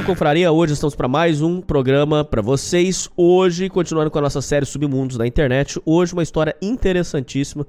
Salve, 0.00 0.06
confraria! 0.06 0.52
Hoje 0.52 0.72
estamos 0.72 0.94
para 0.94 1.08
mais 1.08 1.42
um 1.42 1.60
programa 1.60 2.24
para 2.24 2.40
vocês. 2.40 3.08
Hoje, 3.16 3.68
continuando 3.68 4.10
com 4.10 4.18
a 4.18 4.22
nossa 4.22 4.40
série 4.40 4.64
Submundos 4.64 5.16
da 5.16 5.26
internet, 5.26 5.80
hoje 5.84 6.12
uma 6.12 6.22
história 6.22 6.56
interessantíssima. 6.60 7.66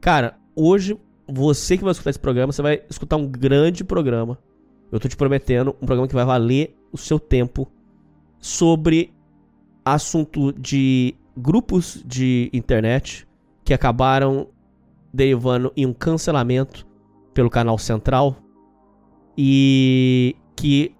Cara, 0.00 0.36
hoje 0.56 0.98
você 1.26 1.76
que 1.76 1.84
vai 1.84 1.92
escutar 1.92 2.10
esse 2.10 2.18
programa, 2.18 2.52
você 2.52 2.62
vai 2.62 2.82
escutar 2.88 3.16
um 3.16 3.26
grande 3.26 3.84
programa. 3.84 4.38
Eu 4.90 4.98
tô 4.98 5.08
te 5.08 5.16
prometendo 5.16 5.76
um 5.80 5.86
programa 5.86 6.08
que 6.08 6.14
vai 6.14 6.24
valer 6.24 6.76
o 6.92 6.98
seu 6.98 7.18
tempo 7.18 7.70
sobre 8.38 9.12
assunto 9.84 10.52
de 10.52 11.14
grupos 11.36 12.02
de 12.04 12.50
internet 12.52 13.26
que 13.64 13.74
acabaram 13.74 14.48
derivando 15.12 15.72
em 15.76 15.86
um 15.86 15.92
cancelamento 15.92 16.86
pelo 17.32 17.50
canal 17.50 17.78
central 17.78 18.36
e 19.36 20.34
que 20.56 20.97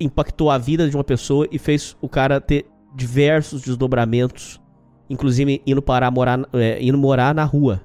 impactou 0.00 0.50
a 0.50 0.58
vida 0.58 0.88
de 0.88 0.96
uma 0.96 1.04
pessoa 1.04 1.46
e 1.50 1.58
fez 1.58 1.96
o 2.00 2.08
cara 2.08 2.40
ter 2.40 2.66
diversos 2.94 3.62
desdobramentos, 3.62 4.60
inclusive 5.08 5.62
indo 5.66 5.82
parar 5.82 6.10
morar, 6.10 6.40
é, 6.52 6.82
indo 6.82 6.98
morar 6.98 7.34
na 7.34 7.44
rua. 7.44 7.82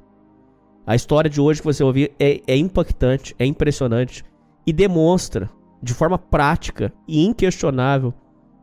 A 0.87 0.95
história 0.95 1.29
de 1.29 1.41
hoje 1.41 1.61
que 1.61 1.65
você 1.65 1.83
ouvir 1.83 2.13
é, 2.19 2.41
é 2.47 2.55
impactante, 2.55 3.35
é 3.37 3.45
impressionante 3.45 4.23
e 4.65 4.71
demonstra 4.71 5.49
de 5.81 5.93
forma 5.93 6.17
prática 6.17 6.93
e 7.07 7.25
inquestionável 7.25 8.13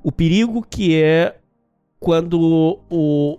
o 0.03 0.11
perigo 0.11 0.67
que 0.69 1.01
é 1.01 1.37
quando 2.01 2.79
o, 2.91 3.39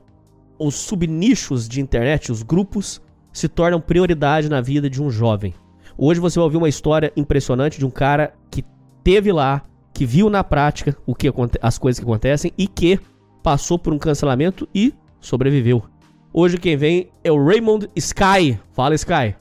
os 0.58 0.76
subnichos 0.76 1.68
de 1.68 1.82
internet, 1.82 2.32
os 2.32 2.42
grupos, 2.42 3.02
se 3.34 3.50
tornam 3.50 3.82
prioridade 3.82 4.48
na 4.48 4.62
vida 4.62 4.90
de 4.90 5.02
um 5.02 5.10
jovem. 5.10 5.54
Hoje 5.98 6.20
você 6.20 6.40
vai 6.40 6.46
ouvir 6.46 6.58
uma 6.58 6.70
história 6.70 7.12
impressionante 7.18 7.78
de 7.78 7.86
um 7.86 7.90
cara 7.90 8.34
que 8.50 8.64
teve 9.04 9.32
lá, 9.32 9.64
que 9.94 10.06
viu 10.06 10.30
na 10.30 10.44
prática 10.44 10.96
o 11.06 11.14
que 11.14 11.32
as 11.62 11.78
coisas 11.78 12.00
que 12.00 12.06
acontecem 12.06 12.52
e 12.58 12.68
que 12.68 13.00
passou 13.44 13.78
por 13.78 13.94
um 13.94 14.00
cancelamento 14.00 14.68
e 14.74 14.94
sobreviveu. 15.20 15.84
Hoje 16.34 16.58
quem 16.58 16.76
vem 16.76 17.10
é 17.24 17.32
o 17.32 17.46
Raymond 17.46 17.90
Sky. 17.96 18.58
Fala, 18.74 18.96
Sky. 18.96 19.36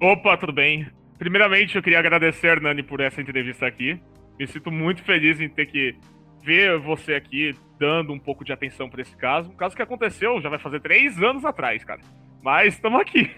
Opa, 0.00 0.36
tudo 0.36 0.52
bem? 0.52 0.86
Primeiramente, 1.18 1.76
eu 1.76 1.82
queria 1.82 1.98
agradecer, 1.98 2.60
Nani, 2.60 2.82
por 2.82 3.00
essa 3.00 3.20
entrevista 3.20 3.66
aqui. 3.66 4.00
Me 4.38 4.46
sinto 4.46 4.70
muito 4.70 5.02
feliz 5.02 5.40
em 5.40 5.48
ter 5.48 5.66
que 5.66 5.94
ver 6.44 6.78
você 6.78 7.14
aqui 7.14 7.54
dando 7.78 8.12
um 8.12 8.18
pouco 8.18 8.44
de 8.44 8.52
atenção 8.52 8.88
para 8.88 9.00
esse 9.00 9.16
caso. 9.16 9.50
Um 9.50 9.56
caso 9.56 9.74
que 9.74 9.82
aconteceu 9.82 10.40
já 10.40 10.48
vai 10.48 10.58
fazer 10.58 10.80
três 10.80 11.20
anos 11.22 11.44
atrás, 11.44 11.82
cara. 11.82 12.00
Mas 12.42 12.74
estamos 12.74 13.00
aqui. 13.00 13.30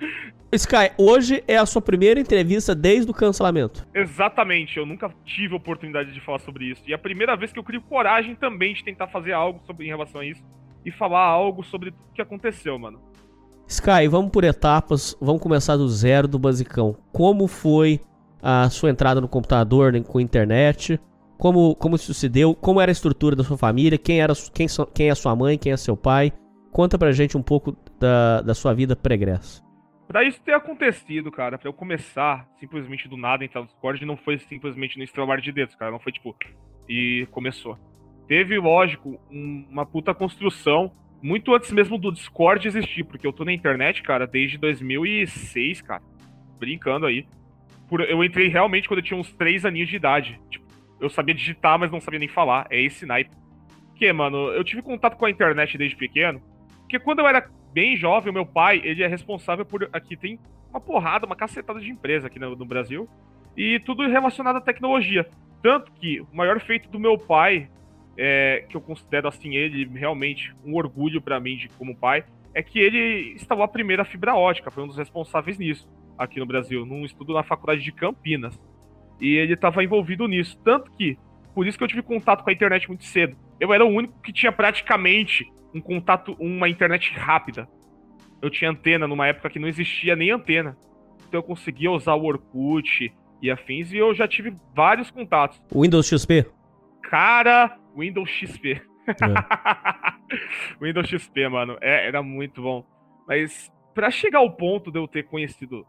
Sky, 0.50 0.90
hoje 0.96 1.44
é 1.46 1.58
a 1.58 1.66
sua 1.66 1.82
primeira 1.82 2.18
entrevista 2.18 2.74
desde 2.74 3.10
o 3.10 3.14
cancelamento. 3.14 3.86
Exatamente, 3.94 4.78
eu 4.78 4.86
nunca 4.86 5.12
tive 5.26 5.54
oportunidade 5.54 6.12
de 6.12 6.20
falar 6.20 6.38
sobre 6.38 6.64
isso. 6.64 6.82
E 6.86 6.92
é 6.92 6.94
a 6.94 6.98
primeira 6.98 7.36
vez 7.36 7.52
que 7.52 7.58
eu 7.58 7.64
crio 7.64 7.82
coragem 7.82 8.34
também 8.34 8.72
de 8.72 8.82
tentar 8.82 9.08
fazer 9.08 9.32
algo 9.32 9.60
sobre 9.66 9.84
em 9.84 9.88
relação 9.88 10.22
a 10.22 10.24
isso 10.24 10.42
e 10.84 10.90
falar 10.90 11.26
algo 11.26 11.62
sobre 11.62 11.90
o 11.90 11.94
que 12.14 12.22
aconteceu, 12.22 12.78
mano. 12.78 12.98
Sky, 13.68 14.08
vamos 14.08 14.30
por 14.30 14.44
etapas, 14.44 15.14
vamos 15.20 15.42
começar 15.42 15.76
do 15.76 15.88
zero 15.88 16.26
do 16.26 16.38
basicão. 16.38 16.96
Como 17.12 17.46
foi 17.46 18.00
a 18.40 18.70
sua 18.70 18.88
entrada 18.88 19.20
no 19.20 19.28
computador, 19.28 19.92
né, 19.92 20.00
com 20.00 20.18
a 20.18 20.22
internet? 20.22 20.98
Como, 21.38 21.74
como 21.76 21.96
isso 21.96 22.14
se 22.14 22.28
deu? 22.28 22.54
Como 22.54 22.80
era 22.80 22.90
a 22.90 22.92
estrutura 22.92 23.36
da 23.36 23.44
sua 23.44 23.58
família? 23.58 23.98
Quem, 23.98 24.20
era, 24.20 24.32
quem, 24.52 24.66
quem 24.94 25.10
é 25.10 25.14
sua 25.14 25.36
mãe? 25.36 25.58
Quem 25.58 25.72
é 25.72 25.76
seu 25.76 25.96
pai? 25.96 26.32
Conta 26.72 26.98
pra 26.98 27.12
gente 27.12 27.36
um 27.36 27.42
pouco 27.42 27.76
da, 27.98 28.42
da 28.42 28.54
sua 28.54 28.74
vida 28.74 28.94
pregressa. 28.96 29.64
Pra 30.06 30.22
isso 30.22 30.40
ter 30.42 30.52
acontecido, 30.54 31.32
cara, 31.32 31.58
pra 31.58 31.68
eu 31.68 31.72
começar 31.72 32.48
simplesmente 32.60 33.08
do 33.08 33.16
nada 33.16 33.44
entrar 33.44 33.62
no 33.62 33.66
Discord, 33.66 34.04
não 34.06 34.16
foi 34.16 34.38
simplesmente 34.38 34.96
no 34.96 35.02
estralar 35.02 35.40
de 35.40 35.50
dedos, 35.50 35.74
cara. 35.74 35.90
Não 35.90 35.98
foi 35.98 36.12
tipo. 36.12 36.34
E 36.88 37.26
começou. 37.32 37.76
Teve, 38.28 38.58
lógico, 38.58 39.20
um, 39.30 39.66
uma 39.68 39.84
puta 39.84 40.14
construção 40.14 40.92
muito 41.20 41.54
antes 41.54 41.72
mesmo 41.72 41.98
do 41.98 42.12
Discord 42.12 42.66
existir, 42.66 43.04
porque 43.04 43.26
eu 43.26 43.32
tô 43.32 43.44
na 43.44 43.52
internet, 43.52 44.02
cara, 44.02 44.26
desde 44.26 44.58
2006, 44.58 45.82
cara. 45.82 46.02
Brincando 46.58 47.06
aí. 47.06 47.26
Por, 47.88 48.00
eu 48.00 48.22
entrei 48.22 48.48
realmente 48.48 48.86
quando 48.86 48.98
eu 48.98 49.04
tinha 49.04 49.18
uns 49.18 49.32
3 49.32 49.64
aninhos 49.64 49.88
de 49.88 49.96
idade. 49.96 50.40
Tipo, 50.50 50.65
eu 51.00 51.10
sabia 51.10 51.34
digitar, 51.34 51.78
mas 51.78 51.90
não 51.90 52.00
sabia 52.00 52.18
nem 52.18 52.28
falar. 52.28 52.66
É 52.70 52.80
esse 52.80 53.06
naipe. 53.06 53.34
Porque, 53.88 54.12
mano, 54.12 54.48
eu 54.48 54.64
tive 54.64 54.82
contato 54.82 55.16
com 55.16 55.26
a 55.26 55.30
internet 55.30 55.76
desde 55.76 55.96
pequeno. 55.96 56.40
Porque 56.80 56.98
quando 56.98 57.20
eu 57.20 57.26
era 57.26 57.48
bem 57.72 57.96
jovem, 57.96 58.30
o 58.30 58.34
meu 58.34 58.46
pai, 58.46 58.80
ele 58.84 59.02
é 59.02 59.06
responsável 59.06 59.64
por. 59.64 59.88
Aqui 59.92 60.16
tem 60.16 60.38
uma 60.70 60.80
porrada, 60.80 61.26
uma 61.26 61.36
cacetada 61.36 61.80
de 61.80 61.90
empresa 61.90 62.26
aqui 62.26 62.38
no, 62.38 62.54
no 62.54 62.64
Brasil. 62.64 63.08
E 63.56 63.80
tudo 63.80 64.06
relacionado 64.06 64.56
à 64.56 64.60
tecnologia. 64.60 65.26
Tanto 65.62 65.90
que 65.92 66.20
o 66.20 66.28
maior 66.32 66.60
feito 66.60 66.88
do 66.88 66.98
meu 66.98 67.18
pai, 67.18 67.68
é, 68.16 68.64
que 68.68 68.76
eu 68.76 68.80
considero 68.80 69.28
assim, 69.28 69.56
ele 69.56 69.84
realmente 69.98 70.54
um 70.64 70.74
orgulho 70.74 71.20
para 71.20 71.40
mim 71.40 71.56
de 71.56 71.68
como 71.70 71.96
pai, 71.96 72.24
é 72.54 72.62
que 72.62 72.78
ele 72.78 73.34
instalou 73.34 73.64
a 73.64 73.68
primeira 73.68 74.04
fibra 74.04 74.34
ótica, 74.34 74.70
foi 74.70 74.82
um 74.82 74.86
dos 74.86 74.96
responsáveis 74.96 75.58
nisso 75.58 75.88
aqui 76.16 76.38
no 76.38 76.46
Brasil, 76.46 76.86
num 76.86 77.04
estudo 77.04 77.34
na 77.34 77.42
faculdade 77.42 77.82
de 77.82 77.92
Campinas. 77.92 78.58
E 79.20 79.34
ele 79.34 79.54
estava 79.54 79.82
envolvido 79.82 80.26
nisso. 80.26 80.58
Tanto 80.62 80.90
que, 80.92 81.18
por 81.54 81.66
isso 81.66 81.78
que 81.78 81.84
eu 81.84 81.88
tive 81.88 82.02
contato 82.02 82.44
com 82.44 82.50
a 82.50 82.52
internet 82.52 82.88
muito 82.88 83.04
cedo. 83.04 83.36
Eu 83.58 83.72
era 83.72 83.84
o 83.84 83.88
único 83.88 84.20
que 84.20 84.32
tinha 84.32 84.52
praticamente 84.52 85.46
um 85.74 85.80
contato, 85.80 86.36
uma 86.38 86.68
internet 86.68 87.12
rápida. 87.14 87.68
Eu 88.40 88.50
tinha 88.50 88.70
antena 88.70 89.06
numa 89.06 89.26
época 89.26 89.50
que 89.50 89.58
não 89.58 89.68
existia 89.68 90.14
nem 90.14 90.30
antena. 90.30 90.76
Então 91.26 91.40
eu 91.40 91.42
conseguia 91.42 91.90
usar 91.90 92.14
o 92.14 92.24
Orkut 92.24 93.12
e 93.42 93.50
afins 93.50 93.92
e 93.92 93.96
eu 93.96 94.14
já 94.14 94.28
tive 94.28 94.54
vários 94.74 95.10
contatos. 95.10 95.60
Windows 95.74 96.06
XP? 96.06 96.46
Cara, 97.02 97.78
Windows 97.96 98.28
XP. 98.28 98.82
É. 99.08 99.14
Windows 100.82 101.08
XP, 101.08 101.48
mano, 101.48 101.76
é, 101.80 102.06
era 102.06 102.22
muito 102.22 102.62
bom. 102.62 102.84
Mas 103.26 103.70
para 103.94 104.10
chegar 104.10 104.40
ao 104.40 104.50
ponto 104.50 104.90
de 104.90 104.98
eu 104.98 105.08
ter 105.08 105.24
conhecido 105.24 105.86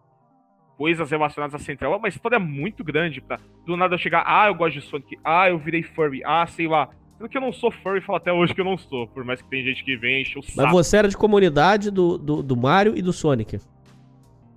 coisas 0.77 1.09
relacionadas 1.09 1.59
à 1.59 1.63
Central, 1.63 1.93
é 1.93 1.97
uma 1.97 2.07
história 2.07 2.37
muito 2.37 2.83
grande 2.83 3.19
pra 3.19 3.39
do 3.65 3.75
nada 3.75 3.95
eu 3.95 3.99
chegar, 3.99 4.23
ah, 4.25 4.47
eu 4.47 4.55
gosto 4.55 4.75
de 4.75 4.81
Sonic, 4.81 5.17
ah, 5.23 5.49
eu 5.49 5.57
virei 5.57 5.83
furry, 5.83 6.21
ah, 6.23 6.45
sei 6.45 6.67
lá. 6.67 6.89
Sendo 7.17 7.27
que 7.27 7.35
eu 7.35 7.41
não 7.41 7.51
sou 7.51 7.71
furry, 7.71 7.99
falo 7.99 8.17
até 8.17 8.31
hoje 8.31 8.53
que 8.53 8.61
eu 8.61 8.65
não 8.65 8.77
sou, 8.77 9.07
por 9.07 9.25
mais 9.25 9.41
que 9.41 9.49
tem 9.49 9.63
gente 9.63 9.83
que 9.83 9.97
vem 9.97 10.21
enche 10.21 10.37
o 10.37 10.43
saco. 10.43 10.61
Mas 10.61 10.71
você 10.71 10.97
era 10.97 11.07
de 11.07 11.17
comunidade 11.17 11.89
do, 11.89 12.17
do, 12.17 12.43
do 12.43 12.55
Mario 12.55 12.95
e 12.95 13.01
do 13.01 13.11
Sonic. 13.11 13.59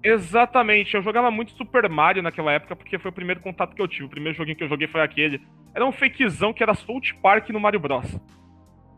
Exatamente, 0.02 0.94
eu 0.94 1.02
jogava 1.02 1.31
muito 1.31 1.52
Super 1.52 1.88
Mario 1.88 2.22
naquela 2.22 2.52
época 2.52 2.76
porque 2.76 2.99
foi 2.99 3.11
o 3.11 3.14
primeiro 3.14 3.40
contato 3.40 3.75
que 3.75 3.81
eu 3.81 3.88
tive. 3.88 4.05
O 4.05 4.08
primeiro 4.08 4.37
joguinho 4.37 4.56
que 4.56 4.64
eu 4.64 4.69
joguei 4.69 4.87
foi 4.87 5.00
aquele. 5.00 5.40
Era 5.75 5.87
um 5.87 5.93
fakezão 5.93 6.52
que 6.52 6.62
era 6.62 6.75
South 6.75 7.14
Park 7.22 7.49
no 7.50 7.61
Mario 7.61 7.81
Bros. 7.81 8.19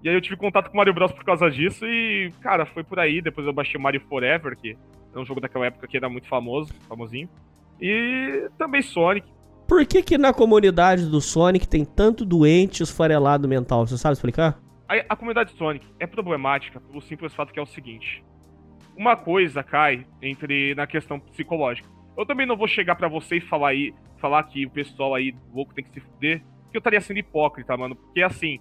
E 0.03 0.09
aí 0.09 0.15
eu 0.15 0.21
tive 0.21 0.37
contato 0.37 0.69
com 0.69 0.75
o 0.75 0.77
Mario 0.77 0.95
Bros 0.95 1.13
por 1.13 1.25
causa 1.25 1.49
disso 1.49 1.87
e, 1.87 2.33
cara, 2.41 2.67
foi 2.67 2.83
por 2.83 2.99
aí. 2.99 3.21
Depois 3.21 3.47
eu 3.47 3.53
baixei 3.53 3.79
o 3.79 3.83
Mario 3.83 4.01
Forever, 4.09 4.57
que 4.57 4.77
é 5.15 5.19
um 5.19 5.25
jogo 5.25 5.41
daquela 5.41 5.67
época 5.67 5.87
que 5.87 5.97
era 5.97 6.09
muito 6.09 6.29
famoso, 6.29 6.73
famosinho. 6.89 7.29
E 7.81 8.49
também 8.57 8.83
Sonic. 8.83 9.27
Por 9.67 9.85
que 9.87 10.03
que 10.03 10.19
na 10.19 10.33
comunidade 10.33 11.07
do 11.07 11.21
Sonic 11.21 11.67
tem 11.67 11.85
tanto 11.85 12.25
doente 12.25 12.83
esfarelado 12.83 13.49
mental? 13.49 13.87
Você 13.87 13.97
sabe 13.97 14.15
explicar? 14.15 14.61
A, 14.89 14.95
a 15.09 15.17
comunidade 15.17 15.53
Sonic 15.53 15.87
é 15.99 16.07
problemática 16.07 16.81
pelo 16.81 17.01
simples 17.01 17.35
fato 17.35 17.53
que 17.53 17.59
é 17.59 17.63
o 17.63 17.67
seguinte. 17.67 18.23
Uma 18.97 19.17
coisa 19.17 19.63
cai 19.63 20.07
entre 20.21 20.75
na 20.75 20.87
questão 20.87 21.19
psicológica. 21.19 21.89
Eu 22.17 22.27
também 22.27 22.47
não 22.47 22.57
vou 22.57 22.69
chegar 22.69 22.95
para 22.95 23.09
você 23.09 23.37
e 23.37 23.41
falar 23.41 23.69
aí, 23.71 23.95
falar 24.19 24.43
que 24.45 24.67
o 24.67 24.71
pessoal 24.71 25.15
aí 25.15 25.35
louco 25.53 25.75
tem 25.75 25.83
que 25.83 25.91
se 25.91 26.01
fuder, 26.01 26.43
que 26.71 26.77
eu 26.77 26.79
estaria 26.79 27.01
sendo 27.01 27.19
hipócrita, 27.19 27.75
mano. 27.77 27.97
Porque 27.97 28.23
assim, 28.23 28.61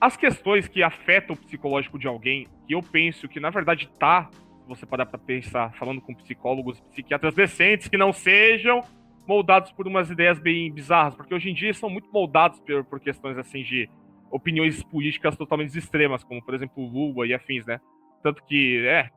as 0.00 0.16
questões 0.16 0.66
que 0.66 0.82
afetam 0.82 1.34
o 1.34 1.38
psicológico 1.38 1.98
de 1.98 2.06
alguém, 2.06 2.48
que 2.66 2.74
eu 2.74 2.82
penso 2.82 3.28
que 3.28 3.38
na 3.38 3.50
verdade 3.50 3.88
tá, 3.98 4.30
você 4.66 4.86
parar 4.86 5.06
pra 5.06 5.18
pensar, 5.18 5.72
falando 5.74 6.00
com 6.00 6.14
psicólogos, 6.14 6.80
psiquiatras 6.92 7.34
decentes, 7.34 7.88
que 7.88 7.96
não 7.96 8.12
sejam 8.12 8.82
moldados 9.26 9.72
por 9.72 9.86
umas 9.86 10.10
ideias 10.10 10.38
bem 10.38 10.72
bizarras, 10.72 11.14
porque 11.14 11.34
hoje 11.34 11.50
em 11.50 11.54
dia 11.54 11.72
são 11.72 11.88
muito 11.88 12.10
moldados 12.12 12.60
por, 12.60 12.84
por 12.84 13.00
questões 13.00 13.38
assim 13.38 13.62
de 13.62 13.88
opiniões 14.30 14.82
políticas 14.82 15.36
totalmente 15.36 15.76
extremas, 15.78 16.24
como 16.24 16.42
por 16.44 16.54
exemplo 16.54 16.84
Lula 16.84 17.26
e 17.26 17.34
afins, 17.34 17.64
né? 17.64 17.80
Tanto 18.22 18.44
que, 18.44 18.84
é. 18.86 19.08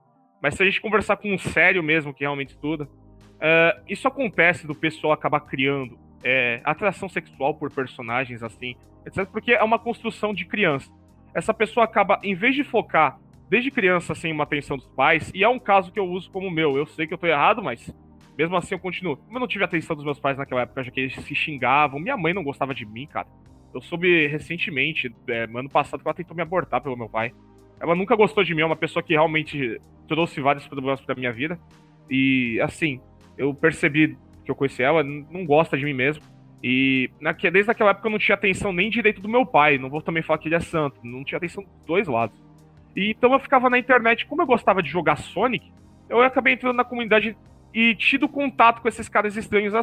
Mas 0.41 0.55
se 0.55 0.63
a 0.63 0.65
gente 0.65 0.81
conversar 0.81 1.17
com 1.17 1.33
um 1.33 1.37
sério 1.37 1.81
mesmo, 1.81 2.13
que 2.13 2.21
realmente 2.21 2.49
estuda, 2.49 2.83
uh, 2.83 3.81
isso 3.87 4.07
acontece 4.07 4.67
do 4.67 4.75
pessoal 4.75 5.13
acabar 5.13 5.39
criando 5.41 5.97
é, 6.23 6.61
atração 6.63 7.09
sexual 7.09 7.55
por 7.55 7.71
personagens 7.71 8.43
assim, 8.43 8.75
etc. 9.05 9.25
Porque 9.25 9.53
é 9.53 9.63
uma 9.63 9.79
construção 9.79 10.33
de 10.33 10.45
criança. 10.45 10.91
Essa 11.33 11.53
pessoa 11.53 11.85
acaba, 11.85 12.19
em 12.23 12.35
vez 12.35 12.55
de 12.55 12.63
focar 12.63 13.19
desde 13.49 13.71
criança 13.71 14.13
sem 14.13 14.31
assim, 14.31 14.35
uma 14.35 14.43
atenção 14.43 14.77
dos 14.77 14.87
pais, 14.89 15.31
e 15.33 15.43
é 15.43 15.49
um 15.49 15.59
caso 15.59 15.91
que 15.91 15.99
eu 15.99 16.05
uso 16.05 16.29
como 16.31 16.49
meu, 16.51 16.77
eu 16.77 16.85
sei 16.85 17.07
que 17.07 17.13
eu 17.13 17.17
tô 17.17 17.27
errado, 17.27 17.63
mas 17.63 17.93
mesmo 18.37 18.55
assim 18.55 18.75
eu 18.75 18.79
continuo. 18.79 19.17
Como 19.17 19.37
eu 19.37 19.39
não 19.39 19.47
tive 19.47 19.63
atenção 19.63 19.95
dos 19.95 20.05
meus 20.05 20.19
pais 20.19 20.37
naquela 20.37 20.61
época, 20.61 20.83
já 20.83 20.91
que 20.91 20.99
eles 20.99 21.15
se 21.15 21.35
xingavam, 21.35 21.99
minha 21.99 22.17
mãe 22.17 22.33
não 22.33 22.43
gostava 22.43 22.73
de 22.73 22.85
mim, 22.85 23.07
cara. 23.07 23.27
Eu 23.73 23.81
soube 23.81 24.27
recentemente, 24.27 25.13
é, 25.27 25.43
ano 25.43 25.69
passado, 25.69 26.01
que 26.01 26.07
ela 26.07 26.15
tentou 26.15 26.35
me 26.35 26.41
abortar 26.41 26.81
pelo 26.81 26.97
meu 26.97 27.09
pai. 27.09 27.33
Ela 27.79 27.95
nunca 27.95 28.15
gostou 28.15 28.43
de 28.43 28.53
mim, 28.53 28.61
é 28.61 28.65
uma 28.65 28.75
pessoa 28.75 29.03
que 29.03 29.13
realmente 29.13 29.79
trouxe 30.07 30.41
vários 30.41 30.67
problemas 30.67 31.01
pra 31.01 31.15
minha 31.15 31.31
vida. 31.31 31.59
E, 32.09 32.59
assim, 32.61 32.99
eu 33.37 33.53
percebi 33.53 34.17
que 34.43 34.51
eu 34.51 34.55
conheci 34.55 34.81
ela, 34.81 35.03
não 35.03 35.45
gosta 35.45 35.77
de 35.77 35.85
mim 35.85 35.93
mesmo. 35.93 36.23
E 36.63 37.09
desde 37.51 37.69
aquela 37.69 37.91
época 37.91 38.07
eu 38.07 38.11
não 38.11 38.17
tinha 38.17 38.35
atenção 38.35 38.73
nem 38.73 38.89
direito 38.89 39.21
do 39.21 39.29
meu 39.29 39.45
pai. 39.45 39.77
Não 39.77 39.89
vou 39.89 40.01
também 40.01 40.23
falar 40.23 40.39
que 40.39 40.47
ele 40.47 40.55
é 40.55 40.59
santo. 40.59 40.99
Não 41.03 41.23
tinha 41.23 41.37
atenção 41.37 41.63
dos 41.63 41.85
dois 41.85 42.07
lados. 42.07 42.46
E, 42.97 43.11
então 43.11 43.31
eu 43.31 43.39
ficava 43.39 43.69
na 43.69 43.77
internet, 43.77 44.25
como 44.25 44.41
eu 44.41 44.47
gostava 44.47 44.81
de 44.81 44.89
jogar 44.89 45.17
Sonic, 45.17 45.71
eu 46.09 46.19
acabei 46.21 46.53
entrando 46.53 46.75
na 46.75 46.83
comunidade 46.83 47.37
e 47.71 47.93
tido 47.93 48.27
contato 48.27 48.81
com 48.81 48.87
esses 48.87 49.07
caras 49.07 49.37
estranhos 49.37 49.75
a, 49.75 49.81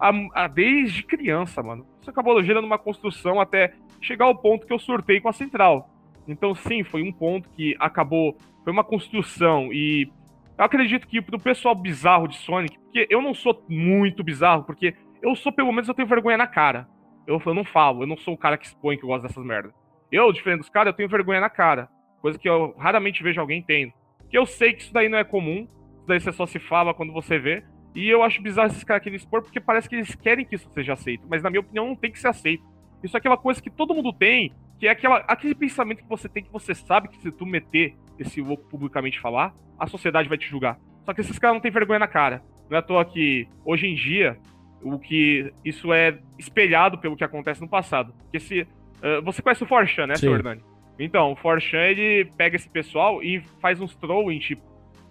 a, 0.00 0.12
a, 0.34 0.48
desde 0.48 1.04
criança, 1.04 1.62
mano. 1.62 1.86
Isso 2.00 2.10
acabou 2.10 2.42
gerando 2.42 2.64
uma 2.64 2.78
construção 2.78 3.40
até 3.40 3.74
chegar 4.00 4.24
ao 4.24 4.36
ponto 4.36 4.66
que 4.66 4.72
eu 4.72 4.80
surtei 4.80 5.20
com 5.20 5.28
a 5.28 5.32
central. 5.32 5.88
Então, 6.26 6.56
sim, 6.56 6.82
foi 6.82 7.02
um 7.02 7.12
ponto 7.12 7.48
que 7.50 7.76
acabou. 7.78 8.36
Foi 8.64 8.72
uma 8.72 8.82
construção. 8.82 9.72
E 9.72 10.10
eu 10.58 10.64
acredito 10.64 11.06
que 11.06 11.22
pro 11.22 11.38
pessoal 11.38 11.72
bizarro 11.72 12.26
de 12.26 12.36
Sonic, 12.36 12.76
porque 12.80 13.06
eu 13.08 13.22
não 13.22 13.32
sou 13.32 13.64
muito 13.68 14.24
bizarro, 14.24 14.64
porque 14.64 14.96
eu 15.22 15.36
sou, 15.36 15.52
pelo 15.52 15.70
menos, 15.70 15.86
eu 15.86 15.94
tenho 15.94 16.08
vergonha 16.08 16.36
na 16.36 16.48
cara. 16.48 16.88
Eu, 17.28 17.40
eu 17.46 17.54
não 17.54 17.64
falo, 17.64 18.02
eu 18.02 18.06
não 18.08 18.16
sou 18.16 18.34
o 18.34 18.38
cara 18.38 18.58
que 18.58 18.66
expõe 18.66 18.96
que 18.96 19.04
eu 19.04 19.08
gosto 19.08 19.22
dessas 19.22 19.44
merdas. 19.44 19.72
Eu, 20.10 20.32
diferente 20.32 20.60
dos 20.60 20.68
caras, 20.68 20.90
eu 20.92 20.96
tenho 20.96 21.08
vergonha 21.08 21.40
na 21.40 21.50
cara. 21.50 21.88
Coisa 22.26 22.40
que 22.40 22.48
eu 22.48 22.74
raramente 22.76 23.22
vejo 23.22 23.40
alguém 23.40 23.62
tendo. 23.62 23.92
Que 24.28 24.36
eu 24.36 24.44
sei 24.44 24.72
que 24.72 24.82
isso 24.82 24.92
daí 24.92 25.08
não 25.08 25.16
é 25.16 25.22
comum. 25.22 25.60
Isso 25.60 26.06
daí 26.08 26.18
você 26.18 26.32
só 26.32 26.44
se 26.44 26.58
fala 26.58 26.92
quando 26.92 27.12
você 27.12 27.38
vê. 27.38 27.62
E 27.94 28.08
eu 28.08 28.20
acho 28.20 28.42
bizarro 28.42 28.66
esses 28.66 28.82
caras 28.82 29.00
querem 29.00 29.16
expor, 29.16 29.42
porque 29.42 29.60
parece 29.60 29.88
que 29.88 29.94
eles 29.94 30.12
querem 30.16 30.44
que 30.44 30.56
isso 30.56 30.68
seja 30.70 30.94
aceito. 30.94 31.24
Mas 31.30 31.40
na 31.40 31.50
minha 31.50 31.60
opinião, 31.60 31.86
não 31.86 31.94
tem 31.94 32.10
que 32.10 32.18
ser 32.18 32.26
aceito. 32.26 32.64
Isso 33.00 33.16
é 33.16 33.18
aquela 33.18 33.36
coisa 33.36 33.62
que 33.62 33.70
todo 33.70 33.94
mundo 33.94 34.12
tem, 34.12 34.52
que 34.76 34.88
é 34.88 34.90
aquela, 34.90 35.18
aquele 35.18 35.54
pensamento 35.54 36.02
que 36.02 36.08
você 36.08 36.28
tem 36.28 36.42
que 36.42 36.50
você 36.50 36.74
sabe 36.74 37.06
que 37.06 37.16
se 37.18 37.30
tu 37.30 37.46
meter 37.46 37.94
esse 38.18 38.40
louco 38.40 38.68
publicamente 38.68 39.20
falar, 39.20 39.54
a 39.78 39.86
sociedade 39.86 40.28
vai 40.28 40.36
te 40.36 40.48
julgar. 40.48 40.80
Só 41.04 41.14
que 41.14 41.20
esses 41.20 41.38
caras 41.38 41.54
não 41.54 41.60
têm 41.60 41.70
vergonha 41.70 42.00
na 42.00 42.08
cara. 42.08 42.42
Não 42.68 42.76
é 42.76 42.80
à 42.80 42.82
toa 42.82 43.04
que, 43.04 43.46
hoje 43.64 43.86
em 43.86 43.94
dia, 43.94 44.36
o 44.82 44.98
que 44.98 45.54
isso 45.64 45.92
é 45.92 46.18
espelhado 46.36 46.98
pelo 46.98 47.16
que 47.16 47.22
acontece 47.22 47.60
no 47.60 47.68
passado. 47.68 48.12
Porque 48.24 48.40
se. 48.40 48.62
Uh, 48.62 49.22
você 49.22 49.40
conhece 49.40 49.62
o 49.62 49.66
Forchan, 49.66 50.08
né, 50.08 50.16
Sim. 50.16 50.32
Hernani? 50.32 50.62
Então, 50.98 51.32
o 51.32 51.36
Forchan, 51.36 51.78
ele 51.78 52.24
pega 52.36 52.56
esse 52.56 52.68
pessoal 52.68 53.22
e 53.22 53.40
faz 53.60 53.80
uns 53.80 53.94
trolling, 53.96 54.38
tipo. 54.38 54.62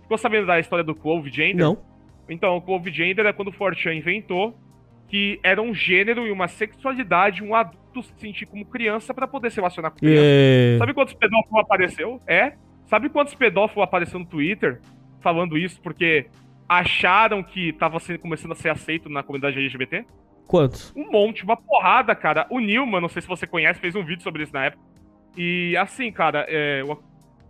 Ficou 0.02 0.18
sabendo 0.18 0.48
da 0.48 0.60
história 0.60 0.84
do 0.84 0.96
Clove 0.96 1.30
Gender? 1.32 1.66
Não. 1.66 1.78
Então, 2.30 2.58
o 2.58 2.62
Clove 2.62 2.92
Gender 2.92 3.26
é 3.26 3.34
quando 3.34 3.50
o 3.50 3.52
Forchan 3.52 3.94
inventou 3.94 4.56
que 5.08 5.40
era 5.44 5.62
um 5.62 5.74
gênero 5.74 6.26
e 6.28 6.32
uma 6.32 6.48
sexualidade, 6.48 7.44
um 7.44 7.54
adulto 7.54 8.04
se 8.04 8.14
sentir 8.18 8.46
como 8.46 8.66
criança 8.66 9.14
para 9.14 9.28
poder 9.28 9.52
se 9.52 9.58
relacionar 9.58 9.92
com 9.92 10.00
criança. 10.00 10.22
Yeah. 10.22 10.80
Sabe 10.80 10.94
quantos 10.94 11.14
pedófilos 11.14 11.60
apareceu? 11.60 12.22
É. 12.26 12.54
Sabe 12.88 13.10
quantos 13.10 13.36
pedófilos 13.36 13.84
apareceu 13.84 14.20
no 14.20 14.26
Twitter 14.26 14.82
falando 15.22 15.58
isso 15.58 15.80
porque 15.82 16.28
acharam 16.68 17.44
que 17.44 17.74
tava 17.74 18.00
sendo, 18.00 18.20
começando 18.20 18.52
a 18.52 18.56
ser 18.56 18.70
aceito 18.70 19.10
na 19.10 19.24
comunidade 19.24 19.58
LGBT? 19.58 20.06
Quantos? 20.48 20.94
Um 20.96 21.12
monte, 21.12 21.44
uma 21.44 21.58
porrada, 21.58 22.16
cara. 22.16 22.46
O 22.50 22.60
Nilman, 22.60 23.02
não 23.02 23.10
sei 23.10 23.22
se 23.22 23.28
você 23.28 23.48
conhece, 23.48 23.80
fez 23.80 23.96
um 23.96 24.04
vídeo 24.04 24.22
sobre 24.22 24.44
isso 24.44 24.54
na 24.54 24.66
época. 24.66 24.84
E 25.36 25.76
assim, 25.78 26.12
cara, 26.12 26.46
é, 26.48 26.82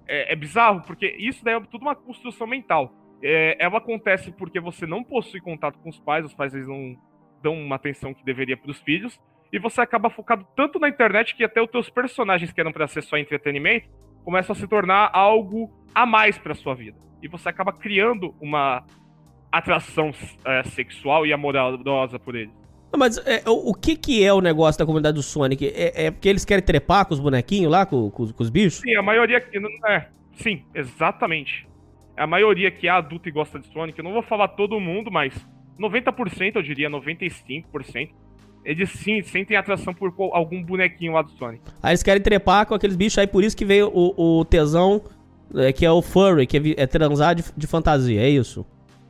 é, 0.07 0.33
é 0.33 0.35
bizarro, 0.35 0.81
porque 0.81 1.07
isso 1.19 1.43
daí 1.43 1.55
é 1.55 1.59
tudo 1.61 1.83
uma 1.83 1.95
construção 1.95 2.47
mental. 2.47 2.93
É, 3.21 3.55
ela 3.59 3.77
acontece 3.77 4.31
porque 4.31 4.59
você 4.59 4.85
não 4.85 5.03
possui 5.03 5.39
contato 5.39 5.79
com 5.79 5.89
os 5.89 5.99
pais, 5.99 6.25
os 6.25 6.33
pais 6.33 6.53
eles 6.53 6.67
não 6.67 6.97
dão 7.41 7.53
uma 7.53 7.75
atenção 7.75 8.13
que 8.13 8.23
deveria 8.23 8.57
para 8.57 8.71
os 8.71 8.81
filhos, 8.81 9.19
e 9.51 9.59
você 9.59 9.81
acaba 9.81 10.09
focado 10.09 10.45
tanto 10.55 10.79
na 10.79 10.89
internet 10.89 11.35
que 11.35 11.43
até 11.43 11.61
os 11.61 11.69
teus 11.69 11.89
personagens 11.89 12.51
que 12.51 12.59
eram 12.59 12.71
para 12.71 12.87
ser 12.87 13.03
só 13.03 13.17
entretenimento 13.17 13.87
começam 14.23 14.53
a 14.53 14.55
se 14.55 14.67
tornar 14.67 15.09
algo 15.13 15.71
a 15.93 16.05
mais 16.05 16.37
para 16.37 16.55
sua 16.55 16.73
vida. 16.73 16.97
E 17.21 17.27
você 17.27 17.47
acaba 17.49 17.71
criando 17.71 18.35
uma 18.41 18.83
atração 19.51 20.11
é, 20.43 20.63
sexual 20.63 21.25
e 21.25 21.31
amorosa 21.31 22.19
por 22.19 22.35
eles. 22.35 22.64
Mas 22.97 23.17
é, 23.19 23.43
o, 23.47 23.71
o, 23.71 23.73
que 23.73 23.95
que 23.95 24.23
é 24.23 24.33
o 24.33 24.41
negócio 24.41 24.79
da 24.79 24.85
comunidade 24.85 25.15
do 25.15 25.23
Sonic? 25.23 25.67
É, 25.67 26.05
é 26.05 26.11
porque 26.11 26.29
eles 26.29 26.45
querem 26.45 26.63
trepar 26.63 27.05
com 27.05 27.13
os 27.13 27.19
bonequinhos 27.19 27.71
lá, 27.71 27.85
com, 27.85 28.09
com, 28.09 28.31
com 28.31 28.43
os 28.43 28.49
bichos? 28.49 28.79
Sim, 28.79 28.95
a 28.95 29.01
maioria 29.01 29.43
é. 29.87 30.07
Sim, 30.33 30.63
exatamente. 30.73 31.67
A 32.17 32.27
maioria 32.27 32.71
que 32.71 32.87
é 32.87 32.91
adulta 32.91 33.29
e 33.29 33.31
gosta 33.31 33.59
de 33.59 33.67
Sonic, 33.71 33.97
eu 33.97 34.03
não 34.03 34.13
vou 34.13 34.23
falar 34.23 34.49
todo 34.49 34.79
mundo, 34.79 35.11
mas 35.11 35.33
90%, 35.79 36.55
eu 36.55 36.61
diria 36.61 36.89
95%, 36.89 38.09
eles 38.63 38.89
sim 38.89 39.21
sentem 39.21 39.55
atração 39.55 39.93
por 39.93 40.13
algum 40.33 40.63
bonequinho 40.63 41.13
lá 41.13 41.21
do 41.21 41.29
Sonic. 41.31 41.61
Aí 41.83 41.91
eles 41.91 42.03
querem 42.03 42.21
trepar 42.21 42.65
com 42.65 42.73
aqueles 42.73 42.95
bichos, 42.95 43.17
aí 43.17 43.27
por 43.27 43.43
isso 43.43 43.55
que 43.55 43.65
veio 43.65 43.91
o, 43.93 44.39
o 44.39 44.45
tesão, 44.45 45.03
é, 45.55 45.71
que 45.71 45.85
é 45.85 45.91
o 45.91 46.01
furry, 46.01 46.47
que 46.47 46.57
é, 46.57 46.83
é 46.83 46.87
transar 46.87 47.35
de, 47.35 47.43
de 47.55 47.67
fantasia, 47.67 48.21
é 48.21 48.29
isso? 48.29 48.65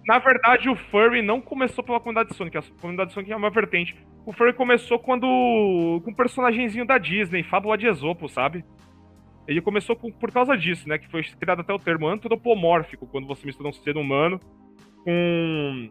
Na 0.06 0.20
verdade, 0.20 0.70
o 0.70 0.76
Furry 0.76 1.22
não 1.22 1.42
começou 1.42 1.84
pela 1.84 2.00
comunidade 2.00 2.36
Sonic. 2.36 2.58
A 2.58 2.62
comunidade 2.80 3.12
Sonic 3.12 3.32
é 3.32 3.36
uma 3.36 3.50
vertente. 3.50 3.96
O 4.26 4.32
Furry 4.32 4.54
começou 4.54 5.00
quando. 5.00 5.26
com 6.04 6.12
um 6.12 6.14
personagemzinho 6.14 6.86
da 6.86 6.98
Disney, 6.98 7.44
Fábula 7.44 7.78
de 7.78 7.88
Esopo, 7.88 8.30
sabe? 8.30 8.64
Ele 9.48 9.62
começou 9.62 9.96
por, 9.96 10.12
por 10.14 10.32
causa 10.32 10.56
disso, 10.56 10.88
né? 10.88 11.00
Que 11.00 11.10
foi 11.10 11.24
criado 11.24 11.62
até 11.62 11.74
o 11.74 11.80
termo 11.80 12.08
antropomórfico, 12.08 13.08
quando 13.08 13.28
você 13.28 13.46
mistura 13.46 13.70
um 13.70 13.74
ser 13.74 13.98
humano 13.98 14.40
com 15.04 15.90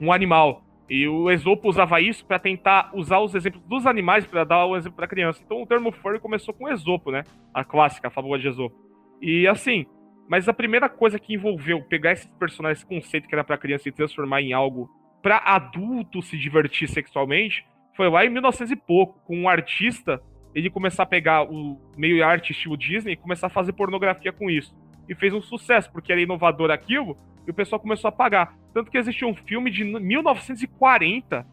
um 0.00 0.12
animal. 0.12 0.64
E 0.88 1.06
o 1.06 1.30
Esopo 1.30 1.68
usava 1.68 2.00
isso 2.00 2.24
para 2.24 2.38
tentar 2.38 2.90
usar 2.94 3.20
os 3.20 3.34
exemplos 3.34 3.62
dos 3.64 3.86
animais 3.86 4.26
para 4.26 4.44
dar 4.44 4.66
o 4.66 4.76
exemplo 4.76 4.96
para 4.96 5.06
criança. 5.06 5.42
Então 5.44 5.62
o 5.62 5.66
termo 5.66 5.92
furry 5.92 6.18
começou 6.18 6.52
com 6.52 6.68
Esopo, 6.68 7.10
né? 7.10 7.24
A 7.52 7.64
clássica, 7.64 8.08
a 8.08 8.10
fábula 8.10 8.38
de 8.38 8.48
Esopo. 8.48 8.76
E 9.20 9.46
assim, 9.46 9.86
mas 10.32 10.48
a 10.48 10.54
primeira 10.54 10.88
coisa 10.88 11.18
que 11.18 11.34
envolveu 11.34 11.82
pegar 11.82 12.12
esses 12.12 12.26
personagens, 12.38 12.78
esse 12.78 12.86
conceito 12.86 13.28
que 13.28 13.34
era 13.34 13.44
para 13.44 13.58
criança 13.58 13.90
e 13.90 13.92
transformar 13.92 14.40
em 14.40 14.54
algo 14.54 14.88
para 15.22 15.36
adulto 15.36 16.22
se 16.22 16.38
divertir 16.38 16.88
sexualmente, 16.88 17.66
foi 17.94 18.08
lá 18.08 18.24
em 18.24 18.30
1900 18.30 18.72
e 18.72 18.76
pouco, 18.76 19.20
com 19.26 19.36
um 19.36 19.46
artista, 19.46 20.22
ele 20.54 20.70
começar 20.70 21.02
a 21.02 21.06
pegar 21.06 21.42
o 21.42 21.78
meio 21.98 22.24
arte 22.24 22.52
estilo 22.52 22.78
Disney 22.78 23.12
e 23.12 23.16
começar 23.16 23.48
a 23.48 23.50
fazer 23.50 23.74
pornografia 23.74 24.32
com 24.32 24.48
isso. 24.48 24.74
E 25.06 25.14
fez 25.14 25.34
um 25.34 25.42
sucesso, 25.42 25.92
porque 25.92 26.10
era 26.10 26.22
inovador 26.22 26.70
aquilo, 26.70 27.14
e 27.46 27.50
o 27.50 27.54
pessoal 27.54 27.78
começou 27.78 28.08
a 28.08 28.12
pagar. 28.12 28.56
Tanto 28.72 28.90
que 28.90 28.96
existe 28.96 29.26
um 29.26 29.34
filme 29.34 29.70
de 29.70 29.84
1940, 29.84 31.46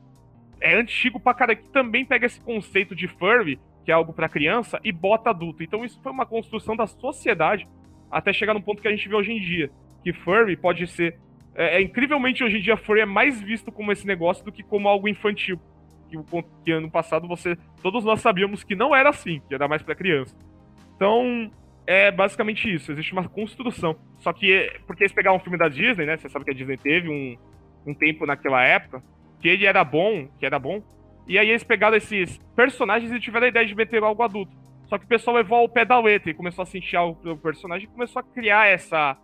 é 0.61 0.75
antigo 0.77 1.19
pra 1.19 1.33
cara, 1.33 1.53
que 1.53 1.67
também 1.67 2.05
pega 2.05 2.25
esse 2.25 2.39
conceito 2.39 2.95
de 2.95 3.09
furry, 3.09 3.59
que 3.83 3.91
é 3.91 3.93
algo 3.93 4.13
para 4.13 4.29
criança, 4.29 4.79
e 4.85 4.93
bota 4.93 5.31
adulto. 5.31 5.63
Então 5.63 5.83
isso 5.83 6.01
foi 6.01 6.13
uma 6.13 6.25
construção 6.25 6.77
da 6.77 6.87
sociedade 6.87 7.67
até 8.11 8.33
chegar 8.33 8.53
no 8.53 8.61
ponto 8.61 8.81
que 8.81 8.87
a 8.87 8.91
gente 8.91 9.07
vê 9.07 9.15
hoje 9.15 9.31
em 9.31 9.39
dia. 9.39 9.69
Que 10.03 10.13
furry 10.13 10.55
pode 10.55 10.87
ser. 10.87 11.17
É, 11.55 11.77
é 11.77 11.81
incrivelmente 11.81 12.43
hoje 12.43 12.57
em 12.57 12.61
dia, 12.61 12.77
furry 12.77 13.01
é 13.01 13.05
mais 13.05 13.41
visto 13.41 13.71
como 13.71 13.91
esse 13.91 14.05
negócio 14.05 14.43
do 14.43 14.51
que 14.51 14.63
como 14.63 14.87
algo 14.87 15.07
infantil. 15.07 15.59
Que, 16.09 16.17
que 16.65 16.71
ano 16.71 16.89
passado 16.89 17.27
você. 17.27 17.57
Todos 17.81 18.03
nós 18.03 18.21
sabíamos 18.21 18.63
que 18.63 18.75
não 18.75 18.95
era 18.95 19.09
assim, 19.09 19.41
que 19.47 19.53
era 19.53 19.67
mais 19.67 19.81
para 19.81 19.95
criança. 19.95 20.35
Então, 20.95 21.51
é 21.85 22.11
basicamente 22.11 22.73
isso. 22.73 22.91
Existe 22.91 23.13
uma 23.13 23.27
construção. 23.27 23.95
Só 24.19 24.33
que, 24.33 24.71
porque 24.85 25.03
eles 25.03 25.13
pegaram 25.13 25.37
um 25.37 25.39
filme 25.39 25.57
da 25.57 25.67
Disney, 25.67 26.05
né? 26.05 26.17
Você 26.17 26.29
sabe 26.29 26.45
que 26.45 26.51
a 26.51 26.53
Disney 26.53 26.77
teve 26.77 27.09
um, 27.09 27.37
um 27.85 27.93
tempo 27.93 28.25
naquela 28.25 28.63
época 28.63 29.03
que 29.39 29.47
ele 29.47 29.65
era 29.65 29.83
bom, 29.83 30.27
que 30.37 30.45
era 30.45 30.59
bom. 30.59 30.83
E 31.27 31.37
aí 31.37 31.49
eles 31.49 31.63
pegaram 31.63 31.95
esses 31.95 32.37
personagens 32.55 33.11
e 33.11 33.19
tiveram 33.19 33.45
a 33.45 33.49
ideia 33.49 33.65
de 33.65 33.75
meter 33.75 34.03
algo 34.03 34.21
adulto. 34.23 34.51
Só 34.89 34.97
que 34.97 35.05
o 35.05 35.07
pessoal 35.07 35.35
levou 35.37 35.59
ao 35.59 35.69
pé 35.69 35.85
da 35.85 35.99
letra 35.99 36.31
e 36.31 36.33
começou 36.33 36.63
a 36.63 36.65
sentir 36.65 36.95
algo 36.95 37.21
pelo 37.21 37.37
personagem 37.37 37.87
e 37.87 37.91
começou 37.91 38.19
a 38.19 38.23
criar 38.23 38.67
essa 38.67 39.17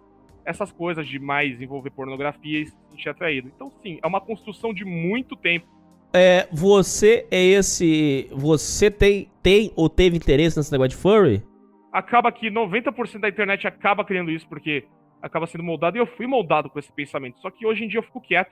essas 0.45 0.72
coisas 0.72 1.07
de 1.07 1.17
mais 1.17 1.60
envolver 1.60 1.89
pornografia 1.89 2.62
e 2.62 2.67
se 2.67 2.77
sentir 2.91 3.10
atraído. 3.10 3.51
Então, 3.53 3.72
sim, 3.81 4.00
é 4.01 4.05
uma 4.05 4.22
construção 4.22 4.74
de 4.74 4.86
muito 4.86 5.36
tempo. 5.36 5.65
É, 6.13 6.48
você 6.51 7.27
é 7.31 7.43
esse. 7.43 8.29
Você 8.31 8.91
tem, 8.91 9.29
tem 9.41 9.72
ou 9.75 9.89
teve 9.89 10.15
interesse 10.15 10.55
nesse 10.55 10.72
negócio 10.72 10.89
de 10.89 10.98
furry? 10.98 11.43
Acaba 11.91 12.31
que 12.31 12.50
90% 12.50 13.19
da 13.19 13.27
internet 13.27 13.67
acaba 13.67 14.05
criando 14.05 14.29
isso, 14.29 14.48
porque 14.48 14.86
acaba 15.22 15.48
sendo 15.48 15.63
moldado, 15.63 15.98
e 15.98 16.00
eu 16.00 16.05
fui 16.05 16.27
moldado 16.27 16.69
com 16.69 16.77
esse 16.77 16.91
pensamento. 16.91 17.39
Só 17.39 17.50
que 17.50 17.65
hoje 17.65 17.84
em 17.84 17.88
dia 17.88 18.00
eu 18.00 18.03
fico 18.03 18.22
quieto. 18.22 18.51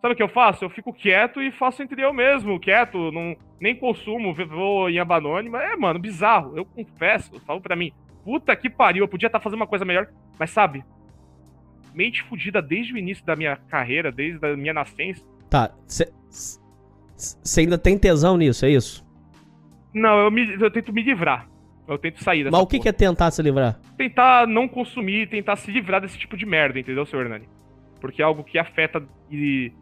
Sabe 0.00 0.14
o 0.14 0.16
que 0.16 0.22
eu 0.22 0.28
faço? 0.28 0.64
Eu 0.64 0.70
fico 0.70 0.92
quieto 0.92 1.42
e 1.42 1.52
faço 1.52 1.82
entre 1.82 2.02
eu 2.02 2.12
mesmo, 2.12 2.58
quieto, 2.58 3.12
não, 3.12 3.36
nem 3.60 3.76
consumo, 3.76 4.34
vou 4.34 4.88
em 4.88 4.98
aba 4.98 5.16
anônima. 5.16 5.62
É, 5.62 5.76
mano, 5.76 5.98
bizarro. 5.98 6.56
Eu 6.56 6.64
confesso, 6.64 7.34
eu 7.34 7.40
falo 7.40 7.60
pra 7.60 7.76
mim, 7.76 7.92
puta 8.24 8.56
que 8.56 8.70
pariu, 8.70 9.04
eu 9.04 9.08
podia 9.08 9.26
estar 9.26 9.38
tá 9.38 9.42
fazendo 9.42 9.60
uma 9.60 9.66
coisa 9.66 9.84
melhor, 9.84 10.08
mas 10.38 10.50
sabe, 10.50 10.82
mente 11.94 12.22
fodida 12.22 12.62
desde 12.62 12.94
o 12.94 12.96
início 12.96 13.24
da 13.26 13.36
minha 13.36 13.56
carreira, 13.56 14.10
desde 14.10 14.44
a 14.46 14.56
minha 14.56 14.72
nascença. 14.72 15.22
Tá, 15.50 15.70
você 17.14 17.60
ainda 17.60 17.76
tem 17.76 17.98
tesão 17.98 18.38
nisso, 18.38 18.64
é 18.64 18.70
isso? 18.70 19.06
Não, 19.92 20.20
eu, 20.20 20.30
me, 20.30 20.54
eu 20.54 20.70
tento 20.70 20.92
me 20.92 21.02
livrar. 21.02 21.48
Eu 21.86 21.98
tento 21.98 22.22
sair 22.22 22.44
dessa 22.44 22.56
Mas 22.56 22.62
o 22.62 22.66
que, 22.68 22.78
que, 22.78 22.88
é 22.88 22.92
tentar 22.92 23.32
se 23.32 23.42
livrar? 23.42 23.80
Tentar 23.98 24.46
não 24.46 24.68
consumir, 24.68 25.28
tentar 25.28 25.56
se 25.56 25.72
livrar 25.72 26.00
desse 26.00 26.16
tipo 26.16 26.36
de 26.36 26.46
merda, 26.46 26.78
entendeu, 26.78 27.04
seu 27.04 27.20
Hernani? 27.20 27.48
Porque 28.00 28.22
é 28.22 28.24
algo 28.24 28.44
que 28.44 28.58
afeta 28.58 29.02
e 29.28 29.72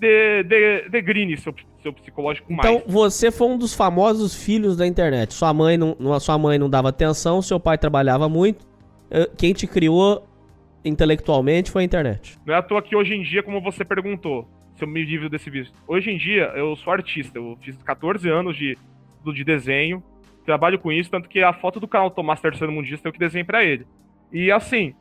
de, 0.00 0.42
de, 0.44 0.88
degrine 0.88 1.36
seu, 1.36 1.54
seu 1.82 1.92
psicológico 1.92 2.50
então, 2.50 2.72
mais. 2.72 2.82
Então, 2.82 2.92
você 2.92 3.30
foi 3.30 3.48
um 3.48 3.58
dos 3.58 3.74
famosos 3.74 4.34
filhos 4.34 4.76
da 4.76 4.86
internet. 4.86 5.34
Sua 5.34 5.52
mãe 5.52 5.76
não, 5.76 5.94
sua 6.18 6.38
mãe 6.38 6.58
não 6.58 6.70
dava 6.70 6.88
atenção, 6.88 7.42
seu 7.42 7.60
pai 7.60 7.76
trabalhava 7.76 8.28
muito. 8.28 8.66
Eh, 9.10 9.28
quem 9.36 9.52
te 9.52 9.66
criou 9.66 10.26
intelectualmente 10.82 11.70
foi 11.70 11.82
a 11.82 11.84
internet. 11.84 12.38
Não 12.46 12.54
é 12.54 12.56
à 12.56 12.62
toa 12.62 12.80
que 12.80 12.96
hoje 12.96 13.14
em 13.14 13.22
dia, 13.22 13.42
como 13.42 13.60
você 13.60 13.84
perguntou, 13.84 14.48
se 14.74 14.84
eu 14.84 14.88
me 14.88 15.04
livro 15.04 15.28
desse 15.28 15.50
vício. 15.50 15.74
Hoje 15.86 16.10
em 16.10 16.16
dia, 16.16 16.44
eu 16.56 16.74
sou 16.76 16.90
artista. 16.90 17.38
Eu 17.38 17.58
fiz 17.60 17.76
14 17.82 18.26
anos 18.30 18.56
de, 18.56 18.78
de 19.34 19.44
desenho. 19.44 20.02
Trabalho 20.46 20.78
com 20.78 20.90
isso, 20.90 21.10
tanto 21.10 21.28
que 21.28 21.42
a 21.42 21.52
foto 21.52 21.78
do 21.78 21.86
canal 21.86 22.10
Tomás 22.10 22.40
Terceiro 22.40 22.72
Mundista 22.72 23.06
eu 23.06 23.12
que 23.12 23.18
desenhei 23.18 23.44
para 23.44 23.62
ele. 23.62 23.86
E 24.32 24.50
assim, 24.50 24.94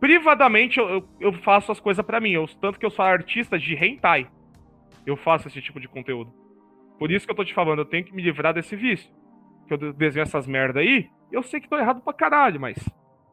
privadamente 0.00 0.78
eu, 0.78 1.06
eu, 1.20 1.32
faço 1.32 1.72
as 1.72 1.80
coisas 1.80 2.04
para 2.04 2.20
mim. 2.20 2.30
Eu, 2.30 2.46
tanto 2.60 2.78
que 2.78 2.86
eu 2.86 2.90
sou 2.90 3.04
artista 3.04 3.58
de 3.58 3.74
hentai. 3.74 4.28
Eu 5.06 5.16
faço 5.16 5.48
esse 5.48 5.60
tipo 5.60 5.80
de 5.80 5.88
conteúdo. 5.88 6.32
Por 6.98 7.10
isso 7.10 7.26
que 7.26 7.32
eu 7.32 7.36
tô 7.36 7.44
te 7.44 7.54
falando, 7.54 7.80
eu 7.80 7.84
tenho 7.84 8.04
que 8.04 8.14
me 8.14 8.22
livrar 8.22 8.52
desse 8.52 8.76
vício. 8.76 9.10
Que 9.66 9.74
eu 9.74 9.92
desenho 9.92 10.22
essas 10.22 10.46
merda 10.46 10.80
aí. 10.80 11.08
Eu 11.30 11.42
sei 11.42 11.60
que 11.60 11.68
tô 11.68 11.76
errado 11.76 12.00
pra 12.00 12.12
caralho, 12.12 12.60
mas. 12.60 12.76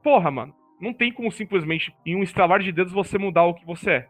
Porra, 0.03 0.29
mano. 0.29 0.53
Não 0.79 0.93
tem 0.93 1.12
como 1.12 1.31
simplesmente, 1.31 1.95
em 2.05 2.15
um 2.15 2.24
estralar 2.24 2.60
de 2.62 2.72
dedos, 2.72 2.91
você 2.91 3.17
mudar 3.17 3.43
o 3.45 3.53
que 3.53 3.65
você 3.65 3.91
é. 3.91 4.07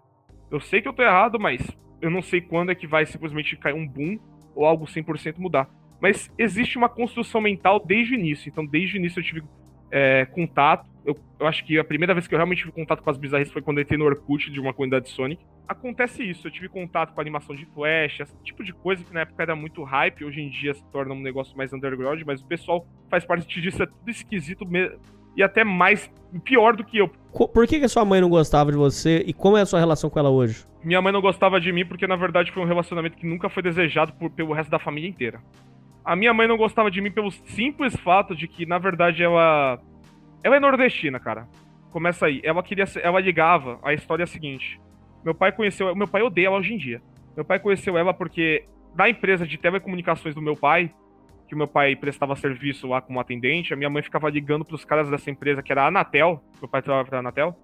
Eu 0.49 0.59
sei 0.59 0.81
que 0.81 0.87
eu 0.87 0.93
tô 0.93 1.03
errado, 1.03 1.39
mas 1.39 1.61
eu 2.01 2.09
não 2.09 2.21
sei 2.21 2.41
quando 2.41 2.71
é 2.71 2.75
que 2.75 2.87
vai 2.87 3.05
simplesmente 3.05 3.55
cair 3.55 3.73
um 3.73 3.87
boom 3.87 4.17
ou 4.55 4.65
algo 4.65 4.85
100% 4.85 5.37
mudar. 5.37 5.69
Mas 6.01 6.31
existe 6.37 6.77
uma 6.77 6.89
construção 6.89 7.41
mental 7.41 7.79
desde 7.79 8.13
o 8.13 8.19
início. 8.19 8.49
Então, 8.49 8.65
desde 8.65 8.95
o 8.95 8.97
início 8.97 9.19
eu 9.19 9.23
tive 9.23 9.43
é, 9.91 10.25
contato. 10.25 10.89
Eu, 11.05 11.15
eu, 11.39 11.47
acho 11.47 11.63
que 11.63 11.77
a 11.77 11.83
primeira 11.83 12.13
vez 12.13 12.27
que 12.27 12.33
eu 12.33 12.37
realmente 12.37 12.59
tive 12.59 12.71
contato 12.71 13.01
com 13.03 13.09
as 13.09 13.17
bizarrices 13.17 13.53
foi 13.53 13.61
quando 13.61 13.77
eu 13.77 13.83
entrei 13.83 13.97
no 13.97 14.05
Orkut 14.05 14.49
de 14.51 14.59
uma 14.59 14.73
comunidade 14.73 15.09
Sonic. 15.09 15.45
Acontece 15.67 16.23
isso, 16.23 16.47
eu 16.47 16.51
tive 16.51 16.67
contato 16.67 17.13
com 17.13 17.21
animação 17.21 17.55
de 17.55 17.65
flash, 17.67 18.19
esse 18.19 18.35
tipo 18.43 18.63
de 18.63 18.73
coisa 18.73 19.03
que 19.03 19.13
na 19.13 19.21
época 19.21 19.41
era 19.43 19.55
muito 19.55 19.83
hype, 19.83 20.25
hoje 20.25 20.41
em 20.41 20.49
dia 20.49 20.73
se 20.73 20.83
torna 20.91 21.13
um 21.13 21.21
negócio 21.21 21.55
mais 21.55 21.71
underground, 21.71 22.21
mas 22.25 22.41
o 22.41 22.45
pessoal 22.45 22.85
faz 23.09 23.23
parte 23.23 23.61
disso, 23.61 23.83
é 23.83 23.85
tudo 23.85 24.09
esquisito 24.09 24.65
e 25.35 25.43
até 25.43 25.63
mais 25.63 26.09
pior 26.43 26.75
do 26.75 26.83
que 26.83 26.97
eu. 26.97 27.07
Por 27.07 27.67
que, 27.67 27.79
que 27.79 27.85
a 27.85 27.89
sua 27.89 28.05
mãe 28.05 28.21
não 28.21 28.29
gostava 28.29 28.71
de 28.71 28.77
você 28.77 29.23
e 29.27 29.33
como 29.33 29.57
é 29.57 29.61
a 29.61 29.65
sua 29.65 29.79
relação 29.79 30.09
com 30.09 30.17
ela 30.17 30.29
hoje? 30.29 30.65
Minha 30.83 31.01
mãe 31.01 31.11
não 31.11 31.21
gostava 31.21 31.59
de 31.59 31.71
mim 31.71 31.85
porque, 31.85 32.07
na 32.07 32.15
verdade, 32.15 32.51
foi 32.51 32.63
um 32.63 32.67
relacionamento 32.67 33.17
que 33.17 33.27
nunca 33.27 33.49
foi 33.49 33.61
desejado 33.61 34.13
por, 34.13 34.29
pelo 34.29 34.53
resto 34.53 34.69
da 34.69 34.79
família 34.79 35.09
inteira. 35.09 35.41
A 36.03 36.15
minha 36.15 36.33
mãe 36.33 36.47
não 36.47 36.55
gostava 36.55 36.89
de 36.89 37.01
mim 37.01 37.11
pelo 37.11 37.31
simples 37.31 37.95
fato 37.97 38.35
de 38.35 38.47
que, 38.47 38.65
na 38.65 38.77
verdade, 38.77 39.23
ela. 39.23 39.79
Ela 40.45 40.57
é 40.57 40.59
nordestina, 40.59 41.19
cara. 41.19 41.47
Começa 41.89 42.27
aí. 42.27 42.39
Ela 42.43 42.61
queria. 42.61 42.85
Ela 43.01 43.19
ligava. 43.19 43.79
A 43.81 43.95
história 43.95 44.27
seguinte. 44.27 44.79
Meu 45.23 45.33
pai 45.33 45.51
conheceu. 45.51 45.95
Meu 45.95 46.07
pai 46.07 46.21
odeia 46.21 46.45
ela 46.45 46.57
hoje 46.57 46.75
em 46.75 46.77
dia. 46.77 47.01
Meu 47.35 47.43
pai 47.43 47.59
conheceu 47.59 47.97
ela 47.97 48.13
porque, 48.13 48.63
na 48.95 49.09
empresa 49.09 49.47
de 49.47 49.57
telecomunicações 49.57 50.35
do 50.35 50.43
meu 50.43 50.55
pai, 50.55 50.93
que 51.47 51.55
o 51.55 51.57
meu 51.57 51.67
pai 51.67 51.95
prestava 51.95 52.35
serviço 52.35 52.87
lá 52.87 53.01
como 53.01 53.19
atendente, 53.19 53.73
a 53.73 53.75
minha 53.75 53.89
mãe 53.89 54.03
ficava 54.03 54.29
ligando 54.29 54.63
pros 54.63 54.85
caras 54.85 55.09
dessa 55.09 55.31
empresa, 55.31 55.63
que 55.63 55.71
era 55.71 55.81
a 55.81 55.87
Anatel. 55.87 56.43
Meu 56.61 56.69
pai 56.69 56.83
trabalhava 56.83 57.09
pra 57.09 57.19
Anatel. 57.19 57.55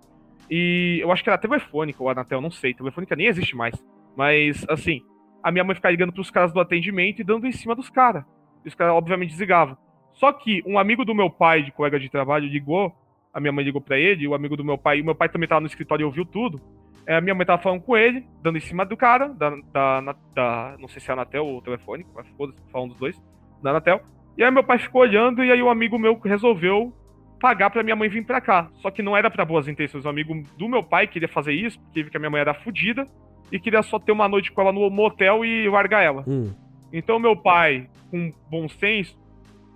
E 0.49 0.97
eu 1.03 1.11
acho 1.11 1.23
que 1.23 1.29
era 1.29 1.37
telefônica 1.37 2.01
ou 2.01 2.09
Anatel, 2.09 2.41
não 2.41 2.49
sei. 2.49 2.73
Telefônica 2.73 3.15
nem 3.15 3.27
existe 3.27 3.55
mais. 3.55 3.75
Mas, 4.17 4.65
assim, 4.67 5.01
a 5.43 5.51
minha 5.51 5.63
mãe 5.63 5.75
ficava 5.75 5.91
ligando 5.91 6.11
pros 6.11 6.31
caras 6.31 6.51
do 6.51 6.59
atendimento 6.59 7.21
e 7.21 7.23
dando 7.23 7.45
em 7.45 7.51
cima 7.51 7.75
dos 7.75 7.91
caras. 7.91 8.25
E 8.65 8.67
os 8.67 8.73
caras, 8.73 8.95
obviamente, 8.95 9.29
desligavam. 9.29 9.77
Só 10.21 10.31
que 10.31 10.61
um 10.67 10.77
amigo 10.77 11.03
do 11.03 11.15
meu 11.15 11.31
pai, 11.31 11.63
de 11.63 11.71
colega 11.71 11.99
de 11.99 12.07
trabalho, 12.07 12.47
ligou, 12.47 12.95
a 13.33 13.39
minha 13.39 13.51
mãe 13.51 13.65
ligou 13.65 13.81
para 13.81 13.97
ele, 13.97 14.27
o 14.27 14.35
amigo 14.35 14.55
do 14.55 14.63
meu 14.63 14.77
pai, 14.77 14.99
e 14.99 15.01
o 15.01 15.05
meu 15.05 15.15
pai 15.15 15.27
também 15.27 15.49
tava 15.49 15.61
no 15.61 15.65
escritório 15.65 16.03
e 16.03 16.05
ouviu 16.05 16.23
tudo. 16.23 16.61
É, 17.07 17.15
a 17.15 17.21
minha 17.21 17.33
mãe 17.33 17.43
tava 17.43 17.59
falando 17.59 17.81
com 17.81 17.97
ele, 17.97 18.23
dando 18.39 18.59
em 18.59 18.61
cima 18.61 18.85
do 18.85 18.95
cara, 18.95 19.29
da, 19.29 19.49
da, 19.73 20.15
da 20.35 20.75
não 20.79 20.87
sei 20.87 21.01
se 21.01 21.09
é 21.09 21.11
a 21.11 21.15
Anatel 21.15 21.43
ou 21.43 21.57
o 21.57 21.61
telefone, 21.63 22.05
mas 22.13 22.27
foda-se, 22.37 22.59
falando 22.71 22.89
dos 22.89 22.99
dois, 22.99 23.19
da 23.63 23.71
Anatel. 23.71 24.01
E 24.37 24.43
aí 24.43 24.51
meu 24.51 24.63
pai 24.63 24.77
ficou 24.77 25.01
olhando, 25.01 25.43
e 25.43 25.51
aí 25.51 25.59
o 25.59 25.65
um 25.65 25.71
amigo 25.71 25.97
meu 25.97 26.15
resolveu 26.19 26.93
pagar 27.39 27.71
pra 27.71 27.81
minha 27.81 27.95
mãe 27.95 28.07
vir 28.07 28.23
pra 28.23 28.39
cá. 28.39 28.69
Só 28.75 28.91
que 28.91 29.01
não 29.01 29.17
era 29.17 29.31
para 29.31 29.43
boas 29.43 29.67
intenções. 29.67 30.05
O 30.05 30.09
amigo 30.09 30.43
do 30.55 30.69
meu 30.69 30.83
pai 30.83 31.07
queria 31.07 31.27
fazer 31.27 31.53
isso, 31.53 31.79
porque 31.79 32.03
que 32.03 32.17
a 32.17 32.19
minha 32.19 32.29
mãe 32.29 32.41
era 32.41 32.53
fodida, 32.53 33.07
e 33.51 33.59
queria 33.59 33.81
só 33.81 33.97
ter 33.97 34.11
uma 34.11 34.29
noite 34.29 34.51
com 34.51 34.61
ela 34.61 34.71
no 34.71 34.87
motel 34.91 35.43
e 35.43 35.67
largar 35.67 36.03
ela. 36.03 36.23
Hum. 36.27 36.53
Então 36.93 37.17
meu 37.17 37.35
pai, 37.35 37.89
com 38.11 38.31
bom 38.51 38.69
senso, 38.69 39.19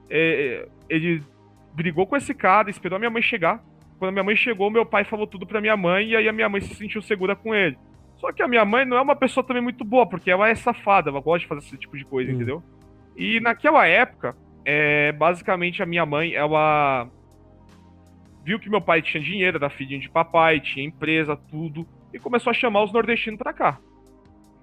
é, 0.10 0.68
ele 0.90 1.24
brigou 1.74 2.08
com 2.08 2.16
esse 2.16 2.34
cara, 2.34 2.70
esperou 2.70 2.96
a 2.96 3.00
minha 3.00 3.12
mãe 3.12 3.22
chegar. 3.22 3.64
Quando 3.98 4.10
a 4.10 4.12
minha 4.12 4.24
mãe 4.24 4.36
chegou, 4.36 4.70
meu 4.70 4.86
pai 4.86 5.04
falou 5.04 5.28
tudo 5.28 5.46
pra 5.46 5.62
minha 5.62 5.76
mãe 5.78 6.10
e 6.10 6.16
aí 6.16 6.28
a 6.28 6.34
minha 6.34 6.50
mãe 6.50 6.62
se 6.62 6.76
sentiu 6.76 7.02
segura 7.02 7.36
com 7.36 7.54
ele. 7.54 7.78
Só 8.18 8.32
que 8.32 8.42
a 8.42 8.48
minha 8.48 8.66
mãe 8.66 8.86
não 8.86 8.98
é 8.98 9.02
uma 9.02 9.16
pessoa 9.16 9.46
também 9.46 9.62
muito 9.62 9.84
boa, 9.84 10.08
porque 10.08 10.32
ela 10.32 10.50
é 10.50 10.56
safada, 10.56 11.10
ela 11.10 11.20
gosta 11.20 11.40
de 11.40 11.48
fazer 11.48 11.62
esse 11.62 11.78
tipo 11.78 11.98
de 11.98 12.06
coisa, 12.06 12.32
entendeu? 12.32 12.64
E 13.16 13.40
naquela 13.40 13.86
época, 13.86 14.36
é, 14.64 15.12
basicamente 15.12 15.84
a 15.84 15.86
minha 15.86 16.06
mãe, 16.06 16.34
ela 16.34 17.10
viu 18.44 18.60
que 18.60 18.70
meu 18.70 18.82
pai 18.82 19.02
tinha 19.02 19.22
dinheiro, 19.22 19.58
era 19.58 19.70
filhinho 19.70 20.00
de 20.00 20.10
papai, 20.10 20.60
tinha 20.60 20.86
empresa, 20.86 21.36
tudo, 21.36 21.86
e 22.14 22.20
começou 22.20 22.52
a 22.52 22.54
chamar 22.54 22.84
os 22.84 22.94
nordestinos 22.94 23.38
pra 23.38 23.54
cá. 23.54 23.80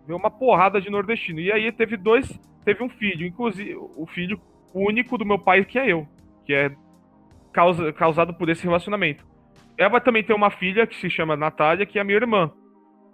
Veio 0.06 0.18
uma 0.18 0.30
porrada 0.30 0.80
de 0.80 0.90
nordestino. 0.90 1.40
E 1.40 1.52
aí 1.52 1.70
teve 1.70 1.96
dois, 1.96 2.28
teve 2.64 2.82
um 2.82 2.88
filho, 2.88 3.26
inclusive 3.26 3.74
o 3.74 4.06
filho 4.06 4.40
único 4.74 5.18
do 5.18 5.26
meu 5.26 5.38
pai, 5.38 5.64
que 5.64 5.78
é 5.78 5.92
eu, 5.92 6.06
que 6.44 6.52
é 6.52 6.72
causa, 7.52 7.92
causado 7.92 8.34
por 8.34 8.48
esse 8.48 8.64
relacionamento. 8.64 9.24
Ela 9.76 10.00
também 10.00 10.22
tem 10.22 10.34
uma 10.34 10.50
filha 10.50 10.86
que 10.86 10.96
se 10.96 11.08
chama 11.08 11.36
Natália, 11.36 11.86
que 11.86 11.98
é 11.98 12.02
a 12.02 12.04
minha 12.04 12.16
irmã. 12.16 12.50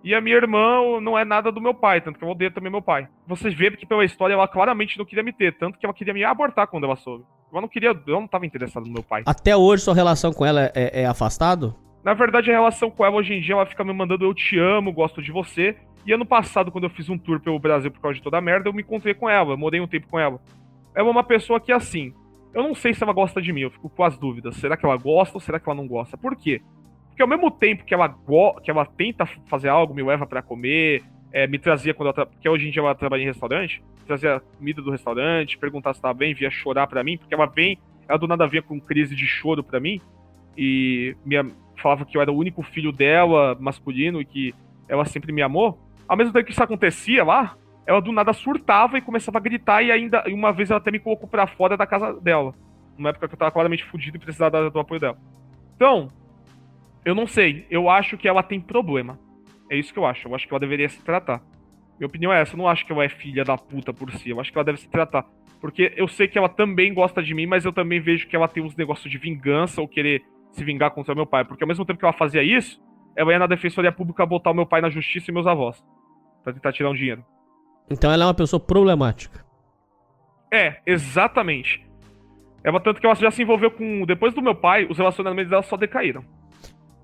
E 0.02 0.14
a 0.14 0.20
minha 0.20 0.36
irmã 0.36 1.00
não 1.00 1.18
é 1.18 1.24
nada 1.24 1.50
do 1.50 1.60
meu 1.60 1.74
pai, 1.74 2.00
tanto 2.00 2.18
que 2.18 2.24
eu 2.24 2.28
odeio 2.28 2.52
também 2.52 2.70
meu 2.70 2.82
pai. 2.82 3.08
Vocês 3.26 3.54
veem 3.54 3.72
que 3.72 3.86
pela 3.86 4.04
história 4.04 4.34
ela 4.34 4.46
claramente 4.46 4.96
não 4.96 5.04
queria 5.04 5.24
me 5.24 5.32
ter, 5.32 5.56
tanto 5.58 5.78
que 5.78 5.84
ela 5.84 5.94
queria 5.94 6.14
me 6.14 6.22
abortar 6.22 6.68
quando 6.68 6.84
ela 6.84 6.96
soube. 6.96 7.24
Ela 7.50 7.62
não 7.62 7.68
queria, 7.68 7.90
eu 7.90 8.14
não 8.14 8.26
estava 8.26 8.46
interessado 8.46 8.86
no 8.86 8.92
meu 8.92 9.02
pai. 9.02 9.22
Até 9.26 9.56
hoje 9.56 9.82
sua 9.82 9.94
relação 9.94 10.32
com 10.32 10.44
ela 10.44 10.70
é, 10.74 11.02
é 11.02 11.06
afastado? 11.06 11.74
Na 12.04 12.14
verdade, 12.14 12.50
a 12.50 12.54
relação 12.54 12.90
com 12.90 13.04
ela 13.04 13.16
hoje 13.16 13.34
em 13.34 13.40
dia, 13.40 13.54
ela 13.54 13.66
fica 13.66 13.82
me 13.82 13.92
mandando 13.92 14.24
eu 14.24 14.32
te 14.32 14.58
amo, 14.58 14.92
gosto 14.92 15.20
de 15.20 15.32
você. 15.32 15.76
E 16.06 16.12
ano 16.12 16.24
passado, 16.24 16.70
quando 16.70 16.84
eu 16.84 16.90
fiz 16.90 17.08
um 17.08 17.18
tour 17.18 17.40
pelo 17.40 17.58
Brasil 17.58 17.90
por 17.90 18.00
causa 18.00 18.16
de 18.16 18.22
toda 18.22 18.38
a 18.38 18.40
merda, 18.40 18.68
eu 18.68 18.72
me 18.72 18.82
encontrei 18.82 19.14
com 19.14 19.28
ela, 19.28 19.56
morei 19.56 19.80
um 19.80 19.86
tempo 19.86 20.06
com 20.08 20.18
ela. 20.18 20.40
É 20.98 21.02
uma 21.02 21.22
pessoa 21.22 21.60
que, 21.60 21.70
assim, 21.70 22.12
eu 22.52 22.60
não 22.60 22.74
sei 22.74 22.92
se 22.92 23.04
ela 23.04 23.12
gosta 23.12 23.40
de 23.40 23.52
mim, 23.52 23.60
eu 23.60 23.70
fico 23.70 23.88
com 23.88 24.02
as 24.02 24.18
dúvidas. 24.18 24.56
Será 24.56 24.76
que 24.76 24.84
ela 24.84 24.96
gosta 24.96 25.36
ou 25.36 25.40
será 25.40 25.60
que 25.60 25.68
ela 25.68 25.76
não 25.76 25.86
gosta? 25.86 26.18
Por 26.18 26.34
quê? 26.34 26.60
Porque 27.06 27.22
ao 27.22 27.28
mesmo 27.28 27.52
tempo 27.52 27.84
que 27.84 27.94
ela, 27.94 28.12
que 28.64 28.68
ela 28.68 28.84
tenta 28.84 29.24
fazer 29.46 29.68
algo, 29.68 29.94
me 29.94 30.02
leva 30.02 30.26
para 30.26 30.42
comer, 30.42 31.04
é, 31.32 31.46
me 31.46 31.56
trazia 31.56 31.94
quando 31.94 32.08
ela 32.12 32.26
porque 32.26 32.48
hoje 32.48 32.66
em 32.66 32.72
dia 32.72 32.82
ela 32.82 32.96
trabalha 32.96 33.22
em 33.22 33.26
restaurante, 33.26 33.80
trazia 34.08 34.42
comida 34.58 34.82
do 34.82 34.90
restaurante, 34.90 35.56
perguntar 35.56 35.94
se 35.94 36.02
tava 36.02 36.14
bem, 36.14 36.34
via 36.34 36.50
chorar 36.50 36.88
para 36.88 37.04
mim, 37.04 37.16
porque 37.16 37.32
ela 37.32 37.46
vem, 37.46 37.78
ela 38.08 38.18
do 38.18 38.26
nada 38.26 38.48
vinha 38.48 38.62
com 38.62 38.80
crise 38.80 39.14
de 39.14 39.24
choro 39.24 39.62
para 39.62 39.78
mim, 39.78 40.00
e 40.56 41.14
minha, 41.24 41.46
falava 41.80 42.04
que 42.04 42.16
eu 42.16 42.20
era 42.20 42.32
o 42.32 42.36
único 42.36 42.60
filho 42.64 42.90
dela, 42.90 43.56
masculino, 43.60 44.20
e 44.20 44.24
que 44.24 44.52
ela 44.88 45.04
sempre 45.04 45.30
me 45.30 45.42
amou. 45.42 45.78
Ao 46.08 46.16
mesmo 46.16 46.32
tempo 46.32 46.46
que 46.46 46.50
isso 46.50 46.62
acontecia 46.62 47.22
lá, 47.22 47.56
ela 47.88 48.02
do 48.02 48.12
nada 48.12 48.34
surtava 48.34 48.98
e 48.98 49.00
começava 49.00 49.38
a 49.38 49.40
gritar, 49.40 49.82
e 49.82 49.90
ainda 49.90 50.22
uma 50.28 50.52
vez 50.52 50.70
ela 50.70 50.78
até 50.78 50.90
me 50.90 50.98
colocou 50.98 51.26
pra 51.26 51.46
fora 51.46 51.74
da 51.74 51.86
casa 51.86 52.12
dela. 52.20 52.54
Numa 52.98 53.08
época 53.08 53.26
que 53.26 53.32
eu 53.32 53.38
tava 53.38 53.50
claramente 53.50 53.82
fudido 53.82 54.18
e 54.18 54.20
precisava 54.20 54.68
do 54.68 54.78
apoio 54.78 55.00
dela. 55.00 55.16
Então, 55.74 56.10
eu 57.02 57.14
não 57.14 57.26
sei. 57.26 57.66
Eu 57.70 57.88
acho 57.88 58.18
que 58.18 58.28
ela 58.28 58.42
tem 58.42 58.60
problema. 58.60 59.18
É 59.70 59.76
isso 59.76 59.90
que 59.90 59.98
eu 59.98 60.04
acho. 60.04 60.28
Eu 60.28 60.34
acho 60.34 60.46
que 60.46 60.52
ela 60.52 60.60
deveria 60.60 60.86
se 60.86 61.02
tratar. 61.02 61.40
Minha 61.98 62.08
opinião 62.08 62.30
é 62.30 62.42
essa. 62.42 62.52
Eu 62.52 62.58
não 62.58 62.68
acho 62.68 62.84
que 62.84 62.92
ela 62.92 63.04
é 63.04 63.08
filha 63.08 63.42
da 63.42 63.56
puta 63.56 63.90
por 63.90 64.12
si. 64.12 64.28
Eu 64.28 64.38
acho 64.38 64.52
que 64.52 64.58
ela 64.58 64.66
deve 64.66 64.80
se 64.80 64.90
tratar. 64.90 65.24
Porque 65.58 65.94
eu 65.96 66.06
sei 66.06 66.28
que 66.28 66.36
ela 66.36 66.48
também 66.50 66.92
gosta 66.92 67.22
de 67.22 67.32
mim, 67.32 67.46
mas 67.46 67.64
eu 67.64 67.72
também 67.72 68.00
vejo 68.00 68.28
que 68.28 68.36
ela 68.36 68.48
tem 68.48 68.62
uns 68.62 68.76
negócios 68.76 69.10
de 69.10 69.16
vingança 69.16 69.80
ou 69.80 69.88
querer 69.88 70.22
se 70.52 70.62
vingar 70.62 70.90
contra 70.90 71.14
meu 71.14 71.24
pai. 71.24 71.42
Porque 71.42 71.64
ao 71.64 71.68
mesmo 71.68 71.86
tempo 71.86 71.98
que 71.98 72.04
ela 72.04 72.12
fazia 72.12 72.42
isso, 72.42 72.78
ela 73.16 73.32
ia 73.32 73.38
na 73.38 73.46
defensoria 73.46 73.92
pública 73.92 74.26
botar 74.26 74.50
o 74.50 74.54
meu 74.54 74.66
pai 74.66 74.82
na 74.82 74.90
justiça 74.90 75.30
e 75.30 75.34
meus 75.34 75.46
avós. 75.46 75.82
Pra 76.44 76.52
tentar 76.52 76.72
tirar 76.72 76.90
um 76.90 76.94
dinheiro. 76.94 77.24
Então 77.90 78.10
ela 78.12 78.24
é 78.24 78.26
uma 78.26 78.34
pessoa 78.34 78.60
problemática. 78.60 79.44
É, 80.52 80.80
exatamente. 80.86 81.86
Ela, 82.64 82.80
tanto 82.80 83.00
que 83.00 83.06
ela 83.06 83.14
já 83.14 83.30
se 83.30 83.42
envolveu 83.42 83.70
com. 83.70 84.04
Depois 84.04 84.34
do 84.34 84.42
meu 84.42 84.54
pai, 84.54 84.86
os 84.88 84.98
relacionamentos 84.98 85.50
dela 85.50 85.62
só 85.62 85.76
decaíram. 85.76 86.24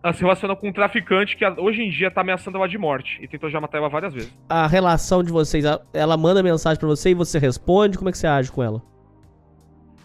Ela 0.02 0.12
se 0.12 0.20
relaciona 0.20 0.54
com 0.54 0.68
um 0.68 0.72
traficante 0.72 1.36
que 1.36 1.46
hoje 1.46 1.82
em 1.82 1.88
dia 1.88 2.10
tá 2.10 2.20
ameaçando 2.20 2.58
ela 2.58 2.68
de 2.68 2.76
morte. 2.76 3.18
E 3.22 3.28
tentou 3.28 3.48
já 3.48 3.60
matar 3.60 3.78
ela 3.78 3.88
várias 3.88 4.12
vezes. 4.12 4.38
A 4.48 4.66
relação 4.66 5.22
de 5.22 5.32
vocês, 5.32 5.64
ela 5.94 6.16
manda 6.16 6.42
mensagem 6.42 6.78
pra 6.78 6.88
você 6.88 7.10
e 7.10 7.14
você 7.14 7.38
responde? 7.38 7.96
Como 7.96 8.10
é 8.10 8.12
que 8.12 8.18
você 8.18 8.26
age 8.26 8.52
com 8.52 8.62
ela? 8.62 8.82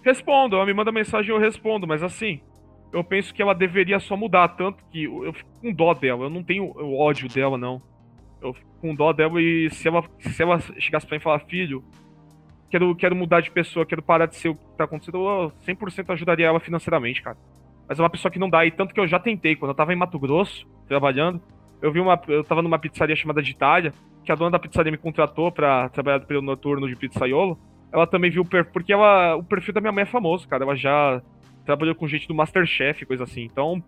Respondo, 0.01 0.55
ela 0.55 0.65
me 0.65 0.73
manda 0.73 0.91
mensagem 0.91 1.29
e 1.29 1.35
eu 1.35 1.39
respondo, 1.39 1.85
mas 1.85 2.01
assim, 2.01 2.39
eu 2.93 3.03
penso 3.03 3.33
que 3.33 3.41
ela 3.41 3.53
deveria 3.53 3.99
só 3.99 4.15
mudar, 4.15 4.47
tanto 4.49 4.81
que 4.89 5.03
eu 5.03 5.33
fico 5.33 5.49
com 5.61 5.73
dó 5.73 5.93
dela, 5.93 6.23
eu 6.23 6.29
não 6.29 6.41
tenho 6.41 6.73
ódio 6.97 7.27
dela, 7.27 7.57
não. 7.57 7.81
Eu 8.41 8.53
fico 8.53 8.69
com 8.81 8.95
dó 8.95 9.11
dela 9.11 9.41
e 9.41 9.69
se 9.69 9.87
ela, 9.87 10.03
se 10.19 10.41
ela 10.41 10.59
chegasse 10.77 11.05
pra 11.05 11.15
mim 11.15 11.19
e 11.19 11.23
falar, 11.23 11.39
filho, 11.39 11.83
quero, 12.69 12.95
quero 12.95 13.15
mudar 13.15 13.41
de 13.41 13.51
pessoa, 13.51 13.85
quero 13.85 14.01
parar 14.01 14.25
de 14.25 14.35
ser 14.35 14.49
o 14.49 14.55
que 14.55 14.65
tá 14.77 14.85
acontecendo, 14.85 15.17
eu 15.17 15.51
100% 15.67 16.09
ajudaria 16.13 16.47
ela 16.47 16.59
financeiramente, 16.59 17.21
cara. 17.21 17.37
Mas 17.87 17.99
é 17.99 18.01
uma 18.01 18.09
pessoa 18.09 18.31
que 18.31 18.39
não 18.39 18.49
dá, 18.49 18.65
e 18.65 18.71
tanto 18.71 18.93
que 18.93 18.99
eu 18.99 19.07
já 19.07 19.19
tentei, 19.19 19.55
quando 19.55 19.71
eu 19.71 19.75
tava 19.75 19.91
em 19.91 19.95
Mato 19.95 20.19
Grosso, 20.19 20.67
trabalhando, 20.87 21.41
eu 21.81 21.91
vi 21.91 21.99
uma, 21.99 22.21
eu 22.27 22.43
tava 22.43 22.61
numa 22.61 22.77
pizzaria 22.77 23.15
chamada 23.15 23.41
de 23.41 23.51
Itália, 23.51 23.93
que 24.23 24.31
a 24.31 24.35
dona 24.35 24.51
da 24.51 24.59
pizzaria 24.59 24.91
me 24.91 24.97
contratou 24.97 25.51
pra 25.51 25.89
trabalhar 25.89 26.19
pelo 26.21 26.41
noturno 26.41 26.87
de 26.87 26.95
pizzaiolo, 26.95 27.57
ela 27.91 28.05
também 28.05 28.29
viu 28.29 28.43
o 28.43 28.45
perfil. 28.45 28.71
Porque 28.71 28.93
ela, 28.93 29.35
o 29.35 29.43
perfil 29.43 29.73
da 29.73 29.81
minha 29.81 29.91
mãe 29.91 30.03
é 30.03 30.05
famoso, 30.05 30.47
cara. 30.47 30.63
Ela 30.63 30.75
já 30.75 31.21
trabalhou 31.65 31.95
com 31.95 32.07
gente 32.07 32.27
do 32.27 32.35
Masterchef, 32.35 33.05
coisa 33.05 33.23
assim. 33.23 33.43
Então, 33.43 33.83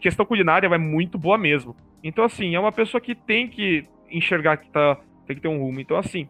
questão 0.00 0.24
culinária 0.26 0.66
ela 0.66 0.76
é 0.76 0.78
muito 0.78 1.18
boa 1.18 1.36
mesmo. 1.38 1.74
Então, 2.02 2.24
assim, 2.24 2.54
é 2.54 2.60
uma 2.60 2.72
pessoa 2.72 3.00
que 3.00 3.14
tem 3.14 3.48
que 3.48 3.84
enxergar 4.10 4.56
que 4.58 4.70
tá. 4.70 4.96
Tem 5.26 5.36
que 5.36 5.42
ter 5.42 5.48
um 5.48 5.58
rumo. 5.60 5.80
Então, 5.80 5.96
assim. 5.96 6.28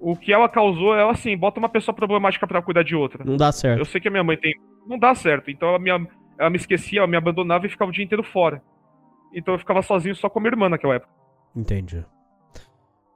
O 0.00 0.14
que 0.14 0.32
ela 0.32 0.48
causou, 0.48 0.94
ela 0.94 1.10
assim, 1.10 1.36
bota 1.36 1.58
uma 1.58 1.68
pessoa 1.68 1.92
problemática 1.92 2.46
pra 2.46 2.62
cuidar 2.62 2.84
de 2.84 2.94
outra. 2.94 3.24
Não 3.24 3.36
dá 3.36 3.50
certo. 3.50 3.80
Eu 3.80 3.84
sei 3.84 4.00
que 4.00 4.06
a 4.06 4.10
minha 4.12 4.22
mãe 4.22 4.36
tem. 4.36 4.54
Não 4.86 4.96
dá 4.96 5.12
certo. 5.12 5.50
Então 5.50 5.70
ela 5.70 5.78
me, 5.80 5.90
ela 6.38 6.48
me 6.50 6.56
esquecia, 6.56 7.00
ela 7.00 7.08
me 7.08 7.16
abandonava 7.16 7.66
e 7.66 7.68
ficava 7.68 7.90
o 7.90 7.92
dia 7.92 8.04
inteiro 8.04 8.22
fora. 8.22 8.62
Então 9.34 9.54
eu 9.54 9.58
ficava 9.58 9.82
sozinho 9.82 10.14
só 10.14 10.28
com 10.30 10.38
a 10.38 10.42
minha 10.42 10.52
irmã 10.52 10.68
naquela 10.68 10.94
época. 10.94 11.12
Entendi. 11.54 12.04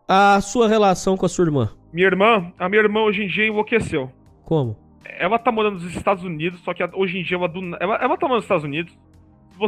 A 0.09 0.41
sua 0.41 0.69
relação 0.69 1.17
com 1.17 1.25
a 1.25 1.29
sua 1.29 1.45
irmã? 1.45 1.71
Minha 1.93 2.07
irmã, 2.09 2.53
a 2.59 2.69
minha 2.69 2.83
irmã 2.83 3.03
hoje 3.03 3.23
em 3.23 3.29
dia 3.29 3.47
enlouqueceu. 3.47 4.11
Como? 4.45 4.77
Ela 5.05 5.39
tá 5.39 5.53
morando 5.53 5.75
nos 5.75 5.95
Estados 5.95 6.25
Unidos, 6.25 6.61
só 6.63 6.75
que 6.75 6.83
hoje 6.95 7.19
em 7.19 7.23
dia 7.23 7.37
ela, 7.37 7.49
do- 7.49 7.77
ela, 7.81 7.95
ela 7.97 8.17
tá 8.17 8.27
morando 8.27 8.37
nos 8.39 8.45
Estados 8.45 8.65
Unidos. 8.65 8.99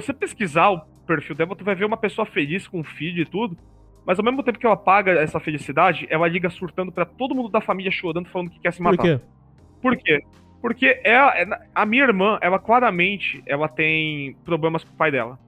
Se 0.01 0.07
você 0.09 0.13
pesquisar 0.13 0.71
o 0.71 0.81
perfil 1.07 1.35
dela, 1.35 1.55
tu 1.55 1.65
vai 1.65 1.75
ver 1.75 1.85
uma 1.85 1.97
pessoa 1.97 2.27
feliz 2.27 2.67
com 2.67 2.81
um 2.81 2.85
filho 2.85 3.23
e 3.23 3.27
tudo. 3.27 3.57
Mas 4.07 4.19
ao 4.19 4.25
mesmo 4.25 4.43
tempo 4.43 4.59
que 4.59 4.67
ela 4.67 4.77
paga 4.77 5.13
essa 5.13 5.41
felicidade, 5.41 6.07
ela 6.11 6.27
liga 6.29 6.51
surtando 6.51 6.93
pra 6.93 7.05
todo 7.05 7.35
mundo 7.35 7.49
da 7.49 7.61
família 7.61 7.91
chorando, 7.91 8.29
falando 8.29 8.51
que 8.51 8.59
quer 8.61 8.73
se 8.73 8.79
Por 8.79 8.85
matar. 8.85 9.03
quê? 9.03 9.21
Por 9.81 9.97
quê? 9.97 10.23
Porque 10.61 11.01
ela, 11.05 11.33
a 11.75 11.87
minha 11.87 12.03
irmã, 12.05 12.39
ela 12.41 12.59
claramente, 12.59 13.43
ela 13.47 13.69
tem 13.69 14.35
problemas 14.45 14.83
com 14.85 14.93
o 14.93 14.97
pai 14.97 15.11
dela. 15.11 15.39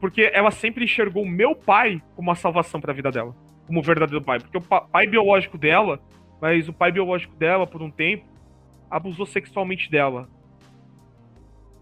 Porque 0.00 0.30
ela 0.34 0.50
sempre 0.50 0.84
enxergou 0.84 1.22
o 1.22 1.28
meu 1.28 1.54
pai 1.54 2.02
como 2.16 2.30
a 2.30 2.34
salvação 2.34 2.80
pra 2.80 2.92
vida 2.92 3.10
dela. 3.10 3.34
Como 3.66 3.78
o 3.78 3.82
verdadeiro 3.82 4.24
pai. 4.24 4.40
Porque 4.40 4.58
o 4.58 4.60
pa- 4.60 4.80
pai 4.82 5.06
biológico 5.06 5.56
dela, 5.56 6.00
mas 6.40 6.68
o 6.68 6.72
pai 6.72 6.90
biológico 6.92 7.34
dela, 7.36 7.66
por 7.66 7.80
um 7.82 7.90
tempo, 7.90 8.24
abusou 8.90 9.24
sexualmente 9.26 9.90
dela. 9.90 10.28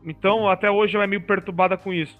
Então, 0.05 0.49
até 0.49 0.71
hoje 0.71 0.95
ela 0.95 1.05
é 1.05 1.07
meio 1.07 1.23
perturbada 1.23 1.77
com 1.77 1.93
isso. 1.93 2.19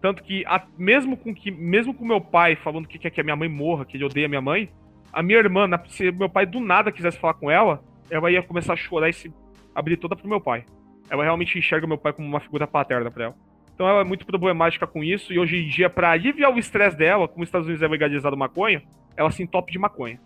Tanto 0.00 0.22
que, 0.22 0.44
a- 0.46 0.62
mesmo 0.78 1.16
com 1.16 1.34
que 1.34 1.50
mesmo 1.50 1.92
com 1.94 2.04
meu 2.04 2.20
pai 2.20 2.54
falando 2.56 2.86
que 2.86 2.98
quer 2.98 3.10
que 3.10 3.20
a 3.20 3.24
minha 3.24 3.36
mãe 3.36 3.48
morra, 3.48 3.84
que 3.84 3.96
ele 3.96 4.04
odeia 4.04 4.28
minha 4.28 4.40
mãe, 4.40 4.70
a 5.12 5.22
minha 5.22 5.38
irmã, 5.38 5.68
se 5.88 6.12
meu 6.12 6.28
pai 6.28 6.46
do 6.46 6.60
nada 6.60 6.92
quisesse 6.92 7.18
falar 7.18 7.34
com 7.34 7.50
ela, 7.50 7.82
ela 8.10 8.30
ia 8.30 8.42
começar 8.42 8.74
a 8.74 8.76
chorar 8.76 9.08
e 9.08 9.12
se 9.12 9.32
abrir 9.74 9.96
toda 9.96 10.14
pro 10.14 10.28
meu 10.28 10.40
pai. 10.40 10.64
Ela 11.10 11.24
realmente 11.24 11.58
enxerga 11.58 11.86
meu 11.86 11.98
pai 11.98 12.12
como 12.12 12.28
uma 12.28 12.40
figura 12.40 12.66
paterna 12.66 13.10
pra 13.10 13.24
ela. 13.24 13.34
Então 13.74 13.88
ela 13.88 14.00
é 14.00 14.04
muito 14.04 14.24
problemática 14.24 14.86
com 14.86 15.02
isso, 15.04 15.32
e 15.32 15.38
hoje 15.38 15.56
em 15.56 15.68
dia, 15.68 15.90
pra 15.90 16.10
aliviar 16.10 16.52
o 16.52 16.58
estresse 16.58 16.96
dela, 16.96 17.28
como 17.28 17.42
os 17.42 17.48
Estados 17.48 17.66
Unidos 17.66 17.82
é 17.82 17.88
legalizado 17.88 18.36
maconha, 18.36 18.82
ela 19.16 19.30
se 19.30 19.42
entope 19.42 19.72
de 19.72 19.78
maconha. 19.78 20.18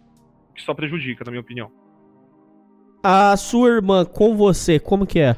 O 0.51 0.55
que 0.55 0.63
só 0.63 0.73
prejudica, 0.75 1.25
na 1.25 1.31
minha 1.33 1.41
opinião. 1.41 1.71
A 3.03 3.37
sua 3.37 3.69
irmã 3.71 4.05
com 4.05 4.37
você, 4.37 4.79
como 4.79 5.07
que 5.07 5.19
é? 5.21 5.37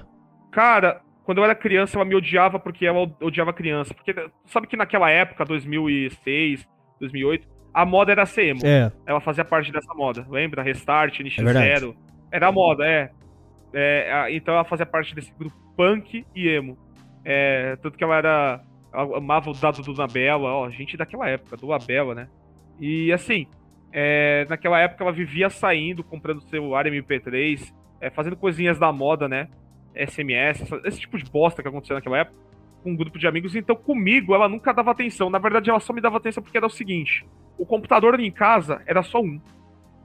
Cara, 0.51 1.01
quando 1.33 1.38
eu 1.38 1.45
era 1.45 1.55
criança, 1.55 1.97
ela 1.97 2.05
me 2.05 2.14
odiava 2.14 2.59
porque 2.59 2.85
ela 2.85 3.11
odiava 3.23 3.55
criança. 3.55 3.95
Porque 3.95 4.14
sabe 4.45 4.66
que 4.66 4.77
naquela 4.77 5.11
época, 5.11 5.47
2006, 5.47 6.68
2008, 7.01 7.49
a 7.73 7.87
moda 7.87 8.12
era 8.12 8.27
ser 8.27 8.49
emo. 8.49 8.61
É. 8.62 8.92
Ela 9.07 9.18
fazia 9.18 9.42
parte 9.42 9.73
dessa 9.73 9.95
moda. 9.95 10.27
Lembra? 10.29 10.62
Restart, 10.62 11.21
É 11.21 11.42
verdade. 11.42 11.87
NX0. 11.87 11.97
era 12.31 12.49
a 12.49 12.53
moda, 12.53 12.85
é. 12.85 13.11
É, 13.73 14.27
Então 14.31 14.53
ela 14.53 14.64
fazia 14.64 14.85
parte 14.85 15.14
desse 15.14 15.33
grupo 15.33 15.57
punk 15.75 16.23
e 16.37 16.49
emo. 16.49 16.77
É, 17.25 17.77
tanto 17.77 17.97
que 17.97 18.05
ela 18.05 18.16
era. 18.18 18.61
Ela 18.92 19.16
amava 19.16 19.49
o 19.49 19.55
dado 19.55 19.81
do 19.81 19.95
Nabela, 19.95 20.53
ó, 20.53 20.68
gente 20.68 20.99
daquela 20.99 21.31
época, 21.31 21.57
do 21.57 21.73
Abela, 21.73 22.14
né? 22.14 22.29
E 22.79 23.11
assim, 23.11 23.47
é, 23.90 24.45
naquela 24.51 24.79
época 24.79 25.03
ela 25.03 25.12
vivia 25.14 25.49
saindo, 25.49 26.05
comprando 26.05 26.42
celular 26.42 26.85
MP3, 26.85 27.73
é, 28.03 28.11
fazendo 28.11 28.37
coisinhas 28.37 28.79
da 28.79 28.92
moda, 28.92 29.27
né? 29.27 29.49
SMS, 29.94 30.64
esse 30.85 31.00
tipo 31.00 31.18
de 31.18 31.31
bosta 31.31 31.62
que 31.62 31.68
aconteceu 31.68 31.94
naquela 31.96 32.18
época, 32.18 32.37
com 32.83 32.90
um 32.92 32.96
grupo 32.96 33.18
de 33.18 33.26
amigos. 33.26 33.55
Então, 33.55 33.76
comigo, 33.76 34.35
ela 34.35 34.48
nunca 34.48 34.72
dava 34.72 34.90
atenção. 34.90 35.31
Na 35.31 35.38
verdade, 35.38 35.70
ela 35.70 35.81
só 35.81 35.92
me 35.92 36.00
dava 36.00 36.16
atenção 36.16 36.42
porque 36.42 36.57
era 36.57 36.66
o 36.66 36.70
seguinte: 36.70 37.24
o 37.59 37.64
computador 37.66 38.18
em 38.18 38.31
casa 38.31 38.83
era 38.87 39.02
só 39.02 39.20
um. 39.20 39.40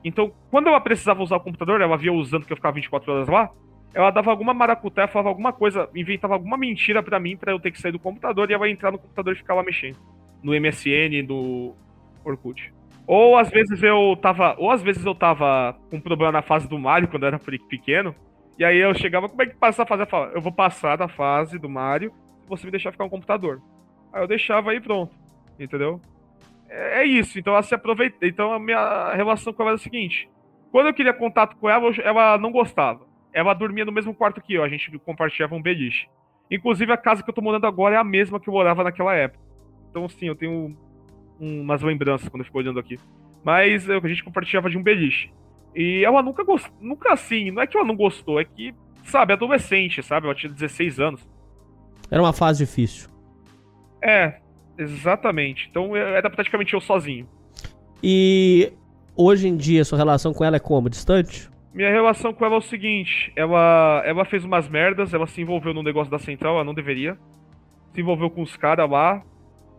Então, 0.04 0.32
quando 0.52 0.68
ela 0.68 0.80
precisava 0.80 1.24
usar 1.24 1.38
o 1.38 1.42
computador, 1.42 1.82
ela 1.82 1.98
via 1.98 2.14
usando 2.14 2.46
que 2.46 2.54
eu 2.54 2.58
ficava 2.58 2.76
24 2.76 3.12
horas 3.12 3.28
lá, 3.28 3.50
ela 3.94 4.12
dava 4.12 4.30
alguma 4.30 4.54
maracutaia, 4.54 5.08
falava 5.08 5.30
alguma 5.30 5.52
coisa, 5.52 5.90
inventava 5.96 6.36
alguma 6.36 6.56
mentira 6.58 7.02
pra 7.02 7.20
mim, 7.20 7.36
pra 7.36 7.52
eu 7.52 7.60
ter 7.60 7.72
que 7.72 7.82
sair 7.82 7.92
do 7.92 8.00
computador, 8.00 8.50
e 8.50 8.54
ela 8.54 8.70
entrar 8.70 8.92
no 8.92 9.00
computador 9.00 9.34
e 9.34 9.38
ficar 9.38 9.56
lá 9.56 9.64
mexendo. 9.64 9.98
No 10.44 10.54
MSN, 10.54 11.24
no 11.28 11.74
Orkut. 12.24 12.72
Ou 13.08 13.38
às 13.38 13.50
vezes 13.50 13.82
eu 13.82 14.16
tava. 14.22 14.56
Ou 14.60 14.70
às 14.70 14.84
vezes 14.84 15.04
eu 15.04 15.16
tava 15.16 15.76
com 15.90 16.00
problema 16.00 16.32
na 16.34 16.42
fase 16.42 16.68
do 16.70 16.78
Mario, 16.78 17.08
quando 17.08 17.24
eu 17.24 17.28
era 17.28 17.40
pe- 17.40 17.58
pequeno. 17.58 18.14
E 18.58 18.66
aí 18.66 18.78
eu 18.78 18.94
chegava, 18.96 19.30
como 19.30 19.42
é 19.42 19.46
que 19.46 19.56
passa 19.56 19.84
a 19.84 19.86
fase? 19.86 20.04
Eu 20.04 20.08
falava, 20.08 20.32
eu 20.34 20.42
vou 20.42 20.52
passar 20.52 20.96
da 20.96 21.08
fase 21.08 21.60
do 21.60 21.70
Mario 21.70 22.12
se 22.42 22.50
você 22.50 22.66
me 22.66 22.72
deixar 22.72 22.92
ficar 22.92 23.04
no 23.04 23.10
computador. 23.10 23.62
Aí 24.12 24.22
eu 24.22 24.28
deixava 24.28 24.72
aí 24.72 24.80
pronto. 24.80 25.16
Entendeu? 25.60 26.02
É, 26.70 27.02
é 27.02 27.06
isso. 27.06 27.38
Então 27.38 27.54
ela 27.54 27.64
se. 27.64 27.76
Então 28.22 28.54
a 28.54 28.60
minha 28.60 29.14
relação 29.14 29.54
com 29.54 29.62
ela 29.62 29.72
era 29.72 29.78
o 29.78 29.82
seguinte. 29.82 30.30
Quando 30.72 30.88
eu 30.88 30.94
queria 30.94 31.14
contato 31.14 31.56
com 31.58 31.70
ela, 31.70 31.90
ela 32.04 32.38
não 32.38 32.52
gostava. 32.52 33.06
Ela 33.34 33.54
dormia 33.54 33.86
no 33.86 33.92
mesmo 33.92 34.14
quarto 34.14 34.42
que 34.42 34.54
eu, 34.56 34.64
a 34.64 34.70
gente 34.70 34.98
compartilhava 35.00 35.56
um 35.56 35.62
beliche. 35.62 36.08
Inclusive 36.50 36.92
a 36.92 36.98
casa 36.98 37.22
que 37.24 37.30
eu 37.30 37.34
tô 37.34 37.42
morando 37.42 37.68
agora 37.68 37.96
é 37.96 37.98
a 37.98 38.04
mesma 38.04 38.40
que 38.40 38.50
eu 38.50 38.54
morava 38.54 38.84
naquela 38.84 39.14
época. 39.14 39.44
Então 39.90 40.08
sim, 40.10 40.28
eu 40.28 40.36
tenho 40.36 40.76
um- 41.40 41.62
umas 41.62 41.82
lembranças 41.82 42.28
quando 42.30 42.42
eu 42.42 42.46
fico 42.46 42.58
olhando 42.58 42.80
aqui. 42.80 43.00
Mas 43.44 43.88
eu- 43.88 44.02
a 44.04 44.08
gente 44.08 44.24
compartilhava 44.24 44.70
de 44.70 44.78
um 44.78 44.84
beliche. 44.84 45.32
E 45.78 46.04
ela 46.04 46.24
nunca 46.24 46.44
gostou. 46.44 46.74
Nunca 46.82 47.14
assim, 47.14 47.52
não 47.52 47.62
é 47.62 47.68
que 47.68 47.78
ela 47.78 47.86
não 47.86 47.96
gostou, 47.96 48.42
é 48.42 48.44
que, 48.44 48.74
sabe, 49.04 49.34
adolescente, 49.34 50.02
sabe? 50.02 50.26
Ela 50.26 50.34
tinha 50.34 50.52
16 50.52 51.00
anos. 51.00 51.30
Era 52.10 52.20
uma 52.20 52.34
fase 52.34 52.66
difícil. 52.66 53.08
É, 54.02 54.40
exatamente. 54.76 55.68
Então 55.70 55.96
era 55.96 56.32
praticamente 56.32 56.74
eu 56.74 56.82
sozinho. 56.82 57.30
E 58.02 58.74
hoje 59.16 59.48
em 59.48 59.56
dia, 59.56 59.86
sua 59.86 60.00
relação 60.00 60.34
com 60.34 60.44
ela 60.44 60.56
é 60.56 60.60
como? 60.60 60.90
Distante? 60.90 61.48
Minha 61.72 61.92
relação 61.92 62.34
com 62.34 62.44
ela 62.44 62.56
é 62.56 62.58
o 62.58 62.62
seguinte: 62.62 63.32
ela, 63.36 64.02
ela 64.04 64.26
fez 64.26 64.44
umas 64.44 64.68
merdas, 64.68 65.14
ela 65.14 65.28
se 65.28 65.42
envolveu 65.42 65.76
no 65.76 65.84
negócio 65.84 66.10
da 66.10 66.18
central, 66.18 66.56
ela 66.56 66.64
não 66.64 66.74
deveria. 66.74 67.16
Se 67.94 68.02
envolveu 68.02 68.32
com 68.32 68.42
os 68.42 68.58
caras 68.58 68.90
lá, 68.90 69.22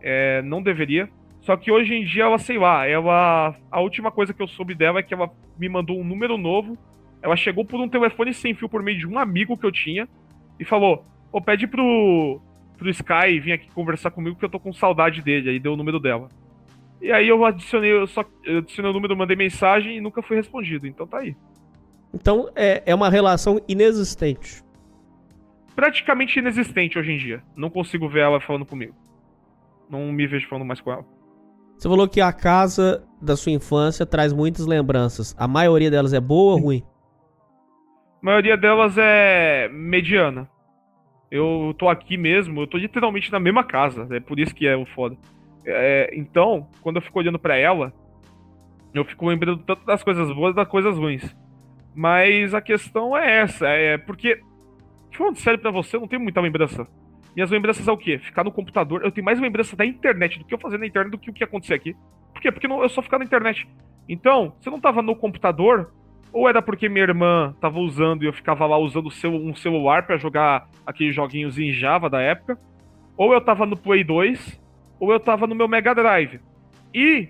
é, 0.01 0.41
não 0.43 0.61
deveria. 0.61 1.09
Só 1.41 1.55
que 1.55 1.71
hoje 1.71 1.93
em 1.93 2.05
dia 2.05 2.23
ela, 2.23 2.37
sei 2.37 2.57
lá, 2.57 2.85
ela. 2.85 3.55
A 3.71 3.79
última 3.79 4.11
coisa 4.11 4.33
que 4.33 4.41
eu 4.41 4.47
soube 4.47 4.75
dela 4.75 4.99
é 4.99 5.03
que 5.03 5.13
ela 5.13 5.29
me 5.57 5.69
mandou 5.69 5.97
um 5.99 6.03
número 6.03 6.37
novo. 6.37 6.77
Ela 7.21 7.35
chegou 7.35 7.65
por 7.65 7.79
um 7.79 7.89
telefone 7.89 8.33
sem 8.33 8.53
fio 8.53 8.69
por 8.69 8.83
meio 8.83 8.97
de 8.97 9.07
um 9.07 9.17
amigo 9.17 9.57
que 9.57 9.65
eu 9.65 9.71
tinha 9.71 10.07
e 10.59 10.65
falou: 10.65 11.03
Ô, 11.31 11.41
pede 11.41 11.67
pro, 11.67 12.41
pro 12.77 12.89
Sky 12.89 13.39
vir 13.39 13.53
aqui 13.53 13.71
conversar 13.71 14.11
comigo 14.11 14.35
que 14.35 14.45
eu 14.45 14.49
tô 14.49 14.59
com 14.59 14.73
saudade 14.73 15.21
dele. 15.21 15.49
Aí 15.49 15.59
deu 15.59 15.73
o 15.73 15.77
número 15.77 15.99
dela. 15.99 16.29
E 17.01 17.11
aí 17.11 17.27
eu 17.27 17.45
adicionei, 17.45 17.91
eu 17.91 18.07
só 18.07 18.25
eu 18.43 18.57
adicionei 18.57 18.91
o 18.91 18.93
número, 18.93 19.15
mandei 19.15 19.35
mensagem 19.35 19.97
e 19.97 20.01
nunca 20.01 20.21
fui 20.21 20.35
respondido. 20.35 20.85
Então 20.85 21.07
tá 21.07 21.19
aí. 21.19 21.35
Então 22.13 22.49
é, 22.55 22.83
é 22.85 22.93
uma 22.93 23.09
relação 23.09 23.61
inexistente. 23.67 24.61
praticamente 25.75 26.39
inexistente 26.39 26.99
hoje 26.99 27.13
em 27.13 27.17
dia. 27.17 27.41
Não 27.55 27.69
consigo 27.69 28.09
ver 28.09 28.21
ela 28.21 28.41
falando 28.41 28.65
comigo. 28.65 28.93
Não 29.89 30.11
me 30.11 30.27
vejo 30.27 30.47
falando 30.49 30.65
mais 30.65 30.81
com 30.81 30.91
ela. 30.91 31.05
Você 31.79 31.87
falou 31.87 32.09
que 32.09 32.19
a 32.19 32.33
casa 32.33 33.07
da 33.21 33.37
sua 33.37 33.53
infância 33.53 34.05
traz 34.05 34.33
muitas 34.33 34.67
lembranças. 34.67 35.33
A 35.39 35.47
maioria 35.47 35.89
delas 35.89 36.11
é 36.11 36.19
boa 36.19 36.55
ou 36.55 36.59
ruim? 36.59 36.83
A 38.21 38.25
maioria 38.25 38.57
delas 38.57 38.97
é 38.97 39.69
mediana. 39.69 40.49
Eu 41.31 41.73
tô 41.79 41.87
aqui 41.87 42.17
mesmo, 42.17 42.59
eu 42.59 42.67
tô 42.67 42.77
literalmente 42.77 43.31
na 43.31 43.39
mesma 43.39 43.63
casa. 43.63 44.05
É 44.11 44.19
por 44.19 44.37
isso 44.37 44.53
que 44.53 44.67
é 44.67 44.75
o 44.75 44.85
foda. 44.87 45.15
É, 45.65 46.09
então, 46.13 46.67
quando 46.81 46.97
eu 46.97 47.01
fico 47.01 47.17
olhando 47.17 47.39
para 47.39 47.55
ela, 47.55 47.93
eu 48.93 49.05
fico 49.05 49.25
lembrando 49.25 49.63
tanto 49.63 49.85
das 49.85 50.03
coisas 50.03 50.29
boas 50.35 50.53
das 50.53 50.67
coisas 50.67 50.97
ruins. 50.97 51.33
Mas 51.95 52.53
a 52.53 52.59
questão 52.59 53.15
é 53.15 53.39
essa, 53.39 53.65
é 53.69 53.97
porque, 53.97 54.41
falando 55.13 55.37
sério 55.37 55.59
pra 55.59 55.71
você, 55.71 55.95
eu 55.95 56.01
não 56.01 56.09
tenho 56.09 56.21
muita 56.21 56.41
lembrança. 56.41 56.85
Minhas 57.35 57.51
lembranças 57.51 57.87
é 57.87 57.91
o 57.91 57.97
quê? 57.97 58.17
Ficar 58.17 58.43
no 58.43 58.51
computador. 58.51 59.03
Eu 59.03 59.11
tenho 59.11 59.25
mais 59.25 59.39
lembrança 59.39 59.75
da 59.75 59.85
internet, 59.85 60.39
do 60.39 60.45
que 60.45 60.53
eu 60.53 60.59
fazer 60.59 60.77
na 60.77 60.85
internet, 60.85 61.11
do 61.11 61.17
que 61.17 61.29
o 61.29 61.33
que 61.33 61.43
acontecer 61.43 61.73
aqui. 61.73 61.95
Por 62.33 62.41
quê? 62.41 62.51
Porque 62.51 62.67
não, 62.67 62.81
eu 62.81 62.89
só 62.89 63.01
ficar 63.01 63.19
na 63.19 63.25
internet. 63.25 63.67
Então, 64.07 64.53
você 64.59 64.69
não 64.69 64.79
tava 64.79 65.01
no 65.01 65.15
computador, 65.15 65.91
ou 66.33 66.47
era 66.49 66.61
porque 66.61 66.89
minha 66.89 67.03
irmã 67.03 67.55
tava 67.59 67.79
usando 67.79 68.23
e 68.23 68.25
eu 68.25 68.33
ficava 68.33 68.65
lá 68.65 68.77
usando 68.77 69.09
um 69.25 69.55
celular 69.55 70.05
para 70.05 70.17
jogar 70.17 70.67
aqueles 70.85 71.13
joguinhos 71.13 71.57
em 71.57 71.71
Java 71.71 72.09
da 72.09 72.21
época, 72.21 72.57
ou 73.15 73.33
eu 73.33 73.41
tava 73.41 73.65
no 73.65 73.77
Play 73.77 74.03
2, 74.03 74.59
ou 74.99 75.11
eu 75.11 75.19
tava 75.19 75.45
no 75.45 75.55
meu 75.55 75.67
Mega 75.67 75.93
Drive. 75.93 76.39
E 76.93 77.29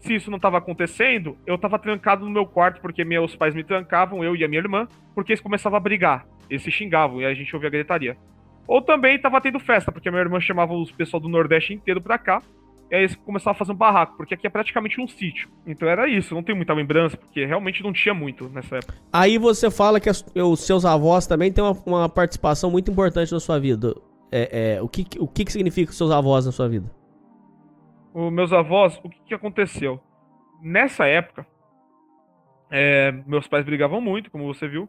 se 0.00 0.14
isso 0.14 0.30
não 0.30 0.36
estava 0.36 0.58
acontecendo, 0.58 1.36
eu 1.46 1.56
estava 1.56 1.78
trancado 1.78 2.24
no 2.24 2.30
meu 2.30 2.46
quarto 2.46 2.80
porque 2.80 3.04
meus 3.04 3.34
pais 3.34 3.54
me 3.54 3.64
trancavam, 3.64 4.22
eu 4.22 4.36
e 4.36 4.44
a 4.44 4.48
minha 4.48 4.60
irmã, 4.60 4.86
porque 5.14 5.32
eles 5.32 5.40
começavam 5.40 5.76
a 5.76 5.80
brigar. 5.80 6.26
Eles 6.48 6.62
se 6.62 6.70
xingavam 6.70 7.20
e 7.20 7.26
a 7.26 7.34
gente 7.34 7.54
ouvia 7.54 7.70
gritaria. 7.70 8.16
Ou 8.66 8.82
também 8.82 9.16
estava 9.16 9.40
tendo 9.40 9.58
festa, 9.58 9.92
porque 9.92 10.08
a 10.08 10.12
minha 10.12 10.22
irmã 10.22 10.40
chamava 10.40 10.74
os 10.74 10.90
pessoal 10.90 11.20
do 11.20 11.28
Nordeste 11.28 11.74
inteiro 11.74 12.00
pra 12.00 12.18
cá. 12.18 12.42
E 12.90 12.94
aí 12.94 13.00
eles 13.02 13.16
começavam 13.16 13.52
a 13.52 13.58
fazer 13.58 13.72
um 13.72 13.76
barraco, 13.76 14.16
porque 14.16 14.34
aqui 14.34 14.46
é 14.46 14.50
praticamente 14.50 15.00
um 15.00 15.08
sítio. 15.08 15.48
Então 15.66 15.88
era 15.88 16.08
isso, 16.08 16.34
não 16.34 16.42
tem 16.42 16.54
muita 16.54 16.72
lembrança, 16.72 17.16
porque 17.16 17.44
realmente 17.44 17.82
não 17.82 17.92
tinha 17.92 18.14
muito 18.14 18.48
nessa 18.48 18.76
época. 18.76 18.94
Aí 19.12 19.38
você 19.38 19.70
fala 19.70 19.98
que 19.98 20.08
as, 20.08 20.24
os 20.34 20.64
seus 20.64 20.84
avós 20.84 21.26
também 21.26 21.52
têm 21.52 21.64
uma, 21.64 21.76
uma, 21.84 22.08
participação 22.08 22.70
muito 22.70 22.90
importante 22.90 23.32
na 23.32 23.40
sua 23.40 23.58
vida. 23.58 23.92
É, 24.30 24.76
é, 24.76 24.82
o 24.82 24.88
que, 24.88 25.04
o 25.18 25.26
que 25.26 25.50
significa 25.50 25.90
os 25.90 25.98
seus 25.98 26.12
avós 26.12 26.46
na 26.46 26.52
sua 26.52 26.68
vida? 26.68 26.88
os 28.24 28.32
meus 28.32 28.50
avós, 28.50 28.98
o 29.04 29.10
que, 29.10 29.18
que 29.26 29.34
aconteceu? 29.34 30.00
Nessa 30.62 31.06
época, 31.06 31.46
é, 32.70 33.12
meus 33.26 33.46
pais 33.46 33.64
brigavam 33.64 34.00
muito, 34.00 34.30
como 34.30 34.46
você 34.46 34.66
viu. 34.66 34.88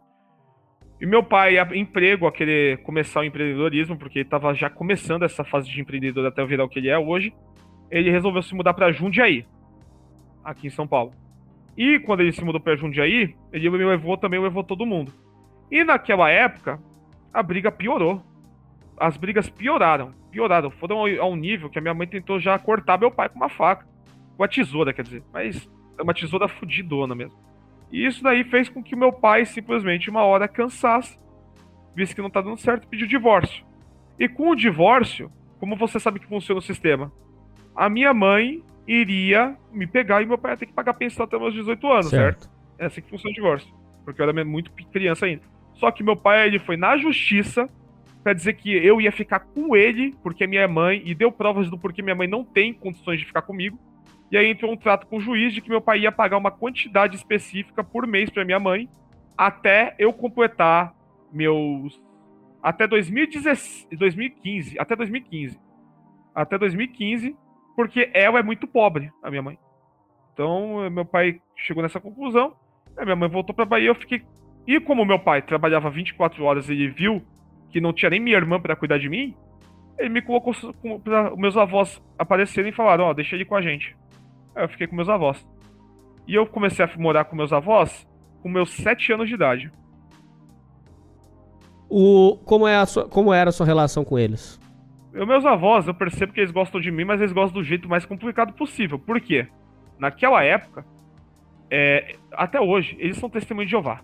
E 1.00 1.06
meu 1.06 1.24
pai, 1.24 1.58
emprego, 1.76 2.26
a 2.26 2.32
querer 2.32 2.80
começar 2.80 3.22
o 3.22 3.24
empreendedorismo, 3.24 3.98
porque 3.98 4.20
ele 4.20 4.26
estava 4.26 4.54
já 4.54 4.70
começando 4.70 5.24
essa 5.24 5.44
fase 5.44 5.70
de 5.70 5.80
empreendedor 5.80 6.26
até 6.26 6.44
virar 6.46 6.64
o 6.64 6.70
que 6.70 6.80
ele 6.80 6.90
é 6.90 6.98
hoje, 6.98 7.34
ele 7.92 8.10
resolveu 8.10 8.42
se 8.42 8.56
mudar 8.56 8.74
para 8.74 8.92
Jundiaí, 8.92 9.46
aqui 10.44 10.68
em 10.68 10.72
São 10.72 10.88
Paulo. 10.88 11.12
E 11.78 12.00
quando 12.00 12.22
ele 12.22 12.32
se 12.32 12.44
mudou 12.44 12.60
para 12.60 12.76
Jundiaí, 12.76 13.36
ele 13.54 13.70
me 13.70 13.86
levou 13.86 14.18
também, 14.18 14.40
levou 14.40 14.64
todo 14.64 14.86
mundo. 14.86 15.14
E 15.72 15.84
naquela 15.84 16.30
época, 16.30 16.80
a 17.32 17.44
briga 17.44 17.72
piorou. 17.72 18.24
As 19.00 19.16
brigas 19.16 19.48
pioraram 19.48 20.12
pioraram. 20.38 20.70
Foram 20.70 21.06
a 21.06 21.26
um 21.26 21.36
nível 21.36 21.70
que 21.70 21.80
a 21.80 21.82
minha 21.82 21.94
mãe 21.94 22.08
tentou 22.08 22.40
já 22.40 22.58
cortar 22.60 23.00
meu 23.00 23.10
pai 23.10 23.28
com 23.28 23.36
uma 23.36 23.50
faca. 23.50 23.88
Com 24.38 24.44
a 24.44 24.48
tesoura, 24.48 24.94
quer 24.94 25.02
dizer. 25.02 25.24
Mas 25.34 25.68
é 25.98 26.04
uma 26.04 26.14
tesoura 26.14 26.48
fudidona 26.48 27.16
mesmo. 27.16 27.36
E 27.92 28.06
isso 28.06 28.22
daí 28.24 28.44
fez 28.44 28.70
com 28.70 28.84
que 28.84 28.96
o 28.96 28.98
meu 28.98 29.14
pai 29.14 29.46
simplesmente, 29.46 30.10
uma 30.10 30.24
hora, 30.24 30.48
cansasse, 30.48 31.18
visse 31.96 32.14
que 32.14 32.22
não 32.22 32.30
tá 32.30 32.42
dando 32.42 32.58
certo, 32.58 32.88
pediu 32.88 33.08
divórcio. 33.08 33.66
E 34.20 34.28
com 34.28 34.50
o 34.50 34.56
divórcio, 34.56 35.32
como 35.60 35.76
você 35.76 36.00
sabe 36.00 36.20
que 36.20 36.28
funciona 36.28 36.60
o 36.60 36.64
sistema? 36.64 37.12
A 37.76 37.90
minha 37.90 38.14
mãe 38.14 38.64
iria 38.88 39.56
me 39.72 39.86
pegar 39.86 40.22
e 40.22 40.26
meu 40.26 40.38
pai 40.38 40.54
ia 40.54 40.58
ter 40.58 40.66
que 40.66 40.74
pagar 40.74 40.94
pensão 40.94 41.26
até 41.26 41.38
meus 41.38 41.54
18 41.54 41.88
anos, 41.92 42.10
certo? 42.10 42.44
certo? 42.44 42.56
É 42.80 42.86
assim 42.86 43.02
que 43.02 43.10
funciona 43.10 43.32
o 43.32 43.36
divórcio. 43.36 43.74
Porque 44.04 44.22
eu 44.22 44.30
era 44.30 44.46
muito 44.46 44.72
criança 44.92 45.26
ainda. 45.26 45.44
Só 45.74 45.92
que 45.92 46.04
meu 46.04 46.16
pai, 46.16 46.48
ele 46.48 46.60
foi 46.60 46.78
na 46.78 46.98
justiça 46.98 47.70
para 48.24 48.34
dizer 48.34 48.54
que 48.54 48.72
eu 48.72 49.00
ia 49.00 49.12
ficar 49.12 49.40
com 49.40 49.76
ele, 49.76 50.16
porque 50.24 50.44
é 50.44 50.48
minha 50.48 50.68
mãe, 50.68 51.02
e 51.06 51.14
deu 51.14 51.32
provas 51.32 51.70
do 51.70 51.78
porquê 51.78 52.02
minha 52.02 52.16
mãe 52.16 52.28
não 52.28 52.44
tem 52.44 52.74
condições 52.74 53.20
de 53.20 53.26
ficar 53.26 53.42
comigo. 53.42 53.80
E 54.32 54.38
aí 54.38 54.48
entrou 54.48 54.72
um 54.72 54.78
trato 54.78 55.08
com 55.08 55.18
o 55.18 55.22
juiz 55.22 55.54
de 55.54 55.62
que 55.62 55.70
meu 55.70 55.82
pai 55.82 56.00
ia 56.00 56.12
pagar 56.12 56.38
uma 56.38 56.52
quantidade 56.52 57.16
específica 57.16 57.84
por 57.84 58.06
mês 58.06 58.30
para 58.30 58.44
minha 58.44 58.60
mãe, 58.60 58.90
até 59.38 59.96
eu 59.98 60.12
completar 60.12 60.94
meus. 61.32 62.02
Até 62.62 62.88
2016, 62.88 63.88
2015. 63.98 64.80
Até 64.80 64.96
2015. 64.96 65.60
Até 66.36 66.58
2015, 66.58 67.36
porque 67.76 68.10
ela 68.14 68.40
é 68.40 68.44
muito 68.44 68.68
pobre, 68.68 69.12
a 69.24 69.30
minha 69.30 69.42
mãe. 69.42 69.58
Então, 70.34 70.90
meu 70.90 71.06
pai 71.06 71.42
chegou 71.56 71.82
nessa 71.82 72.00
conclusão. 72.00 72.56
A 72.98 73.04
minha 73.04 73.16
mãe 73.16 73.30
voltou 73.30 73.56
pra 73.56 73.66
Bahia, 73.66 73.88
eu 73.88 73.96
fiquei. 73.96 74.24
E 74.68 74.80
como 74.80 75.06
meu 75.06 75.18
pai 75.18 75.42
trabalhava 75.42 75.90
24 75.90 76.44
horas 76.44 76.70
e 76.70 76.74
ele 76.74 76.90
viu 76.90 77.24
que 77.70 77.80
não 77.80 77.94
tinha 77.94 78.10
nem 78.10 78.20
minha 78.20 78.36
irmã 78.36 78.60
para 78.60 78.76
cuidar 78.76 78.98
de 78.98 79.10
mim, 79.10 79.36
ele 79.98 80.10
me 80.10 80.22
colocou 80.22 80.54
para 81.04 81.36
meus 81.36 81.58
avós 81.58 82.02
aparecerem 82.20 82.72
e 82.72 82.76
falaram: 82.76 83.06
Ó, 83.06 83.12
oh, 83.12 83.14
deixa 83.14 83.36
ele 83.36 83.46
com 83.46 83.56
a 83.56 83.62
gente. 83.62 83.96
Aí 84.58 84.64
eu 84.64 84.70
fiquei 84.70 84.88
com 84.88 84.96
meus 84.96 85.08
avós. 85.08 85.48
E 86.28 86.34
eu 86.34 86.48
comecei 86.48 86.84
a 86.84 86.90
morar 86.98 87.26
com 87.26 87.36
meus 87.36 87.54
avós 87.54 88.06
com 88.42 88.50
meus 88.50 88.72
7 88.72 89.14
anos 89.14 89.30
de 89.30 89.36
idade. 89.36 89.72
O, 91.90 92.38
como, 92.44 92.68
é 92.68 92.76
a 92.76 92.86
sua, 92.86 93.08
como 93.08 93.32
era 93.32 93.50
a 93.50 93.54
sua 93.54 93.66
relação 93.66 94.04
com 94.04 94.18
eles? 94.18 94.60
Eu, 95.14 95.26
meus 95.28 95.46
avós, 95.46 95.88
eu 95.88 95.94
percebo 95.94 96.34
que 96.34 96.40
eles 96.40 96.52
gostam 96.52 96.82
de 96.82 96.92
mim, 96.92 97.06
mas 97.06 97.22
eles 97.22 97.32
gostam 97.32 97.62
do 97.62 97.64
jeito 97.64 97.88
mais 97.88 98.06
complicado 98.06 98.54
possível. 98.54 98.98
Por 98.98 99.22
quê? 99.22 99.48
Naquela 100.00 100.44
época, 100.44 100.86
é, 101.70 102.16
até 102.32 102.60
hoje, 102.60 102.96
eles 103.00 103.18
são 103.18 103.30
testemunhos 103.30 103.68
de 103.68 103.72
Jeová. 103.72 104.02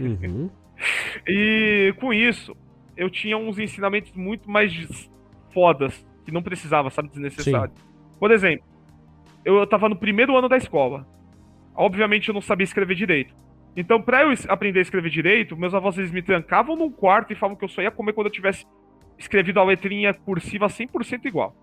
Uhum. 0.00 0.50
e 1.26 1.94
com 1.98 2.12
isso, 2.12 2.54
eu 2.96 3.08
tinha 3.08 3.36
uns 3.38 3.58
ensinamentos 3.58 4.12
muito 4.12 4.50
mais 4.50 5.10
fodas, 5.50 6.06
que 6.24 6.30
não 6.30 6.42
precisava, 6.42 6.90
sabe, 6.90 7.08
desnecessário. 7.08 7.72
Sim. 7.74 8.18
Por 8.18 8.30
exemplo, 8.30 8.64
eu 9.44 9.66
tava 9.66 9.88
no 9.88 9.96
primeiro 9.96 10.36
ano 10.36 10.48
da 10.48 10.56
escola. 10.56 11.06
Obviamente 11.74 12.28
eu 12.28 12.34
não 12.34 12.40
sabia 12.40 12.64
escrever 12.64 12.94
direito. 12.94 13.34
Então, 13.76 14.02
pra 14.02 14.22
eu 14.22 14.34
aprender 14.48 14.80
a 14.80 14.82
escrever 14.82 15.10
direito, 15.10 15.56
meus 15.56 15.74
avós 15.74 15.96
eles 15.96 16.10
me 16.10 16.22
trancavam 16.22 16.76
num 16.76 16.90
quarto 16.90 17.32
e 17.32 17.36
falavam 17.36 17.56
que 17.56 17.64
eu 17.64 17.68
só 17.68 17.80
ia 17.80 17.90
comer 17.90 18.12
quando 18.12 18.26
eu 18.26 18.32
tivesse 18.32 18.66
escrevido 19.18 19.60
a 19.60 19.64
letrinha 19.64 20.12
cursiva 20.12 20.66
100% 20.66 21.24
igual. 21.24 21.54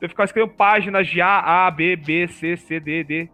Eu 0.00 0.08
ficava 0.08 0.24
escrevendo 0.24 0.54
páginas 0.54 1.06
de 1.06 1.20
A, 1.20 1.66
A, 1.66 1.70
B, 1.70 1.96
B, 1.96 2.26
C, 2.26 2.56
C, 2.56 2.80
D, 2.80 3.04
D. 3.04 3.30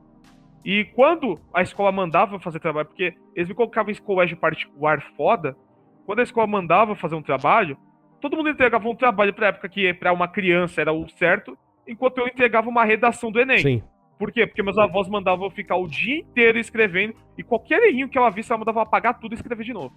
E 0.64 0.84
quando 0.94 1.40
a 1.54 1.62
escola 1.62 1.90
mandava 1.90 2.34
eu 2.34 2.40
fazer 2.40 2.60
trabalho, 2.60 2.86
porque 2.86 3.14
eles 3.34 3.48
me 3.48 3.54
colocavam 3.54 3.90
em 3.90 3.96
colégio 3.96 4.36
particular 4.36 5.02
foda, 5.16 5.56
quando 6.04 6.18
a 6.18 6.22
escola 6.22 6.46
mandava 6.46 6.94
fazer 6.94 7.14
um 7.14 7.22
trabalho, 7.22 7.78
todo 8.20 8.36
mundo 8.36 8.50
entregava 8.50 8.86
um 8.86 8.94
trabalho 8.94 9.32
pra 9.32 9.48
época 9.48 9.68
que 9.68 9.94
para 9.94 10.12
uma 10.12 10.28
criança 10.28 10.80
era 10.80 10.92
o 10.92 11.08
certo, 11.08 11.56
enquanto 11.90 12.18
eu 12.18 12.26
entregava 12.26 12.68
uma 12.68 12.84
redação 12.84 13.30
do 13.30 13.40
Enem. 13.40 13.58
Sim. 13.58 13.82
Por 14.18 14.30
quê? 14.30 14.46
Porque 14.46 14.62
meus 14.62 14.78
avós 14.78 15.08
mandavam 15.08 15.46
eu 15.46 15.50
ficar 15.50 15.76
o 15.76 15.88
dia 15.88 16.18
inteiro 16.18 16.58
escrevendo 16.58 17.14
e 17.36 17.42
qualquer 17.42 17.82
errinho 17.82 18.08
que 18.08 18.18
ela 18.18 18.30
visse, 18.30 18.52
ela 18.52 18.58
mandava 18.58 18.82
apagar 18.82 19.18
tudo 19.18 19.32
e 19.32 19.34
escrever 19.34 19.64
de 19.64 19.72
novo. 19.72 19.94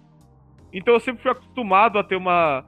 Então 0.72 0.94
eu 0.94 1.00
sempre 1.00 1.22
fui 1.22 1.30
acostumado 1.30 1.98
a 1.98 2.04
ter 2.04 2.16
uma 2.16 2.64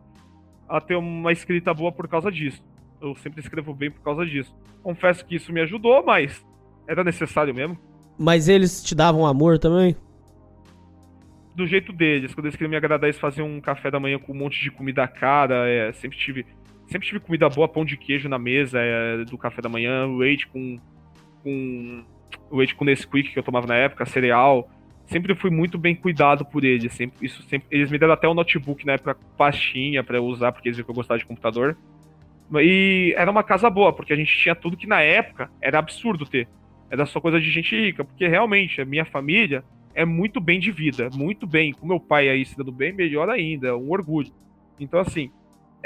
a 0.69 0.81
ter 0.81 0.97
uma 0.97 1.33
escrita 1.33 1.73
boa 1.73 1.91
por 1.91 2.09
causa 2.09 2.31
disso. 2.31 2.63
Eu 3.01 3.15
sempre 3.17 3.41
escrevo 3.41 3.75
bem 3.75 3.91
por 3.91 4.03
causa 4.03 4.25
disso. 4.25 4.55
Confesso 4.83 5.25
que 5.25 5.37
isso 5.37 5.53
me 5.53 5.61
ajudou, 5.61 6.05
mas 6.05 6.45
era 6.87 7.03
necessário 7.03 7.55
mesmo. 7.55 7.79
Mas 8.19 8.49
eles 8.49 8.83
te 8.83 8.95
davam 8.95 9.27
amor 9.27 9.59
também? 9.59 9.97
do 11.57 11.67
jeito 11.67 11.91
deles. 11.93 12.35
Quando 12.35 12.45
eles 12.45 12.55
queriam 12.55 12.71
me 12.71 12.77
agradar, 12.77 13.09
eles 13.09 13.19
faziam 13.19 13.49
um 13.49 13.61
café 13.61 13.91
da 13.91 13.99
manhã 13.99 14.19
com 14.19 14.33
um 14.33 14.37
monte 14.37 14.61
de 14.63 14.71
comida 14.71 15.09
cara. 15.09 15.67
É, 15.69 15.91
sempre 15.95 16.19
tive 16.19 16.45
sempre 16.87 17.07
tive 17.07 17.21
comida 17.21 17.49
boa, 17.49 17.69
pão 17.69 17.85
de 17.85 17.97
queijo 17.97 18.29
na 18.29 18.39
mesa 18.39 18.79
é, 18.81 19.25
do 19.25 19.37
café 19.37 19.61
da 19.61 19.69
manhã, 19.69 20.07
leite 20.17 20.47
com, 20.47 20.79
com 21.43 22.05
leite 22.51 22.75
com 22.75 22.85
Nesquik 22.85 23.33
que 23.33 23.39
eu 23.39 23.43
tomava 23.43 23.67
na 23.67 23.75
época, 23.75 24.07
cereal. 24.07 24.71
Sempre 25.07 25.35
fui 25.35 25.51
muito 25.51 25.79
bem 25.79 25.95
cuidado 25.95 26.45
por 26.45 26.65
eles. 26.65 26.93
Sempre, 26.93 27.27
isso 27.27 27.43
sempre, 27.45 27.69
eles 27.71 27.91
me 27.91 27.99
deram 27.99 28.15
até 28.15 28.29
um 28.29 28.35
notebook 28.35 28.85
na 28.85 28.95
época, 28.95 29.17
pastinha 29.37 30.03
para 30.03 30.21
usar, 30.21 30.53
porque 30.53 30.69
eles 30.69 30.77
viram 30.77 30.87
que 30.87 30.91
eu 30.91 30.97
gostava 30.97 31.19
de 31.19 31.27
computador. 31.27 31.77
E 32.55 33.15
era 33.17 33.31
uma 33.31 33.43
casa 33.43 33.69
boa, 33.69 33.93
porque 33.93 34.13
a 34.13 34.17
gente 34.17 34.37
tinha 34.37 34.55
tudo 34.55 34.77
que 34.77 34.87
na 34.87 35.01
época 35.01 35.51
era 35.61 35.79
absurdo 35.79 36.27
ter. 36.27 36.49
Era 36.91 37.05
só 37.07 37.21
coisa 37.21 37.41
de 37.41 37.51
gente 37.51 37.75
rica, 37.75 38.05
porque 38.05 38.27
realmente 38.29 38.81
a 38.81 38.85
minha 38.85 39.05
família 39.05 39.65
é 39.95 40.05
muito 40.05 40.41
bem 40.41 40.61
de 40.61 40.71
vida, 40.71 41.09
muito 41.15 41.47
bem. 41.47 41.73
Com 41.73 41.87
meu 41.87 41.99
pai 41.99 42.29
aí 42.29 42.45
se 42.45 42.57
dando 42.57 42.71
bem, 42.71 42.93
melhor 42.93 43.29
ainda, 43.29 43.77
um 43.77 43.91
orgulho. 43.91 44.33
Então, 44.79 45.01
assim, 45.01 45.31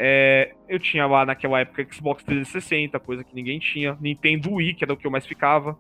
é, 0.03 0.55
eu 0.69 0.79
tinha 0.79 1.07
lá 1.07 1.27
naquela 1.27 1.61
época 1.61 1.87
Xbox 1.93 2.25
360, 2.25 2.99
coisa 3.01 3.23
que 3.23 3.35
ninguém 3.35 3.59
tinha. 3.59 3.97
Nintendo 4.01 4.55
Wii, 4.55 4.75
que 4.75 4.85
era 4.85 4.93
o 4.93 4.97
que 4.97 5.07
eu 5.07 5.11
mais 5.11 5.27
ficava. 5.27 5.79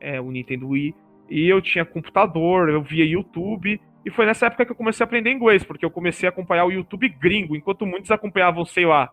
É, 0.00 0.20
o 0.20 0.30
Nintendo 0.30 0.68
Wii. 0.68 0.94
E 1.28 1.48
eu 1.48 1.60
tinha 1.60 1.84
computador, 1.84 2.70
eu 2.70 2.82
via 2.82 3.04
YouTube. 3.04 3.80
E 4.04 4.10
foi 4.10 4.24
nessa 4.24 4.46
época 4.46 4.64
que 4.64 4.72
eu 4.72 4.76
comecei 4.76 5.04
a 5.04 5.06
aprender 5.06 5.30
inglês, 5.30 5.62
porque 5.62 5.84
eu 5.84 5.90
comecei 5.90 6.26
a 6.26 6.30
acompanhar 6.30 6.64
o 6.64 6.72
YouTube 6.72 7.06
gringo, 7.08 7.54
enquanto 7.54 7.84
muitos 7.84 8.10
acompanhavam, 8.10 8.64
sei 8.64 8.86
lá, 8.86 9.10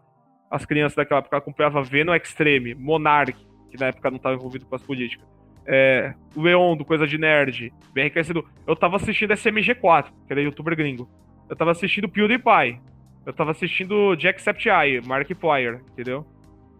as 0.49 0.65
crianças 0.65 0.95
daquela 0.95 1.19
época 1.19 1.37
acompanhavam 1.37 1.83
Venom 1.83 2.15
Extreme, 2.15 2.73
Monarch, 2.73 3.35
que 3.69 3.77
na 3.77 3.87
época 3.87 4.09
não 4.09 4.15
estava 4.15 4.35
envolvido 4.35 4.65
com 4.65 4.75
as 4.75 4.81
políticas 4.81 5.27
é, 5.67 6.13
Leon 6.35 6.77
do 6.77 6.85
Coisa 6.85 7.05
de 7.05 7.17
Nerd, 7.17 7.73
bem 7.93 8.05
reconhecido. 8.05 8.45
Eu 8.65 8.75
tava 8.75 8.95
assistindo 8.95 9.33
SMG4, 9.33 10.05
que 10.25 10.33
era 10.33 10.41
youtuber 10.41 10.75
gringo. 10.75 11.09
Eu 11.49 11.55
tava 11.55 11.71
assistindo 11.71 12.07
PewDiePie. 12.07 12.79
Eu 13.27 13.33
tava 13.33 13.51
assistindo 13.51 14.15
Jacksepticeye, 14.15 15.01
Markiplier, 15.05 15.81
entendeu? 15.91 16.25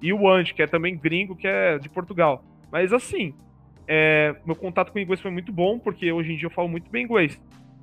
E 0.02 0.14
o 0.14 0.30
Ant, 0.30 0.54
que 0.54 0.62
é 0.62 0.66
também 0.66 0.98
gringo, 0.98 1.36
que 1.36 1.46
é 1.46 1.78
de 1.78 1.90
Portugal. 1.90 2.42
Mas 2.72 2.94
assim, 2.94 3.34
é, 3.86 4.34
meu 4.46 4.56
contato 4.56 4.94
com 4.94 4.98
o 4.98 5.02
inglês 5.02 5.20
foi 5.20 5.30
muito 5.30 5.52
bom, 5.52 5.78
porque 5.78 6.10
hoje 6.10 6.32
em 6.32 6.38
dia 6.38 6.46
eu 6.46 6.52
falo 6.52 6.70
muito 6.70 6.90
bem 6.90 7.04
inglês. 7.04 7.38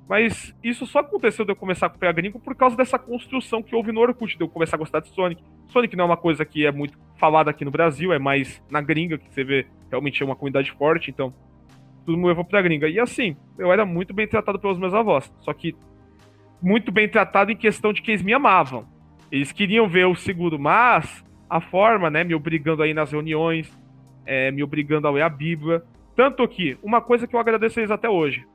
Mas 0.09 0.55
isso 0.63 0.87
só 0.87 0.99
aconteceu 0.99 1.45
de 1.45 1.51
eu 1.51 1.55
começar 1.55 1.85
a 1.85 1.89
acompanhar 1.89 2.13
gringo 2.13 2.39
por 2.39 2.55
causa 2.55 2.75
dessa 2.75 2.97
construção 2.97 3.61
que 3.61 3.75
houve 3.75 3.91
no 3.91 4.01
Orkut, 4.01 4.35
de 4.35 4.43
eu 4.43 4.49
começar 4.49 4.77
a 4.77 4.79
gostar 4.79 4.99
de 4.99 5.09
Sonic. 5.09 5.43
Sonic 5.67 5.95
não 5.95 6.05
é 6.05 6.07
uma 6.07 6.17
coisa 6.17 6.43
que 6.43 6.65
é 6.65 6.71
muito 6.71 6.97
falada 7.17 7.51
aqui 7.51 7.63
no 7.63 7.69
Brasil, 7.69 8.11
é 8.11 8.17
mais 8.17 8.63
na 8.67 8.81
gringa 8.81 9.19
que 9.19 9.31
você 9.31 9.43
vê 9.43 9.67
realmente 9.91 10.23
é 10.23 10.25
uma 10.25 10.35
comunidade 10.35 10.71
forte, 10.71 11.11
então 11.11 11.31
tudo 12.03 12.17
me 12.17 12.25
levou 12.25 12.43
pra 12.43 12.63
gringa. 12.63 12.89
E 12.89 12.99
assim, 12.99 13.37
eu 13.59 13.71
era 13.71 13.85
muito 13.85 14.11
bem 14.11 14.27
tratado 14.27 14.57
pelos 14.57 14.79
meus 14.79 14.93
avós, 14.95 15.31
só 15.41 15.53
que 15.53 15.75
muito 16.61 16.91
bem 16.91 17.07
tratado 17.07 17.51
em 17.51 17.55
questão 17.55 17.93
de 17.93 18.01
que 18.01 18.11
eles 18.11 18.23
me 18.23 18.33
amavam. 18.33 18.85
Eles 19.31 19.51
queriam 19.51 19.87
ver 19.87 20.05
o 20.05 20.15
seguro, 20.15 20.57
mas 20.59 21.23
a 21.49 21.59
forma, 21.61 22.09
né, 22.09 22.23
me 22.23 22.35
obrigando 22.35 22.83
aí 22.83 22.93
nas 22.93 23.11
reuniões, 23.11 23.71
é, 24.25 24.51
me 24.51 24.63
obrigando 24.63 25.07
a 25.07 25.11
ler 25.11 25.21
a 25.21 25.29
Bíblia. 25.29 25.83
Tanto 26.15 26.47
que, 26.47 26.77
uma 26.81 27.01
coisa 27.01 27.27
que 27.27 27.35
eu 27.35 27.39
agradeço 27.39 27.79
a 27.79 27.81
eles 27.81 27.91
até 27.91 28.09
hoje, 28.09 28.45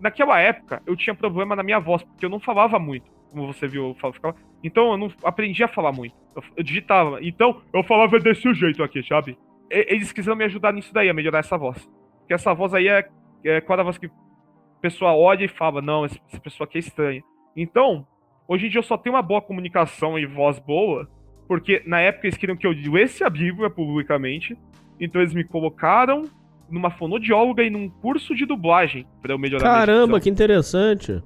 naquela 0.00 0.38
época, 0.40 0.82
eu 0.86 0.96
tinha 0.96 1.14
problema 1.14 1.54
na 1.54 1.62
minha 1.62 1.78
voz, 1.78 2.02
porque 2.02 2.24
eu 2.24 2.30
não 2.30 2.40
falava 2.40 2.78
muito, 2.78 3.10
como 3.30 3.46
você 3.46 3.66
viu, 3.66 3.88
eu 3.88 3.94
falava, 3.94 4.36
então 4.62 4.92
eu 4.92 4.96
não 4.96 5.12
aprendi 5.22 5.62
a 5.62 5.68
falar 5.68 5.92
muito. 5.92 6.14
Eu, 6.34 6.42
eu, 6.56 6.64
digitava. 6.64 7.18
Então, 7.22 7.60
eu 7.72 7.82
falava 7.84 8.18
desse 8.18 8.52
jeito 8.54 8.82
aqui, 8.82 9.02
sabe? 9.06 9.38
E, 9.70 9.94
eles 9.94 10.12
quiseram 10.12 10.36
me 10.36 10.44
ajudar 10.44 10.72
nisso 10.72 10.92
daí, 10.92 11.08
a 11.08 11.14
melhorar 11.14 11.40
essa 11.40 11.56
voz. 11.56 11.88
Porque 12.20 12.34
essa 12.34 12.52
voz 12.54 12.74
aí 12.74 12.88
é, 12.88 13.08
é 13.44 13.60
quando 13.60 13.80
a 13.80 13.84
voz 13.84 13.98
que 13.98 14.06
a 14.06 14.80
pessoa 14.80 15.14
olha 15.14 15.44
e 15.44 15.48
fala, 15.48 15.80
não, 15.80 16.04
essa 16.04 16.18
pessoa 16.42 16.66
aqui 16.66 16.78
é 16.78 16.80
estranha. 16.80 17.22
Então, 17.56 18.06
hoje 18.48 18.66
em 18.66 18.70
dia 18.70 18.78
eu 18.78 18.84
só 18.84 18.96
tenho 18.96 19.14
uma 19.14 19.22
boa 19.22 19.40
comunicação 19.40 20.18
e 20.18 20.26
voz 20.26 20.58
boa, 20.58 21.08
porque 21.46 21.82
na 21.86 22.00
época 22.00 22.26
eles 22.26 22.36
queriam 22.36 22.56
que 22.56 22.66
eu 22.66 22.72
lesse 22.92 23.22
a 23.22 23.30
Bíblia 23.30 23.70
publicamente, 23.70 24.56
então 24.98 25.20
eles 25.20 25.34
me 25.34 25.44
colocaram 25.44 26.24
numa 26.70 26.90
fonodióloga 26.90 27.62
e 27.62 27.70
num 27.70 27.88
curso 27.88 28.34
de 28.34 28.46
dublagem 28.46 29.06
para 29.20 29.32
eu 29.32 29.38
melhorar 29.38 29.62
Caramba, 29.62 30.20
que 30.20 30.30
interessante. 30.30 31.22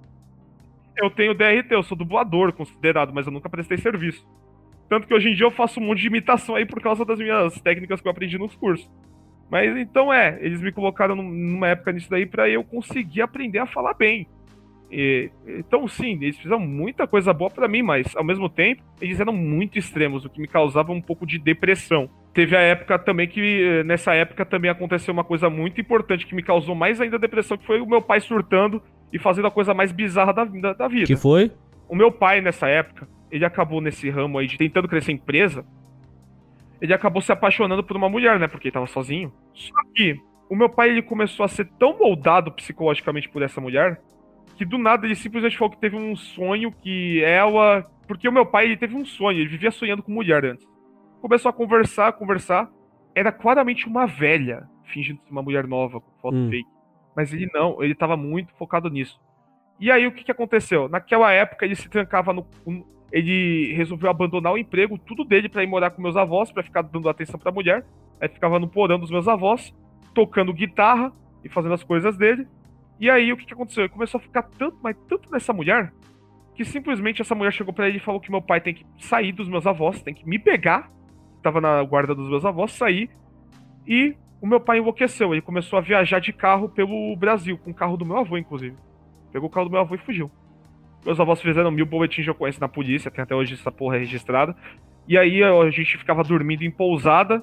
Eu 0.96 1.10
tenho 1.10 1.32
DRT, 1.32 1.70
eu 1.70 1.82
sou 1.82 1.96
dublador 1.96 2.52
considerado, 2.52 3.12
mas 3.14 3.26
eu 3.26 3.32
nunca 3.32 3.48
prestei 3.48 3.78
serviço. 3.78 4.26
Tanto 4.88 5.06
que 5.06 5.14
hoje 5.14 5.28
em 5.28 5.34
dia 5.34 5.46
eu 5.46 5.50
faço 5.50 5.78
um 5.78 5.84
monte 5.84 6.00
de 6.00 6.08
imitação 6.08 6.56
aí 6.56 6.66
por 6.66 6.80
causa 6.80 7.04
das 7.04 7.18
minhas 7.18 7.60
técnicas 7.60 8.00
que 8.00 8.08
eu 8.08 8.10
aprendi 8.10 8.36
nos 8.38 8.56
cursos. 8.56 8.90
Mas 9.50 9.76
então 9.76 10.12
é, 10.12 10.38
eles 10.40 10.60
me 10.60 10.72
colocaram 10.72 11.14
numa 11.14 11.68
época 11.68 11.92
nisso 11.92 12.10
daí 12.10 12.26
para 12.26 12.48
eu 12.48 12.64
conseguir 12.64 13.22
aprender 13.22 13.58
a 13.58 13.66
falar 13.66 13.94
bem. 13.94 14.26
E, 14.90 15.31
então, 15.46 15.87
sim, 15.87 16.18
eles 16.22 16.38
fizeram 16.38 16.61
muita 16.61 17.07
coisa 17.07 17.33
boa 17.33 17.51
para 17.51 17.68
mim, 17.68 17.83
mas 17.83 18.16
ao 18.16 18.24
mesmo 18.24 18.48
tempo 18.48 18.83
eles 19.01 19.20
eram 19.20 19.33
muito 19.33 19.79
extremos, 19.79 20.24
o 20.24 20.31
que 20.31 20.40
me 20.40 20.48
causava 20.48 20.92
um 20.92 21.01
pouco 21.01 21.27
de 21.27 21.38
depressão. 21.38 22.09
Teve 22.33 22.57
a 22.57 22.61
época 22.61 22.98
também 22.98 23.29
que, 23.29 23.83
nessa 23.85 24.14
época, 24.14 24.46
também 24.46 24.70
aconteceu 24.70 25.12
uma 25.12 25.24
coisa 25.24 25.51
muito 25.51 25.81
importante 25.81 26.27
que 26.27 26.35
me 26.35 26.42
causou 26.42 26.74
mais 26.74 27.01
ainda 27.01 27.18
depressão, 27.18 27.59
que 27.59 27.66
foi 27.66 27.81
o 27.81 27.87
meu 27.87 28.01
pai 28.01 28.20
surtando 28.20 28.83
e 29.12 29.18
fazendo 29.18 29.48
a 29.48 29.51
coisa 29.51 29.74
mais 29.74 29.92
bizarra 29.92 30.33
da, 30.33 30.44
da, 30.44 30.72
da 30.72 30.88
vida. 30.88 31.07
Que 31.07 31.16
foi? 31.16 31.51
O 31.88 31.96
meu 31.96 32.12
pai, 32.12 32.40
nessa 32.40 32.68
época, 32.68 33.09
ele 33.31 33.44
acabou 33.44 33.81
nesse 33.81 34.09
ramo 34.09 34.38
aí 34.38 34.46
de 34.46 34.57
tentando 34.57 34.88
crescer 34.88 35.12
empresa, 35.12 35.64
ele 36.81 36.94
acabou 36.94 37.20
se 37.20 37.33
apaixonando 37.33 37.83
por 37.83 37.96
uma 37.96 38.09
mulher, 38.09 38.38
né? 38.38 38.46
Porque 38.46 38.68
ele 38.68 38.72
tava 38.72 38.87
sozinho. 38.87 39.33
Só 39.53 39.74
que 39.94 40.16
o 40.48 40.57
meu 40.57 40.68
pai 40.68 40.90
ele 40.90 41.03
começou 41.03 41.44
a 41.44 41.48
ser 41.48 41.66
tão 41.79 41.98
moldado 41.98 42.53
psicologicamente 42.53 43.29
por 43.29 43.42
essa 43.42 43.61
mulher 43.61 44.01
que 44.58 44.64
do 44.64 44.76
nada 44.76 45.06
ele 45.06 45.14
simplesmente 45.14 45.56
falou 45.56 45.70
que 45.70 45.80
teve 45.80 45.96
um 45.96 46.16
sonho 46.16 46.72
que 46.72 47.22
ela. 47.22 47.88
Porque 48.08 48.28
o 48.28 48.32
meu 48.32 48.44
pai 48.44 48.64
ele 48.64 48.76
teve 48.76 48.96
um 48.96 49.04
sonho, 49.04 49.38
ele 49.38 49.48
vivia 49.48 49.70
sonhando 49.70 50.02
com 50.02 50.10
mulher 50.10 50.44
antes. 50.44 50.66
Começou 51.22 51.48
a 51.48 51.52
conversar, 51.52 52.12
conversar. 52.14 52.68
Era 53.14 53.30
claramente 53.30 53.86
uma 53.86 54.04
velha, 54.06 54.68
fingindo 54.84 55.20
ser 55.22 55.30
uma 55.30 55.42
mulher 55.42 55.66
nova, 55.66 56.00
com 56.00 56.10
foto 56.20 56.36
hum. 56.36 56.50
fake. 56.50 56.68
Mas 57.14 57.32
ele 57.32 57.48
não, 57.54 57.80
ele 57.82 57.94
tava 57.94 58.16
muito 58.16 58.52
focado 58.54 58.90
nisso. 58.90 59.20
E 59.78 59.92
aí 59.92 60.06
o 60.08 60.12
que, 60.12 60.24
que 60.24 60.32
aconteceu? 60.32 60.88
Naquela 60.88 61.32
época 61.32 61.64
ele 61.64 61.76
se 61.76 61.88
trancava 61.88 62.32
no. 62.32 62.44
Ele 63.12 63.72
resolveu 63.74 64.10
abandonar 64.10 64.52
o 64.52 64.58
emprego, 64.58 64.98
tudo 64.98 65.24
dele, 65.24 65.48
para 65.48 65.62
ir 65.62 65.68
morar 65.68 65.90
com 65.90 66.02
meus 66.02 66.16
avós, 66.16 66.50
para 66.50 66.64
ficar 66.64 66.82
dando 66.82 67.08
atenção 67.08 67.38
pra 67.38 67.52
mulher. 67.52 67.86
Aí 68.20 68.28
ficava 68.28 68.58
no 68.58 68.68
porão 68.68 68.98
dos 68.98 69.10
meus 69.10 69.28
avós, 69.28 69.72
tocando 70.12 70.52
guitarra 70.52 71.12
e 71.44 71.48
fazendo 71.48 71.74
as 71.74 71.84
coisas 71.84 72.16
dele. 72.16 72.46
E 73.00 73.08
aí 73.11 73.32
o 73.32 73.37
que, 73.37 73.46
que 73.46 73.54
aconteceu? 73.54 73.84
Ele 73.84 73.92
começou 73.92 74.18
a 74.18 74.22
ficar 74.22 74.42
tanto, 74.42 74.76
mas 74.82 74.96
tanto 75.08 75.30
nessa 75.30 75.52
mulher, 75.52 75.92
que 76.54 76.64
simplesmente 76.64 77.22
essa 77.22 77.34
mulher 77.34 77.52
chegou 77.52 77.72
para 77.72 77.88
ele 77.88 77.98
e 77.98 78.00
falou 78.00 78.20
que 78.20 78.30
meu 78.30 78.42
pai 78.42 78.61
tem 78.61 78.74
que 78.74 78.84
sair 78.98 79.32
dos 79.32 79.48
meus 79.48 79.66
avós, 79.66 80.02
tem 80.02 80.12
que 80.12 80.28
me 80.28 80.38
pegar, 80.38 80.90
tava 81.42 81.61
na 81.61 81.82
guarda 81.84 82.14
dos 82.14 82.28
meus 82.28 82.44
avós, 82.44 82.72
sair. 82.72 83.08
E 83.87 84.16
o 84.40 84.46
meu 84.46 84.61
pai 84.61 84.78
enlouqueceu, 84.78 85.32
ele 85.32 85.42
começou 85.42 85.78
a 85.78 85.82
viajar 85.82 86.20
de 86.20 86.32
carro 86.32 86.68
pelo 86.68 87.14
Brasil, 87.16 87.56
com 87.58 87.70
o 87.70 87.74
carro 87.74 87.96
do 87.96 88.04
meu 88.04 88.18
avô, 88.18 88.37
inclusive. 88.37 88.76
Pegou 89.32 89.48
o 89.48 89.52
carro 89.52 89.66
do 89.66 89.72
meu 89.72 89.80
avô 89.80 89.94
e 89.94 89.98
fugiu. 89.98 90.30
Meus 91.04 91.20
avós 91.20 91.40
fizeram 91.40 91.70
mil 91.70 91.87
boletins 91.87 92.24
de 92.24 92.30
ocorrência 92.30 92.61
na 92.61 92.68
polícia, 92.68 93.11
tem 93.11 93.22
até 93.22 93.34
hoje 93.34 93.54
essa 93.54 93.70
porra 93.70 93.98
registrada. 93.98 94.56
E 95.06 95.16
aí 95.16 95.42
a 95.42 95.70
gente 95.70 95.96
ficava 95.96 96.22
dormindo 96.22 96.62
em 96.62 96.70
pousada. 96.70 97.42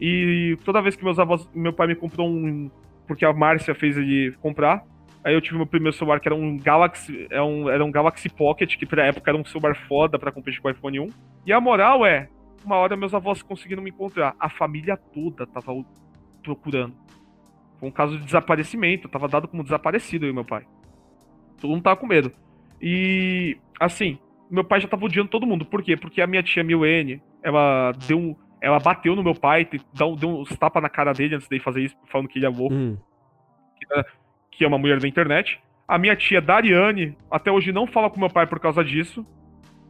E 0.00 0.58
toda 0.64 0.82
vez 0.82 0.96
que 0.96 1.04
meus 1.04 1.18
avós, 1.18 1.48
meu 1.54 1.72
pai 1.72 1.86
me 1.86 1.94
comprou 1.94 2.28
um. 2.28 2.70
Porque 3.06 3.24
a 3.24 3.32
Márcia 3.32 3.74
fez 3.74 3.96
ele 3.96 4.32
comprar. 4.40 4.82
Aí 5.24 5.32
eu 5.32 5.40
tive 5.40 5.56
meu 5.56 5.66
primeiro 5.66 5.96
celular 5.96 6.20
que 6.20 6.28
era 6.28 6.34
um 6.34 6.58
Galaxy, 6.58 7.26
era 7.30 7.36
é 7.36 7.42
um, 7.42 7.68
era 7.70 7.82
um 7.82 7.90
Galaxy 7.90 8.28
Pocket, 8.28 8.76
que 8.76 8.84
pra 8.84 9.06
época 9.06 9.30
era 9.30 9.38
um 9.38 9.44
celular 9.44 9.74
foda 9.88 10.18
pra 10.18 10.30
competir 10.30 10.60
com 10.60 10.68
o 10.68 10.70
iPhone 10.70 11.00
1. 11.00 11.10
E 11.46 11.52
a 11.52 11.60
moral 11.60 12.04
é, 12.04 12.28
uma 12.64 12.76
hora 12.76 12.96
meus 12.96 13.14
avós 13.14 13.40
conseguiram 13.40 13.82
me 13.82 13.90
encontrar. 13.90 14.36
A 14.38 14.50
família 14.50 14.96
toda 14.96 15.46
tava 15.46 15.72
procurando. 16.42 16.94
Foi 17.80 17.88
um 17.88 17.92
caso 17.92 18.18
de 18.18 18.24
desaparecimento, 18.24 19.08
tava 19.08 19.26
dado 19.26 19.48
como 19.48 19.62
desaparecido 19.62 20.26
aí 20.26 20.32
meu 20.32 20.44
pai. 20.44 20.66
Todo 21.58 21.70
mundo 21.70 21.82
tava 21.82 21.96
com 21.96 22.06
medo. 22.06 22.30
E, 22.80 23.56
assim, 23.80 24.18
meu 24.50 24.62
pai 24.62 24.80
já 24.80 24.88
tava 24.88 25.06
odiando 25.06 25.30
todo 25.30 25.46
mundo. 25.46 25.64
Por 25.64 25.82
quê? 25.82 25.96
Porque 25.96 26.20
a 26.20 26.26
minha 26.26 26.42
tia 26.42 26.62
Milene, 26.62 27.22
ela 27.42 27.92
deu 28.06 28.18
um, 28.18 28.36
ela 28.60 28.78
bateu 28.78 29.16
no 29.16 29.22
meu 29.22 29.34
pai, 29.34 29.68
deu, 29.92 30.08
uns 30.08 30.56
tapas 30.56 30.82
na 30.82 30.88
cara 30.90 31.12
dele 31.12 31.36
antes 31.36 31.48
de 31.48 31.60
fazer 31.60 31.82
isso, 31.82 31.96
falando 32.10 32.28
que 32.28 32.38
ele 32.38 32.46
é 32.46 32.50
louco. 32.50 32.74
Hum. 32.74 32.96
Que, 33.78 34.04
que 34.56 34.64
é 34.64 34.68
uma 34.68 34.78
mulher 34.78 35.00
da 35.00 35.08
internet. 35.08 35.60
A 35.86 35.98
minha 35.98 36.16
tia 36.16 36.40
Dariane, 36.40 37.16
até 37.30 37.50
hoje 37.50 37.72
não 37.72 37.86
fala 37.86 38.08
com 38.08 38.18
meu 38.18 38.30
pai 38.30 38.46
por 38.46 38.58
causa 38.58 38.84
disso. 38.84 39.26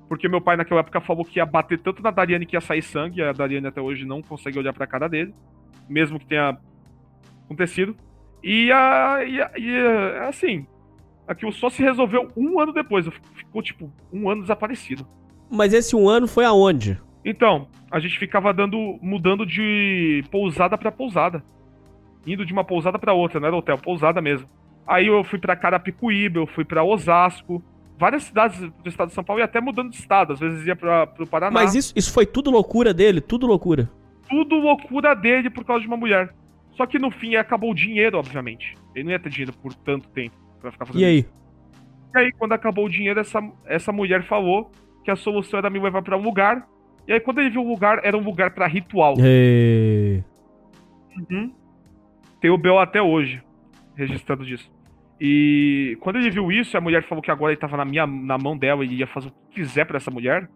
Porque 0.08 0.28
meu 0.28 0.40
pai 0.40 0.56
naquela 0.56 0.80
época 0.80 1.00
falou 1.00 1.24
que 1.24 1.38
ia 1.38 1.46
bater 1.46 1.78
tanto 1.78 2.02
na 2.02 2.10
Dariane 2.10 2.46
que 2.46 2.56
ia 2.56 2.60
sair 2.60 2.82
sangue. 2.82 3.22
A 3.22 3.32
Dariane 3.32 3.66
até 3.66 3.80
hoje 3.80 4.04
não 4.04 4.22
consegue 4.22 4.58
olhar 4.58 4.72
pra 4.72 4.86
cara 4.86 5.08
dele. 5.08 5.34
Mesmo 5.88 6.18
que 6.18 6.26
tenha 6.26 6.58
acontecido. 7.44 7.96
E, 8.42 8.70
a, 8.72 9.24
e, 9.24 9.40
a, 9.40 9.50
e 9.56 9.78
a, 9.78 10.28
assim, 10.28 10.66
aquilo 11.26 11.52
só 11.52 11.70
se 11.70 11.82
resolveu 11.82 12.30
um 12.36 12.60
ano 12.60 12.72
depois. 12.72 13.06
Ficou, 13.34 13.62
tipo, 13.62 13.92
um 14.12 14.28
ano 14.28 14.42
desaparecido. 14.42 15.06
Mas 15.50 15.72
esse 15.72 15.94
um 15.94 16.08
ano 16.08 16.26
foi 16.26 16.44
aonde? 16.44 17.00
Então, 17.24 17.68
a 17.90 17.98
gente 17.98 18.18
ficava 18.18 18.52
dando, 18.52 18.98
mudando 19.00 19.46
de 19.46 20.22
pousada 20.30 20.76
para 20.76 20.92
pousada 20.92 21.42
indo 22.26 22.44
de 22.44 22.52
uma 22.52 22.64
pousada 22.64 22.98
para 22.98 23.12
outra, 23.12 23.40
não 23.40 23.46
era 23.46 23.56
hotel, 23.56 23.78
pousada 23.78 24.20
mesmo. 24.20 24.48
Aí 24.86 25.06
eu 25.06 25.24
fui 25.24 25.38
para 25.38 25.56
Carapicuíba, 25.56 26.38
eu 26.38 26.46
fui 26.46 26.64
para 26.64 26.84
Osasco, 26.84 27.62
várias 27.98 28.24
cidades 28.24 28.58
do 28.60 28.88
estado 28.88 29.08
de 29.08 29.14
São 29.14 29.24
Paulo 29.24 29.40
e 29.40 29.44
até 29.44 29.60
mudando 29.60 29.90
de 29.90 29.96
estado, 29.96 30.32
às 30.32 30.40
vezes 30.40 30.66
ia 30.66 30.76
para 30.76 31.08
o 31.18 31.26
Paraná. 31.26 31.52
Mas 31.52 31.74
isso, 31.74 31.92
isso 31.96 32.12
foi 32.12 32.26
tudo 32.26 32.50
loucura 32.50 32.92
dele, 32.92 33.20
tudo 33.20 33.46
loucura. 33.46 33.90
Tudo 34.28 34.56
loucura 34.56 35.14
dele 35.14 35.50
por 35.50 35.64
causa 35.64 35.82
de 35.82 35.86
uma 35.86 35.96
mulher. 35.96 36.34
Só 36.72 36.86
que 36.86 36.98
no 36.98 37.10
fim 37.10 37.36
acabou 37.36 37.70
o 37.70 37.74
dinheiro, 37.74 38.18
obviamente. 38.18 38.76
Ele 38.94 39.04
não 39.04 39.12
ia 39.12 39.18
ter 39.18 39.30
dinheiro 39.30 39.52
por 39.52 39.72
tanto 39.74 40.08
tempo 40.08 40.36
para 40.60 40.72
ficar 40.72 40.86
fazendo 40.86 41.02
E 41.02 41.04
aí? 41.04 41.18
Isso. 41.18 41.44
E 42.14 42.18
aí, 42.18 42.32
quando 42.32 42.52
acabou 42.52 42.86
o 42.86 42.88
dinheiro, 42.88 43.18
essa, 43.18 43.40
essa 43.66 43.90
mulher 43.90 44.22
falou 44.22 44.70
que 45.04 45.10
a 45.10 45.16
solução 45.16 45.58
era 45.58 45.68
me 45.68 45.80
levar 45.80 46.00
para 46.02 46.16
um 46.16 46.22
lugar. 46.22 46.66
E 47.08 47.12
aí, 47.12 47.20
quando 47.20 47.40
ele 47.40 47.50
viu 47.50 47.62
o 47.62 47.68
lugar, 47.68 48.00
era 48.04 48.16
um 48.16 48.22
lugar 48.22 48.52
para 48.54 48.66
ritual. 48.68 49.14
E... 49.18 50.22
Uhum. 51.30 51.52
Tem 52.44 52.50
o 52.50 52.58
BO 52.58 52.78
até 52.78 53.00
hoje, 53.00 53.42
registrando 53.96 54.44
disso. 54.44 54.70
E 55.18 55.96
quando 56.02 56.16
ele 56.16 56.28
viu 56.28 56.52
isso, 56.52 56.76
a 56.76 56.80
mulher 56.82 57.02
falou 57.04 57.22
que 57.22 57.30
agora 57.30 57.52
ele 57.52 57.58
tava 57.58 57.74
na, 57.74 57.86
minha, 57.86 58.06
na 58.06 58.36
mão 58.36 58.54
dela 58.54 58.84
e 58.84 58.96
ia 58.96 59.06
fazer 59.06 59.28
o 59.28 59.30
que 59.30 59.62
quiser 59.62 59.86
para 59.86 59.96
essa 59.96 60.10
mulher. 60.10 60.46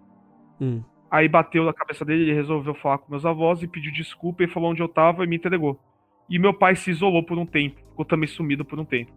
Hum. 0.61 0.83
Aí 1.11 1.27
bateu 1.27 1.65
na 1.65 1.73
cabeça 1.73 2.05
dele, 2.05 2.25
ele 2.25 2.35
resolveu 2.35 2.75
falar 2.75 2.99
com 2.99 3.11
meus 3.11 3.25
avós 3.25 3.63
e 3.63 3.67
pediu 3.67 3.91
desculpa 3.91 4.45
e 4.45 4.49
falou 4.49 4.71
onde 4.71 4.83
eu 4.83 4.89
tava 4.89 5.25
e 5.25 5.27
me 5.27 5.37
entregou. 5.37 5.81
E 6.29 6.39
meu 6.39 6.53
pai 6.53 6.77
se 6.77 6.91
isolou 6.91 7.23
por 7.23 7.39
um 7.39 7.47
tempo, 7.47 7.81
ficou 7.89 8.05
também 8.05 8.29
sumido 8.29 8.67
por 8.67 8.79
um 8.79 8.85
tempo. 8.85 9.11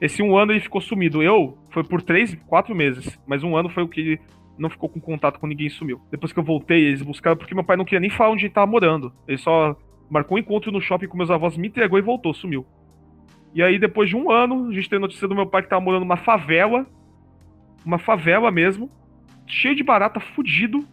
Esse 0.00 0.20
um 0.20 0.36
ano 0.36 0.50
ele 0.50 0.58
ficou 0.62 0.80
sumido. 0.80 1.22
Eu, 1.22 1.56
foi 1.70 1.84
por 1.84 2.02
três, 2.02 2.34
quatro 2.48 2.74
meses, 2.74 3.16
mas 3.24 3.44
um 3.44 3.56
ano 3.56 3.68
foi 3.68 3.84
o 3.84 3.88
que 3.88 4.00
ele 4.00 4.20
não 4.58 4.68
ficou 4.68 4.88
com 4.88 5.00
contato 5.00 5.38
com 5.38 5.46
ninguém 5.46 5.68
e 5.68 5.70
sumiu. 5.70 6.00
Depois 6.10 6.32
que 6.32 6.40
eu 6.40 6.44
voltei, 6.44 6.86
eles 6.86 7.02
buscaram, 7.02 7.36
porque 7.36 7.54
meu 7.54 7.62
pai 7.62 7.76
não 7.76 7.84
queria 7.84 8.00
nem 8.00 8.10
falar 8.10 8.32
onde 8.32 8.46
ele 8.46 8.52
tava 8.52 8.66
morando. 8.66 9.12
Ele 9.28 9.38
só 9.38 9.76
marcou 10.14 10.36
um 10.36 10.40
encontro 10.40 10.70
no 10.70 10.80
shopping 10.80 11.08
com 11.08 11.16
meus 11.16 11.30
avós, 11.30 11.56
me 11.56 11.66
entregou 11.66 11.98
e 11.98 12.02
voltou, 12.02 12.32
sumiu. 12.32 12.64
E 13.52 13.60
aí, 13.60 13.80
depois 13.80 14.08
de 14.08 14.16
um 14.16 14.30
ano, 14.30 14.68
a 14.68 14.72
gente 14.72 14.88
tem 14.88 14.98
notícia 14.98 15.26
do 15.26 15.34
meu 15.34 15.46
pai 15.46 15.62
que 15.62 15.68
tava 15.68 15.82
morando 15.84 16.02
numa 16.02 16.16
favela, 16.16 16.86
uma 17.84 17.98
favela 17.98 18.48
mesmo, 18.52 18.88
cheio 19.44 19.74
de 19.74 19.82
barata, 19.82 20.20
fudido, 20.20 20.86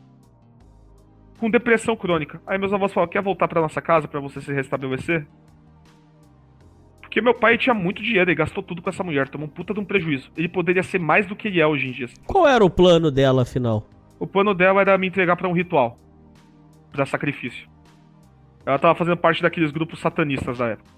com 1.38 1.52
depressão 1.52 1.96
crônica. 1.96 2.42
Aí 2.48 2.58
meus 2.58 2.74
avós 2.74 2.92
falaram: 2.92 3.12
quer 3.12 3.22
voltar 3.22 3.48
pra 3.48 3.62
nossa 3.62 3.80
casa 3.80 4.08
pra 4.08 4.20
você 4.20 4.42
se 4.42 4.52
restabelecer? 4.52 5.28
Porque 7.00 7.22
meu 7.22 7.34
pai 7.34 7.58
tinha 7.58 7.74
muito 7.76 8.02
dinheiro, 8.02 8.30
ele 8.30 8.38
gastou 8.38 8.64
tudo 8.64 8.82
com 8.82 8.90
essa 8.90 9.04
mulher, 9.04 9.30
tomou 9.30 9.46
um 9.46 9.50
puta 9.50 9.74
de 9.74 9.80
um 9.80 9.86
prejuízo. 9.86 10.32
Ele 10.36 10.48
poderia 10.48 10.82
ser 10.82 11.00
mais 11.00 11.28
do 11.28 11.36
que 11.36 11.48
ele 11.48 11.60
é 11.60 11.68
hoje 11.68 11.88
em 11.90 11.92
dia. 11.92 12.06
assim. 12.06 12.16
Qual 12.26 12.48
era 12.48 12.64
o 12.64 12.70
plano 12.70 13.12
dela, 13.12 13.44
afinal? 13.44 13.88
O 14.18 14.26
plano 14.26 14.54
dela 14.54 14.82
era 14.82 14.98
me 14.98 15.08
entregar 15.08 15.36
pra 15.36 15.48
um 15.48 15.54
ritual. 15.54 16.00
Pra 16.92 17.06
sacrifício. 17.06 17.71
Ela 18.66 18.80
tava 18.80 18.96
fazendo 18.96 19.18
parte 19.18 19.42
daqueles 19.42 19.72
grupos 19.72 20.00
satanistas 20.00 20.58
da 20.58 20.68
época. 20.68 20.90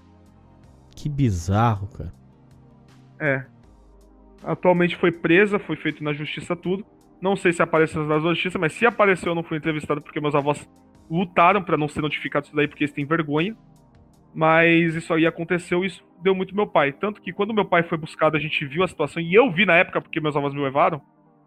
Que 0.94 1.08
bizarro, 1.08 1.88
cara. 1.88 2.12
É. 3.18 3.44
Atualmente 4.42 4.96
foi 4.96 5.10
presa, 5.10 5.58
foi 5.58 5.76
feito 5.76 6.04
na 6.04 6.12
justiça 6.12 6.54
tudo. 6.54 6.84
Não 7.20 7.34
sei 7.36 7.52
se 7.52 7.62
apareceu 7.62 8.04
na 8.04 8.18
justiça, 8.18 8.58
mas 8.58 8.72
se 8.74 8.84
apareceu 8.84 9.30
eu 9.30 9.34
não 9.34 9.42
fui 9.42 9.56
entrevistado 9.56 10.02
porque 10.02 10.20
meus 10.20 10.34
avós 10.34 10.68
lutaram 11.10 11.62
pra 11.62 11.76
não 11.76 11.88
ser 11.88 12.02
notificado 12.02 12.46
isso 12.46 12.56
daí 12.56 12.68
porque 12.68 12.84
eles 12.84 12.94
têm 12.94 13.06
vergonha. 13.06 13.56
Mas 14.34 14.94
isso 14.94 15.14
aí 15.14 15.26
aconteceu 15.26 15.84
e 15.84 15.86
isso 15.86 16.04
deu 16.22 16.34
muito 16.34 16.54
meu 16.54 16.66
pai. 16.66 16.92
Tanto 16.92 17.22
que 17.22 17.32
quando 17.32 17.54
meu 17.54 17.64
pai 17.64 17.82
foi 17.82 17.96
buscado, 17.96 18.36
a 18.36 18.40
gente 18.40 18.66
viu 18.66 18.82
a 18.82 18.88
situação 18.88 19.22
e 19.22 19.32
eu 19.32 19.50
vi 19.50 19.64
na 19.64 19.76
época 19.76 20.00
porque 20.00 20.20
meus 20.20 20.36
avós 20.36 20.52
me 20.52 20.60
levaram 20.60 21.00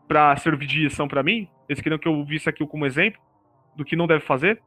pra 0.08 0.36
servir 0.38 0.66
de 0.66 0.84
lição 0.84 1.08
pra 1.08 1.22
mim. 1.22 1.48
Eles 1.68 1.82
queriam 1.82 2.00
que 2.00 2.08
eu 2.08 2.24
visse 2.24 2.50
aquilo 2.50 2.68
como 2.68 2.86
exemplo 2.86 3.20
do 3.76 3.84
que 3.84 3.96
não 3.96 4.08
deve 4.08 4.24
fazer. 4.24 4.62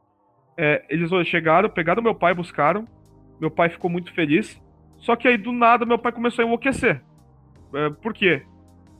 É, 0.63 0.85
eles 0.89 1.09
chegaram, 1.27 1.67
pegaram 1.67 2.03
meu 2.03 2.13
pai, 2.13 2.35
buscaram. 2.35 2.87
Meu 3.39 3.49
pai 3.49 3.67
ficou 3.69 3.89
muito 3.89 4.13
feliz. 4.13 4.61
Só 4.99 5.15
que 5.15 5.27
aí 5.27 5.35
do 5.35 5.51
nada 5.51 5.87
meu 5.87 5.97
pai 5.97 6.11
começou 6.11 6.43
a 6.43 6.45
enlouquecer. 6.45 7.01
É, 7.73 7.89
por 7.89 8.13
quê? 8.13 8.43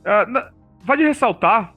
É, 0.04 0.26
na- 0.26 0.50
vale 0.84 1.06
ressaltar 1.06 1.76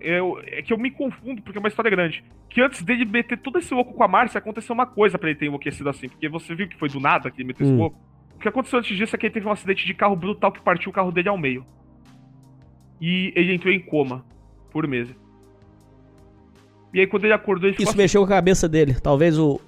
eu- 0.00 0.40
é 0.46 0.62
que 0.62 0.72
eu 0.72 0.78
me 0.78 0.90
confundo 0.90 1.42
porque 1.42 1.58
é 1.58 1.60
uma 1.60 1.68
história 1.68 1.90
grande. 1.90 2.24
Que 2.48 2.62
antes 2.62 2.82
dele 2.82 3.04
meter 3.04 3.36
todo 3.36 3.58
esse 3.58 3.74
louco 3.74 3.92
com 3.92 4.02
a 4.02 4.08
Márcia, 4.08 4.38
aconteceu 4.38 4.72
uma 4.72 4.86
coisa 4.86 5.18
pra 5.18 5.28
ele 5.28 5.38
ter 5.38 5.46
enlouquecido 5.46 5.90
assim. 5.90 6.08
Porque 6.08 6.28
você 6.30 6.54
viu 6.54 6.66
que 6.66 6.78
foi 6.78 6.88
do 6.88 6.98
nada 6.98 7.30
que 7.30 7.36
ele 7.42 7.48
meteu 7.48 7.66
esse 7.66 7.74
Hum. 7.74 7.78
louco. 7.78 7.98
O 8.36 8.38
que 8.38 8.48
aconteceu 8.48 8.78
antes 8.78 8.96
disso 8.96 9.14
é 9.14 9.18
que 9.18 9.26
ele 9.26 9.34
teve 9.34 9.46
um 9.46 9.52
acidente 9.52 9.84
de 9.84 9.92
carro 9.92 10.16
brutal 10.16 10.50
que 10.50 10.62
partiu 10.62 10.90
o 10.90 10.94
carro 10.94 11.12
dele 11.12 11.28
ao 11.28 11.36
meio. 11.36 11.62
E 13.00 13.32
ele 13.36 13.52
entrou 13.54 13.72
em 13.72 13.80
coma 13.80 14.24
por 14.70 14.86
meses. 14.86 15.14
E 16.96 17.00
aí 17.00 17.06
quando 17.06 17.24
ele 17.24 17.34
acordou, 17.34 17.68
ele 17.68 17.76
Isso 17.78 17.90
assim, 17.90 17.98
mexeu 17.98 18.22
com 18.22 18.32
a 18.32 18.36
cabeça 18.36 18.66
dele. 18.66 18.94
Talvez 18.98 19.38
o. 19.38 19.60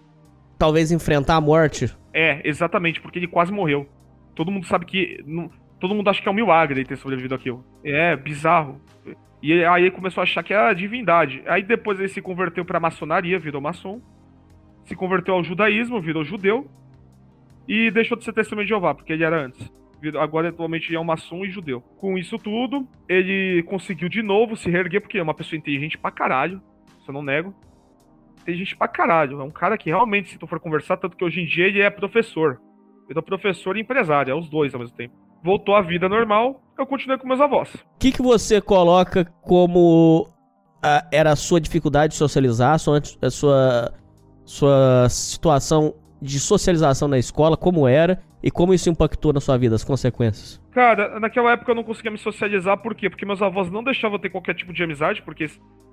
Talvez 0.58 0.90
enfrentar 0.90 1.36
a 1.36 1.40
morte. 1.42 1.94
É, 2.10 2.40
exatamente, 2.42 3.02
porque 3.02 3.18
ele 3.18 3.26
quase 3.26 3.52
morreu. 3.52 3.86
Todo 4.34 4.50
mundo 4.50 4.64
sabe 4.66 4.86
que. 4.86 5.22
não- 5.26 5.50
todo 5.78 5.94
mundo 5.94 6.08
acha 6.08 6.22
que 6.22 6.26
é 6.26 6.30
um 6.32 6.34
milagre 6.34 6.80
ele 6.80 6.88
ter 6.88 6.96
sobrevivido 6.96 7.34
àquilo. 7.34 7.62
É, 7.84 8.16
bizarro. 8.16 8.80
E 9.42 9.62
aí 9.62 9.82
ele 9.82 9.90
começou 9.90 10.22
a 10.22 10.24
achar 10.24 10.42
que 10.42 10.54
era 10.54 10.72
divindade. 10.72 11.42
Aí 11.46 11.62
depois 11.62 11.98
ele 11.98 12.08
se 12.08 12.22
converteu 12.22 12.64
pra 12.64 12.80
maçonaria, 12.80 13.38
virou 13.38 13.60
maçom. 13.60 14.00
Se 14.86 14.96
converteu 14.96 15.34
ao 15.34 15.44
judaísmo, 15.44 16.00
virou 16.00 16.24
judeu. 16.24 16.66
E 17.68 17.90
deixou 17.90 18.16
de 18.16 18.24
ser 18.24 18.32
testemunho 18.32 18.64
de 18.64 18.70
Jeová, 18.70 18.94
porque 18.94 19.12
ele 19.12 19.22
era 19.22 19.44
antes. 19.44 19.70
Agora 20.18 20.48
atualmente 20.48 20.94
é 20.94 20.98
um 20.98 21.04
maçom 21.04 21.44
e 21.44 21.50
judeu. 21.50 21.82
Com 21.98 22.16
isso 22.16 22.38
tudo, 22.38 22.88
ele 23.06 23.62
conseguiu 23.64 24.08
de 24.08 24.22
novo 24.22 24.56
se 24.56 24.70
reerguer, 24.70 25.02
porque 25.02 25.18
é 25.18 25.22
uma 25.22 25.34
pessoa 25.34 25.58
inteligente 25.58 25.98
pra 25.98 26.10
caralho. 26.10 26.62
Isso 27.08 27.10
eu 27.10 27.14
não 27.14 27.22
nego. 27.22 27.54
Inteligente 28.42 28.76
pra 28.76 28.86
caralho. 28.86 29.40
É 29.40 29.44
um 29.44 29.50
cara 29.50 29.78
que 29.78 29.88
realmente, 29.88 30.30
se 30.30 30.38
tu 30.38 30.46
for 30.46 30.60
conversar, 30.60 30.98
tanto 30.98 31.16
que 31.16 31.24
hoje 31.24 31.40
em 31.40 31.46
dia 31.46 31.66
ele 31.66 31.80
é 31.80 31.88
professor. 31.88 32.60
Ele 33.08 33.18
é 33.18 33.22
professor 33.22 33.76
e 33.76 33.80
empresário, 33.80 34.30
é 34.30 34.34
os 34.34 34.48
dois 34.50 34.74
ao 34.74 34.80
mesmo 34.80 34.94
tempo. 34.94 35.14
Voltou 35.42 35.74
à 35.74 35.80
vida 35.80 36.08
normal, 36.08 36.60
eu 36.76 36.86
continuei 36.86 37.18
com 37.18 37.26
meus 37.26 37.40
avós. 37.40 37.74
O 37.74 37.98
que, 37.98 38.12
que 38.12 38.20
você 38.20 38.60
coloca 38.60 39.24
como 39.40 40.28
ah, 40.82 41.06
era 41.10 41.32
a 41.32 41.36
sua 41.36 41.60
dificuldade 41.60 42.12
de 42.12 42.18
socializar, 42.18 42.74
a 42.74 42.78
sua, 42.78 43.02
a 43.22 43.30
sua, 43.30 43.94
sua 44.44 45.08
situação 45.08 45.94
de 46.20 46.38
socialização 46.38 47.08
na 47.08 47.18
escola, 47.18 47.56
como 47.56 47.88
era 47.88 48.20
e 48.42 48.50
como 48.50 48.74
isso 48.74 48.90
impactou 48.90 49.32
na 49.32 49.40
sua 49.40 49.56
vida, 49.56 49.74
as 49.74 49.84
consequências? 49.84 50.60
Cara, 50.72 51.18
naquela 51.18 51.52
época 51.52 51.70
eu 51.70 51.74
não 51.74 51.84
conseguia 51.84 52.10
me 52.10 52.18
socializar, 52.18 52.76
por 52.78 52.94
quê? 52.94 53.08
Porque 53.08 53.24
meus 53.24 53.40
avós 53.40 53.70
não 53.70 53.82
deixavam 53.82 54.16
eu 54.16 54.20
ter 54.20 54.28
qualquer 54.28 54.54
tipo 54.54 54.72
de 54.72 54.82
amizade, 54.82 55.22
porque, 55.22 55.46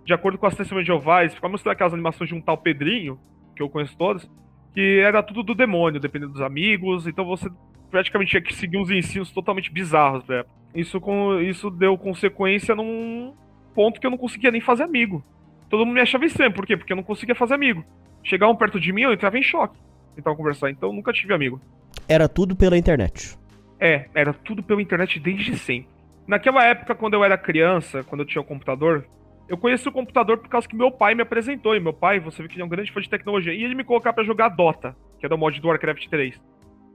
de 0.06 0.14
acordo 0.14 0.38
com 0.38 0.46
as 0.46 0.56
testemunhas 0.56 0.86
de 0.86 0.94
Jeová, 0.94 1.22
eles 1.22 1.34
ficavam 1.34 1.54
mostrando 1.54 1.74
aquelas 1.74 1.94
animações 1.94 2.30
de 2.30 2.36
um 2.36 2.42
tal 2.42 2.58
Pedrinho, 2.58 3.20
que 3.56 3.62
eu 3.62 3.70
conheço 3.70 3.98
todas, 3.98 4.30
que 4.74 5.00
era 5.00 5.24
tudo 5.24 5.42
do 5.42 5.56
demônio, 5.56 6.00
dependendo 6.00 6.34
dos 6.34 6.42
amigos, 6.42 7.08
então 7.08 7.26
você 7.26 7.50
praticamente 7.90 8.32
tinha 8.32 8.42
que 8.42 8.54
seguir 8.54 8.78
uns 8.78 8.92
ensinos 8.92 9.32
totalmente 9.32 9.72
bizarros 9.72 10.24
pra 10.24 10.38
época. 10.38 10.56
Isso, 10.76 11.02
com, 11.02 11.40
isso 11.40 11.72
deu 11.72 11.98
consequência 11.98 12.76
num 12.76 13.34
ponto 13.74 14.00
que 14.00 14.06
eu 14.06 14.12
não 14.12 14.18
conseguia 14.18 14.52
nem 14.52 14.62
fazer 14.62 14.84
amigo. 14.84 15.24
Todo 15.70 15.86
mundo 15.86 15.96
me 15.96 16.02
achava 16.02 16.26
estranho, 16.26 16.54
por 16.54 16.66
quê? 16.66 16.78
Porque 16.78 16.94
eu 16.94 16.98
não 16.98 17.04
conseguia 17.04 17.34
fazer 17.34 17.56
amigo. 17.56 17.84
Chegavam 18.24 18.56
perto 18.56 18.80
de 18.80 18.92
mim, 18.94 19.04
eu 19.04 19.14
entrava 19.14 19.38
em 19.38 19.44
choque. 19.44 19.78
Tentava 20.16 20.36
conversar, 20.36 20.70
então 20.70 20.90
eu 20.90 20.94
nunca 20.94 21.12
tive 21.12 21.34
amigo. 21.34 21.60
Era 22.08 22.30
tudo 22.30 22.56
pela 22.56 22.78
internet. 22.78 23.38
É, 23.80 24.08
era 24.14 24.34
tudo 24.34 24.62
pela 24.62 24.82
internet 24.82 25.20
desde 25.20 25.58
sempre. 25.58 25.90
Naquela 26.28 26.64
época, 26.64 26.94
quando 26.94 27.14
eu 27.14 27.24
era 27.24 27.38
criança, 27.38 28.04
quando 28.04 28.22
eu 28.22 28.28
tinha 28.28 28.42
o 28.42 28.46
computador, 28.46 29.06
eu 29.48 29.58
conheci 29.58 29.88
o 29.88 29.92
computador 29.92 30.38
por 30.38 30.50
causa 30.50 30.68
que 30.68 30.76
meu 30.76 30.92
pai 30.92 31.14
me 31.14 31.22
apresentou. 31.22 31.76
E 31.76 31.80
meu 31.80 31.94
pai, 31.94 32.20
você 32.20 32.42
vê 32.42 32.48
que 32.48 32.56
ele 32.56 32.64
é 32.64 32.66
um 32.66 32.70
grande 32.70 32.92
fã 32.92 33.00
de 33.00 33.10
tecnologia. 33.10 33.54
E 33.54 33.64
ele 33.64 33.76
me 33.76 33.84
colocava 33.84 34.16
pra 34.16 34.24
jogar 34.24 34.50
Dota, 34.50 34.96
que 35.20 35.26
era 35.26 35.36
o 35.36 35.38
mod 35.38 35.60
do 35.60 35.68
Warcraft 35.68 36.08
3. 36.08 36.42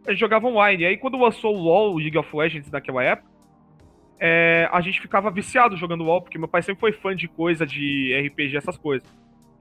A 0.06 0.10
gente 0.10 0.20
jogava 0.20 0.46
online. 0.46 0.82
E 0.82 0.86
aí, 0.86 0.96
quando 0.96 1.18
lançou 1.18 1.54
o 1.54 1.60
LoL, 1.60 1.94
o 1.94 1.98
League 1.98 2.18
of 2.18 2.36
Legends 2.36 2.70
naquela 2.70 3.02
época, 3.02 3.30
é, 4.18 4.68
a 4.70 4.80
gente 4.80 5.00
ficava 5.00 5.30
viciado 5.30 5.76
jogando 5.76 6.04
LoL, 6.04 6.22
porque 6.22 6.38
meu 6.38 6.48
pai 6.48 6.62
sempre 6.62 6.80
foi 6.80 6.92
fã 6.92 7.14
de 7.14 7.26
coisa, 7.28 7.64
de 7.66 8.12
RPG, 8.26 8.56
essas 8.56 8.76
coisas. 8.76 9.08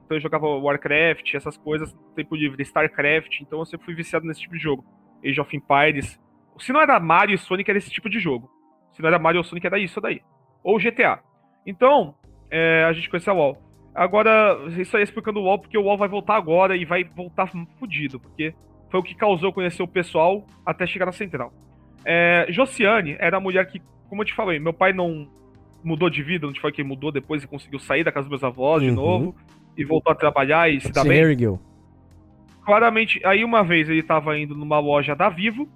Então 0.03 0.17
eu 0.17 0.21
jogava 0.21 0.47
Warcraft, 0.47 1.35
essas 1.35 1.55
coisas, 1.55 1.95
tempo 2.15 2.35
livre, 2.35 2.61
StarCraft, 2.63 3.41
então 3.41 3.59
eu 3.59 3.65
sempre 3.65 3.85
fui 3.85 3.93
viciado 3.93 4.25
nesse 4.25 4.41
tipo 4.41 4.55
de 4.55 4.61
jogo. 4.61 4.83
Age 5.23 5.39
of 5.39 5.55
Empires. 5.55 6.19
Se 6.57 6.73
não 6.73 6.81
era 6.81 6.99
Mario 6.99 7.35
e 7.35 7.37
Sonic, 7.37 7.69
era 7.69 7.77
esse 7.77 7.91
tipo 7.91 8.09
de 8.09 8.19
jogo. 8.19 8.49
Se 8.91 9.01
não 9.01 9.07
era 9.07 9.19
Mario 9.19 9.39
ou 9.39 9.43
Sonic, 9.43 9.65
era 9.65 9.79
isso 9.79 10.01
daí. 10.01 10.21
Ou 10.63 10.77
GTA. 10.77 11.21
Então, 11.65 12.15
é, 12.51 12.83
a 12.85 12.93
gente 12.93 13.09
conhecia 13.09 13.33
o 13.33 13.37
WoW. 13.37 13.57
Agora, 13.93 14.57
isso 14.77 14.95
aí 14.95 15.01
é 15.01 15.03
explicando 15.03 15.39
o 15.39 15.43
WoW, 15.43 15.59
porque 15.59 15.77
o 15.77 15.83
WoW 15.83 15.97
vai 15.97 16.07
voltar 16.07 16.35
agora 16.35 16.75
e 16.77 16.85
vai 16.85 17.03
voltar 17.03 17.49
fudido, 17.79 18.19
porque 18.19 18.53
foi 18.89 18.99
o 18.99 19.03
que 19.03 19.15
causou 19.15 19.49
eu 19.49 19.53
conhecer 19.53 19.83
o 19.83 19.87
pessoal 19.87 20.45
até 20.65 20.85
chegar 20.87 21.05
na 21.05 21.11
central. 21.11 21.51
É, 22.05 22.45
Josiane 22.49 23.15
era 23.19 23.37
a 23.37 23.39
mulher 23.39 23.65
que, 23.67 23.81
como 24.07 24.21
eu 24.21 24.25
te 24.25 24.33
falei, 24.33 24.57
meu 24.59 24.73
pai 24.73 24.93
não 24.93 25.27
mudou 25.83 26.09
de 26.09 26.23
vida, 26.23 26.45
não 26.45 26.53
te 26.53 26.61
falei 26.61 26.75
que 26.75 26.83
mudou 26.83 27.11
depois 27.11 27.43
e 27.43 27.47
conseguiu 27.47 27.79
sair 27.79 28.03
da 28.03 28.11
casa 28.11 28.27
dos 28.27 28.39
meus 28.39 28.43
avós 28.43 28.81
de 28.81 28.89
Uhum. 28.89 28.95
novo 28.95 29.35
e 29.77 29.83
voltou 29.83 30.11
a 30.11 30.15
trabalhar 30.15 30.69
e 30.71 30.79
se 30.79 30.87
Se 30.93 31.03
bem. 31.03 31.13
reergueu. 31.13 31.59
Claramente, 32.65 33.19
aí 33.25 33.43
uma 33.43 33.63
vez 33.63 33.89
ele 33.89 34.03
tava 34.03 34.37
indo 34.37 34.55
numa 34.55 34.79
loja 34.79 35.15
da 35.15 35.29
Vivo, 35.29 35.67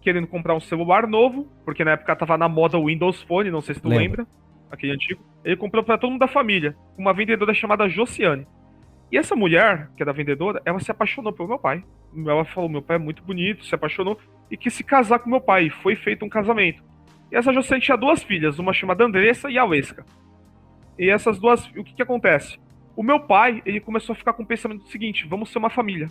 querendo 0.00 0.26
comprar 0.26 0.54
um 0.54 0.60
celular 0.60 1.06
novo, 1.06 1.48
porque 1.64 1.84
na 1.84 1.92
época 1.92 2.14
tava 2.16 2.36
na 2.36 2.48
moda 2.48 2.78
o 2.78 2.86
Windows 2.86 3.22
Phone, 3.22 3.50
não 3.50 3.60
sei 3.60 3.74
se 3.74 3.80
tu 3.80 3.88
Lembro. 3.88 4.02
lembra, 4.02 4.26
aquele 4.70 4.92
antigo. 4.92 5.22
Ele 5.44 5.56
comprou 5.56 5.82
pra 5.82 5.98
todo 5.98 6.10
mundo 6.10 6.20
da 6.20 6.28
família, 6.28 6.76
uma 6.96 7.12
vendedora 7.12 7.54
chamada 7.54 7.88
Josiane. 7.88 8.46
E 9.10 9.16
essa 9.16 9.34
mulher, 9.34 9.88
que 9.96 10.02
era 10.02 10.12
vendedora, 10.12 10.60
ela 10.64 10.80
se 10.80 10.90
apaixonou 10.90 11.32
pelo 11.32 11.48
meu 11.48 11.58
pai. 11.58 11.82
Ela 12.14 12.44
falou: 12.44 12.68
meu 12.68 12.82
pai 12.82 12.96
é 12.96 12.98
muito 12.98 13.22
bonito, 13.22 13.64
se 13.64 13.74
apaixonou 13.74 14.18
e 14.50 14.56
quis 14.56 14.74
se 14.74 14.84
casar 14.84 15.18
com 15.18 15.30
meu 15.30 15.40
pai. 15.40 15.66
E 15.66 15.70
foi 15.70 15.96
feito 15.96 16.24
um 16.24 16.28
casamento. 16.28 16.82
E 17.30 17.36
essa 17.36 17.52
Josiane 17.52 17.82
tinha 17.82 17.96
duas 17.96 18.22
filhas, 18.22 18.58
uma 18.58 18.72
chamada 18.72 19.04
Andressa 19.04 19.50
e 19.50 19.58
a 19.58 19.64
Wesca. 19.64 20.04
E 20.98 21.08
essas 21.08 21.38
duas, 21.38 21.66
o 21.76 21.84
que 21.84 21.94
que 21.94 22.02
acontece? 22.02 22.58
O 22.96 23.02
meu 23.02 23.20
pai, 23.20 23.62
ele 23.64 23.80
começou 23.80 24.12
a 24.12 24.16
ficar 24.16 24.32
com 24.32 24.42
o 24.42 24.46
pensamento 24.46 24.88
seguinte: 24.88 25.26
vamos 25.26 25.50
ser 25.50 25.58
uma 25.58 25.70
família. 25.70 26.08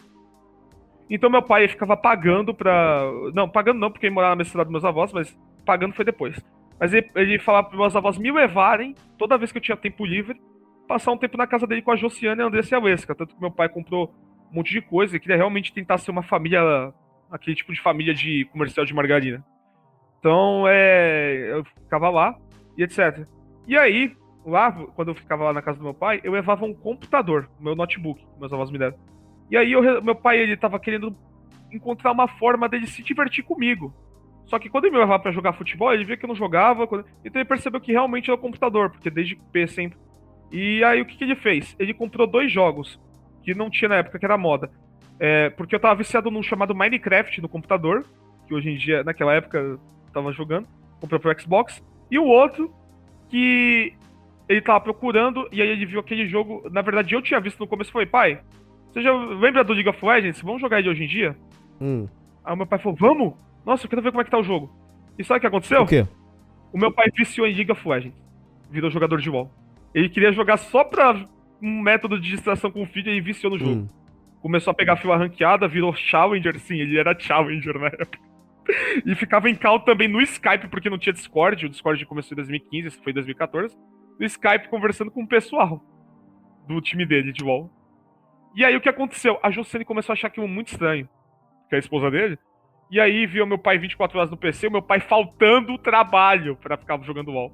Então 1.10 1.30
meu 1.30 1.42
pai 1.42 1.68
ficava 1.68 1.96
pagando 1.96 2.54
pra. 2.54 3.04
Não, 3.34 3.48
pagando 3.48 3.80
não, 3.80 3.92
porque 3.92 4.08
ele 4.08 4.16
morava 4.16 4.32
na 4.32 4.38
mesma 4.38 4.52
cidade 4.52 4.66
dos 4.66 4.72
meus 4.72 4.86
avós, 4.86 5.14
mas 5.14 5.38
pagando 5.66 5.94
foi 5.94 6.06
depois. 6.06 6.44
Mas 6.80 6.94
ele, 6.94 7.10
ele 7.16 7.40
falava 7.40 7.68
pros 7.68 7.80
meus 7.80 7.96
avós 7.96 8.18
me 8.18 8.32
levarem, 8.32 8.96
toda 9.18 9.38
vez 9.38 9.52
que 9.52 9.58
eu 9.58 9.62
tinha 9.62 9.78
tempo 9.78 10.06
livre, 10.06 10.40
passar 10.88 11.12
um 11.12 11.18
tempo 11.18 11.38
na 11.38 11.48
casa 11.48 11.68
dele 11.68 11.82
com 11.82 11.92
a 11.92 11.96
Josiane, 11.96 12.42
a 12.42 12.46
Andressa 12.46 12.76
e 12.76 12.78
a 12.78 12.80
Wesca. 12.80 13.16
Tanto 13.16 13.36
que 13.36 13.42
meu 13.42 13.52
pai 13.52 13.68
comprou 13.70 14.14
um 14.52 14.56
monte 14.56 14.72
de 14.72 14.82
coisa 14.82 15.16
e 15.16 15.20
queria 15.20 15.36
realmente 15.36 15.74
tentar 15.74 15.98
ser 15.98 16.12
uma 16.12 16.24
família. 16.24 16.62
aquele 17.32 17.56
tipo 17.56 17.74
de 17.74 17.82
família 17.82 18.14
de 18.14 18.46
comercial 18.46 18.86
de 18.86 18.94
margarina. 18.94 19.44
Então, 20.20 20.66
é. 20.68 21.52
Eu 21.52 21.66
ficava 21.66 22.10
lá 22.10 22.36
e 22.78 22.84
etc. 22.84 23.28
E 23.68 23.78
aí, 23.78 24.16
lá, 24.46 24.72
quando 24.72 25.10
eu 25.10 25.16
ficava 25.16 25.44
lá 25.46 25.54
na 25.54 25.62
casa 25.62 25.78
do 25.78 25.84
meu 25.84 25.94
pai, 25.94 26.22
eu 26.24 26.32
levava 26.32 26.66
um 26.66 26.74
computador, 26.74 27.50
meu 27.60 27.76
notebook, 27.76 28.26
meus 28.40 28.54
avós 28.54 28.72
me 28.72 28.78
deram. 28.78 28.98
E 29.52 29.58
aí, 29.58 29.72
eu 29.72 30.02
meu 30.02 30.16
pai, 30.16 30.38
ele 30.38 30.56
tava 30.56 30.80
querendo 30.80 31.16
encontrar 31.72 32.12
uma 32.12 32.28
forma 32.28 32.70
dele 32.70 32.88
se 32.88 33.04
divertir 33.04 33.44
comigo. 33.44 33.94
Só 34.48 34.58
que 34.58 34.70
quando 34.70 34.86
ele 34.86 34.94
me 34.94 35.00
levava 35.00 35.22
pra 35.22 35.32
jogar 35.32 35.54
futebol, 35.54 35.94
ele 35.94 36.06
via 36.06 36.18
que 36.18 36.26
eu 36.26 36.30
não 36.30 36.36
jogava, 36.36 36.88
quando- 36.88 37.06
então 37.24 37.40
ele 37.40 37.48
percebeu 37.48 37.80
que 37.80 37.92
realmente 37.92 38.30
era 38.30 38.36
o 38.36 38.42
computador, 38.42 38.90
porque 38.90 39.10
desde 39.10 39.36
P 39.36 39.68
sempre. 39.68 39.98
E 40.52 40.82
aí, 40.84 41.02
o 41.02 41.06
que, 41.06 41.18
que 41.18 41.24
ele 41.24 41.36
fez? 41.36 41.76
Ele 41.78 41.94
comprou 41.94 42.26
dois 42.26 42.50
jogos, 42.52 43.00
que 43.44 43.54
não 43.54 43.70
tinha 43.70 43.90
na 43.90 43.96
época, 43.98 44.18
que 44.18 44.26
era 44.26 44.38
moda. 44.38 44.72
É, 45.20 45.50
porque 45.52 45.76
eu 45.76 45.80
tava 45.80 45.96
viciado 45.96 46.32
num 46.32 46.42
chamado 46.42 46.74
Minecraft 46.74 47.42
no 47.42 47.50
computador, 47.50 48.06
que 48.48 48.54
hoje 48.54 48.70
em 48.70 48.78
dia, 48.78 49.04
naquela 49.04 49.34
época, 49.34 49.58
eu 49.58 49.80
tava 50.14 50.32
jogando. 50.32 50.66
Comprei 51.02 51.20
pro 51.20 51.40
Xbox. 51.42 51.84
E 52.10 52.18
o 52.18 52.24
outro, 52.24 52.74
que 53.30 53.94
ele 54.48 54.62
tava 54.62 54.80
procurando 54.80 55.48
e 55.52 55.62
aí 55.62 55.68
ele 55.68 55.86
viu 55.86 56.00
aquele 56.00 56.26
jogo. 56.28 56.64
Na 56.72 56.82
verdade, 56.82 57.14
eu 57.14 57.22
tinha 57.22 57.40
visto 57.42 57.60
no 57.60 57.68
começo 57.68 57.90
e 57.90 57.94
falei, 57.94 58.08
pai, 58.08 58.40
você 58.94 59.02
já 59.02 59.12
lembra 59.14 59.64
do 59.64 59.74
League 59.74 59.90
of 59.90 60.06
Legends? 60.06 60.42
Vamos 60.42 60.62
jogar 60.62 60.80
ele 60.80 60.90
hoje 60.90 61.04
em 61.04 61.08
dia? 61.08 61.36
Hum. 61.82 62.08
Aí 62.46 62.54
o 62.54 62.58
meu 62.58 62.66
pai 62.66 62.80
falou, 62.80 62.98
vamos? 62.98 63.34
Nossa, 63.68 63.86
eu 63.86 63.90
quero 63.90 64.02
ver 64.02 64.12
como 64.12 64.22
é 64.22 64.24
que 64.24 64.32
tá 64.32 64.40
o 64.40 64.44
jogo. 64.44 64.74
E 65.20 65.26
sabe 65.26 65.40
o 65.40 65.42
que 65.42 65.48
aconteceu? 65.48 65.82
O 65.82 65.86
quê? 65.86 66.08
O 66.72 66.78
meu 66.78 66.90
pai 66.90 67.08
viciou 67.14 67.46
em 67.46 67.54
League 67.54 67.70
of 67.70 67.86
Legends. 67.86 68.18
Virou 68.72 68.90
jogador 68.90 69.20
de 69.20 69.30
WoW. 69.30 69.52
Ele 69.94 70.08
queria 70.08 70.32
jogar 70.32 70.56
só 70.56 70.86
pra 70.86 71.28
um 71.62 71.82
método 71.82 72.18
de 72.18 72.30
distração 72.30 72.72
com 72.72 72.84
o 72.84 72.86
filho 72.86 73.12
e 73.12 73.20
viciou 73.20 73.52
no 73.52 73.60
jogo. 73.60 73.82
Hum. 73.82 73.88
Começou 74.42 74.72
a 74.72 74.74
pegar 74.74 74.96
fila 74.96 75.18
ranqueada, 75.18 75.68
virou 75.68 75.94
Challenger, 75.94 76.58
sim, 76.60 76.76
ele 76.76 76.98
era 76.98 77.18
Challenger 77.20 77.78
na 77.78 77.88
época. 77.88 78.20
E 79.06 79.16
ficava 79.16 79.50
em 79.50 79.56
call 79.56 79.82
também 79.82 80.08
no 80.08 80.22
Skype, 80.22 80.70
porque 80.70 80.90
não 80.90 80.98
tinha 80.98 81.12
Discord. 81.12 81.66
O 81.66 81.70
Discord 81.70 82.06
começou 82.06 82.36
em 82.36 82.38
2015, 82.38 82.88
esse 82.88 83.04
foi 83.04 83.12
em 83.12 83.16
2014. 83.16 83.78
No 84.18 84.26
Skype, 84.26 84.70
conversando 84.70 85.12
com 85.12 85.24
o 85.24 85.28
pessoal 85.28 85.84
do 86.66 86.80
time 86.80 87.06
dele 87.06 87.34
de 87.34 87.44
WoW. 87.44 87.70
E 88.56 88.64
aí 88.64 88.78
o 88.78 88.82
que 88.82 88.88
aconteceu? 88.88 89.38
A 89.44 89.52
Jocene 89.52 89.84
começou 89.84 90.14
a 90.14 90.16
achar 90.16 90.28
aquilo 90.28 90.48
muito 90.48 90.72
estranho. 90.72 91.08
Que 91.68 91.76
é 91.76 91.78
a 91.78 91.80
esposa 91.80 92.10
dele. 92.10 92.40
E 92.90 93.00
aí 93.00 93.26
viu 93.26 93.46
meu 93.46 93.58
pai 93.58 93.78
24 93.78 94.18
horas 94.18 94.32
no 94.32 94.38
PC, 94.38 94.68
o 94.68 94.72
meu 94.72 94.82
pai 94.82 95.00
faltando 95.02 95.74
o 95.74 95.78
trabalho 95.78 96.56
pra 96.56 96.78
ficar 96.78 97.00
jogando 97.04 97.32
WoW. 97.32 97.52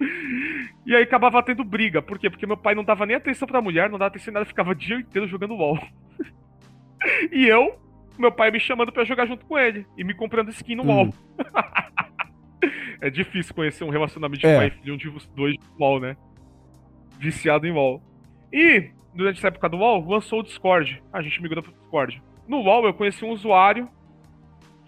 E 0.84 0.96
aí 0.96 1.04
acabava 1.04 1.40
tendo 1.44 1.62
briga. 1.62 2.02
Por 2.02 2.18
quê? 2.18 2.28
Porque 2.28 2.44
meu 2.44 2.56
pai 2.56 2.74
não 2.74 2.82
dava 2.82 3.06
nem 3.06 3.14
atenção 3.14 3.46
pra 3.46 3.62
mulher, 3.62 3.88
não 3.88 4.00
dava 4.00 4.08
atenção 4.08 4.32
em 4.32 4.34
nada, 4.34 4.44
ficava 4.44 4.70
o 4.72 4.74
dia 4.74 4.96
inteiro 4.96 5.28
jogando 5.28 5.54
LOL. 5.54 5.78
e 7.30 7.46
eu, 7.46 7.78
meu 8.18 8.32
pai 8.32 8.50
me 8.50 8.58
chamando 8.58 8.90
pra 8.90 9.04
jogar 9.04 9.26
junto 9.26 9.46
com 9.46 9.56
ele. 9.56 9.86
E 9.96 10.02
me 10.02 10.12
comprando 10.12 10.50
skin 10.50 10.74
no 10.74 10.82
Hum. 10.82 10.86
LOL. 10.86 11.14
é 13.00 13.08
difícil 13.10 13.54
conhecer 13.54 13.84
um 13.84 13.90
relacionamento 13.90 14.40
de 14.40 14.46
É. 14.48 14.56
pai 14.56 14.66
e 14.66 14.70
filho 14.70 14.94
onde 14.94 15.08
os 15.08 15.24
dois 15.28 15.54
LOL, 15.78 16.00
né? 16.00 16.16
Viciado 17.16 17.64
em 17.64 17.72
LOL. 17.72 18.02
E, 18.52 18.90
durante 19.14 19.38
essa 19.38 19.46
época 19.48 19.68
do 19.68 19.76
LOL, 19.76 20.04
lançou 20.04 20.40
o 20.40 20.42
Discord. 20.42 21.00
A 21.12 21.22
gente 21.22 21.40
migrou 21.40 21.62
pro 21.62 21.70
Discord. 21.72 22.20
No 22.48 22.60
LOL 22.60 22.86
eu 22.86 22.94
conheci 22.94 23.24
um 23.24 23.30
usuário 23.30 23.88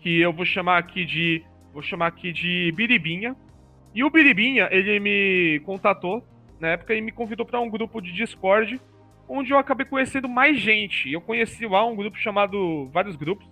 que 0.05 0.21
eu 0.21 0.35
vou 0.35 0.45
chamar 0.45 0.77
aqui 0.77 1.03
de. 1.07 1.43
Vou 1.73 1.81
chamar 1.81 2.09
aqui 2.09 2.31
de 2.31 2.71
Biribinha. 2.77 3.35
E 3.95 4.05
o 4.05 4.11
Biribinha, 4.11 4.69
ele 4.71 5.01
me 5.01 5.61
contatou 5.65 6.23
na 6.61 6.69
época 6.69 6.95
e 6.95 7.01
me 7.01 7.11
convidou 7.11 7.47
para 7.47 7.59
um 7.59 7.71
grupo 7.71 8.03
de 8.03 8.13
Discord, 8.13 8.79
onde 9.27 9.51
eu 9.53 9.59
acabei 9.59 9.87
conhecendo 9.87 10.29
mais 10.29 10.59
gente. 10.61 11.11
Eu 11.11 11.23
conheci 11.23 11.67
lá 11.67 11.87
um 11.87 11.97
grupo 11.97 12.19
chamado. 12.19 12.87
vários 12.93 13.17
grupos, 13.17 13.49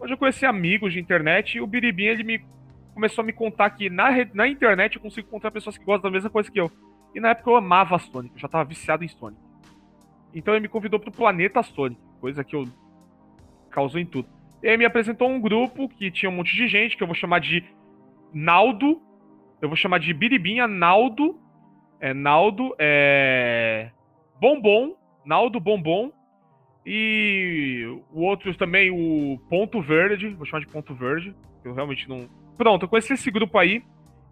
onde 0.00 0.12
eu 0.12 0.18
conheci 0.18 0.44
amigos 0.44 0.92
de 0.92 0.98
internet 0.98 1.56
e 1.56 1.60
o 1.60 1.66
Biribinha 1.66 2.10
ele 2.10 2.24
me 2.24 2.44
começou 2.92 3.22
a 3.22 3.26
me 3.26 3.32
contar 3.32 3.70
que 3.70 3.88
na, 3.88 4.08
re- 4.08 4.30
na 4.34 4.48
internet 4.48 4.96
eu 4.96 5.02
consigo 5.02 5.28
encontrar 5.28 5.52
pessoas 5.52 5.78
que 5.78 5.84
gostam 5.84 6.10
da 6.10 6.14
mesma 6.14 6.28
coisa 6.30 6.50
que 6.50 6.60
eu. 6.60 6.70
E 7.14 7.20
na 7.20 7.30
época 7.30 7.50
eu 7.50 7.56
amava 7.56 7.98
Sonic, 8.00 8.34
eu 8.34 8.40
já 8.40 8.48
tava 8.48 8.64
viciado 8.64 9.04
em 9.04 9.08
Sonic. 9.08 9.40
Então 10.34 10.54
ele 10.54 10.62
me 10.62 10.68
convidou 10.68 10.98
pro 10.98 11.12
planeta 11.12 11.62
Sonic, 11.62 12.00
coisa 12.20 12.42
que 12.42 12.56
eu 12.56 12.66
causou 13.70 14.00
em 14.00 14.06
tudo. 14.06 14.28
E 14.64 14.68
aí 14.70 14.78
me 14.78 14.86
apresentou 14.86 15.28
um 15.28 15.38
grupo 15.38 15.90
que 15.90 16.10
tinha 16.10 16.30
um 16.30 16.36
monte 16.36 16.56
de 16.56 16.66
gente, 16.66 16.96
que 16.96 17.02
eu 17.02 17.06
vou 17.06 17.14
chamar 17.14 17.38
de 17.38 17.62
Naldo. 18.32 18.98
Eu 19.60 19.68
vou 19.68 19.76
chamar 19.76 20.00
de 20.00 20.10
Biribinha, 20.14 20.66
Naldo. 20.66 21.38
É 22.00 22.14
Naldo, 22.14 22.74
é. 22.78 23.90
Bombom. 24.40 24.96
Naldo 25.22 25.60
Bombom. 25.60 26.10
E 26.86 27.84
o 28.10 28.22
outro 28.22 28.56
também, 28.56 28.90
o 28.90 29.38
Ponto 29.50 29.82
Verde. 29.82 30.30
Vou 30.30 30.46
chamar 30.46 30.60
de 30.60 30.72
Ponto 30.72 30.94
Verde. 30.94 31.36
Eu 31.62 31.74
realmente 31.74 32.08
não. 32.08 32.26
Pronto, 32.56 32.84
eu 32.84 32.88
conheci 32.88 33.12
esse 33.12 33.30
grupo 33.30 33.58
aí. 33.58 33.84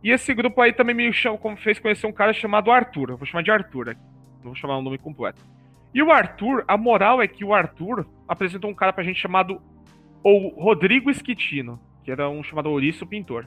E 0.03 0.11
esse 0.11 0.33
grupo 0.33 0.63
aí 0.63 0.73
também 0.73 0.95
me 0.95 1.11
como 1.43 1.59
fez 1.59 1.79
conhecer 1.79 2.07
um 2.07 2.13
cara 2.13 2.33
chamado 2.33 2.71
Arthur. 2.71 3.11
Eu 3.11 3.19
vou 3.19 3.27
chamar 3.27 3.43
de 3.43 3.51
Arthur 3.51 3.91
aqui. 3.91 4.01
Não 4.39 4.45
vou 4.45 4.55
chamar 4.55 4.79
o 4.79 4.83
nome 4.83 4.97
completo. 4.97 5.45
E 5.93 6.03
o 6.03 6.11
Arthur, 6.11 6.65
a 6.67 6.79
moral 6.79 7.21
é 7.21 7.29
que 7.29 7.45
o 7.45 7.53
Arthur 7.53 8.07
apresentou 8.27 8.71
um 8.71 8.75
cara 8.75 8.95
pra 8.95 9.05
gente 9.05 9.21
chamado 9.21 9.61
o 10.23 10.49
Rodrigo 10.63 11.11
Esquitino, 11.11 11.81
que 12.05 12.11
era 12.11 12.29
um 12.29 12.43
chamado 12.43 12.71
Ouriço 12.71 13.07
Pintor. 13.07 13.47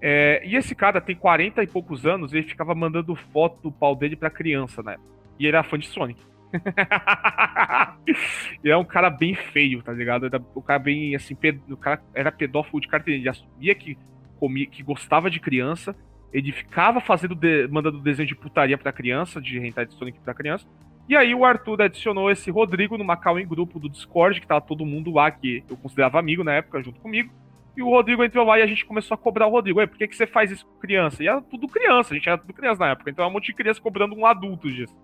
É, 0.00 0.42
e 0.44 0.56
esse 0.56 0.74
cara 0.74 1.00
tem 1.00 1.16
40 1.16 1.62
e 1.62 1.66
poucos 1.66 2.04
anos 2.04 2.32
e 2.32 2.38
ele 2.38 2.48
ficava 2.48 2.74
mandando 2.74 3.14
foto 3.16 3.62
do 3.62 3.72
pau 3.72 3.96
dele 3.96 4.16
pra 4.16 4.28
criança, 4.30 4.82
né? 4.82 4.96
E 5.38 5.46
ele 5.46 5.56
era 5.56 5.64
fã 5.64 5.78
de 5.78 5.86
Sonic. 5.86 6.20
e 8.62 8.70
é 8.70 8.76
um 8.76 8.84
cara 8.84 9.10
bem 9.10 9.34
feio, 9.34 9.82
tá 9.82 9.92
ligado? 9.92 10.26
Era, 10.26 10.40
o 10.54 10.62
cara 10.62 10.78
bem 10.78 11.14
assim, 11.14 11.34
ped- 11.34 11.60
o 11.70 11.76
cara 11.76 12.02
era 12.14 12.30
pedófilo 12.30 12.80
de 12.80 12.88
carteirinha. 12.88 13.22
Ele 13.22 13.28
assumia 13.28 13.74
que, 13.74 13.96
comia, 14.38 14.66
que 14.66 14.82
gostava 14.82 15.30
de 15.30 15.40
criança. 15.40 15.94
Ele 16.32 16.52
ficava 16.52 17.00
fazendo 17.00 17.34
de- 17.34 17.68
mandando 17.68 18.00
desenho 18.00 18.28
de 18.28 18.34
putaria 18.34 18.76
pra 18.76 18.92
criança, 18.92 19.40
de 19.40 19.58
hentai 19.58 19.86
de 19.86 19.94
Sonic 19.94 20.18
pra 20.20 20.34
criança. 20.34 20.66
E 21.08 21.16
aí 21.16 21.34
o 21.34 21.44
Arthur 21.44 21.82
adicionou 21.82 22.30
esse 22.30 22.50
Rodrigo 22.50 22.96
numa 22.96 23.16
call 23.16 23.38
em 23.38 23.46
grupo 23.46 23.78
do 23.78 23.88
Discord, 23.88 24.40
que 24.40 24.46
tava 24.46 24.60
todo 24.60 24.86
mundo 24.86 25.12
lá, 25.12 25.30
que 25.30 25.62
eu 25.68 25.76
considerava 25.76 26.18
amigo 26.18 26.42
na 26.42 26.54
época, 26.54 26.82
junto 26.82 27.00
comigo. 27.00 27.30
E 27.76 27.82
o 27.82 27.90
Rodrigo 27.90 28.24
entrou 28.24 28.46
lá 28.46 28.58
e 28.58 28.62
a 28.62 28.66
gente 28.66 28.86
começou 28.86 29.14
a 29.14 29.18
cobrar 29.18 29.46
o 29.46 29.50
Rodrigo. 29.50 29.80
Ué, 29.80 29.86
por 29.86 29.98
que, 29.98 30.06
que 30.06 30.16
você 30.16 30.26
faz 30.26 30.50
isso 30.50 30.64
com 30.64 30.78
criança? 30.78 31.22
E 31.22 31.28
era 31.28 31.42
tudo 31.42 31.68
criança, 31.68 32.14
a 32.14 32.16
gente 32.16 32.28
era 32.28 32.38
tudo 32.38 32.54
criança 32.54 32.84
na 32.84 32.92
época. 32.92 33.10
Então 33.10 33.24
era 33.24 33.30
um 33.30 33.34
monte 33.34 33.46
de 33.46 33.54
criança 33.54 33.80
cobrando 33.80 34.14
um 34.14 34.24
adulto 34.24 34.70
disso. 34.70 34.96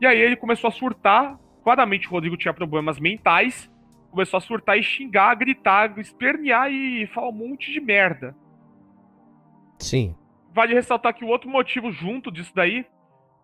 E 0.00 0.06
aí 0.06 0.18
ele 0.18 0.36
começou 0.36 0.68
a 0.68 0.72
surtar. 0.72 1.38
Claramente 1.62 2.08
o 2.08 2.10
Rodrigo 2.10 2.36
tinha 2.36 2.52
problemas 2.52 2.98
mentais. 2.98 3.70
Começou 4.10 4.38
a 4.38 4.40
surtar 4.40 4.76
e 4.76 4.82
xingar, 4.82 5.34
gritar, 5.36 5.96
espernear 5.98 6.70
e 6.70 7.06
falar 7.06 7.28
um 7.28 7.32
monte 7.32 7.72
de 7.72 7.80
merda. 7.80 8.34
Sim. 9.78 10.14
Vale 10.52 10.74
ressaltar 10.74 11.14
que 11.14 11.24
o 11.24 11.28
outro 11.28 11.48
motivo 11.48 11.92
junto 11.92 12.30
disso 12.30 12.52
daí, 12.54 12.84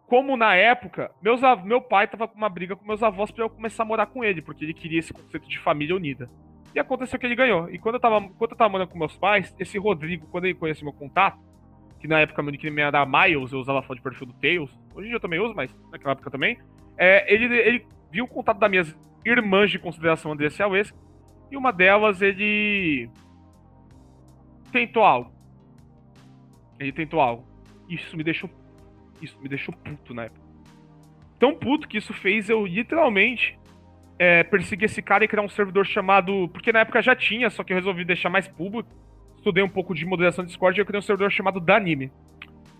como 0.06 0.36
na 0.36 0.54
época, 0.54 1.10
meus, 1.20 1.40
meu 1.64 1.80
pai 1.80 2.06
tava 2.06 2.28
com 2.28 2.36
uma 2.36 2.48
briga 2.48 2.76
com 2.76 2.86
meus 2.86 3.02
avós 3.02 3.30
pra 3.30 3.44
eu 3.44 3.50
começar 3.50 3.82
a 3.82 3.86
morar 3.86 4.06
com 4.06 4.22
ele, 4.22 4.40
porque 4.40 4.64
ele 4.64 4.74
queria 4.74 5.00
esse 5.00 5.12
conceito 5.12 5.48
de 5.48 5.58
família 5.58 5.96
unida. 5.96 6.30
E 6.74 6.78
aconteceu 6.78 7.18
que 7.18 7.26
ele 7.26 7.34
ganhou. 7.34 7.70
E 7.70 7.78
quando 7.78 7.96
eu 7.96 8.00
tava, 8.00 8.20
quando 8.20 8.52
eu 8.52 8.56
tava 8.56 8.70
morando 8.70 8.88
com 8.88 8.98
meus 8.98 9.16
pais, 9.16 9.54
esse 9.58 9.78
Rodrigo, 9.78 10.26
quando 10.28 10.44
ele 10.44 10.54
conheceu 10.54 10.84
meu 10.84 10.92
contato, 10.92 11.38
que 11.98 12.06
na 12.06 12.20
época 12.20 12.42
meu 12.42 12.52
nickname 12.52 12.82
era 12.82 13.04
Miles, 13.04 13.52
eu 13.52 13.58
usava 13.58 13.82
foto 13.82 13.96
de 13.96 14.02
perfil 14.02 14.26
do 14.26 14.34
Tails. 14.34 14.70
Hoje 14.94 15.06
em 15.06 15.08
dia 15.08 15.16
eu 15.16 15.20
também 15.20 15.40
uso, 15.40 15.54
mas 15.54 15.74
naquela 15.90 16.12
época 16.12 16.30
também. 16.30 16.58
É, 16.96 17.32
ele, 17.32 17.46
ele 17.56 17.86
viu 18.10 18.26
o 18.26 18.28
contato 18.28 18.58
das 18.58 18.70
minhas 18.70 18.96
irmãs 19.24 19.70
de 19.70 19.78
consideração 19.78 20.32
Andressa 20.32 20.64
e 20.64 21.06
e 21.50 21.56
uma 21.56 21.72
delas 21.72 22.22
ele 22.22 23.08
tentou 24.70 25.02
algo. 25.02 25.32
Ele 26.78 26.92
tentou 26.92 27.20
algo. 27.20 27.44
Isso 27.88 28.16
me 28.16 28.22
deixou. 28.24 28.50
Isso 29.20 29.38
me 29.40 29.48
deixou 29.48 29.74
puto 29.74 30.14
na 30.14 30.24
época. 30.24 30.46
Tão 31.38 31.54
puto 31.54 31.88
que 31.88 31.98
isso 31.98 32.12
fez 32.14 32.48
eu 32.48 32.64
literalmente 32.66 33.58
é, 34.18 34.42
perseguir 34.42 34.86
esse 34.86 35.02
cara 35.02 35.24
e 35.24 35.28
criar 35.28 35.42
um 35.42 35.48
servidor 35.48 35.86
chamado. 35.86 36.48
Porque 36.48 36.72
na 36.72 36.80
época 36.80 37.02
já 37.02 37.14
tinha, 37.14 37.50
só 37.50 37.62
que 37.62 37.72
eu 37.72 37.76
resolvi 37.76 38.04
deixar 38.04 38.30
mais 38.30 38.48
público. 38.48 38.88
Estudei 39.36 39.62
um 39.62 39.68
pouco 39.68 39.94
de 39.94 40.04
moderação 40.04 40.44
de 40.44 40.48
Discord 40.48 40.78
e 40.78 40.80
eu 40.80 40.86
criei 40.86 40.98
um 40.98 41.02
servidor 41.02 41.30
chamado 41.30 41.60
Danime. 41.60 42.10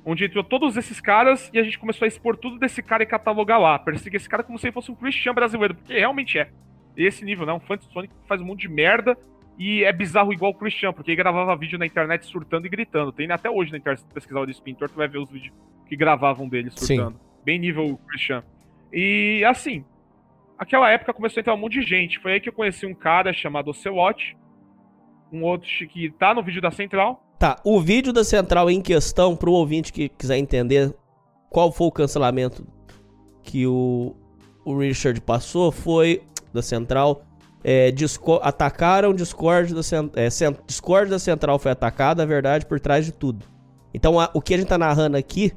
Onde 0.04 0.24
entrou 0.24 0.44
todos 0.44 0.76
esses 0.76 1.00
caras 1.00 1.50
e 1.52 1.58
a 1.58 1.62
gente 1.62 1.78
começou 1.78 2.04
a 2.04 2.08
expor 2.08 2.36
tudo 2.36 2.58
desse 2.58 2.82
cara 2.82 3.02
e 3.02 3.06
catalogar 3.06 3.60
lá. 3.60 3.78
Perseguir 3.78 4.16
esse 4.16 4.28
cara 4.28 4.42
como 4.42 4.58
se 4.58 4.66
ele 4.66 4.72
fosse 4.72 4.90
um 4.90 4.94
Christian 4.94 5.34
brasileiro, 5.34 5.74
porque 5.74 5.98
realmente 5.98 6.38
é. 6.38 6.50
Esse 6.96 7.24
nível, 7.24 7.44
né? 7.44 7.52
Um 7.52 7.60
fã 7.60 7.76
de 7.76 7.84
Sonic 7.92 8.14
que 8.14 8.28
faz 8.28 8.40
um 8.40 8.44
monte 8.44 8.60
de 8.60 8.68
merda 8.68 9.16
e 9.58 9.84
é 9.84 9.92
bizarro 9.92 10.32
igual 10.32 10.50
o 10.50 10.54
Christian, 10.54 10.92
porque 10.92 11.10
ele 11.10 11.16
gravava 11.16 11.56
vídeo 11.56 11.78
na 11.78 11.86
internet 11.86 12.26
surtando 12.26 12.66
e 12.66 12.68
gritando. 12.68 13.10
Tem 13.12 13.30
até 13.30 13.48
hoje 13.48 13.70
na 13.72 13.78
internet, 13.78 14.00
se 14.00 14.14
pesquisar 14.14 14.40
o 14.40 14.62
Pintor, 14.62 14.88
tu 14.88 14.96
vai 14.96 15.08
ver 15.08 15.18
os 15.18 15.30
vídeos 15.30 15.54
que 15.86 15.96
gravavam 15.96 16.48
dele 16.48 16.70
surtando. 16.70 17.18
Bem 17.44 17.58
nível 17.58 17.98
Christian. 18.08 18.44
E 18.92 19.42
assim, 19.44 19.84
aquela 20.58 20.90
época 20.90 21.12
começou 21.12 21.38
a 21.38 21.42
entrar 21.42 21.54
um 21.54 21.58
monte 21.58 21.80
de 21.80 21.86
gente. 21.86 22.18
Foi 22.18 22.32
aí 22.32 22.40
que 22.40 22.48
eu 22.48 22.52
conheci 22.52 22.86
um 22.86 22.94
cara 22.94 23.32
chamado 23.32 23.70
Ocelot, 23.70 24.36
um 25.32 25.42
outro 25.42 25.68
que 25.88 26.10
tá 26.10 26.34
no 26.34 26.42
vídeo 26.42 26.60
da 26.60 26.70
Central. 26.70 27.22
Tá, 27.38 27.60
o 27.64 27.78
vídeo 27.80 28.14
da 28.14 28.24
central 28.24 28.70
em 28.70 28.80
questão, 28.80 29.36
pro 29.36 29.52
ouvinte 29.52 29.92
que 29.92 30.08
quiser 30.08 30.38
entender 30.38 30.94
qual 31.50 31.70
foi 31.70 31.86
o 31.86 31.92
cancelamento 31.92 32.66
que 33.42 33.66
o, 33.66 34.16
o 34.64 34.78
Richard 34.78 35.20
passou, 35.20 35.70
foi 35.70 36.22
da 36.52 36.62
central. 36.62 37.25
É, 37.68 37.90
Disco- 37.90 38.38
atacaram 38.44 39.12
Discord 39.12 39.74
da, 39.74 39.82
cen- 39.82 40.08
é, 40.14 40.28
Discord 40.66 41.10
da 41.10 41.18
central 41.18 41.58
foi 41.58 41.72
atacado, 41.72 42.20
a 42.20 42.24
verdade, 42.24 42.64
por 42.64 42.78
trás 42.78 43.04
de 43.04 43.10
tudo. 43.10 43.44
Então 43.92 44.20
a- 44.20 44.30
o 44.32 44.40
que 44.40 44.54
a 44.54 44.56
gente 44.56 44.68
tá 44.68 44.78
narrando 44.78 45.16
aqui 45.16 45.52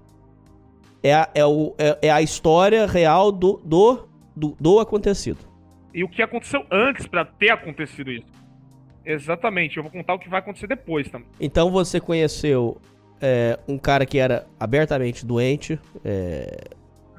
é 1.03 1.13
a, 1.13 1.29
é 1.35 1.45
o- 1.45 1.75
é- 1.77 1.99
é 2.07 2.09
a 2.11 2.19
história 2.19 2.87
real 2.87 3.31
do, 3.31 3.61
do, 3.63 4.07
do, 4.35 4.57
do 4.59 4.79
acontecido. 4.79 5.37
E 5.93 6.03
o 6.03 6.09
que 6.09 6.23
aconteceu 6.23 6.65
antes 6.71 7.05
pra 7.05 7.23
ter 7.25 7.51
acontecido 7.51 8.09
isso. 8.11 8.25
Exatamente, 9.05 9.77
eu 9.77 9.83
vou 9.83 9.91
contar 9.91 10.15
o 10.15 10.19
que 10.19 10.29
vai 10.29 10.39
acontecer 10.39 10.65
depois 10.67 11.07
também. 11.09 11.27
Então 11.39 11.69
você 11.71 11.99
conheceu 11.99 12.77
é, 13.21 13.59
um 13.67 13.77
cara 13.77 14.03
que 14.05 14.17
era 14.17 14.47
abertamente 14.59 15.23
doente. 15.25 15.79
é, 16.03 16.69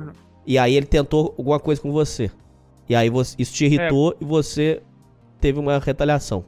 Uhum. 0.00 0.10
E 0.46 0.58
aí 0.58 0.74
ele 0.74 0.86
tentou 0.86 1.34
alguma 1.38 1.60
coisa 1.60 1.80
com 1.80 1.92
você. 1.92 2.28
E 2.90 2.96
aí 2.96 3.08
você, 3.08 3.36
isso 3.38 3.54
te 3.54 3.66
irritou 3.66 4.16
e 4.20 4.24
você 4.24 4.82
teve 5.40 5.60
uma 5.60 5.78
retaliação. 5.78 6.44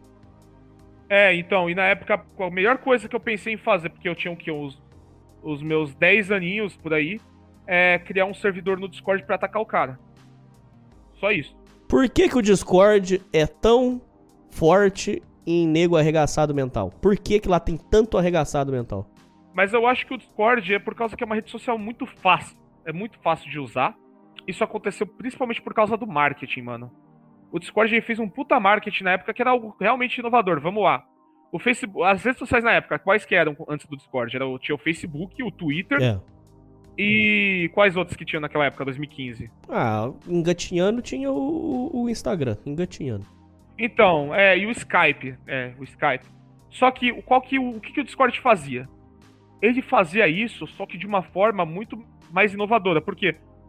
É, 1.08 1.32
então, 1.36 1.70
e 1.70 1.74
na 1.74 1.84
época, 1.84 2.20
a 2.36 2.50
melhor 2.50 2.78
coisa 2.78 3.08
que 3.08 3.14
eu 3.14 3.20
pensei 3.20 3.54
em 3.54 3.56
fazer, 3.56 3.90
porque 3.90 4.08
eu 4.08 4.14
tinha 4.16 4.32
o 4.32 4.36
quê? 4.36 4.50
Os, 4.50 4.82
os 5.40 5.62
meus 5.62 5.94
10 5.94 6.32
aninhos 6.32 6.76
por 6.76 6.92
aí, 6.92 7.20
é, 7.64 7.96
criar 8.00 8.24
um 8.24 8.34
servidor 8.34 8.76
no 8.76 8.88
Discord 8.88 9.24
pra 9.24 9.36
atacar 9.36 9.62
o 9.62 9.66
cara. 9.66 10.00
Só 11.20 11.30
isso. 11.30 11.56
Por 11.88 12.08
que, 12.08 12.28
que 12.28 12.36
o 12.36 12.42
Discord 12.42 13.22
é 13.32 13.46
tão 13.46 14.02
forte 14.50 15.22
em 15.46 15.64
nego 15.64 15.96
arregaçado 15.96 16.52
mental? 16.52 16.90
Por 17.00 17.16
que, 17.16 17.38
que 17.38 17.48
lá 17.48 17.60
tem 17.60 17.76
tanto 17.76 18.18
arregaçado 18.18 18.72
mental? 18.72 19.08
Mas 19.54 19.72
eu 19.72 19.86
acho 19.86 20.04
que 20.04 20.14
o 20.14 20.18
Discord 20.18 20.74
é 20.74 20.80
por 20.80 20.96
causa 20.96 21.16
que 21.16 21.22
é 21.22 21.26
uma 21.26 21.36
rede 21.36 21.52
social 21.52 21.78
muito 21.78 22.04
fácil. 22.04 22.56
É 22.84 22.92
muito 22.92 23.16
fácil 23.20 23.48
de 23.48 23.60
usar. 23.60 23.94
Isso 24.46 24.62
aconteceu 24.64 25.06
principalmente 25.06 25.62
por 25.62 25.72
causa 25.74 25.96
do 25.96 26.06
marketing, 26.06 26.62
mano. 26.62 26.90
O 27.50 27.58
Discord 27.58 28.00
fez 28.00 28.18
um 28.18 28.28
puta 28.28 28.58
marketing 28.58 29.04
na 29.04 29.12
época 29.12 29.32
que 29.34 29.42
era 29.42 29.50
algo 29.50 29.76
realmente 29.80 30.18
inovador. 30.18 30.60
Vamos 30.60 30.82
lá. 30.82 31.04
O 31.52 31.58
Facebook, 31.58 32.02
as 32.06 32.24
redes 32.24 32.38
sociais 32.38 32.64
na 32.64 32.72
época, 32.72 32.98
quais 32.98 33.24
que 33.26 33.34
eram 33.34 33.54
antes 33.68 33.86
do 33.86 33.96
Discord? 33.96 34.34
Era, 34.34 34.46
o- 34.46 34.58
tinha 34.58 34.74
o 34.74 34.78
Facebook, 34.78 35.42
o 35.42 35.50
Twitter 35.50 35.98
É. 36.02 36.18
e 36.96 37.70
quais 37.74 37.96
outros 37.96 38.16
que 38.16 38.24
tinham 38.24 38.40
naquela 38.40 38.64
época, 38.66 38.84
2015? 38.84 39.50
Ah, 39.68 40.10
engatinhando 40.26 41.02
tinha 41.02 41.30
o, 41.30 41.90
o 41.92 42.08
Instagram, 42.08 42.56
engatinhando. 42.64 43.26
Então, 43.78 44.34
é, 44.34 44.56
e 44.58 44.66
o 44.66 44.70
Skype, 44.70 45.34
é, 45.46 45.72
o 45.78 45.84
Skype. 45.84 46.24
Só 46.70 46.90
que 46.90 47.12
o- 47.12 47.22
qual 47.22 47.40
que 47.42 47.58
o, 47.58 47.80
que, 47.80 47.92
que 47.92 48.00
o 48.00 48.04
Discord 48.04 48.38
fazia? 48.40 48.88
Ele 49.60 49.82
fazia 49.82 50.26
isso, 50.26 50.66
só 50.68 50.86
que 50.86 50.96
de 50.98 51.06
uma 51.06 51.22
forma 51.22 51.64
muito 51.66 52.02
mais 52.32 52.52
inovadora. 52.54 53.00
Por 53.00 53.14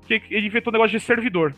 Porque 0.05 0.21
ele 0.29 0.47
inventou 0.47 0.71
um 0.71 0.75
negócio 0.75 0.97
de 0.97 1.03
servidor. 1.03 1.53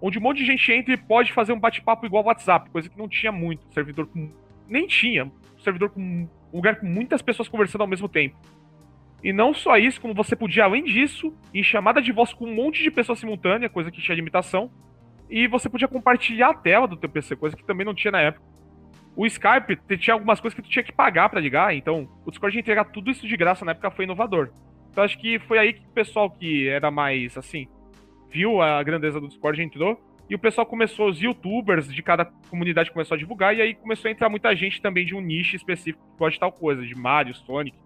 Onde 0.00 0.18
um 0.18 0.22
monte 0.22 0.38
de 0.38 0.46
gente 0.46 0.72
entra 0.72 0.92
e 0.92 0.96
pode 0.96 1.32
fazer 1.32 1.52
um 1.52 1.58
bate-papo 1.58 2.04
igual 2.04 2.24
WhatsApp, 2.24 2.68
coisa 2.70 2.88
que 2.88 2.98
não 2.98 3.08
tinha 3.08 3.32
muito. 3.32 3.66
Servidor 3.72 4.06
com. 4.06 4.30
Nem 4.68 4.86
tinha. 4.86 5.30
Servidor 5.58 5.90
com. 5.90 6.28
Um 6.52 6.56
lugar 6.56 6.76
com 6.76 6.86
muitas 6.86 7.22
pessoas 7.22 7.48
conversando 7.48 7.80
ao 7.80 7.86
mesmo 7.86 8.08
tempo. 8.08 8.36
E 9.22 9.32
não 9.32 9.54
só 9.54 9.78
isso, 9.78 10.00
como 10.00 10.12
você 10.12 10.36
podia, 10.36 10.64
além 10.64 10.84
disso, 10.84 11.34
em 11.52 11.62
chamada 11.62 12.02
de 12.02 12.12
voz 12.12 12.32
com 12.34 12.44
um 12.44 12.54
monte 12.54 12.82
de 12.82 12.90
pessoas 12.90 13.18
simultânea, 13.18 13.70
coisa 13.70 13.90
que 13.90 14.02
tinha 14.02 14.14
limitação. 14.14 14.70
E 15.30 15.48
você 15.48 15.68
podia 15.68 15.88
compartilhar 15.88 16.50
a 16.50 16.54
tela 16.54 16.86
do 16.86 16.96
teu 16.96 17.08
PC, 17.08 17.34
coisa 17.34 17.56
que 17.56 17.64
também 17.64 17.86
não 17.86 17.94
tinha 17.94 18.12
na 18.12 18.20
época. 18.20 18.44
O 19.16 19.24
Skype 19.24 19.78
tinha 19.96 20.12
algumas 20.12 20.40
coisas 20.40 20.54
que 20.54 20.62
tu 20.62 20.68
tinha 20.68 20.82
que 20.82 20.92
pagar 20.92 21.28
pra 21.28 21.40
ligar, 21.40 21.74
então 21.74 22.08
o 22.26 22.30
Discord 22.30 22.58
entregar 22.58 22.84
tudo 22.84 23.10
isso 23.10 23.26
de 23.26 23.36
graça 23.36 23.64
na 23.64 23.70
época 23.70 23.90
foi 23.90 24.04
inovador. 24.04 24.50
Então 24.90 25.02
acho 25.04 25.18
que 25.18 25.38
foi 25.38 25.58
aí 25.58 25.72
que 25.72 25.86
o 25.86 25.92
pessoal 25.92 26.30
que 26.30 26.68
era 26.68 26.90
mais 26.90 27.38
assim, 27.38 27.66
viu 28.34 28.60
a 28.60 28.82
grandeza 28.82 29.20
do 29.20 29.28
Discord 29.28 29.62
entrou. 29.62 29.98
E 30.28 30.34
o 30.34 30.38
pessoal 30.38 30.66
começou, 30.66 31.08
os 31.08 31.20
youtubers 31.20 31.92
de 31.92 32.02
cada 32.02 32.24
comunidade 32.50 32.90
começou 32.90 33.14
a 33.14 33.18
divulgar, 33.18 33.54
e 33.54 33.60
aí 33.60 33.74
começou 33.74 34.08
a 34.08 34.12
entrar 34.12 34.28
muita 34.28 34.54
gente 34.56 34.80
também 34.82 35.04
de 35.04 35.14
um 35.14 35.20
nicho 35.20 35.54
específico 35.54 36.02
que 36.02 36.18
gosta 36.18 36.40
tal 36.40 36.50
coisa, 36.50 36.84
de 36.84 36.94
Mario, 36.94 37.34
Sonic, 37.34 37.76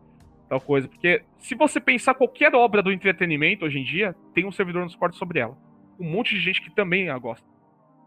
tal 0.48 0.60
coisa. 0.60 0.88
Porque 0.88 1.22
se 1.38 1.54
você 1.54 1.80
pensar 1.80 2.14
qualquer 2.14 2.54
obra 2.54 2.82
do 2.82 2.92
entretenimento 2.92 3.64
hoje 3.64 3.78
em 3.78 3.84
dia, 3.84 4.14
tem 4.32 4.46
um 4.46 4.52
servidor 4.52 4.82
no 4.82 4.88
Discord 4.88 5.16
sobre 5.16 5.40
ela. 5.40 5.58
Um 5.98 6.08
monte 6.08 6.34
de 6.34 6.40
gente 6.40 6.62
que 6.62 6.70
também 6.70 7.10
a 7.10 7.18
gosta. 7.18 7.46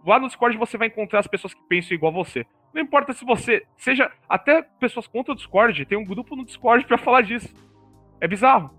Lá 0.06 0.18
no 0.18 0.28
Discord 0.28 0.58
você 0.58 0.78
vai 0.78 0.88
encontrar 0.88 1.20
as 1.20 1.28
pessoas 1.28 1.54
que 1.54 1.62
pensam 1.68 1.94
igual 1.94 2.12
a 2.14 2.16
você. 2.16 2.46
Não 2.74 2.82
importa 2.82 3.12
se 3.12 3.26
você 3.26 3.64
seja 3.76 4.10
até 4.30 4.62
pessoas 4.62 5.08
contra 5.08 5.34
o 5.34 5.36
Discord, 5.36 5.86
tem 5.86 5.98
um 5.98 6.06
grupo 6.06 6.38
no 6.38 6.46
Discord 6.46 6.86
pra 6.88 6.98
falar 6.98 7.22
disso. 7.22 7.54
É 8.22 8.28
bizarro. 8.30 8.72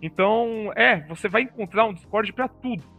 Então, 0.00 0.72
é, 0.74 1.00
você 1.06 1.28
vai 1.28 1.42
encontrar 1.42 1.84
um 1.84 1.92
Discord 1.92 2.32
pra 2.32 2.48
tudo. 2.48 2.93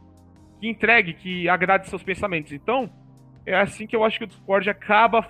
Que 0.60 0.68
entregue, 0.68 1.14
que 1.14 1.50
agrade 1.50 1.90
seus 1.90 2.04
pensamentos. 2.04 2.52
Então, 2.52 2.90
é 3.46 3.56
assim 3.56 3.86
que 3.86 3.96
eu 3.96 4.04
acho 4.04 4.18
que 4.18 4.24
o 4.24 4.28
Discord 4.28 4.70
acaba 4.70 5.22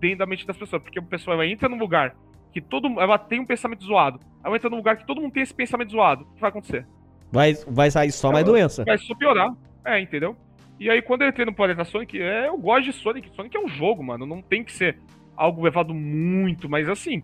dentro 0.00 0.18
da 0.18 0.26
mente 0.26 0.46
das 0.46 0.56
pessoas. 0.56 0.82
Porque 0.82 0.98
a 0.98 1.02
pessoa 1.02 1.34
ela 1.34 1.46
entra 1.46 1.68
num 1.68 1.78
lugar 1.78 2.14
que 2.52 2.60
todo 2.60 3.00
ela 3.00 3.18
tem 3.18 3.40
um 3.40 3.46
pensamento 3.46 3.84
zoado. 3.84 4.20
Ela 4.44 4.56
entra 4.56 4.70
num 4.70 4.76
lugar 4.76 4.96
que 4.96 5.06
todo 5.06 5.20
mundo 5.20 5.32
tem 5.32 5.42
esse 5.42 5.54
pensamento 5.54 5.90
zoado. 5.90 6.24
O 6.24 6.34
que 6.34 6.40
vai 6.40 6.50
acontecer? 6.50 6.86
Vai, 7.32 7.54
vai 7.66 7.90
sair 7.90 8.12
só 8.12 8.30
mais 8.30 8.44
doença. 8.44 8.84
Vai 8.84 8.96
só 8.98 9.14
piorar. 9.14 9.52
É, 9.84 10.00
entendeu? 10.00 10.36
E 10.78 10.88
aí, 10.88 11.02
quando 11.02 11.22
eu 11.22 11.28
entrei 11.28 11.44
no 11.44 11.54
Planeta 11.54 11.84
Sonic, 11.84 12.20
é, 12.20 12.48
eu 12.48 12.56
gosto 12.56 12.84
de 12.84 12.92
Sonic. 12.92 13.30
Sonic 13.34 13.56
é 13.56 13.60
um 13.60 13.68
jogo, 13.68 14.02
mano. 14.04 14.24
Não 14.24 14.40
tem 14.40 14.62
que 14.62 14.72
ser 14.72 14.98
algo 15.36 15.62
levado 15.62 15.92
muito, 15.92 16.68
mas 16.68 16.88
assim, 16.88 17.22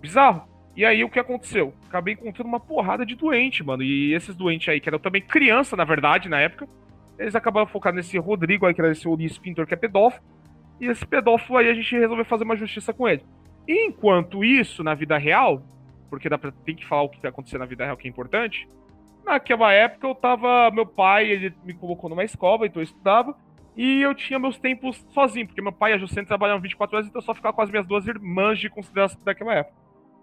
bizarro. 0.00 0.42
E 0.76 0.84
aí, 0.84 1.02
o 1.02 1.10
que 1.10 1.18
aconteceu? 1.18 1.74
Acabei 1.88 2.14
encontrando 2.14 2.48
uma 2.48 2.60
porrada 2.60 3.04
de 3.04 3.16
doente, 3.16 3.64
mano. 3.64 3.82
E 3.82 4.14
esses 4.14 4.36
doentes 4.36 4.68
aí, 4.68 4.80
que 4.80 4.88
eram 4.88 4.98
também 4.98 5.20
criança, 5.20 5.76
na 5.76 5.84
verdade, 5.84 6.28
na 6.28 6.40
época, 6.40 6.68
eles 7.18 7.34
acabaram 7.34 7.66
focando 7.66 7.96
nesse 7.96 8.16
Rodrigo 8.18 8.66
aí, 8.66 8.74
que 8.74 8.80
era 8.80 8.90
esse 8.90 9.08
Ulisses 9.08 9.38
Pintor, 9.38 9.66
que 9.66 9.74
é 9.74 9.76
pedófilo. 9.76 10.24
E 10.80 10.86
esse 10.86 11.06
pedófilo 11.06 11.58
aí, 11.58 11.68
a 11.68 11.74
gente 11.74 11.98
resolveu 11.98 12.24
fazer 12.24 12.44
uma 12.44 12.56
justiça 12.56 12.92
com 12.92 13.08
ele. 13.08 13.24
Enquanto 13.66 14.44
isso, 14.44 14.82
na 14.84 14.94
vida 14.94 15.18
real, 15.18 15.62
porque 16.08 16.28
dá 16.28 16.38
pra, 16.38 16.52
tem 16.64 16.76
que 16.76 16.86
falar 16.86 17.02
o 17.02 17.08
que 17.08 17.20
vai 17.20 17.30
acontecer 17.30 17.58
na 17.58 17.66
vida 17.66 17.84
real, 17.84 17.96
que 17.96 18.06
é 18.06 18.10
importante, 18.10 18.66
Naquela 19.28 19.70
época 19.72 20.06
eu 20.06 20.14
tava. 20.14 20.70
Meu 20.70 20.86
pai, 20.86 21.30
ele 21.30 21.54
me 21.62 21.74
colocou 21.74 22.08
numa 22.08 22.24
escola, 22.24 22.66
então 22.66 22.80
eu 22.80 22.84
estudava. 22.84 23.36
E 23.76 24.00
eu 24.00 24.14
tinha 24.14 24.38
meus 24.38 24.58
tempos 24.58 25.06
sozinho, 25.10 25.46
porque 25.46 25.60
meu 25.60 25.70
pai 25.70 25.92
e 25.92 25.94
a 25.94 25.98
Jucene 25.98 26.26
trabalhavam 26.26 26.62
24 26.62 26.96
horas, 26.96 27.08
então 27.08 27.20
eu 27.20 27.24
só 27.24 27.34
ficava 27.34 27.54
com 27.54 27.60
as 27.60 27.70
minhas 27.70 27.86
duas 27.86 28.08
irmãs 28.08 28.58
de 28.58 28.70
consideração 28.70 29.20
daquela 29.22 29.54
época. 29.54 29.76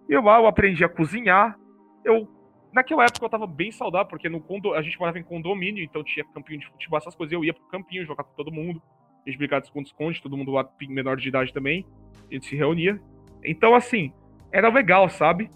E 0.10 0.18
lá, 0.18 0.40
eu 0.40 0.48
aprendi 0.48 0.84
a 0.84 0.90
cozinhar. 0.90 1.56
Eu. 2.04 2.28
Naquela 2.76 3.06
época 3.06 3.26
eu 3.26 3.30
tava 3.30 3.48
bem 3.48 3.72
saudável, 3.72 4.10
porque 4.10 4.28
no 4.28 4.42
condo, 4.42 4.74
a 4.74 4.82
gente 4.82 5.00
morava 5.00 5.18
em 5.18 5.24
condomínio, 5.24 5.82
então 5.82 6.04
tinha 6.04 6.26
campinho 6.26 6.60
de 6.60 6.68
futebol, 6.68 6.98
essas 6.98 7.16
coisas. 7.16 7.32
Eu 7.32 7.42
ia 7.42 7.54
pro 7.54 7.64
campinho 7.68 8.06
jogar 8.06 8.26
com 8.26 8.34
todo 8.36 8.52
mundo. 8.52 8.82
A 9.26 9.30
gente 9.30 9.40
brigava 9.40 9.62
de 9.62 9.68
esconde-esconde, 9.68 10.22
todo 10.22 10.36
mundo 10.36 10.52
lá 10.52 10.70
menor 10.82 11.16
de 11.16 11.30
idade 11.30 11.54
também. 11.54 11.86
A 12.30 12.34
gente 12.34 12.48
se 12.48 12.56
reunia. 12.58 13.00
Então, 13.46 13.74
assim, 13.74 14.12
era 14.52 14.68
legal, 14.68 15.08
sabe? 15.08 15.50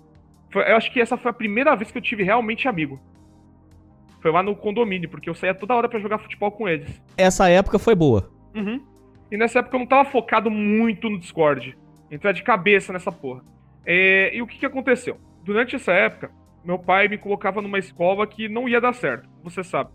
Eu 0.56 0.78
acho 0.78 0.94
que 0.94 1.02
essa 1.02 1.18
foi 1.18 1.30
a 1.30 1.34
primeira 1.34 1.76
vez 1.76 1.92
que 1.92 1.98
eu 1.98 2.02
tive 2.02 2.24
realmente 2.24 2.70
amigo. 2.70 2.98
Foi 4.22 4.32
lá 4.32 4.42
no 4.42 4.56
condomínio, 4.56 5.10
porque 5.10 5.30
eu 5.30 5.36
saía 5.36 5.54
toda 5.54 5.76
hora 5.76 5.90
pra 5.90 6.00
jogar 6.00 6.20
futebol 6.20 6.54
com 6.54 6.70
eles. 6.70 7.04
Essa 7.18 7.50
época 7.50 7.78
foi 7.78 7.96
boa. 7.96 8.32
Uhum. 8.56 8.82
E 9.30 9.36
nessa 9.36 9.60
época 9.60 9.76
eu 9.76 9.80
não 9.82 9.88
tava 9.88 10.10
focado 10.10 10.50
muito 10.50 11.10
no 11.10 11.20
Discord. 11.20 11.78
Entrar 12.10 12.32
de 12.32 12.44
cabeça 12.44 12.94
nessa 12.94 13.12
porra. 13.12 13.44
É, 13.86 14.34
e 14.34 14.42
o 14.42 14.48
que 14.48 14.58
que 14.58 14.66
aconteceu? 14.66 15.20
Durante 15.44 15.76
essa 15.76 15.92
época, 15.92 16.32
meu 16.64 16.78
pai 16.78 17.08
me 17.08 17.18
colocava 17.18 17.62
numa 17.62 17.80
escola 17.80 18.26
que 18.28 18.48
não 18.50 18.68
ia 18.68 18.82
dar 18.82 18.94
certo. 18.94 19.28
Você 19.44 19.64
sabe. 19.64 19.90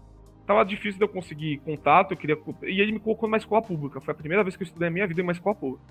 Tava 0.47 0.65
difícil 0.65 0.99
de 0.99 1.05
eu 1.05 1.09
conseguir 1.09 1.59
contato, 1.59 2.13
eu 2.13 2.17
queria. 2.17 2.37
E 2.65 2.81
ele 2.81 2.93
me 2.93 2.99
colocou 3.01 3.29
numa 3.29 3.37
escola 3.39 3.63
pública. 3.63 4.01
Foi 4.01 4.13
a 4.13 4.17
primeira 4.17 4.43
vez 4.43 4.57
que 4.57 4.63
eu 4.63 4.67
estudei 4.67 4.89
na 4.89 4.93
minha 4.93 5.07
vida 5.07 5.21
em 5.21 5.23
uma 5.25 5.33
escola 5.33 5.55
pública. 5.55 5.85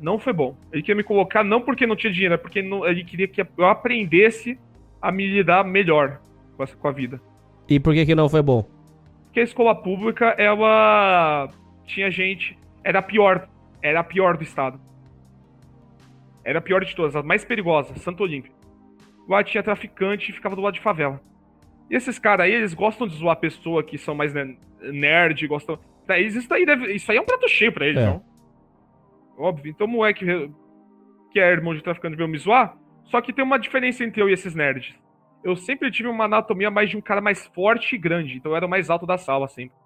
Não 0.00 0.18
foi 0.18 0.32
bom. 0.32 0.56
Ele 0.72 0.82
queria 0.82 0.96
me 0.96 1.02
colocar 1.04 1.44
não 1.44 1.60
porque 1.60 1.86
não 1.86 1.94
tinha 1.94 2.12
dinheiro, 2.12 2.34
é 2.34 2.38
porque 2.38 2.62
não- 2.62 2.86
ele 2.86 3.04
queria 3.04 3.28
que 3.28 3.40
eu 3.56 3.66
aprendesse 3.66 4.58
a 5.00 5.12
me 5.12 5.26
lidar 5.26 5.64
melhor 5.64 6.20
com 6.56 6.62
a- 6.62 6.66
com 6.66 6.88
a 6.88 6.92
vida. 6.92 7.20
E 7.68 7.78
por 7.78 7.94
que 7.94 8.04
que 8.06 8.14
não 8.14 8.28
foi 8.28 8.42
bom? 8.42 8.64
Porque 9.26 9.40
a 9.40 9.44
escola 9.44 9.74
pública, 9.74 10.34
ela 10.38 11.50
tinha 11.84 12.10
gente. 12.10 12.58
Era 12.82 12.98
a 12.98 13.02
pior. 13.02 13.48
Era 13.82 14.00
a 14.00 14.04
pior 14.04 14.36
do 14.36 14.42
estado. 14.42 14.80
Era 16.42 16.58
a 16.58 16.62
pior 16.62 16.84
de 16.84 16.96
todas, 16.96 17.14
a 17.14 17.22
mais 17.22 17.44
perigosa, 17.44 17.94
Santo 17.96 18.22
Olímpio. 18.22 18.52
Lá 19.30 19.44
tinha 19.44 19.62
traficante 19.62 20.32
e 20.32 20.34
ficava 20.34 20.56
do 20.56 20.60
lado 20.60 20.74
de 20.74 20.80
favela. 20.80 21.20
E 21.88 21.94
esses 21.94 22.18
caras 22.18 22.46
aí, 22.46 22.52
eles 22.52 22.74
gostam 22.74 23.06
de 23.06 23.14
zoar 23.14 23.36
pessoa 23.36 23.84
que 23.84 23.96
são 23.96 24.12
mais 24.12 24.34
nerd, 24.80 25.46
gostam. 25.46 25.78
Eles, 26.08 26.34
isso 26.34 26.52
aí, 26.52 26.66
deve... 26.66 26.92
isso 26.92 27.08
aí 27.12 27.16
é 27.16 27.20
um 27.20 27.24
prato 27.24 27.48
cheio 27.48 27.72
pra 27.72 27.86
eles, 27.86 28.02
É. 28.02 28.06
não? 28.06 28.24
Óbvio. 29.38 29.70
Então, 29.70 29.86
o 29.86 29.90
moleque 29.90 30.50
que 31.30 31.38
é 31.38 31.48
irmão 31.48 31.72
de 31.72 31.80
traficante 31.82 32.16
veio 32.16 32.28
me 32.28 32.38
zoar. 32.38 32.76
Só 33.04 33.20
que 33.20 33.32
tem 33.32 33.44
uma 33.44 33.56
diferença 33.56 34.02
entre 34.02 34.20
eu 34.20 34.28
e 34.28 34.32
esses 34.32 34.52
nerds. 34.52 34.94
Eu 35.44 35.54
sempre 35.54 35.92
tive 35.92 36.08
uma 36.08 36.24
anatomia 36.24 36.70
mais 36.70 36.90
de 36.90 36.96
um 36.96 37.00
cara 37.00 37.20
mais 37.20 37.46
forte 37.46 37.94
e 37.94 37.98
grande. 37.98 38.36
Então 38.36 38.50
eu 38.50 38.56
era 38.56 38.66
o 38.66 38.68
mais 38.68 38.90
alto 38.90 39.06
da 39.06 39.16
sala, 39.16 39.46
sempre. 39.46 39.76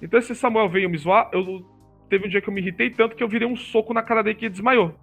Então 0.00 0.18
esse 0.18 0.34
Samuel 0.34 0.70
veio 0.70 0.88
me 0.88 0.96
zoar. 0.96 1.28
Eu... 1.32 1.64
Teve 2.08 2.26
um 2.26 2.28
dia 2.30 2.40
que 2.40 2.48
eu 2.48 2.54
me 2.54 2.62
irritei 2.62 2.88
tanto 2.88 3.14
que 3.14 3.22
eu 3.22 3.28
virei 3.28 3.46
um 3.46 3.54
soco 3.54 3.92
na 3.92 4.02
cara 4.02 4.22
dele 4.22 4.36
que 4.36 4.46
ele 4.46 4.52
desmaiou. 4.52 4.94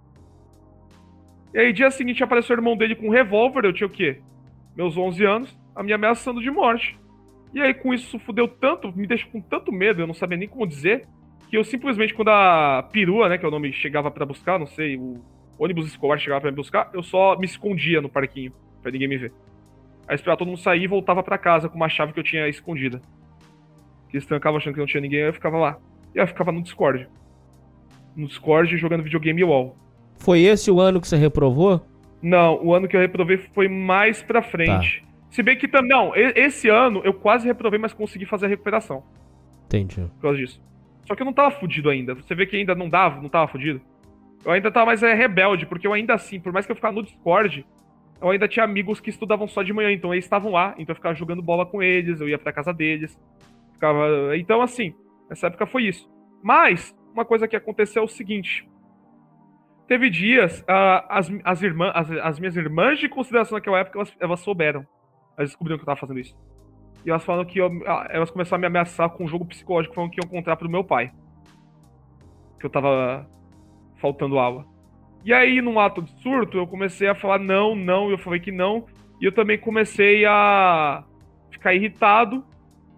E 1.54 1.58
aí, 1.58 1.72
dia 1.72 1.90
seguinte, 1.90 2.22
apareceu 2.22 2.56
o 2.56 2.58
irmão 2.58 2.76
dele 2.76 2.94
com 2.94 3.08
um 3.08 3.12
revólver. 3.12 3.64
Eu 3.64 3.72
tinha 3.72 3.86
o 3.86 3.90
quê? 3.90 4.20
Meus 4.76 4.96
11 4.96 5.24
anos. 5.24 5.58
A 5.74 5.82
me 5.82 5.92
ameaçando 5.92 6.40
de 6.40 6.50
morte. 6.50 6.98
E 7.54 7.60
aí, 7.60 7.72
com 7.72 7.94
isso, 7.94 8.18
fudeu 8.18 8.46
tanto, 8.48 8.94
me 8.96 9.06
deixou 9.06 9.30
com 9.30 9.40
tanto 9.40 9.72
medo, 9.72 10.00
eu 10.00 10.06
não 10.06 10.14
sabia 10.14 10.36
nem 10.36 10.48
como 10.48 10.66
dizer, 10.66 11.06
que 11.48 11.56
eu 11.56 11.64
simplesmente, 11.64 12.12
quando 12.12 12.28
a 12.28 12.86
perua, 12.92 13.28
né, 13.28 13.38
que 13.38 13.44
é 13.44 13.48
o 13.48 13.50
nome, 13.50 13.72
chegava 13.72 14.10
pra 14.10 14.26
buscar, 14.26 14.58
não 14.58 14.66
sei, 14.66 14.96
o 14.96 15.22
ônibus 15.58 15.86
escolar 15.86 16.18
chegava 16.18 16.42
pra 16.42 16.50
me 16.50 16.56
buscar, 16.56 16.90
eu 16.92 17.02
só 17.02 17.34
me 17.38 17.46
escondia 17.46 18.00
no 18.00 18.08
parquinho, 18.10 18.52
pra 18.82 18.90
ninguém 18.90 19.08
me 19.08 19.16
ver. 19.16 19.32
Aí 20.06 20.14
esperava 20.14 20.38
todo 20.38 20.48
mundo 20.48 20.58
sair 20.58 20.82
e 20.82 20.86
voltava 20.86 21.22
pra 21.22 21.38
casa 21.38 21.68
com 21.68 21.76
uma 21.76 21.88
chave 21.88 22.12
que 22.12 22.20
eu 22.20 22.24
tinha 22.24 22.46
escondida. 22.48 23.00
Que 24.10 24.16
eles 24.16 24.26
trancavam 24.26 24.58
achando 24.58 24.74
que 24.74 24.80
não 24.80 24.86
tinha 24.86 25.00
ninguém, 25.00 25.22
aí 25.22 25.28
eu 25.28 25.34
ficava 25.34 25.56
lá. 25.56 25.78
E 26.14 26.18
eu 26.18 26.26
ficava 26.26 26.52
no 26.52 26.62
Discord. 26.62 27.08
No 28.14 28.26
Discord 28.26 28.76
jogando 28.76 29.02
videogame 29.02 29.42
wall. 29.42 29.76
Foi 30.18 30.40
esse 30.40 30.70
o 30.70 30.80
ano 30.80 31.00
que 31.00 31.08
você 31.08 31.16
reprovou? 31.16 31.84
Não, 32.22 32.64
o 32.64 32.74
ano 32.74 32.88
que 32.88 32.96
eu 32.96 33.00
reprovei 33.00 33.36
foi 33.36 33.68
mais 33.68 34.22
pra 34.22 34.42
frente. 34.42 35.04
Se 35.30 35.42
bem 35.42 35.56
que 35.56 35.68
também. 35.68 35.90
Não, 35.90 36.12
esse 36.14 36.68
ano 36.68 37.02
eu 37.04 37.12
quase 37.12 37.46
reprovei, 37.46 37.78
mas 37.78 37.92
consegui 37.92 38.24
fazer 38.24 38.46
a 38.46 38.48
recuperação 38.48 39.02
Entendi. 39.66 40.00
por 40.14 40.22
causa 40.22 40.38
disso. 40.38 40.60
Só 41.06 41.14
que 41.14 41.22
eu 41.22 41.26
não 41.26 41.32
tava 41.32 41.50
fudido 41.52 41.90
ainda. 41.90 42.14
Você 42.14 42.34
vê 42.34 42.46
que 42.46 42.56
ainda 42.56 42.74
não 42.74 42.88
dava, 42.88 43.20
não 43.20 43.28
tava 43.28 43.46
fudido. 43.46 43.80
Eu 44.44 44.52
ainda 44.52 44.70
tava 44.70 44.86
mais 44.86 45.02
é, 45.02 45.14
rebelde, 45.14 45.66
porque 45.66 45.86
eu 45.86 45.92
ainda 45.92 46.14
assim, 46.14 46.40
por 46.40 46.52
mais 46.52 46.66
que 46.66 46.72
eu 46.72 46.76
ficar 46.76 46.92
no 46.92 47.02
Discord, 47.02 47.66
eu 48.20 48.30
ainda 48.30 48.48
tinha 48.48 48.64
amigos 48.64 49.00
que 49.00 49.10
estudavam 49.10 49.46
só 49.46 49.62
de 49.62 49.72
manhã, 49.72 49.92
então 49.92 50.14
eles 50.14 50.24
estavam 50.24 50.52
lá, 50.52 50.74
então 50.78 50.92
eu 50.92 50.96
ficava 50.96 51.14
jogando 51.14 51.42
bola 51.42 51.66
com 51.66 51.82
eles, 51.82 52.20
eu 52.20 52.28
ia 52.28 52.38
pra 52.38 52.52
casa 52.52 52.72
deles. 52.72 53.18
Ficava... 53.72 54.36
Então, 54.36 54.62
assim, 54.62 54.94
nessa 55.28 55.48
época 55.48 55.66
foi 55.66 55.84
isso. 55.84 56.08
Mas, 56.42 56.96
uma 57.12 57.24
coisa 57.24 57.46
que 57.46 57.56
aconteceu 57.56 58.02
é 58.02 58.04
o 58.04 58.08
seguinte. 58.08 58.68
Teve 59.86 60.10
dias, 60.10 60.60
uh, 60.62 61.06
as, 61.08 61.30
as, 61.44 61.62
irmã, 61.62 61.92
as, 61.94 62.10
as, 62.10 62.38
minhas 62.40 62.56
irmãs 62.56 62.98
de 62.98 63.08
consideração 63.08 63.56
naquela 63.56 63.78
época, 63.78 63.98
elas, 63.98 64.16
elas 64.18 64.40
souberam. 64.40 64.84
Elas 65.36 65.50
descobriram 65.50 65.78
que 65.78 65.82
eu 65.82 65.86
tava 65.86 66.00
fazendo 66.00 66.18
isso. 66.18 66.36
E 67.04 67.10
elas 67.10 67.24
falaram 67.24 67.44
que 67.44 67.58
eu, 67.58 67.70
ah, 67.86 68.08
elas 68.10 68.30
começaram 68.30 68.56
a 68.56 68.60
me 68.62 68.66
ameaçar 68.66 69.08
com 69.10 69.24
um 69.24 69.28
jogo 69.28 69.44
psicológico, 69.44 69.94
falando 69.94 70.10
que 70.10 70.20
iam 70.20 70.26
encontrar 70.26 70.56
pro 70.56 70.68
meu 70.68 70.82
pai. 70.82 71.12
Que 72.58 72.66
eu 72.66 72.70
tava 72.70 73.28
faltando 74.00 74.38
aula. 74.38 74.66
E 75.24 75.32
aí, 75.32 75.60
num 75.60 75.78
ato 75.78 76.02
de 76.02 76.10
surto, 76.20 76.58
eu 76.58 76.66
comecei 76.66 77.08
a 77.08 77.14
falar 77.14 77.38
não, 77.38 77.76
não, 77.76 78.10
eu 78.10 78.18
falei 78.18 78.40
que 78.40 78.50
não. 78.50 78.86
E 79.20 79.24
eu 79.24 79.32
também 79.32 79.58
comecei 79.58 80.24
a 80.26 81.04
ficar 81.50 81.74
irritado. 81.74 82.44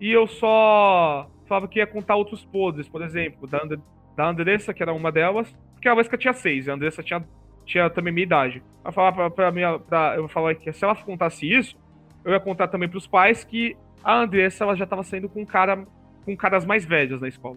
E 0.00 0.10
eu 0.10 0.26
só 0.26 1.30
falava 1.46 1.68
que 1.68 1.78
ia 1.78 1.86
contar 1.86 2.16
outros 2.16 2.44
podres, 2.44 2.88
por 2.88 3.02
exemplo, 3.02 3.46
da, 3.46 3.58
And 3.58 3.82
da 4.16 4.28
Andressa, 4.28 4.72
que 4.72 4.82
era 4.82 4.92
uma 4.92 5.12
delas, 5.12 5.54
porque 5.78 5.88
a 5.88 5.94
Vesca 5.94 6.18
tinha 6.18 6.32
seis, 6.32 6.68
a 6.68 6.74
Andressa 6.74 7.04
tinha, 7.04 7.24
tinha 7.64 7.88
também 7.88 8.12
minha 8.12 8.24
idade. 8.24 8.60
Eu 8.84 8.90
falava 8.90 9.14
pra, 9.14 9.30
pra 9.30 9.52
minha, 9.52 9.78
pra, 9.78 10.16
eu 10.16 10.26
falava 10.26 10.52
que 10.56 10.72
se 10.72 10.84
ela 10.84 10.96
contasse 10.96 11.48
isso, 11.48 11.78
eu 12.24 12.32
ia 12.32 12.40
contar 12.40 12.66
também 12.66 12.88
pros 12.88 13.06
pais 13.06 13.44
que 13.44 13.76
a 14.02 14.12
Andressa 14.16 14.64
ela 14.64 14.74
já 14.74 14.84
tava 14.84 15.04
saindo 15.04 15.28
com 15.28 15.46
cara 15.46 15.86
com 16.24 16.36
caras 16.36 16.66
mais 16.66 16.84
velhos 16.84 17.20
na 17.20 17.28
escola. 17.28 17.56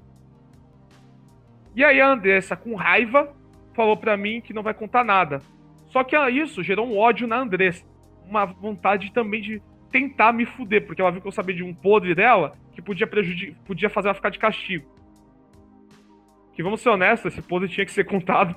E 1.76 1.84
aí 1.84 2.00
a 2.00 2.12
Andressa, 2.12 2.56
com 2.56 2.76
raiva, 2.76 3.34
falou 3.74 3.98
para 3.98 4.16
mim 4.16 4.40
que 4.40 4.54
não 4.54 4.62
vai 4.62 4.76
contar 4.76 5.04
nada. 5.04 5.42
Só 5.88 6.04
que 6.04 6.16
isso 6.30 6.62
gerou 6.62 6.88
um 6.88 6.98
ódio 6.98 7.28
na 7.28 7.38
Andressa. 7.40 7.84
Uma 8.28 8.46
vontade 8.46 9.12
também 9.12 9.42
de 9.42 9.62
tentar 9.92 10.32
me 10.32 10.46
fuder, 10.46 10.86
porque 10.86 11.02
ela 11.02 11.12
viu 11.12 11.22
que 11.22 11.28
eu 11.28 11.32
sabia 11.32 11.56
de 11.56 11.64
um 11.64 11.74
podre 11.74 12.14
dela 12.14 12.54
que 12.72 12.82
podia 12.82 13.10
podia 13.66 13.90
fazer 13.90 14.10
ela 14.10 14.16
ficar 14.16 14.30
de 14.30 14.40
castigo. 14.40 15.01
Que 16.54 16.64
vamos 16.64 16.82
ser 16.82 16.90
honestos, 16.90 17.34
esse 17.34 17.42
podre 17.42 17.70
tinha 17.70 17.86
que 17.86 17.92
ser 17.92 18.04
contado. 18.04 18.56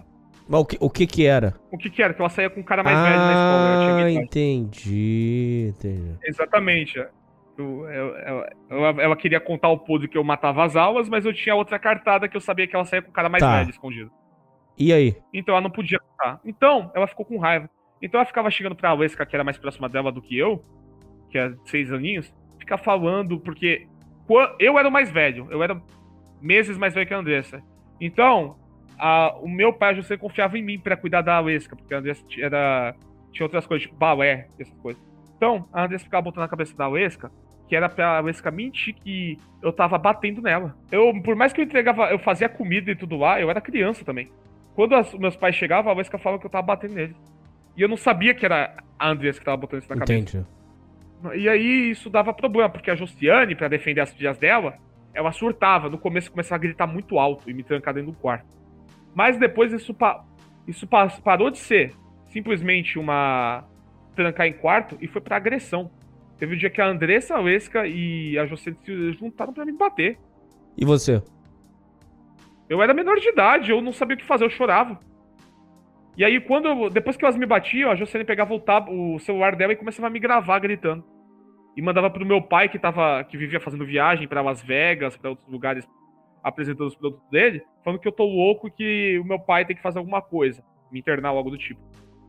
Mas 0.49 0.61
o 0.61 0.65
que, 0.65 0.77
o 0.81 0.91
que 0.91 1.07
que 1.07 1.27
era? 1.27 1.55
O 1.71 1.79
que 1.79 1.89
que 1.89 2.03
era? 2.03 2.13
Que 2.13 2.21
ela 2.21 2.29
saía 2.29 2.51
com 2.51 2.61
um 2.61 2.65
cara 2.65 2.83
mais 2.83 2.97
ah, 2.97 3.03
velho 3.03 3.17
na 3.17 3.31
escola. 3.31 4.05
Ah, 4.05 4.11
entendi, 4.11 5.73
entendi. 5.75 6.19
Exatamente. 6.23 6.99
Eu, 7.57 7.89
eu, 7.89 8.47
eu, 8.69 9.01
ela, 9.01 9.17
queria 9.17 9.41
contar 9.41 9.69
o 9.69 9.79
podre 9.79 10.09
que 10.09 10.19
eu 10.19 10.25
matava 10.25 10.65
as 10.65 10.77
aulas, 10.77 11.09
mas 11.09 11.25
eu 11.25 11.33
tinha 11.33 11.55
outra 11.55 11.79
cartada 11.79 12.29
que 12.29 12.37
eu 12.37 12.41
sabia 12.41 12.67
que 12.67 12.75
ela 12.75 12.85
saía 12.85 13.01
com 13.01 13.11
um 13.11 13.13
cara 13.13 13.29
mais 13.29 13.43
tá. 13.43 13.59
velho 13.59 13.71
escondido. 13.71 14.11
E 14.77 14.93
aí? 14.93 15.17
Então 15.33 15.55
ela 15.55 15.63
não 15.63 15.71
podia 15.71 15.99
contar. 15.99 16.41
Então, 16.45 16.91
ela 16.95 17.07
ficou 17.07 17.25
com 17.25 17.39
raiva. 17.39 17.71
Então 18.03 18.19
ela 18.19 18.27
ficava 18.27 18.51
chegando 18.51 18.75
pra 18.75 18.93
Weska, 18.93 19.25
que 19.25 19.35
era 19.35 19.45
mais 19.45 19.57
próxima 19.57 19.89
dela 19.89 20.13
do 20.13 20.21
que 20.21 20.37
eu, 20.37 20.63
que 21.31 21.39
é 21.39 21.55
seis 21.65 21.93
aninhos, 21.93 22.33
ficar 22.59 22.77
falando, 22.77 23.39
porque 23.41 23.87
eu 24.59 24.79
era 24.79 24.89
o 24.89 24.93
mais 24.93 25.11
velho, 25.11 25.47
eu 25.51 25.63
era 25.63 25.81
meses 26.41 26.77
mais 26.77 26.93
velho 26.93 27.07
que 27.07 27.15
a 27.15 27.19
Andressa. 27.19 27.63
Então, 28.01 28.57
a, 28.99 29.35
o 29.41 29.49
meu 29.49 29.73
pai, 29.73 29.95
José, 29.95 30.17
confiava 30.17 30.59
em 30.59 30.63
mim 30.63 30.79
para 30.79 30.97
cuidar 30.97 31.23
da 31.23 31.41
Weska, 31.41 31.77
porque 31.77 31.95
a 31.95 31.99
Andressa 31.99 32.25
era, 32.39 32.95
tinha 33.33 33.45
outras 33.45 33.67
coisas, 33.67 33.87
tipo 33.87 33.97
balé, 33.97 34.49
essas 34.59 34.77
coisas. 34.79 35.03
Então, 35.37 35.69
a 35.73 35.85
Andressa 35.85 36.05
ficava 36.05 36.23
botando 36.23 36.43
na 36.43 36.49
cabeça 36.49 36.77
da 36.77 36.89
Weska 36.89 37.31
que 37.69 37.75
era 37.75 37.89
pra 37.89 38.21
Weska 38.21 38.51
mentir 38.51 38.95
que 38.95 39.39
eu 39.63 39.73
tava 39.73 39.97
batendo 39.99 40.43
nela. 40.43 40.77
Eu, 40.93 41.13
por 41.23 41.35
mais 41.35 41.53
que 41.53 41.61
eu 41.61 41.65
entregava, 41.65 42.11
eu 42.11 42.19
fazia 42.19 42.49
comida 42.49 42.91
e 42.91 42.97
tudo 42.97 43.17
lá, 43.17 43.41
eu 43.41 43.51
era 43.51 43.61
criança 43.61 44.05
também. 44.05 44.31
Quando 44.75 44.95
as, 44.95 45.13
meus 45.15 45.37
pais 45.37 45.55
chegavam, 45.55 45.91
a 45.91 45.95
Weska 45.95 46.19
falava 46.19 46.41
que 46.41 46.47
eu 46.47 46.51
tava 46.51 46.67
batendo 46.67 46.95
nele. 46.95 47.17
E 47.77 47.83
eu 47.83 47.89
não 47.89 47.97
sabia 47.97 48.35
que 48.35 48.45
era 48.45 48.77
a 48.99 49.11
Andressa 49.11 49.39
que 49.39 49.45
tava 49.45 49.57
botando 49.57 49.81
isso 49.81 49.89
na 49.89 49.97
cabeça. 49.99 50.13
Entendi. 50.13 50.47
E 51.37 51.49
aí 51.49 51.91
isso 51.91 52.11
dava 52.11 52.35
problema, 52.35 52.69
porque 52.69 52.91
a 52.91 52.95
Josiane, 52.95 53.55
para 53.55 53.69
defender 53.69 54.03
as 54.03 54.13
filhas 54.13 54.37
dela, 54.37 54.75
ela 55.15 55.33
surtava. 55.33 55.89
No 55.89 55.99
começo 55.99 56.31
começava 56.31 56.57
a 56.57 56.63
gritar 56.63 56.87
muito 56.87 57.19
alto 57.19 57.49
e 57.49 57.55
me 57.55 57.63
trancar 57.63 57.95
dentro 57.95 58.13
do 58.13 58.19
quarto. 58.19 58.47
Mas 59.15 59.39
depois 59.39 59.73
isso, 59.73 59.95
pa 59.95 60.25
isso 60.67 60.87
pa 60.87 61.09
parou 61.23 61.51
de 61.51 61.59
ser 61.59 61.95
simplesmente 62.29 62.99
uma 62.99 63.65
trancar 64.15 64.47
em 64.47 64.53
quarto 64.53 64.97
e 65.01 65.07
foi 65.07 65.21
para 65.21 65.37
agressão. 65.37 65.91
Teve 66.39 66.55
um 66.55 66.59
dia 66.59 66.71
que 66.71 66.81
a 66.81 66.89
Andressa, 66.89 67.37
a 67.37 67.41
Weska 67.41 67.87
e 67.87 68.37
a 68.39 68.47
Josiane 68.47 68.77
se 68.85 69.13
juntaram 69.13 69.53
para 69.53 69.65
me 69.65 69.73
bater. 69.73 70.19
E 70.77 70.85
você? 70.85 71.23
Eu 72.69 72.83
era 72.83 72.93
menor 72.93 73.19
de 73.21 73.29
idade, 73.29 73.71
eu 73.71 73.81
não 73.81 73.93
sabia 73.93 74.17
o 74.17 74.19
que 74.19 74.25
fazer, 74.25 74.45
eu 74.45 74.51
chorava. 74.51 74.99
E 76.17 76.25
aí, 76.25 76.41
quando 76.41 76.67
eu, 76.67 76.91
depois 76.91 77.17
que 77.17 77.25
elas 77.25 77.37
me 77.37 77.45
batiam, 77.45 77.91
a 77.91 77.97
Jocene 77.97 78.25
pegava 78.25 78.55
o, 78.55 78.61
tab, 78.61 78.89
o 78.89 79.19
celular 79.19 79.57
dela 79.57 79.73
e 79.73 79.77
começava 79.77 80.07
a 80.07 80.11
me 80.11 80.21
gravar 80.21 80.59
gritando. 80.61 81.05
E 81.77 81.83
mandava 81.83 82.09
pro 82.09 82.25
meu 82.25 82.41
pai, 82.41 82.69
que, 82.69 82.79
tava, 82.79 83.25
que 83.25 83.37
vivia 83.37 83.61
fazendo 83.61 83.85
viagem 83.85 84.29
para 84.29 84.41
Las 84.41 84.63
Vegas, 84.63 85.17
para 85.17 85.31
outros 85.31 85.49
lugares, 85.49 85.87
apresentando 86.43 86.87
os 86.87 86.95
produtos 86.95 87.29
dele, 87.31 87.63
falando 87.83 87.99
que 87.99 88.07
eu 88.07 88.13
tô 88.13 88.25
louco 88.25 88.69
e 88.69 88.71
que 88.71 89.19
o 89.19 89.25
meu 89.25 89.41
pai 89.41 89.65
tem 89.65 89.75
que 89.75 89.83
fazer 89.83 89.99
alguma 89.99 90.23
coisa, 90.23 90.63
me 90.91 91.01
internar 91.01 91.31
algo 91.31 91.51
do 91.51 91.59
tipo. 91.59 91.81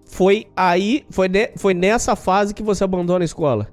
Foi 0.06 0.48
aí, 0.56 1.06
foi, 1.10 1.28
ne, 1.28 1.50
foi 1.58 1.74
nessa 1.74 2.16
fase 2.16 2.54
que 2.54 2.64
você 2.64 2.84
abandona 2.84 3.24
a 3.24 3.26
escola? 3.26 3.68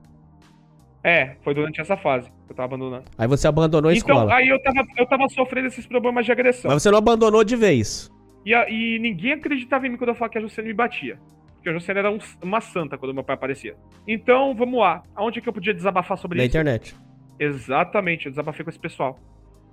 É, 1.04 1.36
foi 1.42 1.52
durante 1.52 1.80
essa 1.80 1.96
fase 1.96 2.30
que 2.46 2.52
eu 2.52 2.56
tava 2.56 2.74
abandonando. 2.74 3.04
Aí 3.18 3.26
você 3.26 3.48
abandonou 3.48 3.90
a 3.90 3.94
então, 3.94 4.06
escola. 4.06 4.24
Então, 4.24 4.36
aí 4.36 4.48
eu 4.48 4.62
tava, 4.62 4.86
eu 4.96 5.06
tava 5.06 5.28
sofrendo 5.28 5.66
esses 5.66 5.86
problemas 5.86 6.24
de 6.24 6.32
agressão. 6.32 6.70
Mas 6.70 6.82
você 6.82 6.90
não 6.90 6.98
abandonou 6.98 7.42
de 7.42 7.56
vez. 7.56 8.10
E, 8.46 8.52
e 8.52 8.98
ninguém 8.98 9.32
acreditava 9.32 9.86
em 9.86 9.90
mim 9.90 9.96
quando 9.96 10.10
eu 10.10 10.14
falava 10.14 10.32
que 10.32 10.38
a 10.38 10.40
Jussiane 10.40 10.68
me 10.68 10.74
batia. 10.74 11.18
Porque 11.62 11.70
a 11.70 11.72
Jussiane 11.74 12.00
era 12.00 12.10
um, 12.10 12.18
uma 12.42 12.60
santa 12.60 12.98
quando 12.98 13.14
meu 13.14 13.22
pai 13.22 13.34
aparecia. 13.34 13.76
Então, 14.06 14.52
vamos 14.52 14.80
lá. 14.80 15.04
Aonde 15.14 15.38
é 15.38 15.42
que 15.42 15.48
eu 15.48 15.52
podia 15.52 15.72
desabafar 15.72 16.18
sobre 16.18 16.38
Na 16.38 16.44
isso? 16.44 16.56
Na 16.56 16.60
internet. 16.60 16.96
Exatamente, 17.38 18.26
eu 18.26 18.32
desabafei 18.32 18.64
com 18.64 18.70
esse 18.70 18.80
pessoal. 18.80 19.16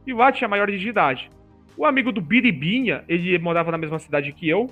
E 0.06 0.14
lá 0.14 0.32
tinha 0.32 0.48
maiores 0.48 0.80
de 0.80 0.88
idade. 0.88 1.32
O 1.76 1.88
amigo 1.88 2.12
do 2.12 2.22
Biribinha, 2.22 3.04
ele 3.08 3.36
morava 3.40 3.72
na 3.72 3.78
mesma 3.78 3.98
cidade 3.98 4.32
que 4.34 4.48
eu, 4.48 4.70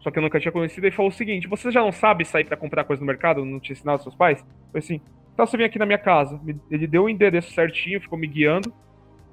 só 0.00 0.10
que 0.10 0.18
eu 0.18 0.22
nunca 0.22 0.40
tinha 0.40 0.52
conhecido, 0.52 0.86
e 0.86 0.90
falou 0.90 1.10
o 1.10 1.14
seguinte: 1.14 1.46
Você 1.48 1.70
já 1.70 1.82
não 1.82 1.92
sabe 1.92 2.24
sair 2.24 2.44
para 2.44 2.56
comprar 2.56 2.84
coisa 2.84 3.00
no 3.00 3.06
mercado? 3.06 3.44
Não 3.44 3.60
te 3.60 3.72
ensinaram 3.72 3.98
seus 3.98 4.14
pais? 4.14 4.42
Foi 4.72 4.78
assim: 4.78 5.02
então 5.34 5.44
você 5.44 5.56
vem 5.56 5.66
aqui 5.66 5.78
na 5.78 5.84
minha 5.84 5.98
casa. 5.98 6.40
Ele 6.70 6.86
deu 6.86 7.04
o 7.04 7.10
endereço 7.10 7.52
certinho, 7.52 8.00
ficou 8.00 8.18
me 8.18 8.26
guiando. 8.26 8.72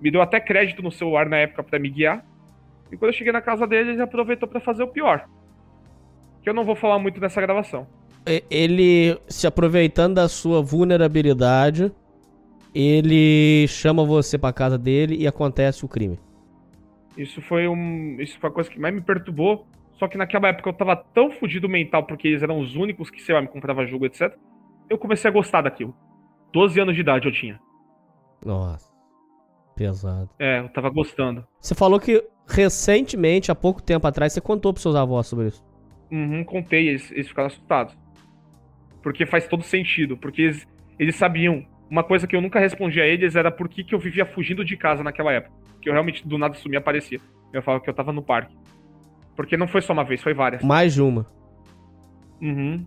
Me 0.01 0.09
deu 0.09 0.21
até 0.21 0.39
crédito 0.39 0.81
no 0.81 0.91
celular 0.91 1.29
na 1.29 1.37
época 1.37 1.63
para 1.63 1.79
me 1.79 1.89
guiar. 1.89 2.25
E 2.91 2.97
quando 2.97 3.11
eu 3.11 3.17
cheguei 3.17 3.31
na 3.31 3.41
casa 3.41 3.65
dele, 3.65 3.91
ele 3.91 4.01
aproveitou 4.01 4.49
para 4.49 4.59
fazer 4.59 4.83
o 4.83 4.87
pior. 4.87 5.29
Que 6.41 6.49
eu 6.49 6.53
não 6.53 6.63
vou 6.63 6.75
falar 6.75 6.99
muito 6.99 7.19
nessa 7.19 7.41
gravação. 7.41 7.87
Ele, 8.49 9.17
se 9.27 9.47
aproveitando 9.47 10.15
da 10.15 10.27
sua 10.27 10.61
vulnerabilidade, 10.61 11.91
ele 12.73 13.65
chama 13.67 14.05
você 14.05 14.37
pra 14.37 14.53
casa 14.53 14.77
dele 14.77 15.15
e 15.15 15.27
acontece 15.27 15.83
o 15.83 15.87
crime. 15.87 16.19
Isso 17.17 17.41
foi 17.41 17.67
um. 17.67 18.17
Isso 18.19 18.39
foi 18.39 18.49
a 18.49 18.53
coisa 18.53 18.69
que 18.69 18.79
mais 18.79 18.93
me 18.93 19.01
perturbou. 19.01 19.65
Só 19.97 20.07
que 20.07 20.17
naquela 20.17 20.47
época 20.47 20.69
eu 20.69 20.73
tava 20.73 20.95
tão 20.95 21.31
fudido 21.31 21.69
mental, 21.69 22.03
porque 22.05 22.27
eles 22.27 22.41
eram 22.41 22.59
os 22.59 22.75
únicos 22.75 23.09
que, 23.09 23.21
sei 23.21 23.35
lá, 23.35 23.41
me 23.41 23.47
comprava 23.47 23.85
jogo, 23.85 24.05
etc 24.05 24.35
eu 24.91 24.97
comecei 24.97 25.29
a 25.29 25.33
gostar 25.33 25.61
daquilo. 25.61 25.95
12 26.51 26.79
anos 26.81 26.95
de 26.95 27.01
idade 27.01 27.25
eu 27.25 27.31
tinha. 27.31 27.59
Nossa. 28.45 28.91
Pesado. 29.75 30.29
É, 30.37 30.59
eu 30.59 30.69
tava 30.69 30.89
gostando. 30.89 31.47
Você 31.59 31.73
falou 31.73 31.99
que 31.99 32.23
recentemente, 32.45 33.49
há 33.49 33.55
pouco 33.55 33.81
tempo 33.81 34.05
atrás, 34.05 34.33
você 34.33 34.41
contou 34.41 34.73
pros 34.73 34.83
seus 34.83 34.95
avós 34.95 35.27
sobre 35.27 35.47
isso. 35.47 35.63
Uhum, 36.11 36.43
contei, 36.43 36.89
eles, 36.89 37.09
eles 37.11 37.29
ficaram 37.29 37.47
assustados. 37.47 37.97
Porque 39.01 39.25
faz 39.25 39.47
todo 39.47 39.63
sentido. 39.63 40.17
Porque 40.17 40.41
eles, 40.41 40.67
eles 40.99 41.15
sabiam. 41.15 41.65
Uma 41.89 42.03
coisa 42.03 42.25
que 42.25 42.33
eu 42.35 42.41
nunca 42.41 42.59
respondi 42.59 43.01
a 43.01 43.05
eles 43.05 43.35
era 43.35 43.51
por 43.51 43.67
que, 43.67 43.83
que 43.83 43.93
eu 43.93 43.99
vivia 43.99 44.25
fugindo 44.25 44.63
de 44.63 44.77
casa 44.77 45.03
naquela 45.03 45.33
época. 45.33 45.53
Que 45.81 45.89
eu 45.89 45.93
realmente 45.93 46.25
do 46.25 46.37
nada 46.37 46.53
sumia 46.53 46.77
e 46.77 46.79
aparecia. 46.79 47.19
Eu 47.51 47.61
falava 47.61 47.83
que 47.83 47.89
eu 47.89 47.93
tava 47.93 48.13
no 48.13 48.21
parque. 48.21 48.55
Porque 49.35 49.57
não 49.57 49.67
foi 49.67 49.81
só 49.81 49.91
uma 49.91 50.03
vez, 50.03 50.21
foi 50.21 50.33
várias. 50.33 50.63
Mais 50.63 50.93
de 50.93 51.01
uma. 51.01 51.25
Uhum. 52.41 52.85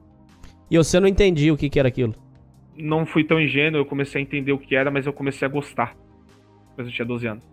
E 0.70 0.76
você 0.76 0.98
não 0.98 1.06
entendia 1.06 1.52
o 1.52 1.56
que, 1.56 1.68
que 1.68 1.78
era 1.78 1.88
aquilo? 1.88 2.14
Não 2.76 3.04
fui 3.04 3.24
tão 3.24 3.40
ingênuo, 3.40 3.78
eu 3.78 3.86
comecei 3.86 4.20
a 4.20 4.22
entender 4.22 4.52
o 4.52 4.58
que 4.58 4.74
era, 4.74 4.90
mas 4.90 5.06
eu 5.06 5.12
comecei 5.12 5.46
a 5.46 5.50
gostar. 5.50 5.94
Mas 6.76 6.86
eu 6.86 6.92
tinha 6.92 7.04
12 7.04 7.26
anos. 7.26 7.44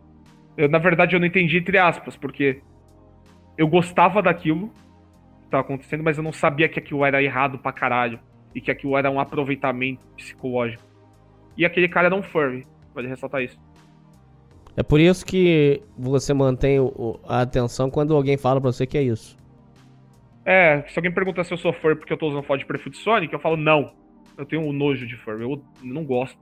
Eu, 0.55 0.69
na 0.69 0.77
verdade, 0.77 1.15
eu 1.15 1.19
não 1.19 1.27
entendi 1.27 1.57
entre 1.57 1.77
aspas, 1.77 2.15
porque 2.15 2.61
eu 3.57 3.67
gostava 3.67 4.21
daquilo 4.21 4.71
que 5.51 5.57
estava 5.57 5.63
acontecendo, 5.63 6.03
mas 6.03 6.17
eu 6.17 6.23
não 6.23 6.31
sabia 6.31 6.69
que 6.69 6.79
aquilo 6.79 7.05
era 7.05 7.21
errado 7.21 7.59
pra 7.59 7.71
caralho. 7.71 8.19
E 8.53 8.59
que 8.59 8.69
aquilo 8.69 8.97
era 8.97 9.09
um 9.09 9.19
aproveitamento 9.19 10.05
psicológico. 10.17 10.83
E 11.55 11.65
aquele 11.65 11.87
cara 11.87 12.07
era 12.07 12.15
um 12.15 12.23
furry, 12.23 12.65
pode 12.93 13.07
ressaltar 13.07 13.41
isso. 13.41 13.57
É 14.75 14.83
por 14.83 14.99
isso 14.99 15.25
que 15.25 15.81
você 15.97 16.33
mantém 16.33 16.77
a 17.27 17.41
atenção 17.41 17.89
quando 17.89 18.15
alguém 18.15 18.37
fala 18.37 18.59
pra 18.59 18.71
você 18.71 18.85
que 18.85 18.97
é 18.97 19.03
isso. 19.03 19.37
É, 20.45 20.83
se 20.87 20.97
alguém 20.97 21.13
pergunta 21.13 21.43
se 21.43 21.53
eu 21.53 21.57
sou 21.57 21.71
furry 21.71 21.95
porque 21.95 22.11
eu 22.11 22.17
tô 22.17 22.27
usando 22.27 22.43
foto 22.43 22.59
de 22.59 22.65
perfil 22.65 22.91
de 22.91 22.97
Sonic, 22.97 23.31
eu 23.31 23.39
falo 23.39 23.55
não. 23.55 23.93
Eu 24.37 24.45
tenho 24.45 24.61
um 24.63 24.73
nojo 24.73 25.05
de 25.05 25.15
furry. 25.17 25.43
Eu 25.43 25.63
não 25.83 26.03
gosto. 26.03 26.37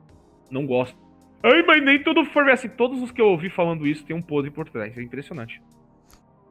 Não 0.49 0.65
gosto. 0.65 0.97
Ai, 1.43 1.63
mas 1.63 1.83
nem 1.83 2.01
todo 2.01 2.25
furry 2.25 2.49
é 2.49 2.53
assim. 2.53 2.69
Todos 2.69 3.01
os 3.01 3.11
que 3.11 3.21
eu 3.21 3.27
ouvi 3.27 3.49
falando 3.49 3.85
isso 3.85 4.05
tem 4.05 4.15
um 4.15 4.21
pose 4.21 4.49
por 4.49 4.67
trás. 4.69 4.97
É 4.97 5.01
impressionante. 5.01 5.61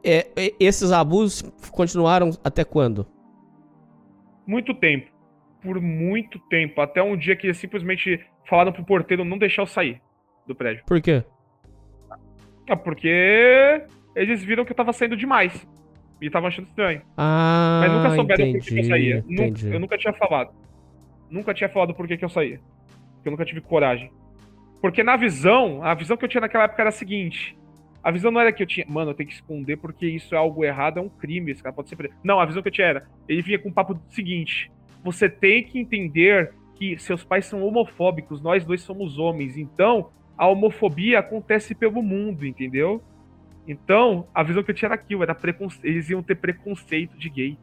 É, 0.03 0.27
esses 0.59 0.91
abusos 0.91 1.41
continuaram 1.71 2.31
até 2.43 2.63
quando? 2.63 3.05
Muito 4.47 4.73
tempo. 4.73 5.07
por 5.61 5.79
muito 5.81 6.39
tempo. 6.49 6.79
Até 6.79 7.03
um 7.03 7.17
dia 7.17 7.35
que 7.35 7.47
eles 7.47 7.57
simplesmente 7.57 8.25
falaram 8.47 8.71
pro 8.71 8.83
porteiro 8.85 9.25
não 9.25 9.37
deixar 9.37 9.61
eu 9.63 9.65
sair 9.67 10.01
do 10.47 10.55
prédio. 10.55 10.83
Por 10.85 11.01
quê? 11.01 11.21
Ah, 12.69 12.75
porque 12.77 13.83
eles 14.15 14.41
viram 14.43 14.63
que 14.63 14.71
eu 14.71 14.75
tava 14.75 14.93
saindo 14.93 15.17
demais. 15.17 15.67
E 16.21 16.29
tava 16.29 16.47
achando 16.47 16.67
estranho. 16.67 17.01
Ah, 17.17 17.81
Mas 17.83 17.91
nunca 17.91 18.15
souberam 18.15 18.51
por 18.53 18.59
que 18.61 18.67
entendi, 18.69 18.77
eu 18.79 18.83
saía. 18.85 19.15
Nunca- 19.27 19.43
entendi. 19.43 19.73
eu 19.73 19.79
nunca 19.81 19.97
tinha 19.97 20.13
falado. 20.13 20.51
Nunca 21.29 21.53
tinha 21.53 21.69
falado 21.69 21.93
por 21.93 22.07
que 22.07 22.15
que 22.17 22.23
eu 22.25 22.29
saía. 22.29 22.59
Porque 23.15 23.27
eu 23.27 23.31
nunca 23.31 23.45
tive 23.45 23.59
coragem. 23.61 24.09
Porque 24.81 25.03
na 25.03 25.17
visão, 25.17 25.83
a 25.83 25.93
visão 25.93 26.15
que 26.15 26.23
eu 26.23 26.29
tinha 26.29 26.39
naquela 26.41 26.63
época 26.63 26.81
era 26.81 26.89
a 26.89 26.93
seguinte. 26.93 27.57
A 28.03 28.11
visão 28.11 28.31
não 28.31 28.39
era 28.39 28.51
que 28.53 28.63
eu 28.63 28.67
tinha, 28.67 28.85
mano, 28.87 29.11
eu 29.11 29.15
tenho 29.15 29.27
que 29.27 29.35
esconder 29.35 29.77
porque 29.77 30.07
isso 30.07 30.33
é 30.33 30.37
algo 30.37 30.63
errado, 30.63 30.99
é 30.99 31.01
um 31.01 31.09
crime, 31.09 31.51
esse 31.51 31.61
cara 31.61 31.73
pode 31.73 31.89
ser 31.89 31.95
preso. 31.95 32.13
Não, 32.23 32.39
a 32.39 32.45
visão 32.45 32.61
que 32.61 32.69
eu 32.69 32.73
tinha 32.73 32.87
era, 32.87 33.07
ele 33.27 33.41
vinha 33.41 33.59
com 33.59 33.69
o 33.69 33.73
papo 33.73 33.93
do 33.93 34.01
seguinte: 34.09 34.71
você 35.03 35.29
tem 35.29 35.63
que 35.63 35.77
entender 35.79 36.53
que 36.75 36.97
seus 36.97 37.23
pais 37.23 37.45
são 37.45 37.63
homofóbicos, 37.63 38.41
nós 38.41 38.63
dois 38.63 38.81
somos 38.81 39.17
homens, 39.17 39.57
então 39.57 40.09
a 40.37 40.47
homofobia 40.47 41.19
acontece 41.19 41.75
pelo 41.75 42.01
mundo, 42.01 42.45
entendeu? 42.45 43.03
Então, 43.67 44.25
a 44.33 44.41
visão 44.41 44.63
que 44.63 44.71
eu 44.71 44.75
tinha 44.75 44.87
era 44.87 44.95
aquilo, 44.95 45.21
era 45.21 45.35
preconce... 45.35 45.77
eles 45.83 46.09
iam 46.09 46.23
ter 46.23 46.35
preconceito 46.35 47.17
de 47.17 47.29
gay. 47.29 47.57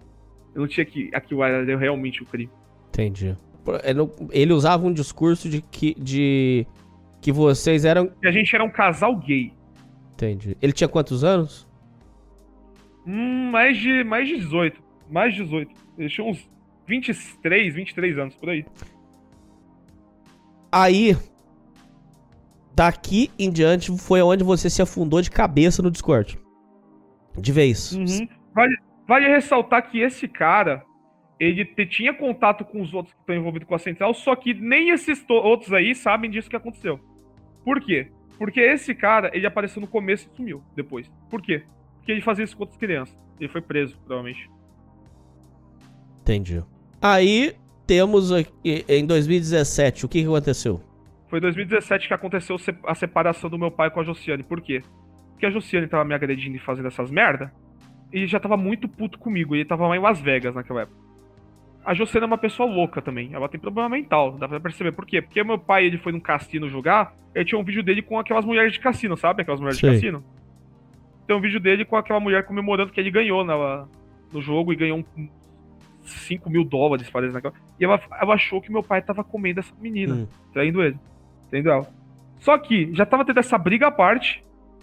Eu 0.55 0.61
não 0.61 0.69
tinha 0.69 0.85
que 0.85 1.11
aquilo 1.13 1.43
era 1.43 1.77
realmente 1.77 2.23
o 2.23 2.27
crime. 2.27 2.51
Entendi. 2.89 3.35
Por- 3.65 3.81
Ele, 4.31 4.53
usava 4.53 4.87
um 4.87 4.93
discurso 4.93 5.49
de 5.49 5.61
que, 5.63 5.95
de 5.99 6.67
que 7.21 7.33
vocês 7.33 7.85
eram. 7.85 8.13
E 8.23 8.29
a 8.29 8.31
gente 8.31 8.55
era 8.55 8.63
um 8.63 8.71
casal 8.71 9.17
gay. 9.17 9.53
Entendi. 10.17 10.57
Ele 10.63 10.73
tinha 10.73 10.89
quantos 10.89 11.23
anos? 11.23 11.69
Hum, 13.07 13.51
mais 13.51 13.77
de 13.77 14.03
mais 14.03 14.27
de 14.27 14.37
18. 14.37 14.83
Mais 15.11 15.35
de 15.35 15.43
18. 15.45 15.71
Ele 15.99 16.09
tinha 16.09 16.27
uns 16.27 16.49
23, 16.87 17.75
23 17.75 18.19
anos 18.19 18.35
por 18.35 18.49
aí. 18.49 18.65
Aí, 20.73 21.17
daqui 22.75 23.31
em 23.39 23.51
diante 23.51 23.97
foi 23.99 24.21
onde 24.23 24.43
você 24.43 24.69
se 24.69 24.83
afundou 24.83 25.21
de 25.23 25.31
cabeça 25.31 25.83
no 25.83 25.91
Discord. 25.91 26.39
De 27.39 27.53
vez. 27.53 27.93
Uhum. 27.93 28.29
Vale, 28.55 28.77
vale 29.07 29.29
ressaltar 29.29 29.91
que 29.91 30.01
esse 30.01 30.27
cara, 30.27 30.83
ele 31.39 31.65
te- 31.65 31.87
tinha 31.87 32.13
contato 32.15 32.65
com 32.65 32.81
os 32.81 32.93
outros 32.95 33.15
que 33.15 33.21
estão 33.21 33.37
envolvidos 33.37 33.69
com 33.69 33.75
a 33.75 33.79
central, 33.79 34.15
só 34.15 34.35
que 34.35 34.55
nem 34.55 34.91
esses 34.91 35.23
outros 35.29 35.73
aí 35.73 35.95
sabem 35.95 36.31
disso 36.31 36.49
que 36.51 36.57
aconteceu. 36.57 36.99
Por 37.65 37.81
quê? 37.81 38.11
Porque 38.39 38.61
esse 38.61 38.95
cara, 38.95 39.31
ele 39.33 39.47
apareceu 39.47 39.81
no 39.81 39.87
começo 39.87 40.29
e 40.33 40.37
sumiu 40.37 40.63
depois. 40.75 41.11
Por 41.31 41.41
quê? 41.41 41.63
Porque 41.99 42.13
ele 42.13 42.21
fazia 42.21 42.45
isso 42.45 42.57
com 42.57 42.63
outras 42.63 42.79
crianças. 42.79 43.17
Ele 43.41 43.49
foi 43.49 43.61
preso, 43.61 43.97
provavelmente. 43.99 44.51
Entendi. 46.21 46.63
Aí 47.01 47.55
temos 47.87 48.33
aqui, 48.33 48.85
em 48.89 49.07
2017, 49.07 50.07
o 50.07 50.09
que, 50.09 50.21
que 50.23 50.27
aconteceu? 50.27 50.81
Foi 51.29 51.39
em 51.39 51.43
2017 51.43 52.09
que 52.09 52.15
aconteceu 52.15 52.57
a 52.85 52.95
separação 52.95 53.51
do 53.51 53.59
meu 53.59 53.71
pai 53.71 53.91
com 53.91 54.01
a 54.01 54.05
Josiane. 54.05 54.43
Por 54.43 54.61
quê? 54.61 54.83
Porque 55.33 55.47
a 55.47 55.51
Josiane 55.51 55.89
tava 55.89 56.05
me 56.05 56.15
agredindo 56.15 56.57
e 56.57 56.61
fazendo 56.61 56.89
essas 56.89 57.11
merda. 57.11 57.53
E 58.13 58.19
ele 58.19 58.27
já 58.27 58.39
tava 58.39 58.57
muito 58.57 58.89
puto 58.89 59.19
comigo. 59.19 59.55
Ele 59.55 59.65
tava 59.65 59.87
lá 59.87 59.97
em 59.97 60.01
Las 60.01 60.21
Vegas 60.21 60.55
naquela 60.55 60.83
época. 60.83 61.06
A 61.87 61.95
Josiane 61.95 62.25
é 62.25 62.27
uma 62.27 62.37
pessoa 62.39 62.69
louca 62.69 63.01
também. 63.01 63.31
Ela 63.33 63.49
tem 63.49 63.61
problema 63.61 63.89
mental. 63.89 64.33
Dá 64.33 64.49
pra 64.49 64.59
perceber. 64.59 64.91
Por 64.93 65.07
quê? 65.07 65.23
Porque 65.23 65.43
meu 65.45 65.57
pai 65.59 65.85
ele 65.87 65.99
foi 65.99 66.11
num 66.11 66.19
cassino 66.21 66.69
jogar. 66.69 67.15
Ele 67.35 67.45
tinha 67.45 67.59
um 67.59 67.63
vídeo 67.65 67.83
dele 67.83 68.03
com 68.03 68.19
aquelas 68.19 68.45
mulheres 68.45 68.73
de 68.73 68.81
cassino, 68.81 69.17
sabe? 69.17 69.43
Aquelas 69.43 69.61
mulheres 69.61 69.79
Sei. 69.79 69.89
de 69.91 69.95
cassino. 69.97 70.25
Tem 71.29 71.37
um 71.37 71.41
vídeo 71.41 71.61
dele 71.61 71.85
com 71.85 71.97
aquela 71.97 72.19
mulher 72.19 72.45
comemorando 72.45 72.91
que 72.93 72.99
ele 73.01 73.11
ganhou 73.11 73.45
na- 73.45 73.87
no 74.33 74.41
jogo 74.43 74.73
e 74.73 74.77
ganhou 74.77 74.99
um, 75.17 75.29
5 76.03 76.51
mil 76.51 76.65
dólares, 76.65 77.09
parece. 77.09 77.33
Naquela. 77.33 77.55
E 77.79 77.85
ela, 77.85 78.01
ela 78.21 78.35
achou 78.35 78.61
que 78.61 78.71
meu 78.73 78.83
pai 78.83 79.01
tava 79.01 79.23
comendo 79.23 79.61
essa 79.61 79.73
menina 79.81 80.15
Hum. 80.15 80.27
traindo 80.53 80.83
ele. 80.83 80.97
Traindo 81.51 81.71
ela. 81.71 81.87
Só 82.41 82.59
que 82.59 82.93
já 82.95 83.07
tava 83.07 83.25
tendo 83.25 83.39
essa 83.41 83.57
briga 83.57 83.87
à 83.89 83.91
parte. 83.93 84.43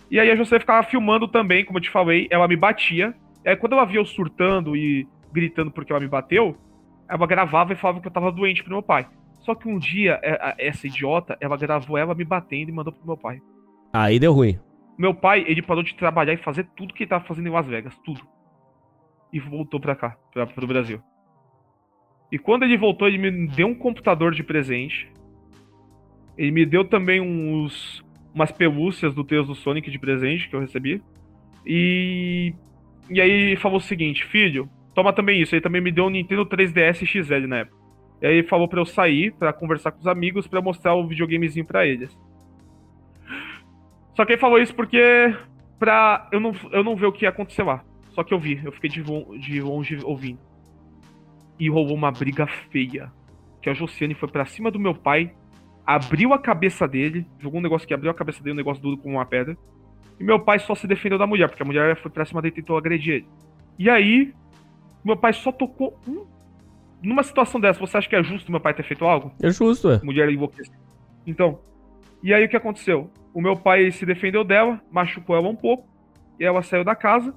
E 0.10 0.20
aí 0.20 0.30
a 0.32 0.36
José 0.36 0.60
ficava 0.60 0.84
filmando 0.88 1.28
também, 1.28 1.66
como 1.66 1.78
eu 1.80 1.82
te 1.82 1.89
falei, 1.89 2.28
ela 2.32 2.47
me 2.47 2.56
batia. 2.56 3.14
E 3.45 3.49
aí 3.49 3.56
quando 3.56 3.74
ela 3.74 3.86
via 3.86 3.99
eu 3.99 4.06
surtando 4.06 4.76
e 4.76 5.08
gritando 5.32 5.72
porque 5.72 5.91
ela 5.91 5.99
me 5.99 6.08
bateu, 6.08 6.56
ela 7.14 7.28
gravava 7.28 7.74
e 7.74 7.76
falava 7.76 8.01
que 8.01 8.07
eu 8.07 8.11
tava 8.11 8.32
doente 8.32 8.64
pro 8.64 8.74
meu 8.74 8.82
pai. 8.82 9.07
Só 9.41 9.53
que 9.53 9.68
um 9.68 9.78
dia, 9.78 10.20
é, 10.24 10.55
essa 10.57 10.88
idiota, 10.88 11.38
ela 11.39 11.55
gravou 11.55 11.95
ela 11.95 12.16
me 12.16 12.24
batendo 12.24 12.70
e 12.70 12.72
mandou 12.72 12.91
pro 12.91 13.05
meu 13.05 13.16
pai. 13.16 13.39
Aí 13.93 14.20
deu 14.20 14.34
ruim. 14.34 14.59
Meu 14.97 15.14
pai, 15.14 15.45
ele 15.47 15.61
parou 15.61 15.84
de 15.84 15.93
trabalhar 15.93 16.34
e 16.34 16.38
fazer 16.38 16.66
tudo 16.76 16.93
que 16.93 17.03
ele 17.03 17.09
tava 17.09 17.24
fazendo 17.26 17.47
em 17.47 17.51
Las 17.51 17.68
Vegas, 17.68 17.95
tudo. 18.03 18.22
E 19.32 19.39
voltou 19.39 19.80
pra 19.80 19.95
cá, 19.95 20.18
pra, 20.32 20.47
pro 20.47 20.66
Brasil. 20.66 21.01
E 22.32 22.39
quando 22.39 22.64
ele 22.64 22.78
voltou, 22.78 23.07
ele 23.07 23.20
me 23.20 23.47
deu 23.47 23.68
um 23.68 23.76
computador 23.76 24.34
de 24.34 24.43
presente. 24.43 25.11
Ele 26.36 26.49
me 26.49 26.66
deu 26.66 26.84
também 26.84 27.22
uns, 27.22 28.03
umas 28.34 28.51
pelúcias 28.51 29.14
do 29.14 29.24
Tails 29.24 29.47
do 29.47 29.53
Sonic 29.53 29.91
de 29.91 29.99
presente 29.99 30.49
que 30.49 30.55
eu 30.55 30.61
recebi. 30.61 30.99
E. 31.64 32.55
E 33.09 33.22
aí 33.22 33.30
ele 33.30 33.55
falou 33.55 33.78
o 33.78 33.82
seguinte: 33.82 34.26
Filho, 34.26 34.68
toma 34.94 35.14
também 35.14 35.41
isso. 35.41 35.56
Ele 35.56 35.62
também 35.62 35.82
me 35.82 35.91
deu 35.91 36.06
um 36.06 36.10
Nintendo 36.10 36.46
3DS 36.46 37.06
XL 37.06 37.48
na 37.48 37.60
época. 37.60 37.78
E 38.22 38.26
aí 38.26 38.34
ele 38.36 38.48
falou 38.48 38.68
pra 38.68 38.80
eu 38.80 38.86
sair, 38.86 39.34
pra 39.34 39.52
conversar 39.52 39.91
com 39.91 40.00
os 40.00 40.08
amigos, 40.08 40.48
pra 40.48 40.62
mostrar 40.62 40.96
o 40.96 41.08
videogamezinho 41.08 41.66
pra 41.66 41.86
eles. 41.86 42.18
Só 44.16 44.26
que 44.26 44.34
ele 44.34 44.39
falou 44.39 44.60
isso 44.60 44.74
porque 44.74 45.36
pra 45.80 46.30
eu 46.32 46.39
não, 46.39 46.54
eu 46.72 46.84
não 46.84 46.96
ver 46.96 47.08
o 47.08 47.12
que 47.12 47.26
ia 47.26 47.30
acontecer 47.30 47.64
lá. 47.64 47.84
Só 48.12 48.24
que 48.24 48.34
eu 48.34 48.39
vi, 48.39 48.62
eu 48.64 48.72
fiquei 48.72 48.89
de, 48.89 49.04
de 49.39 49.62
longe 49.62 49.98
ouvindo. 50.04 50.39
E 51.60 51.70
rolou 51.70 51.96
uma 51.96 52.12
briga 52.12 52.48
feia. 52.72 53.12
Que 53.62 53.70
a 53.70 53.74
Josiane 53.74 54.14
foi 54.14 54.30
pra 54.30 54.46
cima 54.46 54.70
do 54.70 54.80
meu 54.80 54.94
pai, 54.94 55.34
abriu 55.86 56.34
a 56.34 56.39
cabeça 56.39 56.88
dele, 56.88 57.26
jogou 57.39 57.60
um 57.60 57.64
negócio 57.64 57.88
que 57.88 57.94
abriu 57.94 58.12
a 58.12 58.14
cabeça 58.14 58.41
dele, 58.41 58.54
um 58.54 58.58
negócio 58.58 58.82
duro 58.82 58.98
como 58.98 59.16
uma 59.16 59.26
pedra. 59.26 59.58
E 60.20 60.24
meu 60.24 60.39
pai 60.39 60.60
só 60.60 60.76
se 60.76 60.88
defendeu 60.88 61.18
da 61.18 61.28
mulher, 61.28 61.50
porque 61.50 61.64
a 61.64 61.66
mulher 61.66 61.98
foi 61.98 62.12
pra 62.12 62.26
cima 62.26 62.41
dele 62.41 62.54
e 62.54 62.56
tentou 62.56 62.78
agredir 62.78 63.16
ele. 63.16 63.28
E 63.80 63.89
aí, 63.89 64.34
meu 65.04 65.18
pai 65.18 65.34
só 65.34 65.51
tocou 65.51 65.99
um. 66.08 66.26
Numa 67.01 67.24
situação 67.24 67.60
dessa, 67.60 67.80
você 67.80 67.97
acha 67.97 68.08
que 68.08 68.16
é 68.16 68.24
justo 68.24 68.49
meu 68.49 68.62
pai 68.62 68.74
ter 68.74 68.84
feito 68.84 69.04
algo? 69.04 69.32
É 69.41 69.51
justo, 69.51 69.91
é. 69.91 69.99
mulher 70.01 70.30
enlouquecida. 70.30 70.78
Então, 71.28 71.60
e 72.22 72.34
aí 72.34 72.45
o 72.45 72.49
que 72.49 72.56
aconteceu? 72.56 73.10
O 73.34 73.41
meu 73.41 73.58
pai 73.58 73.91
se 73.91 74.06
defendeu 74.06 74.43
dela, 74.43 74.82
machucou 74.89 75.36
ela 75.36 75.49
um 75.49 75.56
pouco, 75.56 75.86
e 76.39 76.45
ela 76.45 76.62
saiu 76.62 76.84
da 76.84 76.95
casa, 76.95 77.36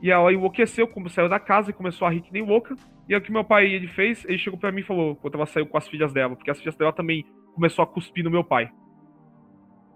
e 0.00 0.10
ela 0.10 0.32
enlouqueceu, 0.32 0.86
como 0.86 1.08
saiu 1.08 1.28
da 1.28 1.40
casa 1.40 1.70
e 1.70 1.74
começou 1.74 2.06
a 2.06 2.10
rir 2.10 2.20
que 2.20 2.32
nem 2.32 2.44
louca. 2.44 2.76
E 3.08 3.14
aí 3.14 3.20
o 3.20 3.22
que 3.22 3.32
meu 3.32 3.42
pai 3.42 3.66
ele 3.66 3.88
fez, 3.88 4.24
ele 4.26 4.38
chegou 4.38 4.58
pra 4.58 4.70
mim 4.70 4.80
e 4.80 4.84
falou, 4.84 5.16
quando 5.16 5.34
ela 5.34 5.46
saiu 5.46 5.66
com 5.66 5.76
as 5.76 5.88
filhas 5.88 6.12
dela, 6.12 6.36
porque 6.36 6.50
as 6.50 6.58
filhas 6.58 6.76
dela 6.76 6.92
também 6.92 7.24
começou 7.54 7.82
a 7.82 7.86
cuspir 7.86 8.22
no 8.22 8.30
meu 8.30 8.44
pai. 8.44 8.70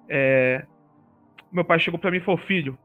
É... 0.08 0.66
Meu 1.52 1.64
pai 1.64 1.78
chegou 1.78 2.00
pra 2.00 2.10
mim 2.10 2.16
e 2.16 2.20
falou, 2.20 2.40
filho, 2.40 2.76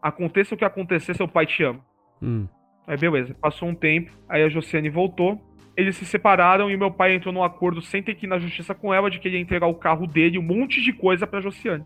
aconteça 0.00 0.54
o 0.54 0.58
que 0.58 0.64
acontecer, 0.64 1.14
seu 1.14 1.28
pai 1.28 1.44
te 1.44 1.62
ama. 1.62 1.80
Hum. 2.22 2.46
Aí 2.86 2.96
beleza, 2.96 3.34
passou 3.34 3.68
um 3.68 3.74
tempo, 3.74 4.12
aí 4.28 4.42
a 4.42 4.48
Josiane 4.48 4.90
voltou, 4.90 5.40
eles 5.76 5.96
se 5.96 6.04
separaram 6.04 6.70
e 6.70 6.76
meu 6.76 6.90
pai 6.90 7.14
entrou 7.14 7.32
num 7.32 7.42
acordo 7.42 7.80
sem 7.80 8.02
ter 8.02 8.14
que 8.14 8.26
ir 8.26 8.28
na 8.28 8.38
justiça 8.38 8.74
com 8.74 8.92
ela 8.92 9.10
de 9.10 9.18
que 9.18 9.26
ele 9.26 9.36
ia 9.36 9.42
entregar 9.42 9.66
o 9.66 9.74
carro 9.74 10.06
dele, 10.06 10.38
um 10.38 10.42
monte 10.42 10.82
de 10.82 10.92
coisa 10.92 11.26
pra 11.26 11.40
Josiane. 11.40 11.84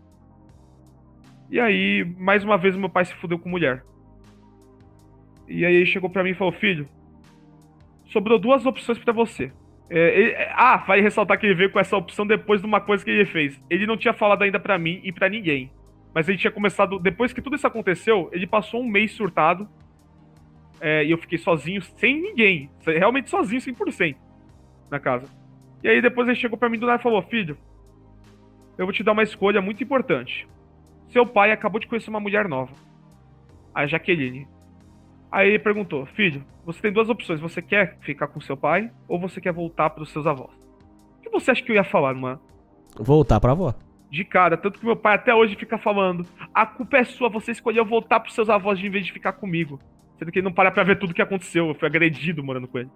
E 1.49 1.59
aí, 1.59 2.05
mais 2.17 2.43
uma 2.43 2.57
vez, 2.57 2.75
meu 2.75 2.89
pai 2.89 3.05
se 3.05 3.15
fudeu 3.15 3.39
com 3.39 3.49
mulher. 3.49 3.83
E 5.47 5.65
aí 5.65 5.73
ele 5.73 5.85
chegou 5.87 6.09
pra 6.09 6.23
mim 6.23 6.29
e 6.31 6.35
falou: 6.35 6.53
Filho, 6.53 6.87
sobrou 8.05 8.37
duas 8.37 8.65
opções 8.67 8.99
pra 8.99 9.11
você. 9.11 9.51
É, 9.89 10.19
ele- 10.19 10.31
é, 10.31 10.51
ah, 10.55 10.77
vai 10.77 11.01
ressaltar 11.01 11.39
que 11.39 11.47
ele 11.47 11.55
veio 11.55 11.71
com 11.71 11.79
essa 11.79 11.97
opção 11.97 12.27
depois 12.27 12.61
de 12.61 12.67
uma 12.67 12.79
coisa 12.79 13.03
que 13.03 13.09
ele 13.09 13.25
fez. 13.25 13.59
Ele 13.67 13.87
não 13.87 13.97
tinha 13.97 14.13
falado 14.13 14.43
ainda 14.43 14.59
pra 14.59 14.77
mim 14.77 15.01
e 15.03 15.11
pra 15.11 15.27
ninguém. 15.27 15.71
Mas 16.13 16.29
ele 16.29 16.37
tinha 16.37 16.51
começado. 16.51 16.99
Depois 16.99 17.33
que 17.33 17.41
tudo 17.41 17.55
isso 17.55 17.65
aconteceu, 17.65 18.29
ele 18.31 18.45
passou 18.45 18.81
um 18.83 18.87
mês 18.87 19.11
surtado. 19.13 19.67
É, 20.81 21.03
e 21.03 21.11
eu 21.11 21.17
fiquei 21.17 21.37
sozinho, 21.37 21.81
sem 21.81 22.21
ninguém. 22.21 22.69
Realmente 22.85 23.29
sozinho, 23.29 23.61
100% 23.61 24.15
na 24.89 24.99
casa. 24.99 25.27
E 25.83 25.87
aí 25.87 26.01
depois 26.01 26.27
ele 26.27 26.37
chegou 26.37 26.57
pra 26.57 26.69
mim 26.69 26.77
do 26.77 26.85
nada 26.85 26.99
e 26.99 27.03
falou: 27.03 27.21
Filho, 27.23 27.57
eu 28.77 28.85
vou 28.85 28.93
te 28.93 29.03
dar 29.03 29.11
uma 29.11 29.23
escolha 29.23 29.61
muito 29.61 29.83
importante. 29.83 30.47
Seu 31.09 31.25
pai 31.25 31.51
acabou 31.51 31.79
de 31.79 31.87
conhecer 31.87 32.09
uma 32.09 32.19
mulher 32.19 32.47
nova, 32.47 32.73
a 33.73 33.85
Jaqueline. 33.85 34.47
Aí 35.31 35.49
ele 35.49 35.59
perguntou: 35.59 36.05
Filho, 36.05 36.43
você 36.65 36.81
tem 36.81 36.91
duas 36.91 37.09
opções. 37.09 37.39
Você 37.39 37.61
quer 37.61 37.97
ficar 38.01 38.27
com 38.27 38.41
seu 38.41 38.57
pai 38.57 38.91
ou 39.07 39.19
você 39.19 39.39
quer 39.39 39.53
voltar 39.53 39.89
pros 39.89 40.11
seus 40.11 40.27
avós? 40.27 40.53
O 41.17 41.21
que 41.21 41.29
você 41.29 41.51
acha 41.51 41.63
que 41.63 41.71
eu 41.71 41.75
ia 41.75 41.83
falar, 41.83 42.13
mano? 42.13 42.39
Voltar 42.97 43.39
pra 43.39 43.51
avó. 43.51 43.73
De 44.09 44.25
cara, 44.25 44.57
tanto 44.57 44.79
que 44.79 44.85
meu 44.85 44.95
pai 44.95 45.15
até 45.15 45.33
hoje 45.33 45.55
fica 45.55 45.77
falando: 45.77 46.25
a 46.53 46.65
culpa 46.65 46.97
é 46.97 47.03
sua, 47.03 47.29
você 47.29 47.51
escolheu 47.51 47.85
voltar 47.85 48.19
pros 48.19 48.33
seus 48.33 48.49
avós 48.49 48.79
em 48.79 48.89
vez 48.89 49.05
de 49.05 49.13
ficar 49.13 49.33
comigo. 49.33 49.79
Sendo 50.19 50.31
que 50.31 50.39
ele 50.39 50.45
não 50.45 50.53
para 50.53 50.69
pra 50.69 50.83
ver 50.83 50.99
tudo 50.99 51.13
que 51.13 51.21
aconteceu. 51.21 51.69
Eu 51.69 51.75
fui 51.75 51.87
agredido 51.87 52.43
morando 52.43 52.67
com 52.67 52.77
ele. 52.77 52.89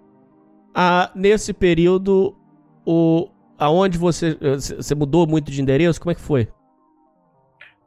Ah, 0.75 1.09
nesse 1.15 1.53
período, 1.53 2.35
o 2.85 3.29
aonde 3.57 3.97
você 3.97 4.35
você 4.35 4.93
mudou 4.93 5.25
muito 5.25 5.49
de 5.49 5.61
endereço? 5.61 6.01
Como 6.01 6.11
é 6.11 6.15
que 6.15 6.21
foi? 6.21 6.49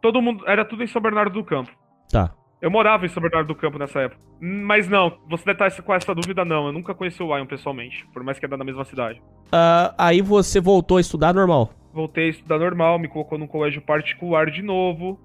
Todo 0.00 0.22
mundo. 0.22 0.44
Era 0.46 0.64
tudo 0.64 0.82
em 0.82 0.86
São 0.86 1.02
Bernardo 1.02 1.34
do 1.34 1.44
Campo. 1.44 1.70
Tá. 2.10 2.32
Eu 2.60 2.70
morava 2.70 3.04
em 3.04 3.08
São 3.08 3.22
Bernardo 3.22 3.48
do 3.48 3.54
Campo 3.54 3.78
nessa 3.78 4.00
época. 4.00 4.20
Mas 4.40 4.88
não, 4.88 5.18
você 5.28 5.44
deve 5.44 5.66
estar 5.66 5.82
com 5.82 5.94
essa 5.94 6.14
dúvida, 6.14 6.44
não. 6.44 6.66
Eu 6.66 6.72
nunca 6.72 6.94
conheci 6.94 7.22
o 7.22 7.34
Lion 7.34 7.46
pessoalmente, 7.46 8.06
por 8.14 8.22
mais 8.22 8.38
que 8.38 8.46
é 8.46 8.48
da 8.48 8.56
mesma 8.64 8.84
cidade. 8.84 9.20
Ah, 9.52 9.94
aí 9.98 10.22
você 10.22 10.60
voltou 10.60 10.96
a 10.96 11.00
estudar 11.00 11.34
normal. 11.34 11.70
Voltei 11.92 12.26
a 12.26 12.30
estudar 12.30 12.58
normal, 12.58 12.98
me 12.98 13.08
colocou 13.08 13.38
num 13.38 13.46
colégio 13.46 13.82
particular 13.82 14.50
de 14.50 14.62
novo. 14.62 15.20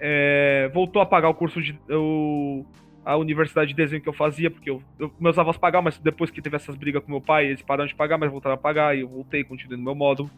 É, 0.00 0.70
voltou 0.74 1.00
a 1.00 1.06
pagar 1.06 1.28
o 1.28 1.34
curso 1.34 1.62
de. 1.62 1.78
O, 1.90 2.64
a 3.04 3.16
universidade 3.16 3.68
de 3.68 3.74
desenho 3.74 4.00
que 4.02 4.08
eu 4.08 4.12
fazia, 4.12 4.50
porque 4.50 4.70
eu, 4.70 4.82
eu- 4.98 5.12
meus 5.20 5.38
avós 5.38 5.56
pagavam, 5.56 5.84
mas 5.84 5.98
depois 5.98 6.30
que 6.30 6.40
teve 6.40 6.56
essas 6.56 6.74
brigas 6.74 7.02
com 7.04 7.10
meu 7.10 7.20
pai, 7.20 7.46
eles 7.46 7.62
pararam 7.62 7.86
de 7.86 7.94
pagar, 7.94 8.16
mas 8.18 8.30
voltaram 8.30 8.54
a 8.54 8.58
pagar, 8.58 8.96
e 8.96 9.00
eu 9.00 9.08
voltei, 9.08 9.44
continuei 9.44 9.76
no 9.76 9.84
meu 9.84 9.94
módulo. 9.94 10.30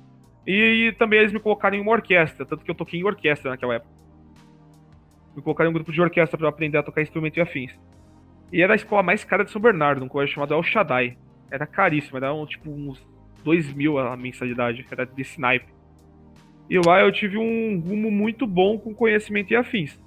E, 0.47 0.95
também 0.99 1.21
eles 1.21 1.33
me 1.33 1.41
colocaram 1.41 1.77
em 1.77 1.81
uma 1.81 1.93
orquestra, 1.93 2.45
tanto 2.47 2.65
que 2.65 2.71
eu 2.71 2.75
toquei 2.75 3.01
em 3.01 3.05
orquestra 3.05 3.51
naquela 3.51 3.75
época. 3.75 3.91
Me 5.35 5.43
colocaram 5.43 5.69
em 5.69 5.71
um 5.71 5.75
grupo 5.75 5.93
de 5.93 6.01
orquestra 6.01 6.41
eu 6.41 6.49
aprender 6.49 6.79
a 6.79 6.83
tocar 6.83 7.03
instrumento 7.03 7.37
e 7.37 7.41
afins. 7.41 7.79
E 8.53 8.63
era 8.63 8.73
a 8.73 8.77
escola 8.77 9.03
mais 9.03 9.25
cara 9.25 9.45
de 9.45 9.51
São 9.51 9.61
Bernardo, 9.61 10.01
num 10.01 10.09
colégio 10.09 10.35
chamado 10.35 10.55
El 10.55 10.63
Shaddai. 10.63 11.17
Era 11.51 11.67
caríssimo, 11.67 12.17
era 12.17 12.33
um, 12.33 12.47
tipo 12.47 12.71
uns 12.71 13.05
2 13.45 13.73
mil 13.73 13.99
a 13.99 14.17
mensalidade, 14.17 14.87
era 14.91 15.05
desse 15.05 15.41
naipe. 15.41 15.67
E 16.71 16.79
lá 16.79 17.01
eu 17.01 17.13
tive 17.13 17.39
um 17.39 17.79
rumo 17.81 18.11
muito 18.11 18.47
bom 18.47 18.79
com 18.79 18.95
conhecimento 18.95 19.53
e 19.53 19.57
afins. 19.57 20.01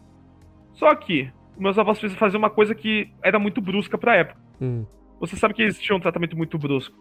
Só 0.74 0.94
que, 0.96 1.32
meus 1.60 1.78
avós 1.78 2.00
fizeram 2.00 2.20
fazer 2.20 2.38
uma 2.38 2.50
coisa 2.50 2.74
que 2.76 3.12
era 3.24 3.38
muito 3.40 3.62
brusca 3.62 3.98
pra 3.98 4.16
época. 4.16 4.40
Hum. 4.62 4.86
Você 5.20 5.36
sabe 5.36 5.54
que 5.54 5.62
eles 5.62 5.80
tinham 5.80 5.98
um 5.98 6.02
tratamento 6.02 6.36
muito 6.38 6.58
brusco. 6.58 6.96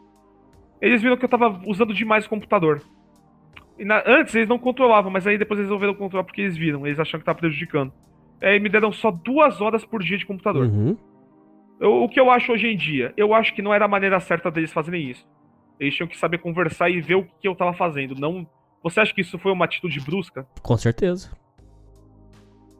Eles 0.80 1.02
viram 1.02 1.16
que 1.16 1.24
eu 1.24 1.28
tava 1.28 1.60
usando 1.66 1.94
demais 1.94 2.26
o 2.26 2.28
computador. 2.28 2.82
E 3.78 3.84
na- 3.84 4.02
antes 4.06 4.34
eles 4.34 4.48
não 4.48 4.58
controlavam, 4.58 5.10
mas 5.10 5.26
aí 5.26 5.38
depois 5.38 5.58
eles 5.58 5.68
resolveram 5.68 5.94
controlar 5.94 6.24
porque 6.24 6.40
eles 6.40 6.56
viram, 6.56 6.86
eles 6.86 6.98
acharam 6.98 7.20
que 7.20 7.26
tava 7.26 7.38
prejudicando. 7.38 7.92
Aí 8.42 8.58
me 8.60 8.68
deram 8.68 8.92
só 8.92 9.10
duas 9.10 9.60
horas 9.60 9.84
por 9.84 10.02
dia 10.02 10.18
de 10.18 10.26
computador. 10.26 10.66
Uhum. 10.66 10.96
Eu- 11.80 12.02
o 12.02 12.08
que 12.08 12.18
eu 12.18 12.30
acho 12.30 12.52
hoje 12.52 12.66
em 12.68 12.76
dia? 12.76 13.12
Eu 13.16 13.32
acho 13.34 13.54
que 13.54 13.62
não 13.62 13.72
era 13.72 13.84
a 13.84 13.88
maneira 13.88 14.18
certa 14.20 14.50
deles 14.50 14.72
fazerem 14.72 15.08
isso. 15.10 15.26
Eles 15.78 15.94
tinham 15.94 16.08
que 16.08 16.16
saber 16.18 16.38
conversar 16.38 16.90
e 16.90 17.00
ver 17.00 17.14
o 17.16 17.24
que 17.40 17.46
eu 17.46 17.54
tava 17.54 17.72
fazendo. 17.72 18.16
Não. 18.16 18.44
Você 18.82 18.98
acha 19.00 19.14
que 19.14 19.20
isso 19.20 19.38
foi 19.38 19.52
uma 19.52 19.64
atitude 19.64 20.00
brusca? 20.00 20.44
Com 20.62 20.76
certeza. 20.76 21.30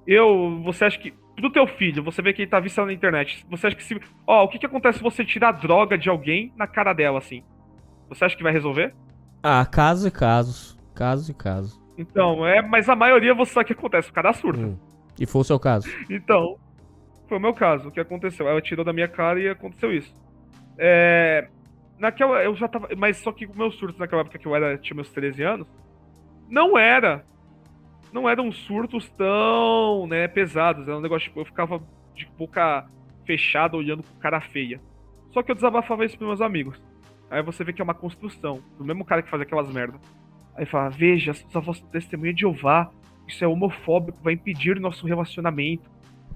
Eu. 0.07 0.61
Você 0.65 0.85
acha 0.85 0.99
que. 0.99 1.13
Pro 1.39 1.53
teu 1.53 1.69
filho, 1.69 2.03
você 2.03 2.21
vê 2.21 2.33
que 2.33 2.43
ele 2.43 2.51
tá 2.51 2.59
viciado 2.59 2.89
na 2.89 2.93
internet. 2.93 3.47
Você 3.49 3.69
acha 3.69 3.77
que 3.77 3.85
se. 3.85 4.01
Ó, 4.27 4.45
o 4.45 4.49
que 4.49 4.59
que 4.59 4.67
acontece 4.67 4.99
se 4.99 5.05
você 5.05 5.25
tirar 5.25 5.53
droga 5.53 5.97
de 5.97 6.09
alguém 6.09 6.53
na 6.57 6.67
cara 6.67 6.93
dela, 6.93 7.19
assim? 7.19 7.45
Você 8.09 8.25
acha 8.25 8.37
que 8.37 8.43
vai 8.43 8.53
resolver? 8.53 8.93
Ah, 9.41 9.65
casos 9.65 10.07
e 10.07 10.11
casos. 10.11 10.77
Casos 10.97 11.29
e 11.29 11.35
casos. 11.35 11.81
Então, 11.97 12.45
é, 12.45 12.61
mas 12.61 12.89
a 12.89 12.97
maioria 12.97 13.35
você 13.35 13.53
sabe 13.53 13.65
o 13.65 13.67
que 13.69 13.73
acontece, 13.73 14.11
o 14.11 14.13
cara 14.13 14.33
surta. 14.33 14.61
Hum. 14.61 14.77
E 15.19 15.27
foi 15.27 15.41
o 15.41 15.45
seu 15.45 15.61
caso. 15.61 15.89
Então, 16.11 16.57
foi 17.29 17.39
o 17.39 17.41
meu 17.41 17.55
caso, 17.55 17.89
o 17.89 17.93
que 17.93 18.01
aconteceu. 18.01 18.49
Ela 18.49 18.61
tirou 18.61 18.85
da 18.85 18.93
minha 18.93 19.09
cara 19.09 19.41
e 19.41 19.49
aconteceu 19.49 19.93
isso. 19.93 20.13
É. 20.77 21.47
Naquela. 22.01 22.43
Eu 22.43 22.57
já 22.57 22.67
tava. 22.67 22.89
Mas 22.97 23.19
só 23.19 23.31
que 23.31 23.47
o 23.47 23.57
meu 23.57 23.71
surto 23.71 23.99
naquela 23.99 24.23
época 24.23 24.39
que 24.39 24.47
eu 24.47 24.57
era, 24.57 24.77
tinha 24.77 24.97
meus 24.97 25.11
13 25.11 25.43
anos, 25.45 25.69
não 26.49 26.77
era. 26.77 27.25
Não 28.13 28.29
eram 28.29 28.51
surtos 28.51 29.09
tão, 29.11 30.07
né, 30.07 30.27
pesados. 30.29 30.89
Era 30.89 30.97
um 30.97 31.01
negócio, 31.01 31.29
tipo, 31.29 31.41
eu 31.41 31.45
ficava 31.45 31.83
de 32.15 32.27
boca 32.39 32.87
fechada 33.25 33.77
olhando 33.77 34.03
com 34.03 34.19
cara 34.19 34.41
feia. 34.41 34.81
Só 35.31 35.43
que 35.43 35.51
eu 35.51 35.55
desabafava 35.55 36.05
isso 36.05 36.17
pros 36.17 36.29
meus 36.29 36.41
amigos. 36.41 36.81
Aí 37.31 37.43
você 37.43 37.63
vê 37.63 37.73
que 37.73 37.83
é 37.83 37.85
uma 37.85 37.95
construção, 37.95 38.63
do 38.79 38.85
mesmo 38.85 39.05
cara 39.05 39.23
que 39.23 39.29
faz 39.29 39.43
aquelas 39.43 39.71
merdas. 39.71 40.01
Aí 40.57 40.65
fala, 40.65 40.89
veja, 40.89 41.35
seus 41.35 41.55
avós 41.55 41.81
testemunha 41.93 42.33
de 42.33 42.41
Jeová, 42.41 42.91
isso 43.27 43.45
é 43.45 43.47
homofóbico, 43.47 44.19
vai 44.23 44.33
impedir 44.33 44.81
nosso 44.81 45.07
relacionamento. 45.07 45.89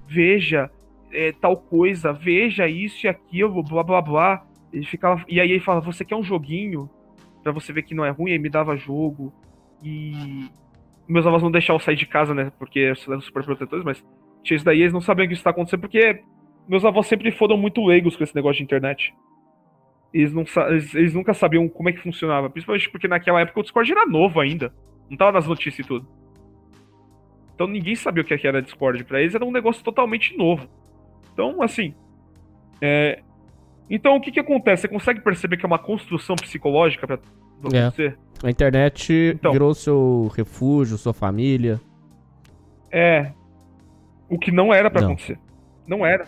Veja, 0.07 0.69
é, 1.11 1.31
tal 1.31 1.57
coisa, 1.57 2.13
veja 2.13 2.67
isso 2.67 3.05
e 3.05 3.09
aquilo, 3.09 3.63
blá 3.63 3.83
blá 3.83 4.01
blá. 4.01 4.45
Ele 4.71 4.85
ficava. 4.85 5.23
E 5.27 5.39
aí 5.39 5.51
ele 5.51 5.59
fala, 5.59 5.81
você 5.81 6.05
quer 6.05 6.15
um 6.15 6.23
joguinho? 6.23 6.89
Pra 7.41 7.51
você 7.51 7.73
ver 7.73 7.83
que 7.83 7.95
não 7.95 8.05
é 8.05 8.09
ruim, 8.09 8.31
aí 8.31 8.39
me 8.39 8.49
dava 8.49 8.77
jogo. 8.77 9.33
E. 9.83 10.47
Meus 11.07 11.25
avós 11.27 11.43
não 11.43 11.51
deixavam 11.51 11.79
sair 11.79 11.95
de 11.95 12.05
casa, 12.05 12.33
né? 12.33 12.51
Porque 12.57 12.79
eram 12.79 13.21
super 13.21 13.43
protetores, 13.43 13.83
mas 13.83 14.03
tinha 14.43 14.55
isso 14.55 14.65
daí, 14.65 14.81
eles 14.81 14.93
não 14.93 15.01
sabiam 15.01 15.27
que 15.27 15.33
isso 15.33 15.43
tá 15.43 15.49
acontecendo, 15.49 15.81
porque 15.81 16.23
meus 16.67 16.85
avós 16.85 17.07
sempre 17.07 17.31
foram 17.31 17.57
muito 17.57 17.83
leigos 17.85 18.15
com 18.15 18.23
esse 18.23 18.35
negócio 18.35 18.57
de 18.57 18.63
internet. 18.63 19.13
Eles, 20.13 20.31
não, 20.31 20.45
eles, 20.69 20.93
eles 20.93 21.13
nunca 21.13 21.33
sabiam 21.33 21.67
como 21.67 21.89
é 21.89 21.91
que 21.91 22.01
funcionava. 22.01 22.49
Principalmente 22.49 22.89
porque 22.89 23.07
naquela 23.07 23.41
época 23.41 23.59
o 23.59 23.63
Discord 23.63 23.91
era 23.91 24.05
novo 24.05 24.39
ainda. 24.39 24.73
Não 25.09 25.17
tava 25.17 25.31
nas 25.31 25.47
notícias 25.47 25.85
e 25.85 25.87
tudo. 25.87 26.07
Então 27.55 27.67
ninguém 27.67 27.95
sabia 27.95 28.21
o 28.21 28.25
que 28.25 28.47
era 28.47 28.61
Discord. 28.61 29.03
Pra 29.03 29.21
eles 29.21 29.35
era 29.35 29.43
um 29.43 29.51
negócio 29.51 29.83
totalmente 29.83 30.37
novo. 30.37 30.69
Então, 31.33 31.61
assim. 31.61 31.95
é, 32.81 33.21
Então 33.89 34.15
o 34.15 34.21
que 34.21 34.31
que 34.31 34.39
acontece? 34.39 34.83
Você 34.83 34.87
consegue 34.87 35.21
perceber 35.21 35.57
que 35.57 35.65
é 35.65 35.67
uma 35.67 35.79
construção 35.79 36.35
psicológica 36.35 37.07
É. 37.71 37.89
você? 37.89 38.13
A 38.43 38.49
internet 38.49 39.31
Então. 39.35 39.51
virou 39.51 39.73
seu 39.73 40.31
refúgio, 40.35 40.97
sua 40.97 41.13
família. 41.13 41.79
É. 42.91 43.31
O 44.29 44.37
que 44.37 44.51
não 44.51 44.73
era 44.73 44.89
pra 44.89 45.01
Não. 45.01 45.09
acontecer. 45.09 45.37
Não 45.87 46.05
era. 46.05 46.27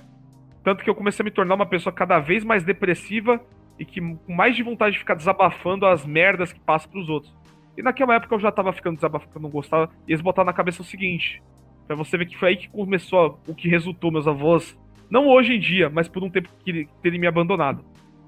Tanto 0.64 0.84
que 0.84 0.90
eu 0.90 0.96
comecei 0.96 1.24
a 1.24 1.26
me 1.26 1.32
tornar 1.32 1.56
uma 1.56 1.66
pessoa 1.66 1.94
cada 1.94 2.20
vez 2.20 2.44
mais 2.44 2.64
depressiva 2.64 3.40
e 3.78 3.86
que 3.86 4.00
com 4.02 4.34
mais 4.34 4.56
de 4.56 4.64
vontade 4.64 4.94
de 4.94 5.00
ficar 5.00 5.16
desabafando 5.16 5.86
as 5.86 6.06
merdas 6.06 6.52
que 6.54 6.60
passam 6.60 6.90
pros 6.92 7.10
outros. 7.10 7.34
E 7.78 7.82
naquela 7.84 8.16
época 8.16 8.34
eu 8.36 8.40
já 8.40 8.52
tava 8.52 8.72
ficando 8.72 8.96
desabafando 8.96 9.32
eu 9.36 9.42
não 9.42 9.50
gostava. 9.50 9.90
E 10.08 10.12
eles 10.12 10.22
botaram 10.22 10.46
na 10.48 10.54
cabeça 10.54 10.82
o 10.82 10.86
seguinte: 10.86 11.44
pra 11.88 11.96
você 11.96 12.18
ver 12.18 12.26
que 12.26 12.38
foi 12.38 12.50
aí 12.50 12.58
que 12.58 12.70
começou 12.70 13.40
o 13.48 13.54
que 13.54 13.68
resultou 13.68 14.12
meus 14.12 14.28
avós. 14.28 14.78
Não 15.10 15.28
hoje 15.28 15.54
em 15.56 15.60
dia, 15.60 15.90
mas 15.90 16.08
por 16.08 16.24
um 16.24 16.30
tempo 16.30 16.50
que 16.64 16.88
terem 17.02 17.20
me 17.20 17.28
abandonado. 17.28 17.84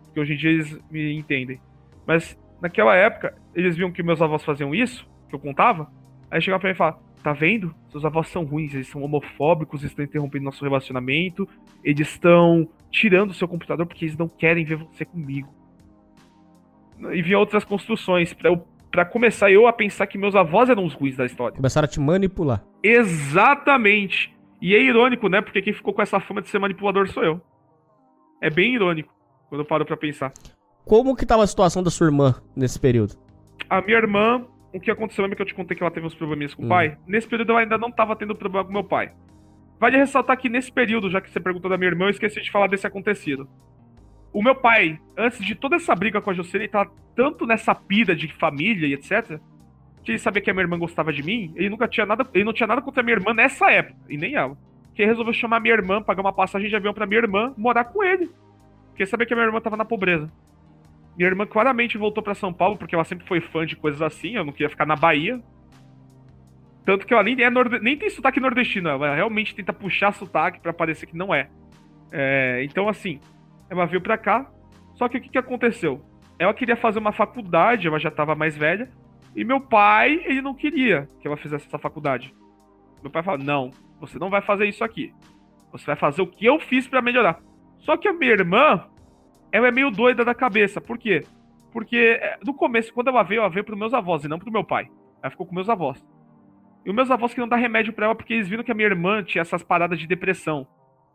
Porque 0.05 0.19
hoje 0.19 0.33
em 0.33 0.37
dia 0.37 0.51
eles 0.51 0.77
me 0.91 1.13
entendem. 1.17 1.59
Mas 2.05 2.37
naquela 2.61 2.95
época, 2.95 3.35
eles 3.53 3.75
viam 3.75 3.91
que 3.91 4.03
meus 4.03 4.21
avós 4.21 4.43
faziam 4.43 4.73
isso, 4.73 5.07
que 5.29 5.35
eu 5.35 5.39
contava. 5.39 5.91
Aí 6.29 6.41
chegavam 6.41 6.61
pra 6.61 6.69
mim 6.69 6.75
e 6.75 6.77
falavam: 6.77 6.99
Tá 7.23 7.33
vendo? 7.33 7.73
Seus 7.89 8.05
avós 8.05 8.29
são 8.29 8.43
ruins, 8.43 8.73
eles 8.73 8.87
são 8.87 9.01
homofóbicos, 9.01 9.81
eles 9.81 9.91
estão 9.91 10.05
interrompendo 10.05 10.45
nosso 10.45 10.63
relacionamento, 10.63 11.47
eles 11.83 12.07
estão 12.07 12.67
tirando 12.89 13.31
o 13.31 13.33
seu 13.33 13.47
computador 13.47 13.85
porque 13.85 14.05
eles 14.05 14.17
não 14.17 14.27
querem 14.27 14.63
ver 14.63 14.77
você 14.77 15.03
comigo. 15.03 15.53
E 17.11 17.21
vinha 17.21 17.37
outras 17.37 17.63
construções 17.63 18.33
pra, 18.33 18.49
eu, 18.49 18.65
pra 18.89 19.05
começar 19.05 19.51
eu 19.51 19.67
a 19.67 19.73
pensar 19.73 20.07
que 20.07 20.17
meus 20.17 20.35
avós 20.35 20.69
eram 20.69 20.85
os 20.85 20.93
ruins 20.93 21.15
da 21.15 21.25
história. 21.25 21.55
Começaram 21.55 21.85
a 21.85 21.89
te 21.89 21.99
manipular. 21.99 22.63
Exatamente! 22.81 24.35
E 24.61 24.73
é 24.73 24.81
irônico, 24.81 25.29
né? 25.29 25.41
Porque 25.41 25.61
quem 25.61 25.73
ficou 25.73 25.93
com 25.93 26.01
essa 26.01 26.19
fama 26.19 26.41
de 26.41 26.49
ser 26.49 26.59
manipulador 26.59 27.07
sou 27.07 27.23
eu. 27.23 27.41
É 28.41 28.49
bem 28.49 28.73
irônico 28.73 29.13
quando 29.49 29.61
eu 29.61 29.65
paro 29.65 29.85
pra 29.85 29.95
pensar. 29.95 30.31
Como 30.87 31.15
que 31.15 31.25
tava 31.25 31.43
a 31.43 31.47
situação 31.47 31.83
da 31.83 31.89
sua 31.89 32.07
irmã 32.07 32.35
nesse 32.55 32.79
período? 32.79 33.15
A 33.69 33.81
minha 33.81 33.97
irmã, 33.97 34.45
o 34.73 34.79
que 34.79 34.89
aconteceu, 34.89 35.21
lembra 35.23 35.35
que 35.35 35.41
eu 35.41 35.45
te 35.45 35.53
contei 35.53 35.75
que 35.75 35.83
ela 35.83 35.91
teve 35.91 36.07
uns 36.07 36.15
probleminhas 36.15 36.53
com 36.53 36.63
Hum. 36.63 36.65
o 36.65 36.69
pai? 36.69 36.97
Nesse 37.05 37.27
período 37.27 37.51
ela 37.51 37.59
ainda 37.61 37.77
não 37.77 37.91
tava 37.91 38.15
tendo 38.15 38.35
problema 38.35 38.65
com 38.65 38.71
meu 38.71 38.83
pai. 38.83 39.11
Vale 39.79 39.97
ressaltar 39.97 40.37
que 40.37 40.49
nesse 40.49 40.71
período, 40.71 41.09
já 41.09 41.19
que 41.21 41.29
você 41.29 41.39
perguntou 41.39 41.69
da 41.69 41.77
minha 41.77 41.89
irmã, 41.89 42.05
eu 42.05 42.09
esqueci 42.09 42.41
de 42.41 42.49
falar 42.51 42.67
desse 42.67 42.87
acontecido. 42.87 43.47
O 44.33 44.41
meu 44.41 44.55
pai, 44.55 44.99
antes 45.17 45.43
de 45.43 45.55
toda 45.55 45.75
essa 45.75 45.93
briga 45.93 46.21
com 46.21 46.29
a 46.29 46.33
Jocely, 46.33 46.63
ele 46.63 46.71
tava 46.71 46.89
tanto 47.15 47.45
nessa 47.45 47.75
pira 47.75 48.15
de 48.15 48.27
família 48.33 48.87
e 48.87 48.93
etc. 48.93 49.39
Que 50.03 50.11
ele 50.11 50.19
sabia 50.19 50.41
que 50.41 50.49
a 50.49 50.53
minha 50.53 50.63
irmã 50.63 50.79
gostava 50.79 51.11
de 51.11 51.21
mim, 51.21 51.51
ele 51.55 51.69
nunca 51.69 51.87
tinha 51.87 52.05
nada. 52.05 52.25
Ele 52.33 52.43
não 52.43 52.53
tinha 52.53 52.65
nada 52.67 52.81
contra 52.81 53.01
a 53.01 53.03
minha 53.03 53.15
irmã 53.17 53.33
nessa 53.33 53.69
época, 53.71 53.97
e 54.09 54.17
nem 54.17 54.35
ela. 54.35 54.57
Que 54.95 55.01
ele 55.03 55.09
resolveu 55.11 55.33
chamar 55.33 55.59
minha 55.59 55.73
irmã, 55.75 56.01
pagar 56.01 56.21
uma 56.21 56.33
passagem 56.33 56.69
de 56.69 56.75
avião 56.75 56.93
pra 56.93 57.05
minha 57.05 57.19
irmã 57.19 57.53
morar 57.57 57.83
com 57.85 58.03
ele. 58.03 58.27
Porque 58.89 59.03
ele 59.03 59.09
sabia 59.09 59.25
que 59.27 59.33
a 59.33 59.35
minha 59.35 59.47
irmã 59.47 59.59
tava 59.61 59.77
na 59.77 59.85
pobreza. 59.85 60.31
Minha 61.17 61.29
irmã 61.29 61.45
claramente 61.45 61.97
voltou 61.97 62.23
pra 62.23 62.35
São 62.35 62.53
Paulo, 62.53 62.77
porque 62.77 62.93
ela 62.93 63.03
sempre 63.03 63.27
foi 63.27 63.41
fã 63.41 63.65
de 63.65 63.75
coisas 63.75 64.01
assim, 64.01 64.35
eu 64.35 64.45
não 64.45 64.53
queria 64.53 64.69
ficar 64.69 64.85
na 64.85 64.95
Bahia. 64.95 65.41
Tanto 66.85 67.05
que 67.05 67.13
ela 67.13 67.23
nem, 67.23 67.41
é 67.41 67.49
norde... 67.49 67.79
nem 67.79 67.97
tem 67.97 68.09
sotaque 68.09 68.39
nordestino, 68.39 68.87
ela 68.87 69.15
realmente 69.15 69.55
tenta 69.55 69.73
puxar 69.73 70.13
sotaque 70.13 70.59
pra 70.59 70.71
parecer 70.71 71.07
que 71.07 71.17
não 71.17 71.33
é. 71.33 71.49
É, 72.11 72.63
Então, 72.63 72.87
assim, 72.87 73.19
ela 73.69 73.85
veio 73.85 74.01
pra 74.01 74.17
cá, 74.17 74.49
só 74.95 75.09
que 75.09 75.17
o 75.17 75.21
que, 75.21 75.29
que 75.29 75.37
aconteceu? 75.37 76.01
Ela 76.39 76.53
queria 76.53 76.75
fazer 76.75 76.99
uma 76.99 77.11
faculdade, 77.11 77.87
ela 77.87 77.99
já 77.99 78.11
tava 78.11 78.35
mais 78.35 78.55
velha, 78.55 78.89
e 79.35 79.43
meu 79.43 79.59
pai, 79.59 80.21
ele 80.25 80.41
não 80.41 80.53
queria 80.53 81.07
que 81.19 81.27
ela 81.27 81.37
fizesse 81.37 81.67
essa 81.67 81.77
faculdade. 81.77 82.33
Meu 83.01 83.11
pai 83.11 83.21
falou: 83.21 83.43
não, 83.43 83.71
você 83.99 84.17
não 84.17 84.29
vai 84.29 84.41
fazer 84.41 84.65
isso 84.65 84.83
aqui. 84.83 85.13
Você 85.71 85.85
vai 85.85 85.95
fazer 85.95 86.21
o 86.21 86.27
que 86.27 86.45
eu 86.45 86.59
fiz 86.59 86.87
pra 86.87 87.01
melhorar. 87.01 87.39
Só 87.79 87.95
que 87.97 88.07
a 88.07 88.13
minha 88.13 88.31
irmã, 88.31 88.85
ela 89.51 89.67
é 89.67 89.71
meio 89.71 89.89
doida 89.91 90.23
da 90.25 90.33
cabeça. 90.35 90.79
Por 90.81 90.97
quê? 90.97 91.23
Porque 91.71 92.19
é, 92.21 92.37
no 92.45 92.53
começo, 92.53 92.93
quando 92.93 93.09
ela 93.09 93.23
veio, 93.23 93.39
ela 93.39 93.49
veio 93.49 93.63
pros 93.63 93.77
meus 93.77 93.93
avós 93.93 94.23
e 94.23 94.27
não 94.27 94.39
pro 94.39 94.51
meu 94.51 94.63
pai. 94.63 94.89
Ela 95.21 95.31
ficou 95.31 95.45
com 95.45 95.55
meus 95.55 95.69
avós. 95.69 96.03
E 96.85 96.89
os 96.89 96.95
meus 96.95 97.11
avós 97.11 97.31
queriam 97.33 97.47
dar 97.47 97.57
remédio 97.57 97.91
pra 97.93 98.05
ela 98.05 98.15
porque 98.15 98.33
eles 98.33 98.47
viram 98.47 98.63
que 98.63 98.71
a 98.71 98.75
minha 98.75 98.87
irmã 98.87 99.23
tinha 99.23 99.41
essas 99.41 99.61
paradas 99.63 99.99
de 99.99 100.07
depressão. 100.07 100.65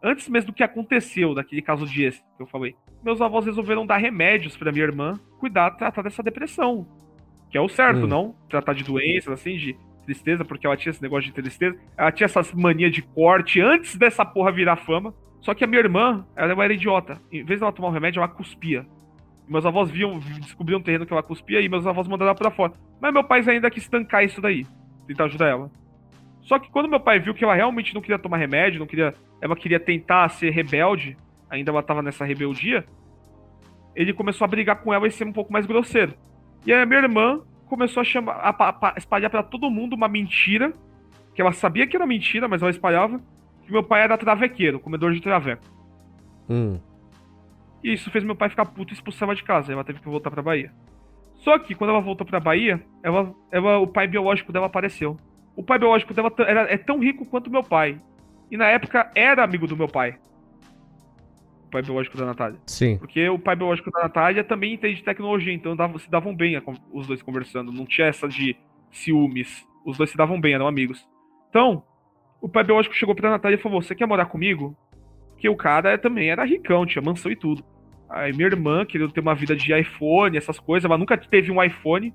Antes 0.02 0.28
mesmo 0.28 0.50
do 0.50 0.54
que 0.54 0.62
aconteceu, 0.62 1.34
daquele 1.34 1.62
caso 1.62 1.86
de 1.86 2.04
esse 2.04 2.20
que 2.36 2.42
eu 2.42 2.46
falei. 2.46 2.74
Meus 3.04 3.20
avós 3.22 3.46
resolveram 3.46 3.86
dar 3.86 3.96
remédios 3.98 4.56
pra 4.56 4.72
minha 4.72 4.84
irmã 4.84 5.18
cuidar, 5.38 5.70
tratar 5.72 6.02
dessa 6.02 6.22
depressão. 6.22 6.86
Que 7.50 7.56
é 7.56 7.60
o 7.60 7.68
certo, 7.68 8.04
Hum. 8.04 8.08
não? 8.08 8.34
Tratar 8.48 8.72
de 8.74 8.82
doenças, 8.84 9.32
assim, 9.32 9.56
de 9.56 9.76
tristeza, 10.04 10.44
porque 10.44 10.66
ela 10.66 10.76
tinha 10.76 10.90
esse 10.90 11.00
negócio 11.02 11.24
de 11.26 11.32
tristeza. 11.32 11.78
Ela 11.96 12.10
tinha 12.10 12.24
essas 12.24 12.52
manias 12.52 12.92
de 12.92 13.00
corte 13.02 13.60
antes 13.60 13.96
dessa 13.96 14.24
porra 14.24 14.50
virar 14.50 14.76
fama. 14.76 15.14
Só 15.42 15.52
que 15.54 15.64
a 15.64 15.66
minha 15.66 15.80
irmã, 15.80 16.24
ela 16.34 16.64
era 16.64 16.72
idiota. 16.72 17.20
Em 17.30 17.44
vez 17.44 17.60
dela 17.60 17.72
tomar 17.72 17.88
um 17.88 17.92
remédio, 17.92 18.20
ela 18.20 18.28
cuspia. 18.28 18.86
Meus 19.46 19.66
avós 19.66 19.90
viam, 19.90 20.18
descobriam 20.40 20.78
um 20.78 20.82
terreno 20.82 21.04
que 21.04 21.12
ela 21.12 21.22
cuspia 21.22 21.60
e 21.60 21.68
meus 21.68 21.86
avós 21.86 22.08
mandaram 22.08 22.30
ela 22.30 22.38
pra 22.38 22.50
fora. 22.50 22.72
Mas 23.00 23.12
meu 23.12 23.24
pai 23.24 23.42
ainda 23.46 23.70
quis 23.70 23.82
estancar 23.82 24.24
isso 24.24 24.40
daí. 24.40 24.64
Tentar 25.06 25.24
ajudar 25.24 25.48
ela. 25.48 25.70
Só 26.42 26.58
que 26.58 26.70
quando 26.70 26.88
meu 26.88 27.00
pai 27.00 27.18
viu 27.18 27.34
que 27.34 27.44
ela 27.44 27.54
realmente 27.54 27.94
não 27.94 28.00
queria 28.00 28.18
tomar 28.18 28.36
remédio, 28.36 28.78
não 28.78 28.86
queria. 28.86 29.14
Ela 29.40 29.56
queria 29.56 29.80
tentar 29.80 30.28
ser 30.28 30.50
rebelde, 30.50 31.16
ainda 31.50 31.70
ela 31.70 31.82
tava 31.82 32.02
nessa 32.02 32.24
rebeldia, 32.24 32.84
ele 33.94 34.12
começou 34.12 34.44
a 34.44 34.48
brigar 34.48 34.76
com 34.82 34.94
ela 34.94 35.06
e 35.06 35.10
ser 35.10 35.26
um 35.26 35.32
pouco 35.32 35.52
mais 35.52 35.66
grosseiro. 35.66 36.14
E 36.64 36.72
aí 36.72 36.80
a 36.80 36.86
minha 36.86 37.00
irmã 37.00 37.40
começou 37.66 38.00
a 38.00 38.04
chamar, 38.04 38.34
a, 38.34 38.50
a 38.50 38.94
espalhar 38.96 39.30
para 39.30 39.42
todo 39.42 39.70
mundo 39.70 39.94
uma 39.94 40.08
mentira, 40.08 40.72
que 41.34 41.40
ela 41.40 41.52
sabia 41.52 41.86
que 41.86 41.96
era 41.96 42.06
mentira, 42.06 42.46
mas 42.46 42.62
ela 42.62 42.70
espalhava, 42.70 43.20
meu 43.72 43.82
pai 43.82 44.02
era 44.02 44.16
travequeiro, 44.18 44.78
comedor 44.78 45.12
de 45.12 45.20
traveco. 45.20 45.62
Hum. 46.48 46.78
E 47.82 47.92
isso 47.94 48.10
fez 48.10 48.22
meu 48.24 48.36
pai 48.36 48.48
ficar 48.48 48.66
puto 48.66 48.92
e 48.92 48.94
expulsar 48.94 49.28
ela 49.28 49.34
de 49.34 49.42
casa. 49.42 49.72
Ela 49.72 49.82
teve 49.84 49.98
que 50.00 50.08
voltar 50.08 50.30
pra 50.30 50.42
Bahia. 50.42 50.72
Só 51.36 51.58
que 51.58 51.74
quando 51.74 51.90
ela 51.90 52.00
voltou 52.00 52.24
pra 52.26 52.38
Bahia, 52.38 52.84
ela, 53.02 53.34
ela, 53.50 53.78
o 53.78 53.86
pai 53.86 54.06
biológico 54.06 54.52
dela 54.52 54.66
apareceu. 54.66 55.16
O 55.56 55.62
pai 55.62 55.78
biológico 55.78 56.14
dela 56.14 56.32
era, 56.38 56.72
é 56.72 56.76
tão 56.76 57.00
rico 57.00 57.26
quanto 57.26 57.50
meu 57.50 57.62
pai. 57.64 58.00
E 58.50 58.56
na 58.56 58.66
época 58.66 59.10
era 59.14 59.42
amigo 59.42 59.66
do 59.66 59.76
meu 59.76 59.88
pai. 59.88 60.16
O 61.66 61.70
pai 61.72 61.82
biológico 61.82 62.16
da 62.16 62.26
Natália. 62.26 62.60
Sim. 62.66 62.98
Porque 62.98 63.28
o 63.28 63.38
pai 63.38 63.56
biológico 63.56 63.90
da 63.90 64.02
Natália 64.02 64.44
também 64.44 64.74
entende 64.74 64.96
de 64.96 65.02
tecnologia, 65.04 65.52
então 65.52 65.74
dava- 65.74 65.98
se 65.98 66.10
davam 66.10 66.34
bem 66.36 66.54
a 66.56 66.62
os 66.92 67.06
dois 67.06 67.22
conversando. 67.22 67.72
Não 67.72 67.86
tinha 67.86 68.06
essa 68.06 68.28
de 68.28 68.54
ciúmes. 68.90 69.66
Os 69.84 69.96
dois 69.96 70.10
se 70.10 70.16
davam 70.16 70.40
bem, 70.40 70.54
eram 70.54 70.68
amigos. 70.68 71.04
Então, 71.48 71.82
o 72.42 72.48
pai 72.48 72.64
biológico 72.64 72.94
chegou 72.94 73.14
pra 73.14 73.30
Natália 73.30 73.54
e 73.54 73.58
falou: 73.58 73.80
Você 73.80 73.94
quer 73.94 74.06
morar 74.06 74.26
comigo? 74.26 74.76
Porque 75.30 75.48
o 75.48 75.56
cara 75.56 75.96
também 75.96 76.28
era 76.28 76.44
ricão, 76.44 76.84
tinha 76.84 77.00
mansão 77.00 77.30
e 77.30 77.36
tudo. 77.36 77.64
Aí 78.10 78.32
minha 78.32 78.48
irmã 78.48 78.84
queria 78.84 79.08
ter 79.08 79.20
uma 79.20 79.34
vida 79.34 79.56
de 79.56 79.72
iPhone, 79.72 80.36
essas 80.36 80.58
coisas. 80.58 80.84
Ela 80.84 80.98
nunca 80.98 81.16
teve 81.16 81.50
um 81.50 81.62
iPhone. 81.62 82.12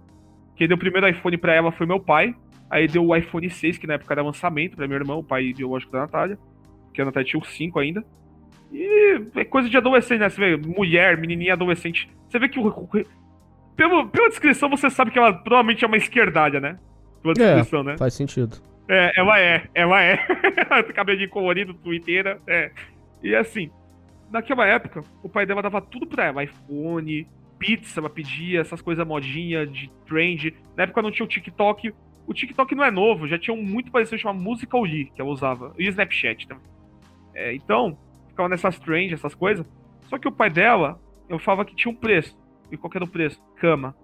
Quem 0.56 0.68
deu 0.68 0.76
o 0.76 0.80
primeiro 0.80 1.08
iPhone 1.08 1.38
pra 1.38 1.56
ela 1.56 1.72
foi 1.72 1.88
meu 1.88 2.00
pai. 2.00 2.36
Aí 2.70 2.88
deu 2.88 3.06
o 3.06 3.16
iPhone 3.16 3.50
6, 3.50 3.78
que 3.78 3.88
na 3.88 3.94
época 3.94 4.14
era 4.14 4.22
lançamento 4.22 4.76
pra 4.76 4.86
minha 4.86 5.00
irmã, 5.00 5.16
o 5.16 5.24
pai 5.24 5.54
biológico 5.54 5.92
da 5.94 6.00
Natália. 6.00 6.38
Que 6.94 7.02
a 7.02 7.06
Natália 7.06 7.28
tinha 7.28 7.42
o 7.42 7.46
5 7.46 7.80
ainda. 7.80 8.06
E 8.72 9.22
é 9.36 9.46
coisa 9.46 9.70
de 9.70 9.78
adolescente, 9.78 10.20
né? 10.20 10.30
Você 10.30 10.40
vê 10.40 10.58
mulher, 10.58 11.18
menininha 11.18 11.54
adolescente. 11.54 12.10
Você 12.28 12.38
vê 12.38 12.50
que 12.50 12.60
o. 12.60 12.90
Pelo, 13.76 14.08
pela 14.10 14.30
descrição 14.30 14.70
você 14.70 14.90
sabe 14.90 15.12
que 15.12 15.20
ela 15.20 15.32
provavelmente 15.34 15.84
é 15.84 15.88
uma 15.88 15.98
esquerdalha, 15.98 16.60
né? 16.60 16.78
Pela 17.22 17.34
descrição, 17.34 17.84
né? 17.84 17.96
Faz 17.98 18.14
sentido. 18.14 18.58
É, 18.90 19.20
ela 19.20 19.40
é, 19.40 19.68
ela 19.74 20.02
é. 20.02 20.18
Cabelinho 20.94 21.30
colorido, 21.30 21.74
twitteira, 21.74 22.40
é. 22.48 22.72
E 23.22 23.36
assim, 23.36 23.70
naquela 24.32 24.66
época, 24.66 25.04
o 25.22 25.30
pai 25.30 25.46
dela 25.46 25.62
dava 25.62 25.82
tudo 25.82 26.08
pra 26.08 26.26
ela: 26.26 26.44
iPhone, 26.44 27.28
pizza, 27.60 28.00
ela 28.00 28.10
pedia, 28.10 28.62
essas 28.62 28.82
coisas 28.82 29.06
modinha 29.06 29.66
de 29.66 29.92
trend. 30.06 30.56
Na 30.76 30.84
época 30.84 31.02
não 31.02 31.12
tinha 31.12 31.26
o 31.26 31.30
TikTok. 31.30 31.94
O 32.26 32.34
TikTok 32.34 32.76
não 32.76 32.84
é 32.84 32.92
novo, 32.92 33.28
já 33.28 33.40
tinha 33.40 33.54
um 33.54 33.64
muito 33.64 33.90
parecido 33.90 34.18
chamado 34.18 34.44
Musical.ly, 34.44 35.12
que 35.16 35.22
ela 35.22 35.30
usava. 35.30 35.74
E 35.78 35.88
Snapchat 35.88 36.48
também. 36.48 36.64
É, 37.34 37.54
então, 37.54 37.98
ficava 38.28 38.50
nessas 38.50 38.78
trends, 38.80 39.14
essas 39.14 39.34
coisas. 39.34 39.66
Só 40.08 40.18
que 40.18 40.28
o 40.28 40.32
pai 40.32 40.50
dela, 40.50 41.00
eu 41.30 41.40
falava 41.40 41.64
que 41.64 41.76
tinha 41.76 41.92
um 41.92 41.96
preço. 41.96 42.38
E 42.70 42.76
qual 42.76 42.90
que 42.92 42.98
era 42.98 43.06
o 43.06 43.10
preço? 43.10 43.42
Cama. 43.56 43.96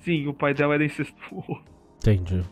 Sim, 0.00 0.26
o 0.26 0.34
pai 0.34 0.52
dela 0.52 0.74
era 0.74 0.84
incestuoso. 0.84 1.62
Entendi. 1.96 2.42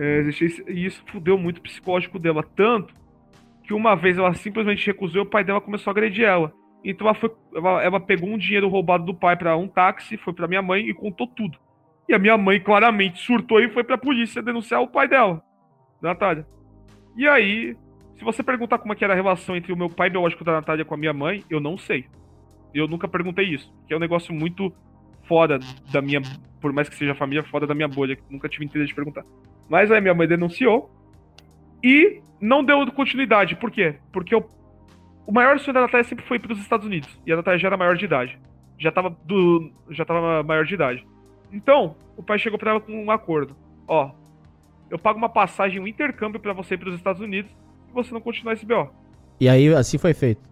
É, 0.00 0.22
e 0.68 0.86
isso 0.86 1.02
fudeu 1.06 1.36
muito 1.36 1.58
o 1.58 1.62
psicológico 1.62 2.20
dela, 2.20 2.44
tanto 2.54 2.94
que 3.64 3.74
uma 3.74 3.96
vez 3.96 4.16
ela 4.16 4.32
simplesmente 4.32 4.86
recusou 4.86 5.22
e 5.22 5.26
o 5.26 5.28
pai 5.28 5.42
dela 5.42 5.60
começou 5.60 5.90
a 5.90 5.92
agredir 5.92 6.24
ela. 6.24 6.52
Então 6.84 7.08
ela, 7.08 7.16
foi, 7.16 7.34
ela, 7.52 7.82
ela 7.82 8.00
pegou 8.00 8.28
um 8.30 8.38
dinheiro 8.38 8.68
roubado 8.68 9.04
do 9.04 9.12
pai 9.12 9.36
pra 9.36 9.56
um 9.56 9.66
táxi, 9.66 10.16
foi 10.16 10.32
pra 10.32 10.46
minha 10.46 10.62
mãe 10.62 10.88
e 10.88 10.94
contou 10.94 11.26
tudo. 11.26 11.58
E 12.08 12.14
a 12.14 12.18
minha 12.18 12.38
mãe 12.38 12.60
claramente 12.60 13.18
surtou 13.18 13.60
e 13.60 13.68
foi 13.70 13.82
pra 13.82 13.98
polícia 13.98 14.40
denunciar 14.40 14.80
o 14.80 14.86
pai 14.86 15.08
dela, 15.08 15.42
Natália. 16.00 16.46
E 17.16 17.26
aí, 17.26 17.76
se 18.16 18.24
você 18.24 18.40
perguntar 18.40 18.78
como 18.78 18.92
é 18.92 18.96
que 18.96 19.02
era 19.02 19.14
a 19.14 19.16
relação 19.16 19.56
entre 19.56 19.72
o 19.72 19.76
meu 19.76 19.90
pai 19.90 20.08
biológico 20.08 20.44
da 20.44 20.52
Natália 20.52 20.84
com 20.84 20.94
a 20.94 20.98
minha 20.98 21.12
mãe, 21.12 21.42
eu 21.50 21.58
não 21.58 21.76
sei. 21.76 22.06
Eu 22.72 22.86
nunca 22.86 23.08
perguntei 23.08 23.46
isso, 23.46 23.74
que 23.88 23.92
é 23.92 23.96
um 23.96 24.00
negócio 24.00 24.32
muito 24.32 24.72
fora 25.24 25.58
da 25.90 26.00
minha, 26.00 26.22
por 26.60 26.72
mais 26.72 26.88
que 26.88 26.94
seja 26.94 27.16
família, 27.16 27.42
fora 27.42 27.66
da 27.66 27.74
minha 27.74 27.88
bolha, 27.88 28.16
nunca 28.30 28.48
tive 28.48 28.64
interesse 28.64 28.90
de 28.90 28.94
perguntar. 28.94 29.24
Mas 29.68 29.90
aí 29.90 30.00
minha 30.00 30.14
mãe 30.14 30.26
denunciou 30.26 30.90
e 31.82 32.20
não 32.40 32.64
deu 32.64 32.90
continuidade. 32.92 33.56
Por 33.56 33.70
quê? 33.70 33.96
Porque 34.12 34.34
o, 34.34 34.44
o 35.26 35.32
maior 35.32 35.58
sonho 35.58 35.74
da 35.74 35.82
Natália 35.82 36.04
sempre 36.04 36.24
foi 36.24 36.38
para 36.38 36.52
os 36.52 36.58
Estados 36.58 36.86
Unidos. 36.86 37.20
E 37.26 37.32
a 37.32 37.36
Natália 37.36 37.58
já 37.58 37.68
era 37.68 37.76
maior 37.76 37.96
de 37.96 38.04
idade. 38.04 38.38
Já 38.78 38.92
tava, 38.92 39.10
do, 39.24 39.70
já 39.90 40.04
tava 40.04 40.42
maior 40.42 40.64
de 40.64 40.74
idade. 40.74 41.06
Então, 41.52 41.96
o 42.16 42.22
pai 42.22 42.38
chegou 42.38 42.58
pra 42.58 42.72
ela 42.72 42.80
com 42.80 42.92
um 42.92 43.10
acordo. 43.10 43.56
Ó, 43.86 44.10
eu 44.90 44.98
pago 44.98 45.18
uma 45.18 45.28
passagem, 45.28 45.80
um 45.80 45.86
intercâmbio 45.86 46.40
para 46.40 46.52
você 46.52 46.74
ir 46.74 46.78
para 46.78 46.88
os 46.88 46.94
Estados 46.94 47.20
Unidos 47.20 47.50
e 47.88 47.92
você 47.92 48.12
não 48.12 48.20
continuar 48.20 48.54
esse 48.54 48.64
BO. 48.64 48.88
E 49.40 49.48
aí, 49.48 49.72
assim 49.74 49.98
foi 49.98 50.14
feito. 50.14 50.42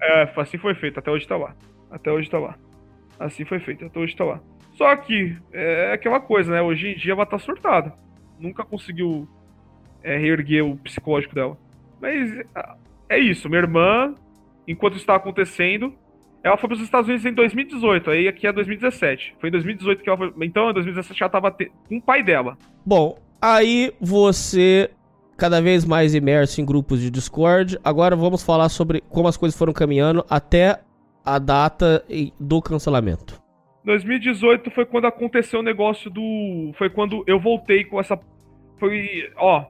É, 0.00 0.22
assim 0.36 0.58
foi 0.58 0.74
feito, 0.74 0.98
até 0.98 1.10
hoje 1.10 1.26
tá 1.26 1.36
lá. 1.36 1.54
Até 1.90 2.10
hoje 2.10 2.30
tá 2.30 2.38
lá. 2.38 2.56
Assim 3.18 3.44
foi 3.44 3.60
feito, 3.60 3.84
até 3.84 3.98
hoje 3.98 4.16
tá 4.16 4.24
lá. 4.24 4.40
Só 4.72 4.94
que, 4.96 5.36
é 5.52 5.92
aquela 5.92 6.20
coisa, 6.20 6.52
né? 6.52 6.62
Hoje 6.62 6.88
em 6.88 6.96
dia 6.96 7.12
ela 7.12 7.26
tá 7.26 7.38
surtada. 7.38 7.92
Nunca 8.40 8.64
conseguiu 8.64 9.28
é, 10.02 10.16
reerguer 10.16 10.64
o 10.64 10.76
psicológico 10.76 11.34
dela. 11.34 11.56
Mas 12.00 12.30
é 13.08 13.18
isso, 13.18 13.48
minha 13.48 13.60
irmã, 13.60 14.14
enquanto 14.66 14.96
isso 14.96 15.04
tava 15.06 15.18
acontecendo, 15.18 15.92
ela 16.42 16.56
foi 16.56 16.68
pros 16.68 16.80
Estados 16.80 17.06
Unidos 17.08 17.26
em 17.26 17.34
2018, 17.34 18.10
aí 18.10 18.26
aqui 18.26 18.46
é 18.46 18.52
2017. 18.52 19.36
Foi 19.38 19.48
em 19.50 19.52
2018 19.52 20.02
que 20.02 20.08
ela 20.08 20.16
foi. 20.16 20.32
Então, 20.46 20.70
em 20.70 20.74
2017 20.74 21.22
ela 21.22 21.30
tava 21.30 21.50
te- 21.50 21.70
com 21.88 21.98
o 21.98 22.02
pai 22.02 22.22
dela. 22.22 22.56
Bom, 22.84 23.18
aí 23.40 23.92
você 24.00 24.90
cada 25.36 25.60
vez 25.60 25.84
mais 25.86 26.14
imerso 26.14 26.60
em 26.60 26.64
grupos 26.66 27.00
de 27.00 27.10
Discord. 27.10 27.78
Agora 27.82 28.14
vamos 28.14 28.42
falar 28.42 28.68
sobre 28.68 29.02
como 29.08 29.26
as 29.28 29.36
coisas 29.38 29.58
foram 29.58 29.72
caminhando 29.72 30.24
até 30.28 30.80
a 31.24 31.38
data 31.38 32.04
do 32.38 32.60
cancelamento. 32.60 33.39
2018 33.84 34.70
foi 34.70 34.84
quando 34.84 35.06
aconteceu 35.06 35.60
o 35.60 35.62
negócio 35.62 36.10
do. 36.10 36.72
Foi 36.76 36.90
quando 36.90 37.24
eu 37.26 37.38
voltei 37.40 37.84
com 37.84 37.98
essa. 37.98 38.18
Foi. 38.78 39.30
Ó. 39.36 39.66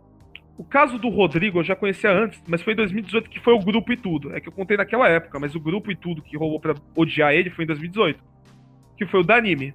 O 0.58 0.64
caso 0.64 0.98
do 0.98 1.08
Rodrigo 1.08 1.60
eu 1.60 1.64
já 1.64 1.74
conhecia 1.74 2.10
antes, 2.12 2.42
mas 2.46 2.60
foi 2.60 2.74
em 2.74 2.76
2018 2.76 3.30
que 3.30 3.40
foi 3.40 3.54
o 3.54 3.60
grupo 3.60 3.92
e 3.92 3.96
tudo. 3.96 4.34
É 4.34 4.40
que 4.40 4.48
eu 4.48 4.52
contei 4.52 4.76
naquela 4.76 5.08
época, 5.08 5.38
mas 5.40 5.54
o 5.54 5.60
grupo 5.60 5.90
e 5.90 5.96
tudo 5.96 6.20
que 6.20 6.36
rolou 6.36 6.60
pra 6.60 6.74
odiar 6.94 7.32
ele 7.32 7.48
foi 7.48 7.64
em 7.64 7.66
2018. 7.66 8.22
Que 8.98 9.06
foi 9.06 9.20
o 9.20 9.24
da 9.24 9.36
anime. 9.36 9.72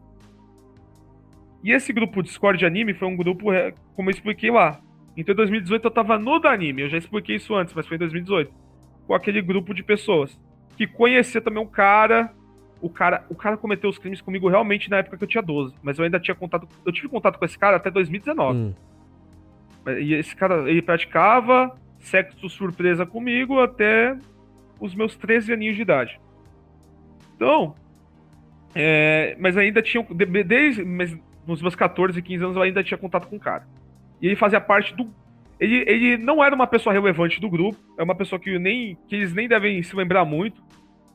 E 1.64 1.72
esse 1.72 1.92
grupo 1.92 2.22
Discord 2.22 2.64
anime 2.64 2.94
foi 2.94 3.08
um 3.08 3.18
grupo, 3.18 3.52
é, 3.52 3.74
como 3.96 4.10
eu 4.10 4.14
expliquei 4.14 4.52
lá. 4.52 4.80
Então 5.18 5.34
em 5.34 5.38
2018 5.38 5.86
eu 5.86 5.92
tava 5.92 6.20
no 6.20 6.38
da 6.38 6.52
anime, 6.52 6.84
eu 6.84 6.90
já 6.90 7.00
expliquei 7.00 7.38
isso 7.38 7.56
antes, 7.56 7.74
mas 7.74 7.88
foi 7.88 7.96
em 7.96 8.00
2018. 8.02 8.54
Com 9.08 9.16
aquele 9.16 9.42
grupo 9.42 9.74
de 9.74 9.82
pessoas. 9.82 10.40
Que 10.78 10.86
conhecia 10.86 11.42
também 11.42 11.64
um 11.64 11.68
cara 11.68 12.32
o 12.86 12.90
cara, 12.90 13.26
o 13.30 13.36
cara 13.36 13.58
cometeu 13.58 13.90
os 13.90 13.98
crimes 13.98 14.22
comigo 14.22 14.48
realmente 14.48 14.90
na 14.90 14.98
época 14.98 15.18
que 15.18 15.24
eu 15.24 15.28
tinha 15.28 15.42
12, 15.42 15.74
mas 15.82 15.98
eu 15.98 16.06
ainda 16.06 16.20
tinha 16.20 16.36
contato, 16.36 16.68
eu 16.86 16.92
tive 16.92 17.08
contato 17.08 17.40
com 17.40 17.46
esse 17.46 17.58
cara 17.58 17.78
até 17.78 17.90
2019. 17.90 18.58
Hum. 18.58 18.74
E 20.00 20.14
esse 20.14 20.36
cara, 20.36 20.70
ele 20.70 20.82
praticava 20.82 21.76
sexo 22.00 22.48
surpresa 22.50 23.06
comigo 23.06 23.60
até 23.60 24.16
os 24.80 24.94
meus 24.94 25.16
13 25.16 25.54
aninhos 25.54 25.76
de 25.76 25.82
idade. 25.82 26.20
Então, 27.36 27.76
é, 28.76 29.36
mas 29.40 29.58
ainda 29.58 29.82
tinha, 29.82 30.04
de- 30.04 30.44
desde 30.44 30.84
mas 30.84 31.18
nos 31.48 31.62
meus 31.62 31.76
14, 31.76 32.22
15 32.22 32.44
anos 32.44 32.56
eu 32.56 32.62
ainda 32.62 32.84
tinha 32.84 32.98
contato 32.98 33.28
com 33.28 33.36
o 33.36 33.40
cara. 33.40 33.68
E 34.22 34.28
ele 34.28 34.36
fazia 34.36 34.62
parte 34.62 34.96
do 34.96 35.10
ele, 35.60 35.86
ele 35.88 36.18
não 36.18 36.44
era 36.44 36.54
uma 36.54 36.68
pessoa 36.68 36.94
relevante 36.94 37.40
do 37.40 37.50
grupo, 37.50 37.80
é 37.98 38.04
uma 38.04 38.14
pessoa 38.14 38.40
que, 38.40 38.60
nem, 38.60 38.98
que 39.08 39.16
eles 39.16 39.34
nem 39.34 39.48
devem 39.48 39.82
se 39.82 39.96
lembrar 39.96 40.26
muito. 40.26 40.62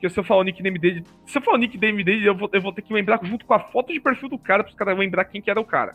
Porque 0.00 0.08
se 0.08 0.18
eu 0.18 0.24
falar 0.24 0.40
o 0.40 0.44
nickname 0.44 0.78
dele. 0.78 1.04
Se 1.26 1.36
eu 1.36 1.42
falar 1.42 1.58
o 1.58 1.60
nickname 1.60 2.02
dele, 2.02 2.26
eu 2.26 2.34
vou, 2.34 2.48
eu 2.54 2.62
vou 2.62 2.72
ter 2.72 2.80
que 2.80 2.92
lembrar 2.92 3.20
junto 3.22 3.44
com 3.44 3.52
a 3.52 3.60
foto 3.60 3.92
de 3.92 4.00
perfil 4.00 4.30
do 4.30 4.38
cara, 4.38 4.64
para 4.64 4.70
os 4.70 4.76
caras 4.76 4.98
lembrar 4.98 5.26
quem 5.26 5.42
que 5.42 5.50
era 5.50 5.60
o 5.60 5.64
cara. 5.64 5.94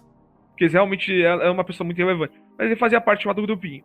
Porque 0.50 0.68
realmente 0.68 1.12
é 1.12 1.26
é 1.26 1.50
uma 1.50 1.64
pessoa 1.64 1.84
muito 1.84 1.98
relevante. 1.98 2.40
Mas 2.56 2.68
ele 2.68 2.76
fazia 2.76 3.02
parte 3.02 3.26
lá 3.26 3.34
do 3.34 3.42
grupinho. 3.42 3.84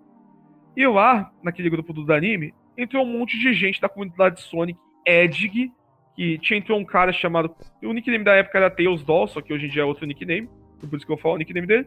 E 0.77 0.87
lá, 0.87 1.33
naquele 1.43 1.71
grupo 1.71 1.95
do 1.95 2.13
anime, 2.13 2.53
entrou 2.77 3.03
um 3.03 3.19
monte 3.19 3.39
de 3.39 3.55
gente 3.55 3.81
da 3.81 3.89
comunidade 3.89 4.43
Sonic, 4.43 4.79
Edg, 5.07 5.73
que 6.15 6.39
tinha 6.39 6.59
entrou 6.59 6.79
um 6.79 6.85
cara 6.85 7.13
chamado. 7.13 7.55
O 7.83 7.93
nickname 7.95 8.23
da 8.23 8.35
época 8.35 8.59
era 8.59 8.71
Tails 8.71 9.03
Doll, 9.03 9.27
só 9.27 9.41
que 9.41 9.55
hoje 9.55 9.67
em 9.67 9.71
dia 9.71 9.83
é 9.83 9.85
outro 9.87 10.07
nickname. 10.07 10.51
Por 10.79 10.99
isso 10.99 11.07
que 11.07 11.13
eu 11.13 11.17
falo 11.17 11.37
o 11.37 11.39
nickname 11.39 11.67
dele. 11.67 11.87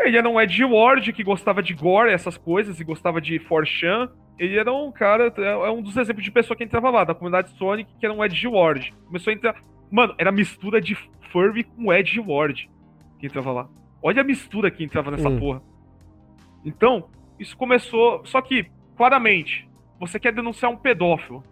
Ele 0.00 0.18
era 0.18 0.28
um 0.28 0.40
Ed 0.40 0.64
Ward 0.64 1.12
que 1.12 1.22
gostava 1.22 1.62
de 1.62 1.74
gore, 1.74 2.10
essas 2.10 2.36
coisas, 2.36 2.80
e 2.80 2.84
gostava 2.84 3.20
de 3.20 3.38
4chan. 3.38 4.10
Ele 4.38 4.56
era 4.56 4.72
um 4.72 4.92
cara, 4.92 5.32
é 5.36 5.42
é 5.42 5.70
um 5.70 5.82
dos 5.82 5.96
exemplos 5.96 6.24
de 6.24 6.30
pessoa 6.30 6.56
que 6.56 6.62
entrava 6.64 6.90
lá, 6.90 7.04
da 7.04 7.14
comunidade 7.14 7.50
Sonic, 7.56 7.90
que 7.98 8.06
era 8.06 8.14
um 8.14 8.24
Ed 8.24 8.46
Ward. 8.46 8.94
Começou 9.06 9.30
a 9.32 9.34
entrar. 9.34 9.56
Mano, 9.90 10.14
era 10.18 10.30
mistura 10.30 10.80
de 10.80 10.94
Furby 11.32 11.64
com 11.64 11.92
Ed 11.92 12.20
Ward 12.20 12.70
que 13.18 13.26
entrava 13.26 13.50
lá. 13.52 13.68
Olha 14.00 14.20
a 14.20 14.24
mistura 14.24 14.70
que 14.70 14.84
entrava 14.84 15.10
nessa 15.10 15.28
Hum. 15.28 15.38
porra. 15.40 15.62
Então, 16.64 17.08
isso 17.38 17.56
começou. 17.56 18.24
Só 18.24 18.40
que, 18.40 18.66
claramente, 18.96 19.68
você 19.98 20.20
quer 20.20 20.32
denunciar 20.32 20.70
um 20.70 20.76
pedófilo. 20.76 21.42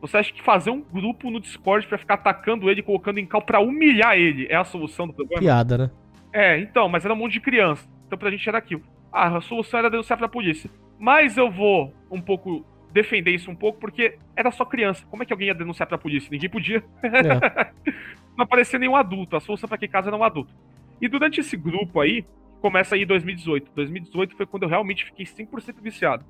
Você 0.00 0.16
acha 0.18 0.32
que 0.32 0.42
fazer 0.42 0.70
um 0.70 0.80
grupo 0.82 1.30
no 1.30 1.40
Discord 1.40 1.86
pra 1.86 1.98
ficar 1.98 2.14
atacando 2.14 2.70
ele, 2.70 2.82
colocando 2.82 3.18
em 3.18 3.26
cal 3.26 3.42
pra 3.42 3.58
humilhar 3.60 4.16
ele 4.16 4.46
é 4.50 4.54
a 4.54 4.64
solução 4.64 5.06
do 5.06 5.14
problema? 5.14 5.40
Piada, 5.40 5.78
né? 5.78 5.90
É, 6.32 6.58
então, 6.58 6.88
mas 6.88 7.04
era 7.04 7.14
um 7.14 7.16
monte 7.16 7.32
de 7.32 7.40
criança. 7.40 7.88
Então 8.06 8.18
pra 8.18 8.30
gente 8.30 8.46
era 8.48 8.58
aquilo. 8.58 8.82
Ah, 9.10 9.36
a 9.36 9.40
solução 9.40 9.78
era 9.78 9.88
denunciar 9.90 10.18
pra 10.18 10.28
polícia. 10.28 10.70
Mas 10.98 11.36
eu 11.36 11.50
vou 11.50 11.92
um 12.10 12.20
pouco 12.20 12.64
defender 12.92 13.32
isso 13.32 13.50
um 13.50 13.56
pouco, 13.56 13.80
porque 13.80 14.18
era 14.36 14.50
só 14.50 14.64
criança. 14.64 15.04
Como 15.10 15.22
é 15.22 15.26
que 15.26 15.32
alguém 15.32 15.48
ia 15.48 15.54
denunciar 15.54 15.88
pra 15.88 15.98
polícia? 15.98 16.28
Ninguém 16.30 16.48
podia. 16.48 16.84
É. 17.02 17.72
Não 18.36 18.44
aparecia 18.44 18.78
nenhum 18.78 18.96
adulto. 18.96 19.36
A 19.36 19.40
solução 19.40 19.68
pra 19.68 19.76
aquele 19.76 19.90
caso 19.90 20.08
era 20.08 20.16
um 20.16 20.24
adulto. 20.24 20.54
E 21.00 21.08
durante 21.08 21.40
esse 21.40 21.56
grupo 21.56 22.00
aí, 22.00 22.24
começa 22.60 22.94
aí 22.94 23.02
em 23.02 23.06
2018. 23.06 23.72
2018 23.74 24.36
foi 24.36 24.46
quando 24.46 24.62
eu 24.62 24.68
realmente 24.68 25.04
fiquei 25.04 25.26
100% 25.26 25.74
viciado. 25.82 26.24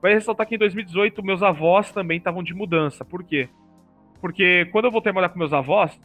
Vai 0.00 0.12
ressaltar 0.12 0.46
que 0.46 0.54
em 0.54 0.58
2018 0.58 1.22
meus 1.22 1.42
avós 1.42 1.90
também 1.90 2.18
estavam 2.18 2.42
de 2.42 2.54
mudança. 2.54 3.04
Por 3.04 3.24
quê? 3.24 3.48
Porque 4.20 4.66
quando 4.66 4.84
eu 4.86 4.90
voltei 4.90 5.10
a 5.10 5.12
morar 5.14 5.28
com 5.30 5.38
meus 5.38 5.52
avós, 5.52 5.98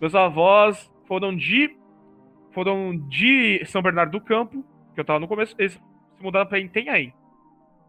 meus 0.00 0.14
avós 0.14 0.90
foram 1.06 1.34
de 1.34 1.76
foram 2.50 2.96
de 3.08 3.64
São 3.64 3.80
Bernardo 3.80 4.12
do 4.12 4.20
Campo, 4.20 4.64
que 4.92 5.00
eu 5.00 5.04
tava 5.04 5.18
no 5.18 5.26
começo, 5.26 5.54
eles 5.58 5.72
se 5.72 6.22
mudaram 6.22 6.46
pra 6.46 6.58
Itanhaém. 6.58 7.14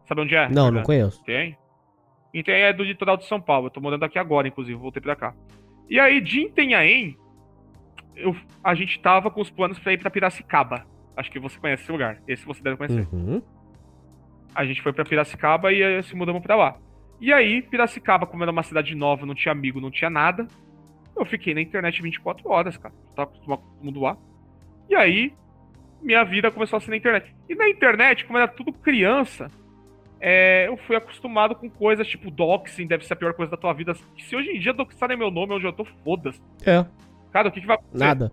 Sabe 0.06 0.20
onde 0.20 0.34
é? 0.34 0.48
Não, 0.48 0.70
não 0.70 0.82
conheço. 0.82 1.22
Tem. 1.24 1.56
Itanhaém 2.32 2.64
é 2.64 2.72
do 2.72 2.82
litoral 2.82 3.16
de 3.16 3.26
São 3.26 3.40
Paulo. 3.40 3.66
Eu 3.66 3.70
tô 3.70 3.80
morando 3.80 4.04
aqui 4.04 4.18
agora, 4.18 4.48
inclusive, 4.48 4.78
voltei 4.78 5.00
pra 5.00 5.14
cá. 5.14 5.34
E 5.88 6.00
aí, 6.00 6.20
de 6.20 6.46
Itanhaém, 6.46 7.16
eu, 8.16 8.34
a 8.62 8.74
gente 8.74 8.98
tava 9.00 9.30
com 9.30 9.40
os 9.40 9.50
planos 9.50 9.78
pra 9.78 9.92
ir 9.92 9.98
pra 9.98 10.10
Piracicaba. 10.10 10.86
Acho 11.16 11.30
que 11.30 11.38
você 11.38 11.58
conhece 11.58 11.84
esse 11.84 11.92
lugar. 11.92 12.20
Esse 12.26 12.44
você 12.44 12.62
deve 12.62 12.76
conhecer. 12.76 13.06
Uhum. 13.12 13.40
A 14.54 14.64
gente 14.64 14.82
foi 14.82 14.92
pra 14.92 15.04
Piracicaba 15.04 15.72
e 15.72 16.02
se 16.02 16.14
mudamos 16.16 16.42
pra 16.42 16.56
lá. 16.56 16.76
E 17.20 17.32
aí, 17.32 17.62
Piracicaba, 17.62 18.26
como 18.26 18.42
era 18.42 18.52
uma 18.52 18.62
cidade 18.62 18.94
nova, 18.94 19.24
não 19.24 19.34
tinha 19.34 19.52
amigo, 19.52 19.80
não 19.80 19.90
tinha 19.90 20.10
nada, 20.10 20.46
eu 21.16 21.24
fiquei 21.24 21.54
na 21.54 21.60
internet 21.60 22.02
24 22.02 22.48
horas, 22.50 22.76
cara. 22.76 22.94
Tava 23.14 23.30
acostumado 23.30 23.60
com 23.60 23.68
todo 23.68 23.84
mundo 23.84 24.00
lá. 24.00 24.16
E 24.88 24.94
aí, 24.94 25.32
minha 26.02 26.24
vida 26.24 26.50
começou 26.50 26.76
a 26.76 26.80
ser 26.80 26.90
na 26.90 26.96
internet. 26.96 27.34
E 27.48 27.54
na 27.54 27.68
internet, 27.68 28.24
como 28.24 28.38
era 28.38 28.48
tudo 28.48 28.72
criança, 28.72 29.48
é, 30.26 30.68
eu 30.68 30.76
fui 30.78 30.96
acostumado 30.96 31.54
com 31.54 31.68
coisas 31.68 32.06
tipo 32.08 32.30
doxing, 32.30 32.86
deve 32.86 33.04
ser 33.04 33.12
a 33.12 33.16
pior 33.16 33.34
coisa 33.34 33.50
da 33.50 33.58
tua 33.58 33.74
vida. 33.74 33.92
Se 34.18 34.34
hoje 34.34 34.52
em 34.52 34.58
dia 34.58 34.72
doxarem 34.72 35.18
meu 35.18 35.30
nome 35.30 35.52
onde 35.52 35.66
eu 35.66 35.72
tô, 35.72 35.84
foda-se. 36.02 36.40
É, 36.64 36.82
Cara, 37.30 37.48
o 37.48 37.52
que, 37.52 37.60
que 37.60 37.66
vai 37.66 37.76
acontecer? 37.76 38.04
nada. 38.04 38.32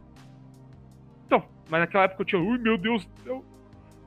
Então, 1.26 1.44
mas 1.70 1.82
naquela 1.82 2.06
época 2.06 2.22
eu 2.22 2.26
tinha, 2.26 2.42
ui 2.42 2.58
meu 2.60 2.78
Deus, 2.78 3.06
eu 3.26 3.44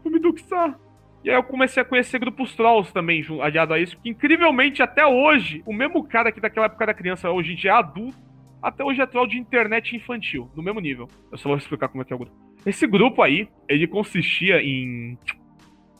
vou 0.02 0.10
me 0.10 0.18
doxar. 0.18 0.78
E 1.22 1.28
aí 1.28 1.36
eu 1.36 1.42
comecei 1.42 1.82
a 1.82 1.84
conhecer 1.84 2.18
grupos 2.18 2.54
trolls 2.54 2.90
também, 2.90 3.22
aliado 3.42 3.74
a 3.74 3.78
isso, 3.78 3.98
que 3.98 4.08
incrivelmente 4.08 4.82
até 4.82 5.06
hoje, 5.06 5.62
o 5.66 5.72
mesmo 5.72 6.02
cara 6.04 6.32
que 6.32 6.40
daquela 6.40 6.66
época 6.66 6.84
era 6.84 6.94
criança, 6.94 7.30
hoje 7.30 7.52
em 7.52 7.56
dia 7.56 7.72
é 7.72 7.74
adulto, 7.74 8.16
até 8.62 8.82
hoje 8.82 9.02
é 9.02 9.06
troll 9.06 9.26
de 9.26 9.38
internet 9.38 9.94
infantil, 9.94 10.50
no 10.56 10.62
mesmo 10.62 10.80
nível. 10.80 11.06
Eu 11.30 11.36
só 11.36 11.50
vou 11.50 11.58
explicar 11.58 11.88
como 11.88 12.00
é 12.00 12.04
que 12.06 12.14
é 12.14 12.16
o 12.16 12.18
grupo. 12.18 12.34
Esse 12.64 12.86
grupo 12.86 13.20
aí, 13.20 13.46
ele 13.68 13.86
consistia 13.86 14.62
em. 14.62 15.18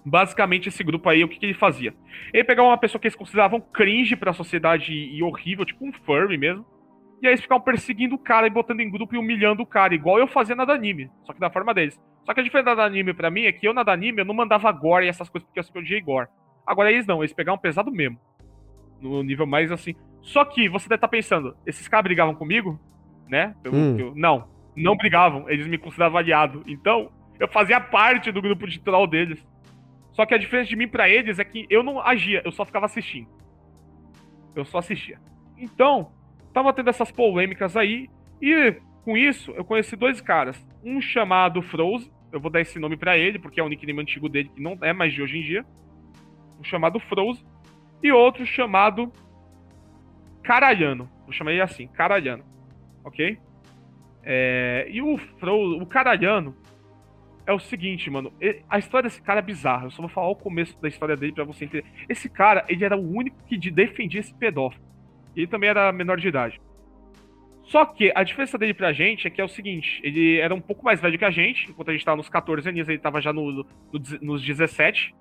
Basicamente, 0.05 0.69
esse 0.69 0.85
grupo 0.85 1.09
aí, 1.09 1.25
o 1.25 1.29
que, 1.29 1.39
que 1.39 1.47
ele 1.47 1.55
fazia? 1.55 1.95
Ele 2.33 2.45
pegava 2.45 2.69
uma 2.69 2.77
pessoa 2.79 3.01
que 3.01 3.07
eles 3.07 3.17
consideravam 3.17 3.61
cringe 3.61 4.15
pra 4.17 4.33
sociedade 4.35 4.93
e 4.93 5.23
horrível, 5.23 5.65
tipo 5.65 5.87
um 5.87 5.93
furry 5.93 6.37
mesmo. 6.37 6.65
E 7.23 7.27
aí 7.27 7.33
eles 7.33 7.41
ficavam 7.41 7.65
perseguindo 7.65 8.15
o 8.15 8.19
cara 8.19 8.47
e 8.47 8.51
botando 8.51 8.81
em 8.81 8.91
grupo 8.91 9.15
e 9.15 9.19
humilhando 9.19 9.63
o 9.63 9.67
cara, 9.67 9.95
igual 9.95 10.19
eu 10.19 10.27
fazia 10.27 10.55
na 10.55 10.67
Danime, 10.67 11.11
só 11.25 11.33
que 11.33 11.41
da 11.41 11.49
forma 11.49 11.73
deles. 11.73 11.99
Só 12.27 12.35
que 12.35 12.41
a 12.41 12.43
diferença 12.43 12.75
da 12.75 12.83
Danime 12.85 13.15
pra 13.15 13.31
mim 13.31 13.45
é 13.45 13.53
que 13.53 13.67
eu 13.67 13.73
na 13.73 13.83
Danime 13.83 14.21
eu 14.21 14.25
não 14.27 14.35
mandava 14.35 14.71
gore 14.73 15.07
e 15.07 15.09
essas 15.09 15.31
coisas 15.31 15.47
porque 15.47 15.59
eu 15.61 15.65
sempre 15.65 15.81
odiei 15.81 16.01
gore. 16.03 16.29
Agora 16.67 16.93
eles 16.93 17.07
não, 17.07 17.23
eles 17.23 17.33
pegavam 17.33 17.59
pesado 17.59 17.91
mesmo. 17.91 18.19
No 19.01 19.23
nível 19.23 19.47
mais 19.47 19.73
assim. 19.73 19.95
Só 20.21 20.45
que 20.45 20.69
você 20.69 20.87
deve 20.89 20.97
estar 20.99 21.09
pensando, 21.09 21.57
esses 21.67 21.89
caras 21.89 22.05
brigavam 22.05 22.35
comigo? 22.35 22.79
Né? 23.29 23.55
Hum. 23.67 23.97
eu- 23.99 24.13
Não, 24.15 24.49
não 24.77 24.97
brigavam, 24.97 25.49
eles 25.49 25.67
me 25.67 25.79
consideravam 25.79 26.19
aliado. 26.19 26.63
Então, 26.67 27.11
eu 27.41 27.49
fazia 27.49 27.81
parte 27.81 28.31
do 28.31 28.43
grupo 28.43 28.67
de 28.67 28.81
troll 28.81 29.07
deles. 29.07 29.47
Só 30.15 30.25
que 30.25 30.33
a 30.33 30.39
diferença 30.39 30.69
de 30.69 30.77
mim 30.77 30.87
pra 30.87 31.09
eles 31.09 31.41
é 31.41 31.45
que 31.45 31.67
eu 31.69 31.83
não 31.83 32.01
agia, 32.01 32.41
eu 32.45 32.53
só 32.53 32.65
ficava 32.65 32.87
assistindo. 32.87 33.29
Eu 34.55 34.65
só 34.65 34.79
assistia. 34.79 35.19
Então, 35.59 36.13
tava 36.53 36.73
tendo 36.73 36.89
essas 36.89 37.11
polêmicas 37.11 37.77
aí, 37.77 38.09
e 38.41 38.77
com 39.05 39.17
isso, 39.17 39.51
eu 39.53 39.65
conheci 39.65 39.97
dois 39.97 40.21
caras. 40.21 40.65
Um 40.85 41.01
chamado 41.01 41.61
Froze, 41.61 42.13
eu 42.33 42.41
vou 42.41 42.51
dar 42.51 42.61
esse 42.61 42.79
nome 42.79 42.97
pra 42.97 43.19
ele, 43.19 43.41
porque 43.41 43.59
é 43.59 43.63
o 43.63 43.69
nickname 43.69 44.01
antigo 44.01 44.29
dele, 44.29 44.51
que 44.55 44.63
não 44.63 44.79
é 44.81 44.93
mais 44.93 45.13
de 45.13 45.21
hoje 45.21 45.39
em 45.39 45.43
dia. 45.43 45.67
Um 46.61 46.65
chamado 46.65 47.01
Froze, 47.01 47.45
e 48.01 48.13
outro 48.13 48.47
chamado 48.47 49.11
Caralhano. 50.45 51.11
Vou 51.25 51.33
chamar 51.33 51.51
ele 51.51 51.61
assim, 51.61 51.89
Caralhano. 51.89 52.45
Ok? 53.03 53.37
É, 54.23 54.87
e 54.89 55.03
o 55.03 55.19
Froze, 55.19 55.83
o 55.83 55.87
Caralhano, 55.87 56.55
é 57.47 57.53
o 57.53 57.59
seguinte, 57.59 58.09
mano. 58.11 58.33
A 58.69 58.79
história 58.79 59.09
desse 59.09 59.21
cara 59.23 59.41
é 59.41 59.43
bizarra. 59.43 59.85
Eu 59.87 59.91
só 59.91 60.01
vou 60.03 60.09
falar 60.11 60.29
o 60.29 60.37
começo 60.37 60.81
da 60.81 60.89
história 60.89 61.17
dele 61.17 61.33
pra 61.33 61.45
você 61.45 61.65
entender. 61.65 61.85
Esse 62.09 62.29
cara, 62.29 62.65
ele 62.69 62.85
era 62.85 62.97
o 62.97 63.01
único 63.17 63.37
que 63.47 63.57
de- 63.57 63.71
defendia 63.71 64.21
esse 64.21 64.35
pedófilo. 64.35 64.83
Ele 65.37 65.47
também 65.47 65.69
era 65.69 65.93
menor 65.93 66.19
de 66.19 66.29
idade. 66.29 66.61
Só 67.65 67.85
que 67.87 68.13
a 68.15 68.23
diferença 68.23 68.59
dele 68.59 68.75
pra 68.75 68.93
gente 68.93 69.27
é 69.27 69.31
que 69.31 69.41
é 69.41 69.45
o 69.45 69.49
seguinte: 69.49 70.01
ele 70.05 70.39
era 70.39 70.55
um 70.55 70.61
pouco 70.61 70.85
mais 70.85 71.01
velho 71.01 71.19
que 71.19 71.25
a 71.25 71.31
gente, 71.31 71.71
enquanto 71.71 71.89
a 71.89 71.93
gente 71.93 72.05
tava 72.05 72.17
nos 72.19 72.29
14 72.29 72.69
anos, 72.69 72.89
ele 72.89 72.99
tava 72.99 73.21
já 73.21 73.33
no, 73.33 73.51
no- 73.53 73.67
nos 74.21 74.43
17. 74.45 75.15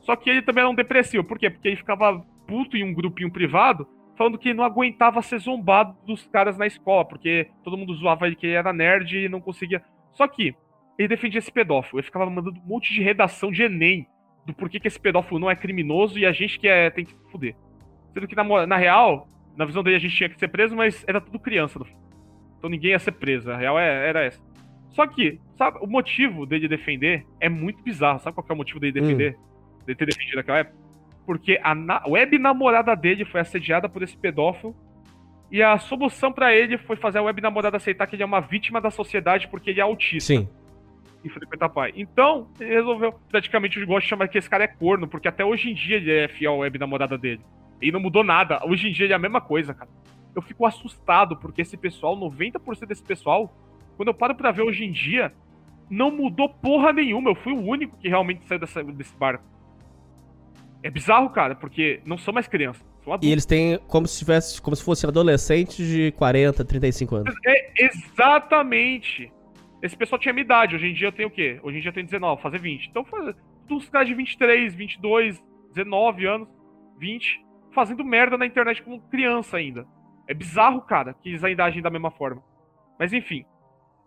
Só 0.00 0.16
que 0.16 0.30
ele 0.30 0.42
também 0.42 0.62
era 0.62 0.70
um 0.70 0.74
depressivo. 0.74 1.22
Por 1.24 1.38
quê? 1.38 1.50
Porque 1.50 1.68
ele 1.68 1.76
ficava 1.76 2.20
puto 2.46 2.76
em 2.76 2.82
um 2.84 2.94
grupinho 2.94 3.30
privado, 3.30 3.86
falando 4.16 4.38
que 4.38 4.54
não 4.54 4.64
aguentava 4.64 5.20
ser 5.22 5.38
zombado 5.38 5.94
dos 6.06 6.26
caras 6.28 6.56
na 6.56 6.66
escola, 6.66 7.04
porque 7.04 7.48
todo 7.62 7.76
mundo 7.76 7.94
zoava 7.94 8.26
ele 8.26 8.34
que 8.36 8.46
ele 8.46 8.54
era 8.56 8.72
nerd 8.72 9.16
e 9.16 9.28
não 9.28 9.40
conseguia. 9.40 9.82
Só 10.14 10.26
que 10.26 10.54
ele 11.00 11.08
defendia 11.08 11.38
esse 11.38 11.50
pedófilo. 11.50 11.98
Ele 11.98 12.06
ficava 12.06 12.28
mandando 12.28 12.60
um 12.60 12.66
monte 12.68 12.92
de 12.92 13.02
redação 13.02 13.50
de 13.50 13.62
Enem 13.62 14.06
do 14.46 14.52
porquê 14.54 14.78
que 14.80 14.88
esse 14.88 14.98
pedófilo 15.00 15.38
não 15.38 15.50
é 15.50 15.56
criminoso 15.56 16.18
e 16.18 16.26
a 16.26 16.32
gente 16.32 16.58
que 16.58 16.68
é, 16.68 16.90
tem 16.90 17.04
que 17.04 17.14
fuder. 17.30 17.54
Sendo 18.12 18.26
que, 18.26 18.34
na, 18.34 18.66
na 18.66 18.76
real, 18.76 19.26
na 19.56 19.64
visão 19.64 19.82
dele 19.82 19.96
a 19.96 19.98
gente 20.00 20.14
tinha 20.16 20.28
que 20.28 20.38
ser 20.38 20.48
preso, 20.48 20.74
mas 20.76 21.04
era 21.06 21.20
tudo 21.20 21.38
criança. 21.38 21.78
no. 21.78 21.86
Então 22.58 22.68
ninguém 22.68 22.90
ia 22.90 22.98
ser 22.98 23.12
preso. 23.12 23.50
A 23.50 23.56
real 23.56 23.78
é- 23.78 24.08
era 24.08 24.24
essa. 24.24 24.42
Só 24.90 25.06
que, 25.06 25.40
sabe, 25.56 25.78
o 25.80 25.86
motivo 25.86 26.44
dele 26.44 26.66
defender 26.68 27.24
é 27.40 27.48
muito 27.48 27.82
bizarro. 27.82 28.18
Sabe 28.18 28.34
qual 28.34 28.44
que 28.44 28.52
é 28.52 28.54
o 28.54 28.58
motivo 28.58 28.80
dele 28.80 29.00
defender? 29.00 29.36
Dele 29.86 29.96
ter 29.96 30.06
defendido 30.06 30.36
naquela 30.36 30.58
época? 30.58 30.76
Porque 31.24 31.60
a 31.62 31.74
na- 31.74 32.02
web 32.08 32.38
namorada 32.38 32.94
dele 32.96 33.24
foi 33.24 33.40
assediada 33.40 33.88
por 33.88 34.02
esse 34.02 34.16
pedófilo. 34.18 34.74
E 35.52 35.62
a 35.62 35.78
solução 35.78 36.32
pra 36.32 36.54
ele 36.54 36.76
foi 36.78 36.96
fazer 36.96 37.18
a 37.18 37.22
web 37.22 37.40
namorada 37.40 37.76
aceitar 37.76 38.06
que 38.06 38.16
ele 38.16 38.22
é 38.22 38.26
uma 38.26 38.40
vítima 38.40 38.80
da 38.80 38.90
sociedade 38.90 39.48
porque 39.48 39.70
ele 39.70 39.80
é 39.80 39.82
autista 39.82 40.32
Sim. 40.34 40.48
E 41.24 41.28
frequentar 41.28 41.68
pai. 41.68 41.92
Então, 41.96 42.48
ele 42.58 42.74
resolveu. 42.74 43.14
Praticamente 43.28 43.78
eu 43.78 43.86
gosto 43.86 44.04
de 44.04 44.08
chamar 44.10 44.28
que 44.28 44.38
esse 44.38 44.48
cara 44.48 44.64
é 44.64 44.68
corno, 44.68 45.06
porque 45.06 45.28
até 45.28 45.44
hoje 45.44 45.70
em 45.70 45.74
dia 45.74 45.96
ele 45.96 46.10
é 46.12 46.28
fiel 46.28 46.54
à 46.54 46.56
web 46.58 46.78
namorada 46.78 47.16
dele. 47.18 47.40
E 47.80 47.90
não 47.92 48.00
mudou 48.00 48.24
nada. 48.24 48.60
Hoje 48.66 48.88
em 48.88 48.92
dia 48.92 49.06
ele 49.06 49.12
é 49.12 49.16
a 49.16 49.18
mesma 49.18 49.40
coisa, 49.40 49.74
cara. 49.74 49.90
Eu 50.34 50.42
fico 50.42 50.64
assustado, 50.64 51.36
porque 51.36 51.62
esse 51.62 51.76
pessoal, 51.76 52.16
90% 52.16 52.86
desse 52.86 53.02
pessoal, 53.02 53.54
quando 53.96 54.08
eu 54.08 54.14
paro 54.14 54.34
pra 54.34 54.50
ver 54.50 54.62
hoje 54.62 54.84
em 54.84 54.92
dia, 54.92 55.32
não 55.90 56.10
mudou 56.10 56.48
porra 56.48 56.92
nenhuma. 56.92 57.30
Eu 57.30 57.34
fui 57.34 57.52
o 57.52 57.60
único 57.60 57.96
que 57.98 58.08
realmente 58.08 58.46
saiu 58.46 58.60
dessa- 58.60 58.82
desse 58.84 59.14
barco. 59.16 59.44
É 60.82 60.90
bizarro, 60.90 61.28
cara, 61.30 61.54
porque 61.54 62.00
não 62.06 62.16
são 62.16 62.32
mais 62.32 62.46
crianças. 62.48 62.88
E 63.22 63.32
eles 63.32 63.44
têm 63.46 63.78
como 63.88 64.06
se 64.06 64.18
tivesse, 64.18 64.60
como 64.62 64.76
se 64.76 64.84
fossem 64.84 65.08
adolescentes 65.08 65.86
de 65.86 66.12
40, 66.12 66.64
35 66.64 67.16
anos. 67.16 67.34
É, 67.46 67.84
exatamente. 67.84 69.32
Esse 69.82 69.96
pessoal 69.96 70.18
tinha 70.18 70.32
minha 70.32 70.44
idade. 70.44 70.76
Hoje 70.76 70.88
em 70.88 70.94
dia 70.94 71.08
eu 71.08 71.12
tenho 71.12 71.28
o 71.28 71.30
quê? 71.30 71.58
Hoje 71.62 71.78
em 71.78 71.80
dia 71.80 71.90
eu 71.90 71.94
tenho 71.94 72.06
19, 72.06 72.34
vou 72.34 72.42
fazer 72.42 72.58
20. 72.60 72.88
Então, 72.88 73.04
os 73.70 73.88
caras 73.88 74.08
de 74.08 74.14
23, 74.14 74.74
22, 74.74 75.42
19 75.74 76.26
anos, 76.26 76.48
20, 76.98 77.44
fazendo 77.72 78.04
merda 78.04 78.36
na 78.36 78.46
internet 78.46 78.82
como 78.82 79.00
criança 79.02 79.56
ainda. 79.56 79.86
É 80.28 80.34
bizarro, 80.34 80.82
cara, 80.82 81.14
que 81.14 81.28
eles 81.28 81.42
ainda 81.42 81.64
agem 81.64 81.82
da 81.82 81.90
mesma 81.90 82.10
forma. 82.10 82.42
Mas 82.98 83.12
enfim. 83.12 83.44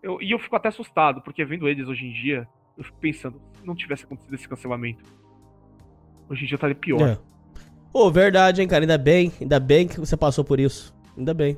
Eu, 0.02 0.20
e 0.20 0.30
eu 0.30 0.38
fico 0.38 0.54
até 0.54 0.68
assustado, 0.68 1.22
porque 1.22 1.44
vendo 1.44 1.66
eles 1.66 1.88
hoje 1.88 2.06
em 2.06 2.12
dia, 2.12 2.46
eu 2.76 2.84
fico 2.84 2.98
pensando, 2.98 3.40
se 3.54 3.66
não 3.66 3.74
tivesse 3.74 4.04
acontecido 4.04 4.34
esse 4.34 4.48
cancelamento, 4.48 5.02
hoje 6.28 6.44
em 6.44 6.46
dia 6.46 6.54
eu 6.54 6.56
estaria 6.56 6.76
pior. 6.76 7.00
É. 7.00 7.18
Ô, 7.92 8.10
verdade, 8.10 8.60
hein, 8.60 8.68
cara. 8.68 8.82
Ainda 8.82 8.98
bem, 8.98 9.32
ainda 9.40 9.58
bem 9.58 9.88
que 9.88 9.98
você 9.98 10.16
passou 10.16 10.44
por 10.44 10.60
isso. 10.60 10.94
Ainda 11.16 11.32
bem. 11.32 11.56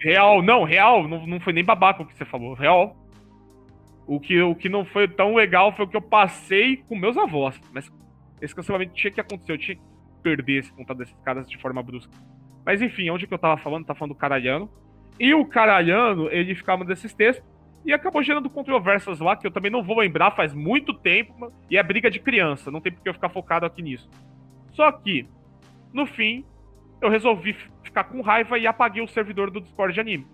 Real, 0.00 0.42
não, 0.42 0.64
real, 0.64 1.06
não, 1.06 1.26
não 1.26 1.38
foi 1.38 1.52
nem 1.52 1.64
babaca 1.64 2.02
o 2.02 2.06
que 2.06 2.14
você 2.14 2.24
falou, 2.24 2.54
real. 2.54 2.96
O 4.06 4.18
que, 4.18 4.40
o 4.40 4.54
que 4.54 4.68
não 4.68 4.84
foi 4.84 5.06
tão 5.06 5.34
legal 5.34 5.72
foi 5.72 5.84
o 5.84 5.88
que 5.88 5.96
eu 5.96 6.02
passei 6.02 6.78
com 6.88 6.96
meus 6.96 7.16
avós. 7.16 7.60
Mas 7.72 7.90
esse 8.40 8.54
cancelamento 8.54 8.94
tinha 8.94 9.10
que 9.10 9.20
acontecer, 9.20 9.52
eu 9.52 9.58
tinha 9.58 9.76
que 9.76 9.82
perder 10.22 10.58
esse 10.58 10.72
contato 10.72 10.98
desses 10.98 11.16
caras 11.24 11.48
de 11.48 11.56
forma 11.58 11.82
brusca. 11.82 12.12
Mas 12.64 12.82
enfim, 12.82 13.10
onde 13.10 13.26
que 13.26 13.34
eu 13.34 13.38
tava 13.38 13.56
falando? 13.56 13.84
Tava 13.84 13.98
falando 13.98 14.14
do 14.14 14.18
caralhano. 14.18 14.70
E 15.18 15.34
o 15.34 15.44
caralhano, 15.44 16.28
ele 16.30 16.54
ficava 16.54 16.84
desses 16.84 17.12
textos. 17.12 17.46
E 17.84 17.92
acabou 17.92 18.22
gerando 18.22 18.48
controvérsias 18.48 19.18
lá, 19.18 19.36
que 19.36 19.46
eu 19.46 19.50
também 19.50 19.70
não 19.70 19.82
vou 19.82 19.98
lembrar 19.98 20.30
faz 20.32 20.54
muito 20.54 20.94
tempo, 20.94 21.52
e 21.68 21.76
é 21.76 21.82
briga 21.82 22.08
de 22.08 22.20
criança, 22.20 22.70
não 22.70 22.80
tem 22.80 22.92
por 22.92 23.02
que 23.02 23.08
eu 23.08 23.14
ficar 23.14 23.28
focado 23.28 23.66
aqui 23.66 23.82
nisso. 23.82 24.08
Só 24.70 24.92
que, 24.92 25.26
no 25.92 26.06
fim, 26.06 26.44
eu 27.00 27.10
resolvi 27.10 27.56
ficar 27.82 28.04
com 28.04 28.20
raiva 28.20 28.56
e 28.56 28.68
apaguei 28.68 29.02
o 29.02 29.08
servidor 29.08 29.50
do 29.50 29.60
Discord 29.60 29.92
de 29.92 30.00
anime. 30.00 30.26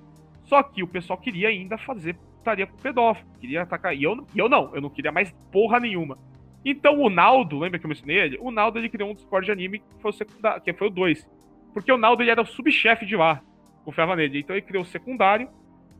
Só 0.45 0.63
que 0.63 0.83
o 0.83 0.87
pessoal 0.87 1.19
queria 1.19 1.49
ainda 1.49 1.79
fazer 1.79 2.19
putaria 2.39 2.67
com 2.67 2.77
pedófilo, 2.77 3.29
queria 3.39 3.63
atacar. 3.63 3.95
E 3.95 4.03
eu, 4.03 4.27
e 4.35 4.39
eu 4.39 4.49
não, 4.49 4.75
eu 4.75 4.81
não 4.81 4.91
queria 4.91 5.13
mais 5.13 5.31
porra 5.53 5.79
nenhuma. 5.79 6.19
Então 6.65 7.01
o 7.01 7.11
Naldo, 7.11 7.59
lembra 7.59 7.79
que 7.79 7.87
eu 7.87 7.89
mencionei 7.89 8.19
ele? 8.19 8.39
O 8.41 8.51
Naldo 8.51 8.79
ele 8.79 8.89
criou 8.89 9.11
um 9.11 9.15
Discord 9.15 9.47
de 9.47 9.53
anime 9.53 9.79
que 9.79 10.03
foi 10.03 10.11
o, 10.11 10.15
secundário, 10.15 10.63
que 10.63 10.73
foi 10.73 10.89
o 10.89 10.91
2. 10.91 11.29
Porque 11.73 11.93
o 11.93 11.99
Naldo 11.99 12.23
ele 12.23 12.31
era 12.31 12.43
o 12.43 12.47
subchefe 12.47 13.07
de 13.07 13.17
lá, 13.17 13.41
confiava 13.85 14.17
nele. 14.17 14.41
Então 14.41 14.57
ele 14.57 14.65
criou 14.65 14.83
o 14.83 14.87
secundário, 14.87 15.49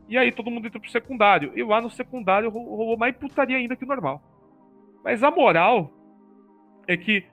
e 0.07 0.17
aí 0.17 0.31
todo 0.31 0.51
mundo 0.51 0.67
entrou 0.67 0.81
pro 0.81 0.91
secundário. 0.91 1.51
E 1.55 1.63
lá 1.63 1.79
no 1.79 1.89
secundário 1.89 2.49
rolou 2.49 2.97
mais 2.97 3.15
putaria 3.15 3.57
ainda 3.57 3.75
que 3.75 3.85
o 3.85 3.87
normal. 3.87 4.21
Mas 5.03 5.23
a 5.23 5.31
moral 5.31 5.91
é 6.87 6.97
que 6.97 7.25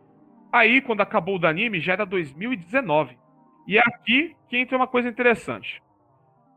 aí, 0.53 0.81
quando 0.81 1.01
acabou 1.01 1.41
o 1.41 1.47
anime, 1.47 1.81
já 1.81 1.95
era 1.95 2.07
2019. 2.07 3.19
E 3.67 3.79
é 3.79 3.83
aqui 3.85 4.37
que 4.49 4.57
entra 4.57 4.77
uma 4.77 4.87
coisa 4.87 5.09
interessante. 5.09 5.83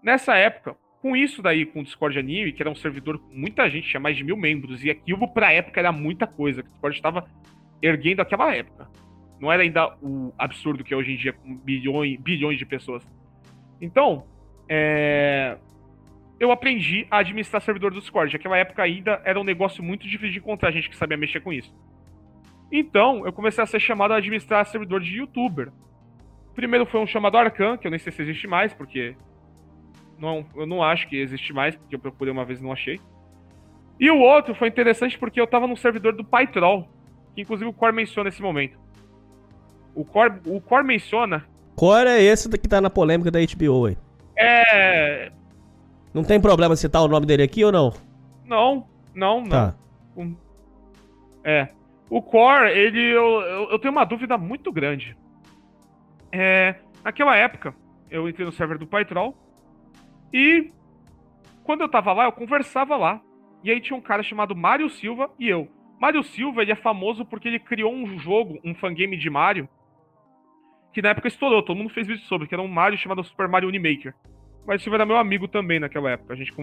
Nessa 0.03 0.35
época, 0.35 0.77
com 1.01 1.15
isso 1.15 1.41
daí, 1.41 1.65
com 1.65 1.79
o 1.79 1.83
Discord 1.83 2.17
Anime, 2.19 2.51
que 2.51 2.61
era 2.61 2.69
um 2.69 2.75
servidor 2.75 3.17
com 3.19 3.33
muita 3.33 3.69
gente, 3.69 3.87
tinha 3.87 3.99
mais 3.99 4.17
de 4.17 4.23
mil 4.23 4.35
membros, 4.35 4.83
e 4.83 4.89
aquilo 4.89 5.27
pra 5.27 5.51
época 5.51 5.79
era 5.79 5.91
muita 5.91 6.27
coisa, 6.27 6.61
que 6.61 6.69
o 6.69 6.71
Discord 6.71 6.97
estava 6.97 7.25
erguendo 7.81 8.21
aquela 8.21 8.53
época. 8.53 8.87
Não 9.39 9.51
era 9.51 9.63
ainda 9.63 9.95
o 10.01 10.33
absurdo 10.37 10.83
que 10.83 10.93
é 10.93 10.97
hoje 10.97 11.13
em 11.13 11.15
dia, 11.15 11.31
com 11.31 11.55
bilhões, 11.55 12.19
bilhões 12.19 12.57
de 12.57 12.65
pessoas. 12.65 13.07
Então, 13.79 14.25
é... 14.67 15.57
eu 16.39 16.51
aprendi 16.51 17.07
a 17.09 17.19
administrar 17.19 17.61
servidor 17.61 17.91
do 17.91 18.01
Discord. 18.01 18.33
Naquela 18.33 18.57
época 18.57 18.83
ainda 18.83 19.21
era 19.23 19.39
um 19.39 19.43
negócio 19.45 19.81
muito 19.81 20.05
difícil 20.05 20.33
de 20.33 20.39
encontrar 20.39 20.71
gente 20.71 20.89
que 20.89 20.97
sabia 20.97 21.15
mexer 21.15 21.39
com 21.39 21.53
isso. 21.53 21.73
Então, 22.69 23.25
eu 23.25 23.31
comecei 23.31 23.63
a 23.63 23.67
ser 23.67 23.79
chamado 23.79 24.13
a 24.13 24.17
administrar 24.17 24.65
servidor 24.65 24.99
de 24.99 25.17
youtuber. 25.17 25.71
Primeiro 26.53 26.85
foi 26.85 26.99
um 26.99 27.07
chamado 27.07 27.37
Arcan, 27.37 27.77
que 27.77 27.87
eu 27.87 27.91
nem 27.91 27.99
sei 27.99 28.11
se 28.11 28.21
existe 28.21 28.45
mais, 28.45 28.73
porque 28.73 29.15
não, 30.19 30.45
eu 30.55 30.65
não 30.65 30.83
acho 30.83 31.07
que 31.07 31.15
existe 31.15 31.53
mais, 31.53 31.75
porque 31.75 31.95
eu 31.95 31.99
procurei 31.99 32.31
uma 32.31 32.45
vez 32.45 32.59
e 32.59 32.63
não 32.63 32.71
achei. 32.71 32.99
E 33.99 34.09
o 34.09 34.19
outro 34.19 34.53
foi 34.55 34.67
interessante 34.67 35.17
porque 35.17 35.39
eu 35.39 35.47
tava 35.47 35.67
no 35.67 35.75
servidor 35.75 36.13
do 36.13 36.23
PyTroll, 36.23 36.87
que 37.35 37.41
inclusive 37.41 37.69
o 37.69 37.73
Core 37.73 37.93
menciona 37.93 38.29
nesse 38.29 38.41
momento. 38.41 38.77
O 39.95 40.05
Core, 40.05 40.39
o 40.45 40.61
Core 40.61 40.85
menciona. 40.85 41.45
Core 41.75 42.09
é 42.09 42.21
esse 42.21 42.49
que 42.49 42.67
tá 42.67 42.79
na 42.79 42.89
polêmica 42.89 43.31
da 43.31 43.39
HBO 43.39 43.87
aí. 43.87 43.97
É. 44.37 45.31
Não 46.13 46.23
tem 46.23 46.39
problema 46.39 46.75
citar 46.75 47.01
o 47.01 47.07
nome 47.07 47.25
dele 47.25 47.43
aqui 47.43 47.63
ou 47.63 47.71
não? 47.71 47.93
Não, 48.45 48.87
não, 49.13 49.41
não. 49.41 49.49
Tá. 49.49 49.75
É. 51.43 51.69
O 52.09 52.21
Core, 52.21 52.69
ele. 52.69 52.99
Eu, 52.99 53.41
eu, 53.41 53.71
eu 53.71 53.79
tenho 53.79 53.91
uma 53.91 54.05
dúvida 54.05 54.37
muito 54.37 54.71
grande. 54.71 55.15
É. 56.31 56.75
Naquela 57.03 57.35
época, 57.35 57.73
eu 58.09 58.27
entrei 58.27 58.45
no 58.45 58.51
server 58.51 58.77
do 58.77 58.87
PyTroll 58.87 59.35
e 60.33 60.71
quando 61.63 61.81
eu 61.81 61.89
tava 61.89 62.13
lá, 62.13 62.25
eu 62.25 62.31
conversava 62.31 62.95
lá. 62.97 63.21
E 63.63 63.69
aí 63.69 63.81
tinha 63.81 63.97
um 63.97 64.01
cara 64.01 64.23
chamado 64.23 64.55
Mário 64.55 64.89
Silva 64.89 65.29
e 65.37 65.47
eu. 65.47 65.67
Mário 65.99 66.23
Silva, 66.23 66.61
ele 66.61 66.71
é 66.71 66.75
famoso 66.75 67.25
porque 67.25 67.47
ele 67.47 67.59
criou 67.59 67.93
um 67.93 68.17
jogo, 68.17 68.57
um 68.63 68.73
fangame 68.73 69.17
de 69.17 69.29
Mario, 69.29 69.67
que 70.93 71.01
na 71.01 71.09
época 71.09 71.27
estourou, 71.27 71.61
todo 71.61 71.77
mundo 71.77 71.89
fez 71.89 72.07
vídeo 72.07 72.23
sobre, 72.23 72.47
que 72.47 72.55
era 72.55 72.61
um 72.61 72.67
Mario 72.67 72.97
chamado 72.97 73.23
Super 73.23 73.47
Mario 73.47 73.67
Unimaker. 73.67 74.15
Mário 74.65 74.81
Silva 74.81 74.97
era 74.97 75.05
meu 75.05 75.17
amigo 75.17 75.47
também 75.47 75.79
naquela 75.79 76.11
época. 76.11 76.33
A 76.33 76.37
gente. 76.37 76.53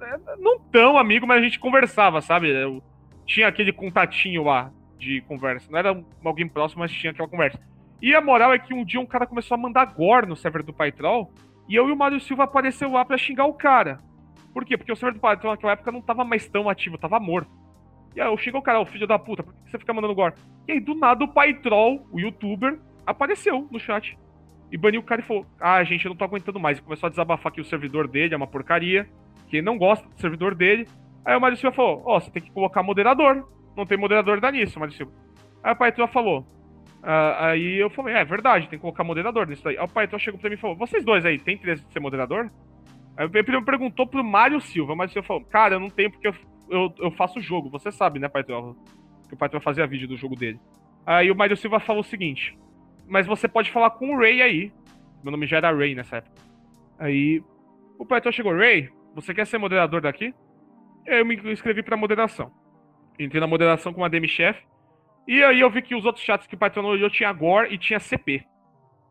É, 0.00 0.36
não 0.38 0.58
tão 0.58 0.96
amigo, 0.96 1.26
mas 1.26 1.40
a 1.40 1.44
gente 1.44 1.58
conversava, 1.58 2.20
sabe? 2.20 2.48
Eu 2.48 2.82
tinha 3.24 3.48
aquele 3.48 3.72
contatinho 3.72 4.44
lá 4.44 4.70
de 4.98 5.20
conversa. 5.22 5.70
Não 5.70 5.78
era 5.78 6.04
alguém 6.24 6.48
próximo, 6.48 6.80
mas 6.80 6.92
tinha 6.92 7.10
aquela 7.10 7.28
conversa. 7.28 7.60
E 8.00 8.14
a 8.14 8.20
moral 8.20 8.52
é 8.52 8.58
que 8.58 8.74
um 8.74 8.84
dia 8.84 9.00
um 9.00 9.06
cara 9.06 9.26
começou 9.26 9.54
a 9.54 9.58
mandar 9.58 9.86
gore 9.86 10.26
no 10.26 10.36
server 10.36 10.62
do 10.62 10.72
Pytrol 10.72 11.32
e 11.68 11.74
eu 11.74 11.88
e 11.88 11.92
o 11.92 11.96
Mário 11.96 12.20
Silva 12.20 12.44
apareceu 12.44 12.90
lá 12.92 13.04
para 13.04 13.18
xingar 13.18 13.46
o 13.46 13.54
cara. 13.54 14.00
Por 14.52 14.64
quê? 14.64 14.76
Porque 14.76 14.92
o 14.92 14.96
servidor 14.96 15.18
do 15.18 15.20
Patrão 15.20 15.50
naquela 15.50 15.72
época 15.72 15.92
não 15.92 16.00
tava 16.00 16.24
mais 16.24 16.48
tão 16.48 16.68
ativo, 16.68 16.96
tava 16.96 17.20
morto. 17.20 17.50
E 18.14 18.20
aí 18.20 18.28
eu 18.28 18.38
xingo 18.38 18.58
o 18.58 18.62
cara, 18.62 18.80
o 18.80 18.86
filho 18.86 19.06
da 19.06 19.18
puta, 19.18 19.42
por 19.42 19.52
que 19.52 19.70
você 19.70 19.78
fica 19.78 19.92
mandando 19.92 20.14
gore? 20.14 20.34
E 20.66 20.72
aí 20.72 20.80
do 20.80 20.94
nada 20.94 21.22
o 21.22 21.28
pai 21.28 21.52
troll, 21.54 22.06
o 22.10 22.18
youtuber, 22.18 22.78
apareceu 23.06 23.68
no 23.70 23.78
chat. 23.78 24.18
E 24.70 24.76
baniu 24.76 25.00
o 25.00 25.04
cara 25.04 25.20
e 25.20 25.24
falou: 25.24 25.46
Ah, 25.60 25.82
gente, 25.84 26.04
eu 26.04 26.08
não 26.10 26.16
tô 26.16 26.24
aguentando 26.24 26.58
mais. 26.58 26.78
E 26.78 26.82
começou 26.82 27.06
a 27.06 27.10
desabafar 27.10 27.52
que 27.52 27.60
o 27.60 27.64
servidor 27.64 28.08
dele 28.08 28.34
é 28.34 28.36
uma 28.36 28.46
porcaria, 28.46 29.08
que 29.48 29.62
não 29.62 29.78
gosta 29.78 30.08
do 30.08 30.20
servidor 30.20 30.54
dele. 30.54 30.88
Aí 31.24 31.36
o 31.36 31.40
Mário 31.40 31.56
Silva 31.56 31.76
falou: 31.76 32.02
Ó, 32.04 32.16
oh, 32.16 32.20
você 32.20 32.30
tem 32.30 32.42
que 32.42 32.50
colocar 32.50 32.82
moderador. 32.82 33.46
Não 33.76 33.84
tem 33.84 33.98
moderador, 33.98 34.40
dá 34.40 34.50
nisso, 34.50 34.80
Mário 34.80 34.94
Silva. 34.94 35.12
Aí 35.62 35.72
o 35.72 35.76
pai 35.76 35.92
troll 35.92 36.08
falou: 36.08 36.46
Uh, 37.02 37.36
aí 37.38 37.76
eu 37.76 37.90
falei, 37.90 38.14
é, 38.14 38.20
é, 38.20 38.24
verdade, 38.24 38.68
tem 38.68 38.78
que 38.78 38.82
colocar 38.82 39.04
moderador 39.04 39.46
nisso 39.46 39.62
daí. 39.62 39.78
Aí 39.78 39.84
o 39.84 39.88
Paetó 39.88 40.18
chegou 40.18 40.40
pra 40.40 40.50
mim 40.50 40.56
e 40.56 40.58
falou, 40.58 40.76
vocês 40.76 41.04
dois 41.04 41.24
aí, 41.24 41.38
tem 41.38 41.54
interesse 41.54 41.84
de 41.84 41.92
ser 41.92 42.00
moderador? 42.00 42.50
Aí 43.16 43.28
ele 43.32 43.62
perguntou 43.62 44.06
pro 44.06 44.24
Mário 44.24 44.60
Silva, 44.60 44.92
o 44.92 44.96
Mário 44.96 45.12
Silva 45.12 45.26
falou, 45.26 45.44
cara, 45.44 45.76
eu 45.76 45.80
não 45.80 45.88
tenho 45.88 46.10
porque 46.10 46.28
eu, 46.28 46.34
eu, 46.68 46.94
eu 46.98 47.10
faço 47.12 47.40
jogo, 47.40 47.70
você 47.70 47.92
sabe, 47.92 48.18
né, 48.18 48.28
Paetó? 48.28 48.74
Que 49.28 49.34
o 49.34 49.36
Paetó 49.36 49.60
fazia 49.60 49.86
vídeo 49.86 50.08
do 50.08 50.16
jogo 50.16 50.34
dele. 50.34 50.58
Aí 51.04 51.30
o 51.30 51.36
Mário 51.36 51.56
Silva 51.56 51.78
falou 51.78 52.02
o 52.02 52.04
seguinte, 52.04 52.58
mas 53.06 53.26
você 53.26 53.46
pode 53.46 53.70
falar 53.70 53.90
com 53.90 54.14
o 54.14 54.18
Ray 54.18 54.42
aí. 54.42 54.72
Meu 55.22 55.30
nome 55.30 55.46
já 55.46 55.58
era 55.58 55.72
Ray 55.72 55.94
nessa 55.94 56.16
época. 56.16 56.34
Aí 56.98 57.42
o 57.98 58.04
Paetó 58.04 58.30
chegou, 58.32 58.54
Ray, 58.54 58.90
você 59.14 59.32
quer 59.32 59.46
ser 59.46 59.58
moderador 59.58 60.00
daqui? 60.00 60.34
Eu 61.06 61.24
me 61.24 61.36
inscrevi 61.52 61.82
pra 61.82 61.96
moderação. 61.96 62.50
Entrei 63.18 63.40
na 63.40 63.46
moderação 63.46 63.92
com 63.92 64.02
uma 64.02 64.10
DM-chefe. 64.10 64.62
E 65.26 65.42
aí 65.42 65.60
eu 65.60 65.70
vi 65.70 65.82
que 65.82 65.94
os 65.94 66.04
outros 66.04 66.24
chats 66.24 66.46
que 66.46 66.56
patronou 66.56 66.96
eu 66.96 67.10
tinha 67.10 67.32
Gore 67.32 67.74
e 67.74 67.78
tinha 67.78 67.98
CP. 67.98 68.44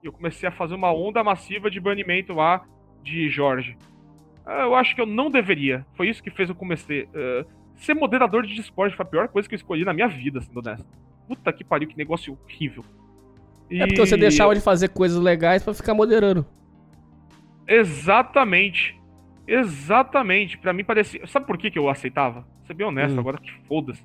E 0.02 0.08
eu 0.08 0.14
comecei 0.14 0.48
a 0.48 0.52
fazer 0.52 0.76
uma 0.76 0.94
onda 0.94 1.24
massiva 1.24 1.70
de 1.70 1.80
banimento 1.80 2.34
lá 2.34 2.64
de 3.04 3.30
Jorge. 3.30 3.78
Ah, 4.46 4.62
eu 4.62 4.76
acho 4.76 4.96
que 4.96 5.02
eu 5.02 5.06
não 5.06 5.30
deveria. 5.30 5.86
Foi 5.96 6.08
isso 6.08 6.24
que 6.24 6.30
fez 6.30 6.50
eu 6.50 6.56
comecei. 6.56 7.04
Uh, 7.04 7.46
ser 7.76 7.94
moderador 7.96 8.46
de 8.46 8.56
Discord 8.56 8.96
foi 8.96 9.06
a 9.06 9.10
pior 9.10 9.28
coisa 9.28 9.50
que 9.50 9.56
eu 9.56 9.58
escolhi 9.58 9.84
na 9.84 9.94
minha 9.94 10.08
vida, 10.08 10.40
sendo 10.40 10.60
honesto. 10.60 10.88
Puta 11.28 11.52
que 11.52 11.64
pariu, 11.64 11.88
que 11.88 11.98
negócio 11.98 12.38
horrível. 12.44 12.86
E... 13.70 13.82
É 13.82 13.88
porque 13.88 14.00
você 14.00 14.16
deixava 14.16 14.54
de 14.54 14.62
fazer 14.62 14.90
coisas 14.90 15.20
legais 15.20 15.64
para 15.64 15.74
ficar 15.74 15.94
moderando. 15.94 16.46
Exatamente. 17.68 19.00
Exatamente. 19.48 20.58
Para 20.58 20.72
mim 20.72 20.84
parecia. 20.84 21.26
Sabe 21.28 21.46
por 21.46 21.58
que, 21.58 21.72
que 21.72 21.80
eu 21.80 21.90
aceitava? 21.90 22.48
Ser 22.66 22.74
bem 22.74 22.86
honesto, 22.86 23.16
hum. 23.16 23.20
agora 23.20 23.38
que 23.38 23.52
foda-se. 23.68 24.04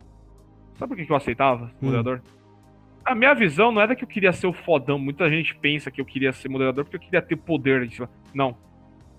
Sabe 0.80 0.96
por 0.96 1.04
que 1.04 1.12
eu 1.12 1.16
aceitava 1.16 1.66
hum. 1.66 1.70
moderador? 1.82 2.22
A 3.04 3.14
minha 3.14 3.34
visão 3.34 3.70
não 3.70 3.82
era 3.82 3.94
que 3.94 4.02
eu 4.02 4.08
queria 4.08 4.32
ser 4.32 4.46
o 4.46 4.52
fodão. 4.52 4.98
Muita 4.98 5.28
gente 5.28 5.54
pensa 5.54 5.90
que 5.90 6.00
eu 6.00 6.04
queria 6.06 6.32
ser 6.32 6.48
moderador 6.48 6.84
porque 6.84 6.96
eu 6.96 7.00
queria 7.00 7.20
ter 7.20 7.36
poder. 7.36 7.86
Não. 8.32 8.56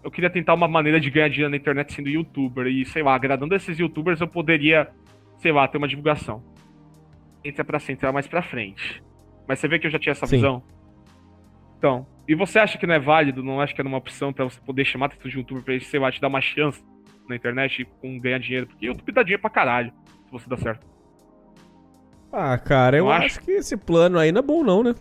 Eu 0.03 0.09
queria 0.09 0.29
tentar 0.29 0.55
uma 0.55 0.67
maneira 0.67 0.99
de 0.99 1.11
ganhar 1.11 1.29
dinheiro 1.29 1.51
na 1.51 1.57
internet 1.57 1.93
sendo 1.93 2.09
youtuber. 2.09 2.65
E, 2.65 2.83
sei 2.85 3.03
lá, 3.03 3.13
agradando 3.13 3.53
esses 3.53 3.77
youtubers, 3.77 4.19
eu 4.19 4.27
poderia, 4.27 4.89
sei 5.37 5.51
lá, 5.51 5.67
ter 5.67 5.77
uma 5.77 5.87
divulgação. 5.87 6.43
Entra 7.45 7.63
pra 7.63 7.79
central 7.79 8.11
mais 8.11 8.27
pra 8.27 8.41
frente. 8.41 9.03
Mas 9.47 9.59
você 9.59 9.67
vê 9.67 9.77
que 9.77 9.85
eu 9.85 9.91
já 9.91 9.99
tinha 9.99 10.11
essa 10.11 10.25
Sim. 10.25 10.37
visão? 10.37 10.63
Então, 11.77 12.07
e 12.27 12.33
você 12.33 12.57
acha 12.57 12.77
que 12.79 12.87
não 12.87 12.95
é 12.95 12.99
válido? 12.99 13.43
Não 13.43 13.61
acha 13.61 13.73
que 13.73 13.81
é 13.81 13.83
uma 13.83 13.97
opção 13.97 14.33
para 14.33 14.45
você 14.45 14.59
poder 14.61 14.85
chamar 14.85 15.07
atenção 15.07 15.29
de 15.29 15.37
youtuber 15.37 15.63
pra 15.63 15.73
ele, 15.75 15.83
sei 15.83 15.99
lá, 15.99 16.11
te 16.11 16.21
dar 16.21 16.27
uma 16.27 16.41
chance 16.41 16.83
na 17.27 17.35
internet 17.35 17.85
com 17.99 18.19
ganhar 18.19 18.39
dinheiro? 18.39 18.67
Porque 18.67 18.85
YouTube 18.87 19.11
dá 19.11 19.21
dinheiro 19.21 19.41
pra 19.41 19.49
caralho, 19.49 19.91
se 20.25 20.31
você 20.31 20.47
dá 20.47 20.57
certo. 20.57 20.90
Ah, 22.31 22.57
cara, 22.57 22.97
eu 22.97 23.11
acho... 23.11 23.25
acho 23.25 23.41
que 23.41 23.51
esse 23.51 23.75
plano 23.75 24.17
aí 24.17 24.31
não 24.31 24.39
é 24.39 24.43
bom, 24.43 24.63
não, 24.63 24.83
né? 24.83 24.95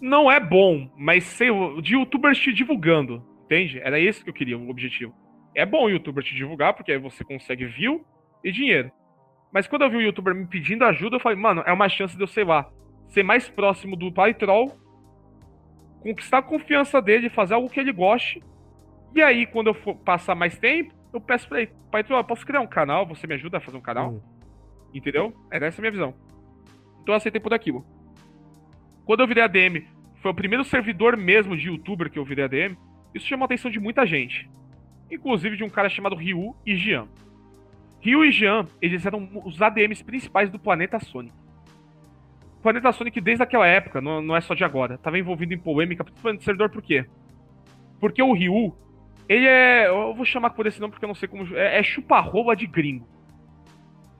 Não 0.00 0.30
é 0.30 0.38
bom, 0.38 0.90
mas 0.96 1.24
sei, 1.24 1.48
de 1.80 1.94
youtubers 1.94 2.38
te 2.38 2.52
divulgando, 2.52 3.22
entende? 3.44 3.80
Era 3.80 3.98
esse 3.98 4.22
que 4.22 4.28
eu 4.28 4.34
queria, 4.34 4.58
o 4.58 4.68
objetivo. 4.68 5.14
É 5.54 5.64
bom 5.64 5.84
o 5.84 5.88
youtuber 5.88 6.22
te 6.22 6.34
divulgar, 6.34 6.74
porque 6.74 6.92
aí 6.92 6.98
você 6.98 7.24
consegue 7.24 7.64
view 7.64 8.04
e 8.44 8.52
dinheiro. 8.52 8.92
Mas 9.50 9.66
quando 9.66 9.82
eu 9.82 9.90
vi 9.90 9.96
o 9.96 10.02
youtuber 10.02 10.34
me 10.34 10.46
pedindo 10.46 10.84
ajuda, 10.84 11.16
eu 11.16 11.20
falei, 11.20 11.38
mano, 11.38 11.62
é 11.64 11.72
uma 11.72 11.88
chance 11.88 12.14
de 12.14 12.22
eu, 12.22 12.26
sei 12.26 12.44
lá, 12.44 12.68
ser 13.08 13.22
mais 13.22 13.48
próximo 13.48 13.96
do 13.96 14.12
pai 14.12 14.34
troll, 14.34 14.78
conquistar 16.00 16.38
a 16.38 16.42
confiança 16.42 17.00
dele, 17.00 17.30
fazer 17.30 17.54
algo 17.54 17.70
que 17.70 17.80
ele 17.80 17.90
goste. 17.90 18.42
E 19.14 19.22
aí, 19.22 19.46
quando 19.46 19.68
eu 19.68 19.74
for 19.74 19.94
passar 19.94 20.34
mais 20.34 20.58
tempo, 20.58 20.92
eu 21.10 21.20
peço 21.22 21.48
pra 21.48 21.62
ele, 21.62 21.72
pai 21.90 22.04
troll, 22.04 22.22
posso 22.22 22.44
criar 22.44 22.60
um 22.60 22.66
canal? 22.66 23.06
Você 23.06 23.26
me 23.26 23.34
ajuda 23.34 23.56
a 23.56 23.60
fazer 23.60 23.78
um 23.78 23.82
canal? 23.82 24.10
Uhum. 24.10 24.35
Entendeu? 24.94 25.34
Era 25.50 25.66
essa 25.66 25.80
a 25.80 25.82
minha 25.82 25.90
visão. 25.90 26.14
Então 27.02 27.12
eu 27.14 27.16
aceitei 27.16 27.40
por 27.40 27.54
aquilo. 27.54 27.84
Quando 29.04 29.20
eu 29.20 29.26
virei 29.26 29.44
ADM, 29.44 29.86
foi 30.20 30.30
o 30.30 30.34
primeiro 30.34 30.64
servidor 30.64 31.16
mesmo 31.16 31.56
de 31.56 31.68
youtuber 31.68 32.10
que 32.10 32.18
eu 32.18 32.24
virei 32.24 32.44
ADM, 32.44 32.76
isso 33.14 33.26
chamou 33.26 33.44
a 33.44 33.46
atenção 33.46 33.70
de 33.70 33.78
muita 33.78 34.04
gente. 34.04 34.50
Inclusive 35.10 35.56
de 35.56 35.64
um 35.64 35.70
cara 35.70 35.88
chamado 35.88 36.16
Ryu 36.16 36.56
e 36.66 36.74
Jean. 36.74 37.06
Ryu 38.00 38.24
e 38.24 38.32
Jean, 38.32 38.66
eles 38.82 39.06
eram 39.06 39.28
os 39.44 39.62
ADMs 39.62 40.02
principais 40.02 40.50
do 40.50 40.58
Planeta 40.58 40.98
Sonic. 40.98 41.34
O 42.58 42.62
Planeta 42.62 42.90
Sonic, 42.92 43.20
desde 43.20 43.42
aquela 43.42 43.66
época, 43.66 44.00
não, 44.00 44.20
não 44.20 44.36
é 44.36 44.40
só 44.40 44.54
de 44.54 44.64
agora, 44.64 44.96
estava 44.96 45.18
envolvido 45.18 45.54
em 45.54 45.58
polêmica, 45.58 46.02
principalmente 46.02 46.40
no 46.40 46.44
servidor 46.44 46.70
por 46.70 46.82
quê? 46.82 47.06
Porque 48.00 48.22
o 48.22 48.32
Ryu, 48.32 48.74
Ele 49.28 49.46
é. 49.46 49.88
Eu 49.88 50.14
vou 50.14 50.24
chamar 50.24 50.50
por 50.50 50.66
esse 50.66 50.80
nome 50.80 50.92
porque 50.92 51.04
eu 51.04 51.08
não 51.08 51.14
sei 51.14 51.28
como. 51.28 51.56
É, 51.56 51.78
é 51.78 51.82
chupa-rola 51.82 52.54
de 52.54 52.66
gringo. 52.66 53.06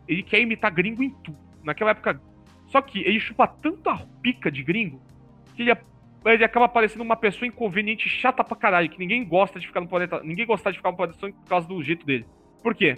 Ele 0.09 0.23
quer 0.23 0.41
imitar 0.41 0.73
gringo 0.73 1.03
em 1.03 1.11
tudo. 1.11 1.39
Naquela 1.63 1.91
época. 1.91 2.21
Só 2.67 2.81
que 2.81 3.01
ele 3.01 3.21
chupa 3.21 3.47
tanto 3.47 3.89
a 3.89 3.99
pica 4.23 4.51
de 4.51 4.63
gringo 4.63 5.01
que 5.55 5.63
ele, 5.63 5.73
ele 6.27 6.45
acaba 6.45 6.69
parecendo 6.69 7.03
uma 7.03 7.17
pessoa 7.17 7.49
inconveniente, 7.49 8.09
chata 8.09 8.45
pra 8.45 8.57
caralho, 8.57 8.91
que 8.91 8.99
ninguém 8.99 9.25
gosta 9.25 9.59
de 9.59 9.67
ficar 9.67 9.81
no 9.81 9.89
planeta. 9.89 10.21
Ninguém 10.23 10.47
gosta 10.47 10.71
de 10.71 10.77
ficar 10.77 10.91
no 10.91 10.97
planeta 10.97 11.19
por 11.19 11.49
causa 11.49 11.67
do 11.67 11.83
jeito 11.83 12.05
dele. 12.05 12.27
Por 12.63 12.75
quê? 12.75 12.97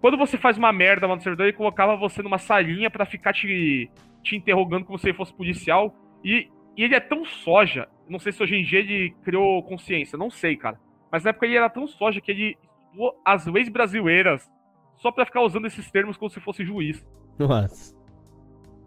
Quando 0.00 0.16
você 0.16 0.38
faz 0.38 0.56
uma 0.56 0.72
merda 0.72 1.06
lá 1.06 1.16
no 1.16 1.20
servidor, 1.20 1.44
ele 1.44 1.56
colocava 1.56 1.96
você 1.96 2.22
numa 2.22 2.38
salinha 2.38 2.90
para 2.90 3.04
ficar 3.04 3.32
te, 3.32 3.90
te 4.22 4.36
interrogando 4.36 4.84
como 4.84 4.98
se 4.98 5.08
ele 5.08 5.16
fosse 5.16 5.34
policial. 5.34 5.94
E, 6.24 6.48
e 6.76 6.84
ele 6.84 6.94
é 6.94 7.00
tão 7.00 7.24
soja. 7.24 7.88
Não 8.08 8.18
sei 8.18 8.32
se 8.32 8.42
hoje 8.42 8.54
em 8.54 8.62
dia 8.62 8.78
ele 8.78 9.14
criou 9.24 9.62
consciência, 9.64 10.16
não 10.16 10.30
sei, 10.30 10.56
cara. 10.56 10.78
Mas 11.10 11.24
na 11.24 11.30
época 11.30 11.46
ele 11.46 11.56
era 11.56 11.68
tão 11.68 11.86
soja 11.86 12.20
que 12.20 12.30
ele 12.30 12.56
estudou 12.84 13.20
as 13.24 13.46
leis 13.46 13.68
brasileiras 13.68 14.48
só 14.96 15.10
pra 15.10 15.26
ficar 15.26 15.42
usando 15.42 15.66
esses 15.66 15.90
termos 15.90 16.16
como 16.16 16.30
se 16.30 16.40
fosse 16.40 16.64
juiz. 16.64 17.06
Nossa. 17.38 17.94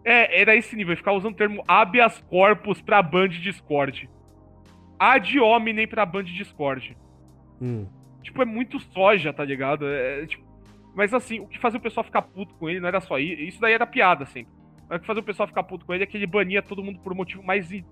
É, 0.04 0.40
era 0.40 0.56
esse 0.56 0.74
nível, 0.74 0.96
ficar 0.96 1.12
usando 1.12 1.34
o 1.34 1.36
termo 1.36 1.62
habeas 1.68 2.18
corpus 2.28 2.80
pra 2.80 3.02
band 3.02 3.28
Discord. 3.28 4.08
Ad 4.98 5.40
hominem 5.40 5.86
pra 5.86 6.06
band 6.06 6.24
Discord. 6.24 6.96
Hum. 7.60 7.86
Tipo, 8.22 8.42
é 8.42 8.44
muito 8.44 8.78
soja, 8.78 9.32
tá 9.32 9.44
ligado? 9.44 9.86
É, 9.86 10.22
é, 10.22 10.26
tipo, 10.26 10.44
mas 10.94 11.14
assim, 11.14 11.40
o 11.40 11.46
que 11.46 11.58
fazia 11.58 11.78
o 11.78 11.82
pessoal 11.82 12.04
ficar 12.04 12.22
puto 12.22 12.54
com 12.54 12.68
ele 12.68 12.80
não 12.80 12.88
era 12.88 13.00
só 13.00 13.18
isso. 13.18 13.40
Isso 13.42 13.60
daí 13.60 13.72
era 13.72 13.86
piada, 13.86 14.26
sempre. 14.26 14.52
Mas 14.88 14.98
o 14.98 15.00
que 15.00 15.06
fazia 15.06 15.22
o 15.22 15.24
pessoal 15.24 15.46
ficar 15.46 15.62
puto 15.62 15.86
com 15.86 15.94
ele 15.94 16.02
é 16.02 16.06
que 16.06 16.16
ele 16.16 16.26
bania 16.26 16.62
todo 16.62 16.82
mundo 16.82 16.98
por 17.00 17.12
um 17.12 17.16
motivo 17.16 17.42
mais 17.42 17.70
in, 17.70 17.84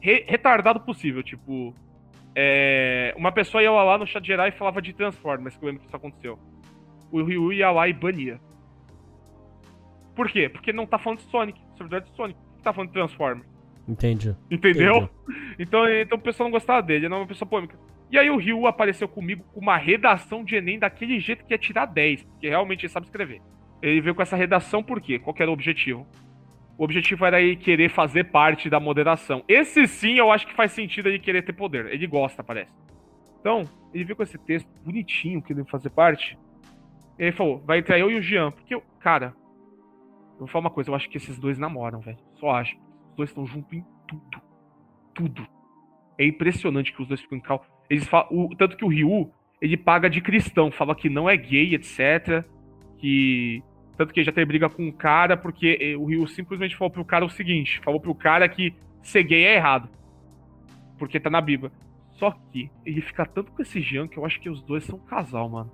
re, 0.00 0.24
retardado 0.26 0.80
possível. 0.80 1.22
Tipo, 1.22 1.74
é, 2.34 3.14
uma 3.16 3.32
pessoa 3.32 3.62
ia 3.62 3.70
lá 3.70 3.96
no 3.96 4.06
chat 4.06 4.24
geral 4.24 4.46
e 4.46 4.52
falava 4.52 4.82
de 4.82 4.92
Transformers, 4.92 5.56
que 5.56 5.64
eu 5.64 5.66
lembro 5.66 5.80
que 5.80 5.86
isso 5.86 5.96
aconteceu. 5.96 6.38
O 7.10 7.22
Ryu 7.22 7.52
ia 7.52 7.70
lá 7.70 7.88
e 7.88 7.92
bania. 7.92 8.40
Por 10.14 10.28
quê? 10.28 10.48
Porque 10.48 10.72
não 10.72 10.86
tá 10.86 10.98
falando 10.98 11.20
de 11.20 11.24
Sonic, 11.26 11.60
servidor 11.76 12.00
de 12.00 12.10
Sonic. 12.14 12.38
Tá 12.62 12.72
falando 12.72 12.88
de 12.88 12.94
Transformers. 12.94 13.46
Entendi. 13.88 14.36
Entendeu? 14.50 14.96
Entendi. 14.96 15.48
Então, 15.58 15.88
então 15.88 16.16
o 16.16 16.20
pessoal 16.20 16.48
não 16.48 16.52
gostava 16.52 16.80
dele, 16.80 17.00
ele 17.00 17.08
não 17.08 17.16
é 17.16 17.20
uma 17.20 17.26
pessoa 17.26 17.48
polêmica. 17.48 17.76
E 18.12 18.16
aí 18.16 18.30
o 18.30 18.36
Ryu 18.36 18.66
apareceu 18.68 19.08
comigo 19.08 19.44
com 19.52 19.58
uma 19.58 19.76
redação 19.76 20.44
de 20.44 20.54
Enem 20.54 20.78
daquele 20.78 21.18
jeito 21.18 21.44
que 21.44 21.52
ia 21.52 21.58
tirar 21.58 21.84
10, 21.84 22.22
porque 22.22 22.48
realmente 22.48 22.86
ele 22.86 22.92
sabe 22.92 23.06
escrever. 23.06 23.42
Ele 23.82 24.00
veio 24.00 24.14
com 24.14 24.22
essa 24.22 24.36
redação 24.36 24.84
por 24.84 25.00
quê? 25.00 25.18
Qual 25.18 25.34
que 25.34 25.42
era 25.42 25.50
o 25.50 25.54
objetivo? 25.54 26.06
O 26.78 26.84
objetivo 26.84 27.26
era 27.26 27.40
ele 27.40 27.56
querer 27.56 27.90
fazer 27.90 28.24
parte 28.24 28.70
da 28.70 28.78
moderação. 28.78 29.42
Esse 29.48 29.86
sim 29.88 30.14
eu 30.14 30.30
acho 30.30 30.46
que 30.46 30.54
faz 30.54 30.70
sentido 30.70 31.08
ele 31.08 31.18
querer 31.18 31.42
ter 31.42 31.52
poder. 31.52 31.86
Ele 31.86 32.06
gosta, 32.06 32.44
parece. 32.44 32.72
Então, 33.40 33.64
ele 33.92 34.04
veio 34.04 34.16
com 34.16 34.22
esse 34.22 34.38
texto 34.38 34.68
bonitinho, 34.84 35.42
querendo 35.42 35.66
fazer 35.66 35.90
parte. 35.90 36.38
Ele 37.18 37.32
falou, 37.32 37.58
vai 37.66 37.78
entrar 37.78 37.98
eu 37.98 38.10
e 38.10 38.16
o 38.16 38.22
Jean. 38.22 38.52
Porque, 38.52 38.74
eu, 38.74 38.82
cara, 39.00 39.34
eu 40.34 40.40
vou 40.40 40.46
falar 40.46 40.66
uma 40.66 40.70
coisa, 40.70 40.90
eu 40.90 40.94
acho 40.94 41.08
que 41.08 41.16
esses 41.16 41.38
dois 41.38 41.58
namoram, 41.58 42.00
velho. 42.00 42.18
Só 42.34 42.50
acho. 42.50 42.76
Os 43.10 43.16
dois 43.16 43.30
estão 43.30 43.44
juntos 43.44 43.72
em 43.72 43.84
tudo. 44.06 44.42
Tudo. 45.12 45.46
É 46.16 46.24
impressionante 46.24 46.92
que 46.92 47.02
os 47.02 47.08
dois 47.08 47.20
ficam 47.20 47.38
em 47.38 47.40
cal. 47.40 47.64
Eles 47.90 48.06
falam, 48.06 48.28
o, 48.30 48.54
tanto 48.56 48.76
que 48.76 48.84
o 48.84 48.88
Ryu, 48.88 49.30
ele 49.60 49.76
paga 49.76 50.08
de 50.08 50.20
cristão, 50.20 50.70
fala 50.70 50.94
que 50.94 51.08
não 51.08 51.28
é 51.28 51.36
gay, 51.36 51.74
etc. 51.74 52.44
Que. 52.98 53.62
Tanto 53.96 54.14
que 54.14 54.20
ele 54.20 54.26
já 54.26 54.32
teve 54.32 54.46
briga 54.46 54.68
com 54.68 54.84
um 54.84 54.92
cara, 54.92 55.36
porque 55.36 55.76
eh, 55.80 55.96
o 55.96 56.04
Ryu 56.04 56.28
simplesmente 56.28 56.76
falou 56.76 56.90
pro 56.90 57.04
cara 57.04 57.24
o 57.24 57.30
seguinte: 57.30 57.80
falou 57.80 58.00
pro 58.00 58.14
cara 58.14 58.48
que 58.48 58.72
ser 59.02 59.24
gay 59.24 59.44
é 59.44 59.56
errado. 59.56 59.88
Porque 60.96 61.18
tá 61.18 61.28
na 61.28 61.40
Bíblia. 61.40 61.72
Só 62.12 62.30
que 62.30 62.70
ele 62.84 63.00
fica 63.00 63.26
tanto 63.26 63.50
com 63.50 63.62
esse 63.62 63.80
Jean 63.80 64.06
que 64.06 64.16
eu 64.16 64.24
acho 64.24 64.40
que 64.40 64.50
os 64.50 64.62
dois 64.62 64.84
são 64.84 64.98
um 64.98 65.04
casal, 65.04 65.48
mano. 65.48 65.72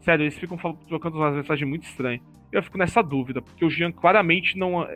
Sério, 0.00 0.22
eles 0.22 0.38
ficam 0.38 0.56
falando, 0.56 0.78
trocando 0.86 1.16
umas 1.16 1.34
mensagens 1.34 1.68
muito 1.68 1.84
estranhas. 1.84 2.22
Eu 2.52 2.62
fico 2.62 2.78
nessa 2.78 3.02
dúvida, 3.02 3.42
porque 3.42 3.64
o 3.64 3.70
Jean 3.70 3.90
claramente 3.90 4.56
não 4.56 4.86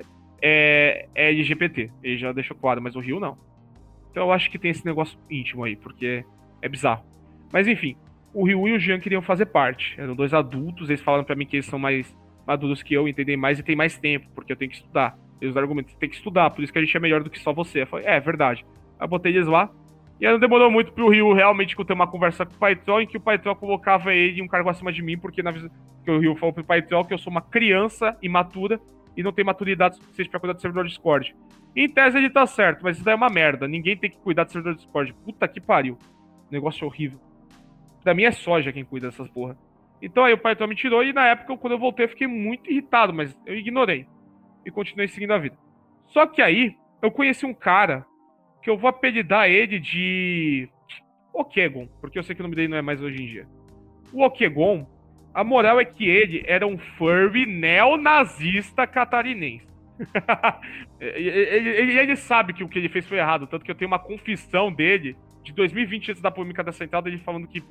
é, 0.43 1.09
é 1.15 1.29
LGBT. 1.31 1.91
Ele 2.03 2.17
já 2.17 2.33
deixou 2.33 2.57
claro, 2.57 2.81
mas 2.81 2.95
o 2.97 3.01
Ryu 3.01 3.19
não. 3.21 3.37
Então 4.11 4.25
eu 4.25 4.33
acho 4.33 4.51
que 4.51 4.59
tem 4.59 4.71
esse 4.71 4.85
negócio 4.85 5.19
íntimo 5.31 5.65
aí, 5.65 5.77
porque 5.77 6.25
é 6.63 6.69
bizarro. 6.69 7.05
Mas 7.53 7.67
enfim, 7.67 7.97
o 8.33 8.45
Ryu 8.45 8.69
e 8.69 8.73
o 8.73 8.79
Jean 8.79 9.01
queriam 9.01 9.23
fazer 9.23 9.47
parte. 9.47 9.95
Eram 10.01 10.15
dois 10.15 10.33
adultos, 10.33 10.89
eles 10.89 11.03
falaram 11.03 11.25
para 11.25 11.37
mim 11.37 11.47
que 11.47 11.57
eles 11.57 11.67
são 11.67 11.79
mais 11.79 12.15
maduros 12.47 12.83
que 12.83 12.95
eu, 12.95 13.07
entendem 13.07 13.37
mais 13.37 13.59
e 13.59 13.63
tem 13.63 13.77
mais 13.77 13.99
tempo, 13.99 14.27
porque 14.35 14.53
eu 14.53 14.57
tenho 14.57 14.71
que 14.71 14.77
estudar. 14.77 15.17
Eles 15.41 15.57
argumentam, 15.57 15.95
tem 15.99 16.09
que 16.09 16.17
estudar, 16.17 16.51
por 16.51 16.63
isso 16.63 16.73
que 16.73 16.79
a 16.79 16.83
gente 16.83 16.97
é 16.97 17.01
melhor 17.01 17.23
do 17.23 17.31
que 17.31 17.39
só 17.39 17.53
você. 17.53 17.83
Eu 17.83 17.87
falei, 17.87 18.07
é, 18.07 18.17
é 18.17 18.21
verdade. 18.21 18.65
Aí 18.99 19.09
botei 19.09 19.33
eles 19.33 19.47
lá. 19.47 19.71
E 20.21 20.27
aí 20.27 20.33
não 20.33 20.39
demorou 20.39 20.71
muito 20.71 20.93
pro 20.93 21.09
Ryu 21.09 21.33
realmente 21.33 21.75
ter 21.75 21.93
uma 21.95 22.07
conversa 22.07 22.45
com 22.45 22.53
o 22.53 22.59
Paitrol, 22.59 23.01
em 23.01 23.07
que 23.07 23.17
o 23.17 23.21
Paitrol 23.21 23.57
colocava 23.57 24.13
ele 24.13 24.41
em 24.41 24.43
um 24.43 24.49
cargo 24.49 24.69
acima 24.69 24.93
de 24.93 25.03
mim, 25.03 25.17
porque 25.17 25.43
na 25.43 25.51
que 25.51 26.11
o 26.11 26.19
Ryu 26.19 26.37
falou 26.37 26.53
pro 26.53 26.63
Paitrol 26.63 27.07
que 27.07 27.15
eu 27.15 27.19
sou 27.19 27.31
uma 27.31 27.41
criança 27.41 28.17
imatura 28.21 28.79
e 29.17 29.23
não 29.23 29.33
tenho 29.33 29.47
maturidade 29.47 29.97
suficiente 29.97 30.29
pra 30.29 30.39
cuidar 30.39 30.53
do 30.53 30.61
servidor 30.61 30.87
Discord. 30.87 31.35
Em 31.75 31.89
tese 31.89 32.19
ele 32.19 32.29
tá 32.29 32.47
certo, 32.47 32.83
mas 32.83 32.97
isso 32.97 33.05
daí 33.05 33.15
é 33.15 33.17
uma 33.17 33.31
merda. 33.31 33.67
Ninguém 33.67 33.97
tem 33.97 34.11
que 34.11 34.19
cuidar 34.19 34.45
do 34.45 34.53
servidor 34.53 34.77
Discord. 34.77 35.15
Puta 35.25 35.49
que 35.49 35.61
pariu. 35.61 35.97
Negócio 36.51 36.87
horrível. 36.87 37.19
Pra 38.03 38.13
mim 38.13 38.25
é 38.25 38.31
soja 38.31 38.73
quem 38.73 38.85
cuida 38.85 39.09
dessas 39.09 39.29
porra. 39.29 39.57
Então 40.03 40.25
aí 40.25 40.35
o 40.35 40.39
Paitrol 40.39 40.69
me 40.69 40.77
tirou 40.77 41.03
e 41.03 41.13
na 41.13 41.29
época, 41.29 41.57
quando 41.57 41.75
eu 41.75 41.79
voltei, 41.79 42.05
eu 42.05 42.11
fiquei 42.11 42.27
muito 42.27 42.71
irritado, 42.71 43.15
mas 43.15 43.35
eu 43.47 43.55
ignorei. 43.55 44.07
E 44.67 44.71
continuei 44.71 45.09
seguindo 45.09 45.33
a 45.33 45.39
vida. 45.39 45.57
Só 46.09 46.27
que 46.27 46.43
aí, 46.43 46.77
eu 47.01 47.11
conheci 47.11 47.47
um 47.47 47.55
cara 47.55 48.05
que 48.63 48.71
eu 48.71 48.77
vou 48.77 48.89
apelidar 48.89 49.49
ele 49.49 49.79
de 49.79 50.69
Okegon, 51.33 51.89
porque 52.01 52.19
eu 52.19 52.23
sei 52.23 52.35
que 52.35 52.43
o 52.43 52.45
nome 52.45 52.57
dele 52.57 52.69
não 52.69 52.77
é 52.77 52.83
mais 52.83 53.01
hoje 53.01 53.23
em 53.23 53.27
dia. 53.27 53.47
O 54.13 54.25
Okegon, 54.25 54.87
a 55.33 55.45
moral 55.45 55.81
é 55.81 55.85
que 55.85 56.09
ele 56.09 56.43
era 56.47 56.67
um 56.67 56.77
furry 56.77 57.47
neonazista 57.47 58.87
catarinense. 58.87 59.69
ele, 61.01 61.29
ele, 61.29 61.99
ele, 61.99 62.17
sabe 62.17 62.53
que 62.53 62.65
o 62.65 62.69
que 62.69 62.79
ele 62.79 62.89
fez 62.89 63.07
foi 63.07 63.19
errado, 63.19 63.47
tanto 63.47 63.65
que 63.65 63.71
eu 63.71 63.75
tenho 63.75 63.91
uma 63.91 63.99
confissão 63.99 64.73
dele 64.73 65.17
de 65.43 65.53
2020 65.53 66.11
antes 66.11 66.23
da 66.23 66.31
polêmica 66.31 66.63
da 66.63 66.73
central 66.73 67.03
dele 67.03 67.19
falando 67.19 67.47
que 67.47 67.63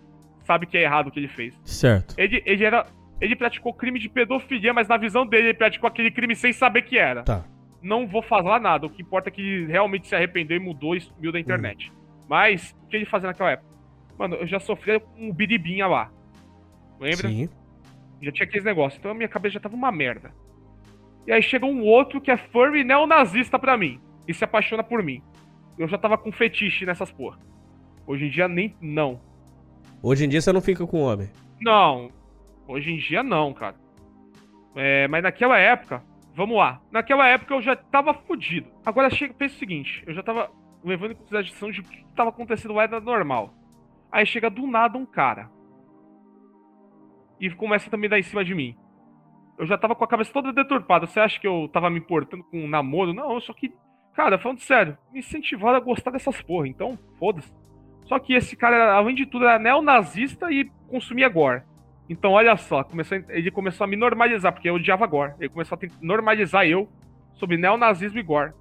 sabe 0.45 0.65
que 0.65 0.77
é 0.77 0.83
errado 0.83 1.07
o 1.07 1.11
que 1.11 1.19
ele 1.19 1.27
fez. 1.27 1.59
Certo. 1.63 2.15
Ele, 2.17 2.41
ele 2.45 2.63
era. 2.63 2.87
Ele 3.21 3.35
praticou 3.35 3.73
crime 3.73 3.99
de 3.99 4.07
pedofilia, 4.07 4.73
mas 4.73 4.87
na 4.87 4.95
visão 4.95 5.27
dele 5.27 5.49
ele 5.49 5.53
praticou 5.53 5.87
aquele 5.87 6.09
crime 6.09 6.35
sem 6.35 6.53
saber 6.53 6.83
que 6.83 6.97
era. 6.97 7.23
Tá. 7.23 7.45
Não 7.81 8.07
vou 8.07 8.21
falar 8.21 8.59
nada. 8.59 8.85
O 8.85 8.89
que 8.89 9.01
importa 9.01 9.29
é 9.29 9.31
que 9.31 9.41
ele 9.41 9.71
realmente 9.71 10.07
se 10.07 10.15
arrependeu 10.15 10.57
e 10.57 10.59
mudou 10.59 10.95
e 10.95 11.01
sumiu 11.01 11.31
da 11.31 11.39
internet. 11.39 11.91
Mas, 12.27 12.75
o 12.83 12.87
que 12.87 12.97
ele 12.97 13.05
fazia 13.05 13.27
naquela 13.27 13.51
época? 13.51 13.69
Mano, 14.17 14.35
eu 14.35 14.47
já 14.47 14.59
sofria 14.59 14.99
com 14.99 15.29
um 15.29 15.33
biribinha 15.33 15.87
lá. 15.87 16.11
Lembra? 16.99 17.29
Sim. 17.29 17.49
Já 18.21 18.31
tinha 18.31 18.45
aqueles 18.45 18.65
negócios. 18.65 18.99
Então 18.99 19.11
a 19.11 19.13
minha 19.13 19.29
cabeça 19.29 19.53
já 19.53 19.59
tava 19.59 19.75
uma 19.75 19.91
merda. 19.91 20.33
E 21.25 21.31
aí 21.31 21.41
chega 21.41 21.65
um 21.65 21.83
outro 21.83 22.19
que 22.19 22.29
é 22.29 22.37
furry 22.37 22.83
neonazista 22.83 23.57
pra 23.57 23.77
mim. 23.77 23.99
E 24.27 24.33
se 24.33 24.43
apaixona 24.43 24.83
por 24.83 25.01
mim. 25.01 25.23
Eu 25.77 25.87
já 25.87 25.97
tava 25.97 26.17
com 26.17 26.31
fetiche 26.31 26.85
nessas 26.85 27.11
porra. 27.11 27.39
Hoje 28.05 28.25
em 28.25 28.29
dia 28.29 28.47
nem. 28.47 28.75
Não. 28.81 29.21
Hoje 30.03 30.25
em 30.25 30.29
dia 30.29 30.41
você 30.41 30.51
não 30.51 30.61
fica 30.61 30.85
com 30.85 30.99
homem. 31.01 31.29
Não. 31.61 32.11
Hoje 32.67 32.91
em 32.91 32.97
dia 32.97 33.23
não, 33.23 33.53
cara. 33.53 33.75
É, 34.75 35.07
mas 35.07 35.23
naquela 35.23 35.57
época, 35.57 36.03
vamos 36.39 36.55
lá. 36.55 36.81
Naquela 36.89 37.27
época 37.27 37.53
eu 37.53 37.61
já 37.61 37.75
tava 37.75 38.13
fudido. 38.13 38.71
Agora 38.85 39.09
chega, 39.09 39.33
pensa 39.33 39.55
o 39.55 39.59
seguinte, 39.59 40.01
eu 40.07 40.13
já 40.13 40.23
tava 40.23 40.49
levando 40.81 41.11
em 41.11 41.15
consideração 41.15 41.69
de 41.69 41.81
o 41.81 41.83
que 41.83 42.05
tava 42.15 42.29
acontecendo 42.29 42.73
lá 42.73 42.83
era 42.83 43.01
normal. 43.01 43.53
Aí 44.09 44.25
chega 44.25 44.49
do 44.49 44.65
nada 44.65 44.97
um 44.97 45.05
cara. 45.05 45.51
E 47.41 47.49
começa 47.49 47.89
também 47.89 48.07
a 48.07 48.11
dar 48.11 48.19
em 48.19 48.23
cima 48.23 48.45
de 48.45 48.55
mim. 48.55 48.77
Eu 49.57 49.67
já 49.67 49.77
tava 49.77 49.93
com 49.93 50.03
a 50.05 50.07
cabeça 50.07 50.31
toda 50.31 50.53
deturpada. 50.53 51.05
Você 51.05 51.19
acha 51.19 51.37
que 51.37 51.47
eu 51.47 51.69
tava 51.73 51.89
me 51.89 51.99
importando 51.99 52.45
com 52.45 52.63
um 52.63 52.69
namoro? 52.69 53.13
Não, 53.13 53.37
só 53.41 53.51
que, 53.51 53.73
cara, 54.13 54.39
falando 54.39 54.61
sério, 54.61 54.97
me 55.11 55.19
incentivaram 55.19 55.75
a 55.75 55.81
gostar 55.81 56.11
dessas 56.11 56.41
porra. 56.41 56.69
Então, 56.69 56.97
foda-se. 57.17 57.53
Só 58.05 58.17
que 58.17 58.33
esse 58.33 58.55
cara, 58.55 58.93
além 58.93 59.13
de 59.13 59.25
tudo, 59.25 59.45
era 59.45 59.59
neonazista 59.59 60.49
e 60.49 60.71
consumia 60.87 61.27
gore. 61.27 61.63
Então, 62.09 62.31
olha 62.31 62.57
só, 62.57 62.83
começou, 62.83 63.19
ele 63.29 63.51
começou 63.51 63.85
a 63.85 63.87
me 63.87 63.95
normalizar, 63.95 64.51
porque 64.51 64.67
eu 64.67 64.73
odiava 64.73 65.05
gore. 65.05 65.33
Ele 65.39 65.49
começou 65.49 65.77
a 65.77 65.87
normalizar 66.01 66.65
eu 66.65 66.89
sobre 67.35 67.55
neonazismo 67.55 68.17
e 68.17 68.23
gore. 68.23 68.51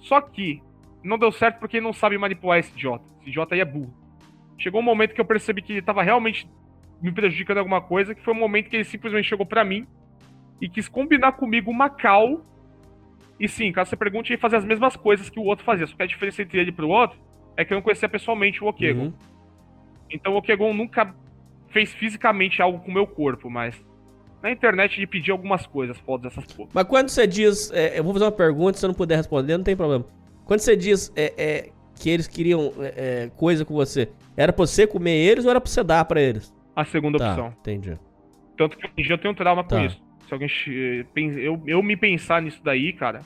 Só 0.00 0.20
que 0.20 0.60
não 1.02 1.16
deu 1.16 1.30
certo 1.30 1.60
porque 1.60 1.76
ele 1.76 1.84
não 1.84 1.92
sabe 1.92 2.18
manipular 2.18 2.58
esse 2.58 2.72
idiota. 2.72 3.04
Esse 3.20 3.30
idiota 3.30 3.54
aí 3.54 3.60
é 3.60 3.64
burro. 3.64 3.94
Chegou 4.58 4.80
um 4.80 4.84
momento 4.84 5.14
que 5.14 5.20
eu 5.20 5.24
percebi 5.24 5.62
que 5.62 5.74
ele 5.74 5.82
tava 5.82 6.02
realmente 6.02 6.50
me 7.00 7.12
prejudicando 7.12 7.58
em 7.58 7.60
alguma 7.60 7.80
coisa, 7.80 8.14
que 8.14 8.22
foi 8.22 8.34
um 8.34 8.38
momento 8.38 8.68
que 8.68 8.76
ele 8.76 8.84
simplesmente 8.84 9.28
chegou 9.28 9.46
para 9.46 9.64
mim 9.64 9.86
e 10.60 10.68
quis 10.68 10.88
combinar 10.88 11.32
comigo 11.32 11.70
uma 11.70 11.88
cal. 11.88 12.44
E 13.38 13.48
sim, 13.48 13.70
caso 13.72 13.90
você 13.90 13.96
pergunte, 13.96 14.32
ele 14.32 14.40
fazia 14.40 14.58
as 14.58 14.64
mesmas 14.64 14.96
coisas 14.96 15.30
que 15.30 15.38
o 15.38 15.44
outro 15.44 15.64
fazia. 15.64 15.86
Só 15.86 15.96
que 15.96 16.02
a 16.02 16.06
diferença 16.06 16.42
entre 16.42 16.58
ele 16.58 16.70
e 16.70 16.72
pro 16.72 16.88
outro 16.88 17.18
é 17.56 17.64
que 17.64 17.72
eu 17.72 17.76
não 17.76 17.82
conhecia 17.82 18.08
pessoalmente 18.08 18.62
o 18.62 18.66
Okegon. 18.66 19.04
Uhum. 19.04 19.12
Então 20.10 20.34
o 20.34 20.36
Okegon 20.36 20.74
nunca 20.74 21.14
fez 21.70 21.92
fisicamente 21.92 22.60
algo 22.60 22.78
com 22.80 22.90
o 22.90 22.94
meu 22.94 23.06
corpo, 23.06 23.48
mas 23.50 23.74
na 24.42 24.50
internet 24.50 24.98
ele 24.98 25.06
pediu 25.06 25.34
algumas 25.34 25.66
coisas, 25.66 25.98
fodas 25.98 26.32
essas 26.32 26.52
porra. 26.52 26.70
Mas 26.74 26.84
quando 26.84 27.08
você 27.08 27.26
diz. 27.26 27.70
é, 27.72 27.98
eu 27.98 28.04
vou 28.04 28.12
fazer 28.12 28.24
uma 28.26 28.32
pergunta, 28.32 28.74
se 28.74 28.80
você 28.80 28.86
não 28.86 28.94
puder 28.94 29.16
responder, 29.16 29.56
não 29.56 29.64
tem 29.64 29.76
problema. 29.76 30.04
Quando 30.44 30.60
você 30.60 30.74
diz 30.76 31.12
é, 31.14 31.32
é, 31.36 31.70
que 31.96 32.10
eles 32.10 32.26
queriam 32.26 32.72
é, 32.80 33.24
é, 33.26 33.30
coisa 33.36 33.64
com 33.64 33.74
você, 33.74 34.08
era 34.36 34.52
pra 34.52 34.66
você 34.66 34.86
comer 34.86 35.12
eles 35.16 35.44
ou 35.44 35.50
era 35.50 35.60
pra 35.60 35.70
você 35.70 35.82
dar 35.84 36.04
pra 36.04 36.20
eles? 36.20 36.52
A 36.74 36.84
segunda 36.84 37.18
Tá, 37.18 37.28
opção. 37.30 37.54
entendi. 37.60 37.98
Tanto 38.56 38.76
que 38.76 38.84
hoje 38.86 38.94
em 38.98 39.02
dia 39.02 39.14
eu 39.14 39.18
tenho 39.18 39.34
trauma 39.34 39.62
com 39.62 39.68
Tá. 39.70 39.84
isso. 39.84 40.02
Se 40.26 40.32
alguém. 40.34 40.48
Eu, 41.38 41.60
eu 41.66 41.82
me 41.82 41.96
pensar 41.96 42.40
nisso 42.40 42.60
daí, 42.64 42.92
cara, 42.92 43.20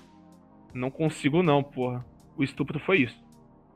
não 0.72 0.90
consigo 0.90 1.42
não, 1.42 1.62
porra. 1.62 2.04
O 2.36 2.42
estupro 2.42 2.78
foi 2.80 2.98
isso. 3.02 3.22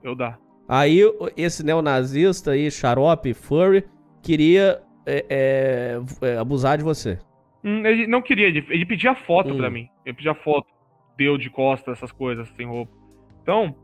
Eu 0.02 0.14
dar. 0.14 0.38
Aí 0.68 1.00
esse 1.36 1.64
neonazista 1.64 2.50
aí, 2.52 2.70
xarope, 2.70 3.32
furry, 3.34 3.84
queria 4.22 4.82
é, 5.06 5.24
é, 5.28 6.26
é, 6.26 6.38
abusar 6.38 6.78
de 6.78 6.84
você. 6.84 7.18
Hum, 7.64 7.84
ele 7.86 8.06
não 8.06 8.22
queria, 8.22 8.46
ele, 8.46 8.64
ele 8.68 8.86
pedia 8.86 9.14
foto 9.14 9.52
Hum. 9.52 9.56
pra 9.56 9.70
mim. 9.70 9.88
Ele 10.04 10.14
pedia 10.14 10.34
foto. 10.34 10.66
Deu 11.16 11.36
de 11.36 11.50
costas, 11.50 11.98
essas 11.98 12.12
coisas, 12.12 12.48
sem 12.50 12.66
roupa. 12.66 12.92
Então, 13.42 13.74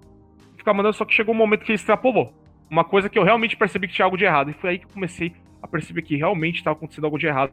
ficava 0.56 0.76
mandando, 0.76 0.94
só 0.94 1.04
que 1.04 1.12
chegou 1.12 1.34
um 1.34 1.38
momento 1.38 1.64
que 1.64 1.72
ele 1.72 1.76
extrapolou. 1.76 2.32
Uma 2.70 2.84
coisa 2.84 3.08
que 3.08 3.18
eu 3.18 3.24
realmente 3.24 3.56
percebi 3.56 3.88
que 3.88 3.94
tinha 3.94 4.04
algo 4.04 4.16
de 4.16 4.24
errado. 4.24 4.50
E 4.50 4.54
foi 4.54 4.70
aí 4.70 4.78
que 4.78 4.84
eu 4.84 4.90
comecei 4.90 5.34
a 5.60 5.66
perceber 5.66 6.02
que 6.02 6.16
realmente 6.16 6.56
estava 6.56 6.76
acontecendo 6.76 7.04
algo 7.06 7.18
de 7.18 7.26
errado. 7.26 7.52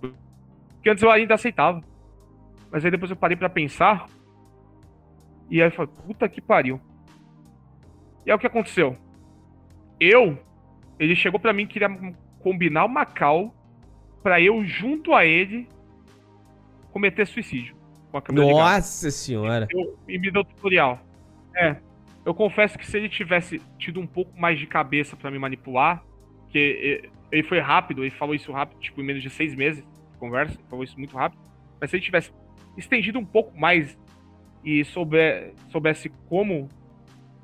Porque 0.00 0.88
antes 0.90 1.02
eu 1.02 1.10
ainda 1.10 1.34
aceitava. 1.34 1.82
Mas 2.70 2.84
aí 2.84 2.90
depois 2.90 3.10
eu 3.10 3.16
parei 3.16 3.36
pra 3.36 3.48
pensar. 3.48 4.06
E 5.50 5.60
aí 5.60 5.68
eu 5.68 5.72
falei, 5.72 5.90
puta 6.06 6.28
que 6.28 6.40
pariu. 6.40 6.80
E 8.24 8.30
aí 8.30 8.36
o 8.36 8.38
que 8.38 8.46
aconteceu? 8.46 8.96
Eu, 9.98 10.38
ele 10.98 11.14
chegou 11.14 11.38
pra 11.38 11.52
mim 11.52 11.62
e 11.62 11.66
queria 11.66 11.88
combinar 12.40 12.84
uma 12.84 13.04
cal 13.04 13.54
pra 14.22 14.40
eu, 14.40 14.64
junto 14.64 15.14
a 15.14 15.24
ele, 15.24 15.68
cometer 16.92 17.26
suicídio. 17.26 17.76
Com 18.10 18.18
a 18.18 18.22
câmera 18.22 18.46
ligada. 18.46 18.74
Nossa 18.76 19.10
senhora. 19.10 19.66
Eu, 19.70 19.98
e 20.06 20.18
me 20.18 20.30
deu 20.30 20.44
tutorial. 20.44 21.00
É. 21.56 21.76
Eu 22.24 22.34
confesso 22.34 22.78
que 22.78 22.86
se 22.86 22.96
ele 22.96 23.08
tivesse 23.08 23.60
tido 23.78 23.98
um 23.98 24.06
pouco 24.06 24.38
mais 24.38 24.58
de 24.58 24.66
cabeça 24.66 25.16
pra 25.16 25.30
me 25.30 25.38
manipular, 25.38 26.04
que 26.50 27.10
ele 27.32 27.42
foi 27.42 27.58
rápido, 27.58 28.04
ele 28.04 28.10
falou 28.10 28.34
isso 28.34 28.52
rápido, 28.52 28.78
tipo, 28.78 29.00
em 29.00 29.04
menos 29.04 29.22
de 29.22 29.30
seis 29.30 29.54
meses 29.54 29.82
de 29.82 30.18
conversa, 30.18 30.54
ele 30.54 30.68
falou 30.68 30.84
isso 30.84 30.96
muito 30.98 31.16
rápido. 31.16 31.40
Mas 31.80 31.90
se 31.90 31.96
ele 31.96 32.04
tivesse 32.04 32.30
estendido 32.76 33.18
um 33.18 33.24
pouco 33.24 33.58
mais 33.58 33.98
e 34.62 34.84
souber, 34.84 35.52
soubesse 35.70 36.10
como 36.28 36.68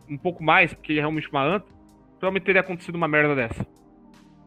um 0.08 0.16
pouco 0.16 0.44
mais, 0.44 0.72
porque 0.72 0.92
ele 0.92 1.00
é 1.00 1.02
realmente 1.02 1.28
uma 1.28 1.42
anta, 1.42 1.66
provavelmente 2.18 2.44
teria 2.44 2.60
acontecido 2.60 2.96
uma 2.96 3.08
merda 3.08 3.34
dessa. 3.34 3.66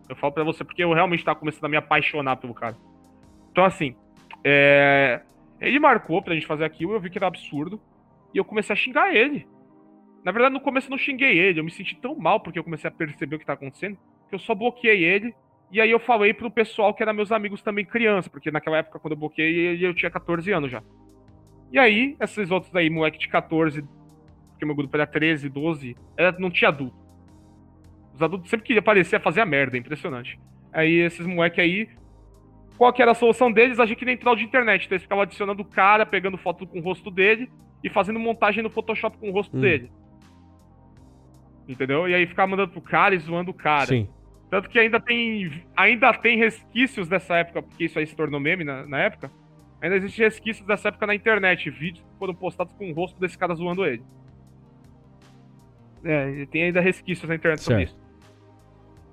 Eu 0.07 0.15
falo 0.15 0.33
pra 0.33 0.43
você 0.43 0.63
porque 0.63 0.83
eu 0.83 0.93
realmente 0.93 1.23
tava 1.23 1.39
começando 1.39 1.65
a 1.65 1.69
me 1.69 1.77
apaixonar 1.77 2.35
pelo 2.35 2.53
cara. 2.53 2.75
Então, 3.51 3.63
assim, 3.63 3.95
é... 4.43 5.21
ele 5.59 5.79
marcou 5.79 6.21
pra 6.21 6.33
gente 6.33 6.45
fazer 6.45 6.65
aquilo, 6.65 6.93
eu 6.93 6.99
vi 6.99 7.09
que 7.09 7.17
era 7.17 7.27
absurdo, 7.27 7.79
e 8.33 8.37
eu 8.37 8.45
comecei 8.45 8.73
a 8.73 8.77
xingar 8.77 9.15
ele. 9.15 9.47
Na 10.23 10.31
verdade, 10.31 10.53
no 10.53 10.61
começo 10.61 10.87
eu 10.87 10.91
não 10.91 10.97
xinguei 10.97 11.37
ele, 11.37 11.59
eu 11.59 11.63
me 11.63 11.71
senti 11.71 11.95
tão 11.95 12.15
mal 12.15 12.39
porque 12.39 12.59
eu 12.59 12.63
comecei 12.63 12.87
a 12.87 12.93
perceber 12.93 13.35
o 13.35 13.39
que 13.39 13.45
tá 13.45 13.53
acontecendo, 13.53 13.97
que 14.29 14.35
eu 14.35 14.39
só 14.39 14.53
bloqueei 14.53 15.03
ele, 15.03 15.33
e 15.71 15.79
aí 15.79 15.89
eu 15.89 15.99
falei 15.99 16.33
pro 16.33 16.51
pessoal 16.51 16.93
que 16.93 17.01
eram 17.01 17.13
meus 17.13 17.31
amigos 17.31 17.61
também 17.61 17.85
criança, 17.85 18.29
porque 18.29 18.51
naquela 18.51 18.77
época, 18.77 18.99
quando 18.99 19.13
eu 19.13 19.17
bloqueei 19.17 19.83
eu 19.83 19.93
tinha 19.93 20.11
14 20.11 20.51
anos 20.51 20.69
já. 20.69 20.83
E 21.71 21.79
aí, 21.79 22.17
esses 22.19 22.51
outros 22.51 22.75
aí, 22.75 22.89
moleque 22.89 23.17
de 23.17 23.29
14, 23.29 23.81
porque 24.49 24.65
meu 24.65 24.75
grupo 24.75 24.95
era 24.95 25.07
13, 25.07 25.47
12, 25.47 25.95
era, 26.17 26.33
não 26.37 26.51
tinha 26.51 26.67
adulto. 26.67 26.95
Os 28.13 28.21
adultos 28.21 28.49
sempre 28.49 28.65
queriam 28.65 28.81
aparecer 28.81 29.15
a 29.15 29.19
fazer 29.19 29.41
a 29.41 29.45
merda, 29.45 29.77
é 29.77 29.79
impressionante. 29.79 30.39
Aí 30.73 30.93
esses 30.99 31.25
moleque 31.25 31.59
aí, 31.61 31.89
qual 32.77 32.91
que 32.93 33.01
era 33.01 33.11
a 33.11 33.15
solução 33.15 33.51
deles? 33.51 33.79
Agir 33.79 33.95
que 33.95 34.05
nem 34.05 34.17
troll 34.17 34.35
de 34.35 34.43
internet. 34.43 34.85
Então 34.85 34.95
eles 34.95 35.03
ficavam 35.03 35.23
adicionando 35.23 35.61
o 35.61 35.65
cara, 35.65 36.05
pegando 36.05 36.37
foto 36.37 36.65
com 36.67 36.79
o 36.79 36.81
rosto 36.81 37.09
dele 37.11 37.49
e 37.83 37.89
fazendo 37.89 38.19
montagem 38.19 38.63
no 38.63 38.69
Photoshop 38.69 39.17
com 39.17 39.29
o 39.29 39.33
rosto 39.33 39.55
Hum. 39.57 39.61
dele. 39.61 39.91
Entendeu? 41.67 42.07
E 42.07 42.13
aí 42.15 42.25
ficava 42.25 42.49
mandando 42.49 42.71
pro 42.71 42.81
cara 42.81 43.15
e 43.15 43.19
zoando 43.19 43.51
o 43.51 43.53
cara. 43.53 43.85
Sim. 43.87 44.09
Tanto 44.49 44.69
que 44.69 44.77
ainda 44.77 44.99
tem, 44.99 45.63
ainda 45.77 46.11
tem 46.13 46.37
resquícios 46.37 47.07
dessa 47.07 47.35
época, 47.37 47.61
porque 47.61 47.85
isso 47.85 47.97
aí 47.97 48.05
se 48.05 48.15
tornou 48.15 48.39
meme 48.39 48.63
na, 48.65 48.85
na 48.85 48.99
época. 48.99 49.31
Ainda 49.81 49.95
existem 49.95 50.25
resquícios 50.25 50.67
dessa 50.67 50.89
época 50.89 51.07
na 51.07 51.15
internet, 51.15 51.69
vídeos 51.69 52.05
que 52.05 52.19
foram 52.19 52.35
postados 52.35 52.73
com 52.73 52.89
o 52.91 52.93
rosto 52.93 53.19
desse 53.19 53.37
cara 53.37 53.55
zoando 53.55 53.85
ele. 53.85 54.03
É, 56.03 56.45
tem 56.47 56.63
ainda 56.63 56.81
resquícios 56.81 57.27
na 57.29 57.35
internet 57.35 57.61
sobre 57.61 57.85
Certo. 57.85 57.95
isso. 57.95 58.00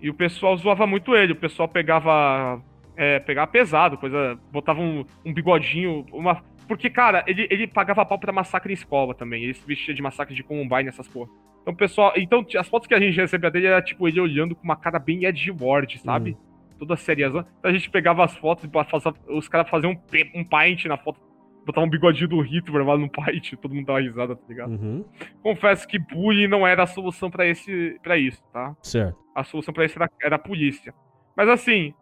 E 0.00 0.08
o 0.08 0.14
pessoal 0.14 0.56
zoava 0.56 0.86
muito 0.86 1.14
ele, 1.14 1.32
o 1.32 1.36
pessoal 1.36 1.68
pegava. 1.68 2.60
É, 2.96 3.20
pegava 3.20 3.50
pesado, 3.50 3.96
coisa. 3.96 4.38
Botava 4.50 4.80
um, 4.80 5.04
um 5.24 5.32
bigodinho, 5.32 6.04
uma. 6.12 6.42
Porque, 6.66 6.90
cara, 6.90 7.24
ele, 7.26 7.46
ele 7.50 7.66
pagava 7.66 8.04
pau 8.04 8.18
pra 8.18 8.32
massacre 8.32 8.72
em 8.72 8.74
escola 8.74 9.14
também. 9.14 9.44
Ele 9.44 9.54
se 9.54 9.66
vestia 9.66 9.94
de 9.94 10.02
massacre 10.02 10.34
de 10.34 10.42
Columbine, 10.42 10.88
essas 10.88 11.08
porra. 11.08 11.30
Então, 11.62 11.72
o 11.72 11.76
pessoal. 11.76 12.12
Então, 12.16 12.44
as 12.58 12.68
fotos 12.68 12.86
que 12.86 12.94
a 12.94 13.00
gente 13.00 13.16
recebia 13.16 13.50
dele 13.50 13.66
era 13.66 13.82
tipo 13.82 14.06
ele 14.08 14.20
olhando 14.20 14.54
com 14.54 14.64
uma 14.64 14.76
cara 14.76 14.98
bem 14.98 15.24
Ed 15.24 15.50
Ward, 15.50 15.98
sabe? 15.98 16.36
Toda 16.78 16.96
seriazão. 16.96 17.44
Então 17.58 17.70
a 17.70 17.74
gente 17.74 17.90
pegava 17.90 18.24
as 18.24 18.36
fotos 18.36 18.64
e 18.64 19.32
os 19.32 19.48
caras 19.48 19.68
faziam 19.68 19.92
um, 19.92 20.40
um 20.40 20.44
paint 20.44 20.84
na 20.84 20.96
foto. 20.96 21.20
Botavam 21.68 21.86
um 21.86 21.90
bigodinho 21.90 22.28
do 22.28 22.40
Hitler 22.40 22.82
lá 22.82 22.96
no 22.96 23.10
paint, 23.10 23.52
todo 23.60 23.74
mundo 23.74 23.84
dava 23.84 24.00
risada, 24.00 24.34
tá 24.34 24.42
ligado? 24.48 24.70
Uhum. 24.70 25.04
Confesso 25.42 25.86
que 25.86 25.98
bullying 25.98 26.48
não 26.48 26.66
era 26.66 26.84
a 26.84 26.86
solução 26.86 27.30
pra 27.30 27.46
esse 27.46 27.98
para 28.02 28.16
isso, 28.16 28.42
tá? 28.50 28.74
Certo. 28.82 29.18
A 29.34 29.44
solução 29.44 29.74
pra 29.74 29.84
isso 29.84 29.98
era, 29.98 30.10
era 30.22 30.36
a 30.36 30.38
polícia. 30.38 30.94
Mas 31.36 31.46
assim, 31.46 31.92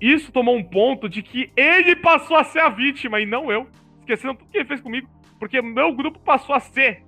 isso 0.00 0.30
tomou 0.30 0.56
um 0.56 0.62
ponto 0.62 1.08
de 1.08 1.22
que 1.24 1.50
ele 1.56 1.96
passou 1.96 2.36
a 2.36 2.44
ser 2.44 2.60
a 2.60 2.68
vítima 2.68 3.20
e 3.20 3.26
não 3.26 3.50
eu. 3.50 3.66
Esquecendo 3.98 4.34
tudo 4.34 4.48
que 4.50 4.58
ele 4.58 4.68
fez 4.68 4.80
comigo. 4.80 5.08
Porque 5.40 5.60
meu 5.60 5.92
grupo 5.92 6.20
passou 6.20 6.54
a 6.54 6.60
ser 6.60 7.02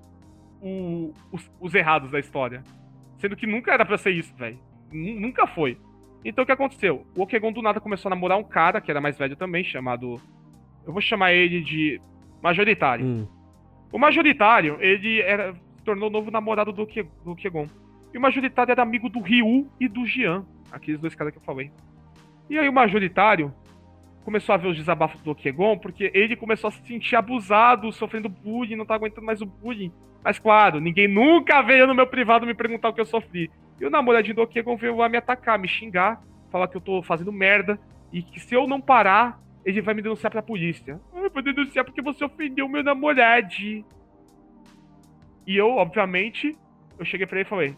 o- 0.60 1.12
os, 1.30 1.48
os 1.60 1.72
errados 1.74 2.10
da 2.10 2.18
história. 2.18 2.64
Sendo 3.18 3.36
que 3.36 3.46
nunca 3.46 3.72
era 3.72 3.86
pra 3.86 3.96
ser 3.96 4.10
isso, 4.10 4.34
velho. 4.36 4.58
Nu- 4.92 5.20
Nunca 5.20 5.46
foi. 5.46 5.78
Então 6.24 6.42
o 6.42 6.46
que 6.46 6.52
aconteceu? 6.52 7.06
O 7.16 7.22
Okegon 7.22 7.52
do 7.52 7.62
nada 7.62 7.80
começou 7.80 8.08
a 8.08 8.14
namorar 8.14 8.36
um 8.38 8.44
cara, 8.44 8.80
que 8.80 8.90
era 8.90 9.00
mais 9.00 9.16
velho 9.16 9.36
também, 9.36 9.62
chamado. 9.62 10.20
Eu 10.86 10.92
vou 10.92 11.00
chamar 11.00 11.32
ele 11.32 11.60
de 11.60 12.00
Majoritário. 12.42 13.04
Hum. 13.04 13.28
O 13.92 13.98
majoritário, 13.98 14.78
ele 14.80 15.20
era, 15.20 15.52
se 15.52 15.82
tornou 15.84 16.08
o 16.08 16.12
novo 16.12 16.30
namorado 16.30 16.72
do, 16.72 16.86
Ke, 16.86 17.04
do 17.24 17.34
Kegon. 17.34 17.66
E 18.14 18.18
o 18.18 18.20
majoritário 18.20 18.70
era 18.70 18.82
amigo 18.82 19.08
do 19.08 19.20
Ryu 19.20 19.68
e 19.80 19.88
do 19.88 20.06
Jian, 20.06 20.44
aqueles 20.70 21.00
dois 21.00 21.14
caras 21.14 21.32
que 21.32 21.38
eu 21.38 21.42
falei. 21.42 21.70
E 22.48 22.58
aí 22.58 22.68
o 22.68 22.72
majoritário 22.72 23.52
começou 24.24 24.54
a 24.54 24.58
ver 24.58 24.68
os 24.68 24.76
desabafos 24.76 25.20
do 25.22 25.34
Kegon, 25.34 25.78
porque 25.78 26.10
ele 26.14 26.36
começou 26.36 26.68
a 26.68 26.70
se 26.70 26.86
sentir 26.86 27.16
abusado, 27.16 27.92
sofrendo 27.92 28.28
bullying, 28.28 28.76
não 28.76 28.86
tá 28.86 28.94
aguentando 28.94 29.26
mais 29.26 29.40
o 29.40 29.46
bullying. 29.46 29.92
Mas 30.22 30.38
claro, 30.38 30.80
ninguém 30.80 31.08
nunca 31.08 31.62
veio 31.62 31.86
no 31.86 31.94
meu 31.94 32.06
privado 32.06 32.46
me 32.46 32.54
perguntar 32.54 32.90
o 32.90 32.92
que 32.92 33.00
eu 33.00 33.06
sofri. 33.06 33.50
E 33.80 33.84
o 33.84 33.90
namoradinho 33.90 34.36
do 34.36 34.46
Kegon 34.46 34.76
veio 34.76 34.96
lá 34.96 35.08
me 35.08 35.16
atacar, 35.16 35.58
me 35.58 35.66
xingar, 35.66 36.22
falar 36.50 36.68
que 36.68 36.76
eu 36.76 36.80
tô 36.80 37.02
fazendo 37.02 37.32
merda, 37.32 37.78
e 38.12 38.22
que 38.22 38.38
se 38.38 38.54
eu 38.54 38.66
não 38.66 38.80
parar, 38.80 39.40
ele 39.64 39.80
vai 39.80 39.94
me 39.94 40.02
denunciar 40.02 40.30
pra 40.30 40.42
polícia. 40.42 41.00
Eu 41.14 41.30
vou 41.30 41.42
denunciar 41.42 41.84
porque 41.84 42.02
você 42.02 42.24
ofendeu 42.24 42.68
meu 42.68 42.82
namorado. 42.82 43.54
E 45.46 45.56
eu, 45.56 45.70
obviamente, 45.70 46.56
eu 46.98 47.04
cheguei 47.04 47.26
pra 47.26 47.38
ele 47.38 47.46
e 47.46 47.48
falei: 47.48 47.76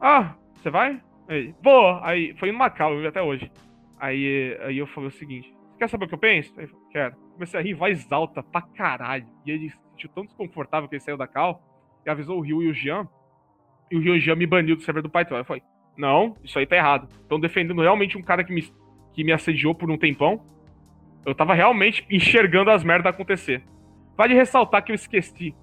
Ah, 0.00 0.34
você 0.54 0.70
vai? 0.70 1.00
Ele, 1.28 1.54
vou. 1.62 1.98
Aí, 2.02 2.34
foi 2.36 2.50
no 2.50 2.58
Macau, 2.58 2.92
eu 2.92 3.00
vi 3.00 3.06
até 3.06 3.22
hoje. 3.22 3.50
Aí, 3.98 4.56
aí 4.62 4.78
eu 4.78 4.86
falei 4.86 5.08
o 5.08 5.12
seguinte: 5.12 5.54
quer 5.78 5.88
saber 5.88 6.04
o 6.04 6.08
que 6.08 6.14
eu 6.14 6.18
penso? 6.18 6.52
Aí 6.58 6.66
falou: 6.66 6.88
Quero. 6.90 7.16
Comecei 7.32 7.58
a 7.58 7.62
rir 7.62 7.70
em 7.70 7.74
voz 7.74 8.10
alta 8.12 8.42
pra 8.42 8.62
caralho. 8.62 9.26
E 9.46 9.50
ele 9.50 9.70
se 9.70 9.78
sentiu 9.90 10.10
tão 10.10 10.24
desconfortável 10.24 10.88
que 10.88 10.96
ele 10.96 11.02
saiu 11.02 11.16
da 11.16 11.26
cal 11.26 11.62
e 12.04 12.10
avisou 12.10 12.38
o 12.38 12.40
Rio 12.40 12.62
e 12.62 12.68
o 12.68 12.74
Jean. 12.74 13.08
E 13.90 13.96
o 13.96 14.00
Rio 14.00 14.14
e 14.14 14.18
o 14.18 14.20
Jean 14.20 14.36
me 14.36 14.46
baniu 14.46 14.76
do 14.76 14.82
server 14.82 15.02
do 15.02 15.08
Python. 15.08 15.34
Aí 15.34 15.40
eu 15.40 15.44
falei: 15.44 15.62
Não, 15.96 16.36
isso 16.44 16.58
aí 16.58 16.66
tá 16.66 16.76
errado. 16.76 17.08
Estão 17.22 17.40
defendendo 17.40 17.80
realmente 17.80 18.18
um 18.18 18.22
cara 18.22 18.44
que 18.44 18.52
me, 18.52 18.62
que 19.12 19.24
me 19.24 19.32
assediou 19.32 19.74
por 19.74 19.90
um 19.90 19.96
tempão. 19.96 20.44
Eu 21.24 21.34
tava 21.34 21.54
realmente 21.54 22.04
enxergando 22.10 22.70
as 22.70 22.82
merdas 22.82 23.12
acontecer. 23.12 23.62
Vale 24.16 24.34
ressaltar 24.34 24.84
que 24.84 24.92
eu 24.92 24.94
esqueci. 24.94 25.54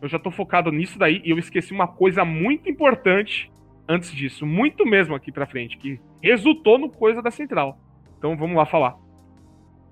Eu 0.00 0.08
já 0.08 0.18
tô 0.18 0.30
focado 0.30 0.72
nisso 0.72 0.98
daí 0.98 1.20
e 1.24 1.30
eu 1.30 1.38
esqueci 1.38 1.72
uma 1.72 1.86
coisa 1.86 2.24
muito 2.24 2.68
importante 2.68 3.50
antes 3.88 4.12
disso, 4.12 4.46
muito 4.46 4.86
mesmo 4.86 5.14
aqui 5.14 5.32
pra 5.32 5.46
frente, 5.46 5.76
que 5.76 6.00
resultou 6.22 6.78
no 6.78 6.88
coisa 6.88 7.20
da 7.20 7.30
central. 7.30 7.78
Então 8.16 8.36
vamos 8.36 8.56
lá 8.56 8.64
falar. 8.64 8.96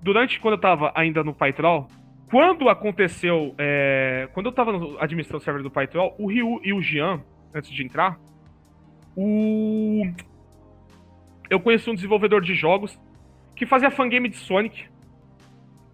Durante 0.01 0.39
quando 0.39 0.53
eu 0.53 0.59
tava 0.59 0.91
ainda 0.95 1.23
no 1.23 1.33
Pytrol, 1.33 1.87
quando 2.29 2.69
aconteceu, 2.69 3.53
é, 3.57 4.29
quando 4.33 4.45
eu 4.45 4.51
tava 4.51 4.71
administrando 4.99 5.41
o 5.41 5.43
server 5.43 5.61
do 5.61 5.69
Pytrol, 5.69 6.15
o 6.17 6.27
Ryu 6.27 6.61
e 6.63 6.71
o 6.71 6.81
Jean, 6.81 7.21
antes 7.53 7.69
de 7.69 7.83
entrar, 7.83 8.17
o 9.15 10.03
eu 11.49 11.59
conheci 11.59 11.89
um 11.89 11.95
desenvolvedor 11.95 12.41
de 12.41 12.53
jogos 12.53 12.97
que 13.59 13.65
fazia 13.65 13.91
fangame 13.91 14.29
de 14.29 14.37
Sonic. 14.37 14.85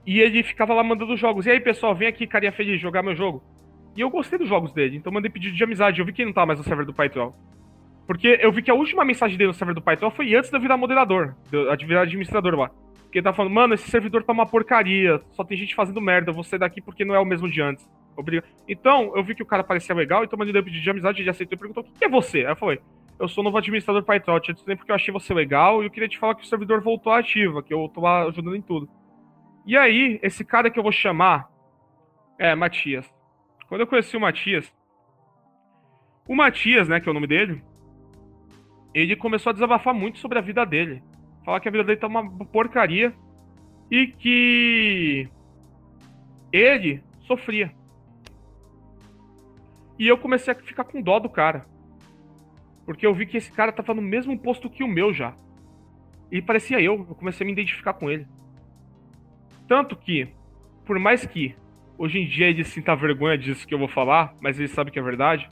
E 0.06 0.20
ele 0.20 0.44
ficava 0.44 0.72
lá 0.72 0.84
mandando 0.84 1.18
jogos. 1.18 1.48
E 1.48 1.50
aí, 1.50 1.60
pessoal, 1.60 1.96
vem 1.96 2.08
aqui, 2.08 2.28
carinha 2.28 2.52
feliz, 2.52 2.80
jogar 2.80 3.02
meu 3.02 3.16
jogo. 3.16 3.44
E 3.98 4.02
eu 4.02 4.10
gostei 4.10 4.38
dos 4.38 4.48
jogos 4.48 4.72
dele, 4.72 4.98
então 4.98 5.12
mandei 5.12 5.32
pedido 5.32 5.56
de 5.56 5.64
amizade. 5.64 6.00
Eu 6.00 6.06
vi 6.06 6.14
que 6.14 6.22
ele 6.22 6.28
não 6.28 6.34
tava 6.34 6.46
mais 6.46 6.60
no 6.60 6.66
server 6.66 6.86
do 6.86 6.94
Python. 6.94 7.34
Porque 8.06 8.38
eu 8.40 8.52
vi 8.52 8.62
que 8.62 8.70
a 8.70 8.76
última 8.76 9.04
mensagem 9.04 9.36
dele 9.36 9.48
no 9.48 9.54
server 9.54 9.74
do 9.74 9.82
Python 9.82 10.12
foi 10.12 10.36
antes 10.36 10.52
de 10.52 10.56
eu 10.56 10.62
virar 10.62 10.78
moderador, 10.78 11.36
de 11.50 11.58
eu 11.58 11.88
virar 11.88 12.02
administrador 12.02 12.54
lá. 12.54 12.70
Porque 13.02 13.18
ele 13.18 13.24
tava 13.24 13.36
falando, 13.36 13.54
mano, 13.54 13.74
esse 13.74 13.90
servidor 13.90 14.24
tá 14.24 14.32
uma 14.32 14.46
porcaria, 14.46 15.20
só 15.32 15.44
tem 15.44 15.58
gente 15.58 15.74
fazendo 15.74 16.00
merda, 16.00 16.30
eu 16.30 16.36
vou 16.36 16.44
sair 16.44 16.60
daqui 16.60 16.82
porque 16.82 17.04
não 17.04 17.16
é 17.16 17.20
o 17.20 17.26
mesmo 17.26 17.50
de 17.50 17.62
antes. 17.64 17.90
Obrigado. 18.16 18.46
Então, 18.70 19.12
eu 19.16 19.24
vi 19.24 19.34
que 19.34 19.42
o 19.42 19.46
cara 19.46 19.64
parecia 19.64 19.96
legal, 19.96 20.24
então 20.24 20.38
mandei 20.38 20.62
pedido 20.62 20.84
de 20.84 20.90
amizade, 20.90 21.22
ele 21.22 21.32
aceitou 21.32 21.56
e 21.56 21.60
perguntou: 21.60 21.84
o 21.84 21.98
que 21.98 22.06
é 22.06 22.10
você? 22.10 22.40
Aí 22.40 22.52
eu 22.52 22.56
falei: 22.56 22.80
eu 23.20 23.28
sou 23.28 23.44
novo 23.44 23.58
administrador 23.58 24.04
PyTorch, 24.04 24.50
eu 24.50 24.56
disse 24.56 24.76
porque 24.76 24.92
eu 24.92 24.96
achei 24.96 25.14
você 25.14 25.34
legal 25.34 25.82
e 25.82 25.88
eu 25.88 25.92
queria 25.92 26.10
te 26.10 26.20
falar 26.20 26.36
que 26.36 26.44
o 26.44 26.48
servidor 26.48 26.82
voltou 26.82 27.14
ativa, 27.14 27.64
que 27.64 27.74
eu 27.74 27.90
tô 27.94 28.06
ajudando 28.06 28.56
em 28.56 28.62
tudo. 28.62 28.90
E 29.66 29.78
aí, 29.78 30.20
esse 30.22 30.44
cara 30.44 30.70
que 30.70 30.78
eu 30.78 30.84
vou 30.84 30.92
chamar 30.92 31.50
é 32.38 32.54
Matias. 32.54 33.12
Quando 33.68 33.82
eu 33.82 33.88
conheci 33.88 34.16
o 34.16 34.20
Matias, 34.20 34.72
o 36.28 36.36
Matias, 36.36 36.88
né, 36.88 37.00
que 37.00 37.08
é 37.08 37.12
o 37.12 37.14
nome 37.14 37.28
dele, 37.28 37.64
ele 38.94 39.16
começou 39.16 39.50
a 39.50 39.54
desabafar 39.54 39.94
muito 39.94 40.20
sobre 40.20 40.38
a 40.38 40.42
vida 40.42 40.66
dele. 40.66 41.02
Falar 41.44 41.60
que 41.60 41.68
a 41.68 41.72
vida 41.72 41.84
dele 41.84 42.00
tá 42.00 42.08
uma 42.08 42.46
porcaria 42.46 43.14
e 43.90 44.08
que 44.08 45.30
ele 46.52 47.04
sofria. 47.22 47.72
E 49.98 50.08
eu 50.08 50.18
comecei 50.18 50.54
a 50.54 50.56
ficar 50.56 50.84
com 50.84 51.02
dó 51.02 51.20
do 51.20 51.30
cara. 51.30 51.66
Porque 52.86 53.06
eu 53.06 53.14
vi 53.14 53.26
que 53.26 53.38
esse 53.38 53.52
cara 53.52 53.72
tava 53.72 53.94
no 53.94 54.02
mesmo 54.02 54.38
posto 54.38 54.70
que 54.70 54.84
o 54.84 54.88
meu 54.88 55.14
já. 55.14 55.34
E 56.32 56.42
parecia 56.42 56.80
eu, 56.80 57.06
eu 57.10 57.16
comecei 57.16 57.44
a 57.44 57.48
me 57.48 57.54
identificar 57.54 57.94
com 57.94 58.10
ele. 58.10 58.28
Tanto 59.68 59.96
que, 59.96 60.28
por 60.86 61.00
mais 61.00 61.26
que 61.26 61.56
hoje 61.98 62.20
em 62.20 62.28
dia 62.28 62.48
ele 62.48 62.64
sinta 62.64 62.96
vergonha 62.96 63.38
disso 63.38 63.68
que 63.68 63.74
eu 63.74 63.80
vou 63.80 63.88
falar, 63.88 64.36
mas 64.40 64.60
ele 64.60 64.68
sabe 64.68 64.92
que 64.92 65.00
é 65.00 65.02
verdade, 65.02 65.50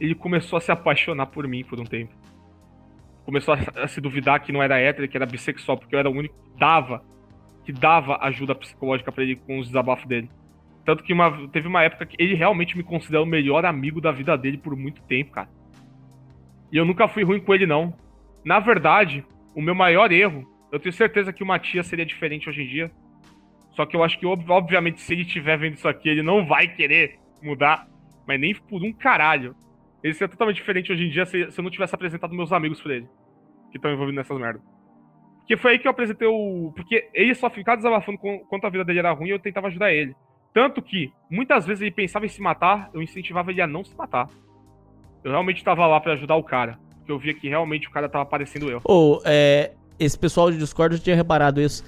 ele 0.00 0.14
começou 0.14 0.56
a 0.56 0.60
se 0.60 0.72
apaixonar 0.72 1.26
por 1.26 1.46
mim 1.46 1.64
por 1.64 1.78
um 1.78 1.84
tempo. 1.84 2.14
Começou 3.24 3.54
a, 3.54 3.86
se 3.86 4.00
duvidar 4.00 4.40
que 4.40 4.52
não 4.52 4.62
era 4.62 4.80
hétero, 4.80 5.08
que 5.08 5.16
era 5.16 5.26
bissexual, 5.26 5.76
porque 5.76 5.94
eu 5.94 5.98
era 5.98 6.08
o 6.08 6.12
único 6.12 6.34
que 6.34 6.58
dava, 6.58 7.04
que 7.64 7.72
dava 7.72 8.16
ajuda 8.22 8.54
psicológica 8.54 9.12
para 9.12 9.22
ele 9.22 9.36
com 9.36 9.58
os 9.58 9.66
desabafos 9.66 10.06
dele. 10.06 10.30
Tanto 10.84 11.04
que 11.04 11.12
uma, 11.12 11.46
teve 11.48 11.68
uma 11.68 11.82
época 11.82 12.06
que 12.06 12.16
ele 12.18 12.34
realmente 12.34 12.76
me 12.76 12.82
considera 12.82 13.22
o 13.22 13.26
melhor 13.26 13.66
amigo 13.66 14.00
da 14.00 14.10
vida 14.10 14.36
dele 14.38 14.56
por 14.56 14.74
muito 14.74 15.02
tempo, 15.02 15.32
cara. 15.32 15.50
E 16.72 16.76
eu 16.76 16.84
nunca 16.84 17.08
fui 17.08 17.24
ruim 17.24 17.40
com 17.40 17.54
ele, 17.54 17.66
não. 17.66 17.94
Na 18.44 18.60
verdade, 18.60 19.24
o 19.54 19.62
meu 19.62 19.74
maior 19.74 20.12
erro, 20.12 20.46
eu 20.70 20.78
tenho 20.78 20.92
certeza 20.92 21.32
que 21.32 21.42
o 21.42 21.46
Matias 21.46 21.86
seria 21.86 22.04
diferente 22.04 22.48
hoje 22.48 22.62
em 22.62 22.66
dia. 22.66 22.90
Só 23.70 23.86
que 23.86 23.96
eu 23.96 24.02
acho 24.02 24.18
que, 24.18 24.26
obviamente, 24.26 25.00
se 25.00 25.12
ele 25.12 25.22
estiver 25.22 25.56
vendo 25.56 25.74
isso 25.74 25.88
aqui, 25.88 26.08
ele 26.08 26.22
não 26.22 26.46
vai 26.46 26.68
querer 26.68 27.18
mudar. 27.42 27.86
Mas 28.26 28.40
nem 28.40 28.54
por 28.54 28.82
um 28.82 28.92
caralho. 28.92 29.54
Ele 30.02 30.12
seria 30.12 30.28
totalmente 30.28 30.56
diferente 30.56 30.92
hoje 30.92 31.04
em 31.04 31.10
dia 31.10 31.24
se, 31.24 31.50
se 31.50 31.58
eu 31.58 31.62
não 31.62 31.70
tivesse 31.70 31.94
apresentado 31.94 32.34
meus 32.34 32.52
amigos 32.52 32.80
pra 32.80 32.94
ele. 32.94 33.08
Que 33.70 33.78
estão 33.78 33.90
envolvidos 33.90 34.16
nessas 34.16 34.38
merdas. 34.38 34.62
Porque 35.38 35.56
foi 35.56 35.72
aí 35.72 35.78
que 35.78 35.86
eu 35.86 35.90
apresentei 35.90 36.28
o. 36.28 36.72
Porque 36.76 37.08
ele 37.14 37.34
só 37.34 37.48
ficava 37.48 37.76
desabafando 37.76 38.18
quanto 38.18 38.66
a 38.66 38.70
vida 38.70 38.84
dele 38.84 38.98
era 38.98 39.12
ruim 39.12 39.28
e 39.28 39.30
eu 39.30 39.38
tentava 39.38 39.68
ajudar 39.68 39.92
ele. 39.92 40.14
Tanto 40.52 40.82
que, 40.82 41.12
muitas 41.30 41.66
vezes 41.66 41.82
ele 41.82 41.90
pensava 41.90 42.26
em 42.26 42.28
se 42.28 42.42
matar, 42.42 42.90
eu 42.92 43.00
incentivava 43.00 43.50
ele 43.50 43.62
a 43.62 43.66
não 43.66 43.82
se 43.84 43.96
matar. 43.96 44.28
Eu 45.24 45.30
realmente 45.30 45.58
estava 45.58 45.86
lá 45.86 46.00
para 46.00 46.12
ajudar 46.14 46.36
o 46.36 46.42
cara. 46.42 46.78
Porque 46.98 47.12
eu 47.12 47.18
via 47.18 47.34
que 47.34 47.48
realmente 47.48 47.88
o 47.88 47.90
cara 47.90 48.08
tava 48.08 48.26
parecendo 48.26 48.70
eu. 48.70 48.80
Ou, 48.84 49.16
oh, 49.16 49.22
é, 49.24 49.72
esse 49.98 50.18
pessoal 50.18 50.50
de 50.50 50.58
Discord 50.58 50.96
eu 50.96 51.02
tinha 51.02 51.16
reparado 51.16 51.60
isso. 51.60 51.84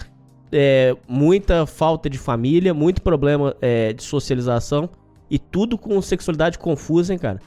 É, 0.52 0.97
muita 1.09 1.65
falta 1.66 2.11
de 2.11 2.19
família, 2.19 2.74
muito 2.74 3.02
problema 3.02 3.57
é, 3.61 3.93
de 3.93 4.02
socialização 4.02 4.90
e 5.31 5.39
tudo 5.39 5.78
com 5.78 6.01
sexualidade 6.02 6.59
confusa, 6.59 7.12
hein, 7.12 7.19
cara? 7.19 7.40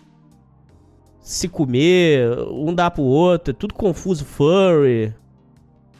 Se 1.20 1.50
comer, 1.50 2.30
um 2.50 2.74
dá 2.74 2.90
pro 2.90 3.04
outro, 3.04 3.52
é 3.52 3.54
tudo 3.54 3.74
confuso, 3.74 4.26
furry. 4.26 5.14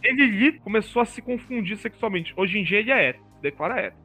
Ele 0.02 0.54
começou 0.60 1.02
a 1.02 1.06
se 1.06 1.22
confundir 1.22 1.78
sexualmente. 1.78 2.34
Hoje 2.36 2.60
em 2.60 2.64
dia 2.64 2.80
ele 2.80 2.92
é 2.92 3.10
hétero, 3.10 3.26
declara 3.42 3.80
hétero. 3.80 4.03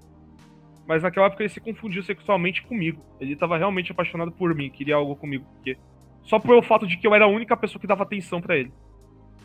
Mas 0.88 1.02
naquela 1.02 1.26
época 1.26 1.42
ele 1.42 1.50
se 1.50 1.60
confundiu 1.60 2.02
sexualmente 2.02 2.62
comigo. 2.62 3.04
Ele 3.20 3.36
tava 3.36 3.58
realmente 3.58 3.92
apaixonado 3.92 4.32
por 4.32 4.54
mim, 4.54 4.70
queria 4.70 4.96
algo 4.96 5.14
comigo. 5.14 5.44
Porque... 5.52 5.76
Só 6.22 6.38
pelo 6.38 6.62
fato 6.62 6.86
de 6.86 6.96
que 6.96 7.06
eu 7.06 7.14
era 7.14 7.26
a 7.26 7.28
única 7.28 7.54
pessoa 7.54 7.78
que 7.78 7.86
dava 7.86 8.04
atenção 8.04 8.40
para 8.40 8.56
ele. 8.56 8.72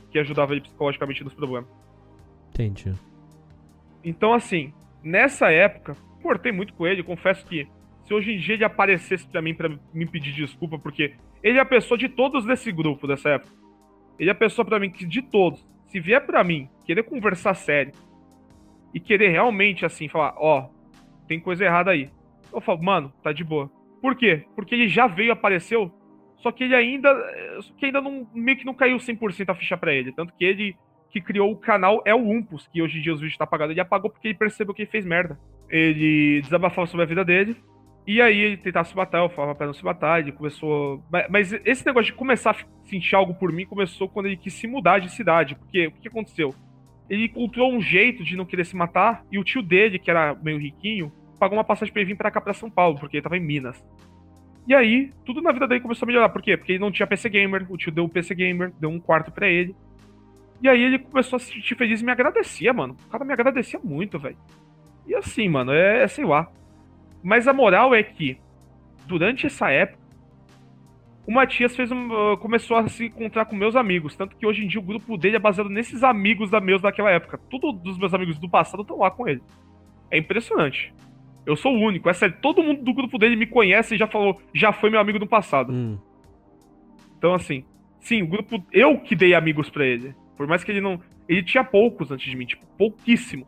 Que 0.10 0.20
ajudava 0.20 0.54
ele 0.54 0.62
psicologicamente 0.62 1.22
nos 1.22 1.34
problemas. 1.34 1.70
Entendi. 2.50 2.94
Então, 4.02 4.34
assim, 4.34 4.74
nessa 5.04 5.52
época, 5.52 5.98
cortei 6.22 6.54
muito 6.54 6.74
com 6.74 6.88
ele. 6.88 7.04
Confesso 7.04 7.46
que 7.46 7.68
se 8.06 8.14
hoje 8.14 8.32
em 8.32 8.38
dia 8.38 8.56
ele 8.56 8.64
aparecesse 8.64 9.28
para 9.28 9.42
mim 9.42 9.54
para 9.54 9.70
me 9.94 10.06
pedir 10.06 10.32
desculpa, 10.32 10.80
porque 10.80 11.14
ele 11.42 11.58
é 11.58 11.62
a 11.62 11.66
pessoa 11.66 11.98
de 11.98 12.08
todos 12.08 12.46
desse 12.46 12.72
grupo 12.72 13.06
dessa 13.06 13.32
época. 13.32 13.52
Ele 14.18 14.30
é 14.30 14.32
a 14.32 14.36
pessoa 14.36 14.64
para 14.64 14.80
mim 14.80 14.90
que 14.90 15.06
de 15.06 15.22
todos, 15.22 15.66
se 15.88 16.00
vier 16.00 16.26
para 16.26 16.42
mim 16.42 16.70
querer 16.86 17.04
conversar 17.04 17.54
sério 17.54 17.92
e 18.94 19.00
querer 19.00 19.30
realmente 19.30 19.86
assim 19.86 20.08
falar, 20.08 20.36
ó, 20.38 20.60
oh, 20.62 20.73
tem 21.28 21.40
coisa 21.40 21.66
errada 21.66 21.92
aí. 21.92 22.10
Eu 22.52 22.62
falo, 22.62 22.84
mano, 22.84 23.14
tá 23.24 23.32
de 23.32 23.44
boa. 23.44 23.70
Por 24.02 24.16
quê? 24.16 24.46
Porque 24.56 24.76
ele 24.76 24.88
já 24.88 25.08
veio, 25.08 25.32
apareceu, 25.32 25.92
só 26.38 26.52
que 26.52 26.66
ele 26.66 26.76
ainda. 26.76 27.10
Só 27.62 27.74
que 27.76 27.86
ainda 27.86 28.02
não, 28.02 28.28
meio 28.34 28.58
que 28.58 28.66
não 28.66 28.74
caiu 28.74 28.98
100% 28.98 29.50
a 29.50 29.56
ficha 29.56 29.78
para 29.78 29.94
ele. 29.94 30.12
Tanto 30.12 30.34
que 30.34 30.44
ele 30.44 30.76
que 31.10 31.22
criou 31.22 31.52
o 31.52 31.58
canal 31.58 32.02
é 32.06 32.14
o 32.14 32.30
Umpus, 32.30 32.68
que 32.68 32.82
hoje 32.82 32.98
em 32.98 33.02
dia 33.02 33.14
os 33.14 33.22
vídeos 33.22 33.38
tá 33.38 33.46
apagado. 33.46 33.72
Ele 33.72 33.80
apagou 33.80 34.10
porque 34.10 34.28
ele 34.28 34.38
percebeu 34.38 34.74
que 34.74 34.82
ele 34.82 34.92
fez 34.92 35.06
merda. 35.06 35.40
Ele 35.70 36.42
desabafava 36.42 36.88
sobre 36.88 37.04
a 37.06 37.08
vida 37.08 37.24
dele. 37.24 37.56
E 38.06 38.22
aí 38.22 38.38
ele 38.38 38.58
tentava 38.58 38.86
se 38.86 38.96
matar, 38.96 39.20
eu 39.20 39.30
falava 39.30 39.56
pra 39.56 39.68
não 39.68 39.74
se 39.74 39.86
matar, 39.86 40.20
ele 40.20 40.34
começou. 40.34 41.02
Mas 41.30 41.54
esse 41.64 41.86
negócio 41.86 42.12
de 42.12 42.18
começar 42.18 42.52
a 42.52 42.88
sentir 42.88 43.16
algo 43.16 43.34
por 43.36 43.52
mim 43.54 43.66
começou 43.66 44.10
quando 44.10 44.26
ele 44.26 44.36
quis 44.36 44.54
se 44.54 44.68
mudar 44.68 45.00
de 45.00 45.10
cidade. 45.10 45.56
Porque 45.56 45.88
o 45.88 45.92
que 45.92 46.10
aconteceu? 46.10 46.54
Ele 47.14 47.26
encontrou 47.26 47.72
um 47.72 47.80
jeito 47.80 48.24
de 48.24 48.36
não 48.36 48.46
querer 48.46 48.66
se 48.66 48.76
matar, 48.76 49.24
e 49.32 49.38
o 49.38 49.44
tio 49.44 49.62
dele, 49.62 50.00
que 50.00 50.10
era 50.10 50.34
meio 50.36 50.58
riquinho, 50.58 51.12
pagou 51.40 51.58
uma 51.58 51.64
passagem 51.64 51.94
pra 51.94 52.02
ele 52.02 52.12
vir 52.12 52.18
pra 52.18 52.32
cá, 52.32 52.42
pra 52.42 52.54
São 52.54 52.70
Paulo, 52.70 52.98
porque 52.98 53.18
ele 53.18 53.24
tava 53.24 53.38
em 53.38 53.40
Minas. 53.40 53.84
E 54.68 54.74
aí, 54.74 55.12
tudo 55.26 55.42
na 55.42 55.52
vida 55.52 55.68
dele 55.68 55.82
começou 55.82 56.06
a 56.06 56.08
melhorar. 56.08 56.30
Por 56.30 56.42
quê? 56.42 56.56
Porque 56.56 56.72
ele 56.72 56.80
não 56.80 56.92
tinha 56.92 57.06
PC 57.06 57.30
Gamer, 57.30 57.66
o 57.70 57.78
tio 57.78 57.92
deu 57.92 58.06
um 58.06 58.10
PC 58.10 58.34
Gamer, 58.34 58.72
deu 58.80 58.90
um 58.90 59.00
quarto 59.00 59.32
para 59.32 59.48
ele. 59.48 59.76
E 60.62 60.70
aí 60.70 60.82
ele 60.82 61.00
começou 61.00 61.36
a 61.36 61.40
se 61.40 61.52
sentir 61.52 61.76
feliz 61.76 62.02
e 62.02 62.06
me 62.06 62.12
agradecia, 62.12 62.72
mano. 62.72 62.96
O 63.06 63.10
cara 63.10 63.26
me 63.26 63.34
agradecia 63.34 63.80
muito, 63.84 64.18
velho. 64.18 64.38
E 65.06 65.14
assim, 65.14 65.50
mano, 65.50 65.74
é, 65.74 66.04
é 66.04 66.08
sei 66.08 66.24
lá. 66.24 66.50
Mas 67.22 67.48
a 67.48 67.54
moral 67.54 67.94
é 67.94 68.02
que, 68.02 68.38
durante 69.06 69.46
essa 69.46 69.70
época, 69.70 70.03
o 71.26 71.32
Matias 71.32 71.76
fez 71.76 71.90
um, 71.92 72.34
uh, 72.34 72.38
começou 72.38 72.76
a 72.76 72.88
se 72.88 73.06
encontrar 73.06 73.46
com 73.46 73.56
meus 73.56 73.76
amigos. 73.76 74.16
Tanto 74.16 74.36
que 74.36 74.46
hoje 74.46 74.64
em 74.64 74.68
dia 74.68 74.80
o 74.80 74.84
grupo 74.84 75.18
dele 75.18 75.38
é 75.38 75.40
baseado 75.40 75.70
nesses 75.70 76.04
amigos 76.04 76.50
da 76.50 76.60
meus 76.60 76.82
daquela 76.82 77.12
época. 77.12 77.38
Todos 77.50 77.82
dos 77.82 77.98
meus 77.98 78.14
amigos 78.14 78.38
do 78.38 78.50
passado 78.50 78.82
estão 78.82 78.98
lá 79.00 79.10
com 79.10 79.28
ele. 79.28 79.42
É 80.12 80.18
impressionante. 80.18 80.94
Eu 81.46 81.56
sou 81.56 81.74
o 81.74 81.80
único. 81.80 82.10
É 82.10 82.14
sério, 82.14 82.36
todo 82.42 82.64
mundo 82.64 82.84
do 82.84 82.94
grupo 82.94 83.18
dele 83.18 83.36
me 83.36 83.46
conhece 83.46 83.96
e 83.96 83.98
já 83.98 84.08
falou, 84.08 84.42
já 84.54 84.74
foi 84.74 84.90
meu 84.90 85.00
amigo 85.00 85.18
do 85.18 85.28
passado. 85.28 85.72
Hum. 85.72 85.98
Então, 87.18 87.34
assim, 87.34 87.64
sim, 88.02 88.22
o 88.22 88.28
grupo. 88.28 88.64
Eu 88.72 89.00
que 89.00 89.16
dei 89.16 89.34
amigos 89.34 89.70
para 89.70 89.86
ele. 89.86 90.14
Por 90.36 90.46
mais 90.46 90.64
que 90.64 90.72
ele 90.72 90.82
não. 90.82 91.00
Ele 91.28 91.42
tinha 91.42 91.64
poucos 91.64 92.12
antes 92.12 92.30
de 92.30 92.36
mim, 92.36 92.46
tipo, 92.46 92.66
pouquíssimo. 92.78 93.48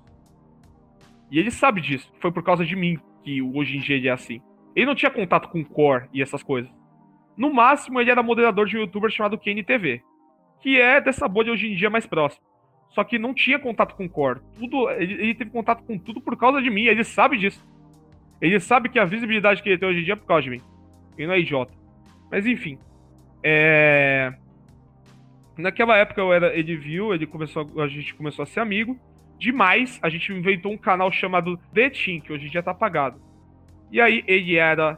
E 1.30 1.38
ele 1.38 1.52
sabe 1.52 1.82
disso. 1.82 2.10
Foi 2.22 2.32
por 2.32 2.42
causa 2.42 2.64
de 2.64 2.74
mim 2.74 2.98
que 3.22 3.42
hoje 3.42 3.76
em 3.76 3.82
dia 3.82 3.98
ele 3.98 4.08
é 4.08 4.12
assim. 4.12 4.42
Ele 4.74 4.86
não 4.86 4.96
tinha 4.96 5.12
contato 5.12 5.50
com 5.50 5.64
core 5.64 6.08
e 6.14 6.22
essas 6.22 6.42
coisas. 6.42 6.72
No 7.38 7.54
máximo, 7.54 8.00
ele 8.00 8.12
era 8.12 8.24
moderador 8.24 8.68
de 8.68 8.78
um 8.78 8.82
youtuber 8.82 9.10
chamado 9.10 9.38
KNTV. 9.38 10.02
Que 10.62 10.80
é 10.80 11.02
dessa 11.02 11.28
bolha 11.28 11.52
hoje 11.52 11.68
em 11.68 11.76
dia 11.76 11.90
mais 11.90 12.06
próximo. 12.06 12.44
Só 12.90 13.04
que 13.04 13.20
não 13.20 13.34
tinha 13.34 13.60
contato 13.60 13.94
com 13.96 14.08
core. 14.08 14.40
Tudo, 14.58 14.90
ele, 14.92 15.14
ele 15.14 15.36
teve 15.36 15.52
contato 15.52 15.84
com 15.84 15.98
tudo 15.98 16.22
por 16.22 16.38
causa 16.38 16.62
de 16.62 16.70
mim. 16.70 16.86
Ele 16.86 17.04
sabe 17.04 17.38
disso. 17.38 17.64
Ele 18.40 18.60
sabe 18.60 18.90
que 18.90 18.98
a 18.98 19.06
visibilidade 19.06 19.62
que 19.62 19.70
ele 19.70 19.78
tem 19.78 19.90
hoje 19.90 20.00
em 20.00 20.04
dia 20.04 20.14
é 20.14 20.18
por 20.18 20.26
causa 20.26 20.44
de 20.44 20.50
mim. 20.50 20.62
Ele 21.18 21.28
não 21.28 21.34
é 21.34 21.40
idiota. 21.40 21.74
Mas 22.32 22.46
enfim. 22.46 22.78
É... 23.44 24.34
Naquela 25.58 25.98
época 25.98 26.20
eu 26.20 26.34
era, 26.34 26.58
ele 26.58 26.76
viu, 26.76 27.14
ele 27.14 27.26
começou, 27.26 27.70
a 27.82 27.88
gente 27.88 28.14
começou 28.14 28.44
a 28.44 28.46
ser 28.46 28.60
amigo. 28.60 28.98
Demais, 29.38 30.00
a 30.02 30.10
gente 30.10 30.32
inventou 30.32 30.72
um 30.72 30.78
canal 30.78 31.12
chamado 31.12 31.58
The 31.74 31.90
Team, 31.90 32.22
que 32.22 32.32
hoje 32.32 32.48
em 32.48 32.50
dia 32.50 32.64
tá 32.64 32.72
apagado. 32.72 33.22
E 33.92 34.00
aí 34.00 34.24
ele 34.28 34.56
era 34.56 34.98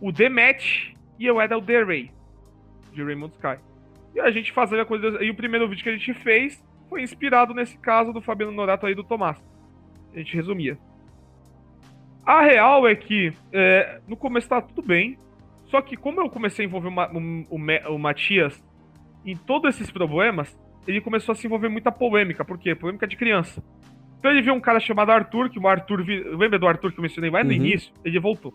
o 0.00 0.12
The 0.12 0.28
Match 0.28 0.92
e 1.18 1.26
eu 1.26 1.40
era 1.40 1.56
o 1.56 1.62
The 1.62 1.82
Ray, 1.82 2.10
de 2.92 3.02
Raymond 3.02 3.34
Sky. 3.34 3.58
E 4.14 4.20
a 4.20 4.30
gente 4.30 4.52
fazia 4.52 4.84
coisas. 4.84 5.20
E 5.20 5.30
o 5.30 5.34
primeiro 5.34 5.68
vídeo 5.68 5.82
que 5.82 5.88
a 5.88 5.96
gente 5.96 6.12
fez 6.14 6.62
foi 6.88 7.02
inspirado 7.02 7.54
nesse 7.54 7.78
caso 7.78 8.12
do 8.12 8.20
Fabiano 8.20 8.52
Norato 8.52 8.86
aí 8.86 8.94
do 8.94 9.04
Tomás. 9.04 9.42
A 10.12 10.18
gente 10.18 10.34
resumia. 10.34 10.78
A 12.24 12.42
real 12.42 12.86
é 12.86 12.94
que 12.94 13.32
é, 13.52 14.00
no 14.06 14.16
começo 14.16 14.48
tá 14.48 14.60
tudo 14.60 14.82
bem. 14.82 15.18
Só 15.66 15.80
que 15.80 15.96
como 15.96 16.20
eu 16.20 16.28
comecei 16.28 16.64
a 16.64 16.68
envolver 16.68 16.88
o, 16.88 17.56
o, 17.56 17.94
o 17.94 17.98
Matias 17.98 18.62
em 19.24 19.36
todos 19.36 19.74
esses 19.74 19.90
problemas, 19.90 20.56
ele 20.86 21.00
começou 21.00 21.32
a 21.32 21.36
se 21.36 21.46
envolver 21.46 21.68
muita 21.68 21.90
polêmica. 21.90 22.44
Por 22.44 22.58
quê? 22.58 22.74
Polêmica 22.74 23.06
de 23.06 23.16
criança. 23.16 23.62
Então 24.18 24.30
ele 24.30 24.42
viu 24.42 24.54
um 24.54 24.60
cara 24.60 24.78
chamado 24.78 25.10
Arthur, 25.10 25.48
que 25.48 25.58
o 25.58 25.66
Arthur. 25.66 26.04
Lembra 26.36 26.58
do 26.58 26.66
Arthur 26.66 26.92
que 26.92 26.98
eu 26.98 27.02
mencionei 27.02 27.30
lá 27.30 27.42
no 27.42 27.50
uhum. 27.50 27.56
início? 27.56 27.92
Ele 28.04 28.20
voltou. 28.20 28.52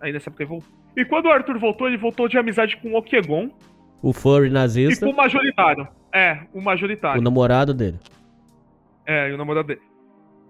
Aí 0.00 0.12
nessa 0.12 0.30
época 0.30 0.42
ele 0.42 0.50
voltou. 0.50 0.70
E 0.96 1.04
quando 1.04 1.26
o 1.26 1.30
Arthur 1.30 1.58
voltou, 1.58 1.86
ele 1.86 1.96
voltou 1.96 2.28
de 2.28 2.38
amizade 2.38 2.76
com 2.78 2.92
o 2.92 2.96
Okegon. 2.96 3.50
O 4.02 4.12
furry 4.12 4.50
nazista. 4.50 5.04
E 5.04 5.08
com 5.08 5.14
o 5.14 5.16
majoritário. 5.16 5.88
É, 6.12 6.40
o 6.52 6.60
majoritário. 6.60 7.20
O 7.20 7.24
namorado 7.24 7.74
dele. 7.74 7.98
É, 9.06 9.28
e 9.28 9.32
o 9.32 9.36
namorado 9.36 9.68
dele. 9.68 9.82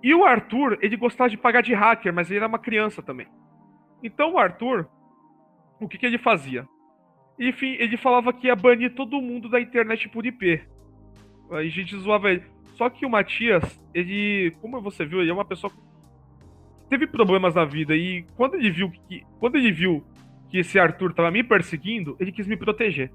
E 0.02 0.14
o 0.14 0.24
Arthur, 0.24 0.78
ele 0.81 0.97
gostava 0.97 1.28
de 1.28 1.36
pagar 1.36 1.62
de 1.62 1.74
hacker, 1.74 2.12
mas 2.12 2.31
ele 2.31 2.39
era 2.39 2.47
uma 2.47 2.59
criança 2.59 3.02
também. 3.02 3.27
Então 4.02 4.35
o 4.35 4.39
Arthur, 4.39 4.89
o 5.81 5.89
que, 5.89 5.98
que 5.98 6.06
ele 6.06 6.16
fazia? 6.16 6.66
Enfim, 7.39 7.77
ele 7.78 7.97
falava 7.97 8.32
que 8.32 8.47
ia 8.47 8.56
banir 8.56 8.94
todo 8.94 9.20
mundo 9.20 9.48
da 9.48 9.60
internet 9.60 10.09
por 10.09 10.24
IP. 10.24 10.62
Aí 11.51 11.66
a 11.66 11.70
gente 11.70 11.97
zoava 11.98 12.31
ele. 12.31 12.44
Só 12.77 12.89
que 12.89 13.05
o 13.05 13.10
Matias, 13.10 13.62
ele, 13.93 14.55
como 14.60 14.81
você 14.81 15.05
viu, 15.05 15.20
ele 15.20 15.31
é 15.31 15.35
uma 15.35 15.44
pessoa 15.44 15.72
teve 16.90 17.06
problemas 17.06 17.54
na 17.54 17.64
vida 17.64 17.94
e 17.94 18.24
quando 18.36 18.56
ele 18.56 18.70
viu 18.70 18.90
que 18.90 19.24
quando 19.38 19.56
ele 19.56 19.70
viu 19.70 20.04
que 20.50 20.58
esse 20.58 20.78
Arthur 20.78 21.14
tava 21.14 21.30
me 21.30 21.44
perseguindo, 21.44 22.16
ele 22.18 22.32
quis 22.32 22.46
me 22.48 22.56
proteger. 22.56 23.12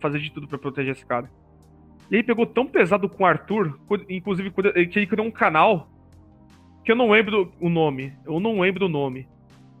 Fazer 0.00 0.18
de 0.18 0.32
tudo 0.32 0.48
para 0.48 0.58
proteger 0.58 0.92
esse 0.92 1.06
cara. 1.06 1.30
E 2.10 2.16
ele 2.16 2.24
pegou 2.24 2.44
tão 2.44 2.66
pesado 2.66 3.08
com 3.08 3.22
o 3.22 3.26
Arthur, 3.26 3.78
inclusive 4.08 4.50
que 4.50 4.98
ele 4.98 5.06
criou 5.06 5.26
um 5.26 5.30
canal 5.30 5.88
que 6.84 6.90
eu 6.90 6.96
não 6.96 7.10
lembro 7.10 7.52
o 7.60 7.68
nome. 7.68 8.12
Eu 8.26 8.40
não 8.40 8.60
lembro 8.60 8.86
o 8.86 8.88
nome. 8.88 9.28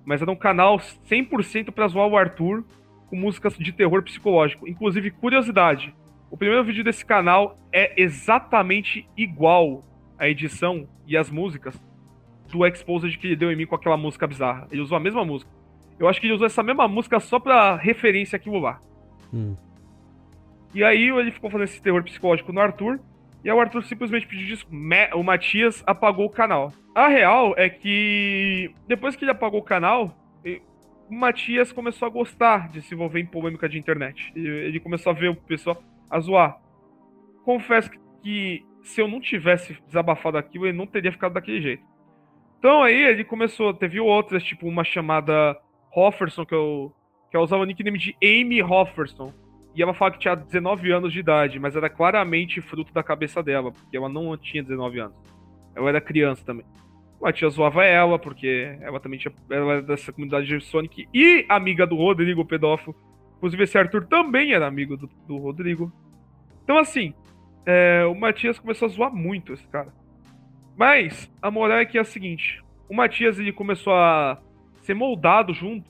Mas 0.04 0.22
era 0.22 0.30
um 0.30 0.36
canal 0.36 0.78
100% 0.78 1.72
pra 1.72 1.88
zoar 1.88 2.06
o 2.06 2.16
Arthur 2.16 2.64
com 3.08 3.16
músicas 3.16 3.58
de 3.58 3.72
terror 3.72 4.02
psicológico. 4.02 4.68
Inclusive, 4.68 5.10
curiosidade: 5.10 5.92
o 6.30 6.36
primeiro 6.36 6.64
vídeo 6.64 6.84
desse 6.84 7.04
canal 7.04 7.58
é 7.72 8.00
exatamente 8.00 9.08
igual 9.16 9.84
a 10.16 10.28
edição 10.28 10.88
e 11.06 11.16
as 11.16 11.28
músicas 11.28 11.76
do 12.54 12.64
Exposed 12.64 13.18
que 13.18 13.26
ele 13.26 13.36
deu 13.36 13.50
em 13.50 13.56
mim 13.56 13.66
com 13.66 13.74
aquela 13.74 13.96
música 13.96 14.26
bizarra. 14.26 14.68
Ele 14.70 14.80
usou 14.80 14.96
a 14.96 15.00
mesma 15.00 15.24
música. 15.24 15.50
Eu 15.98 16.08
acho 16.08 16.20
que 16.20 16.26
ele 16.26 16.34
usou 16.34 16.46
essa 16.46 16.62
mesma 16.62 16.86
música 16.86 17.18
só 17.18 17.40
pra 17.40 17.74
referência 17.74 18.36
àquilo 18.36 18.60
lá. 18.60 18.80
Hum. 19.32 19.56
E 20.72 20.84
aí 20.84 21.08
ele 21.08 21.32
ficou 21.32 21.50
fazendo 21.50 21.66
esse 21.66 21.82
terror 21.82 22.02
psicológico 22.04 22.52
no 22.52 22.60
Arthur. 22.60 23.00
E 23.42 23.50
aí 23.50 23.56
o 23.56 23.60
Arthur 23.60 23.82
simplesmente 23.82 24.26
pediu 24.26 24.46
desculpa. 24.46 24.76
O 25.16 25.22
Matias 25.22 25.82
apagou 25.86 26.26
o 26.26 26.30
canal. 26.30 26.72
A 26.94 27.08
real 27.08 27.54
é 27.56 27.68
que 27.68 28.72
depois 28.86 29.16
que 29.16 29.24
ele 29.24 29.32
apagou 29.32 29.60
o 29.60 29.64
canal, 29.64 30.16
o 31.10 31.14
Matias 31.14 31.72
começou 31.72 32.06
a 32.06 32.10
gostar 32.10 32.68
de 32.68 32.80
se 32.82 32.94
envolver 32.94 33.20
em 33.20 33.26
polêmica 33.26 33.68
de 33.68 33.78
internet. 33.78 34.32
Ele 34.36 34.78
começou 34.78 35.10
a 35.10 35.14
ver 35.14 35.28
o 35.28 35.36
pessoal 35.36 35.82
a 36.08 36.20
zoar. 36.20 36.56
Confesso 37.44 37.90
que 38.22 38.64
se 38.82 39.00
eu 39.00 39.08
não 39.08 39.20
tivesse 39.20 39.76
desabafado 39.86 40.38
aquilo, 40.38 40.66
ele 40.66 40.76
não 40.76 40.86
teria 40.86 41.12
ficado 41.12 41.34
daquele 41.34 41.60
jeito. 41.60 41.93
Então 42.64 42.82
aí 42.82 42.98
ele 42.98 43.24
começou, 43.24 43.74
teve 43.74 44.00
outras, 44.00 44.42
tipo 44.42 44.66
uma 44.66 44.82
chamada 44.84 45.54
Hofferson, 45.94 46.46
que 46.46 46.54
eu, 46.54 46.90
que 47.30 47.36
eu 47.36 47.42
usava 47.42 47.62
o 47.62 47.66
nickname 47.66 47.98
de 47.98 48.16
Amy 48.24 48.62
Hofferson. 48.62 49.34
E 49.74 49.82
ela 49.82 49.92
falava 49.92 50.14
que 50.14 50.22
tinha 50.22 50.34
19 50.34 50.90
anos 50.90 51.12
de 51.12 51.20
idade, 51.20 51.58
mas 51.58 51.76
era 51.76 51.90
claramente 51.90 52.62
fruto 52.62 52.90
da 52.94 53.02
cabeça 53.02 53.42
dela, 53.42 53.70
porque 53.70 53.94
ela 53.94 54.08
não 54.08 54.34
tinha 54.38 54.62
19 54.62 54.98
anos. 54.98 55.14
Ela 55.76 55.90
era 55.90 56.00
criança 56.00 56.42
também. 56.42 56.64
A 57.22 57.30
tia 57.34 57.50
zoava 57.50 57.84
ela, 57.84 58.18
porque 58.18 58.78
ela 58.80 58.98
também 58.98 59.18
tinha, 59.18 59.34
ela 59.50 59.72
era 59.74 59.82
dessa 59.82 60.10
comunidade 60.10 60.46
de 60.46 60.58
Sonic 60.64 61.06
e 61.12 61.44
amiga 61.50 61.86
do 61.86 61.96
Rodrigo, 61.96 62.40
o 62.40 62.46
pedófilo. 62.46 62.96
Inclusive, 63.36 63.62
esse 63.62 63.76
Arthur 63.76 64.06
também 64.06 64.54
era 64.54 64.66
amigo 64.66 64.96
do, 64.96 65.06
do 65.28 65.36
Rodrigo. 65.36 65.92
Então, 66.62 66.78
assim, 66.78 67.12
é, 67.66 68.06
o 68.06 68.14
Matias 68.14 68.58
começou 68.58 68.86
a 68.86 68.90
zoar 68.90 69.14
muito 69.14 69.52
esse 69.52 69.68
cara. 69.68 69.92
Mas, 70.76 71.30
a 71.40 71.50
moral 71.50 71.78
é 71.78 71.84
que 71.84 71.98
é 71.98 72.00
a 72.00 72.04
seguinte: 72.04 72.62
o 72.88 72.94
Matias 72.94 73.38
ele 73.38 73.52
começou 73.52 73.92
a 73.92 74.40
ser 74.82 74.94
moldado 74.94 75.52
junto 75.54 75.88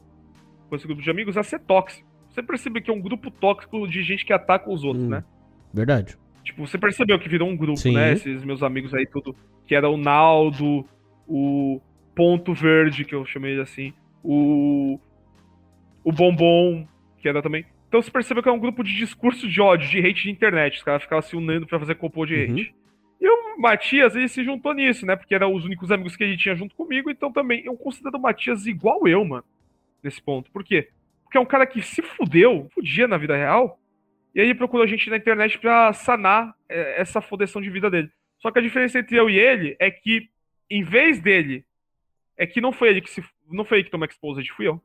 com 0.68 0.76
esse 0.76 0.86
grupo 0.86 1.02
de 1.02 1.10
amigos 1.10 1.36
a 1.36 1.42
ser 1.42 1.60
tóxico. 1.60 2.08
Você 2.28 2.42
percebe 2.42 2.80
que 2.80 2.90
é 2.90 2.94
um 2.94 3.00
grupo 3.00 3.30
tóxico 3.30 3.86
de 3.86 4.02
gente 4.02 4.24
que 4.24 4.32
ataca 4.32 4.70
os 4.70 4.82
outros, 4.82 5.04
hum, 5.04 5.10
né? 5.10 5.24
Verdade. 5.72 6.16
Tipo, 6.42 6.66
você 6.66 6.76
percebeu 6.76 7.18
que 7.18 7.28
virou 7.28 7.48
um 7.48 7.56
grupo, 7.56 7.78
Sim. 7.78 7.94
né? 7.94 8.12
Esses 8.12 8.44
meus 8.44 8.62
amigos 8.62 8.92
aí, 8.92 9.06
tudo. 9.06 9.34
Que 9.66 9.74
era 9.74 9.88
o 9.88 9.96
Naldo, 9.96 10.84
o 11.26 11.80
Ponto 12.14 12.52
Verde, 12.52 13.04
que 13.04 13.14
eu 13.14 13.24
chamei 13.24 13.58
assim, 13.60 13.92
o. 14.22 14.98
O 16.02 16.12
Bombom, 16.12 16.86
que 17.18 17.28
era 17.28 17.40
também. 17.40 17.64
Então 17.88 18.02
você 18.02 18.10
percebeu 18.10 18.42
que 18.42 18.48
é 18.48 18.52
um 18.52 18.58
grupo 18.58 18.82
de 18.82 18.94
discurso 18.94 19.48
de 19.48 19.60
ódio, 19.60 19.88
de 19.88 19.98
hate 20.00 20.24
de 20.24 20.30
internet. 20.30 20.76
Os 20.76 20.82
caras 20.82 21.02
ficavam 21.02 21.22
se 21.22 21.34
unindo 21.34 21.66
pra 21.66 21.78
fazer 21.78 21.94
copô 21.94 22.26
de 22.26 22.44
uhum. 22.44 22.66
E 23.24 23.26
o 23.26 23.58
Matias, 23.58 24.14
ele 24.14 24.28
se 24.28 24.44
juntou 24.44 24.74
nisso, 24.74 25.06
né? 25.06 25.16
Porque 25.16 25.34
eram 25.34 25.54
os 25.54 25.64
únicos 25.64 25.90
amigos 25.90 26.14
que 26.14 26.22
ele 26.22 26.36
tinha 26.36 26.54
junto 26.54 26.74
comigo. 26.74 27.10
Então 27.10 27.32
também 27.32 27.64
eu 27.64 27.74
considero 27.74 28.18
o 28.18 28.20
Matias 28.20 28.66
igual 28.66 29.08
eu, 29.08 29.24
mano. 29.24 29.44
Nesse 30.02 30.20
ponto. 30.20 30.50
Por 30.50 30.62
quê? 30.62 30.90
Porque 31.22 31.38
é 31.38 31.40
um 31.40 31.46
cara 31.46 31.66
que 31.66 31.80
se 31.80 32.02
fudeu, 32.02 32.68
fudia 32.74 33.08
na 33.08 33.16
vida 33.16 33.34
real, 33.34 33.80
e 34.34 34.42
aí 34.42 34.54
procurou 34.54 34.84
a 34.84 34.86
gente 34.86 35.08
na 35.08 35.16
internet 35.16 35.58
pra 35.58 35.90
sanar 35.94 36.54
é, 36.68 37.00
essa 37.00 37.22
fodeção 37.22 37.62
de 37.62 37.70
vida 37.70 37.90
dele. 37.90 38.10
Só 38.40 38.50
que 38.50 38.58
a 38.58 38.62
diferença 38.62 38.98
entre 38.98 39.16
eu 39.16 39.30
e 39.30 39.38
ele 39.38 39.74
é 39.80 39.90
que, 39.90 40.28
em 40.68 40.82
vez 40.82 41.18
dele, 41.18 41.64
é 42.36 42.46
que 42.46 42.60
não 42.60 42.72
foi 42.72 42.90
ele 42.90 43.00
que 43.00 43.10
se. 43.10 43.24
Não 43.50 43.64
foi 43.64 43.78
ele 43.78 43.84
que 43.84 43.90
tomou 43.90 44.06
exposed, 44.06 44.46
fui 44.52 44.68
eu. 44.68 44.78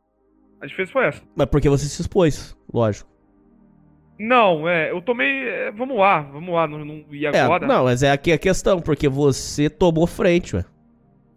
A 0.61 0.66
diferença 0.66 0.94
foi 0.94 1.06
essa. 1.07 1.22
Mas 1.36 1.48
porque 1.48 1.68
você 1.68 1.86
se 1.88 2.02
expôs, 2.02 2.57
lógico. 2.74 3.18
Não, 4.19 4.67
é, 4.67 4.91
eu 4.91 5.01
tomei. 5.01 5.47
É, 5.47 5.71
vamos 5.71 5.97
lá, 5.97 6.19
vamos 6.19 6.53
lá, 6.53 6.67
não, 6.67 6.83
não, 6.83 7.05
e 7.09 7.25
é, 7.25 7.39
agora? 7.39 7.63
É, 7.63 7.67
não, 7.67 7.85
mas 7.85 8.03
é 8.03 8.11
aqui 8.11 8.33
a 8.33 8.37
questão, 8.37 8.81
porque 8.81 9.07
você 9.07 9.69
tomou 9.69 10.05
frente, 10.05 10.57
ué. 10.57 10.65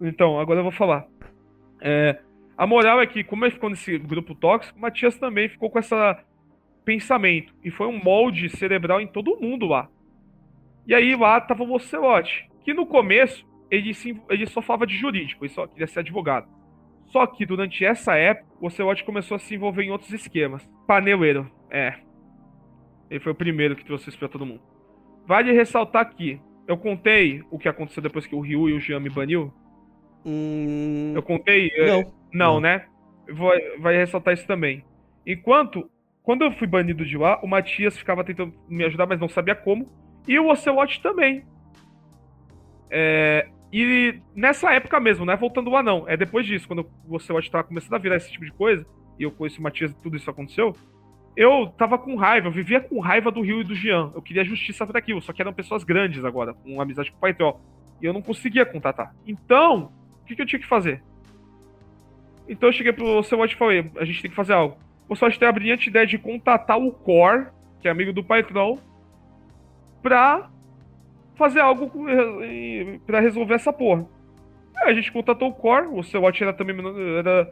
Então, 0.00 0.40
agora 0.40 0.59
eu 0.59 0.64
vou 0.64 0.72
falar. 0.72 1.06
É, 1.80 2.18
a 2.59 2.66
moral 2.66 3.00
é 3.00 3.06
que, 3.06 3.22
como 3.22 3.44
ele 3.44 3.52
ficou 3.52 3.70
nesse 3.70 3.96
grupo 3.98 4.34
tóxico, 4.34 4.76
o 4.76 4.82
Matias 4.82 5.16
também 5.16 5.48
ficou 5.48 5.70
com 5.70 5.78
esse 5.78 5.94
pensamento. 6.84 7.54
E 7.62 7.70
foi 7.70 7.86
um 7.86 8.02
molde 8.02 8.48
cerebral 8.48 9.00
em 9.00 9.06
todo 9.06 9.38
mundo 9.40 9.66
lá. 9.66 9.88
E 10.84 10.92
aí 10.92 11.14
lá 11.14 11.40
tava 11.40 11.62
o 11.62 11.72
Ocelote, 11.72 12.50
que 12.64 12.74
no 12.74 12.84
começo 12.84 13.46
ele, 13.70 13.94
se, 13.94 14.20
ele 14.28 14.46
só 14.46 14.60
falava 14.60 14.86
de 14.86 14.96
jurídico, 14.96 15.44
ele 15.44 15.52
só 15.52 15.68
queria 15.68 15.86
ser 15.86 16.00
advogado. 16.00 16.48
Só 17.06 17.26
que 17.26 17.46
durante 17.46 17.84
essa 17.84 18.16
época, 18.16 18.48
o 18.60 18.66
Ocelote 18.66 19.04
começou 19.04 19.36
a 19.36 19.38
se 19.38 19.54
envolver 19.54 19.84
em 19.84 19.90
outros 19.90 20.12
esquemas. 20.12 20.68
Paneleiro, 20.86 21.48
é. 21.70 21.94
Ele 23.12 23.20
foi 23.20 23.32
o 23.32 23.34
primeiro 23.34 23.76
que 23.76 23.84
trouxe 23.84 24.09
isso 24.09 24.18
pra 24.18 24.26
todo 24.26 24.47
mundo. 24.47 24.62
Vale 25.26 25.52
ressaltar 25.52 26.01
aqui, 26.01 26.40
eu 26.66 26.78
contei 26.78 27.43
o 27.51 27.59
que 27.59 27.68
aconteceu 27.68 28.02
depois 28.02 28.26
que 28.26 28.34
o 28.34 28.40
Ryu 28.40 28.70
e 28.70 28.72
o 28.72 28.80
Jean 28.80 29.01
me 29.01 29.10
baniu. 29.10 29.52
Hum... 30.24 31.12
Eu 31.14 31.22
contei? 31.22 31.70
Não. 31.86 32.14
Não, 32.32 32.60
né? 32.60 32.86
Vou, 33.30 33.52
vai 33.80 33.98
ressaltar 33.98 34.32
isso 34.32 34.47
também. 34.47 34.82
Enquanto, 35.26 35.90
quando 36.22 36.43
eu 36.43 36.52
fui 36.52 36.66
banido 36.66 37.05
de 37.05 37.18
lá, 37.18 37.39
o 37.43 37.47
Matias 37.47 37.98
ficava 37.98 38.24
tentando 38.24 38.55
me 38.66 38.82
ajudar, 38.84 39.06
mas 39.06 39.20
não 39.20 39.28
sabia 39.28 39.55
como. 39.55 39.93
E 40.26 40.39
o 40.39 40.48
Ocelot 40.48 41.02
também. 41.02 41.44
É, 42.90 43.47
e 43.70 44.22
nessa 44.34 44.72
época 44.72 44.98
mesmo, 44.98 45.26
não 45.26 45.34
é 45.34 45.36
voltando 45.36 45.68
lá 45.68 45.82
não, 45.82 46.09
é 46.09 46.16
depois 46.16 46.47
disso, 46.47 46.66
quando 46.66 46.90
o 47.06 47.14
Ocelot 47.14 47.51
tava 47.51 47.64
começando 47.64 47.94
a 47.94 47.98
virar 47.98 48.16
esse 48.16 48.32
tipo 48.32 48.47
de 48.47 48.52
coisa, 48.52 48.86
e 49.18 49.22
eu 49.22 49.30
conheci 49.30 49.59
o 49.59 49.62
Matias 49.62 49.90
e 49.90 50.02
tudo 50.02 50.16
isso 50.16 50.30
aconteceu, 50.30 50.74
eu 51.36 51.72
tava 51.78 51.98
com 51.98 52.14
raiva, 52.14 52.48
eu 52.48 52.52
vivia 52.52 52.80
com 52.80 53.00
raiva 53.00 53.30
do 53.30 53.40
Rio 53.40 53.60
e 53.60 53.64
do 53.64 53.74
Jean. 53.74 54.10
Eu 54.14 54.20
queria 54.20 54.44
justiça 54.44 54.86
por 54.86 54.96
aquilo, 54.96 55.22
só 55.22 55.32
que 55.32 55.40
eram 55.40 55.52
pessoas 55.52 55.82
grandes 55.82 56.24
agora, 56.24 56.54
com 56.54 56.80
amizade 56.80 57.10
com 57.10 57.16
o 57.16 57.20
Paitó. 57.20 57.60
E 58.00 58.04
eu 58.04 58.12
não 58.12 58.20
conseguia 58.20 58.66
contatar. 58.66 59.14
Então, 59.26 59.92
o 60.22 60.26
que, 60.26 60.36
que 60.36 60.42
eu 60.42 60.46
tinha 60.46 60.60
que 60.60 60.66
fazer? 60.66 61.02
Então 62.48 62.68
eu 62.68 62.72
cheguei 62.72 62.92
pro 62.92 63.22
seu 63.22 63.42
e 63.44 63.54
falei, 63.54 63.90
a 63.96 64.04
gente 64.04 64.20
tem 64.20 64.30
que 64.30 64.36
fazer 64.36 64.52
algo. 64.52 64.76
O 65.09 65.16
Swatch 65.16 65.38
tem 65.38 65.48
a 65.48 65.52
brilhante 65.52 65.88
ideia 65.88 66.06
de 66.06 66.18
contatar 66.18 66.78
o 66.78 66.92
Core, 66.92 67.46
que 67.80 67.88
é 67.88 67.90
amigo 67.90 68.12
do 68.12 68.24
Python, 68.24 68.78
pra 70.02 70.50
fazer 71.34 71.60
algo 71.60 71.90
para 73.06 73.20
resolver 73.20 73.54
essa 73.54 73.72
porra. 73.72 74.06
Aí 74.76 74.90
a 74.90 74.94
gente 74.94 75.12
contatou 75.12 75.48
o 75.48 75.54
Core, 75.54 75.86
o 75.86 76.02
seu 76.02 76.22
era 76.26 76.52
também 76.52 76.76
era 77.18 77.50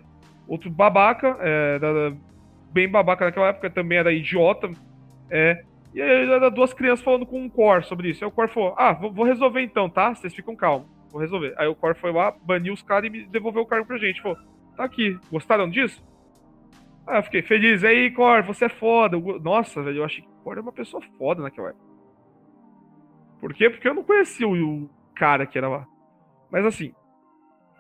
outro 0.49 0.71
babaca, 0.71 1.37
era 1.41 2.17
bem 2.73 2.89
babaca 2.89 3.25
naquela 3.25 3.49
época, 3.49 3.71
também 3.71 3.99
era 3.99 4.13
idiota. 4.13 4.71
É, 5.31 5.63
e 5.95 6.01
aí 6.01 6.31
era 6.31 6.51
duas 6.51 6.73
crianças 6.73 7.05
falando 7.05 7.27
com 7.27 7.45
o 7.45 7.51
Core 7.51 7.85
sobre 7.85 8.11
isso. 8.11 8.25
Aí 8.25 8.29
o 8.29 8.33
Core 8.33 8.53
falou: 8.53 8.75
Ah, 8.77 8.93
vou 8.93 9.25
resolver 9.25 9.63
então, 9.63 9.89
tá? 9.89 10.15
Vocês 10.15 10.35
ficam 10.35 10.57
calmos. 10.57 10.89
Vou 11.11 11.21
resolver. 11.21 11.55
Aí 11.57 11.67
o 11.67 11.75
Core 11.75 11.99
foi 11.99 12.13
lá, 12.13 12.35
baniu 12.43 12.73
os 12.73 12.83
caras 12.83 13.09
e 13.09 13.11
me 13.11 13.25
devolveu 13.27 13.63
o 13.63 13.67
cargo 13.67 13.87
pra 13.87 13.99
gente. 13.99 14.23
Falou: 14.23 14.39
Tá 14.77 14.85
aqui. 14.85 15.19
Gostaram 15.31 15.69
disso? 15.69 16.03
Ah, 17.07 17.19
eu 17.19 17.23
fiquei 17.25 17.43
feliz. 17.43 17.83
Aí, 17.83 18.11
Cor, 18.13 18.43
você 18.43 18.67
é 18.67 18.69
foda. 18.69 19.19
Nossa, 19.41 19.83
velho, 19.83 19.99
eu 19.99 20.05
achei 20.05 20.23
que 20.23 20.29
o 20.29 20.45
Cor 20.45 20.53
era 20.53 20.63
uma 20.63 20.73
pessoa 20.73 21.03
foda 21.19 21.43
naquela 21.43 21.71
época. 21.71 21.85
Por 23.41 23.53
quê? 23.55 23.69
Porque 23.69 23.89
eu 23.89 23.95
não 23.95 24.05
conhecia 24.05 24.47
o, 24.47 24.89
cara 25.15 25.45
que 25.45 25.59
era 25.59 25.69
lá. 25.69 25.87
Mas 26.51 26.65
assim, 26.65 26.95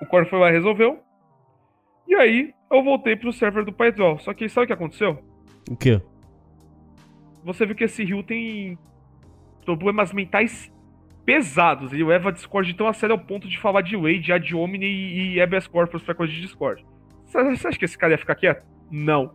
o 0.01 0.07
Cor 0.07 0.27
foi 0.27 0.39
lá 0.39 0.49
e 0.49 0.53
resolveu. 0.53 0.99
E 2.09 2.15
aí, 2.15 2.53
eu 2.71 2.83
voltei 2.85 3.17
pro 3.17 3.33
server 3.33 3.65
do 3.65 3.73
Python. 3.73 4.19
Só 4.19 4.33
que 4.33 4.49
sabe 4.49 4.65
o 4.65 4.67
que 4.69 4.73
aconteceu? 4.73 5.19
O 5.69 5.77
quê? 5.77 6.01
Você 7.45 7.67
viu 7.67 7.75
que 7.75 7.85
esse 7.85 8.05
rio 8.05 8.23
tem 8.23 8.79
problemas 9.65 10.13
mentais 10.13 10.73
pesados. 11.25 11.93
E 11.93 12.03
o 12.03 12.13
Eva 12.13 12.33
Discord 12.33 12.73
tão 12.75 12.87
a 12.87 12.93
sério 12.93 13.15
ao 13.15 13.19
ponto 13.19 13.49
de 13.49 13.59
falar 13.59 13.83
de 13.83 13.97
Wade, 13.97 14.33
Ad 14.33 14.55
Omni 14.55 14.87
e, 14.87 15.35
e 15.35 15.41
Habeas 15.41 15.67
Corpus 15.67 16.03
pra 16.03 16.15
coisa 16.15 16.33
de 16.33 16.41
Discord. 16.41 16.85
Você 17.27 17.39
acha 17.39 17.79
que 17.79 17.85
esse 17.85 17.99
cara 17.99 18.13
ia 18.13 18.19
ficar 18.19 18.35
quieto? 18.35 18.65
Não. 18.91 19.33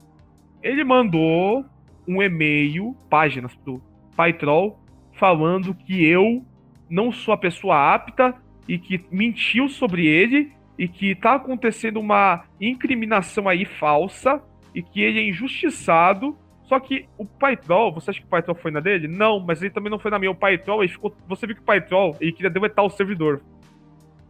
Ele 0.61 0.83
mandou 0.83 1.65
um 2.07 2.21
e-mail, 2.21 2.95
páginas 3.09 3.55
pro 3.55 3.81
Pytrol, 4.15 4.79
falando 5.13 5.73
que 5.73 6.05
eu 6.05 6.43
não 6.89 7.11
sou 7.11 7.33
a 7.33 7.37
pessoa 7.37 7.93
apta 7.93 8.35
e 8.67 8.77
que 8.77 9.03
mentiu 9.11 9.67
sobre 9.69 10.05
ele 10.05 10.51
e 10.77 10.87
que 10.87 11.15
tá 11.15 11.35
acontecendo 11.35 11.99
uma 11.99 12.43
incriminação 12.59 13.47
aí 13.47 13.65
falsa 13.65 14.41
e 14.73 14.81
que 14.81 15.01
ele 15.01 15.19
é 15.19 15.29
injustiçado. 15.29 16.37
Só 16.63 16.79
que 16.79 17.07
o 17.17 17.25
Pytrol, 17.25 17.93
você 17.93 18.09
acha 18.09 18.19
que 18.19 18.25
o 18.25 18.29
Pytrol 18.29 18.55
foi 18.55 18.71
na 18.71 18.79
dele? 18.79 19.07
Não, 19.07 19.39
mas 19.39 19.61
ele 19.61 19.71
também 19.71 19.89
não 19.89 19.99
foi 19.99 20.11
na 20.11 20.17
minha. 20.17 20.31
O 20.31 20.35
Pytrol, 20.35 20.83
ele 20.83 20.91
ficou, 20.91 21.15
você 21.27 21.45
viu 21.45 21.55
que 21.55 21.61
o 21.61 21.65
Pytrol, 21.65 22.17
ele 22.19 22.31
queria 22.31 22.49
deletar 22.49 22.83
o 22.83 22.89
servidor. 22.89 23.41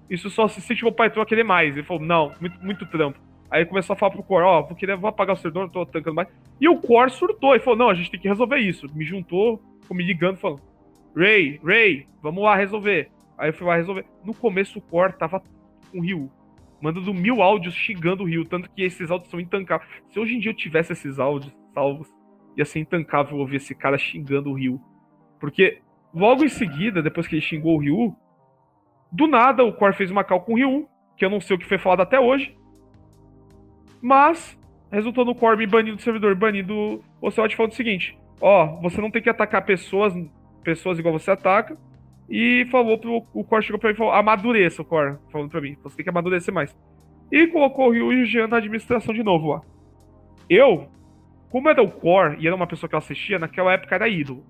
Isso 0.09 0.30
só 0.30 0.47
se 0.47 0.61
sentiu 0.61 0.88
o 0.88 0.91
Pytrol 0.91 1.23
a 1.23 1.26
querer 1.26 1.43
mais. 1.43 1.76
Ele 1.76 1.85
falou, 1.85 2.03
não, 2.03 2.31
muito, 2.39 2.63
muito 2.63 2.85
trampo. 2.85 3.19
Aí 3.49 3.65
começou 3.65 3.93
a 3.93 3.97
falar 3.97 4.11
pro 4.11 4.23
Core, 4.23 4.43
ó, 4.43 4.59
oh, 4.59 4.67
vou 4.67 4.76
querer, 4.76 4.97
vou 4.97 5.07
apagar 5.07 5.35
o 5.35 5.38
servidor, 5.38 5.63
não 5.63 5.69
tô 5.69 5.85
tancando 5.85 6.15
mais. 6.15 6.27
E 6.59 6.67
o 6.67 6.77
Core 6.77 7.11
surtou 7.11 7.55
e 7.55 7.59
falou, 7.59 7.77
não, 7.80 7.89
a 7.89 7.93
gente 7.93 8.11
tem 8.11 8.19
que 8.19 8.27
resolver 8.27 8.57
isso. 8.57 8.88
Me 8.93 9.05
juntou, 9.05 9.61
ficou 9.81 9.95
me 9.95 10.03
ligando, 10.03 10.38
falando, 10.38 10.61
Ray, 11.15 11.59
Ray, 11.63 12.07
vamos 12.22 12.43
lá 12.43 12.55
resolver. 12.55 13.09
Aí 13.38 13.49
eu 13.49 13.53
fui 13.53 13.65
lá 13.65 13.76
resolver. 13.76 14.05
No 14.23 14.34
começo 14.34 14.80
o 14.80 14.81
Core 14.81 15.13
tava 15.13 15.41
com 15.95 15.99
o 15.99 16.01
Ryu. 16.01 16.30
Mandando 16.81 17.13
mil 17.13 17.41
áudios 17.41 17.73
xingando 17.73 18.23
o 18.23 18.26
Ryu. 18.26 18.45
Tanto 18.45 18.69
que 18.69 18.84
esses 18.84 19.09
áudios 19.09 19.30
são 19.30 19.39
intancáveis. 19.39 19.89
Se 20.11 20.19
hoje 20.19 20.35
em 20.35 20.39
dia 20.39 20.51
eu 20.51 20.55
tivesse 20.55 20.91
esses 20.91 21.17
áudios 21.17 21.55
salvos, 21.73 22.11
ia 22.57 22.65
ser 22.65 22.80
intancável 22.80 23.38
ouvir 23.38 23.57
esse 23.57 23.73
cara 23.73 23.97
xingando 23.97 24.49
o 24.49 24.53
Ryu. 24.53 24.80
Porque 25.39 25.80
logo 26.13 26.43
em 26.43 26.49
seguida, 26.49 27.01
depois 27.01 27.27
que 27.27 27.35
ele 27.35 27.41
xingou 27.41 27.76
o 27.76 27.80
Ryu, 27.80 28.15
do 29.11 29.27
nada 29.27 29.63
o 29.63 29.73
Core 29.73 29.95
fez 29.95 30.11
uma 30.11 30.23
call 30.23 30.41
com 30.41 30.53
o 30.53 30.55
Ryu, 30.55 30.88
que 31.17 31.23
eu 31.23 31.30
não 31.30 31.39
sei 31.39 31.55
o 31.55 31.59
que 31.59 31.65
foi 31.65 31.77
falado 31.77 32.01
até 32.01 32.19
hoje. 32.19 32.57
Mas 34.01 34.59
resultou 34.91 35.26
no 35.26 35.35
Core 35.35 35.57
me 35.57 35.67
banindo 35.67 35.95
do 35.95 36.01
servidor, 36.01 36.35
banindo 36.35 37.01
o 37.22 37.27
Ocelot 37.27 37.55
falando 37.55 37.72
o 37.72 37.76
seguinte: 37.76 38.17
Ó, 38.41 38.80
você 38.81 38.99
não 39.01 39.09
tem 39.09 39.22
que 39.22 39.30
atacar 39.30 39.65
pessoas 39.65 40.13
pessoas 40.63 40.99
igual 40.99 41.17
você 41.17 41.31
ataca. 41.31 41.77
E 42.30 42.65
falou 42.72 42.97
pro. 42.97 43.23
O 43.34 43.43
Core 43.43 43.64
chegou 43.64 43.80
pra 43.80 43.89
mim 43.89 43.95
e 43.95 43.97
falou: 43.97 44.14
amadureça 44.14 44.81
o 44.81 44.85
Core, 44.85 45.18
falando 45.31 45.49
pra 45.49 45.61
mim. 45.61 45.77
Você 45.84 45.97
tem 45.97 46.03
que 46.03 46.10
amadurecer 46.10 46.53
mais. 46.53 46.76
E 47.31 47.47
colocou 47.47 47.88
o 47.88 47.91
Ryu 47.91 48.14
e 48.14 48.23
o 48.23 48.26
Jean 48.26 48.47
na 48.47 48.57
administração 48.57 49.14
de 49.14 49.23
novo 49.23 49.49
lá. 49.49 49.61
Eu, 50.49 50.88
como 51.49 51.69
era 51.69 51.81
o 51.81 51.91
Core 51.91 52.38
e 52.39 52.47
era 52.47 52.56
uma 52.56 52.68
pessoa 52.68 52.89
que 52.89 52.95
eu 52.95 52.99
assistia, 52.99 53.39
naquela 53.39 53.73
época 53.73 53.95
era 53.95 54.10
ídolo. 54.10 54.43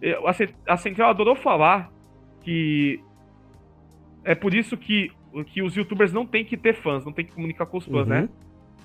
Eu, 0.00 0.24
a 0.66 0.76
Central 0.76 1.10
adorou 1.10 1.34
falar 1.34 1.90
que. 2.42 3.00
É 4.24 4.34
por 4.34 4.52
isso 4.52 4.76
que, 4.76 5.12
que 5.46 5.62
os 5.62 5.76
youtubers 5.76 6.12
não 6.12 6.26
tem 6.26 6.44
que 6.44 6.56
ter 6.56 6.74
fãs, 6.74 7.04
não 7.04 7.12
tem 7.12 7.24
que 7.24 7.32
comunicar 7.32 7.64
com 7.66 7.78
os 7.78 7.86
fãs, 7.86 8.06
né? 8.06 8.20
uhum. 8.20 8.22
né? 8.22 8.28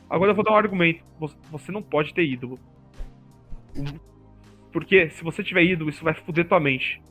Agora 0.09 0.31
eu 0.31 0.35
vou 0.35 0.43
dar 0.43 0.51
um 0.51 0.57
argumento. 0.57 1.03
Você 1.51 1.71
não 1.71 1.81
pode 1.81 2.13
ter 2.13 2.23
ídolo. 2.23 2.59
Porque 4.71 5.09
se 5.09 5.23
você 5.23 5.43
tiver 5.43 5.63
ídolo, 5.63 5.89
isso 5.89 6.03
vai 6.03 6.13
foder 6.13 6.47
tua 6.47 6.59
mente. 6.59 7.01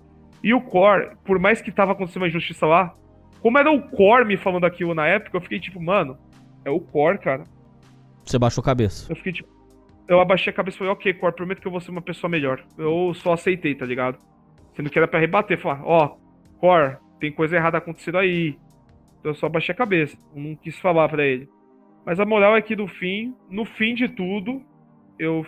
E 0.42 0.54
o 0.54 0.60
Core, 0.60 1.16
por 1.24 1.38
mais 1.38 1.60
que 1.60 1.70
tava 1.70 1.92
acontecendo 1.92 2.22
uma 2.22 2.28
injustiça 2.28 2.66
lá, 2.66 2.94
como 3.40 3.58
era 3.58 3.70
o 3.70 3.82
Core 3.90 4.24
me 4.24 4.36
falando 4.36 4.64
aquilo 4.64 4.94
na 4.94 5.06
época, 5.06 5.36
eu 5.36 5.40
fiquei 5.40 5.60
tipo, 5.60 5.80
mano, 5.80 6.18
é 6.64 6.70
o 6.70 6.80
Core, 6.80 7.18
cara. 7.18 7.44
Você 8.24 8.38
baixou 8.38 8.62
a 8.62 8.64
cabeça. 8.64 9.10
Eu 9.10 9.16
fiquei 9.16 9.32
tipo. 9.32 9.48
Eu 10.08 10.20
abaixei 10.20 10.52
a 10.52 10.56
cabeça 10.56 10.76
e 10.76 10.78
falei, 10.78 10.92
ok, 10.92 11.14
Core, 11.14 11.34
prometo 11.34 11.60
que 11.60 11.66
eu 11.66 11.72
vou 11.72 11.80
ser 11.80 11.90
uma 11.90 12.02
pessoa 12.02 12.28
melhor. 12.28 12.64
Eu 12.76 13.12
só 13.14 13.32
aceitei, 13.32 13.74
tá 13.74 13.86
ligado? 13.86 14.18
Sendo 14.74 14.90
que 14.90 14.98
era 14.98 15.06
pra 15.06 15.20
rebater, 15.20 15.58
falar, 15.58 15.82
ó, 15.84 16.04
oh, 16.06 16.58
Core, 16.58 16.96
tem 17.20 17.30
coisa 17.30 17.56
errada 17.56 17.78
acontecendo 17.78 18.18
aí. 18.18 18.58
Então 19.18 19.30
eu 19.30 19.34
só 19.34 19.46
abaixei 19.46 19.72
a 19.72 19.78
cabeça. 19.78 20.16
Não 20.34 20.56
quis 20.56 20.78
falar 20.78 21.08
pra 21.08 21.24
ele. 21.24 21.48
Mas 22.04 22.18
a 22.18 22.26
moral 22.26 22.56
é 22.56 22.62
que 22.62 22.74
no 22.74 22.88
fim, 22.88 23.34
no 23.48 23.64
fim 23.64 23.94
de 23.94 24.08
tudo, 24.08 24.62
eu 25.18 25.46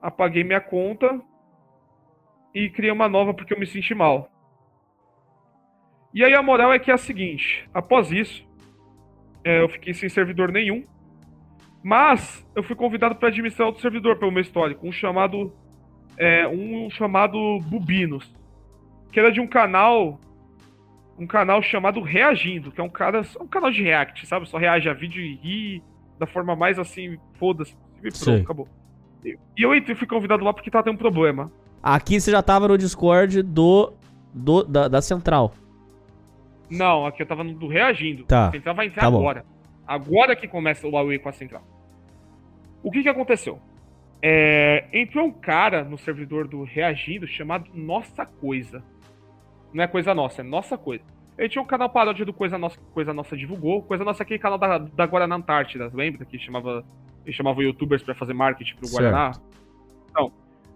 apaguei 0.00 0.44
minha 0.44 0.60
conta 0.60 1.20
e 2.54 2.68
criei 2.70 2.92
uma 2.92 3.08
nova 3.08 3.32
porque 3.34 3.54
eu 3.54 3.58
me 3.58 3.66
senti 3.66 3.94
mal. 3.94 4.30
E 6.14 6.22
aí 6.24 6.34
a 6.34 6.42
moral 6.42 6.72
é 6.72 6.78
que 6.78 6.90
é 6.90 6.94
a 6.94 6.98
seguinte: 6.98 7.68
após 7.72 8.10
isso, 8.10 8.46
é, 9.44 9.62
eu 9.62 9.68
fiquei 9.68 9.94
sem 9.94 10.08
servidor 10.08 10.52
nenhum, 10.52 10.84
mas 11.82 12.46
eu 12.54 12.62
fui 12.62 12.76
convidado 12.76 13.16
para 13.16 13.28
administrar 13.28 13.66
outro 13.66 13.82
servidor 13.82 14.18
pelo 14.18 14.30
meu 14.30 14.42
histórico, 14.42 14.86
um 14.86 14.92
chamado 14.92 15.52
é, 16.16 16.46
um 16.46 16.90
chamado 16.90 17.58
Bubinos, 17.60 18.32
que 19.10 19.18
era 19.18 19.32
de 19.32 19.40
um 19.40 19.46
canal 19.46 20.20
um 21.18 21.26
canal 21.26 21.62
chamado 21.62 22.00
Reagindo, 22.00 22.72
que 22.72 22.80
é 22.80 22.84
um 22.84 22.88
cara 22.88 23.22
um 23.40 23.46
canal 23.46 23.70
de 23.70 23.82
react, 23.82 24.26
sabe? 24.26 24.48
Só 24.48 24.58
reage 24.58 24.88
a 24.88 24.94
vídeo 24.94 25.22
e 25.22 25.34
ri 25.36 25.82
da 26.18 26.26
forma 26.26 26.54
mais 26.54 26.78
assim, 26.78 27.18
foda-se, 27.34 27.76
e 28.02 28.10
pronto, 28.10 28.42
acabou. 28.42 28.68
E 29.24 29.62
eu 29.62 29.74
entrei, 29.74 29.94
fui 29.94 30.06
convidado 30.06 30.44
lá 30.44 30.52
porque 30.52 30.70
tava 30.70 30.84
tendo 30.84 30.94
um 30.94 30.98
problema. 30.98 31.50
Aqui 31.82 32.20
você 32.20 32.30
já 32.30 32.42
tava 32.42 32.68
no 32.68 32.78
Discord 32.78 33.42
do, 33.42 33.92
do 34.32 34.62
da, 34.62 34.88
da 34.88 35.02
Central. 35.02 35.52
Não, 36.70 37.04
aqui 37.04 37.22
eu 37.22 37.26
tava 37.26 37.42
no 37.42 37.52
do 37.52 37.66
Reagindo. 37.66 38.24
Tá. 38.24 38.48
A 38.48 38.50
Central 38.52 38.74
vai 38.74 38.86
entrar 38.86 39.02
tá 39.02 39.08
agora. 39.08 39.44
Agora 39.86 40.36
que 40.36 40.46
começa 40.46 40.86
o 40.86 40.90
Huawei 40.90 41.18
com 41.18 41.28
a 41.28 41.32
Central. 41.32 41.62
O 42.82 42.90
que 42.90 43.02
que 43.02 43.08
aconteceu? 43.08 43.58
É, 44.22 44.86
entrou 44.92 45.26
um 45.26 45.32
cara 45.32 45.82
no 45.82 45.98
servidor 45.98 46.46
do 46.46 46.62
Reagindo 46.62 47.26
chamado 47.26 47.68
Nossa 47.74 48.24
Coisa. 48.24 48.82
Não 49.74 49.82
é 49.82 49.88
Coisa 49.88 50.14
Nossa, 50.14 50.40
é 50.40 50.44
Nossa 50.44 50.78
Coisa. 50.78 51.04
Ele 51.36 51.48
tinha 51.48 51.62
um 51.62 51.66
canal 51.66 51.90
paródia 51.90 52.24
do 52.24 52.32
Coisa 52.32 52.56
Nossa 52.56 52.78
Coisa 52.94 53.12
Nossa 53.12 53.36
divulgou. 53.36 53.82
Coisa 53.82 54.04
Nossa 54.04 54.22
é 54.22 54.24
aquele 54.24 54.38
canal 54.38 54.58
da, 54.58 54.78
da 54.78 55.04
Guaraná 55.04 55.34
Antártida, 55.34 55.90
lembra? 55.92 56.24
Que 56.24 56.38
chamava 56.38 56.84
ele 57.24 57.32
chamava 57.32 57.62
youtubers 57.62 58.02
para 58.02 58.14
fazer 58.14 58.32
marketing 58.32 58.76
pro 58.76 58.88
Guaraná. 58.88 59.32
Então, 60.10 60.32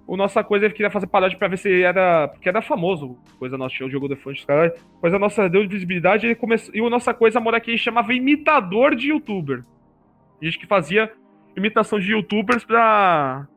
o 0.06 0.16
Nossa 0.16 0.44
Coisa 0.44 0.66
ele 0.66 0.74
queria 0.74 0.90
fazer 0.90 1.06
paródia 1.08 1.36
pra 1.36 1.48
ver 1.48 1.58
se 1.58 1.82
era. 1.82 2.28
Porque 2.28 2.48
era 2.48 2.62
famoso. 2.62 3.18
Coisa 3.38 3.58
Nossa 3.58 3.84
o 3.84 3.90
jogo 3.90 4.08
Defante, 4.08 4.46
cara. 4.46 4.74
Coisa 5.00 5.18
Nossa 5.18 5.48
deu 5.48 5.68
visibilidade 5.68 6.26
ele 6.26 6.34
começou, 6.34 6.74
e 6.74 6.80
o 6.80 6.88
Nossa 6.88 7.12
Coisa 7.12 7.40
mora 7.40 7.56
aqui 7.56 7.76
chamava 7.76 8.14
imitador 8.14 8.94
de 8.94 9.08
youtuber. 9.08 9.64
Gente 10.40 10.58
que 10.58 10.66
fazia 10.66 11.12
imitação 11.56 11.98
de 11.98 12.12
youtubers 12.12 12.64
pra. 12.64 13.48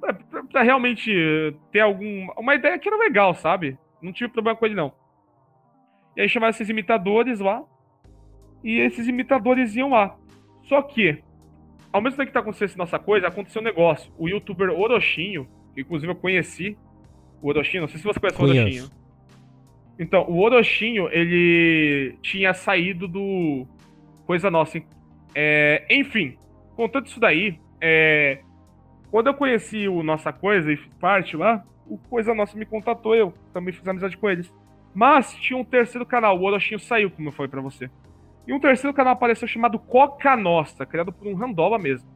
pra, 0.00 0.12
pra, 0.12 0.44
pra 0.44 0.62
realmente 0.62 1.56
ter 1.72 1.80
algum. 1.80 2.26
Uma 2.36 2.54
ideia 2.54 2.78
que 2.78 2.88
era 2.88 2.98
legal, 2.98 3.34
sabe? 3.34 3.78
Não 4.02 4.12
tive 4.12 4.30
problema 4.30 4.56
com 4.58 4.66
ele, 4.66 4.74
não. 4.74 4.92
E 6.16 6.20
aí 6.20 6.28
chamava 6.28 6.50
esses 6.50 6.68
imitadores 6.68 7.40
lá. 7.40 7.62
E 8.62 8.78
esses 8.78 9.08
imitadores 9.08 9.74
iam 9.74 9.90
lá. 9.90 10.16
Só 10.64 10.82
que 10.82 11.22
ao 11.94 12.00
mesmo 12.00 12.16
tempo 12.16 12.26
que 12.26 12.32
tá 12.32 12.40
acontecendo 12.40 12.70
essa 12.70 12.78
nossa 12.78 12.98
coisa, 12.98 13.28
aconteceu 13.28 13.62
um 13.62 13.64
negócio. 13.64 14.12
O 14.18 14.28
youtuber 14.28 14.68
Orochinho, 14.68 15.48
inclusive 15.76 16.10
eu 16.10 16.16
conheci, 16.16 16.76
o 17.42 17.48
Orochinho, 17.48 17.82
não 17.82 17.88
sei 17.88 17.98
se 17.98 18.04
você 18.04 18.18
conhece 18.18 18.38
Conheço. 18.38 18.58
o 18.58 18.62
Orochinho. 18.62 18.90
Então, 19.98 20.24
o 20.28 20.40
Orochinho, 20.40 21.08
ele 21.12 22.16
tinha 22.22 22.52
saído 22.54 23.06
do 23.06 23.66
Coisa 24.26 24.50
Nossa. 24.50 24.80
É, 25.34 25.86
enfim, 25.90 26.36
contando 26.74 27.06
isso 27.06 27.20
daí, 27.20 27.58
é, 27.80 28.40
quando 29.10 29.28
eu 29.28 29.34
conheci 29.34 29.86
o 29.88 30.02
Nossa 30.02 30.32
Coisa 30.32 30.72
e 30.72 30.76
parte 30.98 31.36
lá, 31.36 31.64
o 31.86 31.98
Coisa 31.98 32.34
Nossa 32.34 32.56
me 32.58 32.64
contatou, 32.64 33.14
eu 33.14 33.32
também 33.52 33.72
fiz 33.72 33.86
amizade 33.86 34.16
com 34.16 34.28
eles. 34.28 34.52
Mas 34.94 35.34
tinha 35.34 35.58
um 35.58 35.64
terceiro 35.64 36.06
canal, 36.06 36.38
o 36.38 36.44
Orochinho 36.44 36.78
saiu, 36.78 37.10
como 37.10 37.28
eu 37.28 37.32
falei 37.32 37.50
pra 37.50 37.60
você. 37.60 37.90
E 38.46 38.52
um 38.52 38.60
terceiro 38.60 38.94
canal 38.94 39.12
apareceu 39.14 39.48
chamado 39.48 39.78
Coca 39.78 40.36
Nossa, 40.36 40.84
criado 40.84 41.12
por 41.12 41.26
um 41.26 41.34
randola 41.34 41.78
mesmo. 41.78 42.08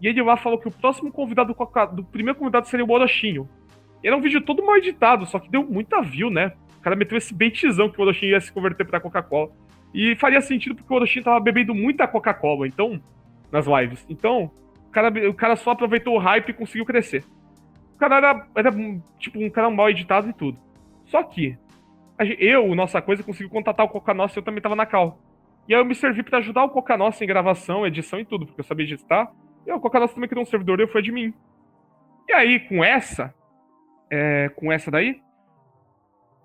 E 0.00 0.08
ele 0.08 0.22
lá 0.22 0.36
falou 0.36 0.58
que 0.58 0.68
o 0.68 0.70
próximo 0.70 1.10
convidado 1.12 1.54
do, 1.92 2.04
primeiro 2.04 2.38
convidado 2.38 2.68
seria 2.68 2.84
o 2.84 2.90
Orochinho. 2.90 3.48
Era 4.02 4.16
um 4.16 4.20
vídeo 4.20 4.40
todo 4.40 4.64
mal 4.64 4.76
editado, 4.76 5.24
só 5.26 5.38
que 5.38 5.50
deu 5.50 5.64
muita 5.64 6.02
view, 6.02 6.30
né? 6.30 6.52
O 6.78 6.82
cara 6.82 6.94
meteu 6.94 7.16
esse 7.16 7.32
baitzão 7.32 7.88
que 7.88 7.98
o 7.98 8.02
Orochinho 8.02 8.32
ia 8.32 8.40
se 8.40 8.52
converter 8.52 8.86
pra 8.86 9.00
Coca-Cola. 9.00 9.50
E 9.94 10.14
faria 10.16 10.40
sentido 10.40 10.74
porque 10.74 10.92
o 10.92 10.96
Orochinho 10.96 11.24
tava 11.24 11.40
bebendo 11.40 11.74
muita 11.74 12.06
Coca-Cola, 12.06 12.66
então, 12.66 13.00
nas 13.50 13.66
lives. 13.66 14.04
Então, 14.08 14.50
o 14.88 14.90
cara, 14.90 15.30
o 15.30 15.34
cara 15.34 15.56
só 15.56 15.70
aproveitou 15.70 16.16
o 16.16 16.18
hype 16.18 16.50
e 16.50 16.52
conseguiu 16.52 16.84
crescer. 16.84 17.24
O 17.94 17.98
cara 17.98 18.16
era, 18.16 18.46
era 18.56 18.70
tipo 19.18 19.38
um 19.38 19.48
cara 19.48 19.70
mal 19.70 19.88
editado 19.88 20.28
e 20.28 20.32
tudo. 20.32 20.58
Só 21.06 21.22
que, 21.22 21.56
eu, 22.38 22.74
nossa 22.74 23.00
coisa, 23.00 23.22
consegui 23.22 23.48
contatar 23.48 23.86
o 23.86 23.88
Coca 23.88 24.12
Nossa 24.12 24.38
e 24.38 24.40
eu 24.40 24.44
também 24.44 24.60
tava 24.60 24.76
na 24.76 24.84
cal. 24.84 25.18
E 25.68 25.74
aí 25.74 25.80
eu 25.80 25.84
me 25.84 25.94
servi 25.94 26.22
para 26.22 26.38
ajudar 26.38 26.64
o 26.64 26.70
Coca 26.70 26.96
Nossa 26.96 27.24
em 27.24 27.26
gravação, 27.26 27.86
edição 27.86 28.18
e 28.18 28.24
tudo, 28.24 28.46
porque 28.46 28.60
eu 28.60 28.64
sabia 28.64 28.84
editar. 28.84 29.32
E 29.66 29.72
o 29.72 29.80
Coca 29.80 30.00
Nossa 30.00 30.14
também 30.14 30.28
criou 30.28 30.42
um 30.42 30.46
servidor 30.46 30.80
eu 30.80 30.88
fui 30.88 31.02
de 31.02 31.12
mim. 31.12 31.32
E 32.28 32.32
aí, 32.32 32.60
com 32.60 32.82
essa, 32.82 33.34
é, 34.10 34.48
com 34.50 34.72
essa 34.72 34.90
daí, 34.90 35.20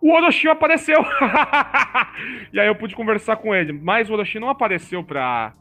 o 0.02 0.12
Orochi 0.12 0.48
apareceu. 0.48 1.00
e 2.54 2.60
aí 2.60 2.68
eu 2.68 2.76
pude 2.76 2.96
conversar 2.96 3.38
com 3.38 3.54
ele. 3.54 3.74
Mas 3.74 4.10
o 4.10 4.14
Orochi 4.14 4.40
não 4.40 4.50
apareceu 4.50 5.04
pra 5.04 5.54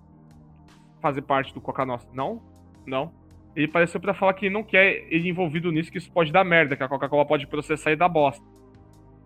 fazer 1.00 1.22
parte 1.22 1.52
do 1.52 1.60
Coca 1.60 1.84
Nossa. 1.84 2.08
Não, 2.12 2.42
não. 2.86 3.12
Ele 3.56 3.66
apareceu 3.66 4.00
para 4.00 4.14
falar 4.14 4.34
que 4.34 4.48
não 4.48 4.62
quer 4.62 5.06
ele 5.10 5.28
envolvido 5.28 5.72
nisso, 5.72 5.90
que 5.90 5.98
isso 5.98 6.12
pode 6.12 6.30
dar 6.30 6.44
merda, 6.44 6.76
que 6.76 6.82
a 6.82 6.88
Coca-Cola 6.88 7.26
pode 7.26 7.46
processar 7.46 7.90
e 7.90 7.96
dar 7.96 8.08
bosta. 8.08 8.44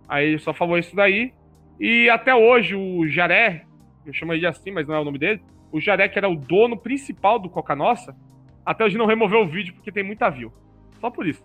Aí 0.09 0.28
ele 0.28 0.38
só 0.38 0.54
falou 0.54 0.78
isso 0.78 0.96
daí. 0.96 1.34
E 1.78 2.09
até 2.09 2.34
hoje 2.34 2.74
o 2.74 3.06
Jaré, 3.06 3.66
eu 4.06 4.12
chamo 4.12 4.32
ele 4.32 4.46
assim, 4.46 4.70
mas 4.70 4.86
não 4.86 4.94
é 4.94 5.00
o 5.00 5.04
nome 5.04 5.18
dele, 5.18 5.42
o 5.73 5.81
Jarek 5.81 6.16
era 6.16 6.28
o 6.28 6.36
dono 6.36 6.77
principal 6.77 7.39
do 7.39 7.49
Coca 7.49 7.74
Nossa, 7.74 8.15
até 8.65 8.85
hoje 8.85 8.99
não 8.99 9.07
removeu 9.07 9.40
o 9.40 9.49
vídeo 9.49 9.74
porque 9.74 9.90
tem 9.90 10.05
muita 10.05 10.28
view. 10.31 10.53
Só 11.01 11.11
por 11.11 11.27
isso. 11.27 11.43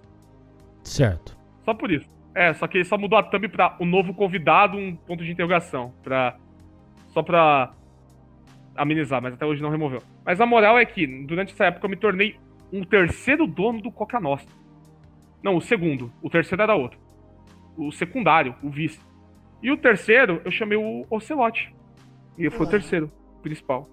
Certo. 0.83 1.35
Só 1.63 1.73
por 1.73 1.89
isso. 1.89 2.07
É, 2.35 2.53
só 2.53 2.67
que 2.67 2.77
ele 2.77 2.85
só 2.85 2.97
mudou 2.97 3.17
a 3.17 3.23
thumb 3.23 3.47
pra 3.47 3.75
o 3.79 3.85
novo 3.85 4.13
convidado, 4.13 4.77
um 4.77 4.95
ponto 4.95 5.23
de 5.23 5.31
interrogação. 5.31 5.93
Pra. 6.03 6.37
Só 7.07 7.23
pra. 7.23 7.73
amenizar, 8.75 9.21
mas 9.21 9.33
até 9.33 9.45
hoje 9.45 9.61
não 9.61 9.71
removeu. 9.71 10.03
Mas 10.23 10.39
a 10.39 10.45
moral 10.45 10.77
é 10.77 10.85
que, 10.85 11.07
durante 11.25 11.53
essa 11.53 11.65
época, 11.65 11.85
eu 11.85 11.89
me 11.89 11.95
tornei 11.95 12.35
um 12.71 12.83
terceiro 12.83 13.47
dono 13.47 13.81
do 13.81 13.91
Coca 13.91 14.19
Nostra. 14.19 14.53
Não, 15.41 15.55
o 15.55 15.61
segundo. 15.61 16.11
O 16.21 16.29
terceiro 16.29 16.61
era 16.61 16.75
outro. 16.75 16.99
O 17.75 17.91
secundário, 17.91 18.55
o 18.61 18.69
vice. 18.69 18.99
E 19.63 19.71
o 19.71 19.77
terceiro, 19.77 20.41
eu 20.45 20.51
chamei 20.51 20.77
o 20.77 21.05
Ocelote. 21.09 21.73
E 22.37 22.41
ele 22.41 22.51
foi 22.51 22.67
o 22.67 22.69
terceiro, 22.69 23.11
principal. 23.41 23.89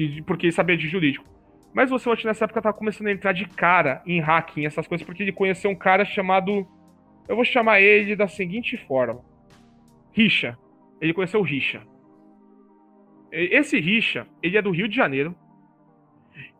Que, 0.00 0.22
porque 0.22 0.50
sabia 0.50 0.78
de 0.78 0.88
jurídico. 0.88 1.26
Mas 1.74 1.92
o 1.92 1.94
Ocelote 1.94 2.24
nessa 2.24 2.46
época 2.46 2.62
tava 2.62 2.74
começando 2.74 3.08
a 3.08 3.12
entrar 3.12 3.32
de 3.32 3.44
cara 3.44 4.02
em 4.06 4.18
hacking, 4.18 4.64
essas 4.64 4.88
coisas, 4.88 5.04
porque 5.04 5.22
ele 5.22 5.30
conheceu 5.30 5.70
um 5.70 5.74
cara 5.74 6.06
chamado. 6.06 6.66
Eu 7.28 7.36
vou 7.36 7.44
chamar 7.44 7.82
ele 7.82 8.16
da 8.16 8.26
seguinte 8.26 8.78
forma: 8.78 9.20
Richa. 10.10 10.56
Ele 11.02 11.12
conheceu 11.12 11.40
o 11.40 11.42
Richa. 11.42 11.82
Esse 13.30 13.78
Richa, 13.78 14.26
ele 14.42 14.56
é 14.56 14.62
do 14.62 14.70
Rio 14.70 14.88
de 14.88 14.96
Janeiro. 14.96 15.34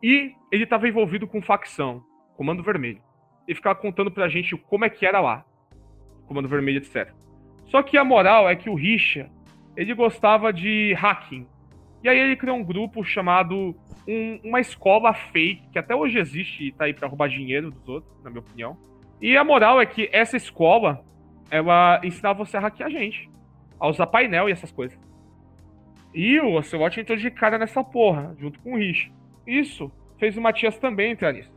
E 0.03 0.33
ele 0.51 0.63
estava 0.63 0.87
envolvido 0.87 1.27
com 1.27 1.41
facção, 1.41 2.03
Comando 2.37 2.61
Vermelho. 2.61 3.01
Ele 3.47 3.55
ficava 3.55 3.79
contando 3.79 4.11
pra 4.11 4.29
gente 4.29 4.55
como 4.55 4.85
é 4.85 4.89
que 4.89 5.05
era 5.05 5.19
lá. 5.19 5.43
Comando 6.27 6.47
Vermelho, 6.47 6.77
etc. 6.77 7.11
Só 7.65 7.81
que 7.81 7.97
a 7.97 8.03
moral 8.03 8.47
é 8.47 8.55
que 8.55 8.69
o 8.69 8.75
Richa, 8.75 9.31
ele 9.75 9.95
gostava 9.95 10.53
de 10.53 10.93
hacking. 10.93 11.47
E 12.03 12.09
aí 12.09 12.19
ele 12.19 12.35
criou 12.35 12.57
um 12.57 12.63
grupo 12.63 13.03
chamado 13.03 13.75
um, 14.07 14.39
uma 14.43 14.59
escola 14.59 15.13
fake, 15.13 15.69
que 15.71 15.79
até 15.79 15.95
hoje 15.95 16.17
existe 16.17 16.67
e 16.67 16.71
tá 16.71 16.85
aí 16.85 16.93
pra 16.93 17.07
roubar 17.07 17.29
dinheiro 17.29 17.71
dos 17.71 17.87
outros, 17.87 18.23
na 18.23 18.29
minha 18.29 18.41
opinião. 18.41 18.77
E 19.21 19.37
a 19.37 19.43
moral 19.43 19.79
é 19.79 19.85
que 19.85 20.09
essa 20.11 20.35
escola, 20.35 21.03
ela 21.49 22.01
ensinava 22.03 22.43
você 22.43 22.57
a 22.57 22.59
hackear 22.59 22.87
a 22.87 22.91
gente. 22.91 23.29
A 23.79 23.87
usar 23.87 24.07
painel 24.07 24.49
e 24.49 24.51
essas 24.51 24.71
coisas. 24.71 24.97
E 26.13 26.39
o 26.39 26.55
Ocelot 26.55 26.99
entrou 26.99 27.17
de 27.17 27.29
cara 27.31 27.57
nessa 27.57 27.83
porra, 27.83 28.35
junto 28.39 28.59
com 28.59 28.73
o 28.73 28.77
Rich. 28.77 29.11
Isso 29.45 29.91
fez 30.17 30.35
o 30.37 30.41
Matias 30.41 30.77
também 30.77 31.11
entrar 31.11 31.33
nisso. 31.33 31.51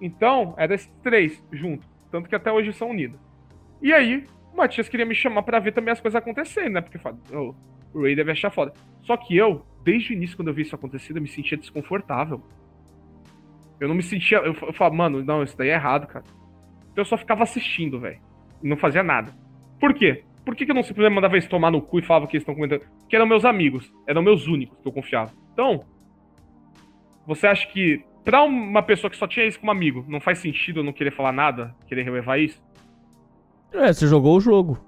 Então, 0.00 0.54
era 0.56 0.74
esses 0.74 0.90
três 1.02 1.42
juntos. 1.50 1.88
Tanto 2.10 2.28
que 2.28 2.34
até 2.34 2.52
hoje 2.52 2.72
são 2.72 2.90
unidos. 2.90 3.18
E 3.82 3.92
aí, 3.92 4.24
o 4.52 4.56
Matias 4.56 4.88
queria 4.88 5.06
me 5.06 5.14
chamar 5.14 5.42
para 5.42 5.58
ver 5.58 5.72
também 5.72 5.92
as 5.92 6.00
coisas 6.00 6.20
acontecendo, 6.20 6.74
né? 6.74 6.80
Porque 6.80 6.98
oh, 7.32 7.54
o 7.92 8.02
Ray 8.02 8.14
deve 8.14 8.32
achar 8.32 8.50
foda. 8.50 8.72
Só 9.02 9.16
que 9.16 9.36
eu, 9.36 9.64
desde 9.82 10.12
o 10.12 10.16
início, 10.16 10.36
quando 10.36 10.48
eu 10.48 10.54
vi 10.54 10.62
isso 10.62 10.74
acontecendo, 10.74 11.16
eu 11.16 11.22
me 11.22 11.28
sentia 11.28 11.58
desconfortável. 11.58 12.42
Eu 13.80 13.88
não 13.88 13.94
me 13.94 14.02
sentia. 14.02 14.38
Eu, 14.38 14.54
eu 14.54 14.72
falava, 14.72 14.94
mano, 14.94 15.24
não, 15.24 15.42
isso 15.42 15.56
daí 15.56 15.70
é 15.70 15.74
errado, 15.74 16.06
cara. 16.06 16.24
Então 16.92 17.02
eu 17.02 17.04
só 17.04 17.16
ficava 17.16 17.42
assistindo, 17.42 17.98
velho. 17.98 18.20
E 18.62 18.68
não 18.68 18.76
fazia 18.76 19.02
nada. 19.02 19.32
Por 19.78 19.94
quê? 19.94 20.24
Por 20.44 20.54
que, 20.54 20.64
que 20.64 20.70
eu 20.70 20.74
não 20.74 20.82
simplesmente 20.82 21.14
mandava 21.14 21.34
eles 21.34 21.46
tomar 21.46 21.70
no 21.70 21.80
cu 21.80 21.98
e 21.98 22.02
falava 22.02 22.26
que 22.26 22.36
eles 22.36 22.42
estão 22.42 22.54
comentando? 22.54 22.80
Porque 23.00 23.16
eram 23.16 23.26
meus 23.26 23.44
amigos, 23.44 23.92
eram 24.06 24.22
meus 24.22 24.46
únicos 24.46 24.78
que 24.80 24.88
eu 24.88 24.92
confiava. 24.92 25.32
Então, 25.52 25.84
você 27.26 27.46
acha 27.46 27.66
que 27.68 28.04
pra 28.24 28.42
uma 28.42 28.82
pessoa 28.82 29.10
que 29.10 29.16
só 29.16 29.26
tinha 29.26 29.46
isso 29.46 29.60
como 29.60 29.70
amigo, 29.70 30.04
não 30.08 30.20
faz 30.20 30.38
sentido 30.38 30.80
eu 30.80 30.84
não 30.84 30.92
querer 30.92 31.12
falar 31.12 31.32
nada, 31.32 31.74
querer 31.86 32.02
relevar 32.02 32.38
isso? 32.38 32.62
É, 33.72 33.92
você 33.92 34.06
jogou 34.06 34.36
o 34.36 34.40
jogo. 34.40 34.78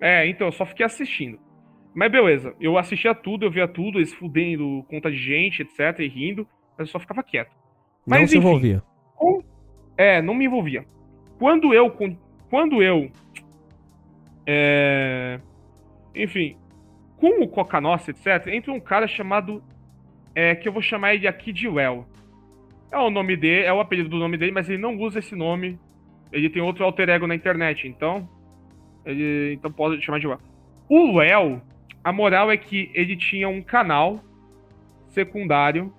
É, 0.00 0.26
então, 0.28 0.48
eu 0.48 0.52
só 0.52 0.66
fiquei 0.66 0.84
assistindo. 0.84 1.38
Mas 1.94 2.10
beleza, 2.10 2.54
eu 2.60 2.76
assistia 2.76 3.14
tudo, 3.14 3.46
eu 3.46 3.50
via 3.50 3.68
tudo, 3.68 3.98
eles 3.98 4.12
fudendo 4.12 4.84
conta 4.88 5.10
de 5.10 5.16
gente, 5.16 5.62
etc, 5.62 6.00
e 6.00 6.08
rindo, 6.08 6.46
mas 6.76 6.88
eu 6.88 6.92
só 6.92 6.98
ficava 6.98 7.22
quieto. 7.22 7.54
Mas, 8.06 8.20
não 8.20 8.26
se 8.26 8.36
enfim, 8.36 8.46
envolvia. 8.46 8.82
Com... 9.14 9.42
É, 9.96 10.20
não 10.20 10.34
me 10.34 10.44
envolvia. 10.44 10.84
Quando 11.38 11.72
eu, 11.72 11.90
quando 12.50 12.82
eu 12.82 13.10
é... 14.46 15.40
Enfim, 16.14 16.56
com 17.16 17.42
o 17.42 17.48
Coca 17.48 17.80
Nossa, 17.80 18.10
etc., 18.10 18.48
entra 18.48 18.72
um 18.72 18.80
cara 18.80 19.08
chamado. 19.08 19.62
É, 20.34 20.54
que 20.54 20.68
eu 20.68 20.72
vou 20.72 20.82
chamar 20.82 21.14
ele 21.14 21.28
aqui 21.28 21.52
de 21.52 21.68
Well. 21.68 22.06
É 22.90 22.98
o 22.98 23.10
nome 23.10 23.36
dele, 23.36 23.66
é 23.66 23.72
o 23.72 23.80
apelido 23.80 24.08
do 24.08 24.18
nome 24.18 24.36
dele, 24.36 24.50
mas 24.50 24.68
ele 24.68 24.82
não 24.82 24.96
usa 24.98 25.20
esse 25.20 25.34
nome. 25.34 25.78
Ele 26.32 26.50
tem 26.50 26.60
outro 26.60 26.84
alter 26.84 27.08
ego 27.08 27.26
na 27.26 27.34
internet, 27.34 27.86
então. 27.86 28.28
Ele, 29.04 29.54
então 29.54 29.70
pode 29.70 30.02
chamar 30.04 30.18
de 30.18 30.26
Well. 30.26 30.40
O 30.88 31.14
Well, 31.14 31.62
a 32.04 32.12
moral 32.12 32.52
é 32.52 32.56
que 32.56 32.90
ele 32.94 33.16
tinha 33.16 33.48
um 33.48 33.62
canal 33.62 34.22
secundário 35.08 35.92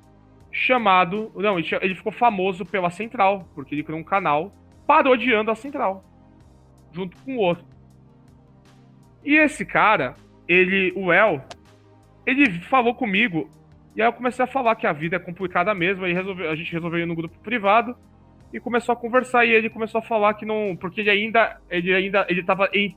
chamado. 0.51 1.31
Não, 1.35 1.57
ele, 1.57 1.95
ficou 1.95 2.11
famoso 2.11 2.63
pela 2.63 2.91
Central, 2.91 3.49
porque 3.55 3.73
ele 3.73 3.83
criou 3.83 3.99
um 3.99 4.03
canal 4.03 4.53
parodiando 4.85 5.49
a 5.49 5.55
Central. 5.55 6.05
Junto 6.93 7.17
com 7.17 7.35
o 7.35 7.39
outro. 7.39 7.65
E 9.23 9.35
esse 9.35 9.65
cara, 9.65 10.15
ele, 10.47 10.93
o 10.95 11.11
El, 11.11 11.43
ele 12.25 12.51
falou 12.61 12.93
comigo. 12.93 13.49
E 13.95 14.01
aí 14.01 14.07
eu 14.07 14.13
comecei 14.13 14.45
a 14.45 14.47
falar 14.47 14.75
que 14.75 14.85
a 14.85 14.93
vida 14.93 15.15
é 15.15 15.19
complicada 15.19 15.73
mesmo. 15.73 16.05
Aí 16.05 16.13
resolve, 16.13 16.47
a 16.47 16.55
gente 16.55 16.71
resolveu 16.71 16.99
ir 16.99 17.07
no 17.07 17.15
grupo 17.15 17.39
privado 17.39 17.95
e 18.53 18.59
começou 18.59 18.93
a 18.93 18.95
conversar. 18.95 19.45
E 19.45 19.51
ele 19.51 19.69
começou 19.69 19.99
a 19.99 20.03
falar 20.03 20.35
que 20.35 20.45
não. 20.45 20.77
Porque 20.79 21.01
ele 21.01 21.09
ainda. 21.09 21.59
Ele 21.69 21.93
ainda. 21.93 22.25
Ele 22.29 22.43
tava 22.43 22.69
em. 22.73 22.95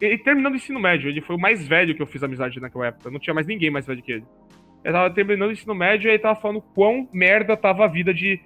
Ele 0.00 0.18
terminando 0.18 0.54
o 0.54 0.56
ensino 0.56 0.80
médio. 0.80 1.08
Ele 1.08 1.20
foi 1.20 1.36
o 1.36 1.38
mais 1.38 1.66
velho 1.66 1.94
que 1.94 2.02
eu 2.02 2.06
fiz 2.06 2.22
amizade 2.22 2.60
naquela 2.60 2.86
época. 2.86 3.10
Não 3.10 3.18
tinha 3.18 3.34
mais 3.34 3.46
ninguém 3.46 3.70
mais 3.70 3.86
velho 3.86 4.02
que 4.02 4.12
ele. 4.12 4.24
Ele 4.82 4.94
tava 4.94 5.10
terminando 5.12 5.50
o 5.50 5.52
ensino 5.52 5.74
médio 5.74 6.08
e 6.08 6.12
ele 6.12 6.18
tava 6.18 6.40
falando 6.40 6.62
quão 6.74 7.08
merda 7.12 7.56
tava 7.56 7.84
a 7.84 7.88
vida 7.88 8.14
de 8.14 8.40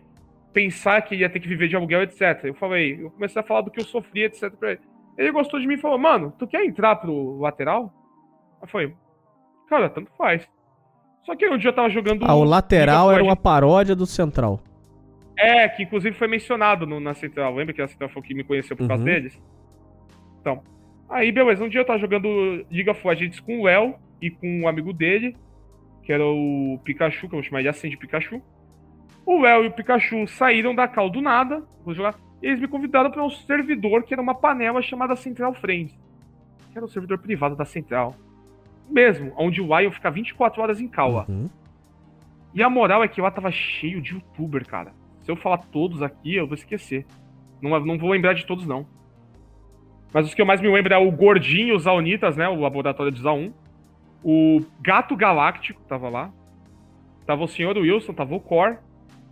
pensar 0.52 1.02
que 1.02 1.16
ia 1.16 1.30
ter 1.30 1.40
que 1.40 1.48
viver 1.48 1.68
de 1.68 1.76
aluguel, 1.76 2.02
etc. 2.02 2.44
Eu 2.44 2.54
falei, 2.54 3.00
eu 3.00 3.10
comecei 3.10 3.40
a 3.40 3.44
falar 3.44 3.60
do 3.60 3.70
que 3.70 3.80
eu 3.80 3.84
sofria, 3.84 4.26
etc. 4.26 4.50
Pra 4.52 4.72
ele. 4.72 4.80
Ele 5.16 5.30
gostou 5.30 5.60
de 5.60 5.66
mim 5.66 5.74
e 5.74 5.80
falou, 5.80 5.98
mano, 5.98 6.32
tu 6.38 6.46
quer 6.46 6.64
entrar 6.64 6.96
pro 6.96 7.38
lateral? 7.38 7.92
Eu 8.60 8.68
falei, 8.68 8.94
cara, 9.68 9.88
tanto 9.88 10.10
faz. 10.16 10.48
Só 11.24 11.34
que 11.36 11.48
um 11.48 11.56
dia 11.56 11.70
eu 11.70 11.74
tava 11.74 11.88
jogando. 11.88 12.24
Ah, 12.24 12.34
o 12.34 12.44
lateral 12.44 13.12
era 13.12 13.22
uma 13.22 13.36
paródia 13.36 13.94
do 13.94 14.06
central. 14.06 14.60
É, 15.36 15.68
que 15.68 15.82
inclusive 15.82 16.16
foi 16.16 16.28
mencionado 16.28 16.86
no, 16.86 17.00
na 17.00 17.14
central. 17.14 17.54
Lembra 17.54 17.74
que 17.74 17.82
a 17.82 17.88
central 17.88 18.10
foi 18.10 18.22
que 18.22 18.34
me 18.34 18.44
conheceu 18.44 18.76
por 18.76 18.82
uhum. 18.82 18.88
causa 18.88 19.04
deles? 19.04 19.40
Então. 20.40 20.62
Aí, 21.08 21.30
beleza. 21.30 21.64
Um 21.64 21.68
dia 21.68 21.80
eu 21.80 21.84
tava 21.84 21.98
jogando 21.98 22.28
League 22.70 22.90
of 22.90 23.06
Legends 23.06 23.40
com 23.40 23.60
o 23.60 23.68
El 23.68 23.98
e 24.20 24.30
com 24.30 24.60
um 24.60 24.68
amigo 24.68 24.92
dele, 24.92 25.36
que 26.02 26.12
era 26.12 26.24
o 26.24 26.80
Pikachu, 26.84 27.28
que 27.28 27.34
eu 27.34 27.40
vou 27.40 27.42
chamar 27.42 27.62
de 27.62 27.68
assim 27.68 27.88
de 27.88 27.96
Pikachu. 27.96 28.42
O 29.26 29.46
El 29.46 29.64
e 29.64 29.68
o 29.68 29.72
Pikachu 29.72 30.26
saíram 30.26 30.74
da 30.74 30.88
cal 30.88 31.08
do 31.08 31.20
nada. 31.20 31.62
Vou 31.84 31.94
jogar 31.94 32.14
eles 32.44 32.60
me 32.60 32.68
convidaram 32.68 33.10
para 33.10 33.24
um 33.24 33.30
servidor 33.30 34.02
que 34.02 34.12
era 34.12 34.20
uma 34.20 34.34
panela 34.34 34.82
chamada 34.82 35.16
Central 35.16 35.54
Friends. 35.54 35.98
Que 36.70 36.76
era 36.76 36.84
um 36.84 36.88
servidor 36.88 37.18
privado 37.18 37.56
da 37.56 37.64
Central. 37.64 38.14
Mesmo, 38.86 39.32
onde 39.38 39.62
o 39.62 39.78
Lion 39.78 39.90
fica 39.90 40.10
24 40.10 40.60
horas 40.60 40.78
em 40.78 40.86
cal 40.86 41.24
uhum. 41.26 41.48
E 42.54 42.62
a 42.62 42.68
moral 42.68 43.02
é 43.02 43.08
que 43.08 43.18
lá 43.18 43.30
tava 43.30 43.50
cheio 43.50 44.00
de 44.02 44.12
youtuber, 44.12 44.66
cara. 44.66 44.92
Se 45.22 45.30
eu 45.30 45.36
falar 45.36 45.56
todos 45.56 46.02
aqui, 46.02 46.34
eu 46.34 46.46
vou 46.46 46.54
esquecer. 46.54 47.06
Não, 47.62 47.80
não 47.80 47.98
vou 47.98 48.10
lembrar 48.10 48.34
de 48.34 48.44
todos, 48.44 48.66
não. 48.66 48.86
Mas 50.14 50.26
os 50.26 50.32
que 50.32 50.40
eu 50.40 50.46
mais 50.46 50.62
me 50.62 50.68
lembro 50.68 50.94
é 50.94 50.96
o 50.96 51.10
Gordinho, 51.10 51.76
os 51.76 51.82
Zaunitas, 51.82 52.36
né? 52.36 52.48
O 52.48 52.60
laboratório 52.60 53.12
de 53.12 53.20
Zaun. 53.20 53.52
O 54.22 54.60
Gato 54.80 55.14
Galáctico 55.14 55.82
tava 55.82 56.08
lá. 56.08 56.32
Tava 57.26 57.44
o 57.44 57.48
Senhor 57.48 57.76
Wilson, 57.76 58.14
tava 58.14 58.34
o 58.34 58.40
Core 58.40 58.78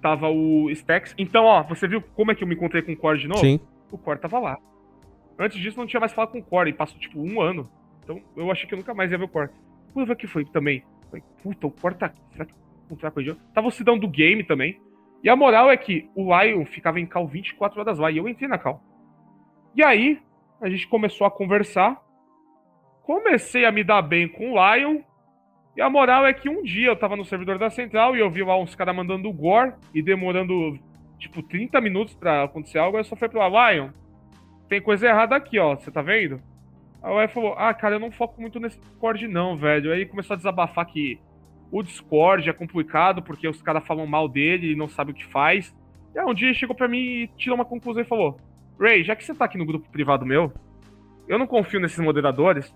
tava 0.02 0.28
o 0.28 0.68
Stacks. 0.70 1.14
Então, 1.16 1.44
ó, 1.44 1.62
você 1.62 1.86
viu 1.86 2.02
como 2.02 2.32
é 2.32 2.34
que 2.34 2.42
eu 2.42 2.48
me 2.48 2.54
encontrei 2.54 2.82
com 2.82 2.92
o 2.92 2.96
Core 2.96 3.20
de 3.20 3.28
novo? 3.28 3.40
Sim. 3.40 3.60
O 3.90 3.96
Core 3.96 4.18
tava 4.18 4.38
lá. 4.40 4.58
Antes 5.38 5.58
disso, 5.58 5.78
não 5.78 5.86
tinha 5.86 6.00
mais 6.00 6.12
falado 6.12 6.32
com 6.32 6.38
o 6.38 6.42
Core, 6.42 6.70
e 6.70 6.72
passou, 6.72 6.98
tipo, 6.98 7.18
um 7.20 7.40
ano. 7.40 7.70
Então, 8.02 8.20
eu 8.36 8.50
achei 8.50 8.66
que 8.66 8.74
eu 8.74 8.78
nunca 8.78 8.92
mais 8.92 9.10
ia 9.10 9.16
ver 9.16 9.24
o 9.24 9.28
Core. 9.28 9.50
Quando 9.94 10.08
eu 10.08 10.14
vi 10.14 10.20
que 10.20 10.26
foi 10.26 10.44
também, 10.44 10.82
falei, 11.08 11.24
puta, 11.42 11.68
o 11.68 11.70
Core 11.70 11.94
tá 11.94 12.06
aqui. 12.06 12.20
Será 12.32 12.44
que 12.44 12.52
eu 12.52 12.56
vou 12.56 12.84
encontrar 12.86 13.10
com 13.12 13.20
ele? 13.20 13.36
Tava 13.54 13.68
o 13.68 13.70
Sidão 13.70 13.96
do 13.96 14.08
game 14.08 14.42
também. 14.42 14.78
E 15.22 15.30
a 15.30 15.36
moral 15.36 15.70
é 15.70 15.76
que 15.76 16.10
o 16.16 16.24
Lion 16.36 16.64
ficava 16.66 16.98
em 16.98 17.06
cal 17.06 17.26
24 17.26 17.80
horas 17.80 17.98
lá, 17.98 18.10
e 18.10 18.18
eu 18.18 18.28
entrei 18.28 18.48
na 18.48 18.58
cal. 18.58 18.82
E 19.74 19.84
aí, 19.84 20.20
a 20.62 20.70
gente 20.70 20.86
começou 20.86 21.26
a 21.26 21.30
conversar. 21.30 22.00
Comecei 23.02 23.64
a 23.64 23.72
me 23.72 23.82
dar 23.82 24.00
bem 24.00 24.28
com 24.28 24.52
o 24.52 24.54
Lion. 24.54 25.00
E 25.76 25.82
a 25.82 25.90
moral 25.90 26.24
é 26.24 26.32
que 26.32 26.48
um 26.48 26.62
dia 26.62 26.88
eu 26.88 26.96
tava 26.96 27.16
no 27.16 27.24
servidor 27.24 27.58
da 27.58 27.68
central 27.68 28.14
e 28.14 28.20
eu 28.20 28.30
vi 28.30 28.44
lá 28.44 28.56
uns 28.56 28.74
caras 28.74 28.94
mandando 28.94 29.32
gore 29.32 29.74
e 29.92 30.00
demorando, 30.00 30.78
tipo, 31.18 31.42
30 31.42 31.80
minutos 31.80 32.14
pra 32.14 32.44
acontecer 32.44 32.78
algo. 32.78 32.96
Aí 32.96 33.00
eu 33.00 33.04
só 33.04 33.16
falei 33.16 33.30
pro 33.30 33.48
Lion, 33.48 33.90
tem 34.68 34.80
coisa 34.80 35.08
errada 35.08 35.34
aqui, 35.34 35.58
ó, 35.58 35.74
você 35.74 35.90
tá 35.90 36.00
vendo? 36.00 36.40
Aí 37.02 37.12
o 37.12 37.18
Lion 37.18 37.28
falou, 37.28 37.54
ah, 37.58 37.74
cara, 37.74 37.96
eu 37.96 38.00
não 38.00 38.12
foco 38.12 38.40
muito 38.40 38.60
nesse 38.60 38.78
Discord 38.78 39.26
não, 39.26 39.56
velho. 39.56 39.92
Aí 39.92 40.06
começou 40.06 40.34
a 40.34 40.36
desabafar 40.36 40.86
que 40.86 41.18
o 41.72 41.82
Discord 41.82 42.48
é 42.48 42.52
complicado 42.52 43.22
porque 43.22 43.48
os 43.48 43.60
caras 43.62 43.84
falam 43.84 44.06
mal 44.06 44.28
dele 44.28 44.72
e 44.72 44.76
não 44.76 44.88
sabe 44.88 45.10
o 45.10 45.14
que 45.14 45.26
faz. 45.26 45.74
E 46.14 46.18
aí 46.18 46.24
um 46.24 46.34
dia 46.34 46.54
chegou 46.54 46.76
pra 46.76 46.86
mim 46.86 46.98
e 46.98 47.26
tirou 47.36 47.56
uma 47.56 47.64
conclusão 47.64 48.02
e 48.02 48.06
falou, 48.06 48.38
Ray, 48.82 49.04
já 49.04 49.14
que 49.14 49.24
você 49.24 49.34
tá 49.34 49.44
aqui 49.44 49.58
no 49.58 49.66
grupo 49.66 49.88
privado 49.90 50.26
meu, 50.26 50.52
eu 51.28 51.38
não 51.38 51.46
confio 51.46 51.80
nesses 51.80 51.98
moderadores, 51.98 52.74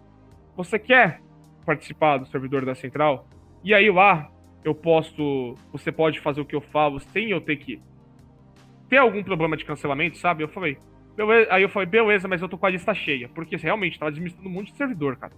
você 0.56 0.78
quer 0.78 1.20
participar 1.64 2.18
do 2.18 2.26
servidor 2.26 2.64
da 2.64 2.74
central. 2.74 3.26
E 3.64 3.74
aí 3.74 3.90
lá 3.90 4.30
eu 4.64 4.74
posto. 4.74 5.54
Você 5.72 5.90
pode 5.90 6.20
fazer 6.20 6.40
o 6.40 6.44
que 6.44 6.54
eu 6.54 6.60
falo 6.60 7.00
sem 7.00 7.30
eu 7.30 7.40
ter 7.40 7.56
que 7.56 7.80
ter 8.88 8.98
algum 8.98 9.22
problema 9.22 9.56
de 9.56 9.64
cancelamento, 9.64 10.16
sabe? 10.18 10.44
Eu 10.44 10.48
falei. 10.48 10.78
Beleza. 11.16 11.52
Aí 11.52 11.62
eu 11.62 11.68
falei, 11.68 11.88
beleza, 11.88 12.28
mas 12.28 12.40
eu 12.40 12.48
tô 12.48 12.56
com 12.56 12.66
a 12.66 12.70
lista 12.70 12.94
cheia. 12.94 13.28
Porque 13.28 13.56
realmente 13.56 13.98
tava 13.98 14.12
desmistando 14.12 14.48
um 14.48 14.52
monte 14.52 14.70
de 14.70 14.76
servidor, 14.76 15.16
cara. 15.16 15.32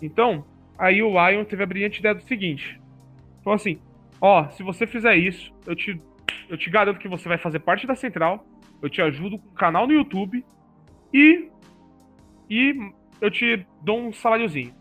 Então, 0.00 0.44
Aí 0.82 1.00
o 1.00 1.10
Lion 1.10 1.44
teve 1.44 1.62
a 1.62 1.66
brilhante 1.66 2.00
ideia 2.00 2.14
do 2.14 2.22
seguinte: 2.22 2.80
falou 3.44 3.54
assim, 3.54 3.78
ó, 4.20 4.48
se 4.48 4.62
você 4.64 4.86
fizer 4.86 5.14
isso, 5.16 5.52
eu 5.66 5.76
te, 5.76 6.00
eu 6.48 6.56
te 6.56 6.70
garanto 6.70 6.98
que 6.98 7.08
você 7.08 7.28
vai 7.28 7.38
fazer 7.38 7.60
parte 7.60 7.86
da 7.86 7.94
central, 7.94 8.44
eu 8.82 8.90
te 8.90 9.00
ajudo 9.00 9.38
com 9.38 9.48
o 9.48 9.54
canal 9.54 9.86
no 9.86 9.92
YouTube 9.92 10.44
e 11.14 11.48
e 12.50 12.92
eu 13.20 13.30
te 13.30 13.64
dou 13.80 13.98
um 13.98 14.12
saláriozinho. 14.12 14.74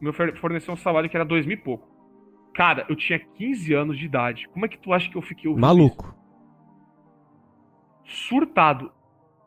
Meu 0.00 0.12
forneceu 0.12 0.74
um 0.74 0.76
salário 0.76 1.08
que 1.08 1.16
era 1.16 1.24
dois 1.24 1.46
mil 1.46 1.56
e 1.56 1.60
pouco. 1.60 1.88
Cara, 2.54 2.84
eu 2.88 2.96
tinha 2.96 3.18
15 3.18 3.72
anos 3.72 3.98
de 3.98 4.04
idade. 4.04 4.48
Como 4.48 4.66
é 4.66 4.68
que 4.68 4.78
tu 4.78 4.92
acha 4.92 5.08
que 5.08 5.16
eu 5.16 5.22
fiquei 5.22 5.50
Maluco. 5.54 6.14
isso? 8.04 8.26
Surtado. 8.28 8.92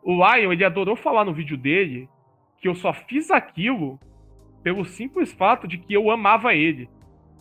O 0.02 0.14
Lion, 0.16 0.52
ele 0.52 0.64
adorou 0.64 0.96
falar 0.96 1.26
no 1.26 1.34
vídeo 1.34 1.58
dele 1.58 2.10
que 2.58 2.68
eu 2.68 2.74
só 2.74 2.94
fiz 2.94 3.30
aquilo 3.30 4.00
pelo 4.64 4.86
simples 4.86 5.34
fato 5.34 5.68
de 5.68 5.78
que 5.78 5.94
eu 5.94 6.10
amava 6.10 6.54
ele. 6.54 6.90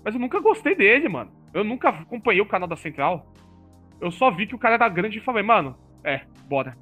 Mas 0.04 0.14
eu 0.14 0.20
nunca 0.20 0.40
gostei 0.40 0.74
dele, 0.74 1.08
mano. 1.08 1.30
Eu 1.52 1.62
nunca 1.62 1.90
acompanhei 1.90 2.40
o 2.40 2.46
canal 2.46 2.68
da 2.68 2.76
Central. 2.76 3.32
Eu 4.00 4.10
só 4.10 4.30
vi 4.30 4.46
que 4.46 4.54
o 4.54 4.58
cara 4.58 4.74
era 4.74 4.88
grande 4.88 5.18
e 5.18 5.22
falei, 5.22 5.42
mano, 5.42 5.76
é, 6.04 6.22
bora. 6.48 6.76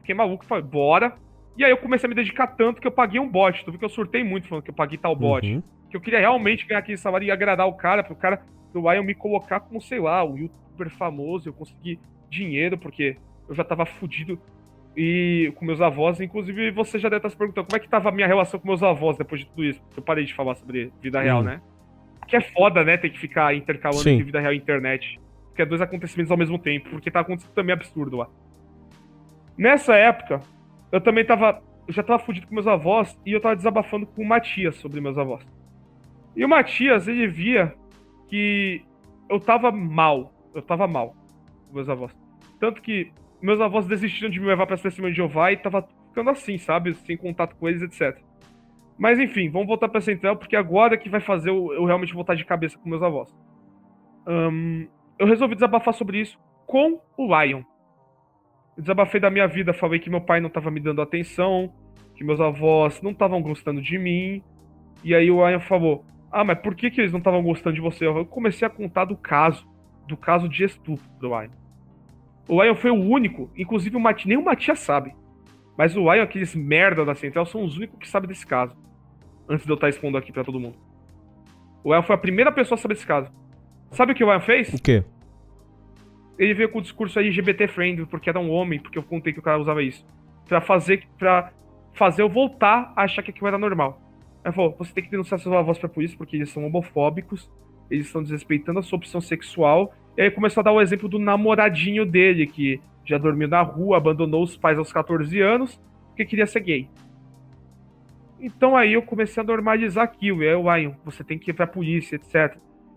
Fiquei 0.00 0.14
maluco 0.14 0.44
e 0.44 0.46
falei, 0.46 0.64
bora. 0.64 1.14
E 1.56 1.64
aí 1.64 1.70
eu 1.70 1.76
comecei 1.76 2.06
a 2.06 2.08
me 2.08 2.14
dedicar 2.14 2.46
tanto 2.48 2.80
que 2.80 2.86
eu 2.86 2.92
paguei 2.92 3.18
um 3.18 3.28
bot. 3.28 3.64
Tu 3.64 3.70
viu 3.70 3.78
que 3.78 3.84
eu 3.84 3.88
surtei 3.90 4.22
muito 4.22 4.46
falando 4.46 4.64
que 4.64 4.70
eu 4.70 4.74
paguei 4.74 4.98
tal 4.98 5.16
bot. 5.16 5.46
Uhum. 5.46 5.62
Que 5.90 5.96
eu 5.96 6.00
queria 6.00 6.20
realmente 6.20 6.66
ganhar 6.66 6.80
aquele 6.80 6.98
salário 6.98 7.26
e 7.26 7.30
agradar 7.30 7.66
o 7.66 7.74
cara, 7.74 8.02
pro 8.04 8.14
cara 8.14 8.42
do 8.72 8.80
Lion 8.90 9.02
me 9.02 9.14
colocar 9.14 9.60
como, 9.60 9.80
sei 9.80 9.98
lá, 9.98 10.24
um 10.24 10.36
youtuber 10.36 10.90
famoso, 10.90 11.48
eu 11.48 11.52
conseguir 11.52 11.98
dinheiro, 12.28 12.76
porque 12.76 13.16
eu 13.48 13.54
já 13.54 13.64
tava 13.64 13.86
fudido 13.86 14.38
e 14.96 15.52
com 15.56 15.64
meus 15.64 15.80
avós, 15.80 16.20
inclusive 16.20 16.70
você 16.70 16.98
já 16.98 17.08
deve 17.08 17.18
estar 17.18 17.30
se 17.30 17.36
perguntando 17.36 17.66
como 17.66 17.76
é 17.76 17.80
que 17.80 17.88
tava 17.88 18.08
a 18.08 18.12
minha 18.12 18.26
relação 18.26 18.58
com 18.58 18.66
meus 18.66 18.82
avós 18.82 19.16
depois 19.16 19.42
de 19.42 19.46
tudo 19.46 19.64
isso. 19.64 19.80
Eu 19.96 20.02
parei 20.02 20.24
de 20.24 20.34
falar 20.34 20.54
sobre 20.54 20.90
vida 21.02 21.20
real, 21.20 21.40
Hum. 21.40 21.44
né? 21.44 21.60
Que 22.26 22.36
é 22.36 22.40
foda, 22.40 22.82
né, 22.82 22.96
ter 22.96 23.10
que 23.10 23.18
ficar 23.18 23.54
intercalando 23.54 24.02
Sim. 24.02 24.12
entre 24.12 24.24
vida 24.24 24.40
real 24.40 24.52
e 24.52 24.56
internet. 24.56 25.20
Que 25.54 25.62
é 25.62 25.66
dois 25.66 25.80
acontecimentos 25.80 26.30
ao 26.30 26.36
mesmo 26.36 26.58
tempo, 26.58 26.90
porque 26.90 27.10
tá 27.10 27.20
acontecendo 27.20 27.52
também 27.52 27.72
absurdo 27.72 28.16
lá. 28.16 28.28
Nessa 29.56 29.94
época, 29.94 30.40
eu 30.92 31.00
também 31.00 31.24
tava. 31.24 31.62
Eu 31.86 31.94
já 31.94 32.02
tava 32.02 32.18
fudido 32.18 32.46
com 32.46 32.54
meus 32.54 32.66
avós 32.66 33.16
e 33.24 33.32
eu 33.32 33.40
tava 33.40 33.54
desabafando 33.54 34.06
com 34.06 34.22
o 34.22 34.26
Matias 34.26 34.76
sobre 34.76 35.00
meus 35.00 35.16
avós. 35.16 35.46
E 36.34 36.44
o 36.44 36.48
Matias, 36.48 37.06
ele 37.06 37.26
via 37.28 37.74
que 38.28 38.84
eu 39.30 39.40
tava 39.40 39.70
mal. 39.70 40.32
Eu 40.54 40.62
tava 40.62 40.86
mal 40.86 41.14
com 41.68 41.74
meus 41.74 41.88
avós. 41.88 42.16
Tanto 42.58 42.82
que 42.82 43.12
meus 43.40 43.60
avós 43.60 43.86
desistiram 43.86 44.30
de 44.30 44.40
me 44.40 44.46
levar 44.46 44.66
pra 44.66 44.76
testemunha 44.76 45.12
de 45.12 45.16
Jeová 45.16 45.52
e 45.52 45.56
tava 45.56 45.86
ficando 46.08 46.30
assim, 46.30 46.58
sabe? 46.58 46.94
Sem 46.94 47.16
contato 47.16 47.54
com 47.56 47.68
eles, 47.68 47.82
etc. 47.82 48.20
Mas 48.98 49.18
enfim, 49.18 49.50
vamos 49.50 49.68
voltar 49.68 49.88
pra 49.88 50.00
central, 50.00 50.36
porque 50.36 50.56
agora 50.56 50.96
que 50.96 51.08
vai 51.08 51.20
fazer 51.20 51.50
eu, 51.50 51.72
eu 51.72 51.84
realmente 51.84 52.14
voltar 52.14 52.34
de 52.34 52.44
cabeça 52.44 52.78
com 52.78 52.88
meus 52.88 53.02
avós. 53.02 53.34
Ahn, 54.26 54.86
eu 55.18 55.26
resolvi 55.26 55.54
desabafar 55.54 55.94
sobre 55.94 56.20
isso 56.20 56.38
com 56.66 57.00
o 57.16 57.26
Lion. 57.26 57.62
Eu 58.76 58.82
desabafei 58.82 59.20
da 59.20 59.30
minha 59.30 59.46
vida, 59.46 59.72
falei 59.72 59.98
que 59.98 60.10
meu 60.10 60.20
pai 60.20 60.40
não 60.40 60.50
tava 60.50 60.70
me 60.70 60.80
dando 60.80 61.00
atenção, 61.00 61.72
que 62.14 62.22
meus 62.22 62.40
avós 62.40 63.00
não 63.00 63.12
estavam 63.12 63.40
gostando 63.40 63.80
de 63.80 63.98
mim. 63.98 64.42
E 65.02 65.14
aí 65.14 65.30
o 65.30 65.46
Lion 65.46 65.60
falou: 65.60 66.04
Ah, 66.30 66.44
mas 66.44 66.58
por 66.58 66.74
que, 66.74 66.90
que 66.90 67.00
eles 67.00 67.12
não 67.12 67.18
estavam 67.18 67.42
gostando 67.42 67.74
de 67.74 67.80
você? 67.80 68.06
Eu 68.06 68.26
comecei 68.26 68.66
a 68.66 68.70
contar 68.70 69.06
do 69.06 69.16
caso, 69.16 69.66
do 70.06 70.16
caso 70.16 70.48
de 70.48 70.64
estupro 70.64 71.06
do 71.18 71.28
Lion. 71.28 71.50
O 72.48 72.62
Lion 72.62 72.74
foi 72.74 72.90
o 72.90 73.00
único, 73.00 73.50
inclusive 73.56 73.96
o 73.96 74.00
Mati, 74.00 74.28
nem 74.28 74.36
o 74.36 74.44
Matias 74.44 74.78
sabe. 74.78 75.14
Mas 75.76 75.96
o 75.96 76.00
Lion, 76.00 76.22
aqueles 76.22 76.54
merda 76.54 77.04
da 77.04 77.14
Central, 77.14 77.46
são 77.46 77.64
os 77.64 77.76
únicos 77.76 77.98
que 77.98 78.08
sabem 78.08 78.28
desse 78.28 78.46
caso. 78.46 78.76
Antes 79.48 79.64
de 79.64 79.72
eu 79.72 79.74
estar 79.74 79.88
expondo 79.88 80.16
aqui 80.16 80.32
pra 80.32 80.44
todo 80.44 80.60
mundo. 80.60 80.76
O 81.82 81.92
Lion 81.92 82.02
foi 82.02 82.14
a 82.14 82.18
primeira 82.18 82.52
pessoa 82.52 82.76
a 82.76 82.78
saber 82.78 82.94
desse 82.94 83.06
caso. 83.06 83.30
Sabe 83.90 84.12
o 84.12 84.14
que 84.14 84.24
o 84.24 84.30
Lion 84.30 84.40
fez? 84.40 84.72
O 84.74 84.82
quê? 84.82 85.04
Ele 86.38 86.54
veio 86.54 86.68
com 86.68 86.78
o 86.78 86.82
discurso 86.82 87.18
LGBT 87.18 87.66
friendly, 87.68 88.06
porque 88.06 88.28
era 88.28 88.38
um 88.38 88.50
homem, 88.50 88.78
porque 88.78 88.98
eu 88.98 89.02
contei 89.02 89.32
que 89.32 89.38
o 89.38 89.42
cara 89.42 89.58
usava 89.58 89.82
isso. 89.82 90.06
Pra 90.46 90.60
fazer, 90.60 91.06
pra 91.18 91.52
fazer 91.94 92.22
eu 92.22 92.28
voltar 92.28 92.92
a 92.94 93.04
achar 93.04 93.22
que 93.22 93.30
aquilo 93.30 93.48
era 93.48 93.58
normal. 93.58 94.00
Aí 94.44 94.52
falou, 94.52 94.74
você 94.78 94.92
tem 94.92 95.02
que 95.02 95.10
denunciar 95.10 95.40
seus 95.40 95.54
avós 95.54 95.78
pra 95.78 95.88
polícia, 95.88 96.16
porque 96.16 96.36
eles 96.36 96.50
são 96.50 96.64
homofóbicos, 96.64 97.50
eles 97.90 98.06
estão 98.06 98.22
desrespeitando 98.22 98.78
a 98.78 98.82
sua 98.82 98.98
opção 98.98 99.20
sexual. 99.20 99.94
E 100.16 100.22
aí 100.22 100.30
começou 100.30 100.60
a 100.60 100.64
dar 100.64 100.72
o 100.72 100.80
exemplo 100.80 101.08
do 101.08 101.18
namoradinho 101.18 102.04
dele, 102.06 102.46
que 102.46 102.80
já 103.04 103.18
dormiu 103.18 103.48
na 103.48 103.62
rua, 103.62 103.96
abandonou 103.96 104.42
os 104.42 104.56
pais 104.56 104.78
aos 104.78 104.92
14 104.92 105.40
anos, 105.40 105.80
porque 106.08 106.24
queria 106.24 106.46
ser 106.46 106.60
gay. 106.60 106.88
Então 108.40 108.76
aí 108.76 108.92
eu 108.92 109.02
comecei 109.02 109.42
a 109.42 109.46
normalizar 109.46 110.04
aquilo. 110.04 110.42
E 110.42 110.48
aí 110.48 110.54
o 110.54 110.74
Lion, 110.74 110.92
você 111.04 111.24
tem 111.24 111.38
que 111.38 111.50
ir 111.50 111.54
pra 111.54 111.66
polícia, 111.66 112.16
etc. 112.16 112.56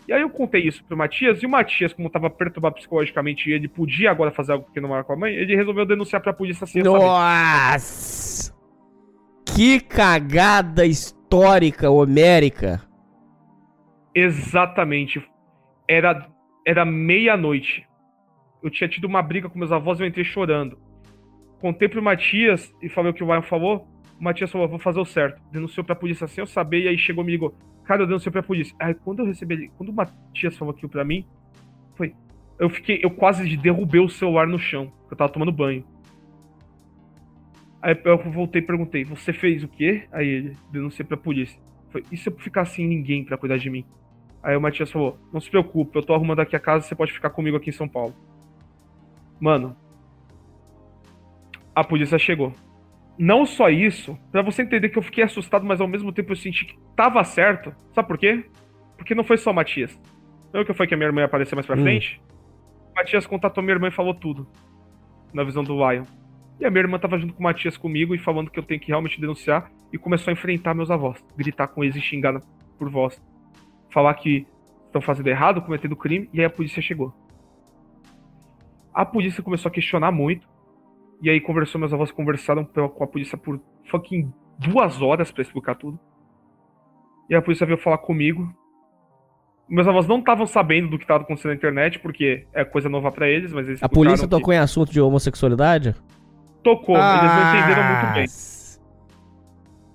E 0.10 0.12
aí 0.12 0.24
eu 0.24 0.30
contei 0.32 0.64
isso 0.64 0.84
pro 0.86 0.98
Matias, 0.98 1.44
e 1.44 1.46
o 1.46 1.50
Matias, 1.50 1.94
como 1.94 2.10
tava 2.10 2.32
perturbado 2.32 2.74
psicologicamente 2.74 3.48
e 3.48 3.54
ele 3.54 3.68
podia 3.68 4.10
agora 4.10 4.32
fazer 4.32 4.54
algo 4.54 4.66
porque 4.66 4.82
não 4.82 4.92
era 4.92 5.04
com 5.04 5.14
a 5.14 5.16
mãe, 5.16 5.36
ele 5.36 5.56
resolveu 5.56 5.86
denunciar 5.86 6.20
pra 6.20 6.34
polícia 6.34 6.64
assim? 6.64 6.82
Nossa! 6.82 8.52
Que 9.46 9.80
cagada 9.80 10.84
histórica, 10.84 11.92
homérica. 11.92 12.82
Exatamente. 14.16 15.24
Era, 15.88 16.28
era 16.66 16.84
meia-noite. 16.84 17.88
Eu 18.64 18.72
tinha 18.72 18.90
tido 18.90 19.06
uma 19.06 19.22
briga 19.22 19.48
com 19.48 19.60
meus 19.60 19.72
avós 19.72 20.00
e 20.00 20.04
eu 20.04 20.08
entrei 20.08 20.26
chorando. 20.26 20.76
Contei 21.62 21.88
pro 21.88 22.02
Matias 22.02 22.74
e 22.82 22.90
falei 22.90 23.12
o 23.12 23.14
que 23.14 23.24
o 23.24 23.28
Lion 23.32 23.44
falou. 23.44 23.88
O 24.20 24.24
Matias 24.24 24.52
falou, 24.52 24.68
vou 24.68 24.80
fazer 24.80 25.00
o 25.00 25.06
certo. 25.06 25.40
Denunciou 25.52 25.84
pra 25.84 25.94
polícia 25.94 26.26
sem 26.26 26.42
eu 26.42 26.48
saber, 26.48 26.86
e 26.86 26.88
aí 26.88 26.98
chegou 26.98 27.24
e 27.24 27.28
me 27.28 27.32
ligou. 27.32 27.56
Cara, 27.90 28.04
eu 28.04 28.06
denunciei 28.06 28.32
pra 28.32 28.44
polícia. 28.44 28.76
Aí 28.80 28.94
quando 28.94 29.22
eu 29.22 29.26
recebi. 29.26 29.72
Quando 29.76 29.90
o 29.90 29.94
Matias 29.94 30.56
falou 30.56 30.76
aquilo 30.76 30.90
pra 30.92 31.04
mim, 31.04 31.26
foi. 31.96 32.14
Eu 32.60 32.70
fiquei. 32.70 33.00
Eu 33.02 33.10
quase 33.10 33.58
derrubei 33.58 34.00
o 34.00 34.08
celular 34.08 34.46
no 34.46 34.60
chão. 34.60 34.94
Eu 35.10 35.18
tava 35.18 35.34
tomando 35.34 35.52
banho. 35.52 35.84
Aí 37.82 38.00
eu 38.06 38.32
voltei 38.32 38.62
e 38.62 38.66
perguntei, 38.66 39.04
você 39.04 39.34
fez 39.34 39.64
o 39.64 39.68
quê? 39.68 40.08
Aí 40.12 40.28
ele, 40.28 40.58
denunciei 40.72 41.04
pra 41.04 41.18
polícia. 41.18 41.60
Foi, 41.90 42.04
e 42.12 42.18
se 42.18 42.30
eu 42.30 42.38
ficar 42.38 42.66
sem 42.66 42.88
ninguém 42.88 43.26
pra 43.26 43.40
cuidar 43.40 43.58
de 43.58 43.72
mim? 43.72 43.84
Aí 44.44 44.56
o 44.56 44.62
Matias 44.62 44.92
falou, 44.92 45.18
não 45.34 45.42
se 45.42 45.50
preocupe, 45.50 45.98
eu 45.98 46.04
tô 46.04 46.14
arrumando 46.14 46.42
aqui 46.42 46.56
a 46.56 46.60
casa, 46.60 46.86
você 46.86 46.94
pode 46.94 47.12
ficar 47.12 47.32
comigo 47.32 47.58
aqui 47.58 47.70
em 47.70 47.74
São 47.74 47.88
Paulo. 47.88 48.14
Mano, 49.40 49.76
a 51.74 51.84
polícia 51.84 52.20
chegou. 52.20 52.54
Não 53.22 53.46
só 53.46 53.70
isso, 53.70 54.18
pra 54.32 54.42
você 54.42 54.62
entender 54.62 54.88
que 54.88 54.98
eu 54.98 55.02
fiquei 55.04 55.26
assustado, 55.26 55.66
mas 55.66 55.82
ao 55.82 55.88
mesmo 55.90 56.10
tempo 56.14 56.32
eu 56.32 56.38
senti 56.38 56.64
que 56.66 56.78
tava 56.96 57.22
certo. 57.26 57.76
Sabe 57.94 58.08
por 58.08 58.18
quê? 58.18 58.46
Porque 58.98 59.14
não 59.14 59.26
foi 59.26 59.36
só 59.38 59.52
o 59.52 59.54
Matias. 59.54 60.00
Lembra 60.54 60.64
que 60.66 60.74
foi 60.74 60.88
que 60.88 60.94
a 60.94 60.98
minha 60.98 61.08
irmã 61.08 61.20
ia 61.20 61.26
aparecer 61.26 61.54
mais 61.54 61.66
pra 61.68 61.76
Hum. 61.76 61.82
frente? 61.84 62.22
O 62.92 62.96
Matias 62.96 63.28
contatou 63.28 63.62
minha 63.62 63.76
irmã 63.76 63.90
e 63.90 63.92
falou 63.92 64.14
tudo. 64.14 64.48
Na 65.34 65.44
visão 65.44 65.64
do 65.66 65.74
Lion. 65.76 66.06
E 66.62 66.66
a 66.66 66.72
minha 66.72 66.82
irmã 66.82 66.98
tava 66.98 67.18
junto 67.20 67.34
com 67.34 67.42
o 67.42 67.44
Matias 67.44 67.76
comigo 67.78 68.16
e 68.16 68.18
falando 68.18 68.50
que 68.50 68.58
eu 68.58 68.64
tenho 68.64 68.80
que 68.80 68.88
realmente 68.88 69.20
denunciar. 69.20 69.70
E 69.92 69.98
começou 69.98 70.32
a 70.32 70.34
enfrentar 70.34 70.74
meus 70.74 70.90
avós. 70.90 71.22
Gritar 71.38 71.68
com 71.68 71.84
eles 71.84 71.98
e 71.98 72.02
xingar 72.02 72.40
por 72.78 72.90
voz. 72.90 73.22
Falar 73.92 74.14
que 74.14 74.48
estão 74.86 75.02
fazendo 75.02 75.28
errado, 75.28 75.62
cometendo 75.62 75.96
crime. 75.96 76.30
E 76.34 76.40
aí 76.40 76.46
a 76.46 76.50
polícia 76.50 76.82
chegou. 76.82 77.14
A 78.94 79.06
polícia 79.06 79.44
começou 79.44 79.70
a 79.70 79.72
questionar 79.74 80.12
muito. 80.12 80.49
E 81.22 81.30
aí 81.30 81.42
conversou, 81.42 81.80
meus 81.80 81.94
avós 81.94 82.12
conversaram 82.12 82.64
com 82.66 83.04
a 83.04 83.08
polícia 83.08 83.38
por 83.38 83.60
fucking 83.90 84.32
duas 84.58 85.02
horas 85.02 85.32
pra 85.32 85.42
explicar 85.42 85.76
tudo. 85.76 86.00
E 87.30 87.36
a 87.36 87.42
polícia 87.42 87.66
veio 87.66 87.78
falar 87.78 87.98
comigo. 88.00 88.54
Meus 89.68 89.88
avós 89.88 90.08
não 90.08 90.20
estavam 90.20 90.48
sabendo 90.48 90.90
do 90.90 90.98
que 90.98 91.04
estava 91.04 91.24
acontecendo 91.24 91.52
na 91.52 91.56
internet, 91.56 92.00
porque 92.00 92.48
é 92.54 92.64
coisa 92.66 92.90
nova 92.90 93.12
pra 93.12 93.28
eles, 93.30 93.54
mas 93.54 93.68
eles 93.68 93.84
A 93.84 93.88
polícia 93.90 94.16
explicaram 94.16 94.40
que- 94.40 94.42
tocou 94.44 94.54
em 94.54 94.58
assunto 94.58 94.92
de 94.92 95.00
homossexualidade? 95.00 95.94
Tocou, 96.64 96.96
eles 96.96 97.08
não 97.08 97.50
entenderam 97.60 97.84
Ah. 97.84 98.02
muito 98.02 98.14
bem. 98.16 98.26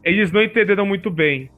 Eles 0.04 0.30
não 0.32 0.42
entenderam 0.42 0.86
muito 0.86 1.10
bem. 1.10 1.50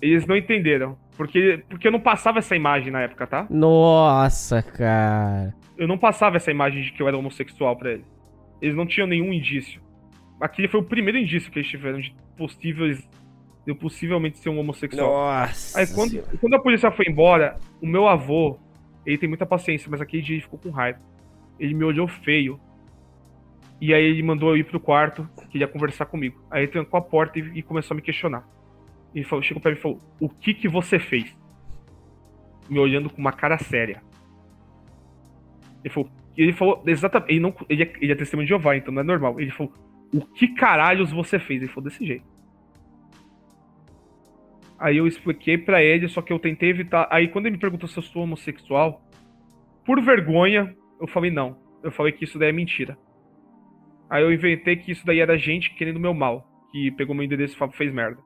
Eles 0.00 0.26
não 0.26 0.36
entenderam. 0.36 0.96
Porque, 1.16 1.62
porque 1.68 1.86
eu 1.86 1.92
não 1.92 2.00
passava 2.00 2.38
essa 2.38 2.56
imagem 2.56 2.90
na 2.90 3.02
época, 3.02 3.26
tá? 3.26 3.46
Nossa, 3.50 4.62
cara. 4.62 5.54
Eu 5.76 5.86
não 5.86 5.98
passava 5.98 6.36
essa 6.36 6.50
imagem 6.50 6.82
de 6.82 6.92
que 6.92 7.02
eu 7.02 7.06
era 7.06 7.16
homossexual 7.16 7.76
pra 7.76 7.92
eles. 7.92 8.06
Eles 8.62 8.76
não 8.76 8.86
tinham 8.86 9.08
nenhum 9.08 9.32
indício. 9.32 9.82
Aquele 10.40 10.68
foi 10.68 10.80
o 10.80 10.84
primeiro 10.84 11.18
indício 11.18 11.50
que 11.50 11.58
eles 11.58 11.68
tiveram 11.68 12.00
de 12.00 12.14
possíveis. 12.36 13.00
De 13.64 13.70
eu 13.70 13.76
possivelmente 13.76 14.38
ser 14.38 14.48
um 14.48 14.58
homossexual. 14.58 15.08
Nossa. 15.08 15.78
Aí 15.78 15.86
quando, 15.92 16.22
quando 16.38 16.54
a 16.54 16.58
polícia 16.60 16.90
foi 16.90 17.06
embora, 17.08 17.58
o 17.80 17.86
meu 17.86 18.08
avô, 18.08 18.58
ele 19.04 19.18
tem 19.18 19.28
muita 19.28 19.46
paciência, 19.46 19.88
mas 19.90 20.00
aquele 20.00 20.22
dia 20.22 20.36
ele 20.36 20.42
ficou 20.42 20.58
com 20.58 20.70
raiva. 20.70 21.00
Ele 21.58 21.74
me 21.74 21.84
olhou 21.84 22.08
feio. 22.08 22.58
E 23.80 23.92
aí 23.92 24.02
ele 24.04 24.22
mandou 24.22 24.50
eu 24.50 24.56
ir 24.56 24.64
pro 24.64 24.80
quarto, 24.80 25.28
queria 25.50 25.66
conversar 25.66 26.06
comigo. 26.06 26.40
Aí 26.50 26.62
ele 26.62 26.72
trancou 26.72 26.98
a 26.98 27.02
porta 27.02 27.38
e, 27.38 27.58
e 27.58 27.62
começou 27.62 27.94
a 27.94 27.96
me 27.96 28.02
questionar. 28.02 28.48
Ele 29.12 29.24
falou, 29.24 29.42
chegou 29.42 29.60
pra 29.60 29.72
mim 29.72 29.76
e 29.76 29.80
falou: 29.80 29.98
O 30.20 30.28
que 30.28 30.54
que 30.54 30.68
você 30.68 30.98
fez? 30.98 31.36
Me 32.68 32.78
olhando 32.78 33.10
com 33.10 33.20
uma 33.20 33.32
cara 33.32 33.58
séria. 33.58 34.02
Ele 35.84 35.92
falou, 35.92 36.08
ele 36.36 36.52
falou 36.52 36.82
exatamente. 36.86 37.32
Ele, 37.32 37.40
não, 37.40 37.54
ele, 37.68 37.82
é, 37.82 37.92
ele 38.00 38.12
é 38.12 38.14
testemunho 38.14 38.46
de 38.46 38.50
Jeová, 38.50 38.76
então 38.76 38.92
não 38.92 39.02
é 39.02 39.04
normal. 39.04 39.40
Ele 39.40 39.50
falou: 39.50 39.72
O 40.14 40.20
que 40.20 40.48
caralhos 40.48 41.10
você 41.10 41.38
fez? 41.38 41.62
Ele 41.62 41.70
falou 41.70 41.88
desse 41.88 42.04
jeito. 42.04 42.24
Aí 44.78 44.96
eu 44.96 45.06
expliquei 45.06 45.56
pra 45.56 45.82
ele, 45.82 46.08
só 46.08 46.20
que 46.20 46.32
eu 46.32 46.38
tentei 46.38 46.70
evitar. 46.70 47.06
Aí 47.10 47.28
quando 47.28 47.46
ele 47.46 47.54
me 47.54 47.60
perguntou 47.60 47.88
se 47.88 47.96
eu 47.98 48.02
sou 48.02 48.22
homossexual, 48.22 49.00
por 49.84 50.00
vergonha, 50.00 50.74
eu 51.00 51.06
falei 51.06 51.30
não. 51.30 51.56
Eu 51.82 51.92
falei 51.92 52.12
que 52.12 52.24
isso 52.24 52.38
daí 52.38 52.48
é 52.48 52.52
mentira. 52.52 52.96
Aí 54.08 54.22
eu 54.22 54.32
inventei 54.32 54.76
que 54.76 54.92
isso 54.92 55.06
daí 55.06 55.20
era 55.20 55.38
gente 55.38 55.74
querendo 55.74 56.00
meu 56.00 56.12
mal, 56.12 56.46
que 56.70 56.90
pegou 56.92 57.14
meu 57.14 57.24
endereço 57.24 57.56
e 57.56 57.76
fez 57.76 57.92
merda. 57.92 58.20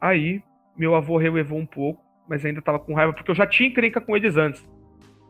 Aí, 0.00 0.42
meu 0.76 0.94
avô 0.94 1.16
relevou 1.16 1.58
um 1.58 1.66
pouco, 1.66 2.02
mas 2.28 2.44
ainda 2.44 2.62
tava 2.62 2.78
com 2.78 2.94
raiva, 2.94 3.12
porque 3.12 3.30
eu 3.30 3.34
já 3.34 3.46
tinha 3.46 3.68
encrenca 3.68 4.00
com 4.00 4.16
eles 4.16 4.36
antes. 4.36 4.66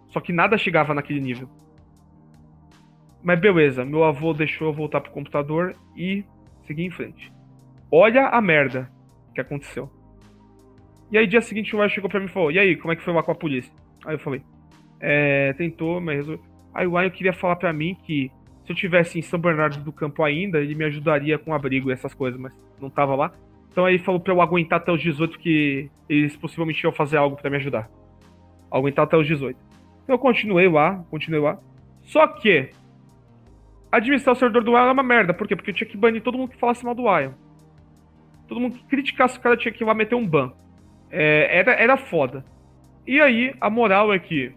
Só 0.09 0.21
que 0.21 0.33
nada 0.33 0.57
chegava 0.57 0.95
naquele 0.95 1.21
nível. 1.21 1.49
Mas 3.23 3.41
beleza, 3.41 3.85
meu 3.85 4.05
avô 4.05 4.33
deixou 4.33 4.69
eu 4.69 4.73
voltar 4.73 5.01
pro 5.01 5.11
computador 5.11 5.75
e 5.97 6.25
seguir 6.67 6.85
em 6.85 6.91
frente. 6.91 7.33
Olha 7.91 8.29
a 8.29 8.41
merda 8.41 8.91
que 9.35 9.41
aconteceu. 9.41 9.91
E 11.11 11.19
aí, 11.19 11.27
dia 11.27 11.41
seguinte, 11.41 11.75
o 11.75 11.79
Ryan 11.79 11.89
chegou 11.89 12.11
pra 12.11 12.19
mim 12.19 12.27
e 12.27 12.31
falou: 12.31 12.51
E 12.51 12.59
aí, 12.59 12.77
como 12.77 12.93
é 12.93 12.97
que 12.97 13.03
foi 13.03 13.15
lá 13.15 13.23
com 13.23 13.33
a 13.33 13.35
polícia? 13.35 13.73
Aí 14.05 14.15
eu 14.15 14.19
falei: 14.19 14.43
É, 15.01 15.53
tentou, 15.55 16.01
mas 16.01 16.17
resolveu. 16.17 16.45
Aí 16.75 16.87
o 16.87 16.97
Ryan 16.97 17.11
queria 17.11 17.33
falar 17.33 17.57
pra 17.57 17.73
mim 17.73 17.97
que 18.05 18.31
se 18.65 18.73
eu 18.73 18.77
tivesse 18.77 19.19
em 19.19 19.23
São 19.23 19.39
Bernardo 19.39 19.83
do 19.83 19.93
Campo 19.93 20.23
ainda, 20.23 20.59
ele 20.59 20.75
me 20.75 20.85
ajudaria 20.85 21.39
com 21.39 21.55
abrigo 21.55 21.89
e 21.89 21.93
essas 21.93 22.13
coisas, 22.13 22.39
mas 22.39 22.53
não 22.81 22.91
tava 22.91 23.15
lá. 23.15 23.33
Então 23.71 23.85
aí 23.85 23.95
ele 23.95 24.03
falou 24.03 24.21
pra 24.21 24.33
eu 24.33 24.41
aguentar 24.41 24.81
até 24.81 24.91
os 24.91 25.01
18, 25.01 25.39
que 25.39 25.89
eles 26.09 26.37
possivelmente 26.37 26.83
iam 26.83 26.93
fazer 26.93 27.17
algo 27.17 27.37
para 27.37 27.49
me 27.49 27.57
ajudar. 27.57 27.89
Aguentar 28.71 29.05
até 29.05 29.17
os 29.17 29.27
18. 29.27 29.57
Então 30.03 30.15
eu 30.15 30.19
continuei 30.19 30.69
lá, 30.69 31.05
continuei 31.11 31.41
lá. 31.41 31.59
Só 32.03 32.27
que 32.27 32.71
administrar 33.91 34.35
o 34.35 34.39
servidor 34.39 34.65
do 34.65 34.73
Ion 34.73 34.89
é 34.89 34.93
uma 34.93 35.03
merda. 35.03 35.35
Por 35.35 35.47
quê? 35.47 35.57
Porque 35.57 35.71
eu 35.71 35.75
tinha 35.75 35.89
que 35.89 35.97
banir 35.97 36.23
todo 36.23 36.39
mundo 36.39 36.51
que 36.51 36.59
falasse 36.59 36.85
mal 36.85 36.95
do 36.95 37.03
Ion. 37.03 37.33
Todo 38.49 38.61
mundo 38.61 38.79
que 38.79 38.85
criticasse 38.85 39.39
o 39.39 39.41
cara 39.41 39.57
tinha 39.57 39.73
que 39.73 39.83
ir 39.83 39.87
lá 39.87 39.95
meter 39.95 40.15
um 40.15 40.27
ban. 40.27 40.53
É, 41.11 41.59
era, 41.59 41.73
era 41.73 41.97
foda. 41.97 42.45
E 43.07 43.21
aí, 43.21 43.55
a 43.61 43.71
moral 43.71 44.13
é 44.13 44.19
que 44.19 44.53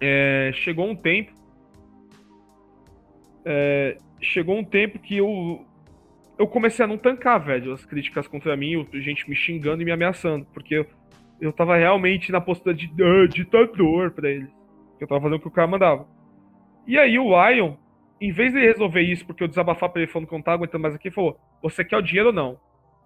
é, 0.00 0.50
chegou 0.54 0.88
um 0.88 0.96
tempo. 0.96 1.32
É, 3.44 3.96
chegou 4.20 4.58
um 4.58 4.64
tempo 4.64 4.98
que 4.98 5.16
eu, 5.16 5.64
eu 6.38 6.46
comecei 6.46 6.84
a 6.84 6.88
não 6.88 6.98
tancar, 6.98 7.38
velho, 7.38 7.72
as 7.72 7.84
críticas 7.84 8.26
contra 8.26 8.56
mim, 8.56 8.86
gente 8.94 9.28
me 9.28 9.36
xingando 9.36 9.82
e 9.82 9.84
me 9.84 9.92
ameaçando, 9.92 10.44
porque 10.52 10.74
eu, 10.74 10.86
eu 11.40 11.52
tava 11.52 11.76
realmente 11.76 12.32
na 12.32 12.40
postura 12.40 12.74
de 12.74 12.86
uh, 12.86 13.28
ditador 13.28 14.10
pra 14.10 14.28
eles. 14.28 14.50
Eu 15.00 15.06
tava 15.06 15.20
fazendo 15.20 15.38
o 15.38 15.40
que 15.40 15.48
o 15.48 15.52
cara 15.52 15.68
mandava. 15.68 16.06
E 16.86 16.98
aí 16.98 17.18
o 17.18 17.28
Lion, 17.28 17.74
em 18.20 18.32
vez 18.32 18.52
de 18.52 18.60
resolver 18.60 19.02
isso, 19.02 19.26
porque 19.26 19.42
eu 19.42 19.48
desabafar 19.48 19.90
pra 19.90 20.02
ele 20.02 20.10
falando 20.10 20.28
que 20.28 20.34
eu 20.34 20.38
não 20.38 20.44
tava 20.44 20.56
aguentando 20.56 20.82
mais 20.82 20.94
aqui, 20.94 21.10
falou: 21.10 21.38
Você 21.62 21.84
quer 21.84 21.96
o 21.96 22.02
dinheiro 22.02 22.28
ou 22.28 22.34
não? 22.34 22.58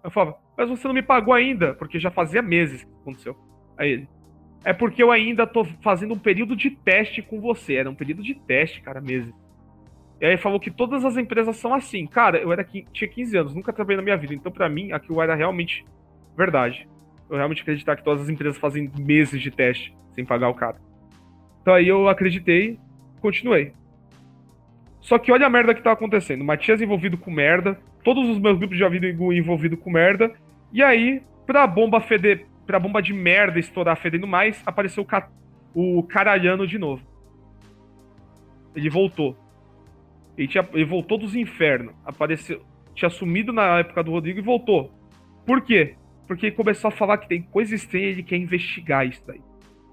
Eu 0.03 0.09
falava, 0.09 0.37
mas 0.57 0.69
você 0.69 0.87
não 0.87 0.95
me 0.95 1.03
pagou 1.03 1.33
ainda, 1.33 1.73
porque 1.75 1.99
já 1.99 2.09
fazia 2.09 2.41
meses 2.41 2.83
que 2.83 2.91
aconteceu. 3.01 3.35
Aí 3.77 3.91
ele. 3.91 4.09
É 4.63 4.73
porque 4.73 5.01
eu 5.01 5.11
ainda 5.11 5.47
tô 5.47 5.63
fazendo 5.81 6.13
um 6.13 6.19
período 6.19 6.55
de 6.55 6.69
teste 6.69 7.21
com 7.21 7.39
você. 7.39 7.75
Era 7.75 7.89
um 7.89 7.95
período 7.95 8.21
de 8.21 8.35
teste, 8.35 8.81
cara, 8.81 9.01
meses. 9.01 9.33
E 10.19 10.25
aí 10.25 10.37
falou 10.37 10.59
que 10.59 10.69
todas 10.69 11.03
as 11.03 11.17
empresas 11.17 11.57
são 11.57 11.73
assim. 11.73 12.05
Cara, 12.05 12.37
eu 12.37 12.51
era 12.51 12.63
tinha 12.63 13.09
15 13.09 13.37
anos, 13.37 13.55
nunca 13.55 13.73
trabalhei 13.73 13.97
na 13.97 14.03
minha 14.03 14.17
vida. 14.17 14.35
Então, 14.35 14.51
para 14.51 14.69
mim, 14.69 14.91
aquilo 14.91 15.21
era 15.21 15.33
realmente 15.33 15.83
verdade. 16.37 16.87
Eu 17.27 17.37
realmente 17.37 17.63
acreditar 17.63 17.95
que 17.95 18.03
todas 18.03 18.23
as 18.23 18.29
empresas 18.29 18.57
fazem 18.57 18.91
meses 18.99 19.41
de 19.41 19.49
teste 19.49 19.95
sem 20.13 20.23
pagar 20.23 20.49
o 20.49 20.53
cara. 20.53 20.77
Então 21.61 21.73
aí 21.73 21.87
eu 21.87 22.07
acreditei, 22.07 22.79
continuei. 23.19 23.73
Só 25.01 25.17
que 25.17 25.31
olha 25.31 25.47
a 25.47 25.49
merda 25.49 25.73
que 25.73 25.81
tá 25.81 25.91
acontecendo. 25.91 26.43
Matias 26.43 26.81
envolvido 26.81 27.17
com 27.17 27.31
merda, 27.31 27.77
todos 28.03 28.29
os 28.29 28.39
meus 28.39 28.57
grupos 28.57 28.77
de 28.77 28.87
vida 28.89 29.07
envolvido 29.07 29.75
com 29.75 29.89
merda. 29.89 30.31
E 30.71 30.81
aí, 30.81 31.21
pra 31.45 31.65
bomba 31.65 31.99
feder, 31.99 32.45
pra 32.65 32.79
bomba 32.79 33.01
de 33.01 33.13
merda 33.13 33.59
estourar 33.59 33.97
fedendo 33.97 34.27
mais, 34.27 34.61
apareceu 34.65 35.03
o, 35.03 35.05
ca... 35.05 35.27
o 35.73 36.03
caralhano 36.03 36.67
de 36.67 36.77
novo. 36.77 37.03
Ele 38.75 38.89
voltou. 38.89 39.35
Ele, 40.37 40.47
tinha, 40.47 40.67
ele 40.73 40.85
voltou 40.85 41.17
dos 41.17 41.35
infernos. 41.35 41.93
Apareceu. 42.05 42.61
Tinha 42.93 43.09
sumido 43.09 43.51
na 43.51 43.79
época 43.79 44.03
do 44.03 44.11
Rodrigo 44.11 44.39
e 44.39 44.43
voltou. 44.43 44.91
Por 45.45 45.61
quê? 45.61 45.95
Porque 46.27 46.47
ele 46.47 46.55
começou 46.55 46.89
a 46.89 46.91
falar 46.91 47.17
que 47.17 47.27
tem 47.27 47.41
coisa 47.41 47.73
estranha 47.73 48.05
e 48.05 48.09
ele 48.11 48.23
quer 48.23 48.37
investigar 48.37 49.05
isso 49.05 49.21
daí. 49.25 49.41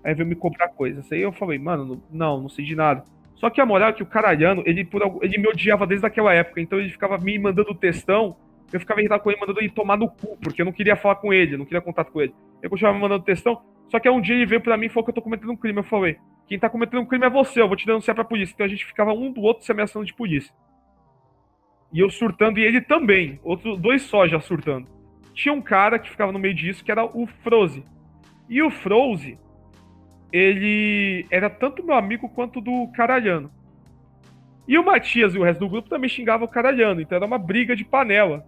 Aí 0.05 0.14
veio 0.14 0.28
me 0.28 0.36
cobrar 0.36 0.68
coisas. 0.68 1.10
Aí 1.10 1.20
eu 1.20 1.32
falei, 1.32 1.59
mano, 1.59 2.02
não, 2.10 2.43
não 2.43 2.48
sei 2.48 2.64
de 2.64 2.76
nada. 2.76 3.02
Só 3.39 3.48
que 3.48 3.60
a 3.60 3.66
moral 3.66 3.90
é 3.90 3.93
que 3.93 4.02
o 4.02 4.06
caralhano, 4.06 4.62
ele, 4.66 4.85
por, 4.85 5.20
ele 5.23 5.39
me 5.39 5.48
odiava 5.48 5.86
desde 5.86 6.05
aquela 6.05 6.35
época, 6.35 6.60
então 6.60 6.78
ele 6.78 6.90
ficava 6.90 7.16
me 7.19 7.39
mandando 7.39 7.73
textão, 7.73 8.36
eu 8.73 8.81
ficava 8.81 9.01
irritado 9.01 9.23
com 9.23 9.31
ele, 9.31 9.40
mandando 9.40 9.60
ele 9.60 9.70
tomar 9.70 9.97
no 9.97 10.09
cu, 10.09 10.36
porque 10.43 10.60
eu 10.60 10.66
não 10.66 10.73
queria 10.73 10.97
falar 10.97 11.15
com 11.15 11.32
ele, 11.32 11.56
não 11.56 11.65
queria 11.65 11.81
contato 11.81 12.10
com 12.10 12.20
ele. 12.20 12.35
Eu 12.60 12.69
continuava 12.69 12.97
me 12.97 13.02
mandando 13.02 13.24
textão, 13.24 13.62
só 13.89 14.01
que 14.01 14.10
um 14.10 14.20
dia 14.20 14.35
ele 14.35 14.44
veio 14.44 14.60
pra 14.60 14.77
mim 14.77 14.86
e 14.86 14.89
falou 14.89 15.05
que 15.05 15.10
eu 15.10 15.15
tô 15.15 15.23
cometendo 15.23 15.52
um 15.52 15.56
crime. 15.56 15.78
Eu 15.78 15.85
falei, 15.85 16.19
quem 16.48 16.59
tá 16.59 16.69
cometendo 16.69 17.01
um 17.01 17.06
crime 17.06 17.24
é 17.24 17.31
você, 17.31 17.62
eu 17.62 17.69
vou 17.69 17.77
te 17.77 17.86
denunciar 17.86 18.15
pra 18.15 18.24
polícia. 18.24 18.52
Então 18.52 18.66
a 18.66 18.69
gente 18.69 18.85
ficava 18.85 19.12
um 19.12 19.32
do 19.32 19.40
outro 19.40 19.65
se 19.65 19.70
ameaçando 19.70 20.05
de 20.05 20.12
polícia. 20.12 20.52
E 21.93 22.01
eu 22.01 22.10
surtando, 22.10 22.59
e 22.59 22.65
ele 22.65 22.81
também, 22.81 23.40
outros 23.43 23.78
dois 23.78 24.02
só 24.02 24.27
já 24.27 24.40
surtando. 24.40 24.89
Tinha 25.32 25.55
um 25.55 25.62
cara 25.62 25.98
que 25.98 26.10
ficava 26.10 26.32
no 26.32 26.39
meio 26.39 26.55
disso, 26.55 26.85
que 26.85 26.90
era 26.90 27.05
o 27.05 27.27
Froze. 27.27 27.85
E 28.48 28.60
o 28.60 28.70
Froze, 28.70 29.39
ele 30.33 31.27
era 31.31 31.49
tanto 31.49 31.85
meu 31.85 31.95
amigo 31.95 32.29
quanto 32.29 32.61
do 32.61 32.89
Caralhano. 32.89 33.51
E 34.67 34.79
o 34.79 34.85
Matias 34.85 35.35
e 35.35 35.39
o 35.39 35.43
resto 35.43 35.61
do 35.61 35.69
grupo 35.69 35.89
também 35.89 36.11
xingavam 36.11 36.47
o 36.47 36.51
Caralhano, 36.51 37.01
então 37.01 37.17
era 37.17 37.25
uma 37.25 37.39
briga 37.39 37.75
de 37.75 37.85
panela, 37.85 38.45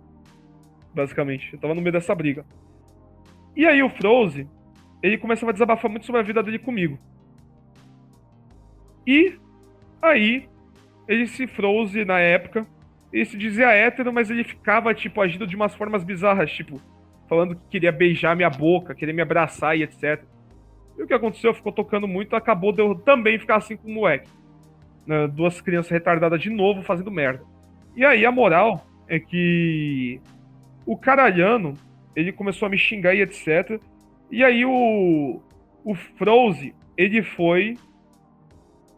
basicamente. 0.95 1.55
Eu 1.55 1.59
tava 1.59 1.75
no 1.75 1.81
meio 1.81 1.93
dessa 1.93 2.15
briga. 2.15 2.45
E 3.57 3.67
aí 3.67 3.83
o 3.83 3.89
Froze, 3.89 4.47
ele 5.03 5.17
começava 5.17 5.51
a 5.51 5.53
desabafar 5.53 5.91
muito 5.91 6.05
sobre 6.05 6.21
a 6.21 6.25
vida 6.25 6.43
dele 6.43 6.59
comigo. 6.59 6.99
E 9.07 9.39
aí, 10.03 10.47
ele 11.09 11.27
se 11.27 11.47
Froze 11.47 12.05
na 12.05 12.21
época, 12.21 12.67
ele 13.13 13.25
se 13.25 13.37
dizia 13.37 13.73
hétero, 13.73 14.13
mas 14.13 14.31
ele 14.31 14.45
ficava, 14.45 14.95
tipo, 14.95 15.21
agindo 15.21 15.47
de 15.47 15.57
umas 15.57 15.75
formas 15.75 16.05
bizarras, 16.05 16.53
tipo, 16.53 16.81
falando 17.29 17.57
que 17.57 17.63
queria 17.71 17.91
beijar 17.91 18.37
minha 18.37 18.51
boca, 18.51 18.95
queria 18.95 19.15
me 19.15 19.23
abraçar 19.23 19.77
e 19.77 19.83
etc. 19.83 20.23
E 21.01 21.03
o 21.03 21.07
que 21.07 21.15
aconteceu? 21.15 21.55
Ficou 21.55 21.73
tocando 21.73 22.07
muito, 22.07 22.37
acabou 22.37 22.73
de 22.73 22.83
eu 22.83 22.95
também 22.95 23.39
ficar 23.39 23.57
assim 23.57 23.75
com 23.75 23.89
o 23.89 23.95
moleque. 23.95 24.29
Né? 25.07 25.27
Duas 25.29 25.59
crianças 25.59 25.91
retardadas 25.91 26.39
de 26.43 26.51
novo 26.51 26.83
fazendo 26.83 27.11
merda. 27.11 27.43
E 27.97 28.05
aí 28.05 28.27
a 28.27 28.31
moral 28.31 28.87
é 29.09 29.19
que 29.19 30.21
o 30.85 30.99
caralhano, 30.99 31.73
ele 32.15 32.33
começou 32.33 32.67
a 32.67 32.69
me 32.69 32.77
xingar 32.77 33.15
e 33.15 33.23
etc. 33.23 33.81
E 34.31 34.45
aí 34.45 34.63
o, 34.67 35.41
o 35.83 35.95
Froze, 35.95 36.75
ele 36.99 37.23
foi. 37.23 37.79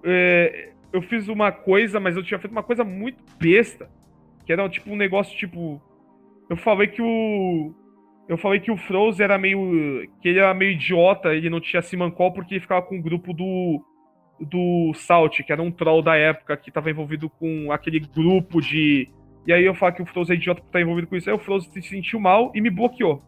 É, 0.02 0.70
eu 0.92 1.02
fiz 1.02 1.28
uma 1.28 1.52
coisa, 1.52 2.00
mas 2.00 2.16
eu 2.16 2.24
tinha 2.24 2.40
feito 2.40 2.50
uma 2.50 2.64
coisa 2.64 2.82
muito 2.82 3.22
besta. 3.38 3.88
Que 4.44 4.52
era 4.52 4.68
tipo 4.68 4.90
um 4.90 4.96
negócio 4.96 5.38
tipo. 5.38 5.80
Eu 6.50 6.56
falei 6.56 6.88
que 6.88 7.00
o. 7.00 7.72
Eu 8.28 8.38
falei 8.38 8.60
que 8.60 8.70
o 8.70 8.76
Froze 8.76 9.22
era 9.22 9.36
meio. 9.36 10.08
que 10.20 10.28
ele 10.28 10.38
era 10.38 10.54
meio 10.54 10.72
idiota, 10.72 11.34
ele 11.34 11.50
não 11.50 11.60
tinha 11.60 11.82
Simancol 11.82 12.32
porque 12.32 12.54
ele 12.54 12.60
ficava 12.60 12.82
com 12.82 12.98
o 12.98 13.02
grupo 13.02 13.32
do. 13.32 13.84
do 14.40 14.92
Salt, 14.94 15.42
que 15.42 15.52
era 15.52 15.62
um 15.62 15.70
troll 15.70 16.02
da 16.02 16.16
época 16.16 16.56
que 16.56 16.70
tava 16.70 16.90
envolvido 16.90 17.28
com 17.28 17.72
aquele 17.72 18.00
grupo 18.00 18.60
de. 18.60 19.08
E 19.46 19.52
aí 19.52 19.64
eu 19.64 19.74
falei 19.74 19.96
que 19.96 20.02
o 20.02 20.06
Froze 20.06 20.32
é 20.32 20.36
idiota 20.36 20.60
por 20.60 20.68
estar 20.68 20.80
envolvido 20.80 21.08
com 21.08 21.16
isso. 21.16 21.28
Aí 21.28 21.34
o 21.34 21.38
Froze 21.38 21.68
se 21.70 21.82
sentiu 21.82 22.20
mal 22.20 22.52
e 22.54 22.60
me 22.60 22.70
bloqueou. 22.70 23.22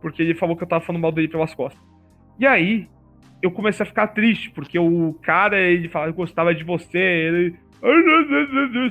Porque 0.00 0.22
ele 0.22 0.34
falou 0.34 0.56
que 0.56 0.62
eu 0.62 0.68
tava 0.68 0.84
falando 0.84 1.02
mal 1.02 1.12
dele 1.12 1.28
pelas 1.28 1.54
costas. 1.54 1.82
E 2.38 2.46
aí, 2.46 2.88
eu 3.42 3.50
comecei 3.50 3.82
a 3.82 3.86
ficar 3.86 4.08
triste, 4.08 4.50
porque 4.50 4.78
o 4.78 5.14
cara, 5.22 5.58
ele 5.58 5.88
falava 5.88 6.12
que 6.12 6.16
gostava 6.16 6.54
de 6.54 6.64
você, 6.64 6.98
ele. 6.98 7.56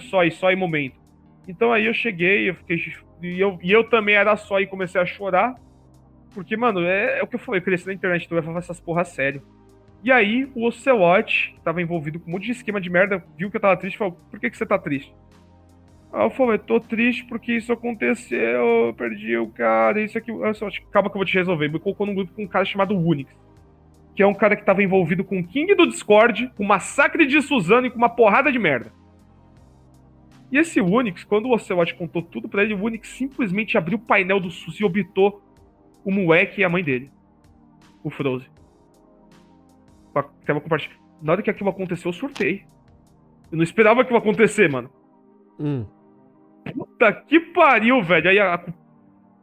Só 0.01 0.23
e 0.23 0.31
só 0.31 0.51
em 0.51 0.55
momento. 0.55 0.99
Então 1.47 1.71
aí 1.71 1.85
eu 1.85 1.93
cheguei, 1.93 2.49
eu 2.49 2.55
fiquei 2.55 2.77
e 3.21 3.39
eu, 3.39 3.59
e 3.61 3.71
eu 3.71 3.83
também 3.83 4.15
era 4.15 4.35
só 4.35 4.59
e 4.59 4.67
comecei 4.67 4.99
a 4.99 5.05
chorar. 5.05 5.55
Porque, 6.33 6.55
mano, 6.55 6.81
é, 6.81 7.19
é 7.19 7.23
o 7.23 7.27
que 7.27 7.35
eu 7.35 7.39
falei, 7.39 7.59
eu 7.59 7.65
cresci 7.65 7.87
na 7.87 7.93
internet, 7.93 8.25
então 8.25 8.37
eu 8.37 8.41
levava 8.41 8.59
essas 8.59 8.79
porra 8.79 9.03
sério. 9.03 9.41
E 10.03 10.11
aí, 10.11 10.49
o 10.55 10.65
Ocelot, 10.65 11.53
que 11.53 11.61
tava 11.61 11.81
envolvido 11.81 12.19
com 12.19 12.29
um 12.29 12.33
monte 12.33 12.45
de 12.45 12.53
esquema 12.53 12.81
de 12.81 12.89
merda, 12.89 13.23
viu 13.37 13.51
que 13.51 13.57
eu 13.57 13.61
tava 13.61 13.77
triste 13.77 13.95
e 13.95 13.97
falou: 13.99 14.17
Por 14.29 14.39
que, 14.39 14.49
que 14.49 14.57
você 14.57 14.65
tá 14.65 14.79
triste? 14.79 15.13
Aí 16.11 16.25
eu 16.25 16.29
falei: 16.31 16.57
tô 16.57 16.79
triste 16.79 17.25
porque 17.25 17.53
isso 17.53 17.71
aconteceu, 17.71 18.87
eu 18.87 18.93
perdi 18.93 19.37
o 19.37 19.47
cara, 19.47 20.01
isso 20.01 20.17
aqui. 20.17 20.31
Aí 20.31 20.49
Ocelot, 20.49 20.81
calma 20.91 21.09
que 21.09 21.15
eu 21.15 21.19
vou 21.19 21.25
te 21.25 21.37
resolver. 21.37 21.67
Me 21.67 21.79
colocou 21.79 22.07
num 22.07 22.15
grupo 22.15 22.33
com 22.33 22.43
um 22.43 22.47
cara 22.47 22.65
chamado 22.65 22.97
Unix. 22.97 23.31
Que 24.15 24.23
é 24.23 24.27
um 24.27 24.33
cara 24.33 24.55
que 24.55 24.65
tava 24.65 24.81
envolvido 24.81 25.23
com 25.23 25.39
o 25.39 25.43
King 25.43 25.75
do 25.75 25.87
Discord, 25.87 26.51
com 26.57 26.63
o 26.63 26.67
massacre 26.67 27.25
de 27.25 27.41
Suzano 27.41 27.87
e 27.87 27.91
com 27.91 27.97
uma 27.97 28.09
porrada 28.09 28.51
de 28.51 28.59
merda. 28.59 28.91
E 30.51 30.57
esse 30.57 30.81
Unix, 30.81 31.23
quando 31.23 31.45
o 31.45 31.53
Ocelot 31.53 31.95
contou 31.95 32.21
tudo 32.21 32.49
para 32.49 32.63
ele, 32.63 32.73
o 32.73 32.83
Unix 32.83 33.07
simplesmente 33.09 33.77
abriu 33.77 33.97
o 33.97 34.01
painel 34.01 34.39
do 34.39 34.51
SUS 34.51 34.79
e 34.79 34.83
obitou 34.83 35.41
o 36.03 36.11
moleque 36.11 36.59
e 36.61 36.63
a 36.63 36.69
mãe 36.69 36.83
dele. 36.83 37.09
O 38.03 38.09
Froze. 38.09 38.49
Tava 40.45 40.59
compartilhando. 40.59 40.99
Na 41.21 41.31
hora 41.33 41.41
que 41.41 41.49
aquilo 41.49 41.69
aconteceu, 41.69 42.09
eu 42.09 42.13
surtei. 42.13 42.65
Eu 43.51 43.57
não 43.57 43.63
esperava 43.63 44.01
aquilo 44.01 44.17
acontecer, 44.17 44.69
mano. 44.69 44.89
Hum. 45.59 45.85
Puta 46.73 47.13
que 47.13 47.39
pariu, 47.39 48.01
velho. 48.03 48.29
Aí 48.29 48.39
a... 48.39 48.57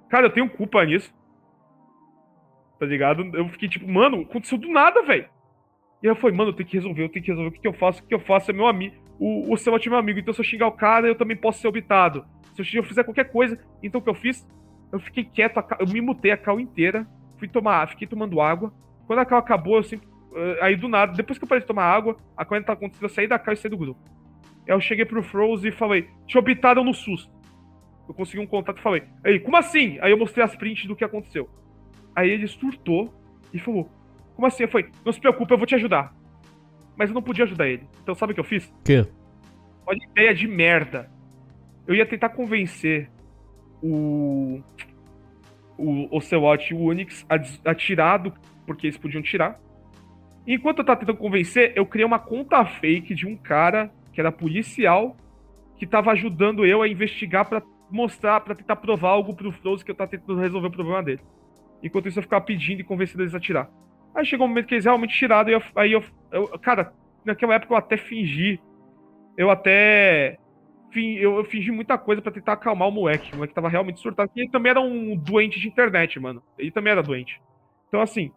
Cara, 0.09 0.26
eu 0.26 0.30
tenho 0.30 0.51
culpa 0.51 0.85
nisso. 0.85 1.12
tá 2.78 2.86
ligado? 2.86 3.22
Eu 3.35 3.48
fiquei 3.48 3.68
tipo, 3.68 3.89
mano, 3.89 4.22
aconteceu 4.22 4.59
do 4.59 4.68
nada, 4.68 5.02
velho. 5.02 5.28
E 6.02 6.06
aí 6.06 6.12
eu 6.12 6.16
falei, 6.16 6.36
mano, 6.36 6.51
eu 6.51 6.55
tenho 6.55 6.68
que 6.68 6.76
resolver, 6.76 7.05
eu 7.05 7.09
tenho 7.09 7.24
que 7.24 7.30
resolver. 7.30 7.48
O 7.48 7.52
que, 7.52 7.60
que 7.60 7.68
eu 7.68 7.72
faço? 7.72 7.98
O 7.98 8.02
que, 8.02 8.09
que 8.09 8.14
eu 8.14 8.20
faço? 8.20 8.51
É 8.51 8.55
meu 8.55 8.66
amigo. 8.66 8.94
O, 9.18 9.52
o 9.52 9.56
Selot 9.56 9.88
é 9.88 9.94
amigo, 9.94 10.18
então 10.18 10.32
se 10.32 10.40
eu 10.40 10.44
xingar 10.44 10.68
o 10.68 10.72
cara, 10.72 11.08
eu 11.08 11.14
também 11.14 11.36
posso 11.36 11.60
ser 11.60 11.68
obitado. 11.68 12.24
Se 12.54 12.76
eu 12.76 12.82
fizer 12.82 13.04
qualquer 13.04 13.30
coisa, 13.30 13.58
então 13.82 14.00
o 14.00 14.04
que 14.04 14.10
eu 14.10 14.14
fiz? 14.14 14.46
Eu 14.92 15.00
fiquei 15.00 15.24
quieto, 15.24 15.62
eu 15.80 15.86
me 15.88 16.00
mutei 16.00 16.30
a 16.30 16.36
cal 16.36 16.58
inteira, 16.58 17.06
fui 17.36 17.48
tomar, 17.48 17.88
fiquei 17.88 18.06
tomando 18.06 18.40
água. 18.40 18.72
Quando 19.06 19.18
a 19.18 19.24
cal 19.24 19.38
acabou, 19.38 19.76
eu 19.76 19.82
sempre. 19.82 20.08
Eh, 20.34 20.58
aí 20.62 20.76
do 20.76 20.88
nada, 20.88 21.12
depois 21.12 21.38
que 21.38 21.44
eu 21.44 21.48
parei 21.48 21.60
de 21.60 21.66
tomar 21.66 21.84
água, 21.84 22.16
a 22.36 22.44
coisa 22.44 22.64
tá 22.64 22.72
acontecendo, 22.72 23.04
eu 23.04 23.08
saí 23.08 23.26
da 23.26 23.38
cal 23.38 23.54
e 23.54 23.56
saí 23.56 23.70
do 23.70 23.76
grupo. 23.76 24.00
Aí 24.66 24.74
eu 24.74 24.80
cheguei 24.80 25.04
pro 25.04 25.22
Froze 25.22 25.68
e 25.68 25.72
falei, 25.72 26.08
te 26.26 26.38
obitaram 26.38 26.84
no 26.84 26.94
SUS. 26.94 27.30
Eu 28.06 28.14
consegui 28.14 28.42
um 28.42 28.46
contato 28.46 28.78
e 28.78 28.82
falei, 28.82 29.04
aí, 29.24 29.40
como 29.40 29.56
assim? 29.56 29.98
Aí 30.00 30.10
eu 30.10 30.18
mostrei 30.18 30.44
as 30.44 30.56
prints 30.56 30.86
do 30.86 30.96
que 30.96 31.04
aconteceu. 31.04 31.48
Aí 32.14 32.30
ele 32.30 32.46
surtou 32.46 33.14
e 33.52 33.58
falou, 33.58 33.90
como 34.34 34.46
assim? 34.46 34.64
Eu 34.64 34.68
falei, 34.68 34.88
não 35.04 35.12
se 35.12 35.20
preocupe, 35.20 35.52
eu 35.52 35.58
vou 35.58 35.66
te 35.66 35.74
ajudar. 35.74 36.14
Mas 36.98 37.10
eu 37.10 37.14
não 37.14 37.22
podia 37.22 37.44
ajudar 37.44 37.68
ele. 37.68 37.84
Então 38.02 38.14
sabe 38.14 38.32
o 38.32 38.34
que 38.34 38.40
eu 38.40 38.44
fiz? 38.44 38.70
Que? 38.84 39.06
Olha 39.86 39.98
ideia 40.10 40.34
de 40.34 40.48
merda. 40.48 41.08
Eu 41.86 41.94
ia 41.94 42.04
tentar 42.04 42.30
convencer 42.30 43.08
o. 43.82 44.60
O 45.78 46.16
Ocelot 46.16 46.72
e 46.72 46.76
o 46.76 46.82
Onix 46.82 47.24
a, 47.30 47.70
a 47.70 47.74
tirar 47.74 48.18
do. 48.18 48.32
Porque 48.66 48.88
eles 48.88 48.98
podiam 48.98 49.22
tirar. 49.22 49.60
E 50.44 50.54
enquanto 50.54 50.80
eu 50.80 50.84
tava 50.84 50.98
tentando 50.98 51.18
convencer, 51.18 51.72
eu 51.76 51.86
criei 51.86 52.04
uma 52.04 52.18
conta 52.18 52.64
fake 52.64 53.14
de 53.14 53.26
um 53.26 53.36
cara 53.36 53.92
que 54.12 54.20
era 54.20 54.32
policial 54.32 55.16
que 55.76 55.86
tava 55.86 56.10
ajudando 56.10 56.66
eu 56.66 56.82
a 56.82 56.88
investigar 56.88 57.48
para 57.48 57.62
mostrar, 57.88 58.40
para 58.40 58.54
tentar 58.54 58.76
provar 58.76 59.10
algo 59.10 59.34
pro 59.34 59.52
Frozen 59.52 59.84
que 59.84 59.90
eu 59.92 59.94
tava 59.94 60.10
tentando 60.10 60.40
resolver 60.40 60.66
o 60.66 60.72
problema 60.72 61.02
dele. 61.02 61.20
Enquanto 61.82 62.08
isso 62.08 62.18
eu 62.18 62.22
ficava 62.24 62.44
pedindo 62.44 62.80
e 62.80 62.84
convencendo 62.84 63.22
eles 63.22 63.34
a 63.34 63.40
tirar. 63.40 63.70
Aí 64.14 64.24
chegou 64.24 64.47
um 64.47 64.48
momento 64.48 64.66
que 64.66 64.74
eles 64.74 64.85
realmente 64.85 65.16
tiraram 65.16 65.51
e 65.51 65.52
eu, 65.52 65.62
aí 65.76 65.93
eu, 65.93 66.05
eu, 66.32 66.59
Cara, 66.59 66.93
naquela 67.24 67.55
época 67.55 67.74
eu 67.74 67.78
até 67.78 67.97
fingi. 67.97 68.60
Eu 69.36 69.51
até. 69.51 70.39
Eu, 70.94 71.36
eu 71.36 71.44
fingi 71.44 71.70
muita 71.70 71.97
coisa 71.97 72.20
para 72.20 72.32
tentar 72.32 72.55
acalmar 72.55 72.89
o 72.89 72.93
moleque. 72.93 73.32
O 73.32 73.36
moleque 73.36 73.55
tava 73.55 73.68
realmente 73.68 74.01
surtado. 74.01 74.30
E 74.35 74.40
ele 74.40 74.51
também 74.51 74.70
era 74.70 74.80
um 74.80 75.16
doente 75.16 75.60
de 75.60 75.68
internet, 75.68 76.18
mano. 76.18 76.43
Ele 76.59 76.70
também 76.70 76.90
era 76.90 77.02
doente. 77.02 77.40
Então, 77.89 78.01
assim. 78.01 78.32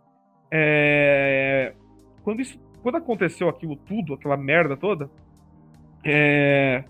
É... 0.51 1.73
Quando 2.23 2.41
isso. 2.41 2.59
Quando 2.83 2.97
aconteceu 2.97 3.47
aquilo 3.47 3.75
tudo, 3.75 4.13
aquela 4.13 4.37
merda 4.37 4.75
toda. 4.75 5.09
É... 6.03 6.83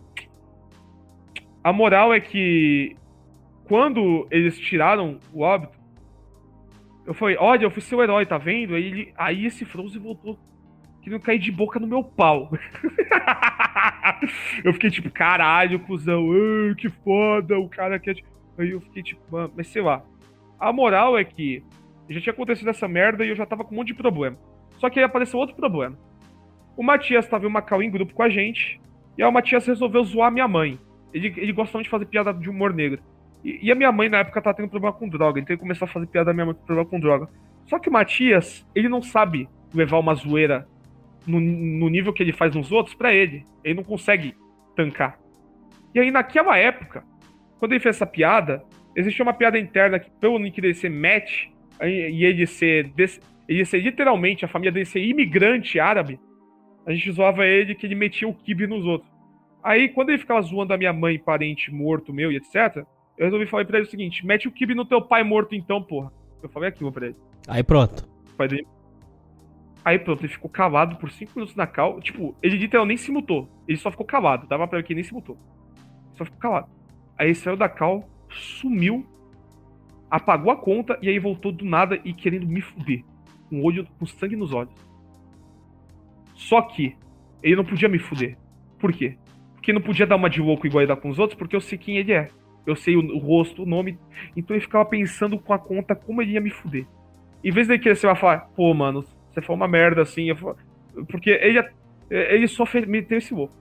A 1.64 1.72
moral 1.72 2.14
é 2.14 2.20
que. 2.20 2.96
Quando 3.66 4.28
eles 4.30 4.60
tiraram 4.60 5.20
o 5.32 5.42
óbito, 5.42 5.80
eu 7.06 7.14
falei, 7.14 7.36
olha, 7.40 7.66
eu 7.66 7.72
fui 7.72 7.82
seu 7.82 8.02
herói, 8.02 8.26
tá 8.26 8.38
vendo? 8.38 8.76
Aí, 8.76 8.84
ele, 8.84 9.14
aí 9.18 9.46
esse 9.46 9.66
Frozen 9.66 10.02
voltou 10.02 10.38
querendo 11.02 11.22
cair 11.22 11.40
de 11.40 11.52
boca 11.52 11.80
no 11.80 11.88
meu 11.88 12.04
pau. 12.04 12.52
eu 14.64 14.72
fiquei 14.74 14.92
tipo, 14.92 15.10
caralho, 15.10 15.80
cuzão, 15.80 16.28
que 16.78 16.90
foda, 16.90 17.58
o 17.58 17.68
cara 17.68 18.00
quer. 18.00 18.18
Aí 18.58 18.70
eu 18.70 18.82
fiquei 18.82 19.02
tipo, 19.02 19.22
mano, 19.32 19.52
mas 19.56 19.68
sei 19.68 19.82
lá. 19.82 20.04
A 20.60 20.72
moral 20.72 21.18
é 21.18 21.24
que 21.24 21.64
já 22.08 22.22
tinha 22.22 22.34
acontecido 22.34 22.70
essa 22.70 22.88
merda 22.88 23.26
e 23.26 23.30
eu 23.30 23.36
já 23.36 23.46
tava 23.46 23.64
com 23.64 23.74
um 23.74 23.80
monte 23.80 23.88
de 23.88 23.96
problema. 23.96 24.38
Só 24.78 24.90
que 24.90 25.00
aí 25.00 25.06
apareceu 25.06 25.40
outro 25.40 25.56
problema. 25.56 25.98
O 26.78 26.84
Matias 26.84 27.28
tava 27.28 27.46
em 27.46 27.48
uma 27.48 27.62
cal 27.62 27.82
em 27.82 27.90
grupo 27.90 28.14
com 28.14 28.24
a 28.24 28.30
gente, 28.30 28.80
e 29.18 29.24
aí 29.24 29.30
o 29.30 29.32
Matias 29.32 29.66
resolveu 29.66 30.04
zoar 30.04 30.32
minha 30.32 30.48
mãe. 30.48 30.80
Ele, 31.14 31.34
ele 31.38 31.52
gosta 31.52 31.78
muito 31.78 31.86
de 31.86 31.92
fazer 31.92 32.06
piada 32.06 32.34
de 32.34 32.50
humor 32.50 32.74
negro. 32.74 33.02
E, 33.44 33.72
a 33.72 33.76
minha 33.76 33.92
mãe, 33.92 34.08
na 34.08 34.20
época, 34.20 34.42
tava 34.42 34.56
tendo 34.56 34.70
problema 34.70 34.94
com 34.94 35.10
droga. 35.10 35.40
Então 35.40 35.54
ele 35.54 35.62
começou 35.62 35.86
a 35.86 35.90
fazer 35.90 36.06
piada 36.08 36.28
da 36.28 36.34
minha 36.34 36.46
mãe 36.46 36.56
com 36.56 36.66
problema 36.66 36.90
com 36.90 37.00
droga. 37.00 37.30
Só 37.66 37.80
que 37.80 37.90
o 37.90 37.92
Matias, 37.92 38.66
ele 38.76 38.88
não 38.88 39.02
sabe 39.02 39.50
levar 39.74 39.98
uma 40.00 40.14
zoeira 40.14 40.68
no, 41.26 41.40
no 41.40 41.90
nível 41.90 42.14
que 42.14 42.22
ele 42.22 42.34
faz 42.34 42.56
nos 42.56 42.72
outros 42.72 42.96
para 42.96 43.14
ele. 43.14 43.44
Ele 43.64 43.76
não 43.76 43.84
consegue 43.84 44.36
tancar. 44.76 45.20
E 45.94 46.00
aí, 46.00 46.12
naquela 46.12 46.58
época, 46.58 47.04
quando 47.60 47.74
ele 47.74 47.80
fez 47.80 47.96
essa 47.96 48.06
piada, 48.06 48.64
existia 48.96 49.24
uma 49.24 49.34
piada 49.34 49.58
interna 49.58 50.00
que, 50.00 50.10
pelo 50.12 50.40
Nick 50.40 50.60
dele 50.62 50.74
ser 50.74 50.90
Matt, 50.90 51.50
e 51.84 52.26
ele 52.26 52.46
ser, 52.46 52.92
ele 53.48 53.66
ser 53.66 53.80
literalmente, 53.80 54.46
a 54.46 54.48
família 54.48 54.72
dele 54.72 54.86
ser 54.86 55.04
imigrante 55.04 55.80
árabe, 55.80 56.20
a 56.86 56.94
gente 56.94 57.12
zoava 57.12 57.46
ele 57.46 57.76
que 57.76 57.86
ele 57.86 57.96
metia 57.96 58.28
o 58.28 58.34
kibe 58.34 58.68
nos 58.68 58.86
outros. 58.86 59.12
Aí, 59.64 59.90
quando 59.90 60.10
ele 60.10 60.18
ficava 60.18 60.42
zoando 60.42 60.74
a 60.74 60.78
minha 60.78 60.94
mãe, 60.94 61.20
parente 61.20 61.72
morto 61.72 62.14
meu 62.14 62.32
e 62.32 62.38
etc., 62.38 62.84
eu 63.22 63.26
resolvi 63.26 63.46
falar 63.46 63.66
pra 63.66 63.78
ele 63.78 63.88
o 63.88 63.90
seguinte: 63.90 64.26
mete 64.26 64.48
o 64.48 64.52
kibe 64.52 64.74
no 64.74 64.84
teu 64.84 65.00
pai 65.00 65.24
morto 65.24 65.54
então, 65.54 65.80
porra. 65.80 66.12
Eu 66.42 66.50
falei 66.50 66.70
aquilo 66.70 66.92
pra 66.92 67.06
ele. 67.06 67.16
Aí 67.48 67.64
pronto. 67.64 68.10
dele. 68.40 68.66
Aí 69.86 70.00
pronto, 70.00 70.22
ele 70.22 70.34
ficou 70.34 70.50
calado 70.50 70.96
por 70.96 71.12
5 71.12 71.32
minutos 71.36 71.56
na 71.56 71.68
cal. 71.68 72.02
Tipo, 72.02 72.36
ele 72.42 72.58
literalmente 72.58 72.98
nem 72.98 73.06
se 73.06 73.12
mutou. 73.12 73.48
Ele 73.68 73.78
só 73.78 73.92
ficou 73.92 74.08
calado. 74.08 74.48
Dava 74.48 74.68
pra 74.68 74.80
ver 74.80 74.84
que 74.84 74.94
ele 74.94 75.02
nem 75.02 75.08
se 75.08 75.14
mutou. 75.14 75.38
Só 76.16 76.26
ficou 76.26 76.40
calado. 76.40 76.68
Aí 77.16 77.28
ele 77.28 77.36
saiu 77.36 77.56
da 77.56 77.70
cal, 77.70 78.10
sumiu, 78.28 79.06
apagou 80.10 80.52
a 80.52 80.56
conta 80.56 80.98
e 81.00 81.08
aí 81.08 81.20
voltou 81.20 81.52
do 81.52 81.64
nada 81.64 82.02
e 82.04 82.14
querendo 82.14 82.48
me 82.48 82.60
fuder. 82.60 83.04
Com 83.50 83.64
olho, 83.64 83.88
com 84.00 84.06
sangue 84.08 84.36
nos 84.36 84.52
olhos. 84.52 84.74
Só 86.34 86.60
que 86.64 86.96
ele 87.44 87.56
não 87.56 87.66
podia 87.66 87.88
me 87.88 88.00
fuder. 88.00 88.36
Por 88.80 88.92
quê? 88.92 89.16
Porque 89.54 89.72
não 89.72 89.82
podia 89.82 90.08
dar 90.08 90.16
uma 90.16 90.30
de 90.30 90.42
louco 90.42 90.66
igual 90.66 90.82
ele 90.82 90.88
dá 90.88 90.96
com 90.96 91.10
os 91.10 91.20
outros, 91.20 91.38
porque 91.38 91.56
eu 91.56 91.62
sei 91.62 91.78
quem 91.78 91.98
ele 91.98 92.14
é. 92.14 92.30
Eu 92.66 92.76
sei 92.76 92.96
o, 92.96 93.02
o 93.02 93.18
rosto, 93.18 93.64
o 93.64 93.66
nome. 93.66 93.98
Então 94.36 94.56
ele 94.56 94.62
ficava 94.62 94.86
pensando 94.86 95.40
com 95.40 95.54
a 95.54 95.60
conta 95.60 95.96
como 95.96 96.22
ele 96.22 96.34
ia 96.34 96.42
me 96.42 96.50
fuder. 96.50 96.86
Em 97.44 97.52
vez 97.52 97.68
dele 97.68 97.80
querer 97.80 97.96
ser 97.96 98.16
falar, 98.16 98.50
pô, 98.56 98.74
mano, 98.74 99.04
você 99.30 99.42
foi 99.42 99.56
uma 99.56 99.68
merda 99.68 100.02
assim. 100.02 100.28
Porque 101.10 101.30
ele, 101.30 101.64
ele 102.10 102.48
só 102.48 102.66
fez, 102.66 102.86
esse 103.12 103.34
louco. 103.34 103.54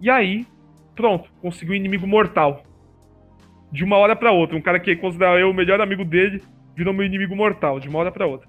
E 0.00 0.10
aí, 0.10 0.46
pronto, 0.94 1.30
conseguiu 1.40 1.72
um 1.72 1.76
inimigo 1.76 2.06
mortal. 2.06 2.62
De 3.72 3.82
uma 3.82 3.96
hora 3.96 4.14
para 4.14 4.30
outra. 4.30 4.56
Um 4.56 4.62
cara 4.62 4.78
que 4.78 4.94
considerava 4.96 5.38
eu 5.40 5.50
o 5.50 5.54
melhor 5.54 5.80
amigo 5.80 6.04
dele 6.04 6.42
virou 6.76 6.92
meu 6.92 7.06
inimigo 7.06 7.34
mortal, 7.34 7.80
de 7.80 7.88
uma 7.88 7.98
hora 8.00 8.12
para 8.12 8.26
outra. 8.26 8.48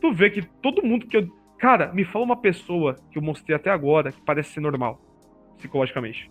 Tu 0.00 0.12
vê 0.12 0.30
que 0.30 0.42
todo 0.60 0.84
mundo 0.84 1.06
que 1.06 1.16
eu. 1.16 1.28
Cara, 1.58 1.92
me 1.92 2.04
fala 2.04 2.24
uma 2.24 2.36
pessoa 2.36 2.96
que 3.10 3.18
eu 3.18 3.22
mostrei 3.22 3.56
até 3.56 3.70
agora 3.70 4.12
que 4.12 4.20
parece 4.20 4.52
ser 4.52 4.60
normal, 4.60 5.00
psicologicamente. 5.56 6.30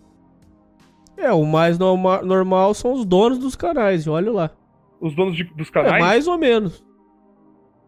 É, 1.16 1.32
o 1.32 1.44
mais 1.44 1.78
norma 1.78 2.22
normal 2.22 2.74
são 2.74 2.92
os 2.92 3.04
donos 3.04 3.38
dos 3.38 3.54
canais, 3.54 4.06
olha 4.06 4.32
lá. 4.32 4.50
Os 5.00 5.14
donos 5.14 5.36
de, 5.36 5.44
dos 5.44 5.70
canais? 5.70 5.94
É, 5.94 5.98
mais 5.98 6.26
ou 6.26 6.38
menos. 6.38 6.84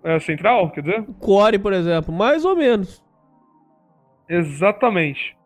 É, 0.05 0.19
central, 0.21 0.71
quer 0.71 0.83
dizer? 0.83 1.01
O 1.01 1.15
Core, 1.15 1.59
por 1.59 1.73
exemplo, 1.73 2.15
mais 2.15 2.45
ou 2.45 2.55
menos. 2.55 3.05
Exatamente. 4.29 5.37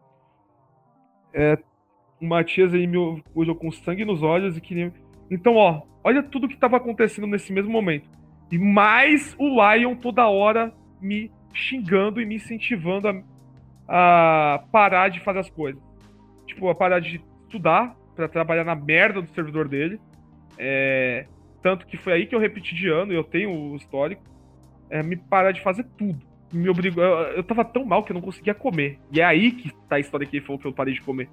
É, 1.33 1.59
o 2.21 2.27
Matias 2.27 2.75
aí 2.75 2.87
me 2.87 2.99
olhou 3.35 3.57
com 3.57 3.71
sangue 3.71 4.05
nos 4.05 4.23
olhos 4.23 4.57
e 4.57 4.61
queria. 4.61 4.93
Então, 5.31 5.57
ó, 5.57 5.83
olha 6.05 6.23
tudo 6.23 6.49
que 6.49 6.57
tava 6.57 6.77
acontecendo 6.77 7.27
nesse 7.27 7.53
mesmo 7.53 7.71
momento. 7.71 8.11
E 8.51 8.59
mais 8.59 9.35
o 9.39 9.47
Lion 9.49 9.95
toda 9.95 10.29
hora 10.29 10.75
me 11.01 11.31
xingando 11.55 12.21
e 12.21 12.27
me 12.27 12.35
incentivando 12.37 13.09
a, 13.09 13.15
a 13.89 14.59
parar 14.71 15.09
de 15.09 15.21
fazer 15.21 15.39
as 15.39 15.51
coisas. 15.51 15.81
Tipo, 16.47 16.69
a 16.69 16.75
parar 16.75 17.01
de 17.01 17.23
estudar 17.51 17.97
para 18.15 18.29
trabalhar 18.29 18.65
na 18.65 18.77
merda 18.77 19.21
do 19.21 19.29
servidor 19.31 19.69
dele. 19.69 20.01
É, 20.57 21.27
tanto 21.61 21.85
que 21.87 21.97
foi 21.97 22.13
aí 22.13 22.27
que 22.27 22.35
eu 22.35 22.39
repeti 22.39 22.75
de 22.75 22.89
ano, 22.89 23.13
eu 23.13 23.25
tenho 23.25 23.51
o 23.51 23.77
histórico. 23.77 24.23
É, 24.89 25.03
me 25.03 25.17
parar 25.17 25.53
de 25.53 25.61
fazer 25.61 25.85
tudo. 25.99 26.21
Me 26.53 26.69
obrigou. 26.69 27.03
Eu, 27.03 27.37
eu 27.37 27.43
tava 27.43 27.65
tão 27.65 27.85
mal 27.85 28.05
que 28.05 28.13
eu 28.13 28.15
não 28.15 28.21
conseguia 28.21 28.55
comer. 28.55 28.99
E 29.13 29.21
é 29.21 29.25
aí 29.25 29.53
que 29.53 29.73
tá 29.89 29.97
a 29.97 30.01
história 30.01 30.27
que 30.27 30.37
ele 30.37 30.45
falou 30.45 30.59
que 30.59 30.67
eu 30.67 30.73
parei 30.73 30.95
de 30.95 31.03
comer. 31.03 31.29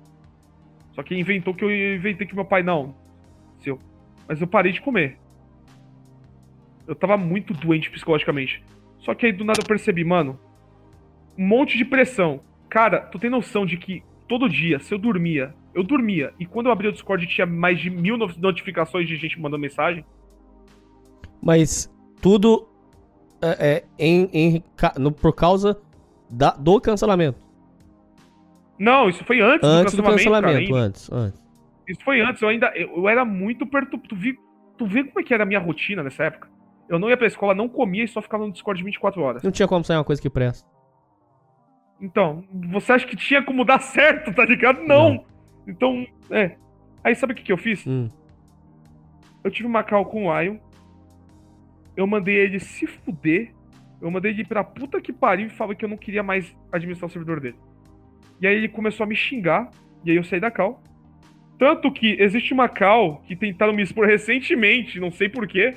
Só 0.94 1.04
que 1.04 1.16
inventou 1.16 1.54
que 1.54 1.64
eu 1.64 1.72
inventei 1.96 2.26
que 2.26 2.36
meu 2.36 2.46
pai 2.46 2.64
não. 2.64 2.96
Seu. 3.60 3.80
Mas 4.28 4.42
eu 4.42 4.48
parei 4.48 4.72
de 4.72 4.82
comer. 4.82 5.18
Eu 6.88 6.96
tava 6.96 7.18
muito 7.18 7.54
doente 7.54 7.90
psicologicamente. 7.90 8.64
Só 9.00 9.14
que 9.14 9.26
aí 9.26 9.32
do 9.32 9.46
nada 9.46 9.60
eu 9.62 9.68
percebi, 9.68 10.04
mano. 10.04 10.40
Um 11.38 11.46
monte 11.48 11.78
de 11.78 11.86
pressão. 11.86 12.42
Cara, 12.70 13.00
tu 13.02 13.20
tem 13.20 13.30
noção 13.30 13.66
de 13.66 13.78
que 13.78 14.04
todo 14.28 14.50
dia, 14.50 14.80
se 14.80 14.94
eu 14.94 14.98
dormia 14.98 15.54
eu 15.78 15.84
dormia. 15.84 16.34
E 16.40 16.46
quando 16.46 16.66
eu 16.66 16.72
abri 16.72 16.88
o 16.88 16.92
Discord 16.92 17.28
tinha 17.28 17.46
mais 17.46 17.80
de 17.80 17.92
mil 17.92 18.18
notificações 18.18 19.08
de 19.08 19.16
gente 19.16 19.40
mandando 19.40 19.62
mensagem. 19.62 20.04
Mas 21.40 21.88
tudo 22.20 22.68
é, 23.40 23.68
é 23.68 23.84
em, 24.00 24.28
em 24.34 24.64
no, 24.98 25.12
por 25.12 25.34
causa 25.34 25.80
da, 26.28 26.50
do 26.50 26.82
cancelamento. 26.82 27.46
Não, 28.80 29.08
isso 29.08 29.24
foi 29.24 29.40
antes, 29.40 29.70
antes 29.70 29.94
do 29.94 30.02
cancelamento. 30.02 30.48
Do 30.48 30.72
cancelamento 30.72 30.72
cara, 30.72 30.86
antes, 30.86 31.12
antes. 31.12 31.44
Isso 31.88 32.04
foi 32.04 32.22
antes. 32.22 32.42
Eu 32.42 32.50
ainda 32.50 32.72
eu, 32.76 32.98
eu 32.98 33.08
era 33.08 33.24
muito 33.24 33.64
perturbado. 33.68 34.10
Tu, 34.10 34.16
vi, 34.16 34.36
tu 34.80 34.88
vê 34.88 35.04
como 35.04 35.20
é 35.20 35.24
que 35.24 35.32
era 35.32 35.44
a 35.44 35.46
minha 35.46 35.60
rotina 35.60 36.02
nessa 36.02 36.24
época? 36.24 36.50
Eu 36.90 36.98
não 36.98 37.08
ia 37.08 37.18
pra 37.18 37.28
escola, 37.28 37.54
não 37.54 37.70
comia 37.70 38.04
e 38.04 38.08
só 38.08 38.20
ficava 38.20 38.48
no 38.48 38.52
Discord 38.52 38.84
24 38.84 39.22
horas. 39.22 39.44
Não 39.44 39.52
tinha 39.52 39.68
como 39.68 39.84
sair 39.84 39.98
uma 39.98 40.04
coisa 40.04 40.20
que 40.20 40.30
presta. 40.30 40.68
Então, 42.00 42.44
você 42.70 42.94
acha 42.94 43.08
que 43.08 43.16
tinha 43.16 43.42
como 43.44 43.66
dar 43.66 43.80
certo, 43.80 44.34
tá 44.34 44.46
ligado? 44.46 44.82
Não. 44.84 45.14
não. 45.14 45.26
Então, 45.68 46.08
é. 46.30 46.56
Aí 47.04 47.16
sabe 47.16 47.34
o 47.34 47.36
que, 47.36 47.44
que 47.44 47.52
eu 47.52 47.58
fiz? 47.58 47.86
Hum. 47.86 48.10
Eu 49.44 49.52
tive 49.52 49.68
uma 49.68 49.84
call 49.84 50.06
com 50.06 50.28
o 50.28 50.42
Lion. 50.42 50.58
eu 51.96 52.06
mandei 52.06 52.36
ele 52.36 52.60
se 52.60 52.86
fuder. 52.86 53.54
Eu 54.02 54.12
mandei 54.12 54.32
ele 54.32 54.46
pra 54.46 54.64
puta 54.64 55.02
que 55.02 55.12
pariu 55.12 55.48
e 55.48 55.50
falei 55.50 55.76
que 55.76 55.84
eu 55.84 55.90
não 55.90 55.98
queria 55.98 56.22
mais 56.22 56.56
administrar 56.72 57.10
o 57.10 57.12
servidor 57.12 57.40
dele. 57.40 57.58
E 58.40 58.46
aí 58.46 58.56
ele 58.56 58.70
começou 58.70 59.04
a 59.04 59.08
me 59.08 59.16
xingar. 59.16 59.72
E 60.06 60.12
aí 60.12 60.18
eu 60.18 60.24
saí 60.24 60.40
da 60.40 60.52
cal. 60.52 60.84
Tanto 61.58 61.92
que 61.92 62.16
existe 62.20 62.54
uma 62.54 62.70
cal 62.70 63.24
que 63.26 63.36
tentaram 63.36 63.74
me 63.74 63.82
expor 63.82 64.06
recentemente, 64.06 65.00
não 65.00 65.10
sei 65.10 65.28
porquê, 65.28 65.76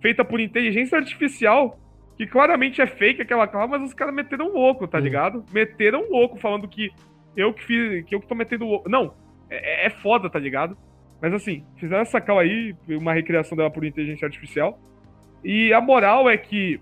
feita 0.00 0.22
por 0.22 0.40
inteligência 0.40 0.98
artificial, 0.98 1.78
que 2.22 2.26
claramente 2.30 2.80
é 2.80 2.86
fake 2.86 3.22
aquela 3.22 3.48
cal, 3.48 3.66
mas 3.66 3.82
os 3.82 3.92
caras 3.92 4.14
meteram 4.14 4.52
louco, 4.52 4.86
tá 4.86 4.98
Hum. 4.98 5.00
ligado? 5.00 5.44
Meteram 5.52 6.08
louco, 6.08 6.38
falando 6.38 6.68
que 6.68 6.90
eu 7.36 7.52
que 7.52 7.64
fiz, 7.64 8.04
que 8.04 8.14
eu 8.14 8.20
que 8.20 8.28
tô 8.28 8.34
metendo 8.34 8.64
louco. 8.64 8.88
Não, 8.88 9.14
é, 9.50 9.86
é 9.86 9.90
foda, 9.90 10.30
tá 10.30 10.38
ligado? 10.38 10.76
Mas 11.20 11.32
assim, 11.34 11.64
fizeram 11.76 12.02
essa 12.02 12.20
cal 12.20 12.38
aí, 12.38 12.74
uma 12.88 13.12
recriação 13.12 13.56
dela 13.56 13.70
por 13.70 13.84
inteligência 13.84 14.26
artificial. 14.26 14.78
E 15.44 15.72
a 15.72 15.80
moral 15.80 16.30
é 16.30 16.36
que 16.36 16.80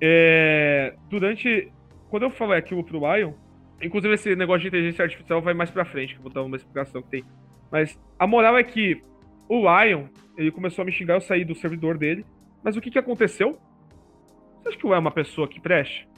é, 0.00 0.94
durante. 1.08 1.70
Quando 2.08 2.24
eu 2.24 2.30
falei 2.30 2.58
aquilo 2.58 2.82
pro 2.82 2.98
Lion, 2.98 3.32
inclusive 3.80 4.14
esse 4.14 4.34
negócio 4.34 4.62
de 4.62 4.68
inteligência 4.68 5.04
artificial 5.04 5.40
vai 5.40 5.54
mais 5.54 5.70
pra 5.70 5.84
frente, 5.84 6.14
que 6.14 6.18
eu 6.18 6.24
vou 6.24 6.32
dar 6.32 6.42
uma 6.42 6.56
explicação 6.56 7.02
que 7.02 7.10
tem. 7.10 7.24
Mas 7.70 8.00
a 8.18 8.26
moral 8.26 8.58
é 8.58 8.64
que 8.64 9.00
o 9.48 9.60
Lion, 9.60 10.06
ele 10.36 10.50
começou 10.50 10.82
a 10.82 10.84
me 10.84 10.92
xingar, 10.92 11.14
eu 11.14 11.20
saí 11.20 11.44
do 11.44 11.54
servidor 11.54 11.98
dele. 11.98 12.24
Mas 12.64 12.76
o 12.76 12.80
que 12.80 12.90
que 12.90 12.98
aconteceu? 12.98 13.58
Você 14.62 14.68
acha 14.68 14.78
que 14.78 14.86
Lion 14.86 14.94
é 14.94 14.98
uma 14.98 15.10
pessoa 15.10 15.48
que 15.48 15.60
preste? 15.60 16.08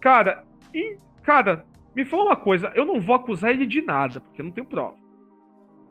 Cara, 0.00 0.44
e, 0.74 0.98
cara, 1.22 1.66
me 1.94 2.04
fala 2.04 2.24
uma 2.24 2.36
coisa, 2.36 2.70
eu 2.74 2.84
não 2.84 3.00
vou 3.00 3.14
acusar 3.16 3.50
ele 3.50 3.66
de 3.66 3.80
nada, 3.82 4.20
porque 4.20 4.40
eu 4.40 4.44
não 4.44 4.52
tenho 4.52 4.66
prova. 4.66 4.96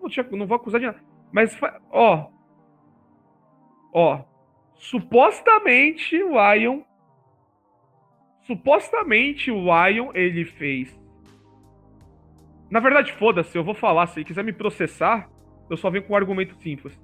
Não, 0.02 0.10
tinha- 0.10 0.28
não 0.32 0.46
vou 0.46 0.56
acusar 0.56 0.80
de 0.80 0.86
nada. 0.86 1.02
Mas, 1.32 1.60
ó. 1.90 2.30
Ó. 3.92 4.24
Supostamente 4.76 6.22
o 6.22 6.30
Lion. 6.54 6.82
Supostamente 8.44 9.50
o 9.50 9.58
Lion, 9.64 10.12
ele 10.14 10.46
fez. 10.46 10.96
Na 12.70 12.80
verdade, 12.80 13.12
foda-se, 13.14 13.58
eu 13.58 13.64
vou 13.64 13.74
falar. 13.74 14.06
Se 14.08 14.20
ele 14.20 14.26
quiser 14.26 14.44
me 14.44 14.54
processar, 14.54 15.30
eu 15.70 15.78
só 15.78 15.90
venho 15.90 16.04
com 16.06 16.14
um 16.14 16.16
argumento 16.16 16.56
simples. 16.62 17.00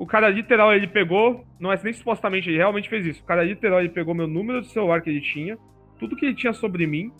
O 0.00 0.06
cara 0.06 0.30
literal, 0.30 0.74
ele 0.74 0.86
pegou. 0.86 1.44
Não 1.60 1.70
é 1.70 1.78
nem 1.84 1.92
supostamente, 1.92 2.48
ele 2.48 2.56
realmente 2.56 2.88
fez 2.88 3.04
isso. 3.04 3.22
O 3.22 3.26
cara 3.26 3.44
literal, 3.44 3.80
ele 3.80 3.90
pegou 3.90 4.14
meu 4.14 4.26
número 4.26 4.62
de 4.62 4.68
celular 4.68 5.02
que 5.02 5.10
ele 5.10 5.20
tinha. 5.20 5.58
Tudo 5.98 6.16
que 6.16 6.24
ele 6.24 6.34
tinha 6.34 6.54
sobre 6.54 6.86
mim. 6.86 7.12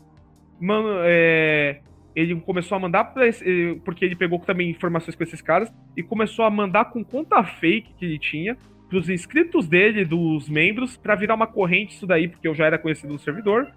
Mano, 0.58 0.88
é 1.02 1.80
ele 2.14 2.34
começou 2.40 2.76
a 2.76 2.78
mandar 2.80 3.04
pra 3.04 3.26
esse, 3.26 3.80
porque 3.84 4.04
ele 4.04 4.16
pegou 4.16 4.38
também 4.40 4.70
informações 4.70 5.14
com 5.14 5.22
esses 5.22 5.40
caras 5.40 5.72
e 5.96 6.02
começou 6.02 6.44
a 6.44 6.50
mandar 6.50 6.86
com 6.86 7.04
conta 7.04 7.42
fake 7.44 7.94
que 7.94 8.04
ele 8.04 8.18
tinha 8.18 8.56
pros 8.88 9.08
inscritos 9.08 9.68
dele, 9.68 10.04
dos 10.04 10.48
membros, 10.48 10.96
pra 10.96 11.14
virar 11.14 11.36
uma 11.36 11.46
corrente 11.46 11.94
isso 11.94 12.06
daí, 12.06 12.26
porque 12.26 12.48
eu 12.48 12.54
já 12.54 12.66
era 12.66 12.78
conhecido 12.78 13.12
no 13.12 13.18
servidor. 13.18 13.70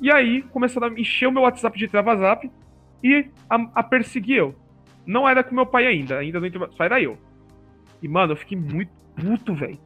E 0.00 0.10
aí 0.10 0.42
começaram 0.50 0.88
a 0.88 1.00
encher 1.00 1.28
o 1.28 1.32
meu 1.32 1.42
WhatsApp 1.42 1.78
de 1.78 1.86
travazap 1.86 2.50
e 3.02 3.26
a, 3.48 3.54
a 3.76 3.82
perseguir 3.82 4.38
eu. 4.38 4.54
Não 5.06 5.28
era 5.28 5.44
com 5.44 5.54
meu 5.54 5.66
pai 5.66 5.86
ainda, 5.86 6.18
ainda 6.18 6.40
não 6.40 6.46
entrou, 6.46 6.70
só 6.72 6.82
era 6.82 7.00
eu. 7.00 7.16
E 8.02 8.08
mano, 8.08 8.32
eu 8.32 8.36
fiquei 8.36 8.56
muito 8.56 8.92
puto, 9.14 9.54
velho. 9.54 9.78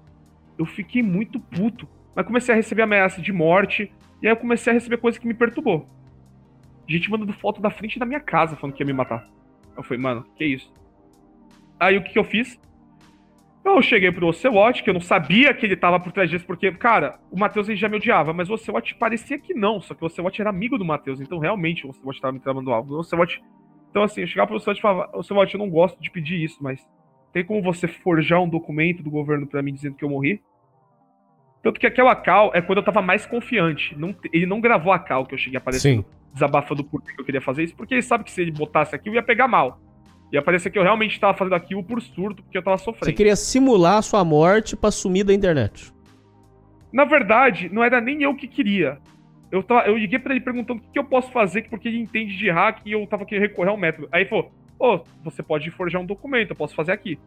Eu 0.58 0.66
fiquei 0.66 1.02
muito 1.02 1.38
puto. 1.40 1.88
Mas 2.14 2.26
comecei 2.26 2.52
a 2.52 2.56
receber 2.56 2.82
ameaça 2.82 3.22
de 3.22 3.32
morte 3.32 3.92
e 4.20 4.26
aí 4.26 4.32
eu 4.32 4.36
comecei 4.36 4.72
a 4.72 4.74
receber 4.74 4.98
coisa 4.98 5.18
que 5.18 5.26
me 5.26 5.34
perturbou 5.34 5.88
gente 6.90 7.10
mandando 7.10 7.32
foto 7.32 7.60
da 7.60 7.70
frente 7.70 7.98
da 7.98 8.06
minha 8.06 8.20
casa 8.20 8.56
falando 8.56 8.74
que 8.74 8.82
ia 8.82 8.86
me 8.86 8.92
matar. 8.92 9.28
Eu 9.76 9.82
falei, 9.82 10.02
mano, 10.02 10.26
que 10.36 10.44
isso? 10.44 10.72
Aí 11.78 11.96
o 11.96 12.02
que, 12.02 12.12
que 12.12 12.18
eu 12.18 12.24
fiz? 12.24 12.60
Eu 13.64 13.80
cheguei 13.82 14.10
pro 14.10 14.26
Ocelot, 14.26 14.82
que 14.82 14.90
eu 14.90 14.94
não 14.94 15.00
sabia 15.00 15.52
que 15.54 15.64
ele 15.64 15.76
tava 15.76 16.00
por 16.00 16.12
trás 16.12 16.28
disso, 16.28 16.46
porque, 16.46 16.72
cara, 16.72 17.20
o 17.30 17.38
Matheus 17.38 17.66
já 17.78 17.88
me 17.88 17.96
odiava, 17.96 18.32
mas 18.32 18.48
o 18.48 18.54
Ocelot 18.54 18.94
parecia 18.96 19.38
que 19.38 19.54
não, 19.54 19.80
só 19.80 19.94
que 19.94 20.02
o 20.02 20.06
Ocelot 20.06 20.40
era 20.40 20.50
amigo 20.50 20.78
do 20.78 20.84
Matheus, 20.84 21.20
então 21.20 21.38
realmente 21.38 21.86
o 21.86 21.90
Ocelot 21.90 22.20
tava 22.20 22.32
me 22.32 22.40
tramando 22.40 22.72
algo. 22.72 22.94
O 22.94 22.98
Ocelot. 23.00 23.42
Então, 23.90 24.02
assim, 24.02 24.22
eu 24.22 24.26
chegava 24.26 24.48
pro 24.48 24.56
Ocelot 24.56 24.78
e 24.78 24.82
falava, 24.82 25.10
Ocelot, 25.16 25.54
eu 25.54 25.58
não 25.58 25.68
gosto 25.68 26.00
de 26.00 26.10
pedir 26.10 26.42
isso, 26.42 26.58
mas 26.60 26.86
tem 27.32 27.44
como 27.44 27.62
você 27.62 27.86
forjar 27.86 28.40
um 28.42 28.48
documento 28.48 29.02
do 29.02 29.10
governo 29.10 29.46
pra 29.46 29.62
mim 29.62 29.72
dizendo 29.72 29.94
que 29.96 30.04
eu 30.04 30.10
morri? 30.10 30.40
Tanto 31.62 31.78
que 31.78 31.86
aquela 31.86 32.14
cal 32.16 32.50
é 32.54 32.60
quando 32.62 32.78
eu 32.78 32.84
tava 32.84 33.02
mais 33.02 33.26
confiante. 33.26 33.94
Não, 33.98 34.14
ele 34.32 34.46
não 34.46 34.60
gravou 34.60 34.92
a 34.92 34.98
cal 34.98 35.26
que 35.26 35.34
eu 35.34 35.38
cheguei 35.38 35.58
a 35.58 35.60
aparecer 35.60 35.96
Sim. 35.96 36.04
desabafando 36.32 36.82
por 36.82 37.02
que 37.02 37.20
eu 37.20 37.24
queria 37.24 37.40
fazer 37.40 37.64
isso, 37.64 37.76
porque 37.76 37.94
ele 37.94 38.02
sabe 38.02 38.24
que 38.24 38.30
se 38.30 38.40
ele 38.40 38.50
botasse 38.50 38.94
aquilo 38.94 39.14
ia 39.14 39.22
pegar 39.22 39.46
mal. 39.46 39.78
Ia 40.32 40.40
parecer 40.40 40.70
que 40.70 40.78
eu 40.78 40.82
realmente 40.82 41.18
tava 41.18 41.36
fazendo 41.36 41.54
aquilo 41.54 41.82
por 41.84 42.00
surto, 42.00 42.42
porque 42.42 42.56
eu 42.56 42.62
tava 42.62 42.78
Você 42.78 42.84
sofrendo. 42.84 43.16
queria 43.16 43.36
simular 43.36 43.98
a 43.98 44.02
sua 44.02 44.24
morte 44.24 44.76
pra 44.76 44.90
sumir 44.90 45.24
da 45.24 45.34
internet. 45.34 45.92
Na 46.92 47.04
verdade, 47.04 47.68
não 47.68 47.82
era 47.82 48.00
nem 48.00 48.22
eu 48.22 48.34
que 48.34 48.46
queria. 48.48 48.98
Eu, 49.50 49.62
tava, 49.62 49.88
eu 49.88 49.96
liguei 49.98 50.18
pra 50.18 50.32
ele 50.32 50.40
perguntando 50.40 50.80
o 50.80 50.82
que, 50.82 50.92
que 50.92 50.98
eu 50.98 51.04
posso 51.04 51.30
fazer, 51.32 51.68
porque 51.68 51.88
ele 51.88 51.98
entende 51.98 52.36
de 52.36 52.48
hack 52.48 52.80
e 52.86 52.92
eu 52.92 53.04
tava 53.06 53.24
querendo 53.26 53.48
recorrer 53.48 53.70
ao 53.70 53.76
método. 53.76 54.08
Aí 54.12 54.22
ele 54.22 54.30
falou: 54.30 54.52
Ô, 54.80 55.04
você 55.22 55.42
pode 55.42 55.70
forjar 55.70 56.00
um 56.00 56.06
documento, 56.06 56.50
eu 56.50 56.56
posso 56.56 56.74
fazer 56.74 56.92
aqui. 56.92 57.18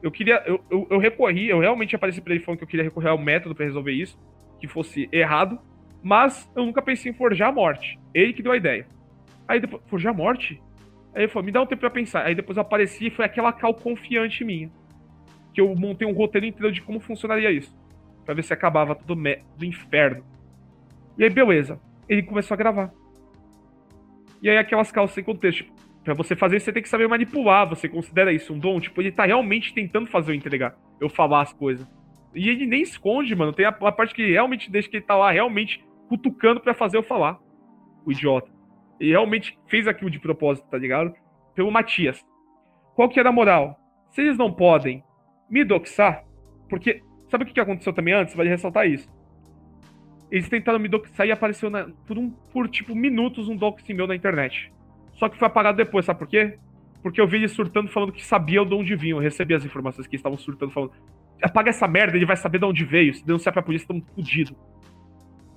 Eu 0.00 0.10
queria. 0.12 0.40
Eu, 0.46 0.64
eu, 0.70 0.86
eu 0.88 0.98
recorri, 0.98 1.48
eu 1.48 1.58
realmente 1.58 1.96
apareci 1.96 2.20
pra 2.20 2.32
ele 2.32 2.44
falando 2.44 2.58
que 2.58 2.64
eu 2.64 2.68
queria 2.68 2.84
recorrer 2.84 3.08
ao 3.08 3.18
método 3.18 3.56
pra 3.56 3.66
resolver 3.66 3.90
isso, 3.90 4.16
que 4.60 4.68
fosse 4.68 5.08
errado, 5.10 5.58
mas 6.00 6.48
eu 6.54 6.64
nunca 6.64 6.80
pensei 6.80 7.10
em 7.10 7.14
forjar 7.14 7.48
a 7.48 7.52
morte. 7.52 7.98
Ele 8.14 8.32
que 8.32 8.42
deu 8.42 8.52
a 8.52 8.56
ideia. 8.56 8.86
Aí 9.48 9.58
depois, 9.58 9.82
forjar 9.88 10.14
a 10.14 10.16
morte? 10.16 10.62
Aí 11.12 11.22
ele 11.22 11.28
falou, 11.28 11.44
me 11.44 11.50
dá 11.50 11.60
um 11.60 11.66
tempo 11.66 11.80
pra 11.80 11.90
pensar. 11.90 12.24
Aí 12.24 12.36
depois 12.36 12.56
eu 12.56 12.62
apareci 12.62 13.08
e 13.08 13.10
foi 13.10 13.24
aquela 13.24 13.52
cal 13.52 13.74
confiante 13.74 14.44
minha. 14.44 14.70
Que 15.52 15.60
eu 15.60 15.74
montei 15.74 16.06
um 16.06 16.12
roteiro 16.12 16.46
inteiro 16.46 16.72
de 16.72 16.80
como 16.80 17.00
funcionaria 17.00 17.50
isso. 17.50 17.76
Pra 18.24 18.32
ver 18.32 18.44
se 18.44 18.52
acabava 18.52 18.94
tudo 18.94 19.20
do 19.58 19.64
inferno. 19.64 20.24
E 21.18 21.24
aí, 21.24 21.30
beleza. 21.30 21.80
Ele 22.08 22.22
começou 22.22 22.54
a 22.54 22.58
gravar. 22.58 22.92
E 24.40 24.48
aí, 24.48 24.56
aquelas 24.56 24.90
calças 24.90 25.14
sem 25.14 25.24
contexto. 25.24 25.64
Tipo, 25.64 25.81
pra 26.04 26.14
você 26.14 26.34
fazer 26.36 26.56
isso, 26.56 26.64
você 26.66 26.72
tem 26.72 26.82
que 26.82 26.88
saber 26.88 27.08
manipular. 27.08 27.68
Você 27.68 27.88
considera 27.88 28.32
isso 28.32 28.52
um 28.52 28.58
dom? 28.58 28.80
Tipo, 28.80 29.00
ele 29.00 29.12
tá 29.12 29.24
realmente 29.24 29.72
tentando 29.74 30.06
fazer 30.08 30.32
eu 30.32 30.36
entregar. 30.36 30.76
Eu 31.00 31.08
falar 31.08 31.42
as 31.42 31.52
coisas. 31.52 31.86
E 32.34 32.48
ele 32.48 32.66
nem 32.66 32.82
esconde, 32.82 33.34
mano. 33.34 33.52
Tem 33.52 33.66
a, 33.66 33.68
a 33.68 33.92
parte 33.92 34.14
que 34.14 34.30
realmente 34.32 34.70
deixa 34.70 34.88
que 34.88 34.96
ele 34.96 35.04
tá 35.04 35.16
lá 35.16 35.30
realmente 35.30 35.84
cutucando 36.08 36.60
pra 36.60 36.74
fazer 36.74 36.96
eu 36.96 37.02
falar. 37.02 37.38
O 38.04 38.12
idiota. 38.12 38.50
Ele 38.98 39.10
realmente 39.10 39.58
fez 39.68 39.86
aquilo 39.86 40.10
de 40.10 40.18
propósito, 40.18 40.68
tá 40.68 40.78
ligado? 40.78 41.14
Pelo 41.54 41.70
Matias. 41.70 42.24
Qual 42.94 43.08
que 43.08 43.18
era 43.20 43.28
a 43.28 43.32
moral? 43.32 43.78
Se 44.10 44.20
eles 44.20 44.36
não 44.38 44.52
podem 44.52 45.02
me 45.48 45.64
doxar, 45.64 46.24
porque 46.68 47.02
sabe 47.28 47.44
o 47.44 47.46
que 47.46 47.52
que 47.54 47.60
aconteceu 47.60 47.92
também 47.92 48.14
antes? 48.14 48.34
Vale 48.34 48.48
ressaltar 48.48 48.86
isso. 48.88 49.08
Eles 50.30 50.48
tentaram 50.48 50.78
me 50.78 50.88
doxar 50.88 51.26
e 51.26 51.32
apareceu 51.32 51.68
na- 51.68 51.88
por, 52.06 52.16
um, 52.18 52.30
por 52.30 52.68
tipo 52.68 52.94
minutos 52.94 53.48
um 53.48 53.56
doxing 53.56 53.92
meu 53.94 54.06
na 54.06 54.14
internet. 54.16 54.72
Só 55.22 55.28
que 55.28 55.38
foi 55.38 55.46
apagado 55.46 55.76
depois, 55.76 56.04
sabe 56.04 56.18
por 56.18 56.26
quê? 56.26 56.58
Porque 57.00 57.20
eu 57.20 57.28
vi 57.28 57.36
eles 57.36 57.52
surtando 57.52 57.88
falando 57.88 58.10
que 58.10 58.24
sabiam 58.24 58.66
de 58.66 58.74
onde 58.74 58.96
vinham. 58.96 59.18
Eu 59.18 59.22
recebi 59.22 59.54
as 59.54 59.64
informações 59.64 60.04
que 60.08 60.16
eles 60.16 60.18
estavam 60.18 60.36
surtando 60.36 60.72
falando. 60.72 60.90
Apaga 61.40 61.70
essa 61.70 61.86
merda, 61.86 62.16
ele 62.16 62.26
vai 62.26 62.34
saber 62.34 62.58
de 62.58 62.64
onde 62.64 62.84
veio. 62.84 63.14
Se 63.14 63.24
denunciar 63.24 63.52
pra 63.52 63.62
polícia, 63.62 63.84
estamos 63.84 64.02
fodidos. 64.16 64.52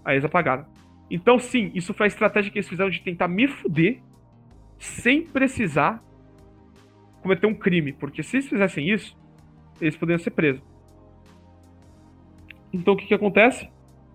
Aí 0.06 0.18
eles 0.18 0.24
apagaram. 0.24 0.68
Então, 1.10 1.40
sim, 1.40 1.72
isso 1.74 1.96
foi 1.96 2.06
a 2.06 2.08
estratégia 2.10 2.52
que 2.52 2.60
eles 2.60 2.70
fizeram 2.70 2.92
de 2.92 3.02
tentar 3.02 3.28
me 3.28 3.48
fuder 3.48 4.04
sem 4.78 5.24
precisar 5.24 6.00
cometer 7.24 7.48
um 7.48 7.56
crime. 7.56 7.92
Porque 7.92 8.22
se 8.22 8.38
eles 8.38 8.48
fizessem 8.48 8.88
isso, 8.92 9.18
eles 9.82 9.98
poderiam 9.98 10.20
ser 10.20 10.30
presos. 10.30 10.62
Então 12.72 12.94
o 12.94 12.98
que 12.98 13.08
que 13.08 13.16
acontece? 13.16 13.68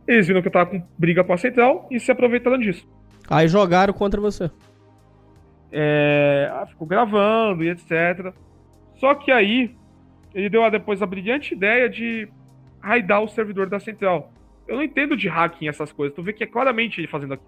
Eles 0.07 0.29
viram 0.29 0.43
que 0.43 0.47
eu 0.47 0.53
tava 0.53 0.71
com 0.71 0.87
briga 0.97 1.25
com 1.25 1.33
a 1.33 1.37
central 1.37 1.89
e 1.91 1.99
se 1.99 2.13
aproveitaram 2.13 2.57
disso. 2.57 2.89
Aí 3.29 3.49
jogaram 3.49 3.93
contra 3.93 4.21
você. 4.21 4.49
É, 5.73 6.51
ah, 6.53 6.67
ficou 6.67 6.87
gravando 6.87 7.63
e 7.63 7.69
etc. 7.71 8.35
Só 8.97 9.15
que 9.15 9.31
aí 9.31 9.75
ele 10.35 10.49
deu 10.49 10.65
a- 10.65 10.71
depois 10.71 11.01
a 11.03 11.07
brilhante 11.07 11.55
ideia 11.55 11.89
de 11.89 12.29
raidar 12.81 13.23
o 13.23 13.29
servidor 13.29 13.69
da 13.69 13.79
central. 13.79 14.33
Eu 14.67 14.77
não 14.77 14.83
entendo 14.83 15.17
de 15.17 15.29
hacking 15.29 15.69
essas 15.69 15.93
coisas, 15.93 16.15
tu 16.15 16.23
vê 16.23 16.33
que 16.33 16.45
é 16.45 16.47
claramente 16.47 17.01
ele 17.01 17.09
fazendo 17.09 17.35
aqui. 17.35 17.45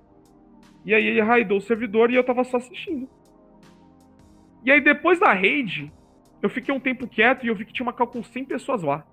E 0.84 0.92
aí 0.94 1.06
ele 1.06 1.20
raidou 1.20 1.58
o 1.58 1.60
servidor 1.62 2.10
e 2.10 2.14
eu 2.16 2.24
tava 2.24 2.42
só 2.44 2.56
assistindo. 2.56 3.08
E 4.64 4.70
aí 4.70 4.80
depois 4.80 5.18
da 5.18 5.32
raid, 5.32 5.92
eu 6.40 6.50
fiquei 6.50 6.74
um 6.74 6.80
tempo 6.80 7.06
quieto 7.06 7.44
e 7.44 7.48
eu 7.48 7.54
vi 7.54 7.64
que 7.64 7.72
tinha 7.72 7.84
uma 7.86 7.92
cal 7.92 8.06
com 8.06 8.22
100 8.22 8.44
pessoas 8.44 8.82
lá. 8.82 9.04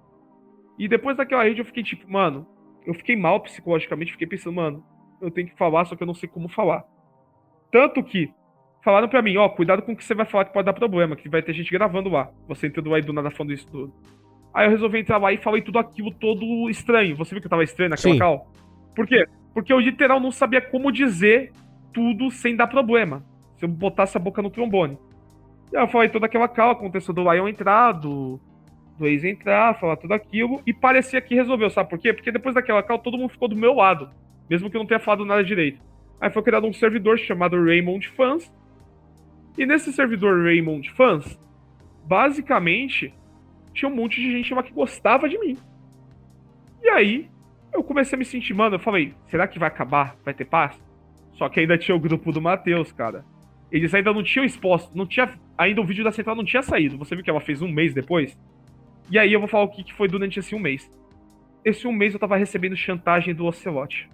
E 0.77 0.87
depois 0.87 1.15
daquela 1.17 1.43
raid 1.43 1.59
eu 1.59 1.65
fiquei 1.65 1.83
tipo, 1.83 2.11
mano, 2.11 2.47
eu 2.85 2.93
fiquei 2.93 3.15
mal 3.15 3.39
psicologicamente, 3.41 4.11
fiquei 4.13 4.27
pensando, 4.27 4.55
mano, 4.55 4.83
eu 5.21 5.29
tenho 5.29 5.47
que 5.47 5.55
falar, 5.57 5.85
só 5.85 5.95
que 5.95 6.01
eu 6.01 6.07
não 6.07 6.13
sei 6.13 6.27
como 6.29 6.47
falar. 6.47 6.83
Tanto 7.71 8.03
que 8.03 8.33
falaram 8.83 9.07
pra 9.07 9.21
mim, 9.21 9.37
ó, 9.37 9.47
cuidado 9.49 9.81
com 9.81 9.93
o 9.93 9.95
que 9.95 10.03
você 10.03 10.13
vai 10.13 10.25
falar 10.25 10.45
que 10.45 10.53
pode 10.53 10.65
dar 10.65 10.73
problema, 10.73 11.15
que 11.15 11.29
vai 11.29 11.41
ter 11.41 11.53
gente 11.53 11.71
gravando 11.71 12.09
lá. 12.09 12.29
Você 12.47 12.67
entrando 12.67 12.93
aí 12.93 13.01
do 13.01 13.13
nada 13.13 13.31
falando 13.31 13.53
isso 13.53 13.67
tudo. 13.67 13.93
Aí 14.53 14.65
eu 14.65 14.71
resolvi 14.71 14.99
entrar 14.99 15.17
lá 15.17 15.31
e 15.31 15.37
falei 15.37 15.61
tudo 15.61 15.79
aquilo 15.79 16.11
todo 16.11 16.69
estranho. 16.69 17.15
Você 17.15 17.31
viu 17.31 17.41
que 17.41 17.47
eu 17.47 17.51
tava 17.51 17.63
estranho 17.63 17.89
naquela 17.89 18.13
Sim. 18.13 18.19
cal? 18.19 18.51
Por 18.95 19.05
quê? 19.05 19.27
Porque 19.53 19.71
eu 19.71 19.79
literal 19.79 20.19
não 20.19 20.31
sabia 20.31 20.61
como 20.61 20.91
dizer 20.91 21.51
tudo 21.93 22.31
sem 22.31 22.55
dar 22.55 22.67
problema. 22.67 23.23
Se 23.57 23.65
eu 23.65 23.69
botasse 23.69 24.17
a 24.17 24.19
boca 24.19 24.41
no 24.41 24.49
trombone. 24.49 24.97
E 25.71 25.77
aí 25.77 25.83
eu 25.83 25.87
falei 25.87 26.09
toda 26.09 26.25
aquela 26.25 26.47
cal, 26.47 26.71
aconteceu 26.71 27.13
do 27.13 27.31
Lion 27.31 27.47
entrar, 27.47 27.91
do, 27.91 28.39
do 28.97 29.07
ex 29.07 29.23
entrar, 29.23 29.79
falar 29.79 29.97
tudo 29.97 30.13
aquilo, 30.13 30.61
e 30.65 30.73
parecia 30.73 31.21
que 31.21 31.35
resolveu, 31.35 31.69
sabe 31.69 31.89
por 31.89 31.99
quê? 31.99 32.11
Porque 32.11 32.31
depois 32.31 32.55
daquela 32.55 32.81
call 32.81 32.99
todo 32.99 33.17
mundo 33.17 33.29
ficou 33.29 33.47
do 33.47 33.55
meu 33.55 33.73
lado, 33.73 34.09
mesmo 34.49 34.69
que 34.69 34.75
eu 34.75 34.79
não 34.79 34.87
tenha 34.87 34.99
falado 34.99 35.25
nada 35.25 35.43
direito. 35.43 35.79
Aí 36.19 36.29
foi 36.31 36.41
criado 36.41 36.67
um 36.67 36.73
servidor 36.73 37.17
chamado 37.17 37.63
Raymond 37.63 38.07
Fans, 38.09 38.51
e 39.57 39.65
nesse 39.65 39.91
servidor 39.91 40.43
Raymond 40.43 40.91
Fans, 40.91 41.39
basicamente, 42.05 43.13
tinha 43.73 43.89
um 43.89 43.95
monte 43.95 44.21
de 44.21 44.31
gente 44.31 44.53
lá 44.53 44.63
que 44.63 44.73
gostava 44.73 45.27
de 45.27 45.37
mim. 45.37 45.57
E 46.81 46.89
aí, 46.89 47.29
eu 47.73 47.83
comecei 47.83 48.15
a 48.15 48.19
me 48.19 48.25
sentir, 48.25 48.53
mano, 48.53 48.75
eu 48.75 48.79
falei, 48.79 49.13
será 49.27 49.47
que 49.47 49.59
vai 49.59 49.67
acabar? 49.67 50.15
Vai 50.23 50.33
ter 50.33 50.45
paz? 50.45 50.81
Só 51.33 51.47
que 51.47 51.59
ainda 51.59 51.77
tinha 51.77 51.95
o 51.95 51.99
grupo 51.99 52.31
do 52.31 52.41
Matheus, 52.41 52.91
cara. 52.91 53.23
Eles 53.71 53.93
ainda 53.93 54.11
não 54.11 54.23
tinham 54.23 54.43
exposto, 54.43 54.97
não 54.97 55.05
tinha. 55.05 55.29
Ainda 55.57 55.79
o 55.79 55.85
vídeo 55.85 56.03
da 56.03 56.11
central 56.11 56.35
não 56.35 56.43
tinha 56.43 56.61
saído. 56.61 56.97
Você 56.97 57.15
viu 57.15 57.23
que 57.23 57.29
ela 57.29 57.39
fez 57.39 57.61
um 57.61 57.67
mês 57.67 57.93
depois? 57.93 58.37
E 59.11 59.17
aí 59.17 59.31
eu 59.31 59.39
vou 59.39 59.47
falar 59.47 59.63
o 59.63 59.69
que, 59.69 59.83
que 59.83 59.93
foi 59.93 60.07
durante 60.07 60.39
esse 60.39 60.55
um 60.55 60.59
mês. 60.59 60.91
Esse 61.63 61.87
um 61.87 61.91
mês 61.91 62.13
eu 62.13 62.19
tava 62.19 62.35
recebendo 62.35 62.75
chantagem 62.75 63.33
do 63.33 63.45
Ocelote. 63.45 64.09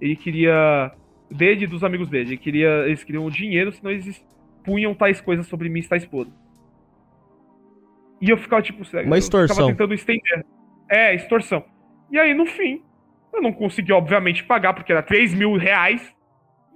Ele 0.00 0.16
queria. 0.16 0.92
Dele 1.30 1.64
e 1.64 1.66
dos 1.66 1.84
amigos 1.84 2.08
dele. 2.08 2.30
Ele 2.30 2.36
queria, 2.36 2.86
eles 2.86 3.04
queriam 3.04 3.24
o 3.24 3.30
dinheiro, 3.30 3.72
senão 3.72 3.90
eles 3.90 4.22
punham 4.64 4.94
tais 4.94 5.20
coisas 5.20 5.46
sobre 5.46 5.68
mim 5.68 5.80
e 5.80 5.88
tais 5.88 6.04
podres. 6.04 6.34
E 8.20 8.30
eu 8.30 8.36
ficava 8.36 8.62
tipo. 8.62 8.82
Uma 9.04 9.18
extorsão. 9.18 9.56
Eu 9.56 9.60
tava 9.60 9.68
tentando 9.72 9.94
estender. 9.94 10.46
É, 10.88 11.14
extorsão. 11.14 11.64
E 12.10 12.18
aí, 12.18 12.32
no 12.34 12.46
fim, 12.46 12.82
eu 13.32 13.42
não 13.42 13.52
consegui, 13.52 13.92
obviamente, 13.92 14.44
pagar, 14.44 14.74
porque 14.74 14.92
era 14.92 15.02
3 15.02 15.34
mil 15.34 15.56
reais. 15.56 16.14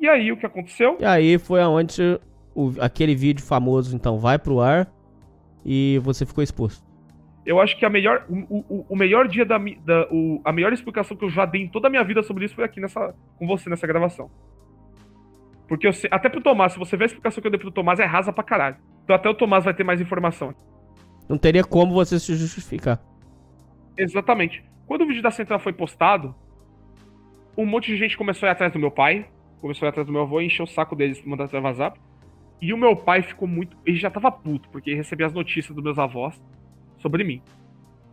E 0.00 0.08
aí, 0.08 0.32
o 0.32 0.36
que 0.36 0.44
aconteceu? 0.44 0.96
E 0.98 1.04
aí 1.04 1.38
foi 1.38 1.60
aonde 1.60 2.18
o, 2.54 2.72
aquele 2.80 3.14
vídeo 3.14 3.44
famoso, 3.44 3.94
então, 3.94 4.18
vai 4.18 4.38
pro 4.38 4.60
ar 4.60 4.90
e 5.64 6.00
você 6.02 6.24
ficou 6.26 6.42
exposto. 6.42 6.84
Eu 7.44 7.60
acho 7.60 7.78
que 7.78 7.84
a 7.84 7.90
melhor, 7.90 8.26
o, 8.28 8.64
o, 8.68 8.86
o 8.88 8.96
melhor 8.96 9.28
dia 9.28 9.44
da, 9.44 9.56
da 9.56 10.08
o, 10.10 10.40
a 10.44 10.52
melhor 10.52 10.72
explicação 10.72 11.16
que 11.16 11.24
eu 11.24 11.30
já 11.30 11.46
dei 11.46 11.62
em 11.62 11.68
toda 11.68 11.86
a 11.86 11.90
minha 11.90 12.02
vida 12.02 12.22
sobre 12.22 12.44
isso 12.44 12.56
foi 12.56 12.64
aqui 12.64 12.80
nessa, 12.80 13.14
com 13.38 13.46
você 13.46 13.70
nessa 13.70 13.86
gravação. 13.86 14.28
Porque 15.68 15.86
eu 15.86 15.93
sei, 15.93 16.09
até 16.12 16.28
pro 16.28 16.40
Tomás, 16.40 16.72
se 16.72 16.78
você 16.78 16.97
ver 16.97 17.05
a 17.05 17.06
explicação 17.06 17.40
que 17.40 17.47
eu 17.47 17.51
dei 17.51 17.59
pro 17.59 17.70
Tomás, 17.70 17.98
é 17.98 18.05
rasa 18.05 18.32
pra 18.32 18.44
caralho. 18.44 18.76
Então 19.05 19.16
até 19.16 19.28
o 19.28 19.34
Tomás 19.34 19.64
vai 19.64 19.74
ter 19.74 19.84
mais 19.84 20.01
informação. 20.01 20.55
Não 21.28 21.36
teria 21.36 21.64
como 21.64 21.93
você 21.93 22.18
se 22.20 22.34
justificar. 22.36 23.01
Exatamente. 23.97 24.64
Quando 24.86 25.02
o 25.02 25.06
vídeo 25.06 25.22
da 25.22 25.30
Central 25.30 25.59
foi 25.59 25.72
postado, 25.72 26.34
um 27.56 27.66
monte 27.66 27.86
de 27.86 27.97
gente 27.97 28.16
começou 28.16 28.47
a 28.47 28.51
ir 28.51 28.52
atrás 28.52 28.72
do 28.72 28.78
meu 28.78 28.90
pai, 28.90 29.26
começou 29.60 29.86
a 29.86 29.88
ir 29.88 29.90
atrás 29.90 30.06
do 30.06 30.12
meu 30.12 30.22
avô, 30.22 30.40
encheu 30.40 30.64
o 30.64 30.68
saco 30.68 30.94
deles, 30.94 31.24
mandar 31.24 31.47
vazar. 31.47 31.94
E 32.60 32.72
o 32.72 32.78
meu 32.78 32.94
pai 32.94 33.22
ficou 33.22 33.48
muito. 33.48 33.76
Ele 33.84 33.97
já 33.97 34.10
tava 34.10 34.30
puto, 34.30 34.68
porque 34.68 34.90
ele 34.90 34.97
recebia 34.98 35.26
as 35.26 35.32
notícias 35.32 35.74
dos 35.74 35.82
meus 35.82 35.98
avós 35.98 36.40
sobre 36.98 37.24
mim. 37.24 37.43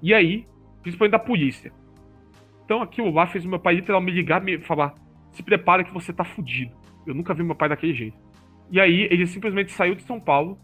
E 0.01 0.13
aí, 0.13 0.47
principalmente 0.81 1.11
da 1.11 1.19
polícia. 1.19 1.71
Então 2.65 2.81
aquilo 2.81 3.11
lá 3.11 3.27
fez 3.27 3.45
o 3.45 3.49
meu 3.49 3.59
pai 3.59 3.75
literalmente 3.75 4.15
me 4.15 4.21
ligar 4.21 4.41
e 4.41 4.57
me 4.57 4.63
falar: 4.63 4.95
se 5.31 5.43
prepara 5.43 5.83
que 5.83 5.93
você 5.93 6.11
tá 6.11 6.23
fudido. 6.23 6.82
Eu 7.05 7.13
nunca 7.13 7.33
vi 7.33 7.43
meu 7.43 7.55
pai 7.55 7.69
daquele 7.69 7.93
jeito. 7.93 8.17
E 8.71 8.79
aí, 8.79 9.07
ele 9.11 9.27
simplesmente 9.27 9.71
saiu 9.71 9.95
de 9.95 10.03
São 10.03 10.19
Paulo, 10.19 10.57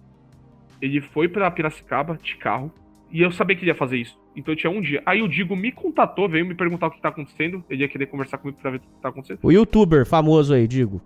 ele 0.81 1.01
foi 1.01 1.27
para 1.27 1.51
Piracicaba 1.51 2.17
de 2.21 2.35
carro, 2.37 2.71
e 3.11 3.21
eu 3.21 3.31
sabia 3.31 3.55
que 3.55 3.63
ele 3.63 3.71
ia 3.71 3.75
fazer 3.75 3.97
isso. 3.97 4.19
Então 4.35 4.53
eu 4.53 4.57
tinha 4.57 4.71
um 4.71 4.81
dia. 4.81 5.01
Aí 5.05 5.21
o 5.21 5.27
Digo 5.27 5.55
me 5.55 5.71
contatou, 5.71 6.29
veio 6.29 6.45
me 6.45 6.55
perguntar 6.55 6.87
o 6.87 6.91
que 6.91 7.01
tá 7.01 7.09
acontecendo. 7.09 7.63
Ele 7.69 7.81
ia 7.81 7.89
querer 7.89 8.05
conversar 8.05 8.37
comigo 8.37 8.59
pra 8.61 8.71
ver 8.71 8.77
o 8.77 8.79
que 8.79 8.87
tá 9.01 9.09
acontecendo. 9.09 9.39
O 9.41 9.51
youtuber 9.51 10.05
famoso 10.05 10.53
aí, 10.53 10.67
Digo. 10.67 11.01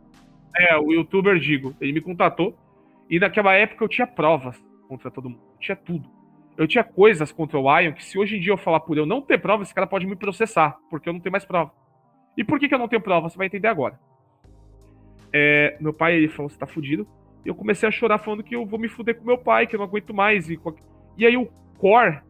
É, 0.56 0.78
o 0.78 0.92
youtuber 0.92 1.40
Digo. 1.40 1.74
Ele 1.80 1.94
me 1.94 2.02
contatou. 2.02 2.56
E 3.10 3.20
naquela 3.20 3.54
época 3.54 3.84
eu 3.84 3.88
tinha 3.88 4.06
provas 4.06 4.62
contra 4.88 5.10
todo 5.10 5.30
mundo. 5.30 5.42
Eu 5.54 5.60
tinha 5.60 5.76
tudo. 5.76 6.10
Eu 6.58 6.68
tinha 6.68 6.84
coisas 6.84 7.32
contra 7.32 7.58
o 7.58 7.80
Ion 7.80 7.94
que 7.94 8.06
se 8.06 8.20
hoje 8.20 8.38
em 8.38 8.40
dia 8.40 8.52
eu 8.52 8.58
falar 8.58 8.82
por 8.82 8.98
eu 8.98 9.06
não 9.06 9.22
ter 9.22 9.40
prova, 9.40 9.64
esse 9.64 9.74
cara 9.74 9.88
pode 9.88 10.06
me 10.06 10.16
processar, 10.16 10.78
porque 10.90 11.10
eu 11.10 11.14
não 11.14 11.20
tenho 11.20 11.32
mais 11.32 11.46
prova. 11.46 11.72
E 12.38 12.44
por 12.44 12.60
que, 12.60 12.68
que 12.68 12.76
eu 12.76 12.80
não 12.80 12.88
tenho 12.88 13.02
prova? 13.02 13.30
Você 13.30 13.38
vai 13.38 13.48
entender 13.48 13.68
agora. 13.68 14.00
É, 15.34 15.76
meu 15.80 15.92
pai 15.92 16.16
ele 16.16 16.30
falou: 16.30 16.50
você 16.50 16.58
tá 16.58 16.68
fudido. 16.68 17.08
E 17.44 17.50
eu 17.50 17.56
comecei 17.56 17.90
a 17.90 17.92
chorar 17.92 18.20
falando 18.20 18.44
que 18.44 18.56
eu 18.56 18.66
vou 18.66 18.80
me 18.80 18.88
fuder 18.88 19.18
com 19.18 19.26
meu 19.26 19.38
pai, 19.38 19.68
que 19.68 19.76
eu 19.76 19.80
não 19.80 19.86
aguento 19.86 20.14
mais. 20.14 20.50
E, 20.50 20.58
e 21.18 21.26
aí 21.26 21.36
o 21.36 21.50
Core 21.78 22.22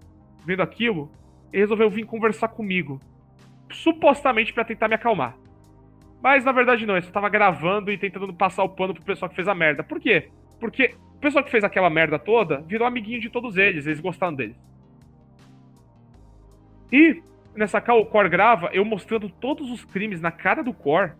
vendo 0.46 0.62
aquilo, 0.62 1.12
resolveu 1.52 1.90
vir 1.90 2.06
conversar 2.06 2.48
comigo. 2.48 3.00
Supostamente 3.72 4.54
para 4.54 4.66
tentar 4.66 4.88
me 4.88 4.96
acalmar. 4.96 5.38
Mas 6.22 6.46
na 6.46 6.52
verdade 6.52 6.86
não, 6.86 6.96
ele 6.96 7.06
só 7.06 7.12
tava 7.12 7.30
gravando 7.30 7.92
e 7.92 7.98
tentando 7.98 8.34
passar 8.34 8.64
o 8.64 8.70
pano 8.70 8.94
pro 8.94 9.04
pessoal 9.04 9.30
que 9.30 9.36
fez 9.36 9.48
a 9.48 9.56
merda. 9.56 9.84
Por 9.84 10.00
quê? 10.00 10.30
Porque 10.60 10.96
o 11.16 11.20
pessoal 11.20 11.44
que 11.44 11.52
fez 11.52 11.64
aquela 11.64 11.90
merda 11.90 12.18
toda 12.18 12.62
virou 12.62 12.88
amiguinho 12.88 13.20
de 13.20 13.30
todos 13.30 13.58
eles, 13.58 13.86
eles 13.86 14.00
gostaram 14.00 14.34
deles. 14.34 14.56
E 16.92 17.22
nessa 17.56 17.82
cal 17.82 18.00
o 18.00 18.06
Core 18.06 18.30
grava 18.30 18.70
eu 18.74 18.86
mostrando 18.86 19.30
todos 19.30 19.70
os 19.70 19.84
crimes 19.84 20.22
na 20.22 20.32
cara 20.32 20.64
do 20.64 20.74
Core 20.74 21.14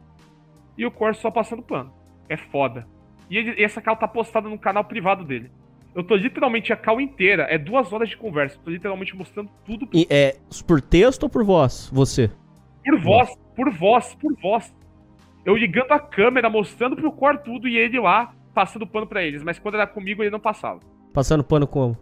e 0.78 0.86
o 0.86 0.92
Core 0.92 1.16
só 1.16 1.30
passando 1.32 1.62
pano. 1.62 1.94
É 2.30 2.38
foda. 2.38 2.88
E, 3.30 3.38
ele, 3.38 3.60
e 3.60 3.64
essa 3.64 3.82
cal 3.82 3.96
tá 3.96 4.08
postada 4.08 4.50
no 4.50 4.58
canal 4.58 4.84
privado 4.84 5.24
dele. 5.24 5.52
Eu 5.96 6.04
tô 6.04 6.16
literalmente 6.16 6.74
a 6.74 6.76
cal 6.76 7.00
inteira, 7.00 7.44
é 7.44 7.58
duas 7.58 7.94
horas 7.94 8.10
de 8.10 8.18
conversa. 8.18 8.58
Eu 8.58 8.62
tô 8.64 8.72
literalmente 8.72 9.16
mostrando 9.16 9.50
tudo. 9.66 9.86
Pro... 9.86 9.98
E 9.98 10.08
é 10.10 10.36
por 10.66 10.82
texto 10.82 11.24
ou 11.24 11.30
por 11.30 11.44
voz? 11.44 11.90
Você? 11.94 12.32
Por 12.84 13.00
voz, 13.00 13.36
por 13.56 13.72
voz, 13.72 14.16
por 14.16 14.34
voz. 14.42 14.74
Eu 15.46 15.56
ligando 15.56 15.92
a 15.92 16.00
câmera, 16.00 16.50
mostrando 16.50 16.96
pro 16.96 17.12
Cor 17.12 17.38
tudo 17.38 17.68
e 17.68 17.78
ele 17.78 18.00
lá 18.00 18.34
passando 18.54 18.88
pano 18.88 19.06
para 19.06 19.24
eles. 19.24 19.44
Mas 19.44 19.60
quando 19.60 19.76
era 19.76 19.86
comigo, 19.86 20.24
ele 20.24 20.32
não 20.32 20.40
passava. 20.40 20.80
Passando 21.14 21.44
pano 21.44 21.68
como? 21.68 21.98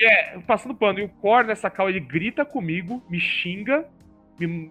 É, 0.00 0.38
passando 0.40 0.74
pano. 0.74 0.98
E 0.98 1.02
o 1.02 1.08
Cor 1.08 1.44
nessa 1.44 1.68
cal, 1.68 1.88
ele 1.88 2.00
grita 2.00 2.44
comigo, 2.44 3.02
me 3.10 3.20
xinga, 3.20 3.86
me, 4.38 4.70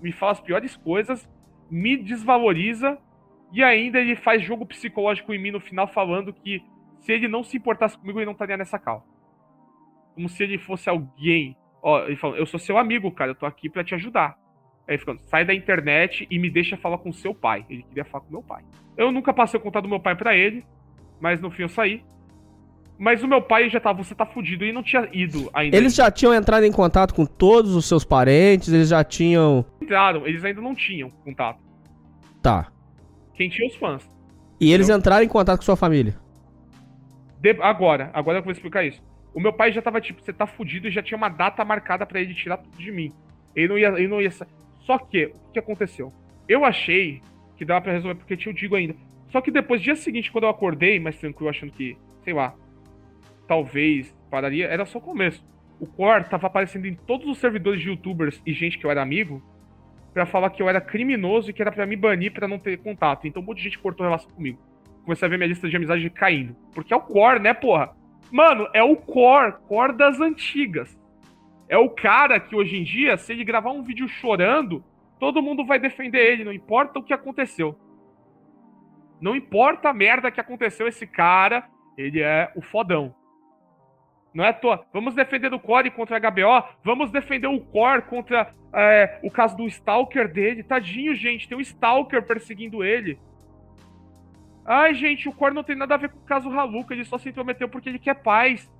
me 0.00 0.12
fala 0.12 0.32
as 0.32 0.40
piores 0.40 0.76
coisas, 0.76 1.28
me 1.72 1.96
desvaloriza. 1.96 2.98
E 3.50 3.62
ainda 3.62 3.98
ele 3.98 4.14
faz 4.14 4.42
jogo 4.42 4.66
psicológico 4.66 5.32
em 5.32 5.38
mim 5.38 5.50
no 5.50 5.60
final, 5.60 5.88
falando 5.88 6.32
que 6.32 6.62
se 7.00 7.12
ele 7.12 7.28
não 7.28 7.42
se 7.42 7.56
importasse 7.56 7.98
comigo, 7.98 8.18
ele 8.18 8.26
não 8.26 8.32
estaria 8.32 8.56
nessa 8.56 8.78
cal. 8.78 9.06
Como 10.14 10.28
se 10.28 10.42
ele 10.42 10.58
fosse 10.58 10.88
alguém. 10.88 11.56
Ó, 11.82 12.04
ele 12.04 12.16
falou, 12.16 12.36
eu 12.36 12.46
sou 12.46 12.60
seu 12.60 12.78
amigo, 12.78 13.10
cara, 13.10 13.32
eu 13.32 13.34
tô 13.34 13.44
aqui 13.44 13.68
para 13.68 13.82
te 13.82 13.94
ajudar. 13.94 14.38
Aí 14.86 14.96
ficando, 14.98 15.20
sai 15.22 15.44
da 15.44 15.54
internet 15.54 16.26
e 16.30 16.38
me 16.38 16.50
deixa 16.50 16.76
falar 16.76 16.98
com 16.98 17.12
seu 17.12 17.34
pai. 17.34 17.66
Ele 17.68 17.82
queria 17.82 18.04
falar 18.04 18.24
com 18.24 18.30
meu 18.30 18.42
pai. 18.42 18.62
Eu 18.96 19.10
nunca 19.10 19.32
passei 19.32 19.58
o 19.58 19.62
contato 19.62 19.82
do 19.84 19.88
meu 19.88 20.00
pai 20.00 20.14
para 20.14 20.36
ele, 20.36 20.64
mas 21.20 21.40
no 21.40 21.50
fim 21.50 21.62
eu 21.62 21.68
saí. 21.68 22.02
Mas 23.02 23.20
o 23.20 23.26
meu 23.26 23.42
pai 23.42 23.68
já 23.68 23.80
tava, 23.80 24.00
você 24.00 24.14
tá 24.14 24.24
fudido, 24.24 24.64
e 24.64 24.70
não 24.70 24.80
tinha 24.80 25.08
ido 25.12 25.50
ainda. 25.52 25.76
Eles 25.76 25.92
já 25.92 26.08
tinham 26.08 26.32
entrado 26.32 26.64
em 26.64 26.70
contato 26.70 27.12
com 27.12 27.26
todos 27.26 27.74
os 27.74 27.84
seus 27.84 28.04
parentes, 28.04 28.72
eles 28.72 28.90
já 28.90 29.02
tinham. 29.02 29.66
Entraram, 29.80 30.24
eles 30.24 30.44
ainda 30.44 30.60
não 30.60 30.72
tinham 30.72 31.10
contato. 31.10 31.58
Tá. 32.40 32.70
Quem 33.34 33.48
tinha 33.48 33.66
os 33.66 33.74
fãs. 33.74 34.08
E 34.60 34.72
eles 34.72 34.88
entraram 34.88 35.24
em 35.24 35.28
contato 35.28 35.58
com 35.58 35.64
sua 35.64 35.74
família? 35.74 36.14
De... 37.40 37.50
Agora, 37.60 38.08
agora 38.14 38.38
eu 38.38 38.42
vou 38.44 38.52
explicar 38.52 38.84
isso. 38.84 39.02
O 39.34 39.40
meu 39.40 39.52
pai 39.52 39.72
já 39.72 39.82
tava 39.82 40.00
tipo, 40.00 40.22
você 40.22 40.32
tá 40.32 40.46
fudido 40.46 40.86
e 40.86 40.92
já 40.92 41.02
tinha 41.02 41.18
uma 41.18 41.28
data 41.28 41.64
marcada 41.64 42.06
para 42.06 42.20
ele 42.20 42.32
tirar 42.34 42.58
tudo 42.58 42.76
de 42.76 42.92
mim. 42.92 43.12
Ele 43.56 43.66
não 43.66 43.78
ia, 43.78 43.88
ele 43.88 44.06
não 44.06 44.22
ia. 44.22 44.30
Só 44.86 44.96
que, 44.96 45.24
o 45.48 45.52
que 45.52 45.58
aconteceu? 45.58 46.12
Eu 46.48 46.64
achei 46.64 47.20
que 47.56 47.64
dava 47.64 47.80
para 47.80 47.94
resolver 47.94 48.14
porque 48.14 48.36
tinha 48.36 48.52
o 48.52 48.54
Digo 48.54 48.76
ainda. 48.76 48.94
Só 49.32 49.40
que 49.40 49.50
depois, 49.50 49.82
dia 49.82 49.96
seguinte, 49.96 50.30
quando 50.30 50.44
eu 50.44 50.50
acordei, 50.50 51.00
mais 51.00 51.18
tranquilo, 51.18 51.50
achando 51.50 51.72
que, 51.72 51.96
sei 52.22 52.32
lá, 52.32 52.54
talvez 53.52 54.16
pararia, 54.30 54.66
era 54.66 54.86
só 54.86 54.96
o 54.98 55.02
começo. 55.02 55.44
O 55.78 55.86
Core 55.86 56.24
tava 56.24 56.46
aparecendo 56.46 56.86
em 56.86 56.94
todos 56.94 57.28
os 57.28 57.38
servidores 57.38 57.82
de 57.82 57.88
youtubers 57.88 58.40
e 58.46 58.52
gente 58.52 58.78
que 58.78 58.86
eu 58.86 58.90
era 58.90 59.02
amigo 59.02 59.42
para 60.14 60.24
falar 60.24 60.48
que 60.50 60.62
eu 60.62 60.68
era 60.68 60.80
criminoso 60.80 61.50
e 61.50 61.52
que 61.52 61.60
era 61.60 61.70
para 61.70 61.84
me 61.84 61.96
banir 61.96 62.32
para 62.32 62.48
não 62.48 62.58
ter 62.58 62.78
contato. 62.78 63.26
Então 63.26 63.42
um 63.42 63.44
monte 63.44 63.58
de 63.58 63.64
gente 63.64 63.78
cortou 63.78 64.06
relação 64.06 64.30
comigo 64.30 64.58
comecei 65.04 65.26
a 65.26 65.28
ver 65.28 65.36
minha 65.36 65.48
lista 65.48 65.68
de 65.68 65.76
amizade 65.76 66.08
caindo. 66.10 66.56
Porque 66.74 66.94
é 66.94 66.96
o 66.96 67.00
core, 67.00 67.40
né, 67.40 67.52
porra? 67.52 67.94
Mano, 68.30 68.68
é 68.72 68.82
o 68.82 68.96
core, 68.96 69.56
core 69.68 69.96
das 69.96 70.20
antigas. 70.20 70.98
É 71.68 71.76
o 71.76 71.90
cara 71.90 72.38
que 72.40 72.54
hoje 72.54 72.76
em 72.76 72.84
dia, 72.84 73.16
se 73.16 73.32
ele 73.32 73.44
gravar 73.44 73.72
um 73.72 73.82
vídeo 73.82 74.08
chorando, 74.08 74.84
todo 75.18 75.42
mundo 75.42 75.64
vai 75.64 75.78
defender 75.78 76.32
ele, 76.32 76.44
não 76.44 76.52
importa 76.52 76.98
o 76.98 77.02
que 77.02 77.12
aconteceu. 77.12 77.76
Não 79.20 79.36
importa 79.36 79.88
a 79.88 79.94
merda 79.94 80.30
que 80.30 80.40
aconteceu, 80.40 80.88
esse 80.88 81.06
cara, 81.06 81.68
ele 81.96 82.20
é 82.20 82.50
o 82.56 82.62
fodão. 82.62 83.14
Não 84.34 84.44
é 84.44 84.48
à 84.48 84.52
toa. 84.52 84.84
Vamos 84.92 85.14
defender 85.14 85.52
o 85.52 85.60
Core 85.60 85.90
contra 85.90 86.16
a 86.16 86.30
HBO. 86.30 86.66
Vamos 86.82 87.10
defender 87.10 87.48
o 87.48 87.60
Core 87.60 88.02
contra 88.02 88.52
é, 88.72 89.18
o 89.22 89.30
caso 89.30 89.56
do 89.56 89.66
Stalker 89.66 90.32
dele. 90.32 90.62
Tadinho, 90.62 91.14
gente. 91.14 91.48
Tem 91.48 91.56
um 91.56 91.60
Stalker 91.60 92.22
perseguindo 92.22 92.82
ele. 92.82 93.18
Ai, 94.64 94.94
gente, 94.94 95.28
o 95.28 95.32
Core 95.32 95.54
não 95.54 95.64
tem 95.64 95.76
nada 95.76 95.94
a 95.94 95.98
ver 95.98 96.08
com 96.08 96.18
o 96.18 96.24
caso 96.24 96.48
Haluka, 96.48 96.94
ele 96.94 97.04
só 97.04 97.18
se 97.18 97.28
intrometeu 97.28 97.68
porque 97.68 97.88
ele 97.88 97.98
quer 97.98 98.14
paz. 98.14 98.70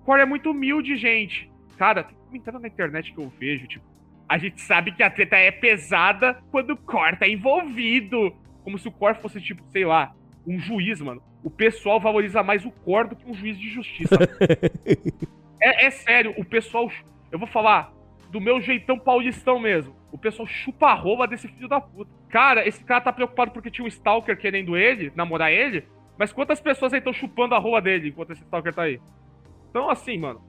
O 0.00 0.04
Core 0.04 0.22
é 0.22 0.26
muito 0.26 0.50
humilde, 0.50 0.96
gente. 0.96 1.50
Cara, 1.76 2.04
tem 2.04 2.16
comentário 2.16 2.58
na 2.58 2.68
internet 2.68 3.12
que 3.12 3.20
eu 3.20 3.28
vejo, 3.38 3.66
tipo, 3.66 3.84
a 4.28 4.38
gente 4.38 4.60
sabe 4.62 4.92
que 4.92 5.02
a 5.02 5.10
treta 5.10 5.36
é 5.36 5.50
pesada 5.50 6.42
quando 6.50 6.70
o 6.70 6.76
Core 6.76 7.18
tá 7.18 7.28
envolvido. 7.28 8.34
Como 8.62 8.78
se 8.78 8.88
o 8.88 8.92
Core 8.92 9.20
fosse, 9.20 9.40
tipo, 9.40 9.62
sei 9.70 9.84
lá, 9.84 10.14
um 10.46 10.58
juiz, 10.58 11.00
mano. 11.00 11.22
O 11.44 11.50
pessoal 11.50 12.00
valoriza 12.00 12.42
mais 12.42 12.64
o 12.64 12.70
Core 12.70 13.10
do 13.10 13.16
que 13.16 13.30
um 13.30 13.34
juiz 13.34 13.58
de 13.58 13.68
justiça. 13.68 14.16
é, 15.60 15.84
é 15.86 15.90
sério, 15.90 16.34
o 16.38 16.44
pessoal. 16.44 16.90
Eu 17.30 17.38
vou 17.38 17.46
falar 17.46 17.92
do 18.30 18.40
meu 18.40 18.62
jeitão 18.62 18.98
paulistão 18.98 19.60
mesmo. 19.60 19.94
O 20.10 20.16
pessoal 20.16 20.46
chupa 20.46 20.86
a 20.86 20.94
rola 20.94 21.28
desse 21.28 21.46
filho 21.46 21.68
da 21.68 21.80
puta. 21.80 22.10
Cara, 22.30 22.66
esse 22.66 22.82
cara 22.82 23.02
tá 23.02 23.12
preocupado 23.12 23.50
porque 23.50 23.70
tinha 23.70 23.84
um 23.84 23.88
stalker 23.88 24.38
querendo 24.38 24.74
ele, 24.74 25.12
namorar 25.14 25.52
ele. 25.52 25.86
Mas 26.16 26.32
quantas 26.32 26.62
pessoas 26.62 26.94
aí 26.94 26.98
estão 26.98 27.12
chupando 27.12 27.54
a 27.54 27.58
rola 27.58 27.82
dele 27.82 28.08
enquanto 28.08 28.32
esse 28.32 28.42
stalker 28.42 28.72
tá 28.72 28.84
aí? 28.84 28.98
Então, 29.68 29.90
assim, 29.90 30.16
mano. 30.16 30.40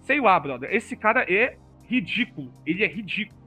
Sei 0.00 0.20
lá, 0.20 0.40
brother. 0.40 0.74
Esse 0.74 0.96
cara 0.96 1.24
é 1.32 1.56
ridículo. 1.84 2.52
Ele 2.66 2.82
é 2.82 2.88
ridículo. 2.88 3.40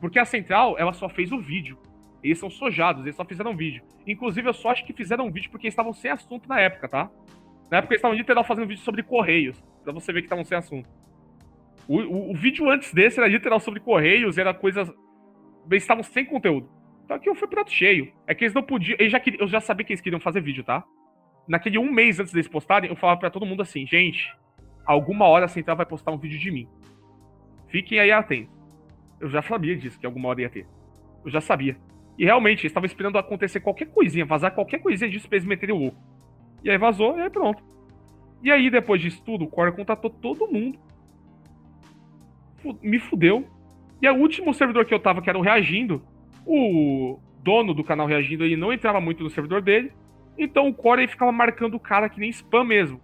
Porque 0.00 0.18
a 0.18 0.24
Central, 0.26 0.76
ela 0.78 0.92
só 0.92 1.08
fez 1.08 1.32
o 1.32 1.38
vídeo. 1.38 1.78
Eles 2.22 2.38
são 2.38 2.48
sojados, 2.48 3.02
eles 3.02 3.16
só 3.16 3.24
fizeram 3.24 3.56
vídeo. 3.56 3.82
Inclusive, 4.06 4.48
eu 4.48 4.54
só 4.54 4.70
acho 4.70 4.84
que 4.86 4.92
fizeram 4.92 5.30
vídeo 5.30 5.50
porque 5.50 5.66
eles 5.66 5.72
estavam 5.72 5.92
sem 5.92 6.10
assunto 6.10 6.48
na 6.48 6.60
época, 6.60 6.88
tá? 6.88 7.10
Na 7.70 7.78
época 7.78 7.94
eles 7.94 7.98
estavam 7.98 8.16
literal 8.16 8.44
fazendo 8.44 8.68
vídeo 8.68 8.82
sobre 8.82 9.02
Correios. 9.02 9.62
Pra 9.82 9.92
você 9.92 10.12
ver 10.12 10.20
que 10.20 10.26
estavam 10.26 10.44
sem 10.44 10.56
assunto. 10.56 10.88
O, 11.88 11.98
o, 11.98 12.30
o, 12.30 12.34
vídeo 12.34 12.70
antes 12.70 12.94
desse 12.94 13.18
era 13.18 13.28
literal 13.28 13.58
sobre 13.58 13.80
Correios, 13.80 14.38
era 14.38 14.54
coisas. 14.54 14.88
Eles 15.68 15.82
estavam 15.82 16.04
sem 16.04 16.24
conteúdo. 16.24 16.68
Então 17.04 17.16
aqui 17.16 17.28
eu 17.28 17.34
fui 17.34 17.48
prato 17.48 17.72
cheio. 17.72 18.12
É 18.26 18.34
que 18.34 18.44
eles 18.44 18.54
não 18.54 18.62
podiam. 18.62 18.96
Eles 19.00 19.10
já, 19.10 19.20
eu 19.38 19.48
já 19.48 19.60
sabia 19.60 19.84
que 19.84 19.92
eles 19.92 20.00
queriam 20.00 20.20
fazer 20.20 20.40
vídeo, 20.40 20.62
tá? 20.62 20.84
Naquele 21.48 21.78
um 21.78 21.90
mês 21.90 22.20
antes 22.20 22.32
deles 22.32 22.46
postarem, 22.46 22.88
eu 22.88 22.96
falava 22.96 23.18
para 23.18 23.30
todo 23.30 23.44
mundo 23.44 23.62
assim, 23.62 23.84
gente, 23.84 24.32
alguma 24.86 25.26
hora 25.26 25.46
a 25.46 25.48
Central 25.48 25.76
vai 25.76 25.86
postar 25.86 26.12
um 26.12 26.18
vídeo 26.18 26.38
de 26.38 26.50
mim. 26.52 26.68
Fiquem 27.68 27.98
aí 27.98 28.12
atentos. 28.12 28.54
Eu 29.18 29.28
já 29.28 29.42
sabia 29.42 29.76
disso, 29.76 29.98
que 29.98 30.06
alguma 30.06 30.28
hora 30.28 30.42
ia 30.42 30.50
ter. 30.50 30.66
Eu 31.24 31.30
já 31.30 31.40
sabia. 31.40 31.76
E 32.18 32.24
realmente, 32.24 32.60
eles 32.60 32.70
estavam 32.70 32.86
esperando 32.86 33.18
acontecer 33.18 33.60
qualquer 33.60 33.86
coisinha, 33.86 34.24
vazar 34.24 34.54
qualquer 34.54 34.80
coisinha 34.80 35.10
disso 35.10 35.28
pra 35.28 35.36
eles 35.36 35.48
meterem 35.48 35.74
o 35.74 35.78
louco. 35.78 35.98
E 36.62 36.70
aí 36.70 36.78
vazou, 36.78 37.18
e 37.18 37.22
aí 37.22 37.30
pronto. 37.30 37.62
E 38.42 38.50
aí, 38.50 38.70
depois 38.70 39.00
disso 39.00 39.22
tudo, 39.24 39.44
o 39.44 39.48
Core 39.48 39.72
contatou 39.72 40.10
todo 40.10 40.48
mundo. 40.48 40.78
Me 42.82 42.98
fudeu. 42.98 43.46
E 44.00 44.08
o 44.08 44.14
último 44.14 44.52
servidor 44.52 44.84
que 44.84 44.92
eu 44.92 45.00
tava, 45.00 45.22
que 45.22 45.30
era 45.30 45.38
o 45.38 45.42
Reagindo, 45.42 46.02
o 46.44 47.18
dono 47.42 47.72
do 47.72 47.84
canal 47.84 48.06
Reagindo, 48.06 48.44
ele 48.44 48.56
não 48.56 48.72
entrava 48.72 49.00
muito 49.00 49.22
no 49.22 49.30
servidor 49.30 49.62
dele. 49.62 49.92
Então 50.36 50.68
o 50.68 50.74
Core 50.74 51.06
ficava 51.06 51.30
marcando 51.30 51.74
o 51.74 51.80
cara 51.80 52.08
que 52.08 52.18
nem 52.18 52.30
spam 52.30 52.64
mesmo. 52.64 53.00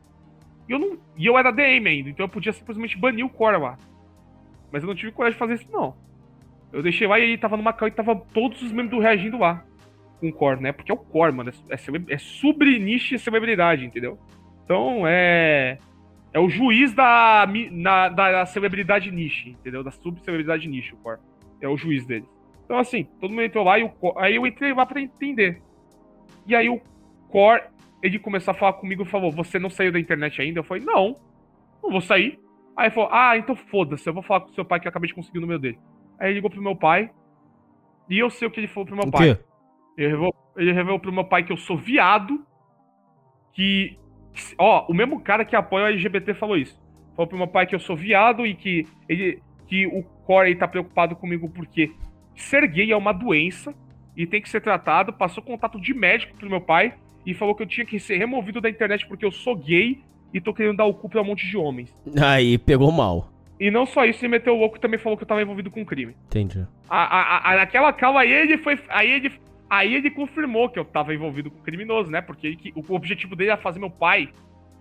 E 0.69 0.73
eu, 0.73 0.79
não, 0.79 0.99
e 1.17 1.27
eu 1.27 1.39
era 1.39 1.51
DM 1.51 1.89
ainda, 1.89 2.11
então 2.11 2.27
eu 2.27 2.29
podia 2.29 2.53
simplesmente 2.53 2.99
banir 2.99 3.25
o 3.25 3.31
Core 3.31 3.59
lá. 3.59 3.79
Mas 4.71 4.83
eu 4.83 4.89
não 4.89 4.95
tive 4.95 5.13
coragem 5.13 5.35
de 5.35 5.39
fazer 5.39 5.55
isso, 5.55 5.71
não. 5.71 5.97
Eu 6.73 6.83
deixei 6.83 7.07
lá 7.07 7.19
e 7.19 7.39
tava 7.39 7.57
numa 7.57 7.73
cal 7.73 7.89
e 7.89 7.93
tava 7.93 8.15
todos 8.17 8.63
os 8.63 8.71
membros 8.71 8.91
do 8.91 9.03
reagindo 9.03 9.39
lá. 9.39 9.65
Com 10.21 10.29
o 10.29 10.33
core, 10.33 10.61
né? 10.61 10.73
Porque 10.73 10.91
é 10.91 10.95
o 10.95 10.99
core, 10.99 11.33
mano. 11.33 11.51
É, 11.51 11.75
é, 11.75 12.15
é 12.15 12.19
sobre-niche 12.19 13.15
e 13.15 13.19
celebridade, 13.19 13.85
entendeu? 13.85 14.19
Então 14.65 15.05
é. 15.07 15.79
É 16.33 16.39
o 16.39 16.49
juiz 16.49 16.93
da, 16.93 17.47
na, 17.71 18.11
da 18.11 18.45
celebridade 18.45 19.11
niche, 19.11 19.51
entendeu? 19.51 19.83
Da 19.83 19.91
sub-celebridade 19.91 20.69
niche, 20.69 20.93
o 20.93 20.99
core. 20.99 21.21
É 21.61 21.67
o 21.67 21.77
juiz 21.77 22.05
deles. 22.05 22.29
Então, 22.65 22.79
assim, 22.79 23.05
todo 23.19 23.31
mundo 23.31 23.43
entrou 23.43 23.65
lá 23.65 23.79
e 23.79 23.85
o 23.85 23.93
Aí 24.19 24.37
eu 24.37 24.47
entrei 24.47 24.75
lá 24.75 24.85
pra 24.85 25.01
entender. 25.01 25.63
E 26.47 26.55
aí 26.55 26.69
o 26.69 26.81
core, 27.31 27.63
ele 28.03 28.19
começou 28.19 28.53
a 28.53 28.55
falar 28.55 28.75
comigo 28.75 29.05
e 29.05 29.07
falou: 29.07 29.33
Você 29.33 29.59
não 29.59 29.71
saiu 29.71 29.91
da 29.91 29.99
internet 29.99 30.41
ainda? 30.43 30.61
Eu 30.61 30.65
falei: 30.65 30.85
Não, 30.85 31.17
não 31.83 31.91
vou 31.91 32.01
sair. 32.03 32.39
Aí 32.77 32.87
ele 32.87 32.95
falou: 32.95 33.09
Ah, 33.11 33.39
então 33.39 33.57
foda-se, 33.57 34.07
eu 34.07 34.13
vou 34.13 34.23
falar 34.23 34.43
com 34.43 34.49
seu 34.49 34.67
pai 34.67 34.79
que 34.81 34.87
eu 34.87 34.91
acabei 34.91 35.09
de 35.09 35.15
conseguir 35.15 35.39
o 35.39 35.41
número 35.41 35.59
dele. 35.59 35.79
Aí 36.19 36.29
ele 36.29 36.35
ligou 36.35 36.51
pro 36.51 36.63
meu 36.63 36.77
pai. 36.77 37.11
E 38.09 38.19
eu 38.19 38.31
sei 38.31 38.49
o 38.49 38.51
que 38.51 38.61
ele 38.61 38.69
falou 38.69 38.87
pro 38.87 38.97
meu 38.97 39.07
o 39.07 39.11
pai. 39.11 39.35
Quê? 39.35 39.41
Ele 39.97 40.09
revelou, 40.09 40.35
ele 40.57 40.73
revelou 40.73 40.99
pro 40.99 41.13
meu 41.13 41.25
pai 41.25 41.45
que 41.45 41.53
eu 41.53 41.57
sou 41.57 41.77
viado. 41.77 42.45
Que. 43.53 43.99
Ó, 44.57 44.87
o 44.89 44.95
mesmo 44.95 45.21
cara 45.21 45.45
que 45.45 45.57
apoia 45.57 45.85
o 45.85 45.89
LGBT 45.89 46.35
falou 46.35 46.57
isso. 46.57 46.81
Falou 47.17 47.27
pro 47.27 47.39
meu 47.39 47.49
pai 47.49 47.67
que 47.67 47.75
eu 47.75 47.81
sou 47.81 47.97
viado 47.97 48.47
e 48.47 48.55
que 48.55 48.87
ele. 49.09 49.43
Que 49.67 49.87
o 49.87 50.03
Corey 50.25 50.55
tá 50.55 50.67
preocupado 50.67 51.15
comigo 51.15 51.51
porque 51.51 51.93
ser 52.35 52.67
gay 52.69 52.91
é 52.91 52.97
uma 52.97 53.13
doença 53.13 53.75
e 54.17 54.27
tem 54.27 54.41
que 54.41 54.49
ser 54.49 54.63
tratado. 54.63 55.13
Passou 55.13 55.43
contato 55.43 55.79
de 55.79 55.93
médico 55.93 56.37
pro 56.39 56.49
meu 56.49 56.61
pai 56.61 56.95
e 57.27 57.35
falou 57.35 57.55
que 57.55 57.63
eu 57.63 57.67
tinha 57.67 57.85
que 57.85 58.01
ser 58.01 58.17
removido 58.17 58.61
da 58.61 58.71
internet 58.71 59.07
porque 59.07 59.27
eu 59.27 59.31
sou 59.31 59.55
gay 59.55 60.01
e 60.33 60.41
tô 60.41 60.55
querendo 60.55 60.79
dar 60.79 60.87
o 60.87 60.95
cu 60.95 61.09
pra 61.09 61.21
um 61.21 61.25
monte 61.25 61.47
de 61.47 61.57
homens. 61.57 61.95
Aí, 62.19 62.57
pegou 62.57 62.91
mal. 62.91 63.29
E 63.61 63.71
não 63.71 63.85
só 63.85 64.05
isso, 64.05 64.25
ele 64.25 64.29
meteu 64.31 64.55
o 64.55 64.59
louco 64.59 64.77
e 64.77 64.81
também 64.81 64.99
falou 64.99 65.17
que 65.17 65.25
eu 65.25 65.29
tava 65.29 65.43
envolvido 65.43 65.71
com 65.71 65.85
crime. 65.85 66.17
Entendi. 66.27 66.65
A, 66.89 66.99
a, 66.99 67.53
a, 67.53 67.57
naquela 67.57 67.93
calma 67.93 68.21
aí 68.21 68.33
ele 68.33 68.57
foi. 68.59 68.79
Aí 68.89 69.11
ele, 69.11 69.33
aí 69.69 69.95
ele 69.95 70.11
confirmou 70.11 70.69
que 70.69 70.79
eu 70.79 70.85
tava 70.85 71.13
envolvido 71.13 71.51
com 71.51 71.61
criminoso, 71.63 72.11
né? 72.11 72.21
Porque 72.21 72.47
ele, 72.47 72.73
o 72.77 72.95
objetivo 72.95 73.35
dele 73.35 73.51
era 73.51 73.61
fazer 73.61 73.81
meu 73.81 73.91
pai. 73.91 74.29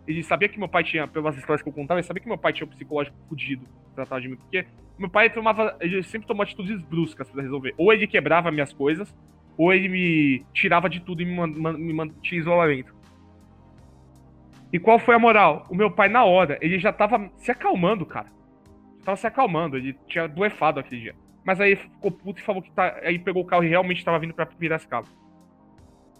Ele 0.07 0.23
sabia 0.23 0.47
que 0.47 0.59
meu 0.59 0.69
pai 0.69 0.83
tinha, 0.83 1.07
pelas 1.07 1.35
histórias 1.35 1.61
que 1.61 1.67
eu 1.67 1.73
contava, 1.73 1.99
ele 1.99 2.07
sabia 2.07 2.21
que 2.21 2.29
meu 2.29 2.37
pai 2.37 2.53
tinha 2.53 2.65
um 2.65 2.69
psicológico 2.69 3.17
fudido 3.27 3.65
tratar 3.95 4.21
de 4.21 4.29
mim. 4.29 4.35
Porque 4.35 4.65
meu 4.97 5.09
pai 5.09 5.29
tomava. 5.31 5.75
Ele 5.81 6.03
sempre 6.03 6.27
tomou 6.27 6.43
atitudes 6.43 6.79
bruscas 6.83 7.29
para 7.29 7.41
resolver. 7.41 7.73
Ou 7.77 7.91
ele 7.91 8.05
quebrava 8.05 8.51
minhas 8.51 8.71
coisas, 8.71 9.13
ou 9.57 9.73
ele 9.73 9.89
me 9.89 10.45
tirava 10.53 10.87
de 10.87 10.99
tudo 10.99 11.23
e 11.23 11.25
me, 11.25 11.35
man, 11.35 11.73
me 11.73 11.93
mantinha 11.93 12.37
em 12.37 12.41
isolamento. 12.41 12.95
E 14.71 14.77
qual 14.77 14.99
foi 14.99 15.15
a 15.15 15.19
moral? 15.19 15.65
O 15.67 15.75
meu 15.75 15.89
pai, 15.89 16.09
na 16.09 16.23
hora, 16.25 16.59
ele 16.61 16.77
já 16.77 16.93
tava 16.93 17.31
se 17.37 17.49
acalmando, 17.49 18.05
cara 18.05 18.36
tava 19.07 19.15
se 19.15 19.25
acalmando, 19.25 19.77
ele 19.77 19.97
tinha 20.05 20.27
doefado 20.27 20.81
aquele 20.81 20.99
dia. 20.99 21.15
Mas 21.45 21.61
aí 21.61 21.77
ficou 21.77 22.11
puto 22.11 22.41
e 22.41 22.43
falou 22.43 22.61
que 22.61 22.69
tá. 22.71 22.99
Aí 23.01 23.17
pegou 23.17 23.41
o 23.41 23.45
carro 23.45 23.63
e 23.63 23.69
realmente 23.69 24.03
tava 24.03 24.19
vindo 24.19 24.33
pra 24.33 24.45
Piracicaba. 24.45 25.07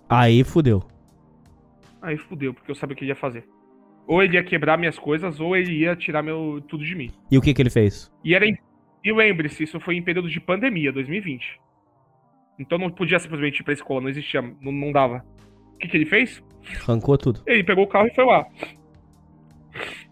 Aí 0.08 0.42
fudeu. 0.46 0.82
Aí 2.02 2.16
fudeu, 2.16 2.54
porque 2.54 2.72
eu 2.72 2.76
sabia 2.76 2.94
o 2.94 2.98
que 2.98 3.04
ele 3.04 3.12
ia 3.12 3.16
fazer. 3.16 3.46
Ou 4.08 4.24
ele 4.24 4.36
ia 4.36 4.44
quebrar 4.44 4.78
minhas 4.78 4.98
coisas, 4.98 5.38
ou 5.38 5.54
ele 5.54 5.80
ia 5.80 5.98
tirar 5.98 6.24
meu 6.24 6.64
tudo 6.66 6.86
de 6.86 6.96
mim. 6.96 7.12
E 7.30 7.38
o 7.38 7.42
que 7.42 7.54
que 7.54 7.62
ele 7.62 7.70
fez? 7.70 8.10
E 8.24 8.34
era 8.34 8.46
em... 8.46 8.58
E 9.04 9.12
lembre-se, 9.12 9.64
isso 9.64 9.82
foi 9.82 9.98
em 9.98 10.02
período 10.02 10.30
de 10.30 10.40
pandemia, 10.40 10.94
2020. 10.94 11.60
Então 12.58 12.78
não 12.78 12.90
podia 12.90 13.20
simplesmente 13.20 13.60
ir 13.60 13.64
pra 13.64 13.74
escola, 13.74 14.00
não 14.00 14.10
existia, 14.10 14.42
não, 14.42 14.72
não 14.72 14.94
dava. 14.94 15.26
O 15.74 15.78
que 15.78 15.90
que 15.90 15.98
ele 15.98 16.06
fez? 16.06 16.42
Arrancou 16.84 17.18
tudo. 17.18 17.42
Ele 17.46 17.66
pegou 17.66 17.84
o 17.84 17.88
carro 17.88 18.08
e 18.08 18.16
foi 18.16 18.26
lá. 18.26 18.46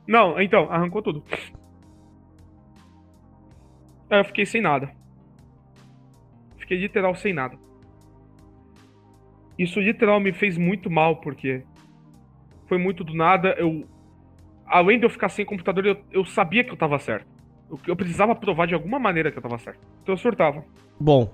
Não, 0.05 0.41
então, 0.41 0.69
arrancou 0.69 1.01
tudo. 1.01 1.23
Aí 4.09 4.19
eu 4.19 4.25
fiquei 4.25 4.45
sem 4.45 4.61
nada. 4.61 4.91
Fiquei 6.57 6.77
literal 6.77 7.15
sem 7.15 7.33
nada. 7.33 7.57
Isso 9.57 9.79
literal 9.79 10.19
me 10.19 10.33
fez 10.33 10.57
muito 10.57 10.89
mal, 10.89 11.17
porque 11.17 11.63
foi 12.67 12.77
muito 12.77 13.03
do 13.03 13.13
nada. 13.13 13.55
Eu. 13.57 13.87
Além 14.65 14.99
de 14.99 15.05
eu 15.05 15.09
ficar 15.09 15.29
sem 15.29 15.45
computador, 15.45 15.85
eu, 15.85 15.97
eu 16.11 16.25
sabia 16.25 16.63
que 16.63 16.71
eu 16.71 16.77
tava 16.77 16.97
certo. 16.99 17.27
Eu, 17.69 17.79
eu 17.87 17.95
precisava 17.95 18.35
provar 18.35 18.65
de 18.65 18.73
alguma 18.73 18.99
maneira 18.99 19.31
que 19.31 19.37
eu 19.37 19.41
tava 19.41 19.57
certo. 19.57 19.79
Então 20.01 20.13
eu 20.13 20.17
surtava. 20.17 20.63
Bom, 20.99 21.31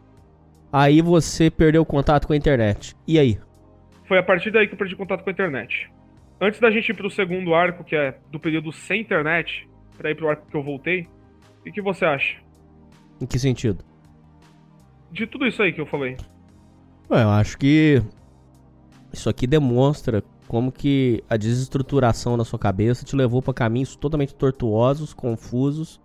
aí 0.71 1.01
você 1.01 1.49
perdeu 1.49 1.85
contato 1.85 2.27
com 2.27 2.33
a 2.33 2.37
internet. 2.37 2.95
E 3.07 3.17
aí? 3.17 3.39
Foi 4.05 4.17
a 4.17 4.23
partir 4.23 4.51
daí 4.51 4.67
que 4.67 4.73
eu 4.73 4.77
perdi 4.77 4.95
contato 4.95 5.23
com 5.23 5.29
a 5.29 5.33
internet. 5.33 5.89
Antes 6.39 6.59
da 6.59 6.69
gente 6.69 6.89
ir 6.89 6.93
pro 6.93 7.09
segundo 7.09 7.53
arco, 7.53 7.83
que 7.83 7.95
é 7.95 8.17
do 8.29 8.39
período 8.39 8.71
sem 8.71 9.01
internet, 9.01 9.69
pra 9.97 10.11
ir 10.11 10.15
pro 10.15 10.27
arco 10.27 10.47
que 10.49 10.55
eu 10.55 10.63
voltei, 10.63 11.07
o 11.65 11.71
que 11.71 11.81
você 11.81 12.03
acha? 12.03 12.37
Em 13.21 13.25
que 13.25 13.37
sentido? 13.37 13.83
De 15.11 15.27
tudo 15.27 15.45
isso 15.45 15.61
aí 15.61 15.71
que 15.71 15.79
eu 15.79 15.85
falei. 15.85 16.17
eu 17.09 17.29
acho 17.29 17.57
que 17.57 18.01
isso 19.13 19.29
aqui 19.29 19.45
demonstra 19.45 20.23
como 20.47 20.71
que 20.71 21.23
a 21.29 21.37
desestruturação 21.37 22.35
na 22.35 22.43
sua 22.43 22.59
cabeça 22.59 23.05
te 23.05 23.15
levou 23.15 23.41
para 23.41 23.53
caminhos 23.53 23.95
totalmente 23.95 24.33
tortuosos, 24.35 25.13
confusos 25.13 26.01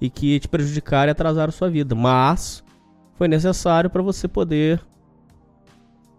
e 0.00 0.08
que 0.08 0.38
te 0.38 0.48
prejudicaram 0.48 1.10
e 1.10 1.12
atrasaram 1.12 1.52
sua 1.52 1.68
vida. 1.68 1.94
Mas 1.94 2.64
foi 3.14 3.28
necessário 3.28 3.90
para 3.90 4.02
você 4.02 4.28
poder 4.28 4.80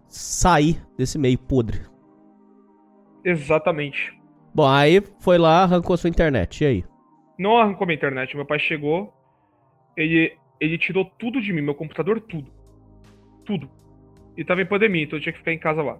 sair 0.08 0.80
desse 0.96 1.18
meio 1.18 1.38
podre. 1.38 1.80
Exatamente. 3.24 4.16
Bom, 4.54 4.66
aí 4.66 5.02
foi 5.20 5.38
lá, 5.38 5.62
arrancou 5.62 5.96
sua 5.96 6.10
internet. 6.10 6.62
E 6.62 6.66
aí? 6.66 6.84
Não 7.38 7.56
arrancou 7.56 7.86
minha 7.86 7.96
internet. 7.96 8.36
Meu 8.36 8.46
pai 8.46 8.58
chegou, 8.58 9.12
ele, 9.98 10.36
ele 10.60 10.78
tirou 10.78 11.04
tudo 11.04 11.40
de 11.40 11.52
mim, 11.52 11.60
meu 11.60 11.74
computador, 11.74 12.20
tudo. 12.20 12.50
Tudo. 13.44 13.68
E 14.36 14.44
tava 14.44 14.62
em 14.62 14.66
pandemia, 14.66 15.02
então 15.02 15.18
eu 15.18 15.22
tinha 15.22 15.32
que 15.32 15.38
ficar 15.38 15.52
em 15.52 15.58
casa 15.58 15.82
lá. 15.82 15.98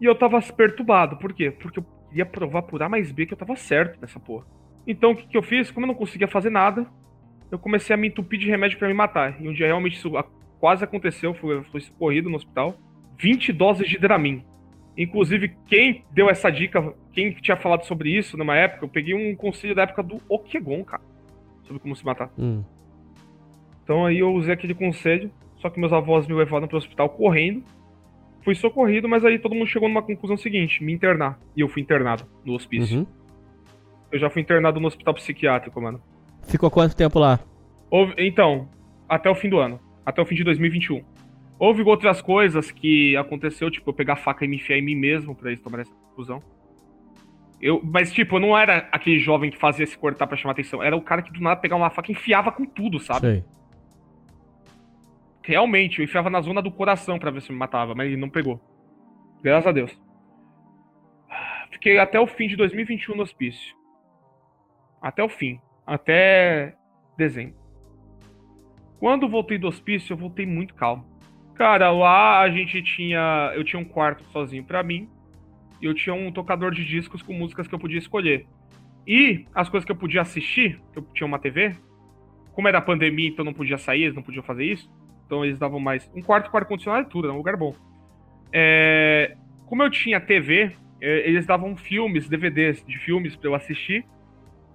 E 0.00 0.04
eu 0.04 0.14
tava 0.14 0.40
perturbado, 0.40 1.16
por 1.16 1.32
quê? 1.32 1.50
Porque 1.50 1.80
eu 1.80 1.86
queria 2.08 2.24
provar 2.24 2.62
por 2.62 2.82
A 2.82 2.88
mais 2.88 3.10
B 3.10 3.26
que 3.26 3.34
eu 3.34 3.38
tava 3.38 3.56
certo 3.56 4.00
nessa 4.00 4.20
porra. 4.20 4.46
Então 4.86 5.10
o 5.10 5.16
que, 5.16 5.26
que 5.26 5.36
eu 5.36 5.42
fiz? 5.42 5.70
Como 5.70 5.84
eu 5.84 5.88
não 5.88 5.94
conseguia 5.94 6.28
fazer 6.28 6.50
nada, 6.50 6.86
eu 7.50 7.58
comecei 7.58 7.92
a 7.92 7.96
me 7.96 8.08
entupir 8.08 8.38
de 8.38 8.48
remédio 8.48 8.78
para 8.78 8.88
me 8.88 8.94
matar. 8.94 9.42
E 9.42 9.48
um 9.48 9.52
dia 9.52 9.66
realmente 9.66 9.96
isso 9.96 10.12
quase 10.60 10.84
aconteceu, 10.84 11.34
fui, 11.34 11.62
fui 11.64 11.82
corrido 11.98 12.30
no 12.30 12.36
hospital. 12.36 12.76
20 13.18 13.52
doses 13.52 13.88
de 13.88 13.98
Dramin. 13.98 14.44
Inclusive, 14.96 15.54
quem 15.66 16.04
deu 16.10 16.30
essa 16.30 16.50
dica, 16.50 16.94
quem 17.12 17.32
tinha 17.32 17.56
falado 17.56 17.84
sobre 17.84 18.10
isso 18.10 18.36
numa 18.36 18.56
época, 18.56 18.84
eu 18.84 18.88
peguei 18.88 19.14
um 19.14 19.34
conselho 19.34 19.74
da 19.74 19.82
época 19.82 20.02
do 20.02 20.20
Okegon, 20.28 20.84
cara. 20.84 21.02
Sobre 21.64 21.80
como 21.80 21.94
se 21.96 22.04
matar. 22.04 22.30
Hum. 22.38 22.62
Então 23.90 24.06
aí 24.06 24.20
eu 24.20 24.32
usei 24.32 24.54
aquele 24.54 24.72
conselho, 24.72 25.32
só 25.56 25.68
que 25.68 25.80
meus 25.80 25.92
avós 25.92 26.24
me 26.28 26.32
levaram 26.32 26.68
para 26.68 26.76
o 26.76 26.78
hospital 26.78 27.08
correndo. 27.08 27.64
Fui 28.44 28.54
socorrido, 28.54 29.08
mas 29.08 29.24
aí 29.24 29.36
todo 29.36 29.52
mundo 29.52 29.66
chegou 29.66 29.88
numa 29.88 30.00
conclusão 30.00 30.36
seguinte: 30.36 30.80
me 30.84 30.92
internar. 30.92 31.40
E 31.56 31.60
eu 31.60 31.68
fui 31.68 31.82
internado 31.82 32.22
no 32.44 32.52
hospício. 32.54 33.00
Uhum. 33.00 33.06
Eu 34.12 34.18
já 34.20 34.30
fui 34.30 34.42
internado 34.42 34.78
no 34.78 34.86
hospital 34.86 35.12
psiquiátrico, 35.14 35.80
mano. 35.82 36.00
Ficou 36.44 36.70
quanto 36.70 36.94
tempo 36.94 37.18
lá? 37.18 37.40
Houve- 37.90 38.14
então, 38.16 38.68
até 39.08 39.28
o 39.28 39.34
fim 39.34 39.48
do 39.48 39.58
ano. 39.58 39.80
Até 40.06 40.22
o 40.22 40.24
fim 40.24 40.36
de 40.36 40.44
2021. 40.44 41.02
Houve 41.58 41.82
outras 41.82 42.22
coisas 42.22 42.70
que 42.70 43.16
aconteceu, 43.16 43.72
tipo, 43.72 43.90
eu 43.90 43.94
pegar 43.94 44.12
a 44.12 44.16
faca 44.16 44.44
e 44.44 44.48
me 44.48 44.54
enfiar 44.54 44.78
em 44.78 44.82
mim 44.82 44.94
mesmo 44.94 45.34
pra 45.34 45.50
eles 45.50 45.60
tomarem 45.60 45.82
essa 45.82 45.94
conclusão. 45.96 46.40
Eu, 47.60 47.80
mas, 47.82 48.12
tipo, 48.12 48.36
eu 48.36 48.40
não 48.40 48.56
era 48.56 48.88
aquele 48.92 49.18
jovem 49.18 49.50
que 49.50 49.58
fazia 49.58 49.84
se 49.84 49.98
cortar 49.98 50.28
pra 50.28 50.36
chamar 50.36 50.52
atenção. 50.52 50.80
Era 50.80 50.96
o 50.96 51.02
cara 51.02 51.22
que 51.22 51.32
do 51.32 51.40
nada 51.40 51.60
pegava 51.60 51.82
uma 51.82 51.90
faca 51.90 52.12
e 52.12 52.14
enfiava 52.14 52.52
com 52.52 52.64
tudo, 52.64 53.00
sabe? 53.00 53.20
Sei. 53.20 53.44
Realmente, 55.42 55.98
eu 55.98 56.04
enfiava 56.04 56.28
na 56.28 56.40
zona 56.40 56.60
do 56.60 56.70
coração 56.70 57.18
pra 57.18 57.30
ver 57.30 57.42
se 57.42 57.50
me 57.50 57.58
matava, 57.58 57.94
mas 57.94 58.06
ele 58.06 58.16
não 58.16 58.28
pegou. 58.28 58.60
Graças 59.42 59.66
a 59.66 59.72
Deus. 59.72 59.98
Fiquei 61.70 61.98
até 61.98 62.20
o 62.20 62.26
fim 62.26 62.46
de 62.46 62.56
2021 62.56 63.16
no 63.16 63.22
hospício. 63.22 63.74
Até 65.00 65.22
o 65.22 65.28
fim. 65.28 65.60
Até 65.86 66.74
dezembro. 67.16 67.58
Quando 68.98 69.28
voltei 69.28 69.56
do 69.56 69.66
hospício, 69.66 70.12
eu 70.12 70.16
voltei 70.16 70.44
muito 70.44 70.74
calmo. 70.74 71.06
Cara, 71.54 71.90
lá 71.90 72.40
a 72.40 72.50
gente 72.50 72.82
tinha. 72.82 73.52
Eu 73.54 73.64
tinha 73.64 73.80
um 73.80 73.84
quarto 73.84 74.24
sozinho 74.24 74.64
pra 74.64 74.82
mim. 74.82 75.08
E 75.80 75.86
eu 75.86 75.94
tinha 75.94 76.14
um 76.14 76.30
tocador 76.30 76.70
de 76.72 76.84
discos 76.84 77.22
com 77.22 77.32
músicas 77.32 77.66
que 77.66 77.74
eu 77.74 77.78
podia 77.78 77.98
escolher. 77.98 78.46
E 79.06 79.46
as 79.54 79.68
coisas 79.68 79.86
que 79.86 79.92
eu 79.92 79.96
podia 79.96 80.20
assistir, 80.20 80.80
que 80.92 80.98
eu 80.98 81.02
tinha 81.14 81.26
uma 81.26 81.38
TV, 81.38 81.74
como 82.52 82.68
era 82.68 82.80
pandemia, 82.80 83.28
então 83.28 83.44
não 83.44 83.54
podia 83.54 83.78
sair, 83.78 84.02
eles 84.02 84.14
não 84.14 84.22
podiam 84.22 84.42
fazer 84.42 84.64
isso. 84.64 84.90
Então 85.30 85.44
eles 85.44 85.60
davam 85.60 85.78
mais. 85.78 86.10
Um 86.12 86.20
quarto 86.20 86.50
com 86.50 86.56
ar-condicionado 86.56 87.06
e 87.06 87.08
tudo, 87.08 87.26
era 87.28 87.32
um 87.32 87.36
lugar 87.36 87.56
bom. 87.56 87.72
É, 88.52 89.36
Como 89.66 89.80
eu 89.80 89.88
tinha 89.88 90.18
TV, 90.20 90.72
é, 91.00 91.28
eles 91.28 91.46
davam 91.46 91.76
filmes, 91.76 92.28
DVDs 92.28 92.84
de 92.84 92.98
filmes 92.98 93.36
pra 93.36 93.48
eu 93.48 93.54
assistir. 93.54 94.04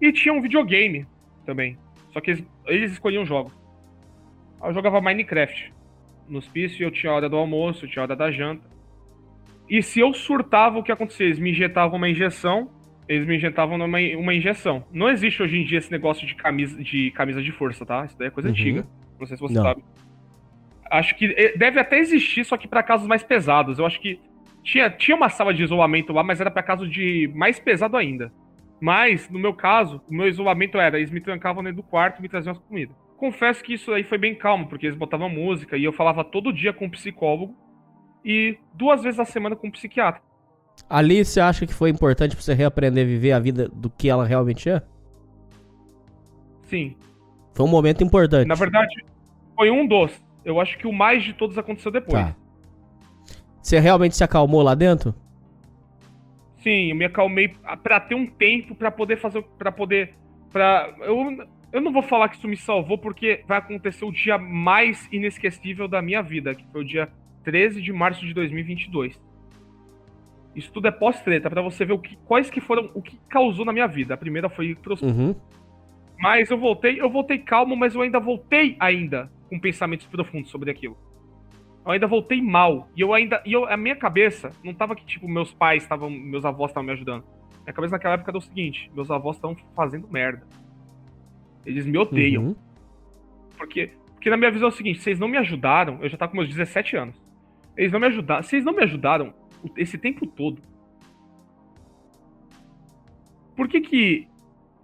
E 0.02 0.14
tinha 0.14 0.34
um 0.34 0.42
videogame 0.42 1.06
também. 1.46 1.78
Só 2.14 2.22
que 2.22 2.32
eles, 2.32 2.46
eles 2.68 2.92
escolhiam 2.94 3.26
jogos. 3.26 3.52
Eu 4.64 4.74
jogava 4.74 5.02
Minecraft. 5.02 5.74
No 6.30 6.38
hospício 6.38 6.86
eu 6.86 6.90
tinha 6.92 7.12
a 7.12 7.16
hora 7.18 7.28
do 7.28 7.36
almoço, 7.36 7.84
eu 7.84 7.90
tinha 7.90 8.02
a 8.02 8.06
hora 8.06 8.16
da 8.16 8.32
janta. 8.32 8.64
E 9.70 9.84
se 9.84 10.00
eu 10.00 10.14
surtava, 10.14 10.80
o 10.80 10.84
que 10.84 10.92
acontecia? 10.92 11.26
Eles 11.26 11.38
me 11.38 11.50
injetavam 11.52 11.98
uma 11.98 12.08
injeção. 12.08 12.70
Eles 13.10 13.28
me 13.28 13.36
injetavam 13.36 13.78
numa, 13.78 14.00
uma 14.18 14.34
injeção. 14.34 14.86
Não 14.90 15.10
existe 15.10 15.44
hoje 15.44 15.58
em 15.58 15.66
dia 15.66 15.80
esse 15.80 15.92
negócio 15.92 16.26
de 16.26 16.34
camisa 16.34 16.82
de, 16.82 17.12
camisa 17.12 17.44
de 17.44 17.52
força, 17.52 17.86
tá? 17.86 18.06
Isso 18.06 18.18
daí 18.18 18.30
é 18.30 18.32
coisa 18.32 18.48
Uhum. 18.48 18.54
antiga. 18.56 18.88
Não 19.20 19.28
sei 19.28 19.36
se 19.36 19.42
você 19.44 19.54
Não. 19.54 19.64
sabe. 19.64 19.84
Acho 20.92 21.16
que 21.16 21.34
eh, 21.38 21.58
deve 21.58 21.80
até 21.80 21.98
existir, 21.98 22.46
só 22.46 22.58
que 22.58 22.68
pra 22.68 22.84
casos 22.84 23.08
mais 23.08 23.24
pesados. 23.24 23.80
Eu 23.80 23.86
acho 23.86 24.00
que 24.00 24.20
tinha, 24.64 24.90
tinha 24.90 25.16
uma 25.16 25.30
sala 25.30 25.54
de 25.54 25.64
isolamento 25.64 26.12
lá, 26.14 26.24
mas 26.24 26.42
era 26.42 26.52
pra 26.52 26.64
caso 26.64 26.88
de 26.88 27.32
mais 27.36 27.60
pesado 27.60 27.96
ainda. 27.98 28.32
Mas, 28.80 29.30
no 29.30 29.40
meu 29.40 29.54
caso, 29.54 30.02
o 30.08 30.14
meu 30.14 30.28
isolamento 30.28 30.78
era, 30.78 30.98
eles 30.98 31.12
me 31.12 31.22
trancavam 31.22 31.64
dentro 31.64 31.78
do 31.78 31.84
quarto 31.84 32.20
e 32.20 32.22
me 32.22 32.30
traziam 32.30 32.52
as 32.52 32.60
comidas. 32.60 32.96
Confesso 33.18 33.64
que 33.64 33.74
isso 33.74 33.94
aí 33.94 34.04
foi 34.04 34.18
bem 34.18 34.36
calmo, 34.36 34.68
porque 34.68 34.86
eles 34.86 34.98
botavam 34.98 35.30
música 35.30 35.78
e 35.78 35.84
eu 35.84 35.94
falava 35.94 36.24
todo 36.24 36.52
dia 36.52 36.74
com 36.74 36.86
um 36.86 36.90
psicólogo 36.90 37.56
e 38.24 38.58
duas 38.74 39.04
vezes 39.04 39.20
a 39.20 39.26
semana 39.26 39.56
com 39.56 39.68
um 39.68 39.72
psiquiatra. 39.72 40.22
Ali 40.90 41.24
você 41.24 41.40
acha 41.40 41.66
que 41.66 41.74
foi 41.74 41.90
importante 41.90 42.36
pra 42.36 42.44
você 42.44 42.54
reaprender 42.54 43.06
a 43.06 43.08
viver 43.08 43.32
a 43.32 43.40
vida 43.40 43.70
do 43.70 43.90
que 43.90 44.10
ela 44.10 44.26
realmente 44.26 44.70
é? 44.70 44.82
Sim. 46.64 46.96
Foi 47.54 47.66
um 47.66 47.70
momento 47.70 48.04
importante. 48.04 48.48
Na 48.48 48.56
verdade, 48.56 48.94
foi 49.56 49.72
um 49.72 49.88
dos. 49.88 50.25
Eu 50.46 50.62
acho 50.62 50.78
que 50.78 50.86
o 50.86 50.94
mais 50.94 51.24
de 51.24 51.34
todos 51.34 51.58
aconteceu 51.58 51.92
depois. 51.92 52.24
Tá. 52.24 52.36
Você 53.62 53.80
realmente 53.80 54.16
se 54.16 54.24
acalmou 54.24 54.62
lá 54.62 54.76
dentro? 54.76 55.14
Sim, 56.60 56.92
eu 56.92 56.96
me 56.96 57.06
acalmei 57.06 57.56
pra 57.82 58.00
ter 58.00 58.14
um 58.14 58.28
tempo 58.28 58.76
pra 58.76 58.92
poder 58.92 59.18
fazer, 59.18 59.42
Pra 59.58 59.72
poder, 59.72 60.14
para 60.52 60.94
eu, 61.00 61.48
eu 61.74 61.82
não 61.82 61.92
vou 61.92 62.04
falar 62.04 62.30
que 62.30 62.38
isso 62.38 62.48
me 62.48 62.56
salvou 62.56 62.98
porque 62.98 63.44
vai 63.48 63.58
acontecer 63.58 64.06
o 64.06 64.12
dia 64.12 64.38
mais 64.38 65.12
inesquecível 65.12 65.88
da 65.88 66.00
minha 66.00 66.22
vida, 66.22 66.54
que 66.54 66.66
foi 66.72 66.82
o 66.82 66.86
dia 66.86 67.10
13 67.44 67.82
de 67.82 67.92
março 67.92 68.24
de 68.24 68.34
2022. 68.36 69.20
Isso 70.56 70.72
tudo 70.72 70.88
é 70.88 70.92
pós-treta 70.92 71.50
pra 71.50 71.62
você 71.62 71.84
ver 71.86 71.94
o 71.94 72.00
que, 72.00 72.16
quais 72.26 72.52
que 72.52 72.62
foram 72.62 72.90
o 72.94 73.02
que 73.02 73.20
causou 73.28 73.66
na 73.66 73.74
minha 73.74 73.88
vida. 73.88 74.14
A 74.14 74.18
primeira 74.18 74.48
foi 74.48 74.78
Uhum. 75.02 75.36
mas 76.20 76.50
eu 76.52 76.58
voltei, 76.58 77.02
eu 77.02 77.10
voltei 77.10 77.40
calmo, 77.40 77.76
mas 77.76 77.96
eu 77.96 78.02
ainda 78.02 78.20
voltei 78.20 78.76
ainda 78.80 79.30
com 79.50 79.60
pensamentos 79.60 80.06
profundos 80.08 80.50
sobre 80.50 80.72
aquilo. 80.72 80.98
Eu 81.86 81.92
ainda 81.92 82.08
voltei 82.08 82.42
mal. 82.42 82.90
E 82.96 83.02
eu 83.02 83.14
ainda. 83.14 83.42
E 83.46 83.54
eu, 83.54 83.66
a 83.66 83.78
minha 83.78 83.96
cabeça 83.96 84.52
não 84.64 84.74
tava 84.74 84.96
que, 84.96 85.06
tipo, 85.06 85.28
meus 85.28 85.54
pais 85.54 85.84
estavam. 85.84 86.10
Meus 86.10 86.44
avós 86.44 86.72
estavam 86.72 86.88
me 86.88 86.94
ajudando. 86.94 87.24
Minha 87.64 87.74
cabeça 87.74 87.92
naquela 87.92 88.16
época 88.16 88.32
era 88.32 88.38
o 88.38 88.42
seguinte: 88.42 88.92
meus 88.94 89.12
avós 89.12 89.36
estavam 89.36 89.56
fazendo 89.76 90.08
merda. 90.08 90.46
Eles 91.66 91.86
me 91.86 91.98
odeiam. 91.98 92.44
Uhum. 92.44 92.56
Porque, 93.56 93.92
porque 94.14 94.30
na 94.30 94.38
minha 94.38 94.50
visão 94.50 94.70
é 94.70 94.72
o 94.72 94.76
seguinte: 94.76 95.00
vocês 95.00 95.20
não 95.20 95.28
me 95.28 95.38
ajudaram. 95.38 96.00
Eu 96.02 96.10
já 96.10 96.18
tava 96.18 96.32
com 96.32 96.38
meus 96.38 96.50
17 96.50 96.98
anos. 96.98 97.24
Eles 97.78 97.92
não 97.92 98.00
me 98.00 98.08
ajudaram. 98.08 98.42
Vocês 98.42 98.66
não 98.66 98.74
me 98.74 98.84
ajudaram 98.84 99.34
esse 99.78 99.98
tempo 99.98 100.26
todo. 100.26 100.62
Por 103.56 103.68
que 103.68 103.80
que. 103.80 104.28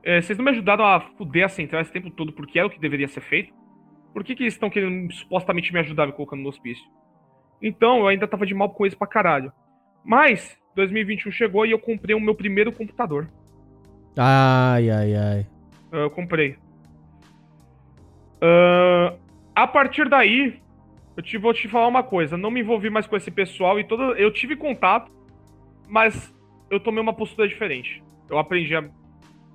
é, 0.03 0.21
vocês 0.21 0.37
não 0.37 0.45
me 0.45 0.51
ajudaram 0.51 0.85
a 0.85 0.99
fuder 0.99 1.45
a 1.45 1.49
central 1.49 1.81
esse 1.81 1.91
tempo 1.91 2.11
todo 2.11 2.31
porque 2.31 2.59
era 2.59 2.67
o 2.67 2.71
que 2.71 2.79
deveria 2.79 3.07
ser 3.07 3.21
feito? 3.21 3.60
Por 4.13 4.23
que, 4.23 4.35
que 4.35 4.43
eles 4.43 4.53
estão 4.53 4.69
querendo 4.69 5.11
supostamente 5.13 5.71
me 5.71 5.79
ajudar 5.79 6.05
me 6.05 6.13
colocando 6.13 6.41
no 6.41 6.49
hospício? 6.49 6.83
Então, 7.61 7.99
eu 7.99 8.07
ainda 8.07 8.27
tava 8.27 8.45
de 8.45 8.53
mal 8.53 8.69
com 8.69 8.85
eles 8.85 8.95
pra 8.95 9.07
caralho. 9.07 9.51
Mas, 10.03 10.57
2021 10.75 11.31
chegou 11.31 11.65
e 11.65 11.71
eu 11.71 11.79
comprei 11.79 12.15
o 12.15 12.19
meu 12.19 12.35
primeiro 12.35 12.71
computador. 12.71 13.29
Ai, 14.17 14.89
ai, 14.89 15.15
ai. 15.15 15.47
Eu 15.91 16.09
comprei. 16.09 16.57
Ah, 18.41 19.13
a 19.55 19.67
partir 19.67 20.09
daí, 20.09 20.59
eu 21.15 21.23
te, 21.23 21.37
vou 21.37 21.53
te 21.53 21.67
falar 21.67 21.87
uma 21.87 22.03
coisa. 22.03 22.37
Não 22.37 22.49
me 22.49 22.61
envolvi 22.61 22.89
mais 22.89 23.05
com 23.05 23.15
esse 23.15 23.29
pessoal 23.29 23.79
e 23.79 23.83
todo. 23.83 24.15
Eu 24.15 24.31
tive 24.31 24.55
contato, 24.55 25.11
mas 25.87 26.33
eu 26.69 26.79
tomei 26.79 27.01
uma 27.01 27.13
postura 27.13 27.47
diferente. 27.47 28.03
Eu 28.29 28.37
aprendi 28.37 28.75
a. 28.75 28.83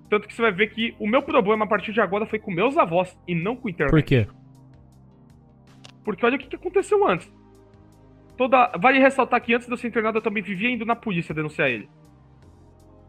Tanto 0.09 0.29
que 0.29 0.35
você 0.35 0.43
vai 0.43 0.53
ver 0.53 0.69
que 0.69 0.95
o 1.01 1.07
meu 1.09 1.21
problema 1.23 1.65
a 1.65 1.69
partir 1.69 1.93
de 1.93 2.01
agora 2.01 2.27
foi 2.27 2.39
com 2.39 2.53
meus 2.53 2.79
avós 2.79 3.19
e 3.27 3.35
não 3.35 3.57
com 3.57 3.67
a 3.67 3.71
internet. 3.71 3.91
Por 3.91 4.03
quê? 4.03 4.27
Porque 6.07 6.25
olha 6.25 6.37
o 6.37 6.39
que, 6.39 6.47
que 6.47 6.55
aconteceu 6.57 7.05
antes. 7.07 7.31
Toda. 8.37 8.71
Vale 8.81 9.01
ressaltar 9.01 9.41
que 9.43 9.53
antes 9.53 9.67
de 9.67 9.73
eu 9.73 9.77
ser 9.77 9.89
internado, 9.89 10.19
eu 10.19 10.23
também 10.23 10.41
vivia 10.43 10.71
indo 10.71 10.87
na 10.87 10.95
polícia 10.95 11.35
denunciar 11.35 11.69
ele. 11.69 11.89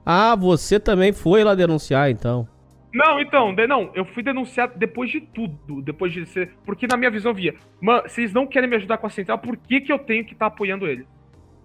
Ah, 0.03 0.35
você 0.35 0.80
também 0.80 1.14
foi 1.14 1.43
lá 1.43 1.53
denunciar, 1.53 2.09
então. 2.09 2.48
Não, 2.92 3.19
então, 3.19 3.53
de- 3.53 3.67
não, 3.67 3.92
eu 3.93 4.03
fui 4.03 4.24
denunciar 4.24 4.69
depois 4.76 5.11
de 5.11 5.22
tudo, 5.22 5.82
depois 5.84 6.11
de 6.11 6.26
ser. 6.26 6.53
Porque 6.66 6.88
na 6.88 6.98
minha 6.98 7.11
visão 7.11 7.34
via, 7.35 7.53
mano, 7.80 8.01
vocês 8.09 8.34
não 8.34 8.48
querem 8.48 8.67
me 8.67 8.77
ajudar 8.77 8.98
com 8.98 9.06
a 9.06 9.09
central, 9.11 9.38
por 9.38 9.56
que, 9.58 9.80
que 9.82 9.93
eu 9.93 10.00
tenho 10.00 10.26
que 10.26 10.34
estar 10.34 10.48
apoiando 10.48 10.88
ele? 10.88 11.06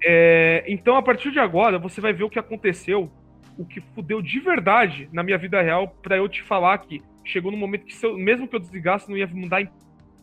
É, 0.05 0.65
então, 0.69 0.97
a 0.97 1.03
partir 1.03 1.31
de 1.31 1.39
agora, 1.39 1.79
você 1.79 1.99
vai 2.01 2.13
ver 2.13 2.25
o 2.25 2.29
que 2.31 2.39
aconteceu, 2.39 3.11
o 3.57 3.65
que 3.65 3.81
fudeu 3.95 4.21
de 4.21 4.39
verdade 4.39 5.09
na 5.13 5.23
minha 5.23 5.39
vida 5.39 5.63
real, 5.63 5.89
pra 6.03 6.17
eu 6.19 6.29
te 6.29 6.43
falar 6.43 6.77
que 6.79 7.01
chegou 7.25 7.51
no 7.53 7.57
momento 7.57 7.87
que, 7.87 8.05
eu- 8.05 8.19
mesmo 8.19 8.47
que 8.47 8.55
eu 8.57 8.61
desligasse, 8.61 9.09
não 9.09 9.17
ia 9.17 9.27
mudar. 9.29 9.63
em- 9.63 9.71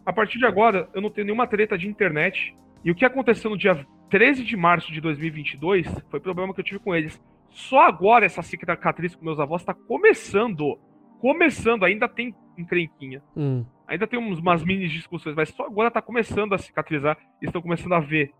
A 0.09 0.11
partir 0.11 0.39
de 0.39 0.45
agora, 0.47 0.89
eu 0.91 1.01
não 1.03 1.11
tenho 1.11 1.25
nenhuma 1.25 1.45
treta 1.45 1.77
de 1.77 1.87
internet. 1.87 2.57
E 2.83 2.89
o 2.89 2.95
que 2.95 3.05
aconteceu 3.05 3.51
no 3.51 3.55
dia 3.55 3.85
13 4.09 4.43
de 4.43 4.57
março 4.57 4.91
de 4.91 4.99
2022 4.99 5.85
foi 6.09 6.19
problema 6.19 6.51
que 6.51 6.61
eu 6.61 6.65
tive 6.65 6.79
com 6.79 6.95
eles. 6.95 7.21
Só 7.51 7.81
agora 7.81 8.25
essa 8.25 8.41
cicatriz 8.41 9.13
com 9.13 9.23
meus 9.23 9.39
avós 9.39 9.63
tá 9.63 9.71
começando 9.71 10.79
começando, 11.19 11.83
ainda 11.83 12.09
tem 12.09 12.33
encrenquinha. 12.57 13.21
Hum. 13.37 13.63
Ainda 13.87 14.07
tem 14.07 14.17
umas 14.17 14.63
mini 14.63 14.87
discussões, 14.87 15.35
mas 15.35 15.49
só 15.49 15.67
agora 15.67 15.91
tá 15.91 16.01
começando 16.01 16.53
a 16.53 16.57
cicatrizar 16.57 17.15
e 17.39 17.45
estão 17.45 17.61
começando 17.61 17.93
a 17.93 17.99
ver 17.99 18.31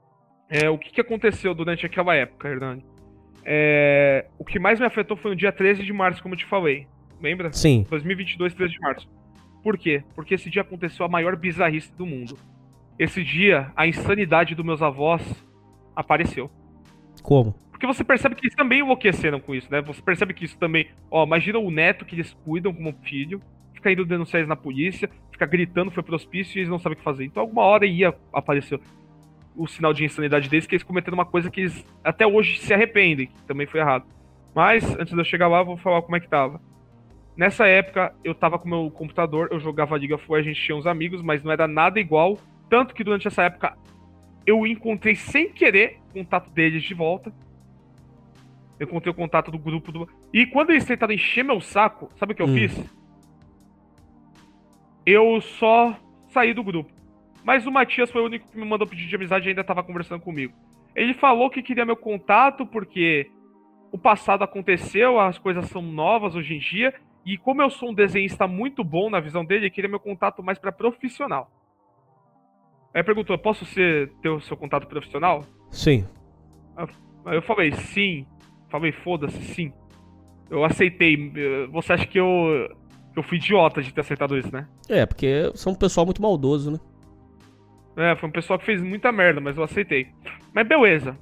é, 0.49 0.71
o 0.71 0.77
que, 0.77 0.91
que 0.91 1.01
aconteceu 1.01 1.53
durante 1.53 1.85
aquela 1.85 2.15
época, 2.15 2.49
Hernani. 2.49 2.83
É, 3.45 4.25
o 4.39 4.43
que 4.43 4.57
mais 4.57 4.79
me 4.79 4.87
afetou 4.87 5.15
foi 5.15 5.31
no 5.31 5.37
dia 5.37 5.51
13 5.51 5.83
de 5.83 5.93
março, 5.93 6.23
como 6.23 6.33
eu 6.33 6.39
te 6.39 6.45
falei. 6.45 6.87
Lembra? 7.21 7.53
Sim. 7.53 7.85
2022, 7.87 8.55
13 8.55 8.73
de 8.73 8.79
março. 8.79 9.18
Por 9.69 9.77
quê? 9.77 10.03
Porque 10.15 10.33
esse 10.33 10.49
dia 10.49 10.63
aconteceu 10.63 11.05
a 11.05 11.07
maior 11.07 11.35
bizarrice 11.35 11.93
do 11.95 12.03
mundo. 12.03 12.35
Esse 12.97 13.23
dia, 13.23 13.71
a 13.75 13.85
insanidade 13.85 14.55
dos 14.55 14.65
meus 14.65 14.81
avós 14.81 15.21
apareceu. 15.95 16.49
Como? 17.21 17.53
Porque 17.69 17.85
você 17.85 18.03
percebe 18.03 18.33
que 18.33 18.47
eles 18.47 18.55
também 18.55 18.79
enlouqueceram 18.79 19.39
com 19.39 19.53
isso, 19.53 19.71
né? 19.71 19.79
Você 19.83 20.01
percebe 20.01 20.33
que 20.33 20.43
isso 20.43 20.57
também. 20.57 20.87
Ó, 21.11 21.23
imagina 21.23 21.59
o 21.59 21.69
neto 21.69 22.03
que 22.03 22.15
eles 22.15 22.35
cuidam 22.43 22.73
como 22.73 22.91
filho, 23.03 23.39
fica 23.71 23.91
indo 23.91 24.03
denunciar 24.07 24.39
eles 24.39 24.49
na 24.49 24.55
polícia, 24.55 25.07
fica 25.31 25.45
gritando, 25.45 25.91
foi 25.91 26.01
pro 26.01 26.15
hospício 26.15 26.57
e 26.57 26.61
eles 26.61 26.69
não 26.69 26.79
sabem 26.79 26.95
o 26.95 26.97
que 26.97 27.03
fazer. 27.03 27.25
Então, 27.25 27.43
alguma 27.43 27.61
hora 27.61 27.85
ia 27.85 28.11
aparecer 28.33 28.79
o 29.55 29.67
sinal 29.67 29.93
de 29.93 30.03
insanidade 30.03 30.49
deles, 30.49 30.65
que 30.65 30.73
eles 30.73 30.83
cometeram 30.83 31.15
uma 31.15 31.27
coisa 31.27 31.51
que 31.51 31.61
eles 31.61 31.85
até 32.03 32.25
hoje 32.25 32.57
se 32.57 32.73
arrependem, 32.73 33.27
que 33.27 33.43
também 33.43 33.67
foi 33.67 33.81
errado. 33.81 34.07
Mas, 34.55 34.83
antes 34.95 35.13
de 35.13 35.19
eu 35.19 35.23
chegar 35.23 35.47
lá, 35.47 35.59
eu 35.59 35.65
vou 35.65 35.77
falar 35.77 36.01
como 36.01 36.15
é 36.15 36.19
que 36.19 36.27
tava. 36.27 36.59
Nessa 37.39 37.65
época, 37.67 38.13
eu 38.21 38.35
tava 38.35 38.59
com 38.59 38.67
meu 38.67 38.91
computador, 38.91 39.47
eu 39.49 39.61
jogava 39.61 39.95
League 39.95 40.13
of 40.13 40.25
War, 40.29 40.41
a 40.41 40.43
gente 40.43 40.61
tinha 40.61 40.75
uns 40.75 40.85
amigos, 40.85 41.21
mas 41.21 41.41
não 41.41 41.53
era 41.53 41.69
nada 41.69 41.97
igual. 41.97 42.37
Tanto 42.69 42.93
que 42.93 43.01
durante 43.01 43.29
essa 43.29 43.43
época, 43.43 43.77
eu 44.45 44.67
encontrei 44.67 45.15
sem 45.15 45.49
querer 45.49 46.01
o 46.09 46.15
contato 46.15 46.49
deles 46.49 46.83
de 46.83 46.93
volta. 46.93 47.31
Eu 48.77 48.87
encontrei 48.87 49.13
o 49.13 49.15
contato 49.15 49.51
do 49.51 49.57
grupo 49.57 49.89
do. 49.89 50.09
E 50.33 50.45
quando 50.47 50.71
eles 50.71 50.83
tentaram 50.83 51.13
encher 51.13 51.45
meu 51.45 51.61
saco, 51.61 52.11
sabe 52.17 52.33
o 52.33 52.35
que 52.35 52.41
eu 52.41 52.45
Hum. 52.45 52.55
fiz? 52.55 52.93
Eu 55.05 55.39
só 55.39 55.97
saí 56.27 56.53
do 56.53 56.61
grupo. 56.61 56.91
Mas 57.41 57.65
o 57.65 57.71
Matias 57.71 58.11
foi 58.11 58.21
o 58.21 58.25
único 58.25 58.51
que 58.51 58.57
me 58.57 58.65
mandou 58.65 58.85
pedir 58.85 59.07
de 59.07 59.15
amizade 59.15 59.47
e 59.47 59.51
ainda 59.51 59.63
tava 59.63 59.81
conversando 59.81 60.19
comigo. 60.19 60.53
Ele 60.93 61.13
falou 61.13 61.49
que 61.49 61.63
queria 61.63 61.85
meu 61.85 61.95
contato 61.95 62.65
porque 62.65 63.31
o 63.93 63.97
passado 63.97 64.43
aconteceu, 64.43 65.17
as 65.21 65.37
coisas 65.37 65.67
são 65.67 65.81
novas 65.81 66.35
hoje 66.35 66.55
em 66.55 66.59
dia. 66.59 66.93
E 67.25 67.37
como 67.37 67.61
eu 67.61 67.69
sou 67.69 67.89
um 67.89 67.93
desenhista 67.93 68.47
muito 68.47 68.83
bom 68.83 69.09
na 69.09 69.19
visão 69.19 69.43
dele, 69.45 69.65
ele 69.65 69.69
queria 69.71 69.89
meu 69.89 69.99
contato 69.99 70.41
mais 70.41 70.57
pra 70.57 70.71
profissional. 70.71 71.51
Aí 72.93 73.03
perguntou: 73.03 73.37
posso 73.37 73.65
ser 73.65 74.11
ter 74.21 74.29
o 74.29 74.39
seu 74.41 74.57
contato 74.57 74.87
profissional? 74.87 75.43
Sim. 75.71 76.07
Aí 77.25 77.35
eu 77.35 77.41
falei, 77.41 77.71
sim. 77.73 78.25
Falei, 78.69 78.91
foda-se, 78.91 79.41
sim. 79.41 79.73
Eu 80.49 80.63
aceitei. 80.63 81.31
Eh, 81.35 81.67
Você 81.71 81.93
acha 81.93 82.05
que 82.07 82.19
eu. 82.19 82.25
eu 83.15 83.21
fui 83.23 83.37
idiota 83.37 83.81
de 83.81 83.93
ter 83.93 84.01
aceitado 84.01 84.37
isso, 84.37 84.51
né? 84.51 84.67
É, 84.87 85.05
porque 85.05 85.51
são 85.55 85.73
um 85.73 85.75
pessoal 85.75 86.05
muito 86.05 86.21
maldoso, 86.21 86.71
né? 86.71 86.79
É, 87.97 88.15
foi 88.15 88.29
um 88.29 88.31
pessoal 88.31 88.57
que 88.57 88.65
fez 88.65 88.81
muita 88.81 89.11
merda, 89.11 89.41
mas 89.41 89.57
eu 89.57 89.63
aceitei. 89.63 90.07
Mas 90.53 90.67
beleza. 90.67 91.17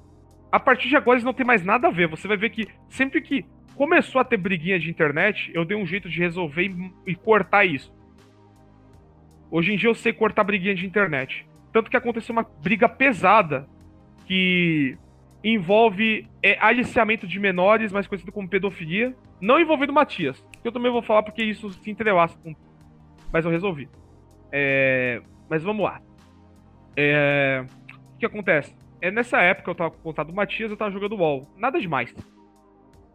A 0.52 0.60
partir 0.60 0.88
de 0.88 0.96
agora 0.96 1.16
eles 1.16 1.26
não 1.26 1.34
tem 1.34 1.46
mais 1.46 1.64
nada 1.66 1.88
a 1.88 1.92
ver. 1.92 2.08
Você 2.08 2.28
vai 2.28 2.38
ver 2.38 2.52
que 2.52 2.68
sempre 2.88 3.22
que 3.22 3.44
começou 3.78 4.20
a 4.20 4.24
ter 4.26 4.38
briguinha 4.38 4.80
de 4.80 4.90
internet, 4.90 5.52
eu 5.54 5.64
dei 5.64 5.78
um 5.78 5.86
jeito 5.86 6.10
de 6.10 6.20
resolver 6.20 6.64
e, 6.64 7.12
e 7.12 7.16
cortar 7.16 7.64
isso. 7.64 7.94
Hoje 9.52 9.72
em 9.72 9.78
dia 9.78 9.90
eu 9.90 9.96
sei 9.96 10.12
cortar 10.12 10.44
briguinha 10.44 10.76
de 10.76 10.86
internet. 10.86 11.48
Tanto 11.72 11.90
que 11.90 11.96
aconteceu 11.96 12.34
uma 12.34 12.46
briga 12.62 12.90
pesada 12.90 13.68
que 14.26 14.98
envolve 15.44 16.28
é, 16.42 16.58
aliciamento 16.60 17.28
de 17.28 17.40
menores, 17.40 17.92
mais 17.92 18.08
conhecido 18.08 18.32
como 18.32 18.50
pedofilia. 18.50 19.16
Não 19.40 19.60
envolvendo 19.60 19.94
Matias. 19.94 20.44
Que 20.62 20.68
eu 20.68 20.72
também 20.72 20.92
vou 20.92 21.04
falar 21.04 21.22
porque 21.22 21.44
isso 21.44 21.70
se 21.70 21.92
entrelaça 21.92 22.38
com. 22.40 22.56
Mas 23.32 23.46
eu 23.46 23.52
resolvi. 23.52 23.88
É, 24.52 25.22
Mas 25.48 25.64
vamos 25.64 25.84
lá. 25.84 26.02
É, 26.96 27.64
O 28.16 28.18
que 28.18 28.26
acontece? 28.26 28.76
É 29.00 29.12
nessa 29.12 29.40
época 29.40 29.70
eu 29.70 29.76
tava 29.76 29.92
com 29.92 29.98
o 29.98 30.02
contato 30.02 30.28
do 30.28 30.34
Matias, 30.34 30.72
eu 30.72 30.78
tava 30.78 30.90
jogando 30.90 31.16
WoW. 31.16 31.48
Nada 31.56 31.80
demais. 31.80 32.14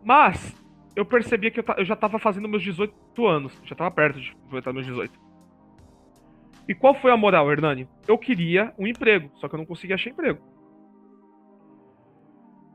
Mas 0.04 0.54
eu 0.96 1.04
percebia 1.04 1.50
que 1.50 1.60
eu, 1.60 1.64
eu 1.78 1.84
já 1.84 1.96
tava 1.96 2.18
fazendo 2.18 2.48
meus 2.48 2.62
18 2.62 3.26
anos. 3.26 3.58
Já 3.64 3.74
tava 3.74 3.90
perto 3.90 4.20
de 4.20 4.34
completar 4.36 4.72
meus 4.72 4.86
18. 4.86 5.18
E 6.68 6.74
qual 6.74 6.94
foi 6.94 7.10
a 7.10 7.16
moral, 7.16 7.50
Hernani? 7.50 7.88
Eu 8.06 8.16
queria 8.16 8.72
um 8.78 8.86
emprego, 8.86 9.30
só 9.36 9.48
que 9.48 9.54
eu 9.54 9.58
não 9.58 9.66
conseguia 9.66 9.94
achar 9.96 10.10
emprego. 10.10 10.40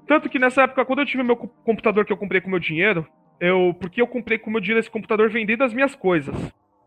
Tanto 0.07 0.29
que 0.29 0.39
nessa 0.39 0.63
época, 0.63 0.85
quando 0.85 0.99
eu 0.99 1.05
tive 1.05 1.23
meu 1.23 1.35
co- 1.35 1.47
computador 1.63 2.05
que 2.05 2.13
eu 2.13 2.17
comprei 2.17 2.39
com 2.41 2.49
meu 2.49 2.59
dinheiro, 2.59 3.05
eu. 3.39 3.75
Porque 3.79 4.01
eu 4.01 4.07
comprei 4.07 4.37
com 4.37 4.49
meu 4.49 4.61
dinheiro 4.61 4.79
esse 4.79 4.89
computador 4.91 5.29
vendendo 5.29 5.63
as 5.63 5.73
minhas 5.73 5.95
coisas. 5.95 6.35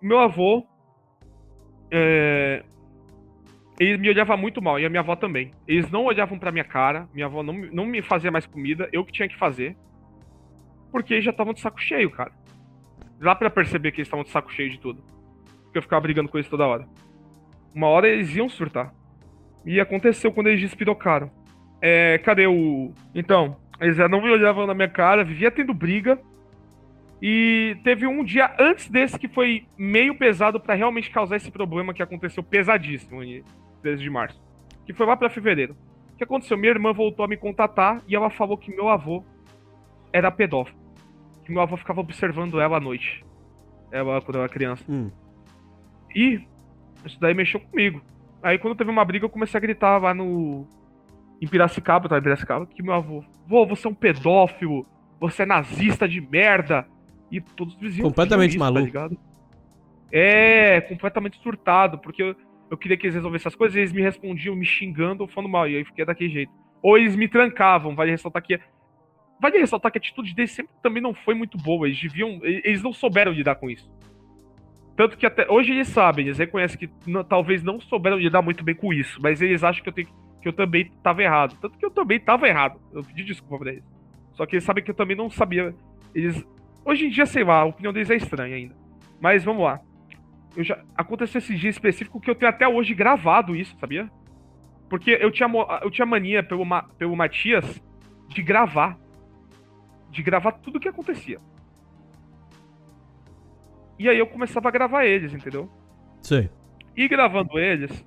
Meu 0.01 0.19
avô. 0.19 0.67
É, 1.91 2.65
ele 3.79 3.97
me 3.99 4.09
olhava 4.11 4.37
muito 4.37 4.61
mal, 4.63 4.79
e 4.79 4.85
a 4.85 4.91
minha 4.91 5.01
avó 5.01 5.17
também. 5.17 5.53
Eles 5.67 5.91
não 5.91 6.05
olhavam 6.05 6.39
pra 6.39 6.53
minha 6.53 6.65
cara, 6.65 7.09
minha 7.15 7.27
avó 7.27 7.43
não, 7.43 7.55
não 7.55 7.87
me 7.87 8.03
fazia 8.03 8.31
mais 8.31 8.47
comida, 8.47 8.89
eu 8.93 9.05
que 9.05 9.13
tinha 9.13 9.29
que 9.29 9.39
fazer. 9.39 9.77
Porque 10.91 11.15
eles 11.15 11.25
já 11.25 11.31
estavam 11.31 11.53
de 11.53 11.61
saco 11.61 11.81
cheio, 11.81 12.11
cara. 12.11 12.33
Dá 13.19 13.35
pra 13.35 13.51
perceber 13.51 13.93
que 13.93 14.01
eles 14.01 14.07
estavam 14.07 14.25
de 14.25 14.31
saco 14.31 14.53
cheio 14.53 14.71
de 14.71 14.79
tudo. 14.79 15.03
Porque 15.65 15.79
eu 15.79 15.83
ficava 15.83 16.01
brigando 16.01 16.29
com 16.29 16.39
eles 16.39 16.49
toda 16.49 16.67
hora. 16.67 16.89
Uma 17.75 17.87
hora 17.87 18.09
eles 18.09 18.35
iam 18.35 18.49
surtar. 18.49 18.93
E 19.65 19.79
aconteceu 19.79 20.33
quando 20.33 20.49
eles 20.49 20.61
despirocaram. 20.61 21.31
É, 21.81 22.19
cadê 22.19 22.47
o. 22.47 22.93
Então, 23.15 23.57
eles 23.81 23.97
já 23.97 24.09
não 24.09 24.21
me 24.21 24.31
olhavam 24.31 24.67
na 24.67 24.75
minha 24.75 24.89
cara, 24.89 25.25
vivia 25.25 25.51
tendo 25.51 25.73
briga. 25.73 26.19
E 27.23 27.77
teve 27.85 28.07
um 28.07 28.25
dia 28.25 28.55
antes 28.59 28.89
desse 28.89 29.19
que 29.19 29.29
foi 29.29 29.67
meio 29.77 30.15
pesado 30.17 30.59
pra 30.59 30.75
realmente 30.75 31.11
causar 31.11 31.37
esse 31.37 31.51
problema 31.51 31.93
que 31.93 32.03
aconteceu 32.03 32.43
pesadíssimo, 32.43 33.23
em 33.23 33.45
13 33.83 34.03
de 34.03 34.11
março. 34.11 34.43
Que 34.87 34.95
foi 34.95 35.07
lá 35.07 35.17
pra 35.17 35.29
fevereiro. 35.29 35.77
O 36.15 36.17
que 36.17 36.25
aconteceu? 36.25 36.57
Minha 36.57 36.73
irmã 36.73 36.93
voltou 36.93 37.25
a 37.25 37.29
me 37.29 37.37
contatar 37.37 38.03
e 38.09 38.17
ela 38.17 38.31
falou 38.31 38.57
que 38.57 38.75
meu 38.75 38.89
avô 38.89 39.23
era 40.13 40.31
pedófilo. 40.31 40.80
Que 41.51 41.55
meu 41.55 41.63
avô 41.63 41.77
ficava 41.77 42.01
observando 42.01 42.61
ela 42.61 42.77
à 42.77 42.81
noite. 42.81 43.25
Ela 43.91 44.21
quando 44.21 44.37
eu 44.37 44.43
era 44.43 44.49
criança. 44.49 44.85
Hum. 44.89 45.11
E 46.15 46.41
isso 47.05 47.19
daí 47.19 47.35
mexeu 47.35 47.59
comigo. 47.59 48.01
Aí 48.41 48.57
quando 48.57 48.77
teve 48.77 48.89
uma 48.89 49.05
briga, 49.05 49.25
eu 49.25 49.31
comecei 49.31 49.59
a 49.59 49.61
gritar 49.61 49.99
lá 49.99 50.15
no. 50.15 50.65
Em 51.43 51.49
Piracicaba, 51.49 52.05
eu 52.05 52.09
tava 52.09 52.21
em 52.21 52.23
Piracicaba, 52.23 52.67
que 52.67 52.85
meu 52.85 52.95
avô. 52.95 53.25
Vô, 53.49 53.67
você 53.67 53.89
é 53.89 53.91
um 53.91 53.95
pedófilo, 53.95 54.87
você 55.19 55.43
é 55.43 55.47
nazista 55.47 56.09
de 56.09 56.21
merda. 56.21 56.87
E 57.33 57.41
todos 57.41 57.75
os 57.75 57.81
vizinhos. 57.81 58.09
Completamente 58.09 58.53
faziam 58.53 58.65
maluco. 58.65 58.87
ligado? 58.87 59.19
É, 60.13 60.81
completamente 60.83 61.41
surtado, 61.43 61.99
porque 61.99 62.23
eu, 62.23 62.37
eu 62.71 62.77
queria 62.77 62.97
que 62.97 63.07
eles 63.07 63.17
resolvessem 63.17 63.49
essas 63.49 63.57
coisas 63.57 63.75
e 63.75 63.81
eles 63.81 63.93
me 63.93 64.03
respondiam 64.03 64.55
me 64.55 64.65
xingando 64.65 65.25
ou 65.25 65.29
falando 65.29 65.51
mal. 65.51 65.69
E 65.69 65.79
aí 65.79 65.85
fiquei 65.85 66.05
daquele 66.05 66.31
jeito. 66.31 66.53
Ou 66.81 66.97
eles 66.97 67.17
me 67.17 67.27
trancavam, 67.27 67.97
vale 67.97 68.13
ressaltar 68.13 68.41
que. 68.41 68.61
Vale 69.41 69.59
ressaltar 69.59 69.91
que 69.91 69.99
a 69.99 70.01
atitude 70.01 70.35
deles 70.35 70.53
sempre 70.53 70.73
também 70.83 71.03
não 71.03 71.15
foi 71.15 71.35
muito 71.35 71.57
boa. 71.57 71.87
Eles 71.87 72.01
deviam. 72.01 72.41
Eles 72.43 72.83
não 72.83 72.93
souberam 72.93 73.33
lidar 73.33 73.55
com 73.55 73.71
isso. 73.71 73.91
Tanto 74.97 75.17
que 75.17 75.25
até 75.25 75.51
hoje 75.51 75.73
eles 75.73 75.89
sabem, 75.89 76.27
eles 76.27 76.37
reconhecem 76.39 76.79
que 76.79 76.91
n- 77.09 77.25
talvez 77.25 77.63
não 77.63 77.81
souberam 77.81 78.19
lidar 78.19 78.43
muito 78.43 78.63
bem 78.63 78.75
com 78.75 78.93
isso, 78.93 79.19
mas 79.23 79.41
eles 79.41 79.65
acham 79.65 79.83
que 79.83 79.89
eu, 79.89 79.93
tenho, 79.95 80.09
que 80.43 80.49
eu 80.49 80.53
também 80.53 80.91
tava 81.03 81.23
errado. 81.23 81.57
Tanto 81.59 81.79
que 81.79 81.87
eu 81.87 81.91
também 81.91 82.21
tava 82.21 82.47
errado. 82.47 82.79
Eu 82.93 83.03
pedi 83.03 83.25
desculpa 83.25 83.65
pra 83.65 83.73
eles. 83.73 83.85
Só 84.35 84.45
que 84.45 84.57
eles 84.57 84.65
sabem 84.65 84.85
que 84.85 84.91
eu 84.91 84.95
também 84.95 85.17
não 85.17 85.31
sabia. 85.31 85.75
Eles. 86.15 86.45
Hoje 86.85 87.07
em 87.07 87.11
dia, 87.11 87.25
sei 87.25 87.45
lá, 87.45 87.61
a 87.61 87.65
opinião 87.65 87.95
deles 87.95 88.11
é 88.11 88.17
estranha 88.17 88.57
ainda. 88.57 88.75
Mas 89.21 89.43
vamos 89.43 89.65
lá. 89.65 89.81
Eu 90.55 90.65
já... 90.65 90.83
Aconteceu 90.97 91.39
esse 91.39 91.55
dia 91.55 91.71
específico 91.71 92.21
que 92.21 92.29
eu 92.29 92.35
tenho 92.35 92.51
até 92.51 92.69
hoje 92.69 92.93
gravado 92.95 93.57
isso, 93.57 93.75
sabia? 93.79 94.11
Porque 94.89 95.17
eu 95.19 95.31
tinha, 95.31 95.49
eu 95.83 95.91
tinha 95.91 96.05
mania 96.05 96.43
pelo, 96.43 96.65
pelo 96.99 97.17
Matias 97.17 97.81
de 98.29 98.43
gravar. 98.43 98.99
De 100.11 100.23
gravar 100.23 100.53
tudo 100.53 100.77
o 100.77 100.81
que 100.81 100.89
acontecia. 100.89 101.39
E 103.99 104.09
aí 104.09 104.19
eu 104.19 104.27
começava 104.27 104.69
a 104.69 104.73
gravar 104.73 105.05
eles, 105.05 105.33
entendeu? 105.33 105.71
Sei. 106.23 106.51
E 106.97 107.07
gravando 107.07 107.59
eles, 107.59 108.05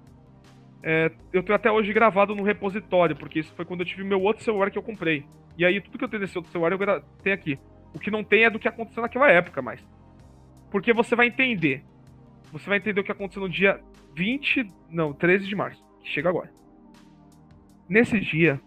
é, 0.82 1.11
eu 1.32 1.43
tenho 1.43 1.56
até 1.56 1.72
hoje 1.72 1.93
gravado 1.93 2.35
no 2.35 2.43
repositório, 2.43 3.15
porque 3.15 3.40
isso 3.40 3.53
foi 3.56 3.64
quando 3.65 3.82
eu 3.82 3.85
tive 3.85 4.03
meu 4.03 4.22
outro 4.22 4.43
celular 4.43 4.69
que 4.72 4.77
eu 4.77 4.83
comprei. 4.83 5.25
E 5.57 5.64
aí 5.64 5.80
tudo 5.80 5.98
que 5.98 6.03
eu 6.03 6.09
tenho 6.09 6.22
nesse 6.22 6.38
outro 6.38 6.51
celular 6.51 6.72
eu 6.72 6.77
gra- 6.77 7.01
tenho 7.22 7.35
aqui. 7.35 7.59
O 7.93 7.99
que 7.99 8.09
não 8.09 8.23
tem 8.23 8.43
é 8.43 8.49
do 8.49 8.57
que 8.59 8.67
aconteceu 8.67 9.03
naquela 9.03 9.30
época 9.32 9.61
mais. 9.61 9.80
Porque 10.72 10.91
você 10.93 11.15
vai 11.15 11.27
entender. 11.27 11.83
Você 12.51 12.67
vai 12.67 12.80
entender 12.80 12.99
o 12.99 13.03
que 13.03 13.11
aconteceu 13.11 13.41
no 13.43 13.49
dia 13.49 13.80
20, 14.15 14.67
não, 14.90 15.14
13 15.14 15.48
de 15.48 15.56
março, 15.56 15.83
que 16.01 16.09
chega 16.09 16.30
agora. 16.30 16.51
Nesse 17.88 18.19
dia, 18.19 18.59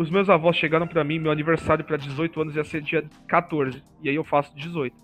os 0.00 0.08
meus 0.08 0.30
avós 0.30 0.56
chegaram 0.56 0.86
pra 0.86 1.04
mim, 1.04 1.18
meu 1.18 1.30
aniversário 1.30 1.84
pra 1.84 1.98
18 1.98 2.40
anos 2.40 2.56
ia 2.56 2.64
ser 2.64 2.80
dia 2.80 3.06
14, 3.28 3.84
e 4.00 4.08
aí 4.08 4.14
eu 4.14 4.24
faço 4.24 4.56
18. 4.56 4.96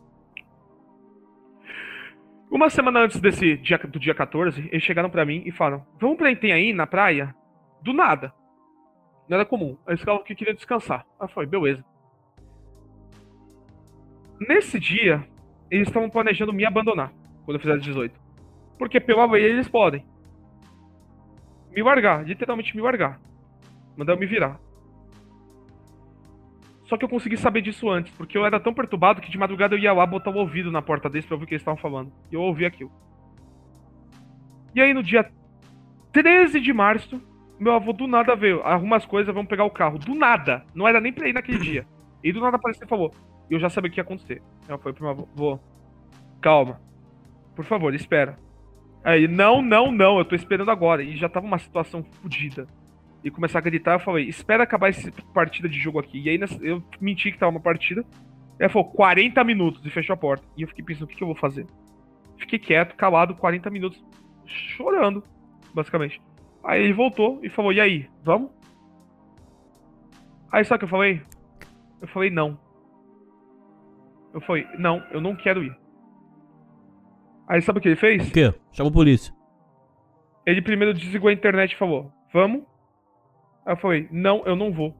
Uma 2.50 2.70
semana 2.70 3.00
antes 3.00 3.20
desse 3.20 3.58
dia, 3.58 3.76
do 3.76 3.98
dia 3.98 4.14
14, 4.14 4.66
eles 4.72 4.82
chegaram 4.82 5.10
pra 5.10 5.26
mim 5.26 5.42
e 5.44 5.52
falaram: 5.52 5.84
Vamos 6.00 6.16
pra 6.16 6.30
Itanhaém, 6.30 6.72
na 6.72 6.86
praia? 6.86 7.34
Do 7.82 7.92
nada. 7.92 8.32
Não 9.28 9.36
era 9.36 9.44
comum. 9.44 9.76
Eles 9.86 10.00
falavam 10.00 10.24
que 10.24 10.34
queriam 10.34 10.54
descansar. 10.54 11.04
Aí 11.20 11.28
falei: 11.28 11.50
Beleza. 11.50 11.84
Nesse 14.48 14.80
dia, 14.80 15.28
eles 15.70 15.88
estavam 15.88 16.08
planejando 16.08 16.54
me 16.54 16.64
abandonar 16.64 17.12
quando 17.44 17.56
eu 17.56 17.60
fizer 17.60 17.76
18. 17.76 18.18
Porque 18.78 18.98
pela 18.98 19.30
lei 19.30 19.44
eles 19.44 19.68
podem. 19.68 20.06
Me 21.70 21.82
largar, 21.82 22.24
literalmente 22.24 22.74
me 22.74 22.80
largar. 22.80 23.20
Mandar 23.94 24.14
eu 24.14 24.18
me 24.18 24.24
virar. 24.24 24.58
Só 26.86 26.96
que 26.96 27.04
eu 27.04 27.08
consegui 27.08 27.36
saber 27.36 27.62
disso 27.62 27.90
antes, 27.90 28.12
porque 28.12 28.38
eu 28.38 28.46
era 28.46 28.60
tão 28.60 28.72
perturbado 28.72 29.20
que 29.20 29.30
de 29.30 29.36
madrugada 29.36 29.74
eu 29.74 29.78
ia 29.78 29.92
lá 29.92 30.06
botar 30.06 30.30
o 30.30 30.36
ouvido 30.36 30.70
na 30.70 30.80
porta 30.80 31.10
deles 31.10 31.26
pra 31.26 31.34
ouvir 31.34 31.44
o 31.44 31.48
que 31.48 31.54
eles 31.54 31.62
estavam 31.62 31.80
falando. 31.80 32.12
E 32.30 32.34
eu 32.34 32.40
ouvi 32.40 32.64
aquilo. 32.64 32.92
E 34.74 34.80
aí 34.80 34.94
no 34.94 35.02
dia 35.02 35.28
13 36.12 36.60
de 36.60 36.72
março, 36.72 37.20
meu 37.58 37.72
avô 37.72 37.92
do 37.92 38.06
nada 38.06 38.36
veio, 38.36 38.62
arruma 38.62 38.96
as 38.96 39.04
coisas, 39.04 39.34
vamos 39.34 39.48
pegar 39.48 39.64
o 39.64 39.70
carro. 39.70 39.98
Do 39.98 40.14
nada. 40.14 40.64
Não 40.74 40.86
era 40.86 41.00
nem 41.00 41.12
pra 41.12 41.28
ir 41.28 41.32
naquele 41.32 41.58
dia. 41.58 41.86
E 42.22 42.32
do 42.32 42.40
nada 42.40 42.56
apareceu 42.56 42.86
e 42.86 42.88
falou. 42.88 43.12
E 43.50 43.54
eu 43.54 43.60
já 43.60 43.68
sabia 43.68 43.90
o 43.90 43.92
que 43.92 43.98
ia 43.98 44.04
acontecer. 44.04 44.40
Eu 44.68 44.78
falei 44.78 44.94
pro 44.94 45.02
meu 45.02 45.10
avô, 45.10 45.28
vô, 45.34 45.58
calma. 46.40 46.80
Por 47.56 47.64
favor, 47.64 47.94
espera. 47.94 48.38
Aí, 49.02 49.26
não, 49.26 49.60
não, 49.60 49.90
não, 49.90 50.18
eu 50.18 50.24
tô 50.24 50.34
esperando 50.34 50.70
agora. 50.70 51.02
E 51.02 51.16
já 51.16 51.28
tava 51.28 51.46
uma 51.46 51.58
situação 51.58 52.04
fodida. 52.22 52.68
E 53.26 53.30
começar 53.32 53.58
a 53.58 53.60
gritar, 53.60 53.94
eu 53.94 53.98
falei, 53.98 54.28
espera 54.28 54.62
acabar 54.62 54.88
essa 54.88 55.10
partida 55.34 55.68
de 55.68 55.76
jogo 55.80 55.98
aqui. 55.98 56.20
E 56.20 56.28
aí 56.28 56.38
eu 56.60 56.80
menti 57.00 57.32
que 57.32 57.36
tava 57.36 57.50
uma 57.50 57.60
partida. 57.60 58.04
Ele 58.56 58.68
falou, 58.68 58.88
40 58.92 59.42
minutos 59.42 59.84
e 59.84 59.90
fechou 59.90 60.14
a 60.14 60.16
porta. 60.16 60.46
E 60.56 60.62
eu 60.62 60.68
fiquei 60.68 60.84
pensando, 60.84 61.06
o 61.06 61.08
que, 61.08 61.16
que 61.16 61.24
eu 61.24 61.26
vou 61.26 61.34
fazer? 61.34 61.66
Fiquei 62.38 62.56
quieto, 62.56 62.94
calado, 62.94 63.34
40 63.34 63.68
minutos, 63.68 64.00
chorando, 64.46 65.24
basicamente. 65.74 66.22
Aí 66.62 66.84
ele 66.84 66.92
voltou 66.92 67.40
e 67.42 67.48
falou, 67.48 67.72
e 67.72 67.80
aí, 67.80 68.08
vamos? 68.22 68.52
Aí 70.52 70.64
sabe 70.64 70.76
o 70.76 70.78
que 70.78 70.84
eu 70.84 70.96
falei? 70.96 71.20
Eu 72.00 72.06
falei, 72.06 72.30
não. 72.30 72.56
Eu 74.32 74.40
falei, 74.40 74.68
não, 74.78 75.02
eu 75.10 75.20
não 75.20 75.34
quero 75.34 75.64
ir. 75.64 75.76
Aí 77.48 77.60
sabe 77.60 77.80
o 77.80 77.82
que 77.82 77.88
ele 77.88 77.96
fez? 77.96 78.28
O 78.28 78.32
quê? 78.32 78.54
Chama 78.70 78.88
a 78.88 78.92
polícia. 78.92 79.34
Ele 80.46 80.62
primeiro 80.62 80.94
desligou 80.94 81.28
a 81.28 81.32
internet 81.32 81.72
e 81.72 81.76
falou, 81.76 82.12
vamos? 82.32 82.75
Aí 83.66 83.72
eu 83.72 83.76
falei, 83.76 84.08
não, 84.10 84.42
eu 84.46 84.54
não 84.54 84.72
vou. 84.72 84.94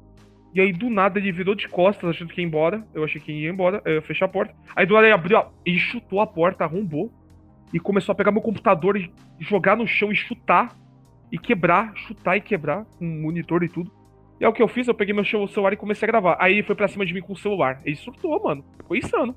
E 0.53 0.61
aí, 0.61 0.73
do 0.73 0.91
nada, 0.91 1.19
ele 1.19 1.31
virou 1.31 1.55
de 1.55 1.69
costas, 1.69 2.11
achando 2.11 2.33
que 2.33 2.41
ia 2.41 2.47
embora. 2.47 2.85
Eu 2.93 3.05
achei 3.05 3.21
que 3.21 3.31
ia 3.31 3.51
embora, 3.51 3.81
eu 3.85 3.95
ia 3.95 4.03
fechar 4.03 4.25
a 4.27 4.29
porta. 4.29 4.55
Aí, 4.75 4.85
do 4.85 4.95
nada, 4.95 5.07
ele 5.07 5.15
abriu, 5.15 5.39
a... 5.39 5.51
ele 5.65 5.79
chutou 5.79 6.21
a 6.21 6.27
porta, 6.27 6.65
arrombou. 6.65 7.13
E 7.73 7.79
começou 7.79 8.13
a 8.13 8.17
pegar 8.17 8.33
meu 8.33 8.43
computador 8.43 8.97
e 8.97 9.13
jogar 9.39 9.77
no 9.77 9.87
chão 9.87 10.11
e 10.11 10.17
chutar. 10.17 10.75
E 11.31 11.39
quebrar, 11.39 11.93
chutar 11.95 12.37
e 12.37 12.41
quebrar, 12.41 12.85
com 12.99 13.05
monitor 13.05 13.63
e 13.63 13.69
tudo. 13.69 13.93
E 14.41 14.45
é 14.45 14.49
o 14.49 14.53
que 14.53 14.63
eu 14.63 14.69
fiz, 14.69 14.87
eu 14.87 14.95
peguei 14.95 15.15
meu 15.15 15.25
celular 15.25 15.73
e 15.73 15.77
comecei 15.77 16.07
a 16.07 16.11
gravar. 16.11 16.37
Aí 16.41 16.55
ele 16.55 16.63
foi 16.63 16.75
pra 16.75 16.89
cima 16.89 17.05
de 17.05 17.13
mim 17.13 17.21
com 17.21 17.33
o 17.33 17.37
celular. 17.37 17.81
Ele 17.85 17.97
surtou, 17.97 18.43
mano. 18.43 18.65
Foi 18.87 18.99
insano. 18.99 19.35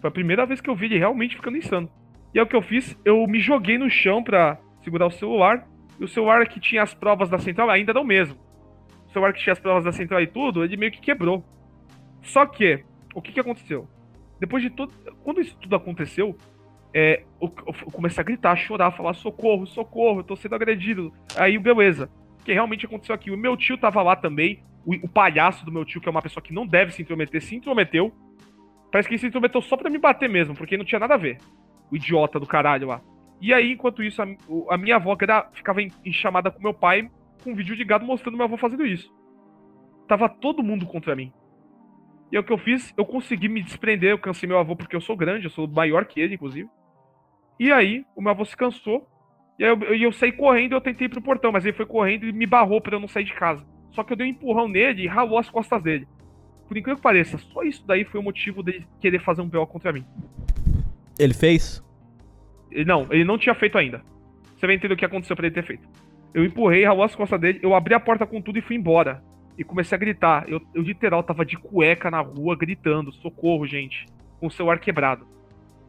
Foi 0.00 0.08
a 0.08 0.12
primeira 0.12 0.46
vez 0.46 0.60
que 0.60 0.70
eu 0.70 0.74
vi 0.74 0.86
ele 0.86 0.98
realmente 0.98 1.36
ficando 1.36 1.56
insano. 1.56 1.90
E 2.34 2.38
é 2.38 2.42
o 2.42 2.46
que 2.46 2.54
eu 2.54 2.62
fiz, 2.62 2.96
eu 3.04 3.26
me 3.26 3.40
joguei 3.40 3.78
no 3.78 3.90
chão 3.90 4.22
pra 4.22 4.58
segurar 4.82 5.06
o 5.06 5.10
celular. 5.10 5.66
E 5.98 6.04
o 6.04 6.08
celular 6.08 6.46
que 6.46 6.60
tinha 6.60 6.82
as 6.82 6.94
provas 6.94 7.28
da 7.28 7.38
central 7.38 7.70
ainda 7.70 7.92
era 7.92 8.00
o 8.00 8.04
mesmo. 8.04 8.36
O 9.06 9.12
celular 9.12 9.32
que 9.32 9.40
tinha 9.40 9.52
as 9.52 9.58
provas 9.58 9.84
da 9.84 9.92
central 9.92 10.20
e 10.20 10.26
tudo, 10.26 10.64
ele 10.64 10.76
meio 10.76 10.92
que 10.92 11.00
quebrou. 11.00 11.44
Só 12.22 12.46
que, 12.46 12.84
o 13.14 13.22
que 13.22 13.32
que 13.32 13.40
aconteceu? 13.40 13.88
Depois 14.38 14.62
de 14.62 14.70
tudo. 14.70 14.92
Quando 15.24 15.40
isso 15.40 15.56
tudo 15.60 15.74
aconteceu, 15.74 16.36
é, 16.94 17.24
eu, 17.40 17.52
eu 17.66 17.90
comecei 17.92 18.20
a 18.20 18.24
gritar, 18.24 18.52
a 18.52 18.56
chorar, 18.56 18.92
falar: 18.92 19.14
socorro, 19.14 19.66
socorro, 19.66 20.20
eu 20.20 20.24
tô 20.24 20.36
sendo 20.36 20.54
agredido. 20.54 21.12
Aí, 21.36 21.58
beleza. 21.58 22.10
Que 22.44 22.52
realmente 22.52 22.86
aconteceu 22.86 23.14
aqui. 23.14 23.30
O 23.30 23.36
meu 23.36 23.56
tio 23.56 23.76
tava 23.76 24.02
lá 24.02 24.14
também. 24.14 24.62
O, 24.86 24.94
o, 24.94 25.08
palhaço 25.08 25.64
do 25.64 25.72
meu 25.72 25.84
tio, 25.84 26.00
que 26.00 26.08
é 26.08 26.10
uma 26.10 26.22
pessoa 26.22 26.42
que 26.42 26.52
não 26.52 26.66
deve 26.66 26.92
se 26.92 27.02
intrometer, 27.02 27.42
se 27.42 27.56
intrometeu. 27.56 28.12
Parece 28.90 29.08
que 29.08 29.14
ele 29.14 29.20
se 29.20 29.26
intrometeu 29.26 29.60
só 29.60 29.76
pra 29.76 29.90
me 29.90 29.98
bater 29.98 30.28
mesmo, 30.28 30.54
porque 30.54 30.76
não 30.76 30.84
tinha 30.84 30.98
nada 30.98 31.14
a 31.14 31.18
ver. 31.18 31.38
O 31.90 31.96
idiota 31.96 32.40
do 32.40 32.46
caralho 32.46 32.88
lá. 32.88 33.02
E 33.40 33.54
aí, 33.54 33.72
enquanto 33.72 34.02
isso, 34.02 34.20
a, 34.20 34.26
a 34.70 34.76
minha 34.76 34.96
avó 34.96 35.16
era, 35.20 35.48
ficava 35.52 35.80
em, 35.80 35.90
em, 36.04 36.12
chamada 36.12 36.50
com 36.50 36.60
meu 36.60 36.74
pai 36.74 37.08
com 37.42 37.52
um 37.52 37.54
vídeo 37.54 37.76
de 37.76 37.84
gado 37.84 38.04
mostrando 38.04 38.36
meu 38.36 38.44
avô 38.44 38.56
fazendo 38.56 38.84
isso. 38.84 39.12
Tava 40.08 40.28
todo 40.28 40.62
mundo 40.62 40.86
contra 40.86 41.14
mim. 41.14 41.32
E 42.32 42.36
é 42.36 42.40
o 42.40 42.44
que 42.44 42.52
eu 42.52 42.58
fiz, 42.58 42.92
eu 42.96 43.06
consegui 43.06 43.48
me 43.48 43.62
desprender, 43.62 44.10
eu 44.10 44.18
cansei 44.18 44.48
meu 44.48 44.58
avô 44.58 44.74
porque 44.76 44.96
eu 44.96 45.00
sou 45.00 45.16
grande, 45.16 45.46
eu 45.46 45.50
sou 45.50 45.68
maior 45.68 46.04
que 46.04 46.20
ele, 46.20 46.34
inclusive. 46.34 46.68
E 47.58 47.72
aí, 47.72 48.04
o 48.14 48.20
meu 48.20 48.32
avô 48.32 48.44
se 48.44 48.56
cansou, 48.56 49.08
e 49.58 49.62
eu, 49.62 49.78
eu, 49.82 49.94
eu 49.94 50.12
saí 50.12 50.32
correndo 50.32 50.72
eu 50.72 50.80
tentei 50.80 51.06
ir 51.06 51.10
pro 51.10 51.22
portão, 51.22 51.50
mas 51.50 51.64
ele 51.64 51.76
foi 51.76 51.86
correndo 51.86 52.26
e 52.26 52.32
me 52.32 52.46
barrou 52.46 52.80
para 52.80 52.96
eu 52.96 53.00
não 53.00 53.08
sair 53.08 53.24
de 53.24 53.34
casa. 53.34 53.64
Só 53.92 54.04
que 54.04 54.12
eu 54.12 54.16
dei 54.16 54.26
um 54.26 54.30
empurrão 54.30 54.68
nele 54.68 55.02
e 55.02 55.06
ralou 55.06 55.38
as 55.38 55.48
costas 55.48 55.82
dele. 55.82 56.06
Por 56.66 56.76
incrível 56.76 56.96
que 56.96 57.02
pareça, 57.02 57.38
só 57.38 57.62
isso 57.62 57.84
daí 57.86 58.04
foi 58.04 58.20
o 58.20 58.22
motivo 58.22 58.62
dele 58.62 58.86
querer 59.00 59.20
fazer 59.20 59.40
um 59.40 59.48
BO 59.48 59.66
contra 59.66 59.92
mim. 59.92 60.04
Ele 61.18 61.34
fez? 61.34 61.82
Não, 62.86 63.06
ele 63.10 63.24
não 63.24 63.38
tinha 63.38 63.54
feito 63.54 63.78
ainda. 63.78 64.02
Você 64.56 64.66
vai 64.66 64.74
entender 64.74 64.94
o 64.94 64.96
que 64.96 65.04
aconteceu 65.04 65.36
pra 65.36 65.46
ele 65.46 65.54
ter 65.54 65.64
feito. 65.64 65.88
Eu 66.34 66.44
empurrei, 66.44 66.84
ralou 66.84 67.04
as 67.04 67.14
costas 67.14 67.40
dele, 67.40 67.60
eu 67.62 67.74
abri 67.74 67.94
a 67.94 68.00
porta 68.00 68.26
com 68.26 68.40
tudo 68.40 68.58
e 68.58 68.62
fui 68.62 68.76
embora. 68.76 69.22
E 69.56 69.64
comecei 69.64 69.96
a 69.96 69.98
gritar. 69.98 70.48
Eu, 70.48 70.60
eu 70.74 70.82
literal 70.82 71.22
tava 71.22 71.44
de 71.44 71.56
cueca 71.56 72.10
na 72.10 72.20
rua 72.20 72.56
gritando: 72.56 73.12
socorro, 73.12 73.66
gente. 73.66 74.06
Com 74.38 74.46
o 74.46 74.50
celular 74.50 74.78
quebrado. 74.78 75.26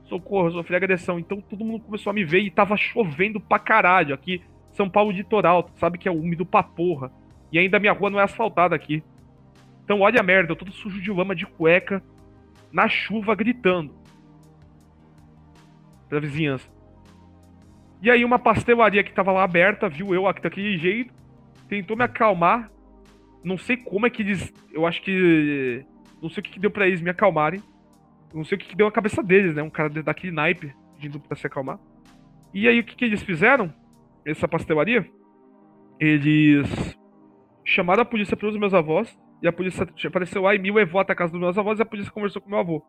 Socorro, 0.06 0.52
sofri 0.52 0.76
agressão. 0.76 1.20
Então 1.20 1.40
todo 1.40 1.64
mundo 1.64 1.84
começou 1.84 2.10
a 2.10 2.14
me 2.14 2.24
ver 2.24 2.40
e 2.40 2.50
tava 2.50 2.76
chovendo 2.76 3.40
pra 3.40 3.60
caralho. 3.60 4.14
Aqui, 4.16 4.42
São 4.72 4.90
Paulo 4.90 5.12
litoral, 5.12 5.70
sabe 5.76 6.00
que 6.00 6.08
é 6.08 6.12
úmido 6.12 6.46
pra 6.46 6.64
porra. 6.64 7.12
E 7.52 7.60
ainda 7.60 7.80
minha 7.80 7.94
rua 7.94 8.10
não 8.10 8.20
é 8.20 8.24
asfaltada 8.24 8.76
aqui. 8.76 9.04
Então 9.84 10.02
olha 10.02 10.20
a 10.20 10.24
merda, 10.24 10.52
eu 10.52 10.56
todo 10.56 10.72
sujo 10.72 11.02
de 11.02 11.12
lama 11.12 11.36
de 11.36 11.46
cueca, 11.46 12.02
na 12.72 12.88
chuva 12.88 13.36
gritando. 13.36 13.99
Pra 16.10 16.20
vizinhança. 16.20 16.68
E 18.02 18.10
aí 18.10 18.26
uma 18.26 18.40
pastelaria 18.40 19.04
que 19.04 19.14
tava 19.14 19.32
lá 19.32 19.44
aberta, 19.44 19.88
viu 19.88 20.14
eu 20.14 20.28
aqui 20.28 20.42
daquele 20.42 20.78
jeito, 20.78 21.14
tentou 21.68 21.96
me 21.96 22.04
acalmar. 22.04 22.72
Não 23.44 23.58
sei 23.58 23.78
como 23.78 24.06
é 24.06 24.10
que 24.10 24.22
eles. 24.22 24.54
Eu 24.74 24.86
acho 24.86 25.02
que. 25.02 25.86
Não 26.22 26.30
sei 26.30 26.42
o 26.42 26.44
que, 26.44 26.52
que 26.52 26.60
deu 26.60 26.72
pra 26.72 26.88
eles 26.88 27.02
me 27.02 27.10
acalmarem. 27.10 27.62
Não 28.34 28.44
sei 28.44 28.58
o 28.58 28.60
que, 28.60 28.68
que 28.68 28.76
deu 28.76 28.88
na 28.88 28.92
cabeça 28.92 29.24
deles, 29.24 29.56
né? 29.56 29.64
Um 29.64 29.70
cara 29.70 29.90
daquele 29.90 30.34
naipe 30.34 30.74
pedindo 30.96 31.20
pra 31.20 31.38
se 31.38 31.48
acalmar. 31.48 31.80
E 32.54 32.68
aí 32.68 32.80
o 32.80 32.84
que, 32.84 32.96
que 32.96 33.06
eles 33.06 33.24
fizeram? 33.24 33.74
Essa 34.26 34.48
pastelaria? 34.48 35.10
Eles 36.00 36.98
chamaram 37.64 38.02
a 38.02 38.06
polícia 38.06 38.36
pelos 38.36 38.58
meus 38.58 38.74
avós. 38.74 39.18
E 39.42 39.48
a 39.48 39.54
polícia 39.54 39.88
apareceu 40.06 40.42
lá 40.42 40.54
e 40.54 40.60
me 40.60 40.72
levou 40.72 41.00
até 41.00 41.14
a 41.14 41.16
casa 41.16 41.32
dos 41.32 41.40
meus 41.40 41.58
avós 41.58 41.80
e 41.80 41.82
a 41.82 41.86
polícia 41.86 42.12
conversou 42.12 42.42
com 42.42 42.50
meu 42.50 42.60
avô. 42.60 42.86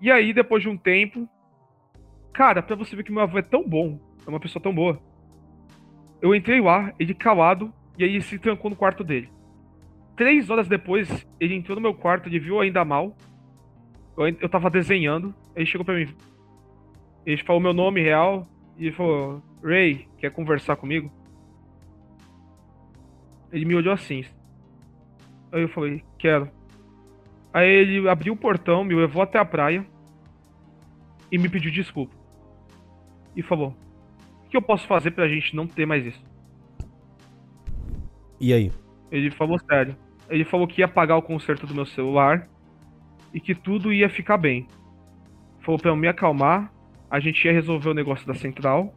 E 0.00 0.10
aí, 0.10 0.32
depois 0.32 0.62
de 0.62 0.68
um 0.68 0.76
tempo. 0.76 1.28
Cara, 2.32 2.62
pra 2.62 2.76
você 2.76 2.94
ver 2.94 3.02
que 3.02 3.12
meu 3.12 3.22
avô 3.22 3.38
é 3.38 3.42
tão 3.42 3.66
bom, 3.66 3.98
é 4.26 4.30
uma 4.30 4.40
pessoa 4.40 4.62
tão 4.62 4.74
boa. 4.74 5.00
Eu 6.20 6.34
entrei 6.34 6.60
lá, 6.60 6.92
ele 6.98 7.14
calado, 7.14 7.72
e 7.96 8.04
aí 8.04 8.20
se 8.22 8.38
trancou 8.38 8.70
no 8.70 8.76
quarto 8.76 9.02
dele. 9.02 9.28
Três 10.16 10.50
horas 10.50 10.66
depois, 10.66 11.26
ele 11.38 11.54
entrou 11.54 11.76
no 11.76 11.82
meu 11.82 11.94
quarto, 11.94 12.28
ele 12.28 12.40
viu 12.40 12.60
ainda 12.60 12.84
mal. 12.84 13.16
Eu, 14.16 14.26
eu 14.26 14.48
tava 14.48 14.68
desenhando, 14.68 15.34
ele 15.54 15.66
chegou 15.66 15.84
pra 15.84 15.94
mim. 15.94 16.08
Ele 17.24 17.42
falou 17.44 17.60
meu 17.60 17.72
nome 17.72 18.02
real 18.02 18.48
e 18.76 18.90
falou: 18.90 19.42
Ray, 19.62 20.08
quer 20.18 20.30
conversar 20.32 20.76
comigo? 20.76 21.10
Ele 23.52 23.64
me 23.64 23.74
olhou 23.74 23.92
assim. 23.92 24.24
Aí 25.52 25.62
eu 25.62 25.68
falei: 25.68 26.02
Quero. 26.18 26.50
Aí 27.52 27.68
ele 27.68 28.08
abriu 28.08 28.32
o 28.32 28.36
portão, 28.36 28.84
me 28.84 28.94
levou 28.94 29.22
até 29.22 29.38
a 29.38 29.44
praia 29.44 29.86
e 31.30 31.38
me 31.38 31.48
pediu 31.48 31.70
desculpa. 31.70 32.17
E 33.36 33.42
falou: 33.42 33.74
O 34.44 34.48
que 34.48 34.56
eu 34.56 34.62
posso 34.62 34.86
fazer 34.86 35.12
pra 35.12 35.28
gente 35.28 35.54
não 35.54 35.66
ter 35.66 35.86
mais 35.86 36.04
isso? 36.04 36.22
E 38.40 38.52
aí? 38.52 38.72
Ele 39.10 39.30
falou 39.30 39.58
sério. 39.58 39.96
Ele 40.28 40.44
falou 40.44 40.66
que 40.66 40.80
ia 40.80 40.88
pagar 40.88 41.16
o 41.16 41.22
conserto 41.22 41.66
do 41.66 41.74
meu 41.74 41.86
celular 41.86 42.48
e 43.32 43.40
que 43.40 43.54
tudo 43.54 43.92
ia 43.92 44.08
ficar 44.08 44.36
bem. 44.36 44.66
Falou 45.60 45.78
pra 45.78 45.90
eu 45.90 45.96
me 45.96 46.08
acalmar, 46.08 46.72
a 47.10 47.18
gente 47.20 47.44
ia 47.44 47.52
resolver 47.52 47.88
o 47.88 47.94
negócio 47.94 48.26
da 48.26 48.34
central 48.34 48.94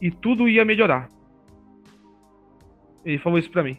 e 0.00 0.10
tudo 0.10 0.48
ia 0.48 0.64
melhorar. 0.64 1.08
Ele 3.04 3.18
falou 3.18 3.38
isso 3.38 3.50
pra 3.50 3.62
mim. 3.62 3.78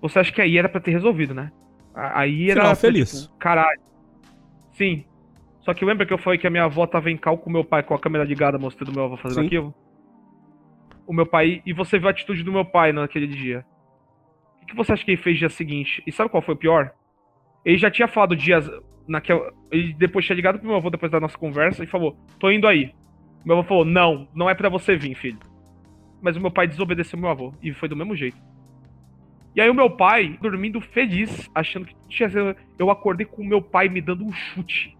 Você 0.00 0.18
acha 0.18 0.32
que 0.32 0.40
aí 0.40 0.58
era 0.58 0.68
pra 0.68 0.80
ter 0.80 0.90
resolvido, 0.90 1.34
né? 1.34 1.52
Aí 1.94 2.50
era. 2.50 2.60
Final 2.60 2.76
feliz. 2.76 3.22
Tipo, 3.22 3.36
caralho. 3.36 3.80
Sim. 4.72 5.04
Só 5.62 5.72
que 5.72 5.84
lembra 5.84 6.04
que 6.04 6.12
eu 6.12 6.18
falei 6.18 6.38
que 6.38 6.46
a 6.46 6.50
minha 6.50 6.64
avó 6.64 6.86
tava 6.86 7.10
em 7.10 7.16
cal 7.16 7.38
com 7.38 7.50
meu 7.50 7.64
pai 7.64 7.82
com 7.82 7.94
a 7.94 7.98
câmera 7.98 8.24
ligada 8.24 8.58
mostrando 8.58 8.92
meu 8.92 9.04
avô 9.04 9.16
fazendo 9.16 9.42
Sim. 9.42 9.46
aquilo? 9.46 9.74
o 11.06 11.12
meu 11.12 11.26
pai. 11.26 11.62
E 11.64 11.72
você 11.72 11.98
viu 11.98 12.08
a 12.08 12.10
atitude 12.10 12.42
do 12.42 12.52
meu 12.52 12.64
pai 12.64 12.92
naquele 12.92 13.26
dia. 13.26 13.64
O 14.62 14.66
que 14.66 14.76
você 14.76 14.92
acha 14.92 15.04
que 15.04 15.10
ele 15.10 15.22
fez 15.22 15.36
no 15.36 15.40
dia 15.40 15.48
seguinte? 15.48 16.02
E 16.06 16.12
sabe 16.12 16.30
qual 16.30 16.42
foi 16.42 16.54
o 16.54 16.58
pior? 16.58 16.92
Ele 17.64 17.76
já 17.76 17.90
tinha 17.90 18.08
falado 18.08 18.36
dias. 18.36 18.68
Naquela, 19.06 19.52
ele 19.70 19.92
depois 19.94 20.24
tinha 20.24 20.36
ligado 20.36 20.58
pro 20.58 20.68
meu 20.68 20.76
avô 20.76 20.88
depois 20.88 21.10
da 21.10 21.20
nossa 21.20 21.36
conversa 21.36 21.82
e 21.82 21.86
falou: 21.86 22.16
tô 22.38 22.50
indo 22.50 22.66
aí. 22.66 22.94
Meu 23.44 23.58
avô 23.58 23.68
falou: 23.68 23.84
não, 23.84 24.28
não 24.34 24.48
é 24.48 24.54
para 24.54 24.68
você 24.68 24.96
vir, 24.96 25.14
filho. 25.14 25.38
Mas 26.20 26.36
o 26.36 26.40
meu 26.40 26.50
pai 26.50 26.68
desobedeceu 26.68 27.18
meu 27.18 27.30
avô. 27.30 27.52
E 27.62 27.72
foi 27.72 27.88
do 27.88 27.96
mesmo 27.96 28.14
jeito. 28.14 28.36
E 29.54 29.60
aí 29.60 29.68
o 29.68 29.74
meu 29.74 29.90
pai, 29.90 30.38
dormindo 30.40 30.80
feliz, 30.80 31.50
achando 31.54 31.84
que 31.84 31.94
tinha 32.08 32.30
eu 32.78 32.90
acordei 32.90 33.26
com 33.26 33.42
o 33.42 33.46
meu 33.46 33.60
pai 33.60 33.88
me 33.88 34.00
dando 34.00 34.24
um 34.24 34.32
chute. 34.32 34.96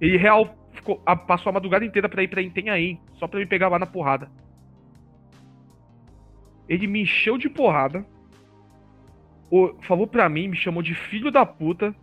Ele 0.00 0.16
real 0.16 0.54
ficou, 0.72 0.96
passou 1.26 1.50
a 1.50 1.54
madrugada 1.54 1.84
inteira 1.84 2.08
pra 2.08 2.22
ir 2.22 2.28
pra 2.28 2.42
Itanhaém, 2.42 3.00
só 3.14 3.26
pra 3.26 3.40
me 3.40 3.46
pegar 3.46 3.68
lá 3.68 3.78
na 3.78 3.86
porrada. 3.86 4.30
Ele 6.68 6.86
me 6.86 7.02
encheu 7.02 7.38
de 7.38 7.48
porrada. 7.48 8.04
Falou 9.82 10.06
pra 10.06 10.28
mim, 10.28 10.48
me 10.48 10.56
chamou 10.56 10.82
de 10.82 10.94
filho 10.94 11.30
da 11.30 11.46
puta. 11.46 11.94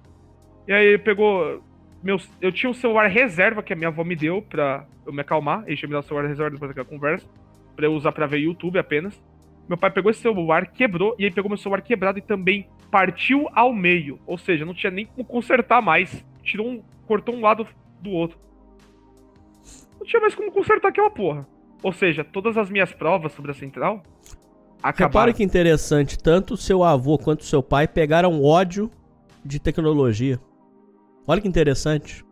E 0.67 0.71
aí 0.71 0.85
ele 0.85 0.97
pegou. 0.97 1.61
Meu, 2.01 2.17
eu 2.41 2.51
tinha 2.51 2.69
um 2.69 2.73
celular 2.73 3.07
reserva 3.07 3.61
que 3.61 3.73
a 3.73 3.75
minha 3.75 3.89
avó 3.89 4.03
me 4.03 4.15
deu 4.15 4.41
pra 4.41 4.85
eu 5.05 5.11
me 5.11 5.21
acalmar. 5.21 5.63
Ele 5.67 5.75
tinha 5.75 5.87
me 5.87 5.93
dado 5.93 6.03
o 6.03 6.07
celular 6.07 6.27
reserva 6.27 6.51
depois 6.51 6.69
daquela 6.69 6.87
conversa. 6.87 7.27
Pra 7.75 7.85
eu 7.85 7.93
usar 7.93 8.11
pra 8.11 8.25
ver 8.25 8.39
YouTube 8.39 8.79
apenas. 8.79 9.21
Meu 9.67 9.77
pai 9.77 9.91
pegou 9.91 10.11
esse 10.11 10.21
celular, 10.21 10.67
quebrou, 10.67 11.15
e 11.17 11.23
aí 11.23 11.31
pegou 11.31 11.49
meu 11.49 11.57
celular 11.57 11.81
quebrado 11.81 12.19
e 12.19 12.21
também 12.21 12.67
partiu 12.91 13.47
ao 13.53 13.73
meio. 13.73 14.19
Ou 14.25 14.37
seja, 14.37 14.65
não 14.65 14.73
tinha 14.73 14.91
nem 14.91 15.05
como 15.05 15.25
consertar 15.25 15.81
mais. 15.81 16.25
Tirou 16.41 16.67
um. 16.67 16.83
cortou 17.05 17.35
um 17.35 17.41
lado 17.41 17.67
do 18.03 18.11
outro. 18.11 18.37
Não 19.99 20.05
tinha 20.05 20.21
mais 20.21 20.35
como 20.35 20.51
consertar 20.51 20.89
aquela 20.89 21.09
porra. 21.09 21.47
Ou 21.81 21.91
seja, 21.91 22.23
todas 22.23 22.57
as 22.57 22.69
minhas 22.69 22.93
provas 22.93 23.31
sobre 23.33 23.51
a 23.51 23.53
central 23.53 24.03
acabaram. 24.81 25.07
Repare 25.07 25.33
que 25.33 25.43
interessante, 25.43 26.17
tanto 26.17 26.57
seu 26.57 26.83
avô 26.83 27.17
quanto 27.17 27.43
seu 27.43 27.63
pai 27.63 27.87
pegaram 27.87 28.43
ódio 28.43 28.91
de 29.43 29.59
tecnologia. 29.59 30.39
Olha 31.25 31.41
que 31.41 31.47
interessante. 31.47 32.23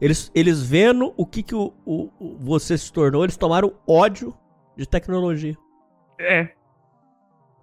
Eles, 0.00 0.30
eles 0.34 0.62
vendo 0.62 1.12
o 1.16 1.26
que, 1.26 1.42
que 1.42 1.54
o, 1.54 1.72
o, 1.84 2.10
o 2.18 2.38
você 2.38 2.76
se 2.76 2.92
tornou, 2.92 3.24
eles 3.24 3.36
tomaram 3.36 3.74
ódio 3.86 4.34
de 4.76 4.86
tecnologia. 4.86 5.56
É. 6.20 6.50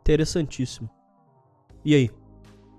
Interessantíssimo. 0.02 0.90
E 1.86 1.96
aí? 1.96 2.10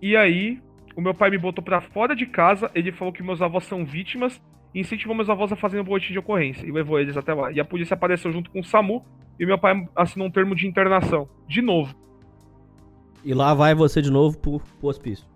E 0.02 0.16
aí, 0.16 0.60
o 0.96 1.00
meu 1.00 1.14
pai 1.14 1.30
me 1.30 1.38
botou 1.38 1.62
pra 1.64 1.80
fora 1.80 2.14
de 2.16 2.26
casa, 2.26 2.70
ele 2.74 2.92
falou 2.92 3.12
que 3.12 3.22
meus 3.22 3.40
avós 3.40 3.64
são 3.64 3.84
vítimas 3.84 4.40
e 4.74 4.80
incentivou 4.80 5.14
meus 5.14 5.30
avós 5.30 5.52
a 5.52 5.56
fazerem 5.56 5.82
um 5.82 5.86
boletim 5.86 6.12
de 6.12 6.18
ocorrência 6.18 6.66
e 6.66 6.72
levou 6.72 6.98
eles 6.98 7.16
até 7.16 7.32
lá. 7.32 7.52
E 7.52 7.60
a 7.60 7.64
polícia 7.64 7.94
apareceu 7.94 8.32
junto 8.32 8.50
com 8.50 8.60
o 8.60 8.64
SAMU 8.64 9.04
e 9.38 9.46
meu 9.46 9.58
pai 9.58 9.88
assinou 9.94 10.26
um 10.26 10.30
termo 10.30 10.54
de 10.54 10.66
internação. 10.66 11.28
De 11.46 11.62
novo. 11.62 11.94
E 13.24 13.32
lá 13.32 13.54
vai 13.54 13.74
você 13.74 14.02
de 14.02 14.10
novo 14.10 14.36
pro, 14.38 14.60
pro 14.80 14.88
hospício. 14.88 15.26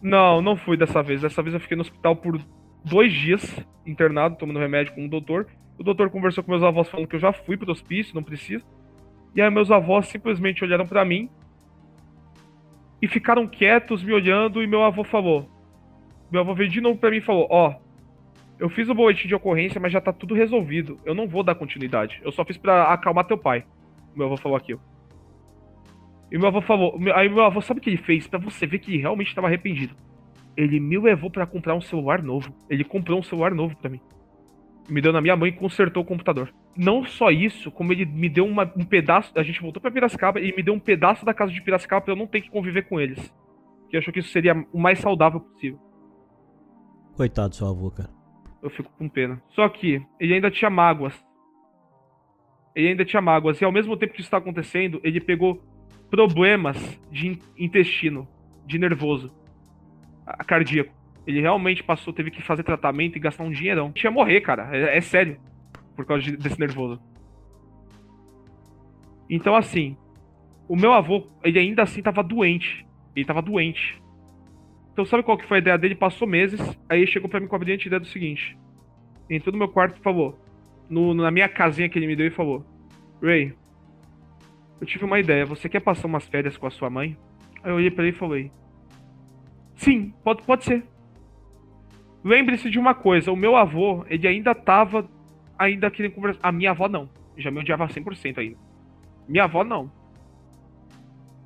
Não, 0.00 0.40
não 0.40 0.56
fui 0.56 0.76
dessa 0.76 1.02
vez. 1.02 1.22
Dessa 1.22 1.42
vez 1.42 1.54
eu 1.54 1.60
fiquei 1.60 1.76
no 1.76 1.82
hospital 1.82 2.14
por 2.14 2.40
dois 2.84 3.12
dias, 3.12 3.58
internado, 3.84 4.36
tomando 4.36 4.58
remédio 4.58 4.94
com 4.94 5.04
o 5.04 5.08
doutor. 5.08 5.46
O 5.78 5.82
doutor 5.82 6.08
conversou 6.08 6.44
com 6.44 6.52
meus 6.52 6.62
avós 6.62 6.88
falando 6.88 7.08
que 7.08 7.16
eu 7.16 7.20
já 7.20 7.32
fui 7.32 7.56
pro 7.56 7.70
hospício, 7.72 8.14
não 8.14 8.22
precisa. 8.22 8.64
E 9.34 9.42
aí 9.42 9.50
meus 9.50 9.70
avós 9.70 10.06
simplesmente 10.06 10.62
olharam 10.62 10.86
para 10.86 11.04
mim 11.04 11.28
e 13.02 13.08
ficaram 13.08 13.48
quietos 13.48 14.02
me 14.02 14.12
olhando 14.12 14.62
e 14.62 14.66
meu 14.66 14.82
avô 14.84 15.02
falou. 15.02 15.48
Meu 16.30 16.40
avô 16.40 16.54
veio 16.54 16.70
de 16.70 16.80
novo 16.80 16.98
para 16.98 17.10
mim 17.10 17.16
e 17.16 17.20
falou: 17.20 17.48
"Ó, 17.50 17.70
oh, 17.70 17.83
eu 18.58 18.68
fiz 18.68 18.88
o 18.88 18.94
boletim 18.94 19.28
de 19.28 19.34
ocorrência, 19.34 19.80
mas 19.80 19.92
já 19.92 20.00
tá 20.00 20.12
tudo 20.12 20.34
resolvido. 20.34 20.98
Eu 21.04 21.14
não 21.14 21.28
vou 21.28 21.42
dar 21.42 21.54
continuidade. 21.54 22.20
Eu 22.24 22.32
só 22.32 22.44
fiz 22.44 22.56
para 22.56 22.92
acalmar 22.92 23.26
teu 23.26 23.38
pai." 23.38 23.64
Meu 24.14 24.26
avô 24.26 24.36
falou 24.36 24.56
aquilo. 24.56 24.80
E 26.30 26.38
meu 26.38 26.48
avô 26.48 26.60
falou, 26.60 26.98
aí 27.14 27.28
meu 27.28 27.44
avô 27.44 27.60
sabe 27.60 27.80
o 27.80 27.82
que 27.82 27.90
ele 27.90 27.96
fez 27.96 28.26
para 28.26 28.38
você 28.38 28.66
ver 28.66 28.78
que 28.78 28.90
ele 28.90 29.00
realmente 29.00 29.28
estava 29.28 29.46
arrependido. 29.46 29.94
Ele 30.56 30.80
me 30.80 30.98
levou 30.98 31.30
para 31.30 31.46
comprar 31.46 31.74
um 31.74 31.80
celular 31.80 32.22
novo. 32.22 32.54
Ele 32.70 32.84
comprou 32.84 33.18
um 33.18 33.22
celular 33.22 33.52
novo 33.52 33.76
para 33.76 33.90
mim 33.90 34.00
me 34.88 35.00
deu 35.00 35.12
na 35.12 35.20
minha 35.20 35.36
mãe 35.36 35.50
e 35.50 35.52
consertou 35.52 36.02
o 36.02 36.06
computador. 36.06 36.52
Não 36.76 37.04
só 37.04 37.30
isso, 37.30 37.70
como 37.70 37.92
ele 37.92 38.04
me 38.04 38.28
deu 38.28 38.44
uma, 38.44 38.70
um 38.76 38.84
pedaço. 38.84 39.32
A 39.36 39.42
gente 39.42 39.60
voltou 39.60 39.80
para 39.80 39.90
Piracicaba 39.90 40.40
e 40.40 40.54
me 40.54 40.62
deu 40.62 40.74
um 40.74 40.80
pedaço 40.80 41.24
da 41.24 41.32
casa 41.32 41.52
de 41.52 41.62
Piracicaba 41.62 42.02
pra 42.02 42.12
eu 42.12 42.16
não 42.16 42.26
ter 42.26 42.40
que 42.40 42.50
conviver 42.50 42.82
com 42.82 43.00
eles. 43.00 43.32
Que 43.88 43.96
achou 43.96 44.12
que 44.12 44.20
isso 44.20 44.30
seria 44.30 44.54
o 44.72 44.78
mais 44.78 44.98
saudável 44.98 45.40
possível. 45.40 45.78
Coitado 47.16 47.50
do 47.50 47.56
seu 47.56 47.68
avô, 47.68 47.90
cara. 47.90 48.10
Eu 48.64 48.70
fico 48.70 48.90
com 48.96 49.06
pena. 49.10 49.42
Só 49.50 49.68
que 49.68 50.02
ele 50.18 50.32
ainda 50.32 50.50
tinha 50.50 50.70
mágoas. 50.70 51.14
Ele 52.74 52.88
ainda 52.88 53.04
tinha 53.04 53.20
mágoas. 53.20 53.60
E 53.60 53.64
ao 53.64 53.70
mesmo 53.70 53.94
tempo 53.94 54.14
que 54.14 54.20
isso 54.20 54.26
está 54.26 54.38
acontecendo, 54.38 54.98
ele 55.04 55.20
pegou 55.20 55.62
problemas 56.10 56.98
de 57.12 57.38
intestino, 57.58 58.26
de 58.64 58.78
nervoso, 58.78 59.30
cardíaco. 60.46 60.90
Ele 61.26 61.42
realmente 61.42 61.82
passou, 61.84 62.10
teve 62.10 62.30
que 62.30 62.40
fazer 62.40 62.62
tratamento 62.62 63.16
e 63.16 63.20
gastar 63.20 63.44
um 63.44 63.50
dinheirão. 63.50 63.92
Tinha 63.92 64.10
morrer, 64.10 64.40
cara. 64.40 64.74
É, 64.74 64.96
é 64.96 65.00
sério. 65.02 65.38
Por 65.94 66.06
causa 66.06 66.22
de, 66.22 66.34
desse 66.34 66.58
nervoso. 66.58 66.98
Então, 69.28 69.54
assim, 69.54 69.94
o 70.66 70.74
meu 70.74 70.94
avô, 70.94 71.26
ele 71.42 71.58
ainda 71.58 71.82
assim 71.82 72.00
tava 72.00 72.22
doente. 72.22 72.86
Ele 73.14 73.26
tava 73.26 73.42
doente. 73.42 74.02
Então, 74.94 75.04
sabe 75.04 75.24
qual 75.24 75.36
que 75.36 75.44
foi 75.44 75.58
a 75.58 75.60
ideia 75.60 75.76
dele? 75.76 75.96
Passou 75.96 76.26
meses, 76.26 76.60
aí 76.88 77.04
chegou 77.04 77.28
para 77.28 77.40
mim 77.40 77.48
com 77.48 77.56
a 77.56 77.58
brilhante 77.58 77.88
ideia 77.88 77.98
do 77.98 78.06
seguinte. 78.06 78.56
Entrou 79.28 79.52
no 79.52 79.58
meu 79.58 79.66
quarto 79.66 79.98
e 79.98 80.02
falou, 80.02 80.38
no, 80.88 81.12
na 81.12 81.32
minha 81.32 81.48
casinha 81.48 81.88
que 81.88 81.98
ele 81.98 82.06
me 82.06 82.14
deu 82.14 82.28
e 82.28 82.30
falou: 82.30 82.64
Ray, 83.20 83.52
eu 84.80 84.86
tive 84.86 85.04
uma 85.04 85.18
ideia, 85.18 85.44
você 85.44 85.68
quer 85.68 85.80
passar 85.80 86.06
umas 86.06 86.28
férias 86.28 86.56
com 86.56 86.68
a 86.68 86.70
sua 86.70 86.88
mãe? 86.88 87.16
Aí 87.60 87.72
eu 87.72 87.74
olhei 87.74 87.90
pra 87.90 88.04
ele 88.04 88.14
e 88.14 88.18
falei: 88.18 88.52
Sim, 89.74 90.14
pode, 90.22 90.44
pode 90.44 90.64
ser. 90.64 90.84
Lembre-se 92.22 92.70
de 92.70 92.78
uma 92.78 92.94
coisa, 92.94 93.32
o 93.32 93.36
meu 93.36 93.56
avô, 93.56 94.06
ele 94.08 94.28
ainda 94.28 94.54
tava 94.54 95.10
ainda 95.58 95.90
querendo 95.90 96.12
conversar. 96.12 96.40
A 96.40 96.52
minha 96.52 96.70
avó 96.70 96.88
não. 96.88 97.10
Já 97.36 97.50
me 97.50 97.58
odiava 97.58 97.88
100% 97.88 98.38
ainda. 98.38 98.56
Minha 99.28 99.44
avó 99.44 99.64
não. 99.64 99.90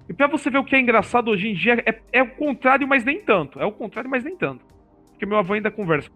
E 0.08 0.14
pra 0.14 0.26
você 0.26 0.48
ver 0.48 0.58
o 0.58 0.64
que 0.64 0.74
é 0.74 0.80
engraçado 0.80 1.30
hoje 1.30 1.48
em 1.48 1.54
dia, 1.54 1.82
é, 1.84 2.00
é 2.12 2.22
o 2.22 2.30
contrário, 2.30 2.88
mas 2.88 3.04
nem 3.04 3.20
tanto. 3.20 3.60
É 3.60 3.66
o 3.66 3.72
contrário, 3.72 4.10
mas 4.10 4.24
nem 4.24 4.36
tanto. 4.36 4.64
Porque 5.10 5.26
meu 5.26 5.36
avô 5.36 5.52
ainda 5.52 5.70
conversa. 5.70 6.10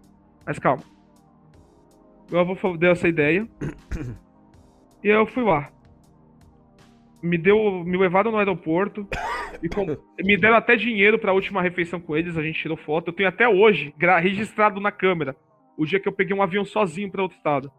Mas 0.47 0.59
calma. 0.59 0.83
Meu 2.31 2.41
avô 2.41 2.77
deu 2.77 2.93
essa 2.93 3.07
ideia. 3.07 3.47
e 5.05 5.09
eu 5.09 5.27
fui 5.27 5.43
lá. 5.43 5.71
Me 7.23 7.37
deu. 7.37 7.85
Me 7.85 7.99
levaram 7.99 8.33
no 8.33 8.39
aeroporto. 8.39 9.07
Com... 9.75 9.87
Me 10.25 10.37
deram 10.37 10.57
até 10.57 10.75
dinheiro 10.75 11.19
pra 11.19 11.35
última 11.35 11.61
refeição 11.61 12.01
com 12.01 12.17
eles, 12.17 12.37
a 12.37 12.43
gente 12.43 12.61
tirou 12.61 12.77
foto. 12.77 13.09
Eu 13.09 13.13
tenho 13.13 13.29
até 13.29 13.47
hoje 13.47 13.95
registrado 14.21 14.81
na 14.81 14.91
câmera 14.91 15.37
o 15.77 15.85
dia 15.85 16.01
que 16.01 16.09
eu 16.09 16.13
peguei 16.13 16.35
um 16.35 16.43
avião 16.43 16.65
sozinho 16.65 17.11
pra 17.11 17.23
outro 17.23 17.37
estado. 17.37 17.71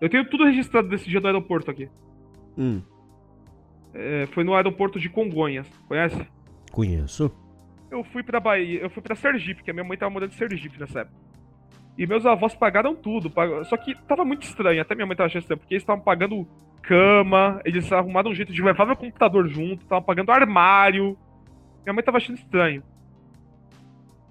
Eu 0.00 0.08
tenho 0.08 0.28
tudo 0.28 0.44
registrado 0.44 0.88
desse 0.88 1.08
dia 1.08 1.20
do 1.20 1.26
aeroporto 1.26 1.70
aqui. 1.70 1.90
Hum. 2.56 2.82
É, 3.94 4.26
foi 4.26 4.44
no 4.44 4.54
aeroporto 4.54 4.98
de 4.98 5.08
Congonhas, 5.08 5.68
conhece? 5.88 6.26
Conheço. 6.70 7.30
Eu 7.90 8.04
fui 8.04 8.22
pra 8.22 8.38
Bahia, 8.38 8.80
eu 8.80 8.90
fui 8.90 9.02
pra 9.02 9.16
Sergipe, 9.16 9.56
porque 9.56 9.70
a 9.70 9.74
minha 9.74 9.84
mãe 9.84 9.98
tava 9.98 10.10
morando 10.10 10.32
em 10.32 10.36
Sergipe 10.36 10.78
nessa 10.78 11.00
época. 11.00 11.16
E 11.98 12.06
meus 12.06 12.24
avós 12.24 12.54
pagaram 12.54 12.94
tudo. 12.94 13.28
Pag... 13.28 13.64
Só 13.66 13.76
que 13.76 13.94
tava 14.02 14.24
muito 14.24 14.44
estranho, 14.44 14.80
até 14.80 14.94
minha 14.94 15.06
mãe 15.06 15.16
tava 15.16 15.26
achando 15.26 15.42
estranho, 15.42 15.58
porque 15.58 15.74
eles 15.74 15.82
estavam 15.82 16.02
pagando 16.02 16.46
cama, 16.82 17.60
eles 17.64 17.92
arrumaram 17.92 18.30
um 18.30 18.34
jeito 18.34 18.52
de 18.52 18.62
levar 18.62 18.86
meu 18.86 18.96
computador 18.96 19.48
junto, 19.48 19.82
estavam 19.82 20.02
pagando 20.04 20.30
armário. 20.30 21.18
Minha 21.84 21.92
mãe 21.92 22.04
tava 22.04 22.18
achando 22.18 22.38
estranho. 22.38 22.82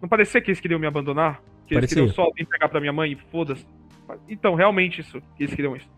Não 0.01 0.07
parecia 0.07 0.41
que 0.41 0.49
eles 0.49 0.59
queriam 0.59 0.79
me 0.79 0.87
abandonar? 0.87 1.41
Que 1.67 1.75
eles 1.75 1.81
Parecia. 1.81 1.97
queriam 1.97 2.13
só 2.13 2.31
vir 2.33 2.45
pegar 2.45 2.69
pra 2.69 2.79
minha 2.79 2.93
mãe 2.93 3.11
e 3.11 3.15
foda-se. 3.15 3.65
Então, 4.27 4.55
realmente 4.55 5.01
isso, 5.01 5.21
que 5.35 5.43
eles 5.43 5.53
queriam 5.53 5.75
isso. 5.75 5.89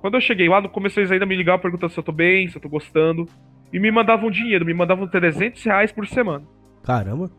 Quando 0.00 0.14
eu 0.14 0.20
cheguei 0.20 0.48
lá, 0.48 0.60
no 0.60 0.68
começo 0.68 1.00
eles 1.00 1.10
ainda 1.10 1.26
me 1.26 1.36
ligavam 1.36 1.60
perguntando 1.60 1.92
se 1.92 1.98
eu 1.98 2.04
tô 2.04 2.12
bem, 2.12 2.48
se 2.48 2.56
eu 2.56 2.62
tô 2.62 2.68
gostando. 2.68 3.28
E 3.72 3.80
me 3.80 3.90
mandavam 3.90 4.30
dinheiro, 4.30 4.64
me 4.64 4.74
mandavam 4.74 5.06
300 5.08 5.62
reais 5.64 5.90
por 5.90 6.06
semana. 6.06 6.44
Caramba. 6.82 7.30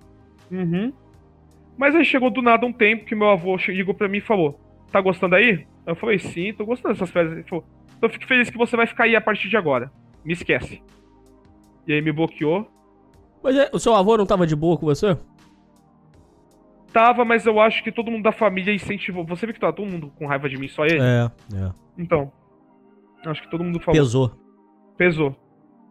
Uhum. 0.52 0.92
Mas 1.78 1.96
aí 1.96 2.04
chegou 2.04 2.30
do 2.30 2.42
nada 2.42 2.66
um 2.66 2.74
tempo 2.74 3.06
que 3.06 3.16
meu 3.16 3.30
avô 3.30 3.56
ligou 3.68 3.94
pra 3.94 4.10
mim 4.10 4.18
e 4.18 4.22
falou: 4.22 4.60
Tá 4.92 5.00
gostando 5.00 5.36
aí? 5.36 5.66
Eu 5.86 5.96
falei: 5.96 6.20
Sim, 6.20 6.54
tô 6.54 6.66
gostando 6.66 6.94
dessas 6.94 7.10
férias. 7.10 7.34
Ele 7.34 7.44
falou: 7.44 7.64
Então 7.98 8.10
fico 8.10 8.26
feliz 8.26 8.50
que 8.50 8.58
você 8.58 8.76
vai 8.76 8.88
ficar 8.88 9.06
aí 9.06 9.16
a 9.16 9.22
partir 9.22 9.48
de 9.48 9.56
agora. 9.56 9.92
Me 10.26 10.34
esquece. 10.34 10.82
E 11.86 11.94
aí 11.94 12.02
me 12.02 12.12
bloqueou. 12.12 12.70
Mas 13.42 13.56
é, 13.56 13.70
o 13.72 13.80
seu 13.80 13.96
avô 13.96 14.18
não 14.18 14.26
tava 14.26 14.46
de 14.46 14.56
boa 14.56 14.78
com 14.78 14.86
você? 14.86 15.18
Tava, 16.92 17.24
mas 17.24 17.46
eu 17.46 17.60
acho 17.60 17.84
que 17.84 17.92
todo 17.92 18.10
mundo 18.10 18.24
da 18.24 18.32
família 18.32 18.74
incentivou. 18.74 19.24
Você 19.26 19.46
viu 19.46 19.54
que 19.54 19.60
tá 19.60 19.72
todo 19.72 19.90
mundo 19.90 20.12
com 20.18 20.26
raiva 20.26 20.50
de 20.50 20.58
mim, 20.58 20.68
só 20.68 20.84
ele? 20.84 21.00
É, 21.00 21.32
é. 21.56 21.72
Então. 21.98 22.32
Acho 23.26 23.42
que 23.42 23.50
todo 23.50 23.64
mundo 23.64 23.80
falou. 23.80 24.00
Pesou. 24.00 24.32
Pesou. 24.98 25.36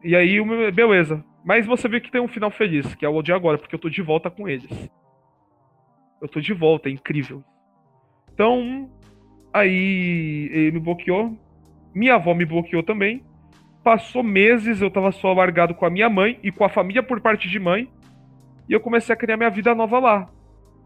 E 0.03 0.15
aí, 0.15 0.39
beleza. 0.73 1.25
Mas 1.45 1.67
você 1.67 1.89
vê 1.89 2.01
que 2.01 2.11
tem 2.11 2.21
um 2.21 2.29
final 2.29 2.51
feliz, 2.51 2.95
que 2.95 3.05
é 3.05 3.09
o 3.09 3.23
de 3.23 3.33
agora, 3.33 3.59
porque 3.59 3.75
eu 3.75 3.79
tô 3.79 3.89
de 3.89 4.03
volta 4.03 4.31
com 4.31 4.49
eles. 4.49 4.91
Eu 6.21 6.29
tô 6.29 6.41
de 6.41 6.53
volta, 6.53 6.89
é 6.89 6.93
incrível. 6.93 7.43
Então, 8.33 8.91
aí 9.53 10.49
ele 10.53 10.73
me 10.73 10.81
bloqueou. 10.81 11.37
Minha 11.95 12.17
avó 12.17 12.35
me 12.35 12.45
bloqueou 12.45 12.83
também. 12.83 13.25
Passou 13.85 14.23
meses, 14.23 14.83
eu 14.83 14.91
tava 14.91 15.13
só 15.13 15.33
largado 15.33 15.75
com 15.75 15.87
a 15.87 15.91
minha 15.91 16.11
mãe 16.11 16.39
e 16.43 16.51
com 16.51 16.65
a 16.65 16.69
família 16.69 17.03
por 17.03 17.21
parte 17.21 17.49
de 17.49 17.59
mãe. 17.59 17.89
E 18.69 18.73
eu 18.73 18.81
comecei 18.81 19.15
a 19.15 19.17
criar 19.17 19.37
minha 19.37 19.51
vida 19.51 19.75
nova 19.75 19.99
lá. 19.99 20.29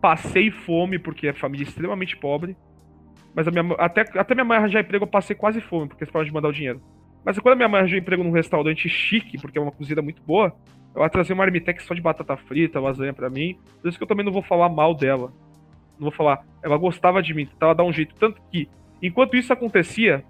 Passei 0.01 0.51
fome, 0.51 0.99
porque 0.99 1.29
a 1.29 1.35
família 1.35 1.65
é 1.65 1.69
extremamente 1.69 2.17
pobre. 2.17 2.57
Mas 3.35 3.47
a 3.47 3.51
minha, 3.51 3.75
até, 3.79 4.01
até 4.19 4.35
minha 4.35 4.45
mãe 4.45 4.59
arranjar 4.59 4.81
emprego, 4.81 5.05
eu 5.05 5.09
passei 5.09 5.37
quase 5.37 5.61
fome, 5.61 5.89
porque 5.89 6.03
eles 6.05 6.13
pararam 6.13 6.29
de 6.29 6.35
mandar 6.35 6.49
o 6.49 6.53
dinheiro. 6.53 6.81
Mas 7.25 7.39
quando 7.39 7.53
a 7.53 7.57
minha 7.57 7.69
mãe 7.69 7.81
arranjou 7.81 7.99
emprego 7.99 8.25
num 8.25 8.31
restaurante 8.33 8.89
chique, 8.89 9.39
porque 9.41 9.59
é 9.59 9.61
uma 9.61 9.71
cozinha 9.71 10.01
muito 10.03 10.23
boa, 10.23 10.53
ela 10.95 11.09
trazia 11.09 11.35
uma 11.35 11.45
marmitex 11.45 11.85
só 11.85 11.95
de 11.95 12.01
batata 12.01 12.37
frita, 12.37 12.81
lasanha 12.81 13.13
pra 13.13 13.31
mim. 13.31 13.59
Por 13.81 13.89
isso 13.89 13.99
que 13.99 14.03
eu 14.03 14.09
também 14.09 14.25
não 14.25 14.33
vou 14.33 14.43
falar 14.43 14.69
mal 14.69 14.95
dela. 14.95 15.33
Não 15.99 16.09
vou 16.09 16.11
falar. 16.11 16.45
Ela 16.63 16.77
gostava 16.77 17.23
de 17.23 17.33
mim, 17.35 17.47
tentava 17.47 17.75
dar 17.75 17.85
um 17.85 17.93
jeito. 17.93 18.15
Tanto 18.17 18.41
que, 18.51 18.69
enquanto 19.03 19.37
isso 19.37 19.53
acontecia, 19.53 20.25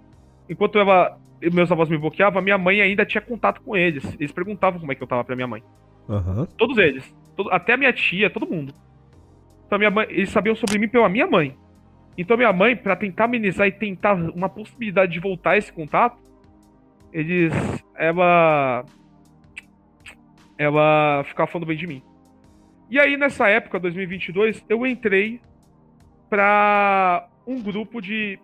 enquanto 0.49 0.77
ela, 0.77 1.17
meus 1.53 1.71
avós 1.71 1.89
me 1.89 1.97
bloqueavam, 1.97 2.41
minha 2.41 2.57
mãe 2.57 2.81
ainda 2.81 3.05
tinha 3.05 3.21
contato 3.21 3.61
com 3.61 3.75
eles. 3.75 4.03
Eles 4.19 4.31
perguntavam 4.31 4.79
como 4.79 4.91
é 4.91 4.95
que 4.95 5.01
eu 5.01 5.07
tava 5.07 5.23
pra 5.23 5.35
minha 5.35 5.47
mãe. 5.47 5.63
Aham. 6.09 6.45
Todos 6.57 6.77
eles. 6.77 7.15
Todo- 7.35 7.51
até 7.51 7.73
a 7.73 7.77
minha 7.77 7.93
tia, 7.93 8.29
todo 8.29 8.45
mundo. 8.45 8.73
Então 9.65 9.79
minha 9.79 9.89
mãe, 9.89 10.05
eles 10.09 10.29
sabiam 10.29 10.55
sobre 10.55 10.77
mim 10.77 10.89
pela 10.89 11.07
minha 11.07 11.25
mãe. 11.25 11.55
Então 12.17 12.37
minha 12.37 12.51
mãe, 12.51 12.75
pra 12.75 12.95
tentar 12.95 13.25
amenizar 13.25 13.67
e 13.67 13.71
tentar 13.71 14.13
uma 14.13 14.49
possibilidade 14.49 15.13
de 15.13 15.19
voltar 15.19 15.57
esse 15.57 15.71
contato, 15.71 16.17
eles. 17.13 17.53
Ela. 17.95 18.85
Ela 20.57 21.23
ficava 21.25 21.49
falando 21.49 21.67
bem 21.67 21.77
de 21.77 21.87
mim. 21.87 22.03
E 22.89 22.99
aí 22.99 23.17
nessa 23.17 23.47
época, 23.47 23.79
2022, 23.79 24.63
eu 24.69 24.85
entrei 24.85 25.41
pra 26.29 27.27
um 27.47 27.61
grupo 27.61 28.01
de. 28.01 28.39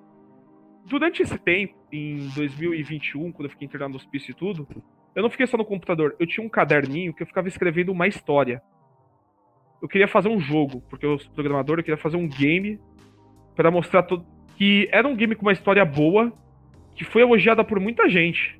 Durante 0.86 1.22
esse 1.22 1.38
tempo, 1.38 1.76
em 1.92 2.30
2021, 2.30 3.32
quando 3.34 3.46
eu 3.46 3.50
fiquei 3.50 3.66
internado 3.66 3.92
no 3.92 3.98
hospício 3.98 4.32
e 4.32 4.34
tudo, 4.34 4.66
eu 5.14 5.22
não 5.22 5.30
fiquei 5.30 5.46
só 5.46 5.58
no 5.58 5.66
computador, 5.66 6.16
eu 6.18 6.26
tinha 6.26 6.46
um 6.46 6.50
caderninho 6.50 7.14
que 7.14 7.24
eu 7.24 7.28
ficava 7.28 7.48
escrevendo 7.48 7.92
uma 7.92 8.08
história. 8.08 8.62
Eu 9.82 9.88
queria 9.88 10.08
fazer 10.08 10.30
um 10.30 10.40
jogo, 10.40 10.82
porque 10.90 11.06
eu 11.06 11.20
sou 11.20 11.32
programador, 11.34 11.78
eu 11.78 11.84
queria 11.84 11.98
fazer 11.98 12.16
um 12.16 12.28
game 12.28 12.80
para 13.58 13.72
mostrar 13.72 14.04
todo 14.04 14.24
que 14.56 14.88
era 14.92 15.08
um 15.08 15.16
game 15.16 15.36
com 15.36 15.44
uma 15.44 15.52
história 15.52 15.84
boa, 15.84 16.32
que 16.96 17.04
foi 17.04 17.22
elogiada 17.22 17.64
por 17.64 17.80
muita 17.80 18.08
gente. 18.08 18.60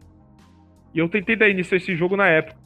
E 0.94 1.00
eu 1.00 1.08
tentei 1.08 1.36
dar 1.36 1.50
início 1.50 1.74
a 1.74 1.78
esse 1.78 1.96
jogo 1.96 2.18
na 2.18 2.28
época. 2.28 2.60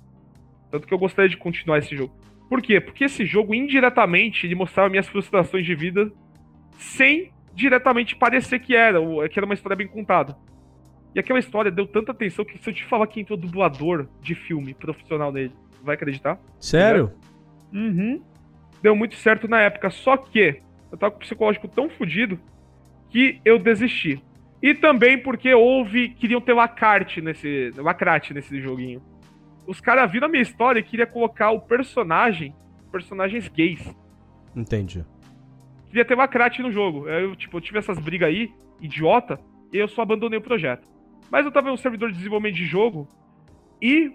Tanto 0.69 0.88
que 0.88 0.93
eu 0.93 0.98
gostaria 0.98 1.30
de 1.30 1.38
continuar 1.38 1.77
esse 1.77 1.95
jogo. 1.95 2.14
Por 2.50 2.61
quê? 2.61 2.82
Porque 2.82 3.06
esse 3.06 3.26
jogo, 3.26 3.53
indiretamente, 3.53 4.45
ele 4.45 4.56
mostrava 4.56 4.90
minhas 4.90 5.08
frustrações 5.08 5.66
de 5.66 5.76
vida 5.76 6.11
sem 6.77 7.32
diretamente 7.53 8.16
parecer 8.16 8.60
que 8.60 8.76
era, 8.76 9.00
que 9.30 9.40
era 9.40 9.45
uma 9.45 9.53
história 9.53 9.76
bem 9.76 9.88
contada. 9.88 10.35
E 11.14 11.19
aquela 11.19 11.40
história 11.40 11.72
deu 11.72 11.85
tanta 11.85 12.11
atenção 12.11 12.43
que 12.43 12.58
se 12.58 12.69
eu 12.69 12.74
te 12.74 12.85
falar 12.85 13.08
que 13.08 13.19
entrou 13.19 13.38
dublador 13.38 14.08
de 14.22 14.35
filme 14.35 14.74
profissional 14.74 15.32
nele, 15.32 15.53
vai 15.84 15.95
acreditar? 15.95 16.40
Sério? 16.60 17.11
Uhum. 17.74 18.22
Deu 18.82 18.95
muito 18.95 19.16
certo 19.16 19.48
na 19.48 19.61
época, 19.61 19.90
só 19.90 20.16
que 20.18 20.61
eu 20.92 20.98
tava 20.98 21.11
com 21.11 21.18
o 21.18 21.22
psicológico 21.22 21.68
tão 21.68 21.90
fodido 21.90 22.40
que 23.10 23.40
eu 23.45 23.58
desisti. 23.58 24.22
E 24.61 24.74
também 24.76 25.18
porque 25.18 25.53
houve. 25.53 26.10
Queriam 26.10 26.42
ter 26.42 26.53
lacarte 26.53 27.22
nesse. 27.22 27.72
lacrate 27.78 28.34
nesse 28.34 28.61
joguinho. 28.61 29.02
Os 29.66 29.80
caras 29.80 30.11
viram 30.11 30.28
a 30.28 30.30
minha 30.30 30.44
história 30.44 30.80
e 30.80 30.84
queriam 30.84 31.08
colocar 31.08 31.52
o 31.52 31.61
personagem. 31.61 32.53
personagens 32.92 33.48
gays. 33.48 33.95
Entendi. 34.56 35.06
Queria 35.88 36.06
ter 36.06 36.16
lacrate 36.16 36.61
no 36.61 36.72
jogo. 36.72 37.08
Eu, 37.08 37.36
tipo, 37.36 37.58
eu 37.58 37.61
tive 37.61 37.80
essas 37.80 37.98
brigas 38.00 38.30
aí, 38.30 38.53
idiota, 38.80 39.40
e 39.74 39.78
eu 39.78 39.88
só 39.88 40.02
abandonei 40.02 40.40
o 40.40 40.42
projeto. 40.42 40.88
Mas 41.30 41.45
eu 41.45 41.52
tava 41.52 41.70
em 41.70 41.74
um 41.74 41.78
servidor 41.78 42.11
de 42.11 42.18
desenvolvimento 42.18 42.56
de 42.56 42.66
jogo 42.66 43.08
e 43.82 44.11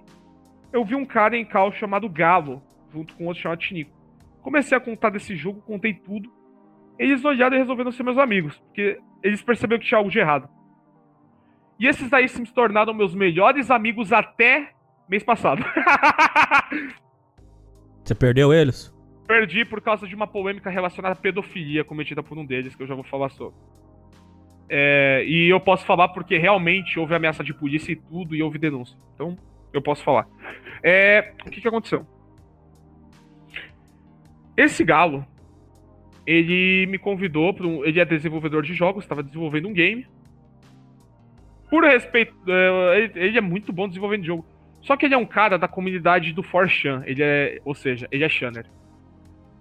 eu 0.73 0.85
vi 0.85 0.95
um 0.95 1.05
cara 1.05 1.37
em 1.37 1.45
cal 1.45 1.73
chamado 1.73 2.09
Galo, 2.09 2.63
junto 2.93 3.15
com 3.15 3.27
outro 3.27 3.43
chamado 3.43 3.59
Tinico. 3.59 3.91
Comecei 4.43 4.77
a 4.77 4.81
contar 4.81 5.11
desse 5.11 5.35
jogo, 5.35 5.61
contei 5.63 5.95
tudo. 5.95 6.31
Eles 6.99 7.25
olharam 7.25 7.57
e 7.57 7.59
resolveram 7.59 7.93
ser 7.93 8.03
meus 8.03 8.19
amigos, 8.19 8.59
porque 8.59 8.99
eles 9.23 9.43
perceberam 9.43 9.81
que 9.81 9.87
tinha 9.87 9.99
algo 9.99 10.11
de 10.11 10.19
errado. 10.19 10.49
E 11.79 11.87
esses 11.87 12.13
aí 12.13 12.29
se 12.29 12.43
tornaram 12.53 12.95
meus 12.95 13.15
melhores 13.15 13.71
amigos 13.71 14.13
até 14.13 14.71
mês 15.09 15.23
passado. 15.23 15.63
Você 18.03 18.15
perdeu 18.15 18.53
eles? 18.53 18.95
Perdi 19.27 19.65
por 19.65 19.81
causa 19.81 20.07
de 20.07 20.15
uma 20.15 20.27
polêmica 20.27 20.71
relacionada 20.71 21.15
à 21.15 21.17
pedofilia 21.17 21.85
cometida 21.85 22.23
por 22.23 22.39
um 22.39 22.47
deles, 22.47 22.75
que 22.75 22.83
eu 22.83 22.87
já 22.87 22.95
vou 22.95 23.05
falar 23.05 23.29
sobre. 23.31 23.59
É, 24.69 25.25
e 25.27 25.49
eu 25.49 25.61
posso 25.61 25.85
falar 25.85 26.09
porque 26.09 26.39
realmente 26.39 26.99
houve 26.99 27.15
ameaça 27.15 27.45
de 27.45 27.53
polícia 27.53 27.93
e 27.93 27.97
tudo, 27.97 28.35
e 28.35 28.43
houve 28.43 28.59
denúncia. 28.59 28.97
Então, 29.15 29.37
eu 29.73 29.83
posso 29.83 30.03
falar. 30.03 30.27
É, 30.83 31.35
o 31.45 31.51
que, 31.51 31.61
que 31.61 31.69
aconteceu? 31.69 32.07
Esse 34.57 34.85
galo, 34.85 35.27
ele 36.27 36.87
me 36.87 36.99
convidou 36.99 37.55
para 37.55 37.67
um. 37.67 37.85
Ele 37.85 38.01
é 38.01 38.05
desenvolvedor 38.05 38.63
de 38.63 38.75
jogos, 38.75 39.05
estava 39.05 39.23
desenvolvendo 39.23 39.69
um 39.69 39.73
game. 39.73 40.07
Por 41.71 41.85
respeito. 41.85 42.35
É, 42.49 42.99
ele, 42.99 43.13
ele, 43.15 43.39
é 43.39 43.41
muito 43.41 43.73
bom 43.73 43.87
desenvolvendo 43.87 44.25
jogo. 44.25 44.45
Só 44.83 44.97
que 44.97 45.07
ele 45.07 45.15
é 45.15 45.19
um 45.19 45.27
cara 45.27 45.57
da 45.57 45.69
comunidade 45.69 46.33
do 46.33 46.43
4chan. 46.43 47.03
Ele 47.07 47.23
é. 47.23 47.61
Ou 47.65 47.75
seja, 47.75 48.09
ele 48.11 48.25
é 48.25 48.29
Shanner. 48.29 48.67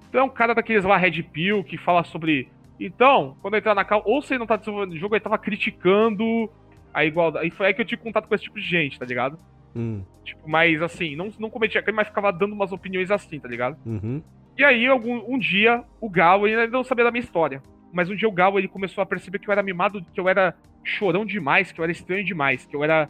Então 0.09 0.21
é 0.21 0.23
um 0.23 0.29
cara 0.29 0.55
daqueles 0.55 0.83
lá 0.83 0.97
Red 0.97 1.21
Pill 1.23 1.63
que 1.63 1.77
fala 1.77 2.03
sobre. 2.03 2.49
Então, 2.79 3.37
quando 3.41 3.53
eu 3.53 3.59
entrar 3.59 3.75
na 3.75 3.85
cal, 3.85 4.01
ou 4.05 4.21
você 4.21 4.37
não 4.37 4.45
tá 4.45 4.55
desenvolvendo 4.55 4.97
jogo, 4.97 5.15
ele 5.15 5.23
tava 5.23 5.37
criticando 5.37 6.49
a 6.93 7.05
igualdade. 7.05 7.47
E 7.47 7.51
foi 7.51 7.67
aí 7.67 7.73
que 7.73 7.81
eu 7.81 7.85
tive 7.85 8.01
contato 8.01 8.27
com 8.27 8.35
esse 8.35 8.45
tipo 8.45 8.59
de 8.59 8.65
gente, 8.65 8.99
tá 8.99 9.05
ligado? 9.05 9.37
Hum. 9.75 10.03
Tipo, 10.23 10.49
mas 10.49 10.81
assim, 10.81 11.15
não, 11.15 11.29
não 11.37 11.49
cometia 11.49 11.81
crime, 11.81 11.97
mas 11.97 12.07
ficava 12.07 12.31
dando 12.31 12.53
umas 12.53 12.71
opiniões 12.71 13.11
assim, 13.11 13.39
tá 13.39 13.47
ligado? 13.47 13.77
Uhum. 13.85 14.21
E 14.57 14.63
aí, 14.63 14.87
algum, 14.87 15.21
um 15.27 15.37
dia, 15.37 15.83
o 15.99 16.09
Gal, 16.09 16.47
ele 16.47 16.59
ainda 16.59 16.77
não 16.77 16.83
sabia 16.83 17.03
da 17.03 17.11
minha 17.11 17.23
história. 17.23 17.61
Mas 17.91 18.09
um 18.09 18.15
dia 18.15 18.27
o 18.27 18.31
Gal, 18.31 18.57
ele 18.57 18.67
começou 18.67 19.01
a 19.01 19.05
perceber 19.05 19.39
que 19.39 19.49
eu 19.49 19.51
era 19.51 19.63
mimado, 19.63 20.03
que 20.13 20.19
eu 20.19 20.29
era 20.29 20.55
chorão 20.83 21.25
demais, 21.25 21.71
que 21.71 21.79
eu 21.79 21.83
era 21.83 21.91
estranho 21.91 22.23
demais, 22.23 22.65
que 22.65 22.75
eu 22.75 22.83
era. 22.83 23.09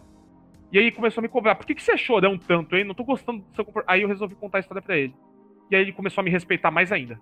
E 0.71 0.79
aí 0.79 0.91
começou 0.91 1.21
a 1.21 1.23
me 1.23 1.29
cobrar. 1.29 1.55
Por 1.55 1.65
que, 1.65 1.75
que 1.75 1.83
você 1.83 1.93
é 1.93 1.97
chorão 1.97 2.37
tanto, 2.37 2.75
hein? 2.75 2.83
Não 2.83 2.95
tô 2.95 3.03
gostando 3.03 3.39
do 3.41 3.55
seu. 3.55 3.65
Aí 3.87 4.01
eu 4.01 4.07
resolvi 4.07 4.35
contar 4.35 4.57
a 4.57 4.61
história 4.61 4.81
pra 4.81 4.97
ele. 4.97 5.15
E 5.69 5.75
aí 5.75 5.81
ele 5.81 5.93
começou 5.93 6.21
a 6.21 6.25
me 6.25 6.31
respeitar 6.31 6.71
mais 6.71 6.91
ainda. 6.91 7.19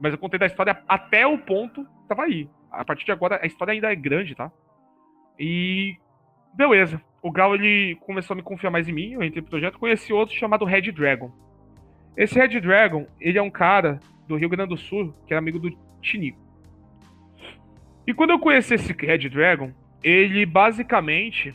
Mas 0.00 0.12
eu 0.12 0.18
contei 0.18 0.38
da 0.38 0.46
história 0.46 0.82
até 0.88 1.26
o 1.26 1.38
ponto 1.38 1.84
que 1.84 2.08
tava 2.08 2.22
aí. 2.22 2.48
A 2.70 2.84
partir 2.84 3.04
de 3.04 3.12
agora, 3.12 3.40
a 3.42 3.46
história 3.46 3.72
ainda 3.72 3.92
é 3.92 3.96
grande, 3.96 4.34
tá? 4.34 4.50
E. 5.38 5.96
Beleza. 6.54 7.00
O 7.22 7.30
Gal, 7.30 7.54
ele 7.54 7.96
começou 8.00 8.34
a 8.34 8.36
me 8.36 8.42
confiar 8.42 8.70
mais 8.70 8.88
em 8.88 8.92
mim, 8.92 9.12
eu 9.12 9.22
entrei 9.22 9.42
pro 9.42 9.50
projeto, 9.50 9.78
conheci 9.78 10.12
outro 10.12 10.34
chamado 10.34 10.64
Red 10.64 10.90
Dragon. 10.92 11.30
Esse 12.16 12.38
Red 12.38 12.60
Dragon, 12.60 13.06
ele 13.20 13.38
é 13.38 13.42
um 13.42 13.50
cara 13.50 14.00
do 14.26 14.36
Rio 14.36 14.48
Grande 14.48 14.70
do 14.70 14.76
Sul, 14.76 15.14
que 15.26 15.32
era 15.32 15.38
amigo 15.38 15.58
do 15.58 15.76
Tinico. 16.00 16.38
E 18.06 18.14
quando 18.14 18.30
eu 18.30 18.38
conheci 18.38 18.74
esse 18.74 18.92
Red 18.92 19.28
Dragon, 19.28 19.72
ele 20.02 20.44
basicamente 20.46 21.54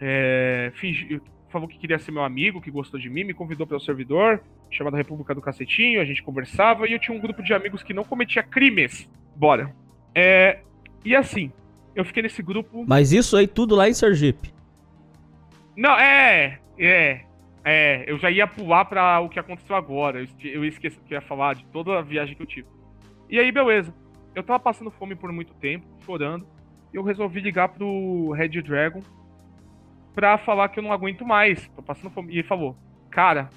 é, 0.00 0.72
fingiu, 0.74 1.20
falou 1.48 1.68
que 1.68 1.78
queria 1.78 1.98
ser 1.98 2.12
meu 2.12 2.22
amigo, 2.22 2.60
que 2.60 2.70
gostou 2.70 2.98
de 2.98 3.10
mim, 3.10 3.24
me 3.24 3.34
convidou 3.34 3.66
para 3.66 3.76
o 3.76 3.80
servidor, 3.80 4.40
chamado 4.70 4.96
República 4.96 5.34
do 5.34 5.42
Cacetinho, 5.42 6.00
a 6.00 6.04
gente 6.04 6.22
conversava 6.22 6.86
e 6.88 6.92
eu 6.92 6.98
tinha 6.98 7.16
um 7.16 7.20
grupo 7.20 7.42
de 7.42 7.52
amigos 7.52 7.82
que 7.82 7.92
não 7.92 8.04
cometia 8.04 8.42
crimes. 8.42 9.08
Bora. 9.34 9.74
É, 10.14 10.60
e 11.04 11.14
assim, 11.14 11.52
eu 11.94 12.04
fiquei 12.04 12.22
nesse 12.22 12.42
grupo. 12.42 12.84
Mas 12.86 13.12
isso 13.12 13.36
aí 13.36 13.46
tudo 13.46 13.74
lá 13.74 13.88
em 13.88 13.94
Sergipe. 13.94 14.52
Não, 15.76 15.98
é, 15.98 16.58
é. 16.78 17.20
É, 17.64 18.10
eu 18.10 18.18
já 18.18 18.30
ia 18.30 18.46
pular 18.46 18.84
pra 18.84 19.20
o 19.20 19.28
que 19.28 19.38
aconteceu 19.38 19.76
agora. 19.76 20.26
Eu 20.42 20.64
esqueci 20.64 20.98
que 21.00 21.14
eu 21.14 21.18
ia 21.18 21.20
falar 21.20 21.54
de 21.54 21.64
toda 21.66 21.98
a 21.98 22.02
viagem 22.02 22.34
que 22.34 22.42
eu 22.42 22.46
tive. 22.46 22.68
E 23.28 23.38
aí, 23.38 23.52
beleza. 23.52 23.94
Eu 24.34 24.42
tava 24.42 24.58
passando 24.58 24.90
fome 24.90 25.14
por 25.14 25.30
muito 25.32 25.52
tempo, 25.54 25.86
chorando. 26.04 26.46
E 26.92 26.96
eu 26.96 27.02
resolvi 27.02 27.40
ligar 27.40 27.68
pro 27.68 28.30
Red 28.32 28.62
Dragon 28.62 29.02
pra 30.14 30.38
falar 30.38 30.68
que 30.68 30.78
eu 30.78 30.82
não 30.82 30.92
aguento 30.92 31.24
mais. 31.24 31.68
Tô 31.68 31.82
passando 31.82 32.10
fome. 32.10 32.32
E 32.32 32.38
ele 32.38 32.48
falou: 32.48 32.76
Cara, 33.10 33.50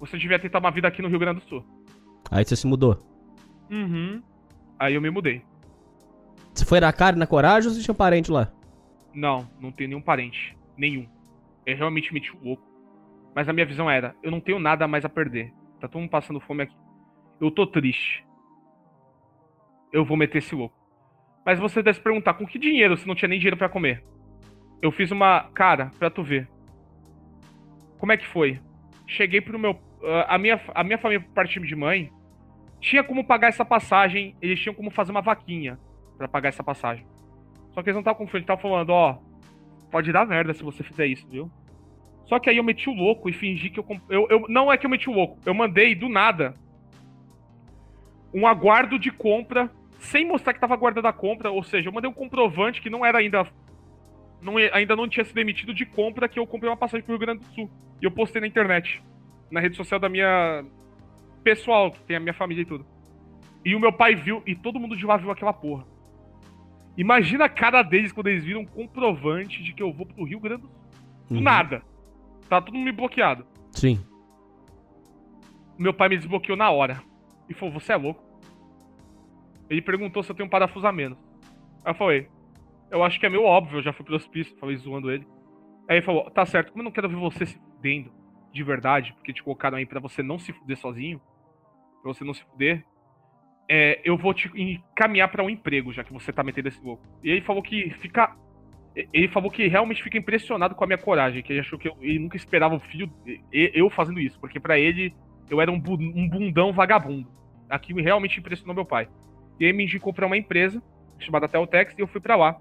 você 0.00 0.16
devia 0.16 0.38
tentar 0.38 0.58
uma 0.58 0.70
vida 0.70 0.88
aqui 0.88 1.02
no 1.02 1.08
Rio 1.08 1.18
Grande 1.18 1.40
do 1.40 1.48
Sul. 1.48 1.64
Aí 2.30 2.44
você 2.44 2.56
se 2.56 2.66
mudou. 2.66 3.02
Uhum. 3.70 4.22
Aí 4.78 4.94
eu 4.94 5.00
me 5.00 5.10
mudei. 5.10 5.42
Você 6.52 6.64
foi 6.64 6.80
na 6.80 6.92
cara 6.92 7.16
e 7.16 7.18
na 7.18 7.26
coragem 7.26 7.68
ou 7.68 7.74
você 7.74 7.82
tinha 7.82 7.94
parente 7.94 8.30
lá? 8.30 8.50
Não, 9.12 9.48
não 9.60 9.70
tenho 9.70 9.90
nenhum 9.90 10.00
parente. 10.00 10.56
Nenhum. 10.76 11.06
Eu 11.64 11.76
realmente 11.76 12.12
meti 12.12 12.34
o 12.34 12.38
louco. 12.42 12.62
Mas 13.36 13.50
a 13.50 13.52
minha 13.52 13.66
visão 13.66 13.90
era: 13.90 14.16
eu 14.22 14.30
não 14.30 14.40
tenho 14.40 14.58
nada 14.58 14.88
mais 14.88 15.04
a 15.04 15.10
perder. 15.10 15.52
Tá 15.78 15.86
todo 15.86 16.00
mundo 16.00 16.10
passando 16.10 16.40
fome 16.40 16.62
aqui. 16.62 16.76
Eu 17.38 17.50
tô 17.50 17.66
triste. 17.66 18.26
Eu 19.92 20.06
vou 20.06 20.16
meter 20.16 20.38
esse 20.38 20.54
louco. 20.54 20.74
Mas 21.44 21.58
você 21.58 21.82
deve 21.82 21.98
se 21.98 22.02
perguntar: 22.02 22.32
com 22.32 22.46
que 22.46 22.58
dinheiro 22.58 22.96
se 22.96 23.06
não 23.06 23.14
tinha 23.14 23.28
nem 23.28 23.38
dinheiro 23.38 23.58
para 23.58 23.68
comer? 23.68 24.02
Eu 24.80 24.90
fiz 24.90 25.10
uma. 25.10 25.50
Cara, 25.52 25.92
pra 25.98 26.08
tu 26.08 26.22
ver. 26.22 26.48
Como 27.98 28.10
é 28.10 28.16
que 28.16 28.26
foi? 28.26 28.58
Cheguei 29.06 29.42
pro 29.42 29.58
meu. 29.58 29.72
Uh, 29.72 30.24
a, 30.28 30.38
minha, 30.38 30.58
a 30.74 30.82
minha 30.82 30.98
família, 30.98 31.22
por 31.22 31.32
parte 31.34 31.60
de 31.60 31.76
mãe, 31.76 32.10
tinha 32.80 33.04
como 33.04 33.26
pagar 33.26 33.48
essa 33.48 33.66
passagem. 33.66 34.34
Eles 34.40 34.58
tinham 34.58 34.74
como 34.74 34.90
fazer 34.90 35.10
uma 35.10 35.20
vaquinha 35.20 35.78
para 36.16 36.26
pagar 36.26 36.48
essa 36.48 36.64
passagem. 36.64 37.06
Só 37.72 37.82
que 37.82 37.90
eles 37.90 37.96
não 37.96 38.00
estavam 38.00 38.18
confiando. 38.18 38.38
Eles 38.38 38.44
estavam 38.44 38.62
falando: 38.62 38.90
ó, 38.90 39.18
pode 39.90 40.10
dar 40.10 40.26
merda 40.26 40.54
se 40.54 40.62
você 40.62 40.82
fizer 40.82 41.06
isso, 41.06 41.28
viu? 41.28 41.50
Só 42.26 42.38
que 42.38 42.50
aí 42.50 42.56
eu 42.56 42.64
meti 42.64 42.90
o 42.90 42.94
louco 42.94 43.28
e 43.28 43.32
fingi 43.32 43.70
que 43.70 43.78
eu, 43.78 43.86
eu, 44.08 44.26
eu. 44.28 44.46
Não 44.48 44.72
é 44.72 44.76
que 44.76 44.84
eu 44.84 44.90
meti 44.90 45.08
o 45.08 45.12
louco. 45.12 45.38
Eu 45.46 45.54
mandei 45.54 45.94
do 45.94 46.08
nada 46.08 46.54
um 48.34 48.46
aguardo 48.46 48.98
de 48.98 49.10
compra 49.10 49.70
sem 49.98 50.26
mostrar 50.26 50.52
que 50.52 50.60
tava 50.60 50.76
guardando 50.76 51.06
a 51.06 51.12
compra. 51.12 51.50
Ou 51.50 51.62
seja, 51.62 51.88
eu 51.88 51.92
mandei 51.92 52.10
um 52.10 52.14
comprovante 52.14 52.82
que 52.82 52.90
não 52.90 53.04
era 53.04 53.18
ainda. 53.18 53.46
Não, 54.42 54.56
ainda 54.72 54.94
não 54.94 55.08
tinha 55.08 55.24
sido 55.24 55.38
emitido 55.38 55.72
de 55.72 55.86
compra 55.86 56.28
que 56.28 56.38
eu 56.38 56.46
comprei 56.46 56.68
uma 56.68 56.76
passagem 56.76 57.04
pro 57.04 57.14
Rio 57.14 57.26
Grande 57.26 57.40
do 57.40 57.54
Sul. 57.54 57.70
E 58.02 58.04
eu 58.04 58.10
postei 58.10 58.40
na 58.40 58.46
internet. 58.46 59.02
Na 59.50 59.60
rede 59.60 59.76
social 59.76 60.00
da 60.00 60.08
minha. 60.08 60.64
Pessoal, 61.44 61.92
que 61.92 62.02
tem 62.02 62.16
a 62.16 62.20
minha 62.20 62.34
família 62.34 62.62
e 62.62 62.66
tudo. 62.66 62.84
E 63.64 63.74
o 63.74 63.80
meu 63.80 63.92
pai 63.92 64.16
viu, 64.16 64.42
e 64.44 64.54
todo 64.54 64.80
mundo 64.80 64.96
de 64.96 65.06
lá 65.06 65.16
viu 65.16 65.30
aquela 65.30 65.52
porra. 65.52 65.84
Imagina 66.96 67.44
a 67.44 67.48
cara 67.48 67.82
deles 67.82 68.10
quando 68.10 68.28
eles 68.28 68.44
viram 68.44 68.60
um 68.60 68.66
comprovante 68.66 69.62
de 69.62 69.72
que 69.72 69.82
eu 69.82 69.92
vou 69.92 70.06
pro 70.06 70.24
Rio 70.24 70.40
Grande 70.40 70.62
do 70.62 70.68
Sul. 70.68 70.80
Do 71.28 71.36
uhum. 71.36 71.40
nada. 71.40 71.82
Tá 72.48 72.60
tudo 72.60 72.78
me 72.78 72.92
bloqueado. 72.92 73.46
Sim. 73.72 74.04
Meu 75.78 75.92
pai 75.92 76.08
me 76.08 76.16
desbloqueou 76.16 76.56
na 76.56 76.70
hora. 76.70 77.02
E 77.48 77.54
falou, 77.54 77.74
você 77.74 77.92
é 77.92 77.96
louco? 77.96 78.24
Ele 79.68 79.82
perguntou 79.82 80.22
se 80.22 80.30
eu 80.30 80.36
tenho 80.36 80.46
um 80.46 80.50
parafuso 80.50 80.86
a 80.86 80.92
menos. 80.92 81.18
Aí 81.84 81.90
eu 81.92 81.94
falei, 81.94 82.28
eu 82.90 83.02
acho 83.04 83.18
que 83.18 83.26
é 83.26 83.28
meio 83.28 83.44
óbvio, 83.44 83.78
eu 83.78 83.82
já 83.82 83.92
fui 83.92 84.04
pro 84.04 84.14
hospício, 84.14 84.56
falei 84.58 84.76
zoando 84.76 85.10
ele. 85.10 85.26
Aí 85.88 85.96
ele 85.96 86.06
falou, 86.06 86.30
tá 86.30 86.44
certo, 86.46 86.70
como 86.70 86.82
eu 86.82 86.84
não 86.84 86.90
quero 86.90 87.08
ver 87.08 87.16
você 87.16 87.46
se 87.46 87.58
fudendo 87.58 88.12
de 88.52 88.62
verdade, 88.62 89.12
porque 89.14 89.32
te 89.32 89.42
colocaram 89.42 89.76
aí 89.76 89.86
pra 89.86 90.00
você 90.00 90.22
não 90.22 90.38
se 90.38 90.52
fuder 90.52 90.76
sozinho, 90.78 91.20
pra 92.02 92.12
você 92.12 92.24
não 92.24 92.32
se 92.32 92.42
fuder, 92.44 92.84
é, 93.68 94.00
eu 94.04 94.16
vou 94.16 94.32
te 94.32 94.50
encaminhar 94.54 95.28
para 95.28 95.42
um 95.42 95.50
emprego, 95.50 95.92
já 95.92 96.02
que 96.02 96.12
você 96.12 96.32
tá 96.32 96.42
metendo 96.42 96.68
esse 96.68 96.80
louco. 96.82 97.04
E 97.22 97.30
ele 97.30 97.40
falou 97.42 97.62
que 97.62 97.90
fica 98.00 98.36
ele 99.12 99.28
falou 99.28 99.50
que 99.50 99.68
realmente 99.68 100.02
fica 100.02 100.16
impressionado 100.16 100.74
com 100.74 100.82
a 100.82 100.86
minha 100.86 100.98
coragem, 100.98 101.42
que 101.42 101.52
ele 101.52 101.60
achou 101.60 101.78
que 101.78 101.88
eu, 101.88 101.96
ele 102.00 102.18
nunca 102.18 102.36
esperava 102.36 102.74
o 102.74 102.80
filho 102.80 103.12
eu 103.52 103.90
fazendo 103.90 104.18
isso, 104.18 104.40
porque 104.40 104.58
para 104.58 104.78
ele 104.78 105.14
eu 105.50 105.60
era 105.60 105.70
um, 105.70 105.76
um 105.76 106.28
bundão 106.28 106.72
vagabundo. 106.72 107.28
Aquilo 107.68 108.02
realmente 108.02 108.38
impressionou 108.38 108.74
meu 108.74 108.86
pai. 108.86 109.08
E 109.60 109.64
ele 109.64 109.74
me 109.74 109.84
indicou 109.84 110.14
para 110.14 110.26
uma 110.26 110.36
empresa 110.36 110.82
chamada 111.18 111.48
Teltex 111.48 111.94
e 111.96 112.00
eu 112.00 112.06
fui 112.06 112.20
para 112.20 112.36
lá. 112.36 112.56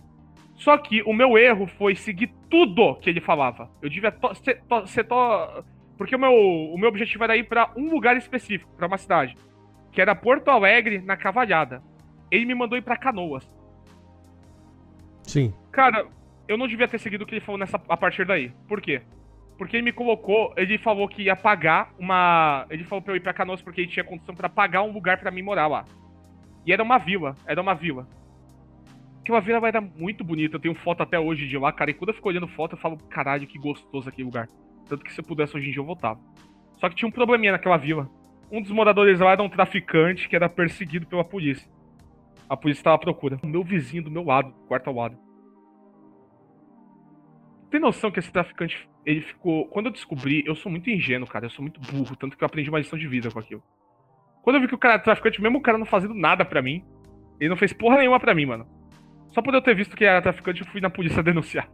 Só 0.56 0.78
que 0.78 1.02
o 1.04 1.14
meu 1.14 1.38
erro 1.38 1.68
foi 1.68 1.96
seguir 1.96 2.34
tudo 2.50 2.96
que 2.96 3.10
ele 3.10 3.22
falava. 3.22 3.70
Eu 3.82 3.90
devia 3.90 4.14
ser 4.86 5.04
to, 5.04 5.16
to, 5.16 5.66
Porque 5.98 6.16
o 6.16 6.20
meu, 6.20 6.34
o 6.34 6.78
meu 6.78 6.90
objetivo 6.90 7.24
era 7.24 7.36
ir 7.36 7.44
pra 7.44 7.72
um 7.76 7.90
lugar 7.90 8.16
específico, 8.18 8.72
pra 8.76 8.88
uma 8.88 8.98
cidade. 8.98 9.38
Que 9.92 10.02
era 10.02 10.16
Porto 10.16 10.50
Alegre, 10.50 11.00
na 11.00 11.18
Cavalhada. 11.18 11.82
Ele 12.32 12.46
me 12.46 12.56
mandou 12.56 12.78
ir 12.78 12.82
pra 12.82 12.98
Canoas. 12.98 13.50
Sim. 15.24 15.54
Cara, 15.72 16.08
eu 16.48 16.58
não 16.58 16.68
devia 16.68 16.88
ter 16.88 17.00
seguido 17.00 17.24
o 17.24 17.28
que 17.28 17.36
ele 17.36 17.46
falou 17.46 17.60
nessa, 17.60 17.82
a 17.88 17.98
partir 17.98 18.26
daí. 18.26 18.52
Por 18.68 18.82
quê? 18.82 19.02
Porque 19.58 19.78
ele 19.78 19.84
me 19.84 19.92
colocou, 19.92 20.54
ele 20.58 20.78
falou 20.78 21.08
que 21.08 21.24
ia 21.24 21.36
pagar 21.36 21.94
uma. 21.98 22.66
Ele 22.70 22.84
falou 22.84 23.02
pra 23.02 23.14
eu 23.14 23.18
ir 23.18 23.22
pra 23.22 23.34
Canoas 23.34 23.62
porque 23.62 23.82
ele 23.82 23.90
tinha 23.90 24.04
condição 24.04 24.36
pra 24.36 24.50
pagar 24.50 24.84
um 24.84 24.92
lugar 24.92 25.18
pra 25.18 25.32
mim 25.32 25.42
morar 25.42 25.68
lá. 25.68 25.86
E 26.66 26.74
era 26.74 26.84
uma 26.84 26.98
vila, 26.98 27.36
era 27.46 27.62
uma 27.62 27.74
vila. 27.74 28.08
Aquela 29.22 29.40
vila 29.40 29.68
era 29.68 29.82
muito 29.82 30.24
bonita, 30.24 30.56
eu 30.56 30.60
tenho 30.60 30.76
foto 30.76 31.02
até 31.02 31.20
hoje 31.20 31.48
de 31.48 31.58
lá, 31.58 31.72
cara. 31.72 31.90
E 31.90 31.94
quando 31.94 32.10
eu 32.10 32.14
fico 32.14 32.28
olhando 32.28 32.48
foto, 32.48 32.74
eu 32.74 32.78
falo, 32.78 32.98
caralho, 33.10 33.48
que 33.48 33.58
gostoso 33.58 34.10
aquele 34.10 34.26
lugar. 34.26 34.48
Tanto 34.88 35.04
que 35.04 35.12
se 35.12 35.20
eu 35.20 35.26
pudesse 35.26 35.56
hoje 35.56 35.70
em 35.70 35.72
dia 35.72 35.80
eu 35.80 35.86
voltava. 35.86 36.20
Só 36.74 36.90
que 36.90 36.96
tinha 36.96 37.08
um 37.08 37.12
probleminha 37.12 37.54
naquela 37.54 37.78
vila. 37.78 38.10
Um 38.52 38.62
dos 38.62 38.72
moradores 38.72 39.20
lá 39.20 39.32
era 39.32 39.42
um 39.42 39.50
traficante 39.50 40.30
que 40.30 40.36
era 40.36 40.48
perseguido 40.48 41.08
pela 41.08 41.24
polícia. 41.24 41.68
A 42.48 42.56
polícia 42.56 42.82
estava 42.82 42.98
à 42.98 43.00
procura. 43.00 43.40
O 43.42 43.48
meu 43.48 43.64
vizinho 43.64 44.04
do 44.04 44.12
meu 44.12 44.24
lado, 44.24 44.54
quarto 44.68 44.90
ao 44.90 44.96
lado. 44.96 45.25
Tem 47.70 47.80
noção 47.80 48.12
que 48.12 48.20
esse 48.20 48.32
traficante, 48.32 48.88
ele 49.06 49.22
ficou. 49.22 49.66
Quando 49.68 49.88
eu 49.88 49.92
descobri, 49.92 50.44
eu 50.46 50.56
sou 50.56 50.72
muito 50.72 50.90
ingênuo, 50.90 51.28
cara. 51.28 51.46
Eu 51.46 51.50
sou 51.50 51.62
muito 51.64 51.80
burro, 51.80 52.16
tanto 52.16 52.38
que 52.38 52.44
eu 52.44 52.46
aprendi 52.46 52.70
uma 52.70 52.80
lição 52.80 52.98
de 52.98 53.08
vida 53.08 53.30
com 53.32 53.40
aquilo. 53.40 53.62
Quando 54.44 54.58
eu 54.58 54.62
vi 54.62 54.68
que 54.68 54.76
o 54.76 54.78
cara 54.78 54.96
era 54.96 55.04
traficante, 55.04 55.42
mesmo 55.42 55.58
o 55.58 55.62
cara 55.62 55.78
não 55.78 55.86
fazendo 55.86 56.14
nada 56.14 56.46
pra 56.46 56.62
mim, 56.62 56.84
ele 57.40 57.50
não 57.50 57.58
fez 57.58 57.74
porra 57.74 57.98
nenhuma 57.98 58.20
pra 58.20 58.36
mim, 58.36 58.46
mano. 58.46 58.68
Só 59.30 59.42
por 59.42 59.54
eu 59.54 59.62
ter 59.62 59.76
visto 59.76 59.96
que 59.98 60.04
ele 60.04 60.12
era 60.12 60.22
traficante, 60.22 60.62
eu 60.62 60.68
fui 60.68 60.80
na 60.80 60.90
polícia 60.90 61.22
denunciar. 61.24 61.68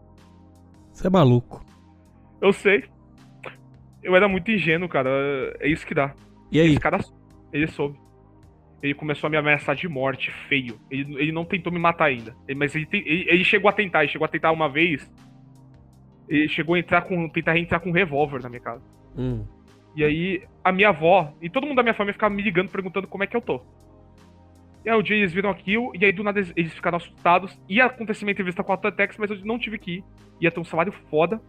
Você 0.91 1.07
é 1.07 1.09
maluco. 1.09 1.63
Eu 2.41 2.51
sei. 2.53 2.85
Eu 4.01 4.15
era 4.15 4.27
muito 4.27 4.49
ingênuo, 4.49 4.89
cara. 4.89 5.09
É 5.59 5.67
isso 5.67 5.85
que 5.85 5.93
dá. 5.93 6.13
E 6.51 6.59
aí? 6.59 6.71
Esse 6.71 6.79
cara, 6.79 6.97
ele 7.53 7.67
soube. 7.67 7.99
Ele 8.81 8.95
começou 8.95 9.27
a 9.27 9.29
me 9.29 9.37
ameaçar 9.37 9.75
de 9.75 9.87
morte, 9.87 10.31
feio. 10.49 10.79
Ele, 10.89 11.13
ele 11.21 11.31
não 11.31 11.45
tentou 11.45 11.71
me 11.71 11.77
matar 11.77 12.05
ainda. 12.05 12.35
Ele- 12.47 12.57
mas 12.57 12.73
ele, 12.75 12.87
ele, 12.91 13.25
ele 13.29 13.43
chegou 13.43 13.69
a 13.69 13.73
tentar. 13.73 14.03
Ele 14.03 14.11
chegou 14.11 14.25
a 14.25 14.29
tentar 14.29 14.51
uma 14.51 14.67
vez. 14.67 15.09
Ele 16.27 16.47
chegou 16.47 16.75
a 16.75 16.79
entrar 16.79 17.01
com. 17.01 17.27
tentar 17.29 17.57
entrar 17.57 17.79
com 17.79 17.89
um 17.89 17.93
revólver 17.93 18.41
na 18.41 18.49
minha 18.49 18.61
casa. 18.61 18.83
Hum. 19.17 19.45
E 19.95 20.03
aí, 20.03 20.43
a 20.63 20.71
minha 20.71 20.89
avó 20.89 21.33
e 21.41 21.49
todo 21.49 21.67
mundo 21.67 21.75
da 21.75 21.83
minha 21.83 21.93
família 21.93 22.13
ficava 22.13 22.33
me 22.33 22.41
ligando, 22.41 22.69
perguntando 22.69 23.07
como 23.07 23.23
é 23.23 23.27
que 23.27 23.35
eu 23.35 23.41
tô. 23.41 23.61
E 24.85 24.89
aí, 24.89 24.97
o 24.97 25.01
dia 25.01 25.17
eles 25.17 25.33
viram 25.33 25.49
aquilo, 25.49 25.91
e 25.93 26.05
aí 26.05 26.11
do 26.11 26.23
nada 26.23 26.39
eles, 26.55 26.73
ficaram 26.73 26.97
assustados. 26.97 27.59
Ia 27.69 27.85
acontecer 27.85 28.25
minha 28.25 28.33
entrevista 28.33 28.63
com 28.63 28.71
a 28.71 28.75
Atex, 28.75 29.17
mas 29.17 29.29
eu 29.29 29.37
não 29.43 29.59
tive 29.59 29.77
que 29.77 29.97
ir. 29.97 30.03
Ia 30.39 30.51
ter 30.51 30.59
um 30.59 30.63
salário 30.63 30.93
foda. 31.09 31.41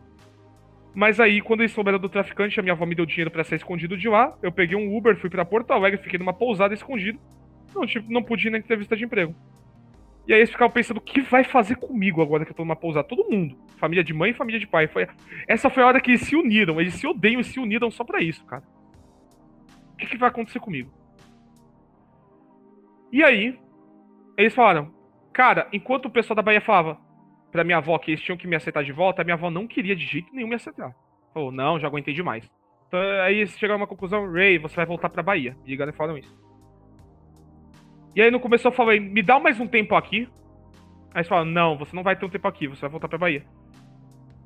Mas 0.94 1.18
aí, 1.18 1.40
quando 1.40 1.60
eles 1.60 1.72
souberam 1.72 1.98
do 1.98 2.08
traficante, 2.08 2.58
a 2.60 2.62
minha 2.62 2.74
avó 2.74 2.84
me 2.84 2.94
deu 2.94 3.06
dinheiro 3.06 3.30
pra 3.30 3.44
ser 3.44 3.56
escondido 3.56 3.96
de 3.96 4.08
lá. 4.08 4.36
Eu 4.42 4.52
peguei 4.52 4.76
um 4.76 4.94
Uber, 4.94 5.16
fui 5.16 5.30
pra 5.30 5.44
Porto 5.44 5.70
Alegre, 5.70 6.02
fiquei 6.02 6.18
numa 6.18 6.34
pousada 6.34 6.74
escondido. 6.74 7.18
Não, 7.74 7.86
tipo, 7.86 8.12
não 8.12 8.22
pude 8.22 8.48
ir 8.48 8.50
na 8.50 8.58
entrevista 8.58 8.94
de 8.94 9.04
emprego. 9.04 9.34
E 10.26 10.32
aí 10.32 10.40
eles 10.40 10.50
ficavam 10.50 10.72
pensando, 10.72 10.98
o 10.98 11.00
que 11.00 11.20
vai 11.20 11.42
fazer 11.42 11.76
comigo 11.76 12.22
agora 12.22 12.44
que 12.44 12.52
eu 12.52 12.56
tô 12.56 12.62
numa 12.62 12.76
pousada? 12.76 13.06
Todo 13.06 13.28
mundo. 13.28 13.56
Família 13.76 14.04
de 14.04 14.14
mãe 14.14 14.30
e 14.30 14.34
família 14.34 14.60
de 14.60 14.66
pai. 14.66 14.86
Foi... 14.86 15.08
Essa 15.48 15.68
foi 15.68 15.82
a 15.82 15.86
hora 15.86 16.00
que 16.00 16.12
eles 16.12 16.22
se 16.22 16.36
uniram. 16.36 16.80
Eles 16.80 16.94
se 16.94 17.06
odeiam 17.06 17.40
e 17.40 17.44
se 17.44 17.58
uniram 17.58 17.90
só 17.90 18.04
pra 18.04 18.20
isso, 18.20 18.44
cara. 18.44 18.62
O 19.92 19.96
que, 19.96 20.06
que 20.06 20.16
vai 20.16 20.28
acontecer 20.28 20.60
comigo? 20.60 20.90
E 23.12 23.22
aí, 23.22 23.58
eles 24.36 24.54
falaram, 24.54 24.94
cara, 25.32 25.68
enquanto 25.72 26.06
o 26.06 26.10
pessoal 26.10 26.36
da 26.36 26.42
Bahia 26.42 26.60
falava 26.60 26.98
pra 27.50 27.64
minha 27.64 27.78
avó 27.78 27.98
que 27.98 28.12
eles 28.12 28.22
tinham 28.22 28.38
que 28.38 28.46
me 28.46 28.56
aceitar 28.56 28.82
de 28.82 28.92
volta, 28.92 29.20
a 29.20 29.24
minha 29.24 29.34
avó 29.34 29.50
não 29.50 29.66
queria 29.66 29.94
de 29.94 30.06
jeito 30.06 30.32
nenhum 30.32 30.48
me 30.48 30.54
aceitar. 30.54 30.94
Falou, 31.34 31.52
não, 31.52 31.78
já 31.78 31.88
aguentei 31.88 32.14
demais. 32.14 32.50
Então 32.88 33.00
aí 33.22 33.38
eles 33.38 33.58
chegaram 33.58 33.80
a 33.80 33.82
uma 33.82 33.86
conclusão, 33.86 34.30
Ray, 34.30 34.58
você 34.58 34.76
vai 34.76 34.86
voltar 34.86 35.08
pra 35.10 35.22
Bahia. 35.22 35.56
Me 35.62 35.70
ligaram 35.70 35.92
e 35.92 35.96
falaram 35.96 36.18
isso. 36.18 36.34
E 38.14 38.20
aí 38.22 38.30
no 38.30 38.40
começo 38.40 38.66
eu 38.66 38.72
falei, 38.72 39.00
me 39.00 39.22
dá 39.22 39.38
mais 39.40 39.58
um 39.58 39.66
tempo 39.66 39.94
aqui. 39.94 40.28
Aí 41.14 41.18
eles 41.20 41.28
falaram, 41.28 41.50
não, 41.50 41.76
você 41.76 41.94
não 41.94 42.02
vai 42.02 42.16
ter 42.16 42.24
um 42.24 42.30
tempo 42.30 42.46
aqui, 42.48 42.66
você 42.66 42.80
vai 42.82 42.90
voltar 42.90 43.08
pra 43.08 43.18
Bahia. 43.18 43.44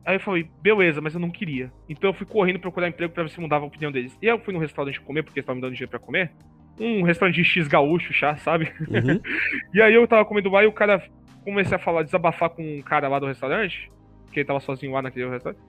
Aí 0.05 0.17
eu 0.17 0.20
falei, 0.20 0.49
beleza, 0.62 1.01
mas 1.01 1.15
eu 1.15 1.20
não 1.20 1.31
queria. 1.31 1.70
Então 1.89 2.11
eu 2.11 2.15
fui 2.15 2.27
correndo 2.27 2.61
procurar 2.61 2.89
emprego 2.89 3.12
pra 3.12 3.25
ver 3.25 3.28
se 3.31 3.41
mudava 3.41 3.65
a 3.65 3.69
opinião 3.69 3.91
deles. 3.91 4.17
E 4.23 4.28
aí 4.28 4.35
eu 4.35 4.39
fui 4.41 4.55
no 4.55 4.61
restaurante 4.61 5.01
comer, 5.01 5.23
porque 5.25 5.39
eles 5.39 5.45
estavam 5.45 5.57
me 5.57 5.62
dando 5.62 5.73
dinheiro 5.75 5.91
pra 5.91 5.99
comer. 5.99 6.31
Um 6.78 7.03
restaurante 7.03 7.36
de 7.36 7.45
X 7.45 7.67
gaúcho, 7.67 8.12
chá, 8.12 8.36
sabe? 8.36 8.73
Uhum. 8.89 9.20
E 9.75 9.83
aí 9.83 9.95
eu 9.95 10.07
tava 10.07 10.25
comendo 10.25 10.49
lá 10.51 10.62
e 10.62 10.67
o 10.67 10.73
cara 10.73 11.03
comecei 11.45 11.75
a 11.77 11.78
falar, 11.78 12.03
desabafar 12.03 12.51
com 12.51 12.62
um 12.62 12.83
cara 12.83 13.09
lá 13.09 13.19
do 13.19 13.27
restaurante, 13.27 13.91
que 14.33 14.41
ele 14.41 14.47
tava 14.47 14.61
sozinho 14.61 14.93
lá 14.93 15.03
naquele 15.03 15.28
restaurante. 15.28 15.61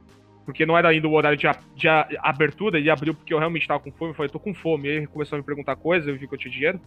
Porque 0.45 0.65
não 0.65 0.77
era 0.77 0.89
ainda 0.89 1.07
o 1.07 1.13
horário 1.13 1.37
de, 1.37 1.47
a- 1.47 1.59
de 1.75 1.87
a- 1.89 2.07
abertura, 2.21 2.77
ele 2.77 2.89
abriu 2.89 3.13
porque 3.13 3.33
eu 3.33 3.39
realmente 3.39 3.67
tava 3.67 3.79
com 3.79 3.91
fome. 3.91 4.11
Eu 4.11 4.15
falei, 4.15 4.29
tô 4.31 4.39
com 4.39 4.53
fome. 4.53 4.87
E 4.87 4.91
aí 4.91 4.97
ele 4.97 5.07
começou 5.07 5.35
a 5.35 5.39
me 5.39 5.45
perguntar 5.45 5.75
coisas, 5.75 6.07
eu 6.07 6.17
vi 6.17 6.27
que 6.27 6.33
eu 6.33 6.37
tinha 6.37 6.51
dinheiro. 6.51 6.79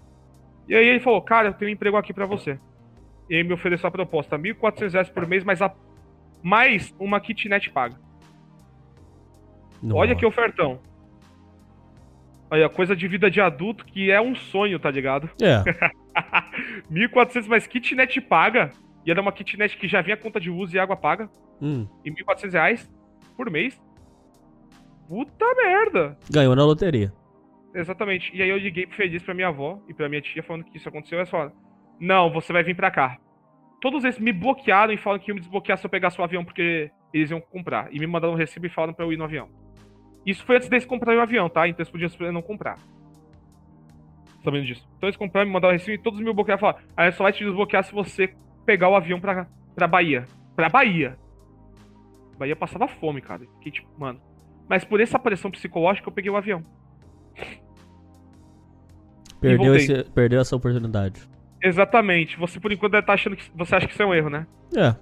E 0.70 0.74
aí 0.76 0.86
ele 0.86 1.00
falou, 1.00 1.20
cara, 1.20 1.48
eu 1.48 1.52
tenho 1.52 1.68
um 1.68 1.74
emprego 1.74 1.96
aqui 1.96 2.14
pra 2.14 2.24
você. 2.24 2.56
E 3.28 3.34
aí 3.34 3.42
me 3.42 3.52
ofereceu 3.52 3.88
a 3.88 3.90
proposta, 3.90 4.38
1.400 4.38 4.92
reais 4.92 5.10
por 5.10 5.26
mês, 5.26 5.42
mas 5.42 5.60
a... 5.60 5.74
mais 6.40 6.94
uma 6.96 7.20
kitnet 7.20 7.68
paga. 7.70 7.98
Olha 9.92 10.14
que 10.14 10.24
ofertão. 10.24 10.78
Olha, 12.48 12.68
coisa 12.68 12.94
de 12.94 13.08
vida 13.08 13.28
de 13.28 13.40
adulto 13.40 13.84
que 13.84 14.12
é 14.12 14.20
um 14.20 14.36
sonho, 14.36 14.78
tá 14.78 14.88
ligado? 14.92 15.28
É. 15.42 15.64
1.400 16.88 17.48
mais 17.48 17.66
kitnet 17.66 18.20
paga. 18.20 18.70
E 19.04 19.10
era 19.10 19.20
uma 19.20 19.32
kitnet 19.32 19.76
que 19.76 19.88
já 19.88 20.00
vinha 20.00 20.16
conta 20.16 20.38
de 20.38 20.50
luz 20.50 20.72
e 20.72 20.78
água 20.78 20.96
paga. 20.96 21.28
Hum. 21.60 21.88
E 22.04 22.12
1.400 22.12 22.52
reais 22.52 22.90
por 23.36 23.50
mês. 23.50 23.80
Puta 25.08 25.46
merda. 25.56 26.16
Ganhou 26.30 26.54
na 26.54 26.64
loteria. 26.64 27.12
Exatamente. 27.74 28.34
E 28.34 28.42
aí 28.42 28.48
eu 28.48 28.58
liguei 28.58 28.86
feliz 28.86 29.22
pra 29.22 29.34
minha 29.34 29.48
avó 29.48 29.80
e 29.88 29.94
pra 29.94 30.08
minha 30.08 30.20
tia 30.20 30.42
falando 30.42 30.64
que 30.64 30.76
isso 30.76 30.88
aconteceu. 30.88 31.18
Elas 31.18 31.30
falaram: 31.30 31.52
Não, 31.98 32.30
você 32.30 32.52
vai 32.52 32.62
vir 32.62 32.74
pra 32.74 32.90
cá. 32.90 33.18
Todos 33.80 34.04
eles 34.04 34.18
me 34.18 34.32
bloquearam 34.32 34.92
e 34.92 34.96
falaram 34.96 35.22
que 35.22 35.30
iam 35.30 35.34
me 35.34 35.40
desbloquear 35.40 35.78
se 35.78 35.86
eu 35.86 35.90
pegasse 35.90 36.20
o 36.20 36.24
avião 36.24 36.44
porque 36.44 36.90
eles 37.14 37.30
iam 37.30 37.40
comprar. 37.40 37.88
E 37.92 37.98
me 37.98 38.06
mandaram 38.06 38.34
um 38.34 38.36
recibo 38.36 38.66
e 38.66 38.70
falaram 38.70 38.92
pra 38.92 39.04
eu 39.04 39.12
ir 39.12 39.16
no 39.16 39.24
avião. 39.24 39.48
Isso 40.26 40.44
foi 40.44 40.56
antes 40.56 40.68
deles 40.68 40.84
comprarem 40.84 41.18
o 41.18 41.22
avião, 41.22 41.48
tá? 41.48 41.66
Então 41.66 41.82
eles 41.82 42.14
podiam 42.16 42.32
não 42.32 42.42
comprar. 42.42 42.78
Sabendo 44.44 44.66
disso. 44.66 44.86
Então 44.96 45.08
eles 45.08 45.16
compraram, 45.16 45.46
me 45.46 45.52
mandaram 45.52 45.74
o 45.74 45.76
recibo 45.76 45.94
e 45.94 46.02
todos 46.02 46.20
me 46.20 46.32
bloquearam 46.32 46.58
e 46.58 46.60
falaram: 46.60 46.80
Ah, 46.96 47.10
só 47.12 47.22
vai 47.22 47.32
te 47.32 47.44
desbloquear 47.44 47.84
se 47.84 47.92
você 47.92 48.34
pegar 48.66 48.88
o 48.88 48.96
avião 48.96 49.20
pra, 49.20 49.46
pra 49.74 49.86
Bahia. 49.86 50.26
Pra 50.54 50.68
Bahia. 50.68 51.16
Bahia 52.38 52.56
passava 52.56 52.88
fome, 52.88 53.20
cara. 53.20 53.40
Fiquei 53.56 53.72
tipo, 53.72 53.88
mano. 53.98 54.20
Mas 54.68 54.84
por 54.84 55.00
essa 55.00 55.18
pressão 55.18 55.50
psicológica 55.50 56.08
eu 56.08 56.12
peguei 56.12 56.30
o 56.30 56.36
avião. 56.36 56.64
Perdeu, 59.40 59.74
esse, 59.74 60.04
perdeu 60.10 60.40
essa 60.40 60.54
oportunidade. 60.54 61.20
Exatamente. 61.62 62.38
Você 62.38 62.60
por 62.60 62.72
enquanto 62.72 62.92
deve 62.92 63.02
estar 63.02 63.14
achando 63.14 63.36
que 63.36 63.50
você 63.54 63.74
acha 63.74 63.86
que 63.86 63.92
isso 63.92 64.02
é 64.02 64.06
um 64.06 64.14
erro, 64.14 64.30
né? 64.30 64.46
É. 64.76 64.94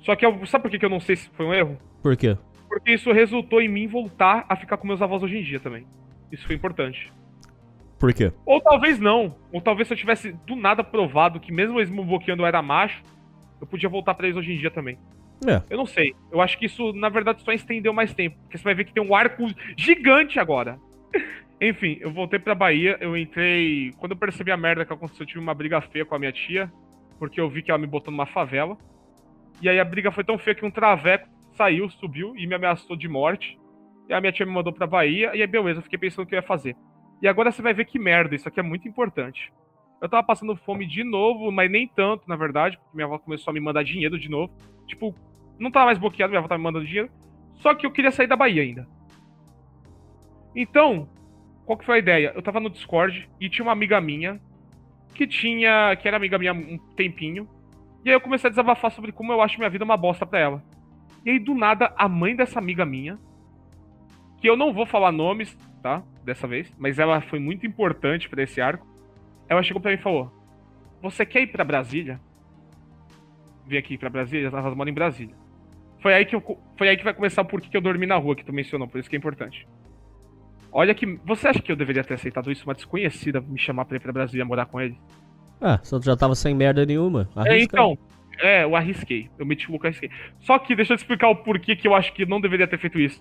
Só 0.00 0.16
que 0.16 0.24
eu, 0.24 0.46
sabe 0.46 0.62
por 0.62 0.70
que 0.70 0.78
que 0.78 0.84
eu 0.84 0.90
não 0.90 1.00
sei 1.00 1.16
se 1.16 1.28
foi 1.30 1.46
um 1.46 1.54
erro? 1.54 1.78
Por 2.02 2.16
quê? 2.16 2.36
Porque 2.68 2.92
isso 2.92 3.12
resultou 3.12 3.60
em 3.60 3.68
mim 3.68 3.86
voltar 3.86 4.44
a 4.48 4.56
ficar 4.56 4.76
com 4.76 4.86
meus 4.86 5.02
avós 5.02 5.22
hoje 5.22 5.38
em 5.38 5.42
dia 5.42 5.60
também. 5.60 5.86
Isso 6.30 6.46
foi 6.46 6.56
importante. 6.56 7.12
Por 7.98 8.12
quê? 8.12 8.32
Ou 8.46 8.60
talvez 8.60 8.98
não. 8.98 9.34
Ou 9.52 9.60
talvez 9.60 9.88
se 9.88 9.94
eu 9.94 9.98
tivesse 9.98 10.32
do 10.46 10.54
nada 10.54 10.84
provado 10.84 11.40
que 11.40 11.52
mesmo 11.52 11.78
eles 11.78 11.90
me 11.90 12.04
bloqueando 12.04 12.42
eu 12.42 12.46
era 12.46 12.62
macho, 12.62 13.02
eu 13.60 13.66
podia 13.66 13.88
voltar 13.88 14.14
pra 14.14 14.26
eles 14.26 14.36
hoje 14.36 14.52
em 14.52 14.58
dia 14.58 14.70
também. 14.70 14.98
É. 15.46 15.62
Eu 15.70 15.76
não 15.76 15.86
sei. 15.86 16.14
Eu 16.32 16.40
acho 16.40 16.58
que 16.58 16.66
isso, 16.66 16.92
na 16.92 17.08
verdade, 17.08 17.42
só 17.42 17.52
estendeu 17.52 17.92
mais 17.92 18.12
tempo. 18.12 18.36
Porque 18.42 18.58
você 18.58 18.64
vai 18.64 18.74
ver 18.74 18.84
que 18.84 18.92
tem 18.92 19.02
um 19.02 19.14
arco 19.14 19.46
gigante 19.76 20.38
agora. 20.38 20.78
Enfim, 21.60 21.98
eu 22.00 22.10
voltei 22.10 22.38
pra 22.38 22.54
Bahia, 22.54 22.96
eu 23.00 23.16
entrei. 23.16 23.92
Quando 23.98 24.12
eu 24.12 24.18
percebi 24.18 24.50
a 24.50 24.56
merda 24.56 24.84
que 24.84 24.92
aconteceu, 24.92 25.22
eu 25.22 25.26
tive 25.26 25.40
uma 25.40 25.54
briga 25.54 25.80
feia 25.80 26.04
com 26.04 26.14
a 26.14 26.18
minha 26.18 26.32
tia, 26.32 26.72
porque 27.18 27.40
eu 27.40 27.48
vi 27.48 27.62
que 27.62 27.70
ela 27.70 27.78
me 27.78 27.86
botou 27.86 28.10
numa 28.10 28.26
favela. 28.26 28.76
E 29.60 29.68
aí 29.68 29.78
a 29.78 29.84
briga 29.84 30.10
foi 30.12 30.24
tão 30.24 30.38
feia 30.38 30.54
que 30.54 30.64
um 30.64 30.70
traveco 30.70 31.28
saiu, 31.56 31.90
subiu 31.90 32.36
e 32.36 32.46
me 32.46 32.54
ameaçou 32.54 32.96
de 32.96 33.08
morte. 33.08 33.58
E 34.08 34.14
a 34.14 34.20
minha 34.20 34.32
tia 34.32 34.46
me 34.46 34.52
mandou 34.52 34.72
pra 34.72 34.86
Bahia, 34.86 35.34
e 35.34 35.42
aí 35.42 35.46
beleza, 35.46 35.80
eu 35.80 35.82
fiquei 35.82 35.98
pensando 35.98 36.24
o 36.24 36.28
que 36.28 36.34
eu 36.34 36.38
ia 36.38 36.42
fazer. 36.42 36.76
E 37.20 37.26
agora 37.26 37.50
você 37.50 37.60
vai 37.60 37.74
ver 37.74 37.84
que 37.84 37.98
merda, 37.98 38.34
isso 38.34 38.48
aqui 38.48 38.60
é 38.60 38.62
muito 38.62 38.86
importante. 38.88 39.52
Eu 40.00 40.08
tava 40.08 40.22
passando 40.22 40.54
fome 40.56 40.86
de 40.86 41.02
novo, 41.02 41.50
mas 41.50 41.70
nem 41.70 41.86
tanto, 41.88 42.28
na 42.28 42.36
verdade, 42.36 42.78
porque 42.78 42.96
minha 42.96 43.06
avó 43.06 43.18
começou 43.18 43.50
a 43.50 43.54
me 43.54 43.60
mandar 43.60 43.82
dinheiro 43.82 44.18
de 44.18 44.28
novo. 44.28 44.52
Tipo, 44.86 45.14
não 45.58 45.70
tava 45.70 45.86
mais 45.86 45.98
bloqueado, 45.98 46.30
minha 46.30 46.38
avó 46.38 46.48
tava 46.48 46.58
me 46.58 46.64
mandando 46.64 46.86
dinheiro. 46.86 47.10
Só 47.54 47.74
que 47.74 47.84
eu 47.84 47.90
queria 47.90 48.12
sair 48.12 48.28
da 48.28 48.36
Bahia 48.36 48.62
ainda. 48.62 48.86
Então, 50.54 51.08
qual 51.66 51.76
que 51.76 51.84
foi 51.84 51.96
a 51.96 51.98
ideia? 51.98 52.32
Eu 52.34 52.42
tava 52.42 52.60
no 52.60 52.70
Discord 52.70 53.28
e 53.38 53.50
tinha 53.50 53.64
uma 53.64 53.72
amiga 53.72 54.00
minha 54.00 54.40
que 55.14 55.26
tinha. 55.26 55.94
que 55.96 56.08
era 56.08 56.16
amiga 56.16 56.38
minha 56.38 56.54
um 56.54 56.78
tempinho. 56.96 57.46
E 58.04 58.08
aí 58.08 58.14
eu 58.14 58.20
comecei 58.20 58.48
a 58.48 58.50
desabafar 58.50 58.90
sobre 58.90 59.12
como 59.12 59.32
eu 59.32 59.42
acho 59.42 59.58
minha 59.58 59.68
vida 59.68 59.84
uma 59.84 59.96
bosta 59.96 60.24
pra 60.24 60.38
ela. 60.38 60.64
E 61.26 61.30
aí, 61.30 61.38
do 61.38 61.54
nada, 61.54 61.92
a 61.94 62.08
mãe 62.08 62.34
dessa 62.34 62.58
amiga 62.58 62.86
minha, 62.86 63.18
que 64.40 64.48
eu 64.48 64.56
não 64.56 64.72
vou 64.72 64.86
falar 64.86 65.12
nomes, 65.12 65.54
tá? 65.82 66.02
Dessa 66.24 66.46
vez, 66.46 66.74
mas 66.78 66.98
ela 66.98 67.20
foi 67.20 67.38
muito 67.38 67.66
importante 67.66 68.30
pra 68.30 68.42
esse 68.42 68.62
arco. 68.62 68.86
Ela 69.48 69.62
chegou 69.62 69.80
pra 69.80 69.90
mim 69.90 69.98
e 69.98 70.02
falou: 70.02 70.32
Você 71.02 71.24
quer 71.24 71.42
ir 71.42 71.46
pra 71.48 71.64
Brasília? 71.64 72.20
Vim 73.66 73.76
aqui 73.76 73.98
pra 73.98 74.10
Brasília, 74.10 74.48
elas 74.48 74.74
moram 74.74 74.90
em 74.90 74.94
Brasília. 74.94 75.34
Foi 76.00 76.14
aí 76.14 76.24
que, 76.24 76.34
eu, 76.34 76.58
foi 76.76 76.88
aí 76.88 76.96
que 76.96 77.04
vai 77.04 77.12
começar 77.12 77.42
o 77.42 77.44
porquê 77.44 77.68
que 77.68 77.76
eu 77.76 77.80
dormi 77.80 78.06
na 78.06 78.16
rua, 78.16 78.36
que 78.36 78.44
tu 78.44 78.52
mencionou, 78.52 78.86
por 78.86 78.98
isso 78.98 79.10
que 79.10 79.16
é 79.16 79.18
importante. 79.18 79.66
Olha 80.70 80.94
que. 80.94 81.06
Você 81.24 81.48
acha 81.48 81.60
que 81.60 81.72
eu 81.72 81.76
deveria 81.76 82.04
ter 82.04 82.14
aceitado 82.14 82.52
isso? 82.52 82.64
Uma 82.64 82.74
desconhecida 82.74 83.40
me 83.40 83.58
chamar 83.58 83.84
pra 83.84 83.96
ir 83.96 84.00
pra 84.00 84.12
Brasília 84.12 84.44
morar 84.44 84.66
com 84.66 84.80
ele? 84.80 84.96
Ah, 85.60 85.80
só 85.82 85.98
tu 85.98 86.04
já 86.04 86.16
tava 86.16 86.34
sem 86.34 86.54
merda 86.54 86.84
nenhuma. 86.86 87.28
É, 87.36 87.40
Arrisca. 87.40 87.76
então. 87.76 87.98
É, 88.40 88.62
eu 88.62 88.76
arrisquei. 88.76 89.28
Eu 89.36 89.44
meti 89.44 89.66
o 89.66 89.72
louco, 89.72 89.86
arrisquei. 89.86 90.10
Só 90.38 90.58
que 90.58 90.76
deixa 90.76 90.92
eu 90.92 90.96
te 90.96 91.00
explicar 91.00 91.28
o 91.28 91.36
porquê 91.36 91.74
que 91.74 91.88
eu 91.88 91.94
acho 91.94 92.12
que 92.12 92.24
não 92.24 92.40
deveria 92.40 92.68
ter 92.68 92.78
feito 92.78 93.00
isso. 93.00 93.20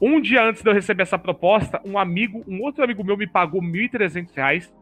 Um 0.00 0.20
dia 0.20 0.42
antes 0.42 0.62
de 0.62 0.70
eu 0.70 0.74
receber 0.74 1.02
essa 1.02 1.18
proposta, 1.18 1.80
um 1.84 1.98
amigo, 1.98 2.42
um 2.48 2.62
outro 2.62 2.82
amigo 2.82 3.04
meu 3.04 3.16
me 3.16 3.26
pagou 3.26 3.60
1.300 3.60 4.34
reais. 4.34 4.74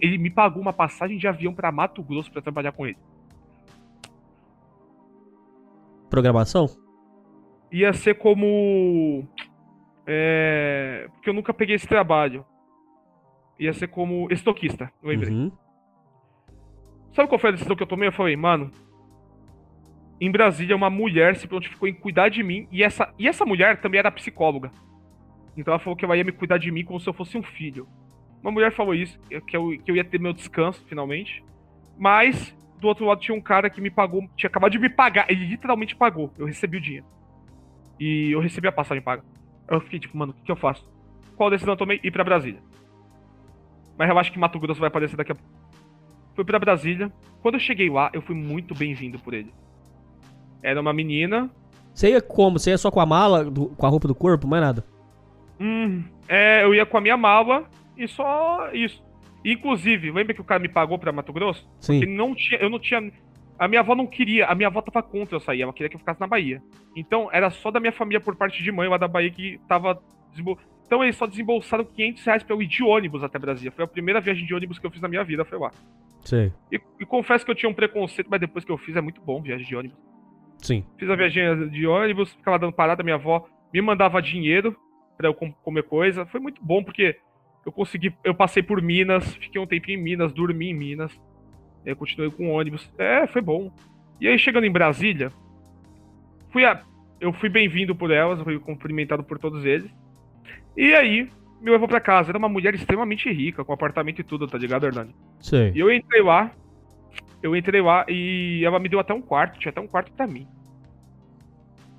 Ele 0.00 0.18
me 0.18 0.30
pagou 0.30 0.60
uma 0.60 0.72
passagem 0.72 1.16
de 1.16 1.28
avião 1.28 1.54
pra 1.54 1.70
Mato 1.70 2.02
Grosso 2.02 2.30
pra 2.30 2.42
trabalhar 2.42 2.72
com 2.72 2.86
ele. 2.86 2.98
Programação? 6.10 6.66
Ia 7.70 7.92
ser 7.92 8.14
como. 8.14 9.26
É. 10.06 11.08
Porque 11.12 11.30
eu 11.30 11.34
nunca 11.34 11.54
peguei 11.54 11.76
esse 11.76 11.86
trabalho. 11.86 12.44
Ia 13.58 13.72
ser 13.72 13.88
como 13.88 14.28
estoquista, 14.30 14.92
eu 15.02 15.08
lembrei. 15.08 15.32
Uhum. 15.32 15.52
Sabe 17.12 17.28
qual 17.28 17.38
foi 17.38 17.50
a 17.50 17.52
decisão 17.52 17.74
que 17.74 17.82
eu 17.82 17.86
tomei? 17.86 18.08
Eu 18.08 18.12
falei, 18.12 18.36
mano. 18.36 18.70
Em 20.20 20.30
Brasília, 20.30 20.76
uma 20.76 20.90
mulher 20.90 21.36
se 21.36 21.46
prontificou 21.46 21.88
em 21.88 21.94
cuidar 21.94 22.28
de 22.28 22.42
mim. 22.42 22.66
E 22.70 22.82
essa, 22.82 23.12
e 23.18 23.28
essa 23.28 23.44
mulher 23.44 23.80
também 23.80 23.98
era 23.98 24.10
psicóloga. 24.10 24.70
Então 25.56 25.72
ela 25.72 25.78
falou 25.78 25.96
que 25.96 26.04
ela 26.04 26.16
ia 26.16 26.24
me 26.24 26.32
cuidar 26.32 26.58
de 26.58 26.70
mim 26.70 26.84
como 26.84 27.00
se 27.00 27.08
eu 27.08 27.14
fosse 27.14 27.36
um 27.38 27.42
filho. 27.42 27.88
Uma 28.46 28.52
mulher 28.52 28.72
falou 28.72 28.94
isso, 28.94 29.18
que 29.44 29.56
eu, 29.56 29.76
que 29.84 29.90
eu 29.90 29.96
ia 29.96 30.04
ter 30.04 30.20
meu 30.20 30.32
descanso, 30.32 30.80
finalmente. 30.88 31.42
Mas, 31.98 32.56
do 32.80 32.86
outro 32.86 33.04
lado, 33.04 33.18
tinha 33.20 33.36
um 33.36 33.40
cara 33.40 33.68
que 33.68 33.80
me 33.80 33.90
pagou, 33.90 34.22
tinha 34.36 34.46
acabado 34.46 34.70
de 34.70 34.78
me 34.78 34.88
pagar. 34.88 35.28
Ele 35.28 35.44
literalmente 35.44 35.96
pagou. 35.96 36.32
Eu 36.38 36.46
recebi 36.46 36.76
o 36.76 36.80
dinheiro. 36.80 37.04
E 37.98 38.30
eu 38.30 38.38
recebi 38.38 38.68
a 38.68 38.72
passagem 38.72 39.02
paga. 39.02 39.24
Eu 39.68 39.80
fiquei 39.80 39.98
tipo, 39.98 40.16
mano, 40.16 40.30
o 40.30 40.34
que, 40.36 40.42
que 40.44 40.52
eu 40.52 40.54
faço? 40.54 40.88
Qual 41.34 41.50
decisão 41.50 41.74
eu 41.74 41.76
tomei? 41.76 41.98
Ir 42.04 42.12
pra 42.12 42.22
Brasília. 42.22 42.60
Mas 43.98 44.08
eu 44.08 44.16
acho 44.16 44.30
que 44.30 44.38
Mato 44.38 44.60
Grosso 44.60 44.78
vai 44.78 44.86
aparecer 44.90 45.16
daqui 45.16 45.32
a 45.32 45.34
pouco. 45.34 45.50
Fui 46.36 46.44
pra 46.44 46.60
Brasília. 46.60 47.10
Quando 47.42 47.54
eu 47.54 47.60
cheguei 47.60 47.90
lá, 47.90 48.10
eu 48.12 48.22
fui 48.22 48.36
muito 48.36 48.76
bem-vindo 48.76 49.18
por 49.18 49.34
ele. 49.34 49.52
Era 50.62 50.80
uma 50.80 50.92
menina. 50.92 51.50
Você 51.92 52.10
ia 52.10 52.20
como? 52.22 52.60
Você 52.60 52.70
ia 52.70 52.78
só 52.78 52.92
com 52.92 53.00
a 53.00 53.06
mala, 53.06 53.44
do- 53.44 53.70
com 53.70 53.86
a 53.86 53.88
roupa 53.88 54.06
do 54.06 54.14
corpo, 54.14 54.46
mais 54.46 54.62
nada? 54.62 54.84
Hum, 55.58 56.04
é, 56.28 56.62
eu 56.62 56.72
ia 56.72 56.86
com 56.86 56.96
a 56.96 57.00
minha 57.00 57.16
mala 57.16 57.64
e 57.96 58.06
só 58.08 58.70
isso. 58.72 59.04
Inclusive, 59.44 60.10
lembra 60.10 60.34
que 60.34 60.40
o 60.40 60.44
cara 60.44 60.60
me 60.60 60.68
pagou 60.68 60.98
pra 60.98 61.12
Mato 61.12 61.32
Grosso? 61.32 61.68
Sim. 61.78 62.00
Porque 62.00 62.12
não 62.12 62.34
tinha, 62.34 62.60
eu 62.60 62.68
não 62.68 62.78
tinha. 62.78 63.12
A 63.58 63.68
minha 63.68 63.80
avó 63.80 63.94
não 63.94 64.06
queria, 64.06 64.46
a 64.46 64.54
minha 64.54 64.66
avó 64.68 64.82
tava 64.82 65.02
contra 65.06 65.36
eu 65.36 65.40
sair, 65.40 65.62
ela 65.62 65.72
queria 65.72 65.88
que 65.88 65.96
eu 65.96 66.00
ficasse 66.00 66.20
na 66.20 66.26
Bahia. 66.26 66.62
Então, 66.94 67.28
era 67.32 67.48
só 67.50 67.70
da 67.70 67.80
minha 67.80 67.92
família 67.92 68.20
por 68.20 68.36
parte 68.36 68.62
de 68.62 68.70
mãe 68.72 68.88
lá 68.88 68.98
da 68.98 69.08
Bahia 69.08 69.30
que 69.30 69.58
tava. 69.68 70.00
desembol- 70.30 70.58
Então, 70.86 71.02
eles 71.02 71.16
só 71.16 71.26
desembolsaram 71.26 71.84
500 71.84 72.24
reais 72.24 72.42
pra 72.42 72.54
eu 72.54 72.60
ir 72.62 72.66
de 72.66 72.82
ônibus 72.84 73.24
até 73.24 73.38
Brasília. 73.38 73.72
Foi 73.72 73.84
a 73.84 73.88
primeira 73.88 74.20
viagem 74.20 74.44
de 74.46 74.54
ônibus 74.54 74.78
que 74.78 74.86
eu 74.86 74.90
fiz 74.90 75.00
na 75.00 75.08
minha 75.08 75.24
vida, 75.24 75.44
foi 75.44 75.58
lá. 75.58 75.70
Sei. 76.22 76.52
E, 76.70 76.80
e 77.00 77.06
confesso 77.06 77.44
que 77.44 77.50
eu 77.50 77.54
tinha 77.54 77.70
um 77.70 77.74
preconceito, 77.74 78.28
mas 78.30 78.40
depois 78.40 78.64
que 78.64 78.70
eu 78.70 78.76
fiz 78.78 78.94
é 78.96 79.00
muito 79.00 79.20
bom 79.22 79.40
viagem 79.40 79.66
de 79.66 79.74
ônibus. 79.76 79.96
Sim. 80.58 80.84
Fiz 80.98 81.08
a 81.08 81.14
viagem 81.16 81.68
de 81.70 81.86
ônibus, 81.86 82.32
ficava 82.34 82.58
dando 82.58 82.72
parada, 82.72 83.02
minha 83.02 83.14
avó 83.16 83.46
me 83.72 83.80
mandava 83.80 84.20
dinheiro 84.20 84.76
pra 85.16 85.28
eu 85.28 85.34
com- 85.34 85.52
comer 85.52 85.84
coisa. 85.84 86.26
Foi 86.26 86.40
muito 86.40 86.62
bom 86.64 86.82
porque 86.84 87.16
eu 87.66 87.72
consegui, 87.72 88.14
eu 88.22 88.32
passei 88.32 88.62
por 88.62 88.80
Minas, 88.80 89.34
fiquei 89.34 89.60
um 89.60 89.66
tempinho 89.66 89.98
em 89.98 90.02
Minas, 90.02 90.32
dormi 90.32 90.70
em 90.70 90.74
Minas. 90.74 91.10
aí 91.84 91.90
Eu 91.90 91.96
continuei 91.96 92.30
com 92.30 92.48
o 92.48 92.52
ônibus. 92.52 92.88
É, 92.96 93.26
foi 93.26 93.42
bom. 93.42 93.72
E 94.20 94.28
aí 94.28 94.38
chegando 94.38 94.64
em 94.64 94.70
Brasília, 94.70 95.32
fui 96.50 96.64
a, 96.64 96.80
eu 97.20 97.32
fui 97.32 97.48
bem-vindo 97.48 97.92
por 97.92 98.12
elas, 98.12 98.40
fui 98.40 98.56
cumprimentado 98.60 99.24
por 99.24 99.36
todos 99.36 99.64
eles. 99.64 99.90
E 100.76 100.94
aí 100.94 101.28
me 101.60 101.72
levou 101.72 101.88
pra 101.88 102.00
casa. 102.00 102.30
Era 102.30 102.38
uma 102.38 102.48
mulher 102.48 102.72
extremamente 102.72 103.28
rica, 103.32 103.64
com 103.64 103.72
apartamento 103.72 104.20
e 104.20 104.24
tudo, 104.24 104.46
tá 104.46 104.56
ligado, 104.56 104.86
Hernani? 104.86 105.12
Sei. 105.40 105.72
E 105.74 105.80
eu 105.80 105.92
entrei 105.92 106.22
lá, 106.22 106.52
eu 107.42 107.56
entrei 107.56 107.82
lá 107.82 108.06
e 108.08 108.62
ela 108.64 108.78
me 108.78 108.88
deu 108.88 109.00
até 109.00 109.12
um 109.12 109.20
quarto, 109.20 109.58
tinha 109.58 109.70
até 109.70 109.80
um 109.80 109.88
quarto 109.88 110.12
pra 110.12 110.28
mim. 110.28 110.46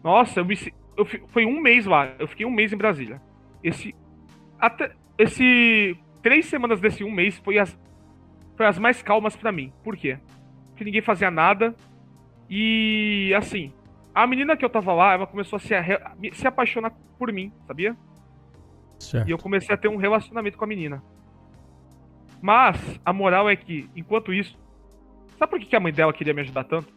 Nossa, 0.02 0.40
eu 0.40 0.46
me, 0.46 0.56
eu 0.96 1.06
foi 1.06 1.46
um 1.46 1.60
mês 1.60 1.86
lá, 1.86 2.14
eu 2.18 2.28
fiquei 2.28 2.46
um 2.46 2.52
mês 2.52 2.72
em 2.72 2.78
Brasília. 2.78 3.22
Esse, 3.62 3.94
até, 4.58 4.94
esse, 5.18 5.98
três 6.22 6.46
semanas 6.46 6.80
desse 6.80 7.04
um 7.04 7.12
mês 7.12 7.38
foi 7.40 7.58
as, 7.58 7.78
foi 8.56 8.66
as 8.66 8.78
mais 8.78 9.02
calmas 9.02 9.36
pra 9.36 9.52
mim. 9.52 9.72
Por 9.84 9.96
quê? 9.98 10.18
Porque 10.70 10.84
ninguém 10.84 11.02
fazia 11.02 11.32
nada 11.32 11.76
e, 12.50 13.34
assim, 13.36 13.74
a 14.14 14.26
menina 14.28 14.56
que 14.56 14.64
eu 14.64 14.70
tava 14.70 14.94
lá, 14.94 15.14
ela 15.14 15.28
começou 15.28 15.58
a 15.58 15.60
se, 15.60 15.74
arre- 15.74 16.00
se 16.34 16.48
apaixonar 16.48 16.92
por 17.18 17.32
mim, 17.32 17.52
sabia? 17.66 17.96
Certo. 19.00 19.28
E 19.28 19.32
eu 19.32 19.38
comecei 19.38 19.74
a 19.74 19.78
ter 19.78 19.88
um 19.88 19.98
relacionamento 19.98 20.58
com 20.58 20.64
a 20.64 20.68
menina. 20.68 21.04
Mas, 22.42 23.00
a 23.04 23.12
moral 23.12 23.50
é 23.50 23.56
que, 23.56 23.90
enquanto 23.96 24.34
isso. 24.34 24.58
Sabe 25.38 25.52
por 25.52 25.60
que 25.60 25.76
a 25.76 25.80
mãe 25.80 25.92
dela 25.94 26.14
queria 26.14 26.34
me 26.34 26.42
ajudar 26.42 26.64
tanto? 26.64 26.92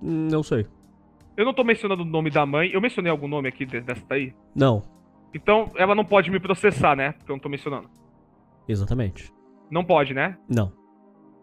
Não 0.00 0.42
sei. 0.42 0.66
Eu 1.36 1.44
não 1.44 1.54
tô 1.54 1.62
mencionando 1.64 2.02
o 2.02 2.06
nome 2.06 2.30
da 2.30 2.44
mãe. 2.46 2.70
Eu 2.72 2.80
mencionei 2.80 3.10
algum 3.10 3.28
nome 3.28 3.48
aqui 3.48 3.64
de- 3.66 3.80
dessa 3.80 4.04
daí? 4.08 4.34
Não. 4.54 4.82
Então, 5.34 5.70
ela 5.76 5.94
não 5.94 6.04
pode 6.04 6.30
me 6.30 6.40
processar, 6.40 6.96
né? 6.96 7.12
Porque 7.12 7.30
eu 7.30 7.36
não 7.36 7.40
tô 7.40 7.48
mencionando. 7.48 7.88
Exatamente. 8.68 9.32
Não 9.70 9.84
pode, 9.84 10.14
né? 10.14 10.36
Não. 10.48 10.72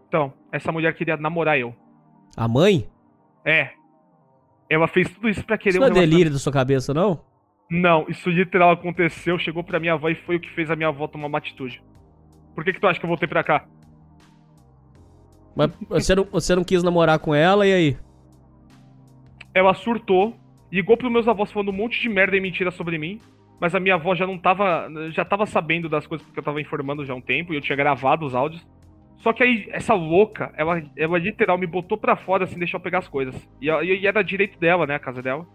Então, 0.07 0.33
essa 0.51 0.71
mulher 0.71 0.93
queria 0.95 1.17
namorar 1.17 1.59
eu. 1.59 1.75
A 2.35 2.47
mãe? 2.47 2.87
É. 3.45 3.71
Ela 4.69 4.87
fez 4.87 5.09
tudo 5.09 5.29
isso 5.29 5.43
pra 5.45 5.57
querer 5.57 5.77
Isso 5.77 5.79
não 5.79 5.87
é 5.87 5.91
delírio 5.91 6.31
da 6.31 6.39
sua 6.39 6.51
cabeça, 6.51 6.93
não? 6.93 7.21
Não, 7.69 8.05
isso 8.07 8.29
literal 8.29 8.71
aconteceu, 8.71 9.37
chegou 9.37 9.63
pra 9.63 9.79
minha 9.79 9.93
avó 9.93 10.09
e 10.09 10.15
foi 10.15 10.35
o 10.35 10.39
que 10.39 10.49
fez 10.49 10.69
a 10.69 10.75
minha 10.75 10.89
avó 10.89 11.07
tomar 11.07 11.27
uma 11.27 11.37
atitude. 11.37 11.83
Por 12.53 12.63
que 12.63 12.73
que 12.73 12.79
tu 12.79 12.87
acha 12.87 12.99
que 12.99 13.05
eu 13.05 13.09
voltei 13.09 13.27
pra 13.27 13.43
cá? 13.43 13.65
Mas 15.55 15.71
você 15.87 16.15
não, 16.15 16.23
você 16.25 16.55
não 16.55 16.63
quis 16.63 16.83
namorar 16.83 17.19
com 17.19 17.33
ela, 17.33 17.65
e 17.67 17.73
aí? 17.73 17.97
ela 19.53 19.73
surtou, 19.73 20.35
ligou 20.71 20.97
pros 20.97 21.11
meus 21.11 21.27
avós 21.27 21.51
falando 21.51 21.69
um 21.69 21.73
monte 21.73 22.01
de 22.01 22.09
merda 22.09 22.35
e 22.35 22.41
mentira 22.41 22.71
sobre 22.71 22.97
mim, 22.97 23.21
mas 23.59 23.73
a 23.73 23.79
minha 23.79 23.95
avó 23.95 24.13
já 24.15 24.27
não 24.27 24.37
tava, 24.37 24.89
já 25.11 25.23
tava 25.23 25.45
sabendo 25.45 25.87
das 25.87 26.05
coisas 26.05 26.25
porque 26.25 26.39
eu 26.39 26.43
tava 26.43 26.59
informando 26.59 27.05
já 27.05 27.13
há 27.13 27.15
um 27.15 27.21
tempo 27.21 27.53
e 27.53 27.55
eu 27.55 27.61
tinha 27.61 27.75
gravado 27.75 28.25
os 28.25 28.35
áudios. 28.35 28.65
Só 29.17 29.31
que 29.31 29.41
aí, 29.41 29.69
essa 29.71 29.93
louca, 29.93 30.53
ela, 30.57 30.83
ela 30.97 31.17
literal 31.17 31.57
me 31.57 31.65
botou 31.65 31.97
pra 31.97 32.15
fora 32.15 32.43
assim, 32.43 32.59
deixou 32.59 32.77
eu 32.77 32.83
pegar 32.83 32.99
as 32.99 33.07
coisas. 33.07 33.35
E, 33.61 33.69
e, 33.69 34.01
e 34.01 34.07
era 34.07 34.21
direito 34.21 34.59
dela, 34.59 34.85
né, 34.85 34.95
a 34.95 34.99
casa 34.99 35.21
dela. 35.21 35.45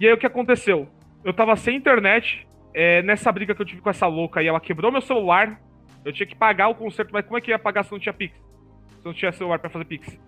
E 0.00 0.06
aí 0.06 0.12
o 0.12 0.18
que 0.18 0.26
aconteceu? 0.26 0.88
Eu 1.24 1.32
tava 1.32 1.54
sem 1.54 1.76
internet, 1.76 2.46
é, 2.74 3.00
nessa 3.02 3.30
briga 3.30 3.54
que 3.54 3.62
eu 3.62 3.66
tive 3.66 3.80
com 3.80 3.90
essa 3.90 4.08
louca 4.08 4.40
aí, 4.40 4.48
ela 4.48 4.60
quebrou 4.60 4.90
meu 4.90 5.00
celular, 5.00 5.60
eu 6.04 6.12
tinha 6.12 6.26
que 6.26 6.34
pagar 6.34 6.68
o 6.68 6.74
conserto, 6.74 7.12
mas 7.12 7.24
como 7.24 7.38
é 7.38 7.40
que 7.40 7.50
eu 7.50 7.54
ia 7.54 7.58
pagar 7.60 7.84
se 7.84 7.92
não 7.92 8.00
tinha 8.00 8.12
Pix? 8.12 8.34
Se 8.98 9.04
não 9.04 9.14
tinha 9.14 9.30
celular 9.30 9.60
pra 9.60 9.70
fazer 9.70 9.84
Pix? 9.84 10.18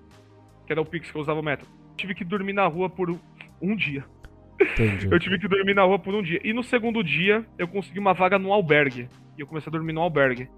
Que 0.66 0.72
era 0.72 0.80
o 0.80 0.86
Pix 0.86 1.10
que 1.10 1.16
eu 1.16 1.22
usava 1.22 1.40
o 1.40 1.42
método 1.42 1.84
tive 1.96 2.14
que 2.14 2.24
dormir 2.24 2.52
na 2.52 2.66
rua 2.66 2.90
por 2.90 3.10
um 3.60 3.76
dia. 3.76 4.04
Entendi. 4.60 5.08
Eu 5.10 5.18
tive 5.18 5.38
que 5.38 5.48
dormir 5.48 5.74
na 5.74 5.82
rua 5.82 5.98
por 5.98 6.14
um 6.14 6.22
dia. 6.22 6.40
E 6.44 6.52
no 6.52 6.62
segundo 6.62 7.02
dia, 7.02 7.44
eu 7.58 7.66
consegui 7.66 7.98
uma 7.98 8.14
vaga 8.14 8.38
num 8.38 8.52
albergue. 8.52 9.08
E 9.36 9.40
eu 9.40 9.46
comecei 9.46 9.68
a 9.68 9.72
dormir 9.72 9.92
no 9.92 10.00
albergue. 10.00 10.48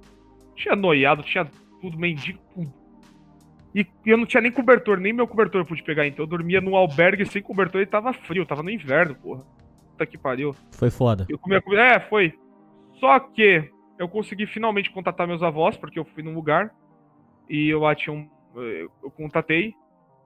Tinha 0.55 0.77
noiado, 0.77 1.23
tinha 1.23 1.45
tudo, 1.81 1.99
mendigo. 1.99 2.39
E 3.75 3.87
eu 4.07 4.17
não 4.17 4.25
tinha 4.25 4.41
nem 4.41 4.51
cobertor, 4.51 4.99
nem 4.99 5.13
meu 5.13 5.27
cobertor 5.27 5.61
eu 5.61 5.67
pude 5.67 5.83
pegar. 5.83 6.07
Então 6.07 6.25
eu 6.25 6.29
dormia 6.29 6.61
num 6.61 6.77
albergue 6.77 7.27
sem 7.27 7.43
cobertor 7.43 7.83
e 7.83 7.87
tava 7.87 8.13
frio, 8.13 8.47
tava 8.47 8.63
no 8.63 8.71
inverno, 8.71 9.15
porra. 9.15 9.45
Puta 9.91 10.07
que 10.07 10.17
pariu. 10.17 10.55
Foi 10.73 10.91
foda. 10.91 11.27
Eu 11.29 11.39
comia 11.39 11.61
comida. 11.61 11.83
É, 11.83 12.01
foi. 12.01 12.35
Só 12.99 13.19
que 13.19 13.71
eu 13.99 14.09
consegui 14.09 14.47
finalmente 14.47 14.91
contatar 14.91 15.27
meus 15.27 15.43
avós, 15.43 15.77
porque 15.77 15.99
eu 15.99 16.05
fui 16.05 16.23
num 16.23 16.35
lugar. 16.35 16.71
E 17.49 17.69
eu 17.69 17.81
lá 17.81 17.95
tinha 17.95 18.15
um. 18.15 18.29
Eu 19.03 19.11
contatei. 19.11 19.75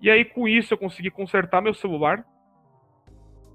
E 0.00 0.08
aí, 0.08 0.24
com 0.24 0.47
isso, 0.47 0.73
eu 0.73 0.78
consegui 0.78 1.10
consertar 1.10 1.60
meu 1.60 1.74
celular. 1.74 2.24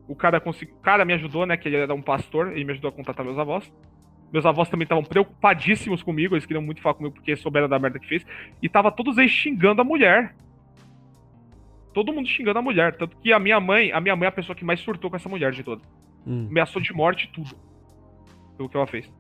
O 0.07 0.15
cara, 0.15 0.39
consegui... 0.39 0.71
o 0.71 0.81
cara 0.81 1.03
me 1.03 1.13
ajudou, 1.13 1.45
né? 1.45 1.57
Que 1.57 1.67
ele 1.67 1.77
era 1.77 1.93
um 1.93 2.01
pastor, 2.01 2.51
ele 2.51 2.63
me 2.63 2.71
ajudou 2.71 2.89
a 2.89 2.91
contatar 2.91 3.25
meus 3.25 3.37
avós. 3.37 3.71
Meus 4.31 4.45
avós 4.45 4.69
também 4.69 4.83
estavam 4.83 5.03
preocupadíssimos 5.03 6.03
comigo, 6.03 6.35
eles 6.35 6.45
queriam 6.45 6.61
muito 6.61 6.81
falar 6.81 6.95
comigo 6.95 7.15
porque 7.15 7.35
souberam 7.35 7.69
da 7.69 7.79
merda 7.79 7.99
que 7.99 8.07
fez. 8.07 8.25
E 8.61 8.67
tava 8.67 8.91
todos 8.91 9.17
eles 9.17 9.31
xingando 9.31 9.81
a 9.81 9.83
mulher. 9.83 10.35
Todo 11.93 12.11
mundo 12.11 12.27
xingando 12.27 12.59
a 12.59 12.61
mulher. 12.61 12.97
Tanto 12.97 13.15
que 13.17 13.31
a 13.31 13.39
minha 13.39 13.59
mãe, 13.59 13.91
a 13.91 14.01
minha 14.01 14.15
mãe 14.15 14.25
é 14.25 14.29
a 14.29 14.31
pessoa 14.31 14.55
que 14.55 14.65
mais 14.65 14.79
surtou 14.79 15.09
com 15.09 15.15
essa 15.15 15.29
mulher 15.29 15.51
de 15.51 15.63
todas 15.63 15.87
Hum. 16.27 16.47
ameaçou 16.49 16.81
de 16.81 16.91
morte 16.91 17.29
tudo. 17.31 17.55
Pelo 18.57 18.67
que 18.67 18.75
ela 18.75 18.87
fez. 18.87 19.11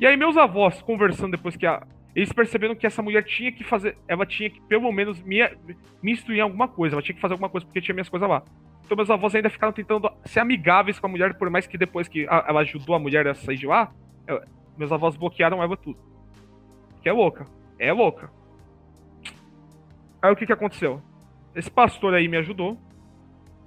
E 0.00 0.06
aí 0.06 0.16
meus 0.16 0.36
avós, 0.36 0.80
conversando 0.82 1.36
depois 1.36 1.56
que 1.56 1.66
a. 1.66 1.86
Eles 2.14 2.32
perceberam 2.32 2.74
que 2.74 2.86
essa 2.86 3.00
mulher 3.02 3.24
tinha 3.24 3.50
que 3.50 3.64
fazer. 3.64 3.96
Ela 4.06 4.26
tinha 4.26 4.50
que, 4.50 4.60
pelo 4.62 4.90
menos, 4.92 5.22
me, 5.22 5.38
me 6.02 6.12
instruir 6.12 6.38
em 6.38 6.42
alguma 6.42 6.68
coisa. 6.68 6.94
Ela 6.94 7.02
tinha 7.02 7.14
que 7.14 7.20
fazer 7.20 7.34
alguma 7.34 7.48
coisa 7.48 7.66
porque 7.66 7.80
tinha 7.80 7.94
minhas 7.94 8.08
coisas 8.08 8.28
lá. 8.28 8.42
Então 8.92 8.98
meus 8.98 9.10
avós 9.10 9.34
ainda 9.34 9.48
ficaram 9.48 9.72
tentando 9.72 10.12
ser 10.22 10.40
amigáveis 10.40 10.98
com 10.98 11.06
a 11.06 11.08
mulher, 11.08 11.32
por 11.38 11.48
mais 11.48 11.66
que 11.66 11.78
depois 11.78 12.08
que 12.08 12.26
ela 12.26 12.60
ajudou 12.60 12.94
a 12.94 12.98
mulher 12.98 13.26
a 13.26 13.32
sair 13.32 13.56
de 13.56 13.66
lá, 13.66 13.90
meus 14.76 14.92
avós 14.92 15.16
bloquearam 15.16 15.62
ela 15.62 15.78
tudo. 15.78 15.98
Que 17.00 17.08
é 17.08 17.12
louca. 17.12 17.46
É 17.78 17.90
louca. 17.90 18.30
Aí 20.20 20.30
o 20.30 20.36
que 20.36 20.44
que 20.44 20.52
aconteceu? 20.52 21.00
Esse 21.54 21.70
pastor 21.70 22.12
aí 22.12 22.28
me 22.28 22.36
ajudou. 22.36 22.76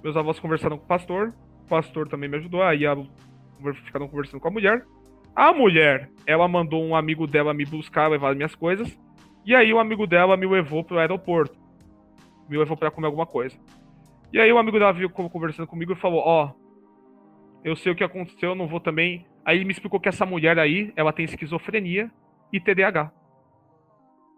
Meus 0.00 0.16
avós 0.16 0.38
conversaram 0.38 0.78
com 0.78 0.84
o 0.84 0.86
pastor. 0.86 1.34
O 1.64 1.68
pastor 1.68 2.06
também 2.08 2.30
me 2.30 2.36
ajudou. 2.36 2.62
Aí 2.62 2.86
a, 2.86 2.96
ficaram 3.84 4.06
conversando 4.06 4.40
com 4.40 4.46
a 4.46 4.52
mulher. 4.52 4.86
A 5.34 5.52
mulher, 5.52 6.08
ela 6.24 6.46
mandou 6.46 6.84
um 6.84 6.94
amigo 6.94 7.26
dela 7.26 7.52
me 7.52 7.64
buscar, 7.64 8.06
levar 8.06 8.36
minhas 8.36 8.54
coisas. 8.54 8.96
E 9.44 9.56
aí 9.56 9.74
o 9.74 9.80
amigo 9.80 10.06
dela 10.06 10.36
me 10.36 10.46
levou 10.46 10.84
pro 10.84 11.00
aeroporto. 11.00 11.58
Me 12.48 12.56
levou 12.56 12.76
para 12.76 12.92
comer 12.92 13.08
alguma 13.08 13.26
coisa. 13.26 13.58
E 14.36 14.38
aí 14.38 14.52
o 14.52 14.58
amigo 14.58 14.78
dela 14.78 14.92
viu 14.92 15.08
conversando 15.08 15.66
comigo 15.66 15.94
e 15.94 15.96
falou: 15.96 16.20
Ó, 16.22 16.44
oh, 16.44 16.50
eu 17.64 17.74
sei 17.74 17.90
o 17.90 17.96
que 17.96 18.04
aconteceu, 18.04 18.50
eu 18.50 18.54
não 18.54 18.68
vou 18.68 18.78
também. 18.78 19.24
Aí 19.42 19.56
ele 19.56 19.64
me 19.64 19.72
explicou 19.72 19.98
que 19.98 20.10
essa 20.10 20.26
mulher 20.26 20.58
aí, 20.58 20.92
ela 20.94 21.10
tem 21.10 21.24
esquizofrenia 21.24 22.10
e 22.52 22.60
TDAH. 22.60 23.10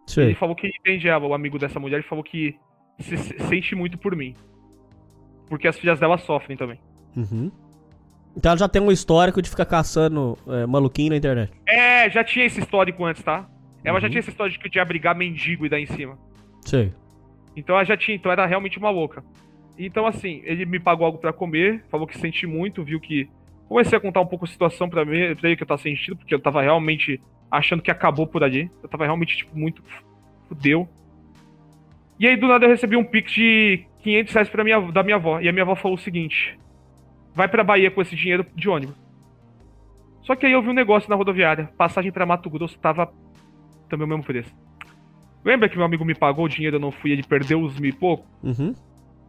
Sim. 0.06 0.20
Ele 0.20 0.36
falou 0.36 0.54
que 0.54 0.68
entende 0.68 1.08
ela, 1.08 1.26
o 1.26 1.34
amigo 1.34 1.58
dessa 1.58 1.80
mulher, 1.80 1.96
ele 1.96 2.06
falou 2.06 2.22
que 2.22 2.56
se 3.00 3.16
sente 3.16 3.74
muito 3.74 3.98
por 3.98 4.14
mim. 4.14 4.36
Porque 5.48 5.66
as 5.66 5.76
filhas 5.76 5.98
dela 5.98 6.16
sofrem 6.16 6.56
também. 6.56 6.78
Uhum. 7.16 7.50
Então 8.36 8.50
ela 8.50 8.58
já 8.58 8.68
tem 8.68 8.80
um 8.80 8.92
histórico 8.92 9.42
de 9.42 9.50
ficar 9.50 9.66
caçando 9.66 10.38
é, 10.46 10.64
maluquinho 10.64 11.10
na 11.10 11.16
internet. 11.16 11.52
É, 11.66 12.08
já 12.08 12.22
tinha 12.22 12.44
esse 12.44 12.60
histórico 12.60 13.04
antes, 13.04 13.24
tá? 13.24 13.50
Ela 13.82 13.96
uhum. 13.96 14.00
já 14.00 14.08
tinha 14.08 14.20
esse 14.20 14.30
histórico 14.30 14.70
de 14.70 14.78
abrigar 14.78 15.16
mendigo 15.16 15.66
e 15.66 15.68
dar 15.68 15.80
em 15.80 15.86
cima. 15.86 16.16
Sei. 16.64 16.94
Então 17.56 17.74
ela 17.74 17.84
já 17.84 17.96
tinha, 17.96 18.14
então 18.14 18.30
era 18.30 18.46
realmente 18.46 18.78
uma 18.78 18.90
louca. 18.90 19.24
Então, 19.78 20.06
assim, 20.06 20.42
ele 20.44 20.66
me 20.66 20.80
pagou 20.80 21.06
algo 21.06 21.18
para 21.18 21.32
comer, 21.32 21.84
falou 21.88 22.06
que 22.06 22.18
senti 22.18 22.46
muito, 22.46 22.82
viu 22.82 22.98
que. 22.98 23.28
Comecei 23.68 23.96
a 23.96 24.00
contar 24.00 24.20
um 24.20 24.26
pouco 24.26 24.46
a 24.46 24.48
situação 24.48 24.88
pra, 24.88 25.04
mim, 25.04 25.34
pra 25.36 25.48
ele 25.48 25.56
que 25.56 25.62
eu 25.62 25.66
tava 25.66 25.80
sentindo, 25.80 26.16
porque 26.16 26.34
eu 26.34 26.40
tava 26.40 26.62
realmente 26.62 27.20
achando 27.50 27.82
que 27.82 27.90
acabou 27.90 28.26
por 28.26 28.42
ali. 28.42 28.70
Eu 28.82 28.88
tava 28.88 29.04
realmente, 29.04 29.36
tipo, 29.36 29.56
muito. 29.56 29.82
Fudeu. 30.48 30.88
E 32.18 32.26
aí, 32.26 32.36
do 32.36 32.48
nada, 32.48 32.64
eu 32.64 32.70
recebi 32.70 32.96
um 32.96 33.04
pix 33.04 33.30
de 33.30 33.84
500 34.02 34.32
reais 34.32 34.48
pra 34.48 34.64
minha, 34.64 34.80
da 34.80 35.02
minha 35.02 35.16
avó. 35.16 35.38
E 35.38 35.48
a 35.48 35.52
minha 35.52 35.62
avó 35.62 35.76
falou 35.76 35.96
o 35.96 36.00
seguinte: 36.00 36.58
vai 37.34 37.46
pra 37.46 37.62
Bahia 37.62 37.90
com 37.90 38.02
esse 38.02 38.16
dinheiro 38.16 38.44
de 38.54 38.68
ônibus. 38.68 38.96
Só 40.22 40.34
que 40.34 40.44
aí 40.44 40.52
eu 40.52 40.62
vi 40.62 40.68
um 40.68 40.74
negócio 40.74 41.08
na 41.08 41.16
rodoviária. 41.16 41.70
Passagem 41.76 42.10
para 42.10 42.26
Mato 42.26 42.50
Grosso 42.50 42.78
tava 42.78 43.12
também 43.88 44.06
o 44.06 44.08
mesmo 44.08 44.24
preço. 44.24 44.54
Lembra 45.44 45.68
que 45.68 45.76
meu 45.76 45.86
amigo 45.86 46.04
me 46.04 46.14
pagou 46.14 46.46
o 46.46 46.48
dinheiro, 46.48 46.76
eu 46.76 46.80
não 46.80 46.90
fui, 46.90 47.12
ele 47.12 47.22
perdeu 47.22 47.62
os 47.62 47.78
mil 47.78 47.90
e 47.90 47.92
pouco? 47.94 48.26
Uhum. 48.42 48.74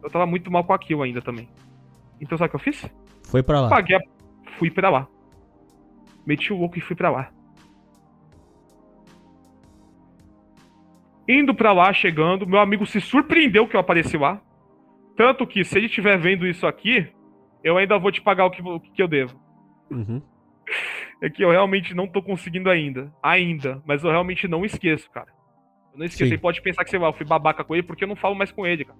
Eu 0.02 0.10
tava 0.10 0.26
muito 0.26 0.50
mal 0.50 0.64
com 0.64 0.72
aquilo 0.72 1.02
ainda 1.02 1.20
também. 1.20 1.48
Então 2.20 2.36
sabe 2.36 2.48
o 2.48 2.50
que 2.50 2.56
eu 2.56 2.72
fiz? 2.72 2.90
Foi 3.24 3.42
pra 3.42 3.60
lá. 3.60 3.68
Paguei 3.68 3.96
a... 3.96 4.00
Fui 4.58 4.70
pra 4.70 4.90
lá. 4.90 5.08
Meti 6.26 6.52
o 6.52 6.58
louco 6.58 6.78
e 6.78 6.80
fui 6.80 6.94
pra 6.96 7.10
lá. 7.10 7.30
Indo 11.28 11.54
pra 11.54 11.72
lá, 11.72 11.92
chegando, 11.92 12.46
meu 12.46 12.60
amigo 12.60 12.84
se 12.84 13.00
surpreendeu 13.00 13.66
que 13.68 13.76
eu 13.76 13.80
apareci 13.80 14.16
lá. 14.16 14.40
Tanto 15.16 15.46
que, 15.46 15.64
se 15.64 15.78
ele 15.78 15.86
estiver 15.86 16.18
vendo 16.18 16.46
isso 16.46 16.66
aqui, 16.66 17.08
eu 17.62 17.76
ainda 17.76 17.98
vou 17.98 18.10
te 18.10 18.20
pagar 18.20 18.46
o 18.46 18.50
que, 18.50 18.62
o 18.62 18.80
que 18.80 19.02
eu 19.02 19.08
devo. 19.08 19.38
Uhum. 19.90 20.20
É 21.22 21.28
que 21.28 21.44
eu 21.44 21.50
realmente 21.50 21.94
não 21.94 22.08
tô 22.08 22.22
conseguindo 22.22 22.70
ainda. 22.70 23.12
Ainda. 23.22 23.82
Mas 23.86 24.02
eu 24.02 24.10
realmente 24.10 24.48
não 24.48 24.64
esqueço, 24.64 25.10
cara. 25.10 25.28
Eu 25.92 25.98
não 25.98 26.06
esqueço. 26.06 26.24
Sim. 26.24 26.34
Ele 26.34 26.38
pode 26.38 26.62
pensar 26.62 26.82
que, 26.84 26.90
sei 26.90 26.98
lá, 26.98 27.08
eu 27.08 27.12
fui 27.12 27.26
babaca 27.26 27.62
com 27.62 27.74
ele 27.74 27.82
porque 27.82 28.04
eu 28.04 28.08
não 28.08 28.16
falo 28.16 28.34
mais 28.34 28.50
com 28.50 28.66
ele, 28.66 28.84
cara. 28.84 28.98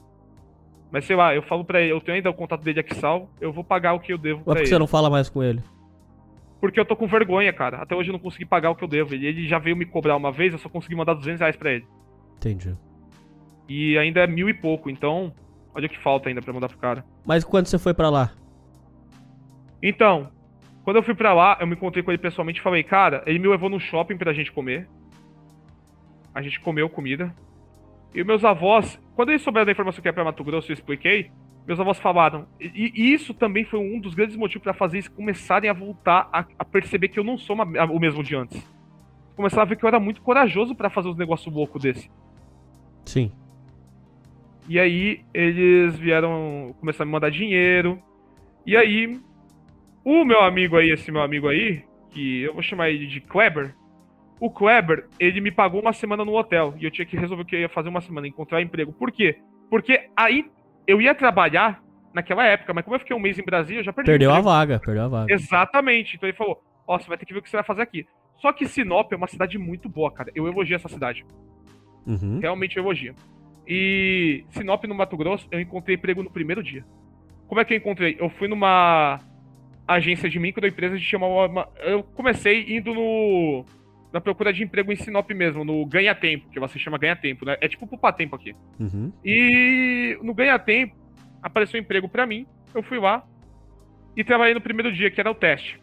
Mas 0.90 1.04
sei 1.04 1.14
lá, 1.14 1.34
eu 1.34 1.42
falo 1.42 1.64
pra 1.64 1.80
ele, 1.80 1.92
eu 1.92 2.00
tenho 2.00 2.16
ainda 2.16 2.30
o 2.30 2.34
contato 2.34 2.62
dele 2.62 2.80
aqui 2.80 2.94
salvo, 2.96 3.28
eu 3.40 3.52
vou 3.52 3.62
pagar 3.62 3.92
o 3.92 4.00
que 4.00 4.12
eu 4.12 4.18
devo 4.18 4.38
Mas 4.38 4.44
pra 4.44 4.54
por 4.54 4.62
que 4.62 4.68
você 4.68 4.78
não 4.78 4.86
fala 4.86 5.08
mais 5.08 5.28
com 5.28 5.42
ele? 5.42 5.62
Porque 6.60 6.78
eu 6.78 6.84
tô 6.84 6.94
com 6.94 7.06
vergonha, 7.06 7.52
cara. 7.52 7.78
Até 7.78 7.94
hoje 7.94 8.10
eu 8.10 8.12
não 8.12 8.18
consegui 8.18 8.44
pagar 8.44 8.70
o 8.70 8.74
que 8.74 8.84
eu 8.84 8.88
devo. 8.88 9.14
Ele, 9.14 9.26
ele 9.26 9.48
já 9.48 9.58
veio 9.58 9.76
me 9.76 9.86
cobrar 9.86 10.16
uma 10.16 10.30
vez, 10.30 10.52
eu 10.52 10.58
só 10.58 10.68
consegui 10.68 10.94
mandar 10.94 11.14
200 11.14 11.40
reais 11.40 11.56
pra 11.56 11.72
ele. 11.72 11.86
Entendi. 12.36 12.76
E 13.68 13.96
ainda 13.96 14.20
é 14.20 14.26
mil 14.26 14.48
e 14.48 14.54
pouco, 14.54 14.90
então 14.90 15.32
olha 15.74 15.86
o 15.86 15.88
que 15.88 15.98
falta 15.98 16.28
ainda 16.28 16.42
pra 16.42 16.52
mandar 16.52 16.68
pro 16.68 16.76
cara. 16.76 17.04
Mas 17.24 17.44
quando 17.44 17.66
você 17.66 17.78
foi 17.78 17.94
para 17.94 18.10
lá? 18.10 18.32
Então, 19.82 20.28
quando 20.84 20.96
eu 20.96 21.02
fui 21.02 21.14
para 21.14 21.32
lá, 21.32 21.56
eu 21.60 21.66
me 21.66 21.74
encontrei 21.74 22.02
com 22.02 22.10
ele 22.10 22.18
pessoalmente 22.18 22.60
e 22.60 22.62
falei, 22.62 22.82
cara, 22.82 23.22
ele 23.26 23.38
me 23.38 23.48
levou 23.48 23.70
no 23.70 23.80
shopping 23.80 24.16
pra 24.16 24.32
gente 24.32 24.52
comer. 24.52 24.88
A 26.34 26.42
gente 26.42 26.60
comeu 26.60 26.88
comida. 26.90 27.34
E 28.14 28.24
meus 28.24 28.44
avós, 28.44 29.00
quando 29.14 29.30
eles 29.30 29.42
souberam 29.42 29.66
da 29.66 29.72
informação 29.72 30.02
que 30.02 30.08
é 30.08 30.12
pra 30.12 30.24
Mato 30.24 30.42
Grosso, 30.42 30.70
eu 30.70 30.74
expliquei, 30.74 31.30
meus 31.66 31.78
avós 31.78 31.98
falaram. 31.98 32.46
E, 32.60 32.92
e 32.94 33.12
isso 33.12 33.32
também 33.32 33.64
foi 33.64 33.78
um 33.78 34.00
dos 34.00 34.14
grandes 34.14 34.36
motivos 34.36 34.64
para 34.64 34.74
fazer 34.74 34.96
eles 34.96 35.08
começarem 35.08 35.70
a 35.70 35.72
voltar 35.72 36.28
a, 36.32 36.44
a 36.58 36.64
perceber 36.64 37.08
que 37.08 37.18
eu 37.18 37.24
não 37.24 37.38
sou 37.38 37.54
uma, 37.54 37.80
a, 37.80 37.84
o 37.84 38.00
mesmo 38.00 38.22
de 38.22 38.34
antes. 38.34 38.60
Começaram 39.36 39.62
a 39.62 39.66
ver 39.66 39.76
que 39.76 39.84
eu 39.84 39.88
era 39.88 40.00
muito 40.00 40.20
corajoso 40.22 40.74
para 40.74 40.90
fazer 40.90 41.08
os 41.08 41.16
negócios 41.16 41.54
loucos 41.54 41.82
desse. 41.82 42.10
Sim. 43.04 43.30
E 44.68 44.78
aí 44.78 45.24
eles 45.32 45.98
vieram, 45.98 46.74
começaram 46.78 47.04
a 47.04 47.06
me 47.06 47.12
mandar 47.12 47.30
dinheiro. 47.30 48.00
E 48.66 48.76
aí, 48.76 49.20
o 50.04 50.24
meu 50.24 50.40
amigo 50.40 50.76
aí, 50.76 50.90
esse 50.90 51.10
meu 51.10 51.22
amigo 51.22 51.48
aí, 51.48 51.84
que 52.10 52.42
eu 52.42 52.52
vou 52.52 52.62
chamar 52.62 52.90
ele 52.90 53.06
de 53.06 53.20
Kleber, 53.20 53.74
o 54.40 54.50
Kleber, 54.50 55.06
ele 55.18 55.40
me 55.40 55.50
pagou 55.50 55.82
uma 55.82 55.92
semana 55.92 56.24
no 56.24 56.34
hotel 56.34 56.74
e 56.78 56.84
eu 56.84 56.90
tinha 56.90 57.04
que 57.04 57.16
resolver 57.16 57.42
o 57.42 57.46
que 57.46 57.54
eu 57.54 57.60
ia 57.60 57.68
fazer 57.68 57.90
uma 57.90 58.00
semana, 58.00 58.26
encontrar 58.26 58.62
emprego. 58.62 58.90
Por 58.90 59.12
quê? 59.12 59.38
Porque 59.68 60.08
aí 60.16 60.50
eu 60.86 61.00
ia 61.00 61.14
trabalhar 61.14 61.82
naquela 62.14 62.44
época, 62.46 62.72
mas 62.72 62.82
como 62.82 62.96
eu 62.96 63.00
fiquei 63.00 63.14
um 63.14 63.20
mês 63.20 63.38
em 63.38 63.44
Brasília, 63.44 63.80
eu 63.80 63.84
já 63.84 63.92
perdi. 63.92 64.10
Perdeu 64.10 64.32
a 64.32 64.40
vaga, 64.40 64.80
perdeu 64.80 65.04
a 65.04 65.08
vaga. 65.08 65.32
Exatamente. 65.32 66.16
Então 66.16 66.26
ele 66.26 66.36
falou: 66.36 66.62
Ó, 66.86 66.98
você 66.98 67.06
vai 67.06 67.18
ter 67.18 67.26
que 67.26 67.34
ver 67.34 67.40
o 67.40 67.42
que 67.42 67.50
você 67.50 67.56
vai 67.56 67.64
fazer 67.64 67.82
aqui. 67.82 68.06
Só 68.38 68.52
que 68.52 68.66
Sinop 68.66 69.12
é 69.12 69.16
uma 69.16 69.28
cidade 69.28 69.58
muito 69.58 69.88
boa, 69.88 70.10
cara. 70.10 70.32
Eu 70.34 70.48
elogio 70.48 70.74
essa 70.74 70.88
cidade. 70.88 71.24
Uhum. 72.06 72.40
Realmente 72.40 72.78
eu 72.78 72.82
elogio. 72.82 73.14
E 73.68 74.44
Sinop 74.48 74.82
no 74.84 74.94
Mato 74.94 75.16
Grosso, 75.16 75.46
eu 75.50 75.60
encontrei 75.60 75.96
emprego 75.96 76.22
no 76.22 76.30
primeiro 76.30 76.62
dia. 76.62 76.84
Como 77.46 77.60
é 77.60 77.64
que 77.64 77.74
eu 77.74 77.78
encontrei? 77.78 78.16
Eu 78.18 78.30
fui 78.30 78.48
numa 78.48 79.20
agência 79.86 80.30
de 80.30 80.38
microempresa 80.38 80.96
de 80.96 81.04
chamar 81.04 81.26
uma. 81.26 81.68
Eu 81.80 82.02
comecei 82.02 82.76
indo 82.76 82.94
no 82.94 83.66
na 84.12 84.20
procura 84.20 84.52
de 84.52 84.62
emprego 84.62 84.92
em 84.92 84.96
Sinop 84.96 85.30
mesmo, 85.30 85.64
no 85.64 85.84
Ganha 85.86 86.14
Tempo, 86.14 86.48
que 86.50 86.58
você 86.58 86.78
chama 86.78 86.98
Ganha 86.98 87.16
Tempo, 87.16 87.44
né? 87.44 87.56
É 87.60 87.68
tipo 87.68 87.86
Poupa 87.86 88.12
Tempo 88.12 88.36
aqui. 88.36 88.54
Uhum. 88.78 89.12
E 89.24 90.18
no 90.22 90.34
Ganha 90.34 90.58
Tempo 90.58 90.96
apareceu 91.42 91.78
um 91.78 91.82
emprego 91.82 92.08
para 92.08 92.26
mim, 92.26 92.46
eu 92.74 92.82
fui 92.82 92.98
lá 92.98 93.24
e 94.16 94.24
trabalhei 94.24 94.54
no 94.54 94.60
primeiro 94.60 94.92
dia, 94.92 95.10
que 95.10 95.20
era 95.20 95.30
o 95.30 95.34
teste. 95.34 95.80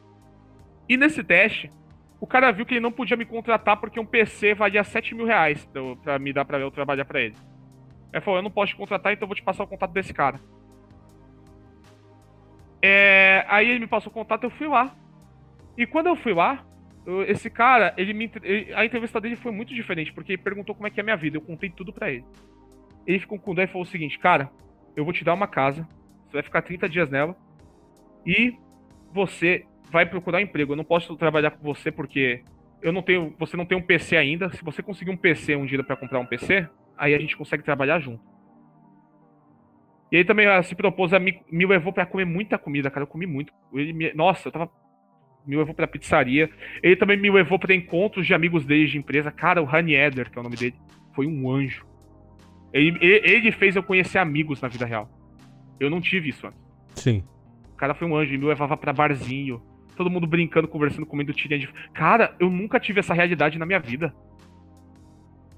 E 0.90 0.98
nesse 0.98 1.24
teste, 1.24 1.70
o 2.20 2.28
cara 2.28 2.52
viu 2.52 2.66
que 2.66 2.74
ele 2.74 2.82
não 2.82 2.92
podia 2.92 3.18
me 3.18 3.26
contratar 3.26 3.78
porque 3.78 4.00
um 4.00 4.06
PC 4.06 4.54
valia 4.54 4.84
7 4.84 5.16
mil 5.16 5.26
reais 5.26 5.68
pra 6.04 6.20
me 6.20 6.34
dar 6.34 6.46
pra 6.46 6.60
eu 6.60 6.72
trabalhar 6.72 7.06
para 7.06 7.22
ele. 7.22 7.36
Ele 8.12 8.22
falou, 8.22 8.40
eu 8.40 8.44
não 8.44 8.52
posso 8.52 8.74
te 8.74 8.78
contratar, 8.78 9.14
então 9.14 9.26
eu 9.26 9.28
vou 9.28 9.36
te 9.36 9.44
passar 9.44 9.64
o 9.64 9.68
contato 9.68 9.92
desse 9.92 10.14
cara. 10.14 10.40
É... 12.82 13.46
Aí 13.48 13.70
ele 13.70 13.80
me 13.80 13.88
passou 13.88 14.10
o 14.10 14.14
contato, 14.14 14.44
eu 14.44 14.50
fui 14.50 14.68
lá. 14.68 14.96
E 15.78 15.86
quando 15.86 16.08
eu 16.08 16.16
fui 16.16 16.34
lá, 16.34 16.66
esse 17.26 17.50
cara, 17.50 17.94
ele 17.98 18.14
me. 18.14 18.30
a 18.76 18.84
entrevista 18.84 19.22
dele 19.22 19.38
foi 19.38 19.52
muito 19.52 19.74
diferente, 19.74 20.12
porque 20.12 20.34
ele 20.34 20.42
perguntou 20.42 20.76
como 20.76 20.88
é 20.88 20.92
que 20.92 21.00
é 21.00 21.02
a 21.02 21.04
minha 21.06 21.16
vida. 21.16 21.38
Eu 21.38 21.42
contei 21.42 21.70
tudo 21.70 21.94
para 21.94 22.12
ele. 22.12 22.26
Ele 23.06 23.20
ficou 23.20 23.40
com 23.40 23.56
dó 23.56 23.62
e 23.62 23.68
falou 23.68 23.84
o 23.84 23.86
seguinte: 23.86 24.20
Cara, 24.20 24.52
eu 24.94 25.06
vou 25.06 25.14
te 25.14 25.24
dar 25.24 25.34
uma 25.34 25.48
casa, 25.48 25.88
você 26.26 26.34
vai 26.34 26.44
ficar 26.44 26.62
30 26.62 26.90
dias 26.90 27.10
nela, 27.10 27.34
e 28.26 28.58
você 29.14 29.66
vai 29.90 30.06
procurar 30.06 30.42
emprego. 30.42 30.74
Eu 30.74 30.78
não 30.78 30.84
posso 30.84 31.16
trabalhar 31.16 31.52
com 31.52 31.64
você 31.64 31.92
porque 31.92 32.44
eu 32.82 32.92
não 32.92 33.02
tenho. 33.02 33.34
Você 33.40 33.56
não 33.56 33.66
tem 33.66 33.78
um 33.78 33.82
PC 33.82 34.18
ainda. 34.18 34.50
Se 34.52 34.62
você 34.62 34.84
conseguir 34.84 35.12
um 35.12 35.18
PC 35.18 35.56
um 35.56 35.66
dia 35.66 35.82
para 35.82 35.96
comprar 35.96 36.20
um 36.20 36.26
PC, 36.26 36.68
aí 36.98 37.16
a 37.16 37.20
gente 37.20 37.38
consegue 37.38 37.64
trabalhar 37.64 38.00
junto. 38.00 38.22
E 40.12 40.18
ele 40.18 40.26
também 40.26 40.46
ah, 40.46 40.62
se 40.62 40.76
propôs 40.76 41.14
a 41.14 41.20
me, 41.20 41.42
me 41.50 41.66
levou 41.66 41.94
para 41.94 42.06
comer 42.06 42.26
muita 42.26 42.58
comida, 42.58 42.92
cara. 42.92 43.04
Eu 43.04 43.08
comi 43.08 43.26
muito. 43.26 43.54
Ele 43.74 43.94
me, 43.94 44.14
nossa, 44.14 44.50
eu 44.50 44.52
tava 44.52 44.70
me 45.48 45.56
levou 45.56 45.74
pra 45.74 45.88
pizzaria. 45.88 46.50
Ele 46.84 46.96
também 46.96 47.18
me 47.18 47.32
levou 47.32 47.58
para 47.58 47.74
encontros 47.74 48.28
de 48.28 48.34
amigos 48.34 48.66
dele 48.66 48.86
de 48.86 48.98
empresa. 48.98 49.32
Cara, 49.32 49.62
o 49.62 49.66
Rani 49.66 49.96
Eder, 49.96 50.30
que 50.30 50.38
é 50.38 50.42
o 50.42 50.44
nome 50.44 50.58
dele, 50.58 50.76
foi 51.16 51.26
um 51.26 51.50
anjo. 51.50 51.86
Ele, 52.74 52.98
ele 53.02 53.52
fez 53.52 53.76
eu 53.76 53.82
conhecer 53.82 54.18
amigos 54.18 54.62
na 54.62 54.68
vida 54.68 54.86
real. 54.86 55.10
Eu 55.80 55.90
não 55.90 56.02
tive 56.02 56.30
isso 56.30 56.46
antes. 56.46 56.60
Sim. 56.96 57.24
O 57.74 57.78
cara 57.78 57.94
foi 57.94 58.08
um 58.08 58.16
anjo, 58.16 58.32
ele 58.32 58.40
me 58.40 58.46
levava 58.46 58.76
pra 58.76 58.92
barzinho. 58.92 59.62
Todo 59.96 60.10
mundo 60.10 60.28
brincando, 60.28 60.68
conversando, 60.68 61.06
comendo 61.06 61.34
tirinha 61.34 61.60
de. 61.60 61.70
Cara, 61.94 62.36
eu 62.40 62.50
nunca 62.50 62.80
tive 62.80 63.00
essa 63.00 63.14
realidade 63.14 63.58
na 63.58 63.66
minha 63.66 63.80
vida. 63.80 64.14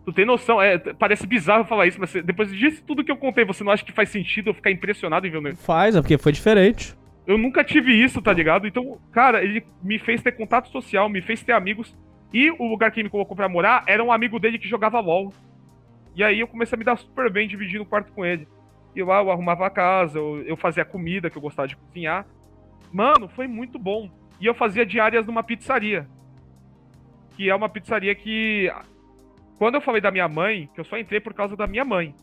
Tu 0.05 0.13
tem 0.13 0.25
noção? 0.25 0.61
É, 0.61 0.77
parece 0.77 1.27
bizarro 1.27 1.65
falar 1.65 1.87
isso, 1.87 1.99
mas 1.99 2.13
depois 2.13 2.51
disso 2.51 2.81
tudo 2.85 3.03
que 3.03 3.11
eu 3.11 3.17
contei, 3.17 3.43
você 3.43 3.63
não 3.63 3.71
acha 3.71 3.83
que 3.83 3.91
faz 3.91 4.09
sentido 4.09 4.49
eu 4.49 4.53
ficar 4.53 4.71
impressionado 4.71 5.27
em 5.27 5.29
ver 5.29 5.37
o 5.37 5.41
negócio? 5.41 5.65
Faz, 5.65 5.95
é 5.95 6.01
porque 6.01 6.17
foi 6.17 6.31
diferente. 6.31 6.95
Eu 7.29 7.37
nunca 7.37 7.63
tive 7.63 7.93
isso, 7.93 8.23
tá 8.23 8.33
ligado? 8.33 8.65
Então, 8.65 8.99
cara, 9.11 9.43
ele 9.43 9.63
me 9.83 9.99
fez 9.99 10.19
ter 10.19 10.31
contato 10.31 10.67
social, 10.69 11.07
me 11.07 11.21
fez 11.21 11.43
ter 11.43 11.51
amigos. 11.51 11.95
E 12.33 12.49
o 12.49 12.67
lugar 12.67 12.89
que 12.89 12.99
ele 12.99 13.03
me 13.03 13.11
colocou 13.11 13.37
pra 13.37 13.47
morar 13.47 13.83
era 13.85 14.03
um 14.03 14.11
amigo 14.11 14.39
dele 14.39 14.57
que 14.57 14.67
jogava 14.67 14.99
LOL. 14.99 15.31
E 16.15 16.23
aí 16.23 16.39
eu 16.39 16.47
comecei 16.47 16.75
a 16.75 16.79
me 16.79 16.83
dar 16.83 16.97
super 16.97 17.31
bem 17.31 17.47
dividindo 17.47 17.83
o 17.83 17.85
quarto 17.85 18.11
com 18.13 18.25
ele. 18.25 18.47
E 18.95 19.03
lá 19.03 19.21
eu 19.21 19.29
arrumava 19.29 19.67
a 19.67 19.69
casa, 19.69 20.17
eu, 20.17 20.41
eu 20.41 20.57
fazia 20.57 20.83
comida 20.83 21.29
que 21.29 21.37
eu 21.37 21.41
gostava 21.41 21.67
de 21.67 21.77
cozinhar. 21.77 22.25
Mano, 22.91 23.27
foi 23.27 23.45
muito 23.45 23.77
bom. 23.77 24.09
E 24.41 24.47
eu 24.47 24.55
fazia 24.55 24.83
diárias 24.83 25.27
numa 25.27 25.43
pizzaria. 25.43 26.07
Que 27.35 27.47
é 27.47 27.53
uma 27.53 27.69
pizzaria 27.69 28.15
que. 28.15 28.73
Quando 29.59 29.75
eu 29.75 29.81
falei 29.81 30.01
da 30.01 30.09
minha 30.09 30.27
mãe, 30.27 30.67
que 30.73 30.79
eu 30.79 30.83
só 30.83 30.97
entrei 30.97 31.19
por 31.19 31.35
causa 31.35 31.55
da 31.55 31.67
minha 31.67 31.85
mãe. 31.85 32.15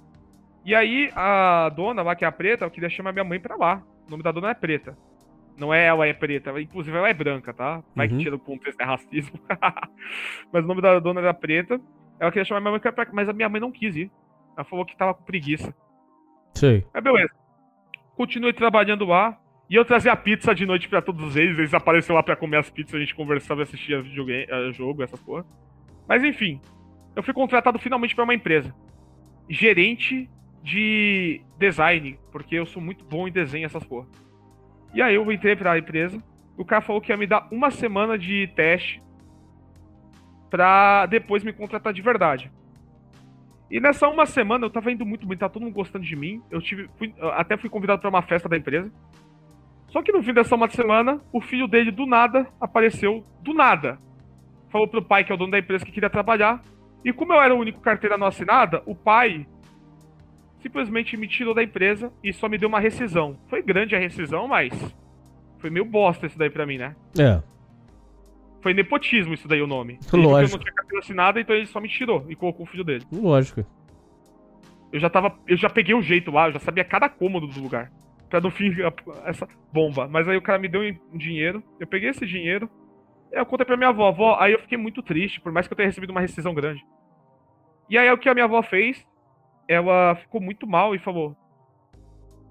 E 0.64 0.74
aí, 0.74 1.12
a 1.14 1.68
dona 1.68 2.02
lá, 2.02 2.16
que 2.16 2.24
é 2.24 2.28
a 2.28 2.32
preta, 2.32 2.64
eu 2.64 2.70
queria 2.72 2.90
chamar 2.90 3.12
minha 3.12 3.22
mãe 3.22 3.38
pra 3.38 3.54
lá. 3.54 3.84
O 4.06 4.10
nome 4.10 4.22
da 4.22 4.32
dona 4.32 4.50
é 4.50 4.54
preta. 4.54 4.96
Não 5.56 5.72
é 5.72 5.86
ela 5.86 6.06
é 6.06 6.12
preta, 6.12 6.60
inclusive 6.60 6.96
ela 6.96 7.08
é 7.08 7.14
branca, 7.14 7.52
tá? 7.52 7.82
Vai 7.94 8.06
Uhum. 8.06 8.16
que 8.18 8.22
tira 8.24 8.36
o 8.36 8.38
ponto 8.38 8.68
esse 8.68 8.80
é 8.80 8.84
racismo. 8.84 9.38
Mas 10.52 10.64
o 10.64 10.66
nome 10.68 10.82
da 10.82 10.98
dona 10.98 11.20
era 11.20 11.32
preta. 11.34 11.80
Ela 12.20 12.30
queria 12.30 12.44
chamar 12.44 12.60
minha 12.60 12.70
mãe 12.72 12.80
pra 12.80 13.06
mas 13.12 13.28
a 13.28 13.32
minha 13.32 13.48
mãe 13.48 13.60
não 13.60 13.70
quis 13.70 13.94
ir. 13.96 14.10
Ela 14.56 14.64
falou 14.64 14.84
que 14.86 14.96
tava 14.96 15.12
com 15.14 15.22
preguiça. 15.24 15.74
Sei. 16.54 16.84
Mas 16.92 17.02
beleza. 17.04 17.30
Continuei 18.16 18.52
trabalhando 18.52 19.04
lá. 19.04 19.38
E 19.68 19.74
eu 19.74 19.84
trazia 19.84 20.12
a 20.12 20.16
pizza 20.16 20.54
de 20.54 20.64
noite 20.64 20.88
pra 20.88 21.02
todos 21.02 21.36
eles. 21.36 21.58
Eles 21.58 21.74
apareceram 21.74 22.14
lá 22.16 22.22
pra 22.22 22.36
comer 22.36 22.56
as 22.58 22.70
pizzas, 22.70 22.94
a 22.94 22.98
gente 22.98 23.14
conversava 23.14 23.60
e 23.60 23.64
assistia 23.64 24.00
videogame, 24.00 24.46
eh, 24.48 24.72
jogo, 24.72 25.02
essas 25.02 25.20
porra. 25.20 25.44
Mas 26.08 26.22
enfim, 26.22 26.60
eu 27.16 27.22
fui 27.22 27.34
contratado 27.34 27.78
finalmente 27.78 28.14
pra 28.14 28.24
uma 28.24 28.32
empresa. 28.34 28.74
Gerente 29.48 30.30
de 30.66 31.40
design, 31.56 32.18
porque 32.32 32.56
eu 32.56 32.66
sou 32.66 32.82
muito 32.82 33.04
bom 33.04 33.28
em 33.28 33.30
desenho, 33.32 33.66
essas 33.66 33.84
porra. 33.84 34.08
E 34.92 35.00
aí 35.00 35.14
eu 35.14 35.30
entrei 35.30 35.54
pra 35.54 35.78
empresa. 35.78 36.20
O 36.58 36.64
cara 36.64 36.82
falou 36.82 37.00
que 37.00 37.12
ia 37.12 37.16
me 37.16 37.26
dar 37.26 37.46
uma 37.52 37.70
semana 37.70 38.18
de 38.18 38.48
teste 38.56 39.00
pra 40.50 41.06
depois 41.06 41.44
me 41.44 41.52
contratar 41.52 41.92
de 41.92 42.02
verdade. 42.02 42.50
E 43.70 43.78
nessa 43.78 44.08
uma 44.08 44.26
semana 44.26 44.66
eu 44.66 44.70
tava 44.70 44.90
indo 44.90 45.06
muito 45.06 45.24
bem, 45.24 45.38
tava 45.38 45.52
todo 45.52 45.62
mundo 45.62 45.74
gostando 45.74 46.04
de 46.04 46.16
mim. 46.16 46.42
Eu 46.50 46.60
tive. 46.60 46.88
fui- 46.96 47.14
até 47.34 47.56
fui 47.56 47.70
convidado 47.70 48.00
pra 48.00 48.10
uma 48.10 48.22
festa 48.22 48.48
da 48.48 48.56
empresa. 48.56 48.90
Só 49.88 50.02
que 50.02 50.10
no 50.12 50.22
fim 50.22 50.34
dessa 50.34 50.56
uma 50.56 50.68
semana, 50.68 51.20
o 51.32 51.40
filho 51.40 51.68
dele 51.68 51.92
do 51.92 52.06
nada 52.06 52.48
apareceu 52.60 53.24
do 53.40 53.54
nada. 53.54 54.00
Falou 54.70 54.88
pro 54.88 55.00
pai, 55.02 55.22
que 55.22 55.30
é 55.30 55.34
o 55.34 55.38
dono 55.38 55.52
da 55.52 55.58
empresa, 55.60 55.84
que 55.84 55.92
queria 55.92 56.10
trabalhar. 56.10 56.60
E 57.04 57.12
como 57.12 57.32
eu 57.32 57.40
era 57.40 57.54
o 57.54 57.58
único 57.58 57.80
carteira 57.80 58.18
não 58.18 58.26
assinada, 58.26 58.82
o 58.84 58.96
pai 58.96 59.46
simplesmente 60.60 61.16
me 61.16 61.28
tirou 61.28 61.54
da 61.54 61.62
empresa 61.62 62.12
e 62.22 62.32
só 62.32 62.48
me 62.48 62.58
deu 62.58 62.68
uma 62.68 62.80
rescisão. 62.80 63.38
Foi 63.48 63.62
grande 63.62 63.94
a 63.94 63.98
rescisão, 63.98 64.46
mas 64.48 64.72
foi 65.58 65.70
meio 65.70 65.84
bosta 65.84 66.26
isso 66.26 66.38
daí 66.38 66.50
pra 66.50 66.66
mim, 66.66 66.78
né? 66.78 66.94
É. 67.18 67.42
Foi 68.62 68.74
nepotismo 68.74 69.34
isso 69.34 69.46
daí 69.46 69.62
o 69.62 69.66
nome. 69.66 69.98
Que 70.10 70.16
Eu 70.16 70.20
Lógico. 70.20 70.56
não 70.56 70.62
tinha 70.64 70.74
carteira 70.74 70.98
assinada, 71.00 71.40
então 71.40 71.54
ele 71.54 71.66
só 71.66 71.80
me 71.80 71.88
tirou 71.88 72.24
e 72.28 72.34
colocou 72.34 72.64
o 72.64 72.68
filho 72.68 72.84
dele. 72.84 73.04
Lógico. 73.12 73.64
Eu 74.92 75.00
já 75.00 75.10
tava. 75.10 75.36
Eu 75.46 75.56
já 75.56 75.68
peguei 75.68 75.94
o 75.94 76.02
jeito 76.02 76.30
lá, 76.30 76.48
eu 76.48 76.52
já 76.52 76.60
sabia 76.60 76.84
cada 76.84 77.08
cômodo 77.08 77.46
do 77.46 77.60
lugar. 77.60 77.92
Pra 78.28 78.40
no 78.40 78.50
fim 78.50 78.72
essa 79.24 79.46
bomba. 79.72 80.08
Mas 80.08 80.28
aí 80.28 80.36
o 80.36 80.42
cara 80.42 80.58
me 80.58 80.68
deu 80.68 80.80
um 81.12 81.18
dinheiro. 81.18 81.62
Eu 81.78 81.86
peguei 81.86 82.08
esse 82.10 82.26
dinheiro. 82.26 82.68
Eu 83.30 83.44
contei 83.46 83.66
pra 83.66 83.76
minha 83.76 83.90
avó, 83.90 84.08
avó, 84.08 84.36
aí 84.40 84.52
eu 84.52 84.58
fiquei 84.60 84.78
muito 84.78 85.02
triste, 85.02 85.40
por 85.40 85.52
mais 85.52 85.66
que 85.66 85.72
eu 85.72 85.76
tenha 85.76 85.88
recebido 85.88 86.10
uma 86.10 86.20
rescisão 86.20 86.54
grande. 86.54 86.84
E 87.90 87.98
aí 87.98 88.10
o 88.10 88.16
que 88.18 88.28
a 88.28 88.34
minha 88.34 88.44
avó 88.44 88.62
fez? 88.62 89.04
Ela 89.68 90.14
ficou 90.16 90.40
muito 90.40 90.66
mal 90.66 90.94
e 90.94 90.98
falou. 90.98 91.36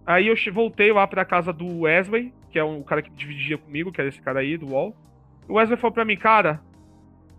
Aí 0.05 0.27
eu 0.27 0.35
voltei 0.53 0.91
lá 0.91 1.07
pra 1.07 1.25
casa 1.25 1.51
do 1.51 1.81
Wesley, 1.81 2.33
que 2.51 2.59
é 2.59 2.63
um 2.63 2.83
cara 2.83 3.01
que 3.01 3.09
dividia 3.11 3.57
comigo, 3.57 3.91
que 3.91 3.99
era 3.99 4.07
esse 4.09 4.21
cara 4.21 4.39
aí 4.41 4.57
do 4.57 4.67
UOL. 4.67 4.95
O 5.47 5.53
Wesley 5.55 5.77
falou 5.77 5.93
pra 5.93 6.05
mim, 6.05 6.15
cara, 6.17 6.61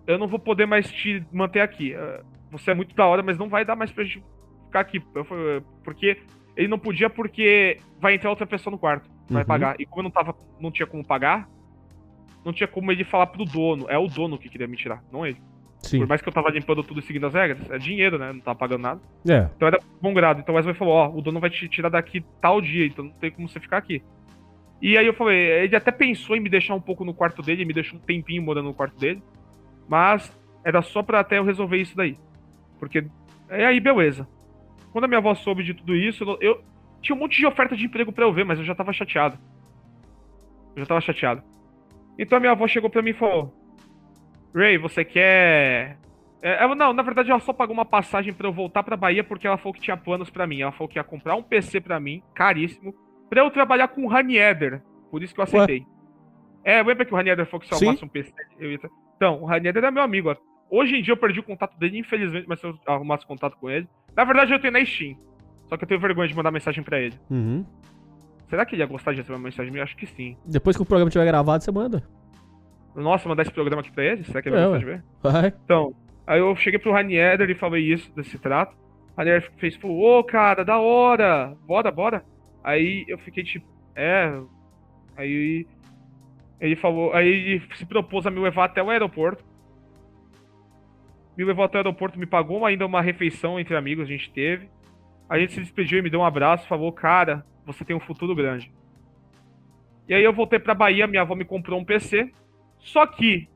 eu 0.07 0.19
não 0.19 0.27
vou 0.27 0.39
poder 0.39 0.67
mais 0.67 0.91
te 0.91 1.25
manter 1.33 1.61
aqui. 1.61 1.95
Eh, 1.95 2.23
Você 2.51 2.71
é 2.71 2.75
muito 2.75 2.95
da 2.95 3.05
hora, 3.07 3.23
mas 3.25 3.37
não 3.37 3.49
vai 3.49 3.65
dar 3.65 3.75
mais 3.77 3.91
pra 3.91 4.05
gente 4.05 4.25
ficar 4.67 4.81
aqui. 4.81 5.01
Falei, 5.01 5.63
Porque 5.85 6.17
ele 6.57 6.69
não 6.69 6.79
podia 6.79 7.11
porque 7.11 7.79
vai 8.01 8.15
entrar 8.15 8.31
outra 8.31 8.47
pessoa 8.47 8.71
no 8.71 8.79
quarto. 8.79 9.11
Vai 9.29 9.43
Uhum. 9.43 9.47
pagar. 9.49 9.77
E 9.81 9.85
como 9.85 10.01
eu 10.01 10.05
não 10.05 10.11
tava. 10.11 10.35
não 10.61 10.71
tinha 10.71 10.87
como 10.87 11.05
pagar, 11.05 11.49
não 12.45 12.53
tinha 12.53 12.69
como 12.69 12.91
ele 12.93 13.03
falar 13.05 13.27
pro 13.27 13.45
dono. 13.45 13.87
É 13.91 13.99
o 13.99 14.07
dono 14.07 14.39
que 14.39 14.49
queria 14.49 14.67
me 14.69 14.77
tirar, 14.77 15.03
não 15.13 15.27
ele. 15.27 15.41
Sim. 15.83 15.99
Por 16.01 16.09
mais 16.09 16.21
que 16.21 16.29
eu 16.29 16.33
tava 16.33 16.51
limpando 16.51 16.83
tudo 16.83 17.01
e 17.01 17.03
seguindo 17.03 17.27
as 17.27 17.35
regras, 17.35 17.71
é 17.71 17.79
dinheiro, 17.79 18.19
né? 18.19 18.33
Não 18.33 18.41
tava 18.41 18.59
pagando 18.59 18.83
nada. 18.83 19.01
É. 19.29 19.49
Então 19.55 19.69
era 19.69 19.79
bom 20.01 20.13
grado. 20.13 20.41
Então 20.41 20.55
o 20.55 20.57
Wesley 20.57 20.75
falou, 20.75 20.95
ó, 20.95 21.09
o 21.11 21.21
dono 21.23 21.39
vai 21.39 21.49
te 21.51 21.69
tirar 21.69 21.89
daqui 21.89 22.25
tal 22.41 22.61
dia, 22.61 22.87
então 22.87 23.05
não 23.05 23.13
tem 23.13 23.31
como 23.31 23.49
você 23.49 23.61
ficar 23.61 23.77
aqui. 23.79 24.03
E 24.83 24.99
aí 24.99 25.07
eu 25.07 25.15
falei, 25.15 25.37
ele 25.65 25.77
até 25.77 25.91
pensou 25.93 26.37
em 26.37 26.41
me 26.41 26.49
deixar 26.51 26.75
um 26.75 26.81
pouco 26.81 27.05
no 27.05 27.15
quarto 27.15 27.41
dele, 27.41 27.65
me 27.65 27.73
deixou 27.73 27.99
um 27.99 28.03
tempinho 28.03 28.43
morando 28.43 28.67
no 28.67 28.75
quarto 28.75 28.99
dele. 28.99 29.23
Mas 29.89 30.33
era 30.65 30.83
só 30.83 31.03
pra 31.03 31.21
até 31.21 31.39
eu 31.39 31.45
resolver 31.45 31.77
isso 31.81 31.97
daí. 31.97 32.17
Porque. 32.81 33.07
É 33.49 33.65
aí, 33.67 33.79
beleza. 33.79 34.27
Quando 34.93 35.05
a 35.05 35.09
minha 35.09 35.19
avó 35.19 35.35
soube 35.35 35.63
de 35.63 35.73
tudo 35.75 35.95
isso, 35.95 36.25
eu, 36.25 36.39
eu- 36.41 36.61
tinha 37.01 37.15
um 37.15 37.19
monte 37.19 37.37
de 37.39 37.47
oferta 37.47 37.77
de 37.77 37.85
emprego 37.85 38.11
pra 38.11 38.25
eu 38.25 38.33
ver, 38.33 38.45
mas 38.45 38.59
eu 38.59 38.65
já 38.65 38.75
tava 38.75 38.93
chateado. 38.93 39.39
Eu 40.75 40.81
já 40.83 40.87
tava 40.87 41.01
chateado. 41.01 41.43
Então 42.19 42.37
a 42.37 42.41
minha 42.41 42.53
avó 42.53 42.67
chegou 42.67 42.91
pra 42.91 43.03
mim 43.03 43.11
e 43.11 43.15
falou: 43.15 43.55
Ray, 44.57 44.78
você 44.78 45.05
quer. 45.05 45.99
É, 46.43 46.62
ela- 46.62 46.75
não, 46.75 46.93
na 46.93 47.02
verdade 47.02 47.31
ela 47.31 47.41
só 47.41 47.52
pagou 47.52 47.75
uma 47.75 47.85
passagem 47.85 48.33
pra 48.33 48.47
eu 48.49 48.52
voltar 48.52 48.83
pra 48.83 48.97
Bahia 48.97 49.23
porque 49.25 49.47
ela 49.47 49.57
falou 49.59 49.75
que 49.75 49.81
tinha 49.81 49.97
planos 49.97 50.31
pra 50.31 50.47
mim. 50.47 50.60
Ela 50.62 50.73
falou 50.73 50.89
que 50.89 50.99
ia 50.99 51.05
comprar 51.05 51.35
um 51.36 51.43
PC 51.43 51.81
pra 51.81 52.01
mim, 52.01 52.23
caríssimo, 52.35 52.94
pra 53.28 53.41
eu 53.43 53.51
trabalhar 53.51 53.89
com 53.89 54.05
o 54.05 54.09
Ranieder. 54.09 54.81
Por 55.10 55.23
isso 55.23 55.35
que 55.35 55.41
eu 55.41 55.44
aceitei. 55.44 55.85
É, 56.65 56.83
lembra 56.83 57.05
que 57.05 57.12
o 57.12 57.17
Ranieder 57.17 57.47
falou 57.47 57.60
que 57.60 57.67
se 57.68 57.73
eu 57.75 57.78
arrumasse 57.78 58.05
um 58.05 58.09
PC, 58.09 58.33
eu 58.59 58.73
ia. 58.73 58.78
Então, 59.17 59.43
o 59.43 59.47
Ranieder 59.47 59.85
é 59.85 59.91
meu 59.91 60.02
amigo. 60.02 60.35
Hoje 60.70 60.97
em 60.97 61.02
dia 61.02 61.12
eu 61.12 61.17
perdi 61.17 61.39
o 61.41 61.44
contato 61.44 61.78
dele, 61.78 61.99
infelizmente, 61.99 62.47
mas 62.49 62.59
se 62.60 62.67
eu 62.67 62.76
arrumasse 62.86 63.25
contato 63.26 63.57
com 63.57 63.70
ele. 63.70 63.86
Na 64.17 64.25
verdade 64.25 64.52
eu 64.52 64.59
tenho 64.60 64.73
na 64.73 64.85
Steam. 64.85 65.17
Só 65.68 65.76
que 65.76 65.85
eu 65.85 65.89
tenho 65.89 66.01
vergonha 66.01 66.28
de 66.28 66.35
mandar 66.35 66.51
mensagem 66.51 66.83
pra 66.83 66.99
ele. 66.99 67.15
Uhum. 67.31 67.65
Será 68.49 68.65
que 68.65 68.75
ele 68.75 68.83
ia 68.83 68.86
gostar 68.86 69.12
de 69.12 69.18
receber 69.18 69.35
uma 69.36 69.44
mensagem 69.44 69.70
minha? 69.73 69.85
Acho 69.85 69.97
que 69.97 70.07
sim. 70.07 70.36
Depois 70.44 70.76
que 70.76 70.83
o 70.83 70.86
programa 70.86 71.10
tiver 71.10 71.25
gravado, 71.25 71.62
você 71.62 71.70
manda. 71.73 72.02
Nossa, 72.97 73.28
mandar 73.28 73.42
esse 73.42 73.52
programa 73.52 73.83
aqui 73.83 73.92
pra 73.92 74.05
ele? 74.05 74.25
Será 74.25 74.41
que 74.41 74.49
ele 74.49 74.57
vai 74.57 74.81
É, 74.81 74.84
ver? 74.84 75.05
Vai. 75.23 75.52
Então, 75.65 75.94
aí 76.26 76.41
eu 76.41 76.57
cheguei 76.57 76.78
pro 76.78 76.92
Ranieder 76.92 77.49
e 77.50 77.55
falei 77.55 77.83
isso, 77.84 78.10
desse 78.15 78.39
trato. 78.39 78.75
O 79.16 79.58
fez, 79.58 79.76
falou, 79.76 80.18
ô 80.18 80.25
cara, 80.25 80.65
da 80.65 80.78
hora, 80.78 81.57
bora, 81.66 81.91
bora. 81.91 82.25
Aí 82.62 83.05
eu 83.08 83.18
fiquei 83.18 83.44
tipo, 83.44 83.66
é. 83.94 84.39
Aí 85.16 85.66
ele 86.60 86.76
falou, 86.76 87.12
aí 87.15 87.28
ele 87.28 87.62
se 87.75 87.86
propôs 87.86 88.26
a 88.26 88.31
me 88.31 88.41
levar 88.41 88.65
até 88.65 88.83
o 88.83 88.91
aeroporto. 88.91 89.44
Me 91.36 91.44
levou 91.44 91.65
até 91.65 91.76
o 91.76 91.81
aeroporto, 91.81 92.18
me 92.18 92.26
pagou 92.26 92.65
ainda 92.65 92.84
uma 92.84 93.02
refeição 93.02 93.60
entre 93.60 93.76
amigos, 93.76 94.05
a 94.05 94.10
gente 94.10 94.31
teve. 94.31 94.68
A 95.28 95.39
gente 95.39 95.52
se 95.52 95.60
despediu 95.60 95.99
e 95.99 96.02
me 96.02 96.10
deu 96.10 96.20
um 96.20 96.25
abraço, 96.25 96.68
falou, 96.68 96.92
cara, 96.92 97.44
você 97.65 97.84
tem 97.84 97.97
um 97.97 98.00
futuro 98.00 98.34
grande. 98.34 98.73
E 100.08 100.15
aí 100.15 100.23
eu 100.23 100.33
voltei 100.33 100.58
pra 100.58 100.75
Bahia, 100.75 101.07
minha 101.07 101.23
avó 101.23 101.34
me 101.34 101.44
comprou 101.44 101.81
um 101.81 101.84
PC. 101.84 102.31
Só 102.86 103.06
que 103.06 103.48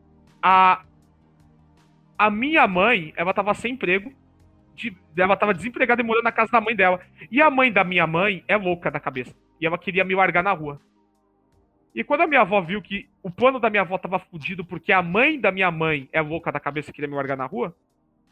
a 0.43 0.85
a 2.19 2.31
minha 2.31 2.67
mãe, 2.69 3.13
ela 3.17 3.33
tava 3.33 3.55
sem 3.55 3.73
emprego. 3.73 4.13
de- 4.75 4.97
ela 5.15 5.37
tava 5.37 5.53
desempregada 5.53 6.01
e 6.01 6.05
morando 6.05 6.25
na 6.25 6.33
casa 6.33 6.51
da 6.53 6.61
mãe 6.61 6.75
dela. 6.75 7.01
E 7.31 7.43
a 7.43 7.51
mãe 7.51 7.71
da 7.71 7.85
minha 7.85 8.07
mãe 8.07 8.43
é 8.49 8.57
louca 8.57 8.91
da 8.91 8.99
cabeça. 8.99 9.35
E 9.61 9.67
ela 9.67 9.77
queria 9.77 10.05
me 10.05 10.15
largar 10.15 10.43
na 10.43 10.53
rua. 10.53 10.81
E 11.95 12.03
quando 12.03 12.23
a 12.23 12.27
minha 12.27 12.41
avó 12.41 12.63
viu 12.63 12.81
que 12.81 13.07
o 13.23 13.31
plano 13.31 13.61
da 13.61 13.69
minha 13.69 13.83
avó 13.83 13.99
tava 13.99 14.19
fudido 14.19 14.65
porque 14.65 14.91
a 14.91 15.03
mãe 15.03 15.39
da 15.39 15.53
minha 15.53 15.71
mãe 15.71 16.09
é 16.13 16.21
louca 16.23 16.51
da 16.51 16.59
cabeça 16.59 16.89
e 16.91 16.93
queria 16.95 17.09
me 17.09 17.15
largar 17.15 17.37
na 17.37 17.45
rua, 17.45 17.77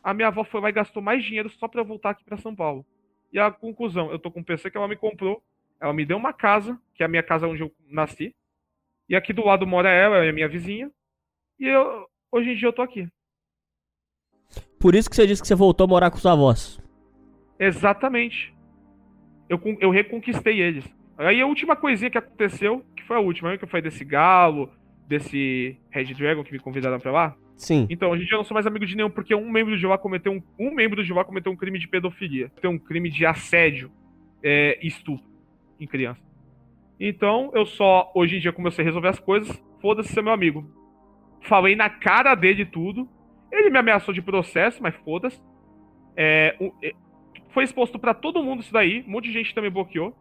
a 0.02 0.14
minha 0.14 0.28
avó 0.28 0.42
foi 0.42 0.60
lá 0.62 0.70
e 0.70 0.72
gastou 0.72 1.02
mais 1.02 1.22
dinheiro 1.22 1.50
só 1.50 1.68
pra 1.68 1.82
eu 1.82 1.84
voltar 1.84 2.10
aqui 2.10 2.24
pra 2.24 2.38
São 2.38 2.54
Paulo. 2.54 2.86
E 3.30 3.38
a 3.38 3.50
conclusão, 3.50 4.10
eu 4.10 4.18
tô 4.18 4.30
com 4.30 4.40
um 4.40 4.44
PC 4.44 4.70
que 4.70 4.76
ela 4.78 4.88
me 4.88 4.96
comprou, 4.96 5.42
ela 5.78 5.92
me 5.92 6.06
deu 6.06 6.16
uma 6.16 6.32
casa, 6.32 6.80
que 6.94 7.02
é 7.02 7.06
a 7.06 7.08
minha 7.10 7.22
casa 7.22 7.46
onde 7.46 7.60
eu 7.62 7.70
nasci. 7.90 8.34
E 9.08 9.16
aqui 9.16 9.32
do 9.32 9.44
lado 9.44 9.66
mora 9.66 9.90
ela, 9.90 10.24
é 10.24 10.28
a 10.28 10.32
minha 10.32 10.48
vizinha. 10.48 10.90
E 11.58 11.66
eu, 11.66 12.06
hoje 12.30 12.50
em 12.50 12.56
dia 12.56 12.68
eu 12.68 12.72
tô 12.72 12.82
aqui. 12.82 13.08
Por 14.78 14.94
isso 14.94 15.08
que 15.08 15.16
você 15.16 15.26
disse 15.26 15.42
que 15.42 15.48
você 15.48 15.54
voltou 15.54 15.84
a 15.84 15.88
morar 15.88 16.10
com 16.10 16.18
sua 16.18 16.32
avós. 16.32 16.80
Exatamente. 17.58 18.54
Eu, 19.48 19.60
eu 19.80 19.90
reconquistei 19.90 20.60
eles. 20.60 20.84
Aí 21.16 21.40
a 21.40 21.46
última 21.46 21.74
coisinha 21.74 22.10
que 22.10 22.18
aconteceu, 22.18 22.84
que 22.94 23.02
foi 23.02 23.16
a 23.16 23.20
última, 23.20 23.56
que 23.58 23.66
foi 23.66 23.82
desse 23.82 24.04
galo, 24.04 24.70
desse 25.08 25.76
Red 25.90 26.14
Dragon 26.14 26.44
que 26.44 26.52
me 26.52 26.60
convidaram 26.60 27.00
pra 27.00 27.10
lá. 27.10 27.36
Sim. 27.56 27.88
Então, 27.90 28.10
hoje 28.10 28.22
em 28.22 28.26
dia 28.26 28.34
eu 28.34 28.38
não 28.38 28.44
sou 28.44 28.54
mais 28.54 28.68
amigo 28.68 28.86
de 28.86 28.94
nenhum, 28.94 29.10
porque 29.10 29.34
um 29.34 29.50
membro 29.50 29.76
de 29.76 29.84
lá 29.84 29.98
cometeu 29.98 30.32
um, 30.32 30.42
um 30.58 30.72
membro 30.72 31.02
de 31.02 31.12
lá 31.12 31.24
cometeu 31.24 31.50
um 31.50 31.56
crime 31.56 31.78
de 31.78 31.88
pedofilia. 31.88 32.52
Tem 32.60 32.70
um 32.70 32.78
crime 32.78 33.10
de 33.10 33.26
assédio 33.26 33.90
é, 34.42 34.78
e 34.80 34.86
estupro 34.86 35.26
em 35.80 35.86
criança. 35.86 36.27
Então, 37.00 37.50
eu 37.54 37.64
só, 37.64 38.10
hoje 38.14 38.36
em 38.36 38.40
dia, 38.40 38.52
como 38.52 38.66
eu 38.66 38.72
sei 38.72 38.84
resolver 38.84 39.08
as 39.08 39.20
coisas, 39.20 39.62
foda-se 39.80 40.12
ser 40.12 40.22
meu 40.22 40.32
amigo. 40.32 40.68
Falei 41.42 41.76
na 41.76 41.88
cara 41.88 42.34
dele 42.34 42.64
tudo. 42.64 43.08
Ele 43.50 43.70
me 43.70 43.78
ameaçou 43.78 44.12
de 44.12 44.20
processo, 44.20 44.82
mas 44.82 44.94
foda-se. 44.96 45.40
É, 46.16 46.56
é, 46.82 46.92
foi 47.50 47.64
exposto 47.64 47.98
pra 47.98 48.12
todo 48.12 48.42
mundo 48.42 48.60
isso 48.60 48.72
daí. 48.72 49.04
Um 49.06 49.12
monte 49.12 49.24
de 49.24 49.32
gente 49.32 49.54
também 49.54 49.70
bloqueou. 49.70 50.14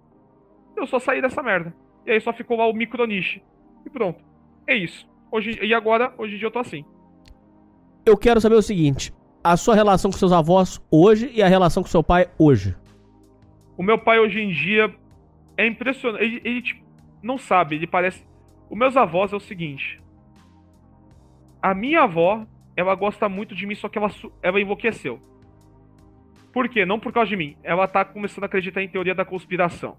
Eu 0.76 0.86
só 0.86 1.00
saí 1.00 1.22
dessa 1.22 1.42
merda. 1.42 1.76
E 2.06 2.12
aí 2.12 2.22
só 2.22 2.32
ficou 2.32 2.58
lá 2.58 2.68
o 2.68 2.74
microniche. 2.74 3.42
E 3.86 3.90
pronto. 3.90 4.24
É 4.68 4.76
isso. 4.76 5.10
Hoje, 5.32 5.60
e 5.62 5.74
agora, 5.74 6.14
hoje 6.18 6.36
em 6.36 6.38
dia 6.38 6.48
eu 6.48 6.52
tô 6.52 6.60
assim. 6.60 6.86
Eu 8.06 8.16
quero 8.16 8.40
saber 8.40 8.56
o 8.56 8.62
seguinte: 8.62 9.12
a 9.44 9.58
sua 9.58 9.76
relação 9.76 10.12
com 10.12 10.18
seus 10.18 10.32
avós 10.32 10.80
hoje 10.90 11.32
e 11.34 11.42
a 11.42 11.48
relação 11.48 11.84
com 11.84 11.90
seu 11.90 12.04
pai 12.04 12.30
hoje. 12.38 12.76
O 13.78 13.84
meu 13.84 13.98
pai 13.98 14.20
hoje 14.20 14.40
em 14.40 14.50
dia 14.50 14.94
é 15.58 15.66
impressionante. 15.66 16.24
Ele, 16.24 16.42
ele, 16.44 16.62
tipo, 16.62 16.86
não 17.22 17.38
sabe, 17.38 17.76
ele 17.76 17.88
parece. 17.88 18.26
Os 18.70 18.78
meus 18.78 18.96
avós 18.96 19.34
é 19.34 19.36
o 19.36 19.40
seguinte. 19.40 20.02
A 21.62 21.74
minha 21.74 22.04
avó, 22.04 22.46
ela 22.76 22.94
gosta 22.96 23.28
muito 23.28 23.56
de 23.56 23.66
mim, 23.66 23.76
só 23.76 23.90
que 23.90 23.98
ela, 23.98 24.10
ela 24.42 24.62
enlouqueceu. 24.62 25.20
Por 26.54 26.70
quê? 26.70 26.86
Não 26.86 27.00
por 27.00 27.12
causa 27.12 27.30
de 27.30 27.36
mim. 27.36 27.58
Ela 27.64 27.88
tá 27.88 28.06
começando 28.06 28.44
a 28.44 28.46
acreditar 28.48 28.82
em 28.82 28.88
teoria 28.88 29.16
da 29.16 29.26
conspiração. 29.26 29.98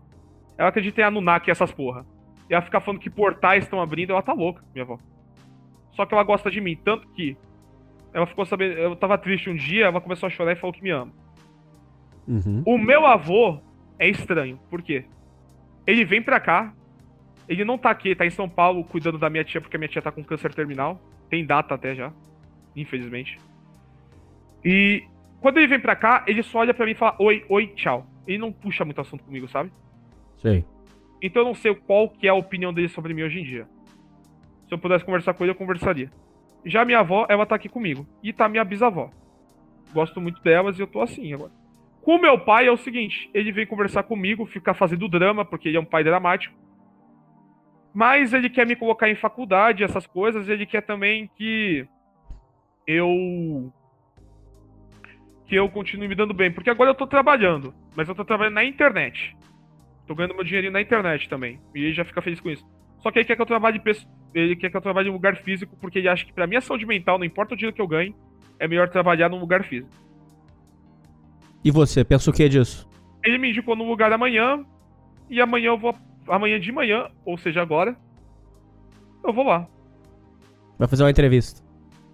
Ela 0.56 0.68
acredita 0.68 1.00
em 1.00 1.04
Anunnaki 1.04 1.50
e 1.50 1.52
essas 1.52 1.72
porra. 1.72 2.06
E 2.48 2.54
ela 2.54 2.62
fica 2.62 2.80
falando 2.80 3.00
que 3.00 3.10
portais 3.10 3.64
estão 3.64 3.80
abrindo, 3.80 4.10
ela 4.10 4.22
tá 4.22 4.32
louca, 4.32 4.64
minha 4.72 4.84
avó. 4.84 4.98
Só 5.92 6.06
que 6.06 6.14
ela 6.14 6.22
gosta 6.22 6.50
de 6.50 6.60
mim, 6.60 6.76
tanto 6.76 7.06
que 7.08 7.36
ela 8.12 8.26
ficou 8.26 8.44
sabendo. 8.44 8.78
Eu 8.78 8.96
tava 8.96 9.18
triste 9.18 9.50
um 9.50 9.54
dia, 9.54 9.86
ela 9.86 10.00
começou 10.00 10.26
a 10.26 10.30
chorar 10.30 10.52
e 10.52 10.56
falou 10.56 10.72
que 10.72 10.82
me 10.82 10.90
ama. 10.90 11.12
Uhum. 12.26 12.62
O 12.64 12.78
meu 12.78 13.06
avô 13.06 13.60
é 13.98 14.08
estranho. 14.08 14.58
Por 14.70 14.82
quê? 14.82 15.04
Ele 15.88 16.04
vem 16.04 16.20
pra 16.20 16.38
cá. 16.38 16.74
Ele 17.48 17.64
não 17.64 17.78
tá 17.78 17.88
aqui, 17.88 18.14
tá 18.14 18.26
em 18.26 18.30
São 18.30 18.46
Paulo 18.46 18.84
cuidando 18.84 19.16
da 19.16 19.30
minha 19.30 19.42
tia, 19.42 19.58
porque 19.58 19.74
a 19.74 19.78
minha 19.78 19.88
tia 19.88 20.02
tá 20.02 20.12
com 20.12 20.22
câncer 20.22 20.54
terminal. 20.54 21.00
Tem 21.30 21.46
data 21.46 21.74
até 21.74 21.94
já. 21.94 22.12
Infelizmente. 22.76 23.38
E 24.62 25.02
quando 25.40 25.56
ele 25.56 25.66
vem 25.66 25.80
pra 25.80 25.96
cá, 25.96 26.24
ele 26.26 26.42
só 26.42 26.58
olha 26.58 26.74
pra 26.74 26.84
mim 26.84 26.92
e 26.92 26.94
fala: 26.94 27.16
Oi, 27.18 27.42
oi, 27.48 27.68
tchau. 27.68 28.06
Ele 28.26 28.36
não 28.36 28.52
puxa 28.52 28.84
muito 28.84 29.00
assunto 29.00 29.24
comigo, 29.24 29.48
sabe? 29.48 29.72
Sei. 30.42 30.62
Então 31.22 31.40
eu 31.40 31.46
não 31.46 31.54
sei 31.54 31.74
qual 31.74 32.10
que 32.10 32.26
é 32.26 32.30
a 32.30 32.34
opinião 32.34 32.72
dele 32.72 32.90
sobre 32.90 33.14
mim 33.14 33.22
hoje 33.22 33.40
em 33.40 33.44
dia. 33.44 33.66
Se 34.68 34.74
eu 34.74 34.78
pudesse 34.78 35.06
conversar 35.06 35.32
com 35.32 35.42
ele, 35.42 35.52
eu 35.52 35.56
conversaria. 35.56 36.12
Já 36.66 36.84
minha 36.84 36.98
avó, 36.98 37.24
ela 37.30 37.46
tá 37.46 37.54
aqui 37.54 37.70
comigo. 37.70 38.06
E 38.22 38.30
tá 38.30 38.46
minha 38.46 38.62
bisavó. 38.62 39.10
Gosto 39.94 40.20
muito 40.20 40.42
delas 40.42 40.78
e 40.78 40.82
eu 40.82 40.86
tô 40.86 41.00
assim 41.00 41.32
agora. 41.32 41.52
Com 42.08 42.16
o 42.16 42.18
meu 42.18 42.38
pai 42.38 42.66
é 42.66 42.72
o 42.72 42.76
seguinte, 42.78 43.28
ele 43.34 43.52
vem 43.52 43.66
conversar 43.66 44.02
comigo, 44.02 44.46
ficar 44.46 44.72
fazendo 44.72 45.06
drama, 45.10 45.44
porque 45.44 45.68
ele 45.68 45.76
é 45.76 45.80
um 45.80 45.84
pai 45.84 46.02
dramático. 46.02 46.56
Mas 47.92 48.32
ele 48.32 48.48
quer 48.48 48.66
me 48.66 48.74
colocar 48.74 49.10
em 49.10 49.14
faculdade, 49.14 49.84
essas 49.84 50.06
coisas, 50.06 50.48
ele 50.48 50.64
quer 50.64 50.80
também 50.80 51.30
que 51.36 51.86
eu 52.86 53.70
que 55.44 55.54
eu 55.54 55.68
continue 55.68 56.08
me 56.08 56.14
dando 56.14 56.32
bem, 56.32 56.50
porque 56.50 56.70
agora 56.70 56.88
eu 56.88 56.94
tô 56.94 57.06
trabalhando, 57.06 57.74
mas 57.94 58.08
eu 58.08 58.14
tô 58.14 58.24
trabalhando 58.24 58.54
na 58.54 58.64
internet. 58.64 59.36
Tô 60.06 60.14
ganhando 60.14 60.34
meu 60.34 60.44
dinheirinho 60.44 60.72
na 60.72 60.80
internet 60.80 61.28
também. 61.28 61.60
E 61.74 61.84
ele 61.84 61.92
já 61.92 62.06
fica 62.06 62.22
feliz 62.22 62.40
com 62.40 62.48
isso. 62.48 62.66
Só 63.00 63.10
que 63.10 63.18
ele 63.18 63.26
quer 63.26 63.36
que 63.36 63.42
eu 63.42 63.44
trabalhe 63.44 63.82
ele 64.32 64.56
quer 64.56 64.70
que 64.70 64.76
eu 64.78 64.80
trabalhe 64.80 65.08
em 65.08 65.10
um 65.10 65.14
lugar 65.16 65.36
físico, 65.36 65.76
porque 65.78 65.98
ele 65.98 66.08
acha 66.08 66.24
que 66.24 66.32
pra 66.32 66.46
minha 66.46 66.62
saúde 66.62 66.86
mental, 66.86 67.18
não 67.18 67.26
importa 67.26 67.52
o 67.52 67.56
dinheiro 67.56 67.76
que 67.76 67.82
eu 67.82 67.86
ganhe, 67.86 68.16
é 68.58 68.66
melhor 68.66 68.88
trabalhar 68.88 69.28
num 69.28 69.40
lugar 69.40 69.62
físico. 69.62 70.07
E 71.64 71.70
você, 71.70 72.04
pensa 72.04 72.30
o 72.30 72.32
que 72.32 72.48
disso? 72.48 72.88
Ele 73.24 73.38
me 73.38 73.50
indicou 73.50 73.74
num 73.74 73.88
lugar 73.88 74.12
amanhã, 74.12 74.64
e 75.28 75.40
amanhã 75.40 75.68
eu 75.68 75.78
vou. 75.78 75.94
Amanhã 76.28 76.60
de 76.60 76.70
manhã, 76.70 77.08
ou 77.24 77.38
seja, 77.38 77.62
agora, 77.62 77.96
eu 79.24 79.32
vou 79.32 79.44
lá. 79.44 79.66
Vai 80.78 80.86
fazer 80.86 81.02
uma 81.02 81.10
entrevista. 81.10 81.62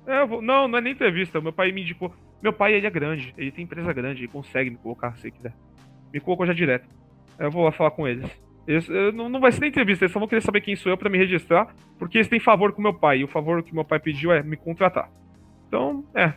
É, 0.06 0.22
eu 0.22 0.26
vou, 0.26 0.42
não, 0.42 0.68
não 0.68 0.78
é 0.78 0.80
nem 0.80 0.92
entrevista. 0.92 1.40
Meu 1.40 1.52
pai 1.52 1.72
me 1.72 1.82
indicou. 1.82 2.12
Meu 2.42 2.52
pai, 2.52 2.74
ele 2.74 2.86
é 2.86 2.90
grande. 2.90 3.34
Ele 3.36 3.50
tem 3.50 3.64
empresa 3.64 3.92
grande. 3.92 4.20
Ele 4.20 4.28
consegue 4.28 4.70
me 4.70 4.76
colocar 4.76 5.16
se 5.16 5.30
quiser. 5.30 5.54
Me 6.12 6.20
colocou 6.20 6.46
já 6.46 6.52
direto. 6.52 6.88
Eu 7.38 7.50
vou 7.50 7.64
lá 7.64 7.72
falar 7.72 7.90
com 7.90 8.06
eles. 8.06 8.30
eles 8.66 8.88
não, 9.14 9.28
não 9.28 9.40
vai 9.40 9.52
ser 9.52 9.60
nem 9.60 9.70
entrevista. 9.70 10.04
Eles 10.04 10.12
só 10.12 10.18
vão 10.18 10.28
querer 10.28 10.42
saber 10.42 10.60
quem 10.60 10.76
sou 10.76 10.90
eu 10.90 10.96
para 10.96 11.10
me 11.10 11.18
registrar. 11.18 11.74
Porque 11.98 12.18
eles 12.18 12.28
têm 12.28 12.40
favor 12.40 12.72
com 12.72 12.82
meu 12.82 12.94
pai. 12.94 13.18
E 13.18 13.24
o 13.24 13.28
favor 13.28 13.62
que 13.62 13.74
meu 13.74 13.84
pai 13.84 13.98
pediu 13.98 14.32
é 14.32 14.42
me 14.42 14.56
contratar. 14.56 15.10
Então, 15.68 16.04
é. 16.14 16.34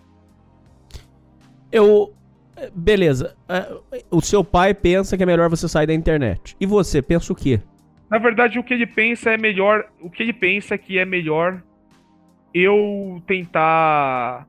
Eu. 1.71 2.13
Beleza. 2.73 3.35
O 4.09 4.21
seu 4.21 4.43
pai 4.43 4.73
pensa 4.73 5.15
que 5.15 5.23
é 5.23 5.25
melhor 5.25 5.49
você 5.49 5.67
sair 5.67 5.87
da 5.87 5.93
internet. 5.93 6.55
E 6.59 6.65
você, 6.65 7.01
pensa 7.01 7.31
o 7.31 7.35
quê? 7.35 7.61
Na 8.09 8.17
verdade, 8.17 8.57
o 8.57 8.63
que 8.63 8.73
ele 8.73 8.87
pensa 8.87 9.31
é 9.31 9.37
melhor. 9.37 9.85
O 10.01 10.09
que 10.09 10.23
ele 10.23 10.33
pensa 10.33 10.75
é 10.75 10.77
que 10.77 10.97
é 10.97 11.05
melhor 11.05 11.61
eu 12.53 13.21
tentar 13.27 14.47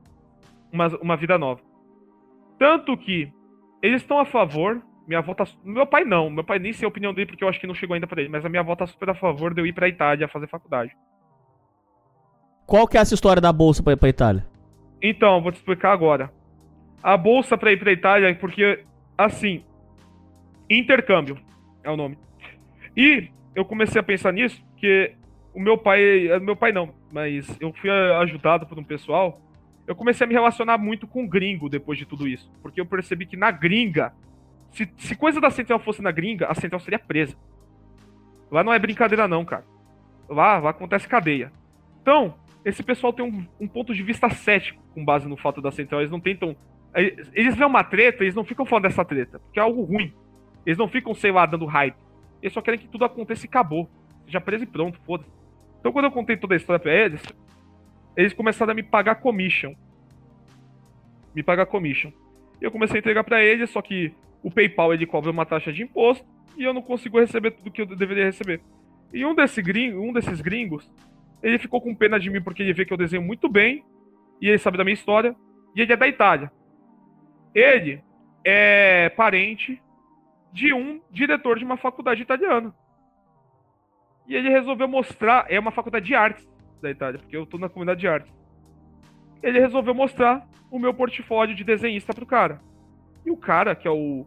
uma, 0.71 0.87
uma 1.01 1.17
vida 1.17 1.37
nova. 1.37 1.61
Tanto 2.57 2.97
que 2.97 3.31
eles 3.81 4.01
estão 4.01 4.19
a 4.19 4.25
favor. 4.25 4.81
Minha 5.07 5.19
avó 5.19 5.33
tá. 5.33 5.45
Meu 5.63 5.85
pai 5.85 6.03
não. 6.03 6.29
Meu 6.29 6.43
pai 6.43 6.59
nem 6.59 6.73
sei 6.73 6.85
a 6.85 6.89
opinião 6.89 7.13
dele 7.13 7.27
porque 7.27 7.43
eu 7.43 7.49
acho 7.49 7.59
que 7.59 7.67
não 7.67 7.75
chegou 7.75 7.93
ainda 7.93 8.07
pra 8.07 8.21
ele. 8.21 8.29
Mas 8.29 8.45
a 8.45 8.49
minha 8.49 8.61
avó 8.61 8.75
tá 8.75 8.87
super 8.87 9.09
a 9.09 9.15
favor 9.15 9.53
de 9.53 9.61
eu 9.61 9.65
ir 9.65 9.73
pra 9.73 9.87
Itália 9.87 10.27
fazer 10.27 10.47
faculdade. 10.47 10.95
Qual 12.65 12.87
que 12.87 12.97
é 12.97 13.01
essa 13.01 13.13
história 13.15 13.41
da 13.41 13.51
bolsa 13.51 13.81
pra 13.83 13.93
ir 13.93 13.97
pra 13.97 14.09
Itália? 14.09 14.45
Então, 15.01 15.41
vou 15.41 15.51
te 15.51 15.55
explicar 15.55 15.91
agora. 15.91 16.31
A 17.01 17.15
bolsa 17.17 17.57
pra 17.57 17.71
ir 17.71 17.79
pra 17.79 17.91
Itália 17.91 18.33
porque, 18.35 18.83
assim. 19.17 19.63
Intercâmbio 20.69 21.37
é 21.83 21.89
o 21.89 21.97
nome. 21.97 22.17
E 22.95 23.29
eu 23.55 23.65
comecei 23.65 23.99
a 23.99 24.03
pensar 24.03 24.31
nisso 24.31 24.63
porque 24.71 25.13
o 25.53 25.59
meu 25.59 25.77
pai. 25.77 26.39
Meu 26.39 26.55
pai 26.55 26.71
não, 26.71 26.93
mas 27.11 27.57
eu 27.59 27.73
fui 27.73 27.89
ajudado 27.89 28.67
por 28.67 28.77
um 28.77 28.83
pessoal 28.83 29.41
eu 29.89 29.95
comecei 29.95 30.23
a 30.23 30.27
me 30.27 30.35
relacionar 30.35 30.77
muito 30.77 31.07
com 31.07 31.27
gringo 31.27 31.67
depois 31.67 31.97
de 31.97 32.05
tudo 32.05 32.27
isso. 32.27 32.47
Porque 32.61 32.79
eu 32.79 32.85
percebi 32.85 33.25
que 33.25 33.35
na 33.35 33.49
gringa, 33.49 34.13
se, 34.69 34.87
se 34.97 35.15
coisa 35.15 35.41
da 35.41 35.49
central 35.49 35.79
fosse 35.79 35.99
na 35.99 36.11
gringa, 36.11 36.45
a 36.45 36.53
central 36.53 36.79
seria 36.79 36.99
presa. 36.99 37.35
Lá 38.51 38.63
não 38.63 38.71
é 38.71 38.77
brincadeira, 38.77 39.27
não, 39.27 39.43
cara. 39.43 39.65
Lá, 40.29 40.59
lá 40.59 40.69
acontece 40.69 41.07
cadeia. 41.07 41.51
Então, 42.03 42.35
esse 42.63 42.83
pessoal 42.83 43.11
tem 43.11 43.25
um, 43.25 43.47
um, 43.59 43.67
ponto 43.67 43.91
de 43.91 44.03
vista 44.03 44.29
cético 44.29 44.79
com 44.93 45.03
base 45.03 45.27
no 45.27 45.35
fato 45.35 45.59
da 45.59 45.71
central. 45.71 46.01
Eles 46.01 46.11
não 46.11 46.19
tentam. 46.19 46.55
Eles 46.95 47.55
veem 47.55 47.67
uma 47.67 47.83
treta, 47.83 48.23
eles 48.23 48.35
não 48.35 48.43
ficam 48.43 48.65
falando 48.65 48.83
dessa 48.83 49.05
treta, 49.05 49.39
porque 49.39 49.59
é 49.59 49.63
algo 49.63 49.83
ruim. 49.83 50.13
Eles 50.65 50.77
não 50.77 50.87
ficam, 50.87 51.13
sei 51.13 51.31
lá, 51.31 51.45
dando 51.45 51.65
hype. 51.65 51.95
Eles 52.41 52.53
só 52.53 52.61
querem 52.61 52.79
que 52.79 52.87
tudo 52.87 53.05
aconteça 53.05 53.45
e 53.45 53.49
acabou. 53.49 53.89
Seja 54.25 54.41
preso 54.41 54.63
e 54.63 54.67
pronto, 54.67 54.99
foda-se. 55.05 55.29
Então, 55.79 55.91
quando 55.91 56.05
eu 56.05 56.11
contei 56.11 56.35
toda 56.35 56.55
a 56.55 56.57
história 56.57 56.79
pra 56.79 56.93
eles, 56.93 57.21
eles 58.15 58.33
começaram 58.33 58.71
a 58.71 58.75
me 58.75 58.83
pagar 58.83 59.15
commission. 59.15 59.73
Me 61.33 61.43
pagar 61.43 61.65
commission. 61.65 62.11
E 62.61 62.65
eu 62.65 62.71
comecei 62.71 62.97
a 62.97 62.99
entregar 62.99 63.23
para 63.23 63.43
eles, 63.43 63.69
só 63.69 63.81
que 63.81 64.13
o 64.43 64.51
PayPal 64.51 64.93
ele 64.93 65.05
cobra 65.05 65.31
uma 65.31 65.45
taxa 65.45 65.71
de 65.71 65.83
imposto 65.83 66.25
e 66.57 66.63
eu 66.63 66.73
não 66.73 66.81
consigo 66.81 67.19
receber 67.19 67.51
tudo 67.51 67.71
que 67.71 67.81
eu 67.81 67.85
deveria 67.85 68.25
receber. 68.25 68.61
E 69.13 69.25
um, 69.25 69.33
desse 69.33 69.61
gringo, 69.61 70.01
um 70.01 70.13
desses 70.13 70.41
gringos, 70.41 70.91
ele 71.41 71.57
ficou 71.57 71.81
com 71.81 71.95
pena 71.95 72.19
de 72.19 72.29
mim 72.29 72.41
porque 72.41 72.61
ele 72.61 72.73
vê 72.73 72.85
que 72.85 72.93
eu 72.93 72.97
desenho 72.97 73.23
muito 73.23 73.47
bem 73.49 73.83
e 74.41 74.49
ele 74.49 74.57
sabe 74.57 74.77
da 74.77 74.83
minha 74.83 74.93
história 74.93 75.35
e 75.75 75.81
ele 75.81 75.93
é 75.93 75.97
da 75.97 76.07
Itália. 76.07 76.51
Ele 77.53 78.03
é 78.43 79.09
parente 79.09 79.81
de 80.51 80.73
um 80.73 81.01
diretor 81.11 81.57
de 81.57 81.65
uma 81.65 81.77
faculdade 81.77 82.21
italiana. 82.21 82.73
E 84.27 84.35
ele 84.35 84.49
resolveu 84.49 84.87
mostrar, 84.87 85.45
é 85.49 85.59
uma 85.59 85.71
faculdade 85.71 86.05
de 86.05 86.15
artes 86.15 86.47
da 86.81 86.89
Itália, 86.89 87.19
porque 87.19 87.35
eu 87.35 87.45
tô 87.45 87.57
na 87.57 87.69
comunidade 87.69 87.99
de 87.99 88.07
arte. 88.07 88.31
Ele 89.41 89.59
resolveu 89.59 89.93
mostrar 89.93 90.47
o 90.69 90.77
meu 90.77 90.93
portfólio 90.93 91.55
de 91.55 91.63
desenhista 91.63 92.13
pro 92.13 92.25
cara. 92.25 92.61
E 93.25 93.31
o 93.31 93.37
cara, 93.37 93.75
que 93.75 93.87
é 93.87 93.91
o. 93.91 94.25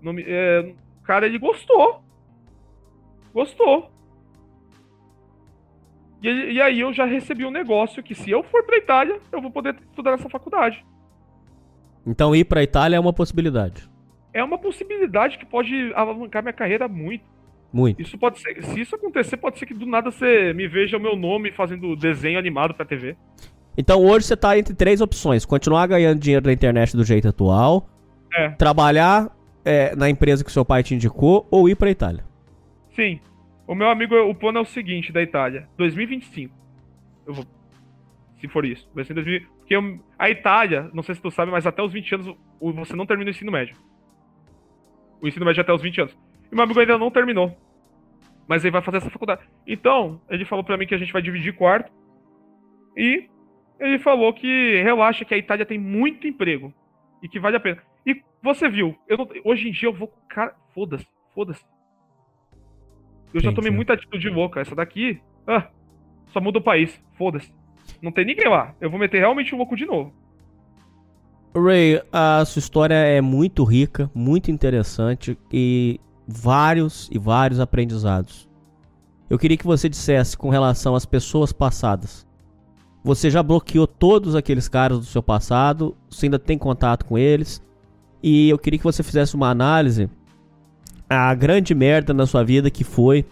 Nome, 0.00 0.24
é, 0.26 0.74
o 1.00 1.02
cara, 1.02 1.26
ele 1.26 1.38
gostou. 1.38 2.02
Gostou. 3.32 3.90
E, 6.22 6.28
e, 6.28 6.60
aí 6.60 6.80
eu 6.80 6.92
já 6.92 7.04
recebi 7.04 7.44
um 7.44 7.50
negócio 7.50 8.02
que 8.02 8.14
se 8.14 8.30
eu 8.30 8.42
for 8.42 8.64
pra 8.64 8.76
Itália, 8.76 9.20
eu 9.30 9.40
vou 9.40 9.50
poder 9.50 9.76
estudar 9.76 10.12
nessa 10.12 10.28
faculdade. 10.28 10.84
Então 12.08 12.34
ir 12.34 12.44
pra 12.44 12.62
Itália 12.62 12.96
é 12.96 13.00
uma 13.00 13.12
possibilidade. 13.12 13.88
É 14.32 14.42
uma 14.42 14.56
possibilidade 14.56 15.36
que 15.36 15.44
pode 15.44 15.92
alavancar 15.94 16.42
minha 16.42 16.54
carreira 16.54 16.88
muito. 16.88 17.24
Muito. 17.70 18.00
Isso 18.00 18.16
pode 18.16 18.40
ser. 18.40 18.62
Se 18.62 18.80
isso 18.80 18.96
acontecer, 18.96 19.36
pode 19.36 19.58
ser 19.58 19.66
que 19.66 19.74
do 19.74 19.84
nada 19.84 20.10
você 20.10 20.54
me 20.54 20.66
veja 20.66 20.96
o 20.96 21.00
meu 21.00 21.14
nome 21.14 21.52
fazendo 21.52 21.94
desenho 21.94 22.38
animado 22.38 22.72
pra 22.72 22.86
TV. 22.86 23.14
Então 23.76 24.02
hoje 24.02 24.26
você 24.26 24.36
tá 24.36 24.58
entre 24.58 24.74
três 24.74 25.02
opções: 25.02 25.44
continuar 25.44 25.86
ganhando 25.86 26.18
dinheiro 26.18 26.46
na 26.46 26.52
internet 26.52 26.96
do 26.96 27.04
jeito 27.04 27.28
atual, 27.28 27.86
é. 28.34 28.48
trabalhar 28.50 29.30
é, 29.62 29.94
na 29.94 30.08
empresa 30.08 30.42
que 30.42 30.50
seu 30.50 30.64
pai 30.64 30.82
te 30.82 30.94
indicou 30.94 31.46
ou 31.50 31.68
ir 31.68 31.76
pra 31.76 31.90
Itália. 31.90 32.24
Sim. 32.96 33.20
O 33.66 33.74
meu 33.74 33.90
amigo, 33.90 34.14
o 34.14 34.34
plano 34.34 34.58
é 34.58 34.62
o 34.62 34.64
seguinte 34.64 35.12
da 35.12 35.22
Itália: 35.22 35.68
2025. 35.76 36.54
Eu 37.26 37.34
vou. 37.34 37.44
Se 38.40 38.48
for 38.48 38.64
isso. 38.64 38.88
Vai 38.94 39.04
ser 39.04 39.12
em 39.12 39.16
2000. 39.16 39.48
Porque 39.58 39.74
eu, 39.74 40.00
a 40.18 40.30
Itália, 40.30 40.90
não 40.92 41.02
sei 41.02 41.14
se 41.14 41.20
tu 41.20 41.30
sabe, 41.30 41.50
mas 41.50 41.66
até 41.66 41.82
os 41.82 41.92
20 41.92 42.14
anos 42.14 42.36
você 42.60 42.94
não 42.94 43.06
termina 43.06 43.28
o 43.28 43.32
ensino 43.32 43.50
médio. 43.50 43.76
O 45.20 45.26
ensino 45.26 45.44
médio 45.44 45.60
é 45.60 45.62
até 45.62 45.72
os 45.72 45.82
20 45.82 46.00
anos. 46.02 46.18
E 46.50 46.54
meu 46.54 46.64
amigo 46.64 46.78
ainda 46.78 46.96
não 46.96 47.10
terminou. 47.10 47.56
Mas 48.46 48.64
ele 48.64 48.72
vai 48.72 48.82
fazer 48.82 48.98
essa 48.98 49.10
faculdade. 49.10 49.42
Então, 49.66 50.20
ele 50.30 50.44
falou 50.44 50.64
para 50.64 50.76
mim 50.76 50.86
que 50.86 50.94
a 50.94 50.98
gente 50.98 51.12
vai 51.12 51.20
dividir 51.20 51.54
quarto. 51.54 51.92
E 52.96 53.28
ele 53.78 53.98
falou 53.98 54.32
que 54.32 54.80
relaxa 54.82 55.24
que 55.24 55.34
a 55.34 55.38
Itália 55.38 55.66
tem 55.66 55.78
muito 55.78 56.26
emprego. 56.26 56.72
E 57.22 57.28
que 57.28 57.40
vale 57.40 57.56
a 57.56 57.60
pena. 57.60 57.82
E 58.06 58.22
você 58.42 58.68
viu, 58.68 58.96
não, 59.08 59.28
hoje 59.44 59.68
em 59.68 59.72
dia 59.72 59.88
eu 59.88 59.92
vou 59.92 60.08
com 60.08 60.20
cara. 60.28 60.54
Foda-se, 60.72 61.06
foda-se. 61.34 61.64
Eu 63.34 63.40
já 63.40 63.52
tomei 63.52 63.70
muita 63.70 63.92
atitude 63.94 64.30
louca. 64.30 64.60
Essa 64.60 64.74
daqui, 64.74 65.20
ah, 65.46 65.68
só 66.28 66.40
muda 66.40 66.58
o 66.58 66.62
país. 66.62 67.02
Foda-se. 67.14 67.52
Não 68.00 68.12
tem 68.12 68.24
ninguém 68.24 68.48
lá. 68.48 68.74
Eu 68.80 68.90
vou 68.90 68.98
meter 68.98 69.18
realmente 69.18 69.54
o 69.54 69.58
louco 69.58 69.76
de 69.76 69.86
novo. 69.86 70.12
Ray, 71.54 72.00
a 72.12 72.44
sua 72.44 72.60
história 72.60 72.94
é 72.94 73.20
muito 73.20 73.64
rica, 73.64 74.10
muito 74.14 74.50
interessante 74.50 75.36
e 75.52 76.00
vários 76.26 77.08
e 77.10 77.18
vários 77.18 77.58
aprendizados. 77.58 78.48
Eu 79.28 79.38
queria 79.38 79.56
que 79.56 79.66
você 79.66 79.88
dissesse 79.88 80.36
com 80.36 80.50
relação 80.50 80.94
às 80.94 81.04
pessoas 81.04 81.52
passadas. 81.52 82.26
Você 83.02 83.30
já 83.30 83.42
bloqueou 83.42 83.86
todos 83.86 84.34
aqueles 84.34 84.68
caras 84.68 84.98
do 84.98 85.04
seu 85.04 85.22
passado? 85.22 85.96
Você 86.10 86.26
ainda 86.26 86.38
tem 86.38 86.58
contato 86.58 87.04
com 87.04 87.16
eles? 87.16 87.62
E 88.22 88.48
eu 88.48 88.58
queria 88.58 88.78
que 88.78 88.84
você 88.84 89.02
fizesse 89.02 89.34
uma 89.34 89.48
análise 89.48 90.10
a 91.08 91.34
grande 91.34 91.74
merda 91.74 92.12
na 92.12 92.26
sua 92.26 92.44
vida 92.44 92.70
que 92.70 92.84
foi 92.84 93.24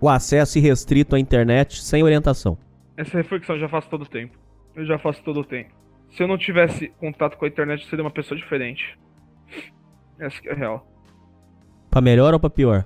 o 0.00 0.08
acesso 0.08 0.58
irrestrito 0.58 1.16
à 1.16 1.18
internet 1.18 1.82
sem 1.82 2.02
orientação. 2.02 2.56
Essa 2.96 3.16
reflexão 3.18 3.56
eu 3.56 3.60
já 3.60 3.68
faço 3.68 3.88
todo 3.90 4.02
o 4.02 4.08
tempo. 4.08 4.36
Eu 4.74 4.84
já 4.84 4.98
faço 4.98 5.22
todo 5.22 5.40
o 5.40 5.44
tempo. 5.44 5.70
Se 6.10 6.22
eu 6.22 6.28
não 6.28 6.38
tivesse 6.38 6.88
contato 6.98 7.36
com 7.36 7.44
a 7.44 7.48
internet, 7.48 7.82
eu 7.82 7.88
seria 7.88 8.04
uma 8.04 8.10
pessoa 8.10 8.38
diferente. 8.38 8.98
Essa 10.18 10.40
que 10.40 10.48
é 10.48 10.52
a 10.52 10.54
real. 10.54 10.86
Pra 11.90 12.00
melhor 12.00 12.32
ou 12.32 12.40
pra 12.40 12.48
pior? 12.50 12.84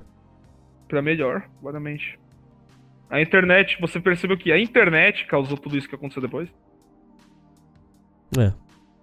Pra 0.88 1.00
melhor, 1.02 1.48
claramente. 1.60 2.18
A 3.08 3.20
internet, 3.20 3.76
você 3.80 4.00
percebeu 4.00 4.36
que 4.36 4.52
a 4.52 4.58
internet 4.58 5.26
causou 5.26 5.56
tudo 5.56 5.76
isso 5.76 5.88
que 5.88 5.94
aconteceu 5.94 6.22
depois? 6.22 6.48
É. 8.38 8.52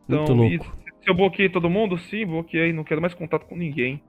Muito 0.07 0.23
Então, 0.23 0.35
louco. 0.35 0.65
se 1.01 1.09
eu 1.09 1.13
bloqueei 1.13 1.49
todo 1.49 1.69
mundo? 1.69 1.97
Sim, 1.97 2.25
bloqueei, 2.25 2.71
não 2.73 2.83
quero 2.83 3.01
mais 3.01 3.13
contato 3.13 3.45
com 3.45 3.55
ninguém. 3.55 4.01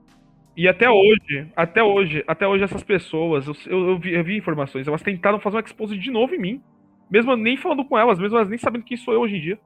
E 0.55 0.67
até 0.67 0.89
hoje, 0.89 1.47
até 1.55 1.83
hoje, 1.83 2.23
até 2.27 2.47
hoje 2.47 2.63
essas 2.63 2.83
pessoas, 2.83 3.47
eu, 3.47 3.55
eu, 3.67 3.99
vi, 3.99 4.13
eu 4.13 4.23
vi 4.23 4.37
informações, 4.37 4.87
elas 4.87 5.01
tentaram 5.01 5.39
fazer 5.39 5.57
um 5.57 5.61
expose 5.61 5.97
de 5.97 6.11
novo 6.11 6.33
em 6.35 6.39
mim. 6.39 6.61
Mesmo 7.09 7.35
nem 7.35 7.57
falando 7.57 7.83
com 7.85 7.97
elas, 7.97 8.19
mesmo 8.19 8.37
elas 8.37 8.49
nem 8.49 8.57
sabendo 8.57 8.85
quem 8.85 8.97
sou 8.97 9.13
eu 9.13 9.21
hoje 9.21 9.37
em 9.37 9.41
dia. 9.41 9.59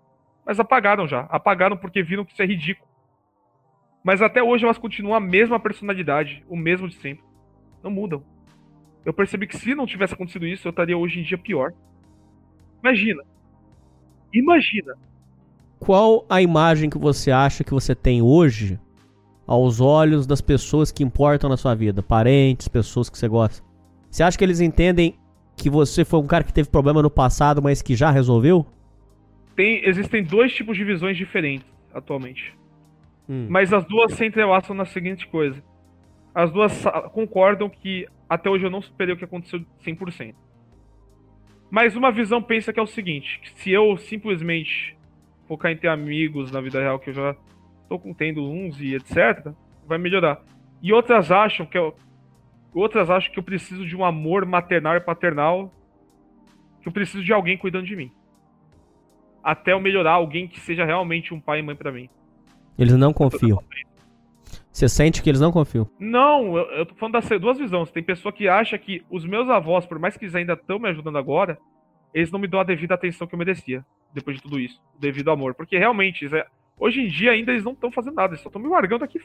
Mas 0.45 0.59
apagaram 0.59 1.07
já. 1.07 1.21
Apagaram 1.29 1.77
porque 1.77 2.01
viram 2.01 2.23
que 2.23 2.33
isso 2.33 2.41
é 2.41 2.45
ridículo. 2.45 2.87
Mas 4.03 4.21
até 4.21 4.43
hoje 4.43 4.65
elas 4.65 4.77
continuam 4.77 5.15
a 5.15 5.19
mesma 5.19 5.59
personalidade, 5.59 6.43
o 6.49 6.55
mesmo 6.55 6.87
de 6.87 6.95
sempre. 6.95 7.23
Não 7.81 7.91
mudam. 7.91 8.23
Eu 9.05 9.13
percebi 9.13 9.47
que 9.47 9.57
se 9.57 9.75
não 9.75 9.85
tivesse 9.85 10.13
acontecido 10.13 10.45
isso, 10.45 10.67
eu 10.67 10.71
estaria 10.71 10.97
hoje 10.97 11.19
em 11.19 11.23
dia 11.23 11.37
pior. 11.37 11.73
Imagina. 12.81 13.23
Imagina. 14.33 14.95
Qual 15.79 16.25
a 16.29 16.41
imagem 16.41 16.89
que 16.89 16.97
você 16.97 17.31
acha 17.31 17.63
que 17.63 17.73
você 17.73 17.93
tem 17.93 18.21
hoje 18.21 18.79
aos 19.45 19.81
olhos 19.81 20.25
das 20.25 20.41
pessoas 20.41 20.91
que 20.91 21.03
importam 21.03 21.49
na 21.49 21.57
sua 21.57 21.75
vida? 21.75 22.01
Parentes, 22.01 22.67
pessoas 22.67 23.09
que 23.09 23.17
você 23.17 23.27
gosta. 23.27 23.65
Você 24.09 24.23
acha 24.23 24.37
que 24.37 24.43
eles 24.43 24.61
entendem 24.61 25.17
que 25.55 25.69
você 25.69 26.03
foi 26.03 26.19
um 26.19 26.27
cara 26.27 26.43
que 26.43 26.53
teve 26.53 26.69
problema 26.69 27.01
no 27.01 27.09
passado, 27.09 27.61
mas 27.61 27.81
que 27.81 27.95
já 27.95 28.09
resolveu? 28.11 28.65
Tem, 29.55 29.87
existem 29.87 30.23
dois 30.23 30.53
tipos 30.53 30.75
de 30.75 30.83
visões 30.83 31.15
diferentes 31.17 31.67
atualmente. 31.93 32.53
Hum. 33.29 33.47
Mas 33.49 33.71
as 33.71 33.85
duas 33.85 34.13
se 34.13 34.25
entrelaçam 34.25 34.75
na 34.75 34.85
seguinte 34.85 35.27
coisa. 35.27 35.63
As 36.33 36.51
duas 36.51 36.83
concordam 37.13 37.69
que 37.69 38.07
até 38.27 38.49
hoje 38.49 38.65
eu 38.65 38.71
não 38.71 38.81
superei 38.81 39.13
o 39.13 39.17
que 39.17 39.23
aconteceu 39.25 39.63
100%. 39.85 40.33
Mas 41.69 41.95
uma 41.95 42.11
visão 42.11 42.41
pensa 42.41 42.73
que 42.73 42.79
é 42.79 42.83
o 42.83 42.87
seguinte, 42.87 43.41
se 43.55 43.71
eu 43.71 43.95
simplesmente 43.97 44.95
focar 45.47 45.71
em 45.71 45.77
ter 45.77 45.87
amigos 45.87 46.51
na 46.51 46.61
vida 46.61 46.79
real, 46.79 46.99
que 46.99 47.09
eu 47.09 47.13
já 47.13 47.35
tô 47.89 47.99
com- 47.99 48.13
tendo 48.13 48.43
uns 48.43 48.79
e 48.79 48.95
etc, 48.95 49.51
vai 49.87 49.97
melhorar. 49.97 50.41
E 50.81 50.91
outras 50.93 51.31
acham 51.31 51.65
que 51.65 51.77
eu, 51.77 51.95
outras 52.79 53.09
acham 53.09 53.31
que 53.31 53.39
eu 53.39 53.43
preciso 53.43 53.85
de 53.85 53.95
um 53.95 54.03
amor 54.03 54.45
maternal 54.45 54.95
e 54.95 54.99
paternal, 54.99 55.71
que 56.81 56.87
eu 56.87 56.91
preciso 56.91 57.23
de 57.23 57.31
alguém 57.33 57.57
cuidando 57.57 57.85
de 57.85 57.95
mim. 57.95 58.11
Até 59.43 59.73
eu 59.73 59.79
melhorar 59.79 60.13
alguém 60.13 60.47
que 60.47 60.59
seja 60.59 60.85
realmente 60.85 61.33
um 61.33 61.39
pai 61.39 61.59
e 61.59 61.61
mãe 61.61 61.75
pra 61.75 61.91
mim. 61.91 62.09
Eles 62.77 62.95
não 62.95 63.13
confiam. 63.13 63.61
Você 64.71 64.89
sente 64.89 65.21
que 65.21 65.29
eles 65.29 65.41
não 65.41 65.51
confiam. 65.51 65.87
Não, 65.99 66.57
eu, 66.57 66.65
eu 66.71 66.85
tô 66.85 66.95
falando 66.95 67.13
das 67.13 67.29
duas 67.39 67.59
visões. 67.59 67.91
Tem 67.91 68.01
pessoa 68.01 68.31
que 68.31 68.47
acha 68.47 68.77
que 68.77 69.05
os 69.09 69.23
meus 69.25 69.47
avós, 69.49 69.85
por 69.85 69.99
mais 69.99 70.17
que 70.17 70.25
eles 70.25 70.33
ainda 70.33 70.53
estão 70.53 70.79
me 70.79 70.89
ajudando 70.89 71.17
agora, 71.17 71.59
eles 72.13 72.31
não 72.31 72.39
me 72.39 72.47
dão 72.47 72.59
a 72.59 72.63
devida 72.63 72.95
atenção 72.95 73.27
que 73.27 73.35
eu 73.35 73.39
merecia, 73.39 73.85
depois 74.13 74.37
de 74.37 74.43
tudo 74.43 74.59
isso, 74.59 74.81
devido 74.99 75.27
ao 75.27 75.35
amor. 75.35 75.53
Porque 75.53 75.77
realmente, 75.77 76.25
é- 76.35 76.47
hoje 76.79 77.01
em 77.01 77.07
dia 77.07 77.31
ainda 77.31 77.51
eles 77.51 77.63
não 77.63 77.73
estão 77.73 77.91
fazendo 77.91 78.15
nada, 78.15 78.33
eles 78.33 78.41
só 78.41 78.49
estão 78.49 78.61
me 78.61 78.67
largando 78.67 79.03
aqui. 79.03 79.19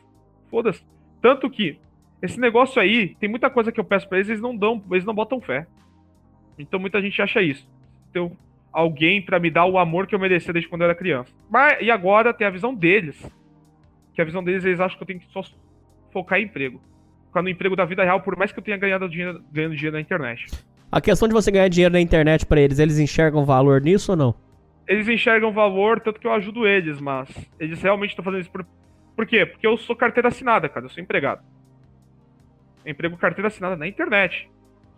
Foda-se. 0.51 0.85
Tanto 1.23 1.49
que, 1.49 1.79
esse 2.21 2.39
negócio 2.39 2.81
aí, 2.81 3.15
tem 3.21 3.29
muita 3.29 3.49
coisa 3.49 3.71
que 3.71 3.79
eu 3.79 3.85
peço 3.85 4.09
pra 4.09 4.19
eles, 4.19 4.29
eles 4.29 4.43
não 4.43 4.57
dão, 4.57 4.83
eles 4.91 5.05
não 5.05 5.15
botam 5.15 5.41
fé. 5.41 5.67
Então 6.59 6.81
muita 6.81 7.01
gente 7.01 7.21
acha 7.23 7.41
isso. 7.41 7.69
Ter 8.13 8.29
alguém 8.73 9.23
pra 9.23 9.39
me 9.39 9.51
dar 9.51 9.67
o 9.67 9.79
amor 9.79 10.07
que 10.07 10.15
eu 10.15 10.19
merecia 10.19 10.53
desde 10.53 10.69
quando 10.69 10.83
eu 10.83 10.87
era 10.87 10.95
criança. 10.95 11.33
Mas, 11.49 11.79
e 11.81 11.91
agora 11.91 12.35
tem 12.35 12.47
a 12.47 12.51
visão 12.51 12.75
deles. 12.75 13.25
Que 14.15 14.21
a 14.21 14.25
visão 14.25 14.43
deles, 14.43 14.65
eles 14.65 14.81
acham 14.81 14.97
que 14.97 15.03
eu 15.03 15.07
tenho 15.07 15.21
que 15.21 15.31
só 15.33 15.43
focar 16.13 16.41
em 16.41 16.45
emprego. 16.45 16.81
Focar 17.27 17.43
no 17.43 17.49
emprego 17.49 17.77
da 17.77 17.85
vida 17.85 18.03
real, 18.03 18.21
por 18.21 18.37
mais 18.37 18.51
que 18.51 18.59
eu 18.59 18.65
tenha 18.65 18.77
ganhado 18.77 19.09
dinheiro, 19.09 19.41
ganhando 19.53 19.77
dinheiro 19.77 19.97
na 19.97 20.01
internet. 20.01 20.47
A 20.91 21.01
questão 21.01 21.29
de 21.29 21.35
você 21.35 21.51
ganhar 21.51 21.69
dinheiro 21.69 21.93
na 21.93 22.01
internet 22.01 22.45
pra 22.47 22.61
eles, 22.61 22.79
eles 22.79 22.99
enxergam 22.99 23.45
valor 23.45 23.81
nisso 23.81 24.13
ou 24.13 24.17
não? 24.17 24.35
Eles 24.89 25.07
enxergam 25.07 25.53
valor, 25.53 26.01
tanto 26.01 26.19
que 26.19 26.27
eu 26.27 26.33
ajudo 26.33 26.67
eles, 26.67 26.99
mas 27.01 27.29
eles 27.61 27.81
realmente 27.83 28.11
estão 28.11 28.25
fazendo 28.25 28.41
isso 28.41 28.51
por. 28.51 28.67
Por 29.15 29.27
quê? 29.27 29.45
Porque 29.45 29.67
eu 29.67 29.77
sou 29.77 29.95
carteira 29.95 30.29
assinada, 30.29 30.69
cara. 30.69 30.87
Eu 30.87 30.91
sou 30.91 31.03
empregado. 31.03 31.43
Emprego 32.85 33.17
carteira 33.17 33.49
assinada 33.49 33.77
na 33.77 33.87
internet. 33.87 34.51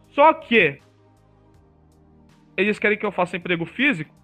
Só 0.09 0.33
que 0.35 0.81
eles 2.57 2.79
querem 2.79 2.99
que 2.99 3.07
eu 3.07 3.13
faça 3.13 3.37
emprego 3.37 3.65
físico 3.65 4.15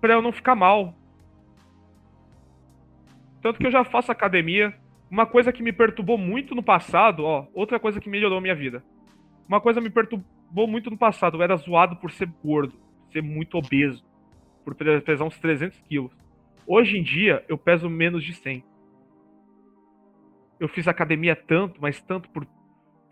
pra 0.00 0.14
eu 0.14 0.22
não 0.22 0.32
ficar 0.32 0.54
mal. 0.54 0.94
Tanto 3.40 3.58
que 3.58 3.66
eu 3.66 3.70
já 3.70 3.84
faço 3.84 4.10
academia. 4.10 4.74
Uma 5.10 5.24
coisa 5.24 5.52
que 5.52 5.62
me 5.62 5.72
perturbou 5.72 6.18
muito 6.18 6.54
no 6.54 6.62
passado, 6.62 7.24
ó, 7.24 7.46
outra 7.54 7.80
coisa 7.80 7.98
que 8.00 8.10
melhorou 8.10 8.40
minha 8.42 8.54
vida. 8.54 8.84
Uma 9.48 9.58
coisa 9.60 9.80
me 9.80 9.88
perturbou 9.88 10.66
muito 10.66 10.90
no 10.90 10.98
passado, 10.98 11.38
eu 11.38 11.42
era 11.42 11.56
zoado 11.56 11.96
por 11.96 12.10
ser 12.10 12.28
gordo, 12.44 12.78
ser 13.10 13.22
muito 13.22 13.56
obeso, 13.56 14.04
por 14.64 14.74
pe- 14.74 15.00
pesar 15.00 15.24
uns 15.24 15.38
300 15.38 15.80
quilos. 15.80 16.12
Hoje 16.66 16.98
em 16.98 17.02
dia, 17.02 17.42
eu 17.48 17.56
peso 17.56 17.88
menos 17.88 18.22
de 18.22 18.34
100. 18.34 18.62
Eu 20.58 20.68
fiz 20.68 20.88
academia 20.88 21.36
tanto, 21.36 21.80
mas 21.80 22.00
tanto 22.00 22.28
por, 22.30 22.46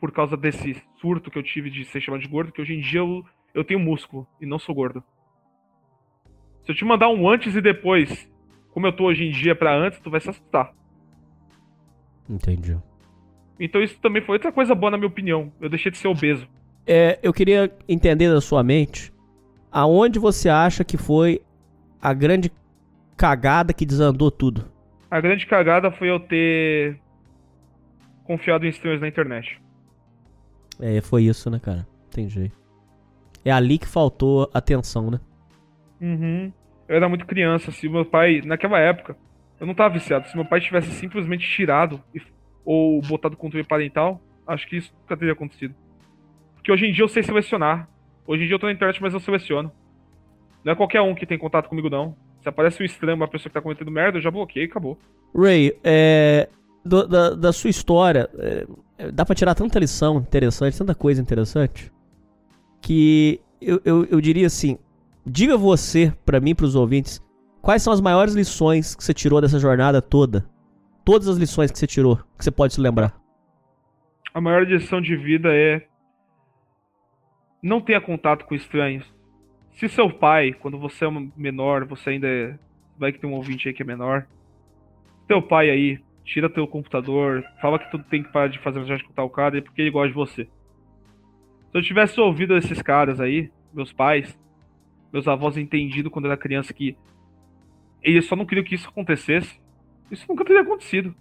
por 0.00 0.12
causa 0.12 0.36
desse 0.36 0.83
surto 1.00 1.31
que 1.31 1.39
eu 1.39 1.42
tive 1.42 1.70
de 1.70 1.84
ser 1.84 2.00
chamado 2.00 2.20
de 2.20 2.28
gordo, 2.28 2.52
que 2.52 2.60
hoje 2.60 2.75
em 2.75 2.81
dia 2.81 3.00
eu, 3.00 3.25
eu 3.55 3.65
tenho 3.65 3.81
músculo 3.81 4.26
e 4.41 4.47
não 4.47 4.58
sou 4.58 4.75
gordo. 4.75 5.02
Se 6.65 6.73
eu 6.73 6.75
te 6.75 6.84
mandar 6.84 7.08
um 7.08 7.28
antes 7.28 7.55
e 7.55 7.60
depois, 7.60 8.28
como 8.70 8.86
eu 8.86 8.92
tô 8.92 9.05
hoje 9.05 9.25
em 9.25 9.31
dia 9.31 9.55
pra 9.55 9.75
antes, 9.75 10.00
tu 10.00 10.10
vai 10.10 10.20
se 10.20 10.28
assustar. 10.28 10.73
Entendi. 12.28 12.76
Então 13.58 13.81
isso 13.81 13.99
também 14.00 14.20
foi 14.20 14.34
outra 14.34 14.52
coisa 14.52 14.75
boa 14.75 14.91
na 14.91 14.97
minha 14.97 15.08
opinião. 15.08 15.52
Eu 15.60 15.68
deixei 15.68 15.91
de 15.91 15.99
ser 15.99 16.08
obeso. 16.08 16.47
É, 16.86 17.18
eu 17.23 17.33
queria 17.33 17.73
entender 17.89 18.28
da 18.28 18.41
sua 18.41 18.62
mente 18.62 19.12
aonde 19.70 20.18
você 20.18 20.49
acha 20.49 20.84
que 20.84 20.97
foi 20.97 21.42
a 22.00 22.12
grande 22.12 22.50
cagada 23.16 23.73
que 23.73 23.86
desandou 23.86 24.31
tudo. 24.31 24.70
A 25.10 25.20
grande 25.20 25.47
cagada 25.47 25.91
foi 25.91 26.10
eu 26.10 26.20
ter 26.20 26.99
confiado 28.26 28.66
em 28.66 28.68
estranhos 28.68 29.00
na 29.00 29.08
internet. 29.08 29.60
É, 30.80 31.00
foi 31.00 31.24
isso, 31.24 31.48
né, 31.50 31.58
cara? 31.58 31.86
Entendi. 32.08 32.52
É 33.44 33.50
ali 33.50 33.78
que 33.78 33.86
faltou 33.86 34.50
atenção, 34.52 35.10
né? 35.10 35.20
Uhum. 36.00 36.52
Eu 36.88 36.96
era 36.96 37.08
muito 37.08 37.26
criança, 37.26 37.70
se 37.70 37.88
meu 37.88 38.05
pai, 38.05 38.42
naquela 38.44 38.78
época, 38.78 39.16
eu 39.58 39.66
não 39.66 39.74
tava 39.74 39.94
viciado. 39.94 40.28
Se 40.28 40.36
meu 40.36 40.44
pai 40.44 40.60
tivesse 40.60 40.90
simplesmente 40.92 41.48
tirado 41.48 42.02
ou 42.64 43.00
botado 43.02 43.36
controle 43.36 43.64
parental, 43.64 44.20
acho 44.46 44.66
que 44.68 44.76
isso 44.76 44.92
nunca 45.00 45.16
teria 45.16 45.32
acontecido. 45.32 45.74
Porque 46.55 46.70
hoje 46.70 46.86
em 46.86 46.92
dia 46.92 47.05
eu 47.05 47.08
sei 47.08 47.22
selecionar. 47.22 47.88
Hoje 48.26 48.42
em 48.42 48.46
dia 48.46 48.55
eu 48.55 48.58
tô 48.58 48.66
na 48.66 48.72
internet, 48.72 49.00
mas 49.00 49.14
eu 49.14 49.20
seleciono. 49.20 49.72
Não 50.64 50.72
é 50.72 50.76
qualquer 50.76 51.00
um 51.00 51.14
que 51.14 51.26
tem 51.26 51.38
contato 51.38 51.68
comigo, 51.68 51.88
não. 51.88 52.16
Se 52.42 52.48
aparece 52.48 52.82
um 52.82 52.86
estranho, 52.86 53.16
uma 53.16 53.28
pessoa 53.28 53.48
que 53.48 53.55
tá 53.55 53.60
cometendo 53.60 53.90
merda, 53.90 54.18
eu 54.18 54.22
já 54.22 54.30
bloqueei 54.30 54.66
e 54.66 54.68
acabou. 54.68 54.98
Ray, 55.34 55.72
é, 55.84 56.48
do- 56.86 57.06
da, 57.06 57.31
da 57.31 57.52
sua 57.52 57.70
história, 57.70 58.31
é, 58.98 59.10
dá 59.10 59.24
pra 59.24 59.34
tirar 59.34 59.55
tanta 59.55 59.78
lição 59.78 60.18
interessante, 60.18 60.78
tanta 60.78 60.94
coisa 60.94 61.20
interessante, 61.20 61.92
que 62.81 63.40
eu, 63.60 63.81
eu, 63.84 64.05
eu 64.06 64.20
diria 64.20 64.47
assim, 64.47 64.78
diga 65.24 65.56
você, 65.56 66.12
pra 66.24 66.40
mim 66.40 66.50
e 66.50 66.55
pros 66.55 66.74
ouvintes, 66.74 67.20
quais 67.60 67.82
são 67.82 67.92
as 67.92 68.00
maiores 68.00 68.34
lições 68.34 68.94
que 68.94 69.05
você 69.05 69.12
tirou 69.12 69.40
dessa 69.40 69.58
jornada 69.58 70.00
toda? 70.00 70.48
Todas 71.05 71.28
as 71.28 71.36
lições 71.36 71.70
que 71.70 71.78
você 71.78 71.86
tirou, 71.86 72.16
que 72.39 72.44
você 72.44 72.50
pode 72.50 72.74
se 72.74 72.81
lembrar. 72.81 73.15
A 74.32 74.40
maior 74.40 74.66
lição 74.66 75.00
de 75.00 75.16
vida 75.16 75.48
é 75.52 75.86
não 77.62 77.81
tenha 77.81 78.00
contato 78.00 78.44
com 78.44 78.55
estranhos. 78.55 79.05
Se 79.73 79.89
seu 79.89 80.10
pai, 80.10 80.52
quando 80.52 80.78
você 80.78 81.05
é 81.05 81.08
menor, 81.36 81.84
você 81.84 82.10
ainda 82.10 82.26
é... 82.28 82.58
vai 82.98 83.12
que 83.12 83.18
tem 83.18 83.28
um 83.28 83.34
ouvinte 83.34 83.68
aí 83.68 83.74
que 83.74 83.82
é 83.82 83.86
menor. 83.86 84.26
Teu 85.26 85.42
pai 85.42 85.70
aí, 85.70 85.98
tira 86.26 86.50
teu 86.50 86.66
computador, 86.66 87.44
fala 87.62 87.78
que 87.78 87.90
tu 87.90 87.98
tem 88.00 88.22
que 88.22 88.32
parar 88.32 88.48
de 88.48 88.58
fazer 88.58 88.80
amizade 88.80 89.05
com 89.05 89.12
tal 89.12 89.30
cara 89.30 89.56
é 89.56 89.60
porque 89.62 89.80
ele 89.80 89.90
gosta 89.90 90.08
de 90.08 90.14
você. 90.14 90.44
Se 91.70 91.78
eu 91.78 91.82
tivesse 91.82 92.20
ouvido 92.20 92.56
esses 92.56 92.82
caras 92.82 93.20
aí, 93.20 93.50
meus 93.72 93.92
pais, 93.92 94.38
meus 95.12 95.28
avós 95.28 95.56
entendido 95.56 96.10
quando 96.10 96.26
era 96.26 96.36
criança 96.36 96.74
que 96.74 96.96
eles 98.02 98.26
só 98.26 98.34
não 98.34 98.44
queriam 98.44 98.64
que 98.64 98.74
isso 98.74 98.88
acontecesse, 98.88 99.60
isso 100.10 100.26
nunca 100.28 100.44
teria 100.44 100.62
acontecido. 100.62 101.14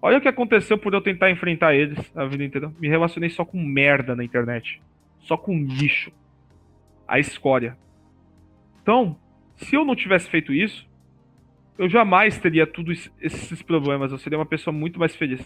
Olha 0.00 0.18
o 0.18 0.20
que 0.20 0.28
aconteceu 0.28 0.78
por 0.78 0.94
eu 0.94 1.00
tentar 1.00 1.30
enfrentar 1.30 1.74
eles 1.74 1.98
a 2.16 2.24
vida 2.24 2.44
inteira. 2.44 2.72
Me 2.78 2.88
relacionei 2.88 3.28
só 3.30 3.44
com 3.44 3.60
merda 3.62 4.14
na 4.14 4.22
internet. 4.22 4.80
Só 5.20 5.36
com 5.36 5.58
lixo. 5.58 6.12
A 7.08 7.18
escória. 7.18 7.76
Então, 8.82 9.18
se 9.56 9.74
eu 9.74 9.84
não 9.84 9.96
tivesse 9.96 10.28
feito 10.28 10.52
isso, 10.52 10.85
eu 11.78 11.88
jamais 11.88 12.38
teria 12.38 12.66
todos 12.66 13.10
esses 13.20 13.62
problemas. 13.62 14.12
Eu 14.12 14.18
seria 14.18 14.38
uma 14.38 14.46
pessoa 14.46 14.74
muito 14.74 14.98
mais 14.98 15.14
feliz. 15.14 15.40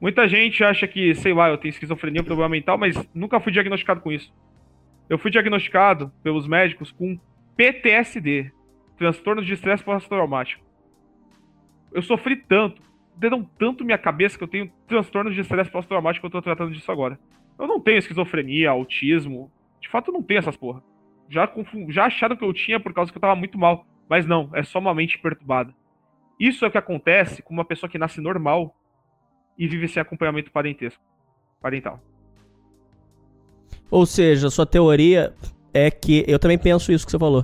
Muita 0.00 0.28
gente 0.28 0.64
acha 0.64 0.86
que, 0.88 1.14
sei 1.14 1.32
lá, 1.32 1.48
eu 1.48 1.56
tenho 1.56 1.70
esquizofrenia, 1.70 2.24
problema 2.24 2.48
mental, 2.48 2.76
mas 2.76 2.96
nunca 3.14 3.38
fui 3.38 3.52
diagnosticado 3.52 4.00
com 4.00 4.10
isso. 4.10 4.34
Eu 5.08 5.16
fui 5.16 5.30
diagnosticado 5.30 6.12
pelos 6.22 6.46
médicos 6.46 6.90
com 6.90 7.18
PTSD, 7.56 8.50
transtorno 8.98 9.44
de 9.44 9.52
estresse 9.52 9.84
pós-traumático. 9.84 10.64
Eu 11.92 12.02
sofri 12.02 12.34
tanto, 12.34 12.82
deram 13.16 13.44
tanto 13.44 13.84
minha 13.84 13.98
cabeça 13.98 14.36
que 14.36 14.42
eu 14.42 14.48
tenho 14.48 14.72
transtorno 14.88 15.30
de 15.30 15.40
estresse 15.40 15.70
pós-traumático 15.70 16.26
eu 16.26 16.30
tô 16.30 16.42
tratando 16.42 16.72
disso 16.72 16.90
agora. 16.90 17.18
Eu 17.56 17.68
não 17.68 17.78
tenho 17.78 17.98
esquizofrenia, 17.98 18.70
autismo. 18.70 19.52
De 19.80 19.88
fato, 19.88 20.10
eu 20.10 20.14
não 20.14 20.22
tenho 20.22 20.38
essas 20.38 20.56
porra. 20.56 20.82
Já, 21.28 21.48
já 21.88 22.06
acharam 22.06 22.36
que 22.36 22.44
eu 22.44 22.52
tinha 22.52 22.80
por 22.80 22.92
causa 22.92 23.12
que 23.12 23.18
eu 23.18 23.20
tava 23.22 23.36
muito 23.36 23.56
mal. 23.56 23.86
Mas 24.12 24.26
não, 24.26 24.50
é 24.52 24.62
só 24.62 24.78
uma 24.78 24.94
mente 24.94 25.18
perturbada. 25.18 25.74
Isso 26.38 26.66
é 26.66 26.68
o 26.68 26.70
que 26.70 26.76
acontece 26.76 27.40
com 27.40 27.54
uma 27.54 27.64
pessoa 27.64 27.88
que 27.88 27.96
nasce 27.96 28.20
normal 28.20 28.76
e 29.56 29.66
vive 29.66 29.88
sem 29.88 30.02
acompanhamento 30.02 30.52
parentesco, 30.52 31.02
parental. 31.62 31.98
Ou 33.90 34.04
seja, 34.04 34.50
sua 34.50 34.66
teoria 34.66 35.32
é 35.72 35.90
que 35.90 36.26
eu 36.28 36.38
também 36.38 36.58
penso 36.58 36.92
isso 36.92 37.06
que 37.06 37.10
você 37.10 37.18
falou, 37.18 37.42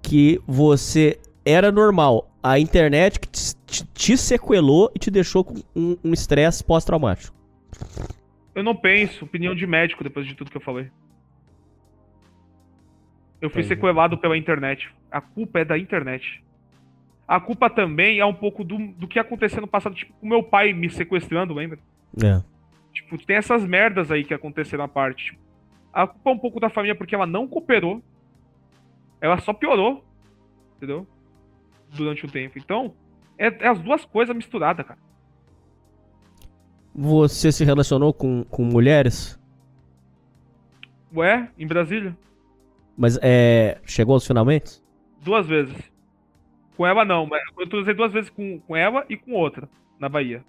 que 0.00 0.40
você 0.46 1.18
era 1.44 1.72
normal, 1.72 2.30
a 2.40 2.60
internet 2.60 3.18
que 3.18 3.26
te, 3.26 3.56
te, 3.66 3.84
te 3.86 4.16
sequelou 4.16 4.92
e 4.94 5.00
te 5.00 5.10
deixou 5.10 5.42
com 5.42 5.56
um 5.74 6.12
estresse 6.12 6.62
um 6.62 6.66
pós-traumático. 6.68 7.36
Eu 8.54 8.62
não 8.62 8.76
penso, 8.76 9.24
opinião 9.24 9.52
de 9.52 9.66
médico 9.66 10.04
depois 10.04 10.28
de 10.28 10.36
tudo 10.36 10.48
que 10.48 10.58
eu 10.58 10.60
falei. 10.60 10.92
Eu 13.40 13.50
fui 13.50 13.60
Entendi. 13.60 13.74
sequelado 13.74 14.18
pela 14.18 14.36
internet. 14.36 14.90
A 15.10 15.20
culpa 15.20 15.60
é 15.60 15.64
da 15.64 15.78
internet. 15.78 16.42
A 17.26 17.38
culpa 17.38 17.70
também 17.70 18.18
é 18.18 18.24
um 18.24 18.34
pouco 18.34 18.64
do, 18.64 18.78
do 18.92 19.06
que 19.06 19.18
aconteceu 19.18 19.60
no 19.60 19.66
passado, 19.66 19.94
tipo, 19.94 20.12
com 20.14 20.26
meu 20.26 20.42
pai 20.42 20.72
me 20.72 20.88
sequestrando, 20.88 21.54
lembra? 21.54 21.78
É. 22.22 22.42
Tipo, 22.92 23.18
tem 23.24 23.36
essas 23.36 23.64
merdas 23.64 24.10
aí 24.10 24.24
que 24.24 24.34
aconteceram 24.34 24.84
na 24.84 24.88
parte. 24.88 25.26
Tipo, 25.26 25.40
a 25.92 26.06
culpa 26.06 26.30
é 26.30 26.32
um 26.32 26.38
pouco 26.38 26.58
da 26.58 26.70
família 26.70 26.94
porque 26.94 27.14
ela 27.14 27.26
não 27.26 27.46
cooperou. 27.46 28.02
Ela 29.20 29.38
só 29.38 29.52
piorou. 29.52 30.04
Entendeu? 30.76 31.06
Durante 31.92 32.24
o 32.24 32.30
tempo. 32.30 32.58
Então, 32.58 32.94
é, 33.36 33.46
é 33.46 33.68
as 33.68 33.78
duas 33.78 34.04
coisas 34.04 34.34
misturadas, 34.34 34.86
cara. 34.86 34.98
Você 36.94 37.52
se 37.52 37.64
relacionou 37.64 38.12
com, 38.12 38.42
com 38.44 38.64
mulheres? 38.64 39.38
Ué, 41.14 41.48
em 41.56 41.66
Brasília? 41.66 42.16
Mas 42.98 43.16
é. 43.22 43.80
Chegou 43.86 44.14
aos 44.14 44.26
finalmente? 44.26 44.82
Duas 45.22 45.46
vezes. 45.46 45.76
Com 46.76 46.84
ela 46.84 47.04
não, 47.04 47.26
mas 47.26 47.40
eu 47.56 47.78
usei 47.78 47.94
duas 47.94 48.12
vezes 48.12 48.28
com, 48.28 48.58
com 48.60 48.76
ela 48.76 49.04
e 49.08 49.16
com 49.16 49.32
outra, 49.32 49.68
na 49.98 50.08
Bahia. 50.08 50.44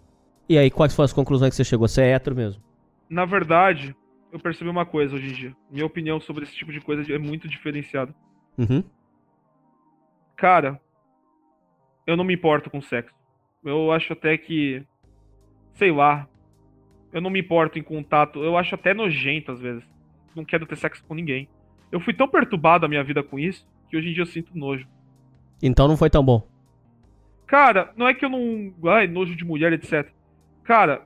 E 0.47 0.57
aí, 0.57 0.69
quais 0.69 0.95
foram 0.95 1.05
as 1.05 1.13
conclusões 1.13 1.51
que 1.51 1.55
você 1.55 1.63
chegou? 1.63 1.87
Você 1.87 2.01
é 2.01 2.11
hétero 2.11 2.35
mesmo? 2.35 2.61
Na 3.07 3.25
verdade, 3.25 3.95
eu 4.31 4.39
percebi 4.39 4.69
uma 4.69 4.85
coisa 4.85 5.15
hoje 5.15 5.27
em 5.27 5.33
dia. 5.33 5.55
Minha 5.71 5.85
opinião 5.85 6.19
sobre 6.19 6.43
esse 6.43 6.55
tipo 6.55 6.71
de 6.71 6.81
coisa 6.81 7.11
é 7.11 7.17
muito 7.17 7.47
diferenciada. 7.47 8.13
Uhum. 8.57 8.83
Cara, 10.35 10.79
eu 12.05 12.15
não 12.15 12.23
me 12.23 12.33
importo 12.33 12.69
com 12.69 12.81
sexo. 12.81 13.15
Eu 13.63 13.91
acho 13.91 14.13
até 14.13 14.37
que. 14.37 14.83
Sei 15.73 15.91
lá. 15.91 16.27
Eu 17.11 17.21
não 17.21 17.29
me 17.29 17.39
importo 17.39 17.77
em 17.77 17.83
contato. 17.83 18.43
Eu 18.43 18.55
acho 18.57 18.75
até 18.75 18.93
nojento 18.93 19.51
às 19.51 19.59
vezes. 19.59 19.83
Não 20.35 20.45
quero 20.45 20.65
ter 20.65 20.77
sexo 20.77 21.03
com 21.05 21.15
ninguém. 21.15 21.47
Eu 21.91 21.99
fui 21.99 22.13
tão 22.13 22.27
perturbado 22.27 22.85
a 22.85 22.89
minha 22.89 23.03
vida 23.03 23.23
com 23.23 23.39
isso 23.39 23.67
que 23.89 23.97
hoje 23.97 24.09
em 24.09 24.13
dia 24.13 24.21
eu 24.21 24.27
sinto 24.27 24.57
nojo. 24.57 24.87
Então 25.61 25.87
não 25.87 25.97
foi 25.97 26.09
tão 26.09 26.23
bom. 26.23 26.47
Cara, 27.47 27.91
não 27.97 28.07
é 28.07 28.13
que 28.13 28.23
eu 28.23 28.29
não. 28.29 28.73
Ai, 28.91 29.07
nojo 29.07 29.35
de 29.35 29.43
mulher, 29.43 29.73
etc. 29.73 30.07
Cara, 30.63 31.03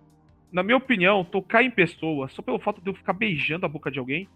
na 0.52 0.62
minha 0.62 0.78
opinião, 0.78 1.24
tocar 1.24 1.64
em 1.64 1.72
pessoa, 1.72 2.28
só 2.28 2.42
pelo 2.42 2.60
fato 2.60 2.82
de 2.82 2.90
eu 2.90 2.94
ficar 2.94 3.14
beijando 3.14 3.66
a 3.66 3.70
boca 3.70 3.90
de 3.90 3.98
alguém, 3.98 4.28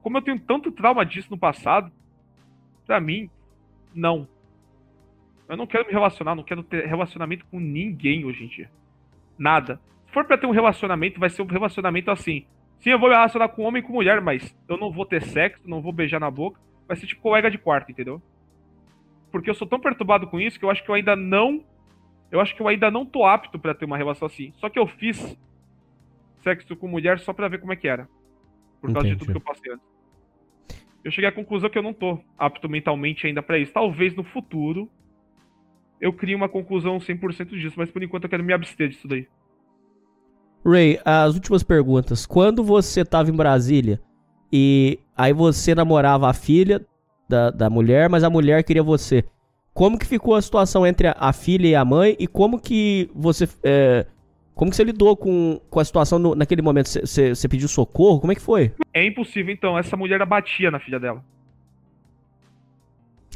como 0.00 0.16
eu 0.16 0.22
tenho 0.22 0.38
tanto 0.38 0.70
trauma 0.70 1.04
disso 1.04 1.28
no 1.30 1.36
passado, 1.36 1.90
pra 2.86 3.00
mim, 3.00 3.28
não. 3.92 4.28
Eu 5.48 5.56
não 5.56 5.66
quero 5.66 5.86
me 5.86 5.92
relacionar, 5.92 6.34
não 6.34 6.44
quero 6.44 6.62
ter 6.62 6.86
relacionamento 6.86 7.44
com 7.46 7.58
ninguém 7.58 8.24
hoje 8.24 8.44
em 8.44 8.48
dia. 8.48 8.70
Nada. 9.36 9.80
Se 10.06 10.12
for 10.12 10.24
pra 10.24 10.38
ter 10.38 10.46
um 10.46 10.52
relacionamento, 10.52 11.20
vai 11.20 11.28
ser 11.28 11.42
um 11.42 11.46
relacionamento 11.46 12.10
assim. 12.10 12.46
Sim, 12.80 12.90
eu 12.90 12.98
vou 12.98 13.08
me 13.08 13.14
relacionar 13.14 13.48
com 13.48 13.62
homem 13.62 13.82
e 13.82 13.86
com 13.86 13.92
mulher, 13.92 14.20
mas 14.20 14.56
eu 14.68 14.76
não 14.76 14.90
vou 14.90 15.04
ter 15.04 15.22
sexo, 15.22 15.68
não 15.68 15.82
vou 15.82 15.92
beijar 15.92 16.20
na 16.20 16.30
boca. 16.30 16.60
Vai 16.86 16.96
ser 16.96 17.06
tipo 17.06 17.20
colega 17.20 17.50
de 17.50 17.58
quarto, 17.58 17.90
entendeu? 17.90 18.22
Porque 19.30 19.50
eu 19.50 19.54
sou 19.54 19.66
tão 19.66 19.80
perturbado 19.80 20.26
com 20.26 20.40
isso 20.40 20.58
que 20.58 20.64
eu 20.64 20.70
acho 20.70 20.82
que 20.82 20.90
eu 20.90 20.94
ainda 20.94 21.14
não. 21.14 21.64
Eu 22.30 22.40
acho 22.40 22.54
que 22.54 22.62
eu 22.62 22.68
ainda 22.68 22.90
não 22.90 23.04
tô 23.04 23.24
apto 23.24 23.58
para 23.58 23.74
ter 23.74 23.84
uma 23.84 23.96
relação 23.96 24.26
assim. 24.26 24.52
Só 24.56 24.68
que 24.68 24.78
eu 24.78 24.86
fiz 24.86 25.36
sexo 26.42 26.76
com 26.76 26.88
mulher 26.88 27.18
só 27.18 27.32
pra 27.32 27.48
ver 27.48 27.58
como 27.60 27.72
é 27.72 27.76
que 27.76 27.88
era. 27.88 28.08
Por 28.80 28.92
causa 28.92 29.08
Entendi. 29.08 29.14
de 29.14 29.18
tudo 29.18 29.32
que 29.32 29.36
eu 29.36 29.54
passei 29.54 29.72
antes. 29.72 29.86
Eu 31.04 31.10
cheguei 31.10 31.28
à 31.28 31.32
conclusão 31.32 31.68
que 31.68 31.78
eu 31.78 31.82
não 31.82 31.92
tô 31.92 32.20
apto 32.38 32.68
mentalmente 32.68 33.26
ainda 33.26 33.42
para 33.42 33.58
isso. 33.58 33.72
Talvez 33.72 34.14
no 34.14 34.22
futuro 34.22 34.90
eu 36.00 36.12
crie 36.12 36.34
uma 36.34 36.48
conclusão 36.48 36.98
100% 36.98 37.50
disso, 37.58 37.74
mas 37.76 37.90
por 37.90 38.02
enquanto 38.02 38.24
eu 38.24 38.30
quero 38.30 38.44
me 38.44 38.52
abster 38.52 38.88
disso 38.88 39.08
daí. 39.08 39.26
Ray, 40.64 40.98
as 41.04 41.34
últimas 41.34 41.62
perguntas. 41.62 42.26
Quando 42.26 42.62
você 42.62 43.04
tava 43.04 43.30
em 43.30 43.36
Brasília 43.36 44.00
e 44.52 44.98
aí 45.16 45.32
você 45.32 45.74
namorava 45.74 46.28
a 46.28 46.34
filha 46.34 46.84
da, 47.28 47.50
da 47.50 47.70
mulher, 47.70 48.08
mas 48.08 48.24
a 48.24 48.30
mulher 48.30 48.62
queria 48.64 48.82
você. 48.82 49.24
Como 49.72 49.98
que 49.98 50.06
ficou 50.06 50.34
a 50.34 50.42
situação 50.42 50.86
entre 50.86 51.08
a, 51.08 51.16
a 51.18 51.32
filha 51.32 51.68
e 51.68 51.74
a 51.74 51.84
mãe 51.84 52.16
e 52.18 52.26
como 52.26 52.60
que 52.60 53.10
você 53.14 53.48
é, 53.62 54.06
como 54.58 54.72
que 54.72 54.76
você 54.76 54.82
lidou 54.82 55.16
com, 55.16 55.60
com 55.70 55.78
a 55.78 55.84
situação 55.84 56.18
no, 56.18 56.34
naquele 56.34 56.60
momento? 56.60 56.88
Você, 56.88 57.32
você 57.32 57.48
pediu 57.48 57.68
socorro? 57.68 58.18
Como 58.18 58.32
é 58.32 58.34
que 58.34 58.40
foi? 58.40 58.72
É 58.92 59.06
impossível, 59.06 59.54
então. 59.54 59.78
Essa 59.78 59.96
mulher 59.96 60.26
batia 60.26 60.68
na 60.68 60.80
filha 60.80 60.98
dela. 60.98 61.24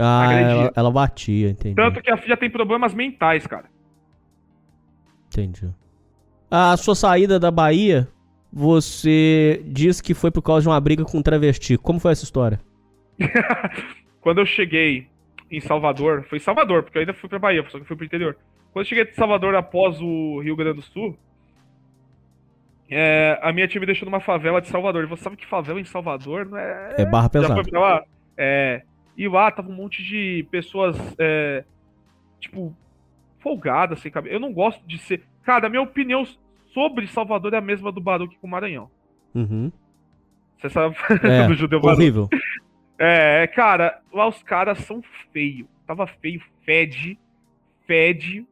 Ah, 0.01 0.33
ela, 0.33 0.73
ela, 0.75 0.91
batia, 0.91 1.51
entendi. 1.51 1.77
Tanto 1.77 2.03
que 2.03 2.11
a 2.11 2.17
filha 2.17 2.37
tem 2.37 2.51
problemas 2.51 2.93
mentais, 2.93 3.47
cara. 3.47 3.67
Entendi. 5.29 5.73
A 6.55 6.77
sua 6.77 6.95
saída 6.95 7.41
da 7.41 7.51
Bahia, 7.51 8.07
você 8.53 9.63
diz 9.65 10.03
que 10.03 10.13
foi 10.13 10.31
por 10.31 10.43
causa 10.43 10.61
de 10.61 10.69
uma 10.69 10.79
briga 10.79 11.03
com 11.03 11.17
um 11.17 11.23
travesti. 11.23 11.79
Como 11.79 11.99
foi 11.99 12.13
essa 12.13 12.25
história? 12.25 12.61
Quando 14.21 14.43
eu 14.43 14.45
cheguei 14.45 15.07
em 15.51 15.61
Salvador, 15.61 16.27
foi 16.29 16.37
em 16.37 16.43
Salvador, 16.43 16.83
porque 16.83 16.99
eu 16.99 17.01
ainda 17.01 17.15
fui 17.15 17.27
pra 17.27 17.39
Bahia, 17.39 17.65
só 17.71 17.79
que 17.79 17.87
fui 17.87 17.97
pro 17.97 18.05
interior. 18.05 18.37
Quando 18.71 18.85
eu 18.85 18.89
cheguei 18.89 19.05
em 19.05 19.15
Salvador 19.15 19.55
após 19.55 19.99
o 20.03 20.41
Rio 20.41 20.55
Grande 20.55 20.77
do 20.77 20.83
Sul, 20.83 21.17
é, 22.91 23.39
a 23.41 23.51
minha 23.51 23.67
tia 23.67 23.81
me 23.81 23.87
deixou 23.87 24.05
numa 24.05 24.21
favela 24.21 24.61
de 24.61 24.69
Salvador. 24.69 25.05
E 25.05 25.07
você 25.07 25.23
sabe 25.23 25.39
que 25.39 25.47
favela 25.47 25.81
em 25.81 25.87
Salvador 25.87 26.45
não 26.45 26.59
é. 26.59 26.97
É 26.99 27.07
barra 27.07 27.31
pesada. 27.31 27.55
Já 27.57 27.63
foi 27.63 27.71
pra 27.71 27.81
lá? 27.81 28.05
É. 28.37 28.83
E 29.17 29.27
lá 29.27 29.51
tava 29.51 29.71
um 29.71 29.75
monte 29.75 30.05
de 30.05 30.47
pessoas, 30.51 30.99
é, 31.19 31.65
tipo, 32.39 32.77
folgadas, 33.39 34.01
sem 34.01 34.13
cabelo. 34.13 34.37
Eu 34.37 34.41
não 34.41 34.53
gosto 34.53 34.87
de 34.87 34.99
ser. 34.99 35.23
Cara, 35.43 35.71
minha 35.71 35.81
opinião 35.81 36.27
sobre 36.73 37.07
Salvador 37.07 37.55
é 37.55 37.59
a 37.59 37.61
mesma 37.61 37.93
do 37.93 38.01
Baruque 38.01 38.37
com 38.39 38.47
o 38.47 38.51
Maranhão. 38.51 38.91
Uhum. 39.35 39.71
Você 40.59 40.69
sabe 40.69 40.97
é, 41.23 41.47
do 41.47 41.55
judeu 41.55 41.81
Baruque. 41.81 42.03
Horrível. 42.03 42.29
É, 43.05 43.49
cara, 43.49 44.01
lá 44.13 44.29
os 44.29 44.45
caras 44.45 44.79
são 44.79 45.03
feios. 45.33 45.67
Tava 45.85 46.07
feio, 46.07 46.41
fede, 46.65 47.19
fede, 47.85 48.47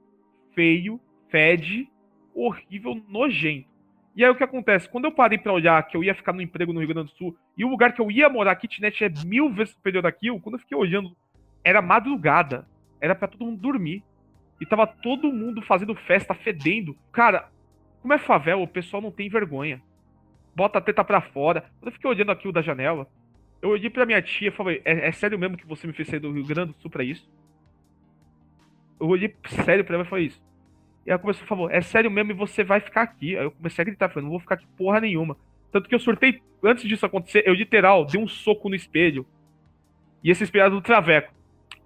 feio, 0.57 1.01
fede, 1.29 1.89
horrível, 2.35 3.01
nojento. 3.09 3.69
E 4.17 4.25
aí 4.25 4.31
o 4.31 4.35
que 4.35 4.43
acontece? 4.43 4.89
Quando 4.89 5.05
eu 5.05 5.13
parei 5.13 5.39
para 5.39 5.53
olhar 5.53 5.81
que 5.87 5.97
eu 5.97 6.03
ia 6.03 6.15
ficar 6.15 6.33
no 6.33 6.43
emprego 6.43 6.73
no 6.73 6.81
Rio 6.81 6.89
Grande 6.89 7.13
do 7.13 7.17
Sul 7.17 7.37
e 7.57 7.65
o 7.65 7.69
lugar 7.69 7.93
que 7.93 8.03
eu 8.03 8.11
ia 8.11 8.29
morar, 8.29 8.53
a 8.53 8.57
kitnet, 8.57 9.05
é 9.05 9.09
mil 9.25 9.53
vezes 9.53 9.75
superior 9.75 10.03
daquilo, 10.03 10.41
quando 10.41 10.57
eu 10.57 10.61
fiquei 10.61 10.77
olhando, 10.77 11.17
era 11.63 11.81
madrugada. 11.81 12.67
Era 13.01 13.15
para 13.15 13.29
todo 13.29 13.47
mundo 13.47 13.61
dormir. 13.61 14.03
E 14.61 14.67
tava 14.67 14.87
todo 14.87 15.33
mundo 15.33 15.63
fazendo 15.63 15.95
festa, 15.95 16.35
fedendo. 16.35 16.97
Cara, 17.13 17.49
como 18.01 18.15
é 18.15 18.19
favela, 18.19 18.63
o 18.63 18.69
pessoal 18.69 19.03
não 19.03 19.11
tem 19.11 19.29
vergonha. 19.29 19.83
Bota 20.55 20.79
a 20.79 20.81
teta 20.81 21.05
pra 21.05 21.21
fora. 21.21 21.65
Eu 21.83 21.93
fiquei 21.93 22.09
olhando 22.11 22.33
aquilo 22.33 22.53
da 22.53 22.63
janela, 22.63 23.07
eu 23.63 23.71
olhei 23.71 23.91
pra 23.91 24.07
minha 24.07 24.23
tia 24.23 24.49
e 24.49 24.53
falei: 24.53 24.81
é, 24.85 25.09
é 25.09 25.13
sério 25.13 25.39
mesmo 25.39 25.57
que 25.57 25.67
você 25.67 25.87
me 25.87 25.93
fez 25.93 26.09
sair 26.09 26.21
do 26.21 26.33
Rio 26.33 26.47
Grande 26.47 26.73
do 26.73 26.81
Sul 26.81 26.91
pra 26.91 27.05
isso? 27.05 27.29
Eu 28.99 29.09
olhei 29.09 29.35
sério 29.65 29.85
pra 29.85 29.95
ela 29.95 30.05
e 30.05 30.09
falei 30.09 30.27
isso. 30.27 30.43
E 31.07 31.11
ela 31.11 31.19
começou 31.19 31.45
a 31.45 31.47
falar, 31.47 31.73
é 31.73 31.81
sério 31.81 32.11
mesmo 32.11 32.33
e 32.33 32.35
você 32.35 32.63
vai 32.63 32.81
ficar 32.81 33.03
aqui. 33.03 33.37
Aí 33.37 33.45
eu 33.45 33.51
comecei 33.51 33.83
a 33.83 33.85
gritar, 33.85 34.09
falei, 34.09 34.25
não 34.25 34.31
vou 34.31 34.41
ficar 34.41 34.57
aqui 34.57 34.67
porra 34.77 35.01
nenhuma. 35.01 35.37
Tanto 35.73 35.89
que 35.89 35.95
eu 35.95 35.99
surtei, 35.99 36.43
antes 36.63 36.85
disso 36.89 37.07
acontecer, 37.07 37.43
eu 37.47 37.55
literal 37.55 38.05
dei 38.05 38.21
um 38.21 38.29
soco 38.29 38.69
no 38.69 38.75
espelho. 38.75 39.27
E 40.23 40.31
esse 40.31 40.45
espelho 40.45 40.63
era 40.63 40.71
do 40.71 40.83
Traveco. 40.83 41.33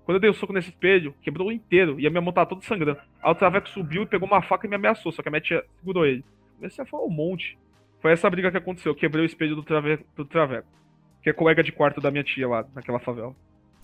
Quando 0.04 0.16
eu 0.16 0.20
dei 0.20 0.30
o 0.30 0.32
um 0.32 0.36
soco 0.36 0.52
nesse 0.52 0.68
espelho, 0.68 1.14
quebrou 1.22 1.50
inteiro. 1.50 1.98
E 1.98 2.06
a 2.06 2.10
minha 2.10 2.20
mão 2.20 2.32
tava 2.32 2.48
toda 2.48 2.62
sangrando. 2.62 2.98
Aí 3.22 3.30
o 3.30 3.34
Traveco 3.34 3.68
subiu 3.68 4.02
e 4.02 4.06
pegou 4.06 4.28
uma 4.28 4.42
faca 4.42 4.66
e 4.66 4.70
me 4.70 4.76
ameaçou. 4.76 5.10
Só 5.10 5.22
que 5.22 5.28
a 5.28 5.30
minha 5.30 5.40
tia 5.40 5.64
segurou 5.78 6.04
ele. 6.04 6.24
Comecei 6.56 6.84
a 6.84 6.86
falar 6.86 7.04
um 7.04 7.10
monte. 7.10 7.58
Foi 8.00 8.12
essa 8.12 8.28
briga 8.28 8.50
que 8.50 8.58
aconteceu. 8.58 8.92
Eu 8.92 8.96
quebrei 8.96 9.24
o 9.24 9.26
espelho 9.26 9.56
do 9.56 9.62
Traveco, 9.62 10.04
do 10.14 10.24
Traveco. 10.24 10.68
Que 11.22 11.30
é 11.30 11.32
colega 11.32 11.62
de 11.62 11.72
quarto 11.72 12.02
da 12.02 12.10
minha 12.10 12.22
tia 12.22 12.46
lá, 12.46 12.66
naquela 12.74 12.98
favela. 12.98 13.34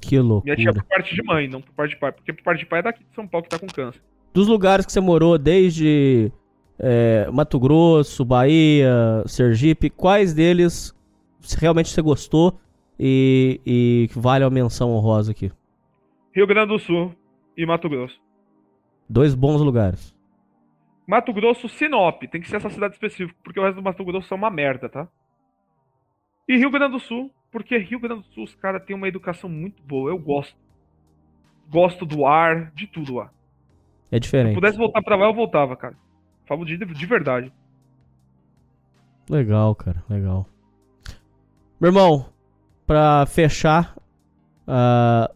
Que 0.00 0.18
loucura. 0.18 0.54
Minha 0.54 0.56
tia 0.56 0.74
por 0.74 0.84
parte 0.84 1.14
de 1.14 1.22
mãe, 1.22 1.48
não 1.48 1.62
por 1.62 1.72
parte 1.72 1.92
de 1.92 1.96
pai. 1.96 2.12
Porque 2.12 2.32
por 2.32 2.42
parte 2.42 2.60
de 2.60 2.66
pai 2.66 2.80
é 2.80 2.82
daqui 2.82 3.02
de 3.02 3.14
São 3.14 3.26
Paulo 3.26 3.44
que 3.44 3.50
tá 3.50 3.58
com 3.58 3.66
câncer. 3.66 4.02
Dos 4.34 4.46
lugares 4.46 4.84
que 4.84 4.92
você 4.92 5.00
morou, 5.00 5.38
desde 5.38 6.30
é, 6.78 7.28
Mato 7.32 7.58
Grosso, 7.58 8.24
Bahia, 8.24 9.24
Sergipe, 9.26 9.88
quais 9.88 10.34
deles 10.34 10.94
realmente 11.58 11.88
você 11.88 12.02
gostou 12.02 12.60
e, 12.98 13.60
e 13.64 14.08
que 14.12 14.18
vale 14.18 14.44
a 14.44 14.50
menção 14.50 14.90
honrosa 14.90 15.32
aqui? 15.32 15.50
Rio 16.34 16.46
Grande 16.46 16.68
do 16.72 16.78
Sul 16.78 17.14
e 17.56 17.66
Mato 17.66 17.88
Grosso. 17.88 18.20
Dois 19.08 19.34
bons 19.34 19.60
lugares. 19.60 20.16
Mato 21.06 21.32
Grosso, 21.32 21.68
Sinop. 21.68 22.22
Tem 22.30 22.40
que 22.40 22.48
ser 22.48 22.56
essa 22.56 22.70
cidade 22.70 22.94
específica, 22.94 23.36
porque 23.42 23.58
o 23.58 23.62
resto 23.62 23.76
do 23.76 23.82
Mato 23.82 24.04
Grosso 24.04 24.32
é 24.32 24.36
uma 24.36 24.50
merda, 24.50 24.88
tá? 24.88 25.08
E 26.48 26.56
Rio 26.56 26.70
Grande 26.70 26.92
do 26.92 27.00
Sul, 27.00 27.30
porque 27.50 27.76
Rio 27.78 27.98
Grande 27.98 28.22
do 28.22 28.32
Sul 28.32 28.44
os 28.44 28.54
caras 28.54 28.84
têm 28.84 28.94
uma 28.94 29.08
educação 29.08 29.50
muito 29.50 29.82
boa. 29.82 30.10
Eu 30.10 30.18
gosto. 30.18 30.56
Gosto 31.68 32.06
do 32.06 32.24
ar, 32.26 32.70
de 32.72 32.86
tudo 32.86 33.14
lá. 33.14 33.30
É 34.10 34.16
Se 34.16 34.20
diferente. 34.20 34.54
pudesse 34.54 34.78
voltar 34.78 35.02
pra 35.02 35.16
lá, 35.16 35.26
eu 35.26 35.34
voltava, 35.34 35.76
cara. 35.76 35.96
Falo 36.46 36.64
de, 36.64 36.76
de 36.76 37.06
verdade. 37.06 37.52
Legal, 39.28 39.74
cara, 39.74 40.02
legal. 40.08 40.46
Meu 41.80 41.90
irmão, 41.90 42.26
pra 42.86 43.24
fechar 43.26 43.96
ah, 44.66 45.30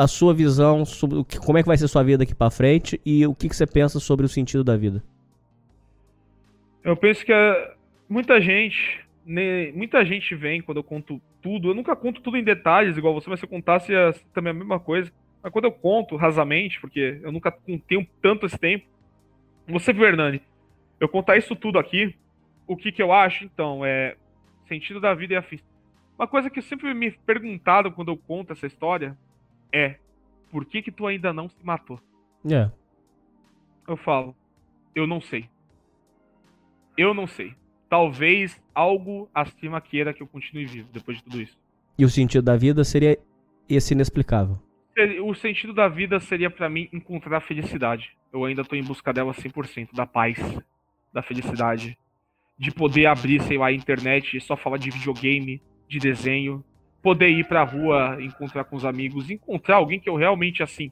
a 0.00 0.08
sua 0.08 0.32
visão 0.32 0.84
sobre 0.86 1.18
o 1.18 1.24
que, 1.24 1.38
como 1.38 1.58
é 1.58 1.62
que 1.62 1.68
vai 1.68 1.76
ser 1.76 1.86
sua 1.86 2.02
vida 2.02 2.18
daqui 2.18 2.34
pra 2.34 2.50
frente 2.50 2.98
e 3.04 3.26
o 3.26 3.34
que, 3.34 3.50
que 3.50 3.54
você 3.54 3.66
pensa 3.66 4.00
sobre 4.00 4.24
o 4.24 4.28
sentido 4.28 4.64
da 4.64 4.74
vida. 4.74 5.02
Eu 6.82 6.96
penso 6.96 7.22
que 7.24 7.30
é, 7.30 7.74
muita 8.08 8.40
gente, 8.40 9.04
né, 9.26 9.70
muita 9.72 10.02
gente 10.02 10.34
vem 10.34 10.62
quando 10.62 10.78
eu 10.78 10.84
conto 10.84 11.20
tudo. 11.42 11.68
Eu 11.68 11.74
nunca 11.74 11.94
conto 11.94 12.22
tudo 12.22 12.38
em 12.38 12.42
detalhes, 12.42 12.96
igual 12.96 13.12
você, 13.12 13.28
mas 13.28 13.40
se 13.40 13.44
eu 13.44 13.50
contasse 13.50 13.94
é 13.94 14.12
também 14.32 14.52
a 14.52 14.54
mesma 14.54 14.80
coisa. 14.80 15.12
Mas 15.42 15.52
quando 15.52 15.66
eu 15.66 15.72
conto 15.72 16.16
rasamente, 16.16 16.80
porque 16.80 17.20
eu 17.22 17.30
nunca 17.30 17.52
tenho 17.86 18.06
tanto 18.22 18.46
esse 18.46 18.58
tempo, 18.58 18.86
você 19.68 19.92
viu, 19.92 20.06
Hernani, 20.06 20.40
eu 20.98 21.08
contar 21.08 21.36
isso 21.36 21.54
tudo 21.54 21.78
aqui, 21.78 22.14
o 22.66 22.74
que 22.74 22.90
que 22.90 23.02
eu 23.02 23.12
acho, 23.12 23.44
então, 23.44 23.84
é 23.84 24.16
sentido 24.66 24.98
da 24.98 25.12
vida 25.12 25.34
e 25.34 25.36
afins. 25.36 25.62
Uma 26.18 26.26
coisa 26.26 26.48
que 26.48 26.62
sempre 26.62 26.92
me 26.94 27.10
perguntaram 27.10 27.90
quando 27.90 28.10
eu 28.10 28.16
conto 28.16 28.52
essa 28.52 28.66
história 28.66 29.16
é 29.72 29.96
por 30.50 30.64
que 30.64 30.82
que 30.82 30.90
tu 30.90 31.06
ainda 31.06 31.32
não 31.32 31.48
se 31.48 31.64
matou? 31.64 32.00
É. 32.50 32.70
Eu 33.86 33.96
falo, 33.96 34.34
eu 34.94 35.06
não 35.06 35.20
sei. 35.20 35.48
Eu 36.96 37.14
não 37.14 37.26
sei. 37.26 37.54
Talvez 37.88 38.60
algo 38.74 39.28
acima 39.34 39.80
queira 39.80 40.12
que 40.12 40.22
eu 40.22 40.26
continue 40.26 40.66
vivo 40.66 40.88
depois 40.92 41.18
de 41.18 41.24
tudo 41.24 41.40
isso. 41.40 41.58
E 41.98 42.04
o 42.04 42.08
sentido 42.08 42.42
da 42.42 42.56
vida 42.56 42.84
seria 42.84 43.18
esse 43.68 43.94
inexplicável. 43.94 44.58
O 45.24 45.34
sentido 45.34 45.72
da 45.72 45.88
vida 45.88 46.20
seria 46.20 46.50
pra 46.50 46.68
mim 46.68 46.88
encontrar 46.92 47.38
a 47.38 47.40
felicidade. 47.40 48.10
Eu 48.32 48.44
ainda 48.44 48.64
tô 48.64 48.76
em 48.76 48.82
busca 48.82 49.12
dela 49.12 49.32
100%, 49.32 49.94
da 49.94 50.06
paz, 50.06 50.36
da 51.12 51.22
felicidade, 51.22 51.96
de 52.58 52.70
poder 52.70 53.06
abrir, 53.06 53.40
sei 53.42 53.56
lá, 53.56 53.68
a 53.68 53.72
internet 53.72 54.36
e 54.36 54.40
só 54.40 54.56
falar 54.56 54.76
de 54.76 54.90
videogame, 54.90 55.62
de 55.88 55.98
desenho, 55.98 56.62
poder 57.02 57.28
ir 57.30 57.46
pra 57.46 57.62
rua, 57.62 58.18
encontrar 58.20 58.64
com 58.64 58.76
os 58.76 58.84
amigos, 58.84 59.30
encontrar 59.30 59.76
alguém 59.76 59.98
que 59.98 60.08
eu 60.08 60.16
realmente 60.16 60.62
assim 60.62 60.90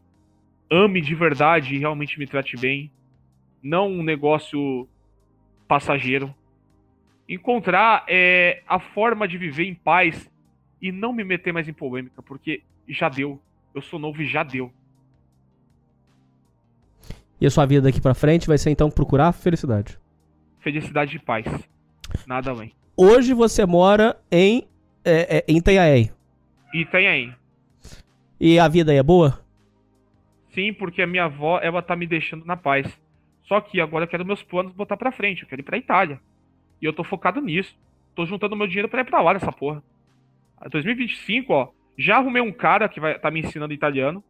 ame 0.71 1.01
de 1.01 1.15
verdade 1.15 1.75
e 1.75 1.79
realmente 1.79 2.19
me 2.19 2.27
trate 2.27 2.57
bem, 2.57 2.91
não 3.63 3.91
um 3.91 4.03
negócio 4.03 4.89
passageiro. 5.67 6.35
Encontrar 7.29 8.05
é, 8.09 8.63
a 8.67 8.79
forma 8.79 9.29
de 9.29 9.37
viver 9.37 9.65
em 9.65 9.75
paz 9.75 10.31
e 10.81 10.91
não 10.91 11.13
me 11.13 11.25
meter 11.25 11.53
mais 11.53 11.69
em 11.69 11.73
polêmica, 11.73 12.23
porque 12.23 12.63
já 12.89 13.09
deu. 13.09 13.41
Eu 13.75 13.83
sou 13.83 13.99
novo 13.99 14.23
e 14.23 14.27
já 14.27 14.43
deu. 14.43 14.73
E 17.41 17.47
a 17.47 17.51
sua 17.51 17.67
vida 17.67 17.83
daqui 17.83 18.01
pra 18.01 18.15
frente 18.15 18.49
vai 18.49 18.59
ser 18.59 18.71
então 18.71 18.91
procurar 18.91 19.33
felicidade. 19.33 19.99
Felicidade 20.59 21.17
e 21.17 21.19
paz. 21.19 21.47
Nada 22.27 22.51
além. 22.51 22.73
Hoje 22.97 23.33
você 23.33 23.65
mora 23.65 24.21
em, 24.31 24.67
é, 25.09 25.39
é, 25.39 25.45
em 25.49 25.57
Itanhaém. 25.57 26.11
E 26.75 26.97
aí. 26.97 27.35
E 28.41 28.59
a 28.59 28.69
vida 28.69 28.93
aí 28.93 28.99
é 28.99 29.03
boa? 29.03 29.45
Sim, 30.51 30.73
porque 30.73 31.03
a 31.03 31.07
minha 31.07 31.25
avó, 31.25 31.59
ela 31.61 31.83
tá 31.83 31.97
me 31.97 32.07
deixando 32.07 32.45
na 32.45 32.57
paz. 32.57 32.87
Só 33.45 33.61
que 33.61 33.81
agora 33.81 34.05
eu 34.05 34.09
quero 34.09 34.27
meus 34.27 34.43
planos 34.43 34.73
botar 34.73 34.97
pra 34.97 35.11
frente. 35.13 35.43
Eu 35.43 35.49
quero 35.49 35.63
ir 35.63 35.65
pra 35.65 35.79
Itália. 35.79 36.21
E 36.81 36.85
eu 36.85 36.93
tô 36.93 37.03
focado 37.03 37.41
nisso. 37.41 37.77
Tô 38.15 38.27
juntando 38.27 38.57
meu 38.57 38.67
dinheiro 38.67 38.89
pra 38.89 39.01
ir 39.01 39.05
pra 39.05 39.23
lá 39.23 39.33
nessa 39.33 39.51
porra. 39.51 39.83
2025, 40.71 41.53
ó. 41.53 41.69
Já 41.97 42.17
arrumei 42.17 42.43
um 42.43 42.53
cara 42.53 42.89
que 42.89 43.01
vai 43.01 43.19
tá 43.19 43.31
me 43.31 43.41
ensinando 43.41 43.73
italiano. 43.73 44.23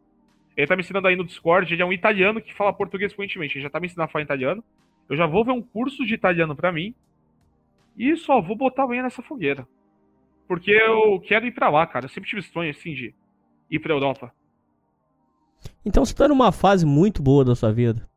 Ele 0.55 0.67
tá 0.67 0.75
me 0.75 0.81
ensinando 0.81 1.07
aí 1.07 1.15
no 1.15 1.25
Discord. 1.25 1.73
Ele 1.73 1.81
é 1.81 1.85
um 1.85 1.93
italiano 1.93 2.41
que 2.41 2.53
fala 2.53 2.73
português 2.73 3.13
fluentemente. 3.13 3.57
Ele 3.57 3.63
já 3.63 3.69
tá 3.69 3.79
me 3.79 3.87
ensinando 3.87 4.05
a 4.05 4.11
falar 4.11 4.23
italiano. 4.23 4.63
Eu 5.09 5.17
já 5.17 5.25
vou 5.25 5.43
ver 5.43 5.51
um 5.51 5.61
curso 5.61 6.05
de 6.05 6.13
italiano 6.13 6.55
pra 6.55 6.71
mim. 6.71 6.93
E 7.97 8.15
só 8.15 8.39
vou 8.39 8.55
botar 8.55 8.83
alguém 8.83 9.01
nessa 9.01 9.21
fogueira. 9.21 9.67
Porque 10.49 10.71
eu 10.71 11.21
quero 11.21 11.45
ir 11.45 11.51
pra 11.51 11.69
lá, 11.69 11.85
cara. 11.85 12.05
Eu 12.05 12.09
sempre 12.09 12.27
tive 12.27 12.41
sonho 12.41 12.71
assim 12.71 12.95
de 12.95 13.13
ir 13.69 13.77
pra 13.77 13.93
Europa. 13.93 14.33
Então 15.85 16.03
você 16.03 16.15
tá 16.15 16.27
numa 16.27 16.51
fase 16.51 16.87
muito 16.87 17.21
boa 17.21 17.45
da 17.45 17.53
sua 17.53 17.71
vida. 17.71 18.09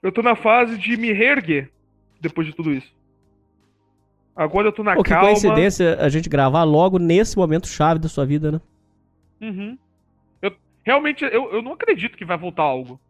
Eu 0.00 0.12
tô 0.12 0.22
na 0.22 0.36
fase 0.36 0.78
de 0.78 0.96
me 0.96 1.12
reerguer 1.12 1.72
depois 2.20 2.46
de 2.46 2.54
tudo 2.54 2.72
isso. 2.72 2.94
Agora 4.36 4.68
eu 4.68 4.72
tô 4.72 4.84
na 4.84 4.94
Pô, 4.94 5.02
que 5.02 5.10
calma. 5.10 5.26
coincidência 5.26 5.96
a 5.98 6.08
gente 6.08 6.28
gravar 6.28 6.62
logo 6.62 6.96
nesse 6.96 7.36
momento 7.36 7.66
chave 7.66 7.98
da 7.98 8.08
sua 8.08 8.24
vida, 8.24 8.52
né? 8.52 8.60
Uhum. 9.40 9.76
Eu, 10.40 10.52
realmente, 10.84 11.24
eu, 11.24 11.52
eu 11.54 11.60
não 11.60 11.72
acredito 11.72 12.16
que 12.16 12.24
vai 12.24 12.38
voltar 12.38 12.62
algo. 12.62 13.00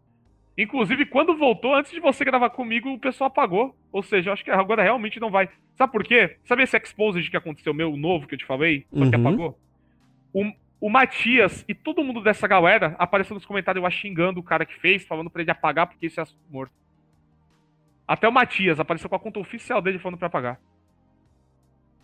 Inclusive, 0.59 1.05
quando 1.07 1.37
voltou, 1.37 1.75
antes 1.75 1.93
de 1.93 2.01
você 2.01 2.25
gravar 2.25 2.49
comigo, 2.51 2.91
o 2.91 2.99
pessoal 2.99 3.29
apagou. 3.29 3.77
Ou 3.93 4.03
seja, 4.03 4.31
eu 4.31 4.33
acho 4.33 4.43
que 4.45 4.51
agora 4.51 4.83
realmente 4.83 5.21
não 5.21 5.31
vai. 5.31 5.51
Sabe 5.77 5.93
por 5.93 6.03
quê? 6.03 6.39
Sabe 6.45 6.63
esse 6.63 6.77
exposed 6.79 7.31
que 7.31 7.37
aconteceu 7.37 7.75
meu 7.75 7.95
novo 7.97 8.27
que 8.27 8.35
eu 8.35 8.39
te 8.39 8.47
falei? 8.47 8.87
Só 8.91 9.11
que 9.11 9.17
Uhum. 9.17 9.21
apagou? 9.29 9.59
O, 10.33 10.53
o 10.81 10.91
Matias 10.91 11.63
e 11.69 11.75
todo 11.75 12.03
mundo 12.03 12.23
dessa 12.23 12.47
galera 12.49 12.97
apareceu 12.99 13.35
nos 13.35 13.45
comentários 13.45 13.83
lá 13.83 13.91
xingando 13.91 14.41
o 14.41 14.43
cara 14.43 14.65
que 14.65 14.75
fez, 14.81 15.05
falando 15.07 15.29
pra 15.29 15.43
ele 15.43 15.51
apagar 15.51 15.87
porque 15.89 16.07
esse 16.07 16.19
é 16.19 16.23
assunto 16.23 16.41
morto. 16.51 16.73
Até 18.09 18.27
o 18.27 18.33
Matias 18.33 18.81
apareceu 18.81 19.11
com 19.11 19.17
a 19.17 19.21
conta 19.21 19.39
oficial 19.41 19.83
dele 19.83 19.99
falando 19.99 20.19
pra 20.19 20.29
apagar. 20.29 20.59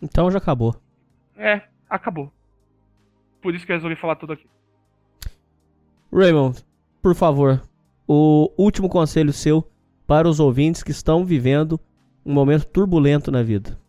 Então 0.01 0.29
já 0.29 0.37
acabou. 0.37 0.75
É, 1.35 1.61
acabou. 1.89 2.31
Por 3.41 3.55
isso 3.55 3.65
que 3.65 3.71
eu 3.71 3.75
resolvi 3.77 3.95
falar 3.95 4.15
tudo 4.15 4.33
aqui. 4.33 4.45
Raymond, 6.11 6.63
por 7.01 7.15
favor, 7.15 7.61
o 8.07 8.51
último 8.57 8.89
conselho 8.89 9.31
seu 9.31 9.69
para 10.05 10.27
os 10.27 10.39
ouvintes 10.39 10.83
que 10.83 10.91
estão 10.91 11.25
vivendo 11.25 11.79
um 12.25 12.33
momento 12.33 12.65
turbulento 12.65 13.31
na 13.31 13.43
vida. 13.43 13.79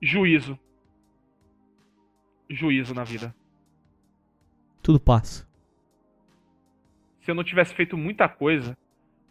Juízo. 0.00 0.58
Juízo 2.48 2.94
na 2.94 3.04
vida. 3.04 3.34
Tudo 4.82 5.00
passa. 5.00 5.48
Se 7.22 7.30
eu 7.30 7.34
não 7.34 7.42
tivesse 7.42 7.74
feito 7.74 7.96
muita 7.96 8.28
coisa, 8.28 8.76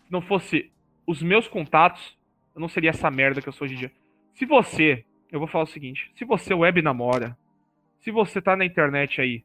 se 0.05 0.11
não 0.11 0.21
fosse 0.21 0.71
os 1.05 1.21
meus 1.21 1.47
contatos, 1.47 2.17
eu 2.55 2.61
não 2.61 2.67
seria 2.67 2.89
essa 2.89 3.11
merda 3.11 3.41
que 3.41 3.47
eu 3.47 3.53
sou 3.53 3.65
hoje 3.65 3.75
em 3.75 3.77
dia. 3.77 3.91
Se 4.33 4.45
você, 4.45 5.05
eu 5.31 5.39
vou 5.39 5.47
falar 5.47 5.65
o 5.65 5.67
seguinte, 5.67 6.11
se 6.15 6.25
você 6.25 6.53
web 6.53 6.81
namora, 6.81 7.37
se 7.99 8.11
você 8.11 8.41
tá 8.41 8.55
na 8.55 8.65
internet 8.65 9.21
aí, 9.21 9.43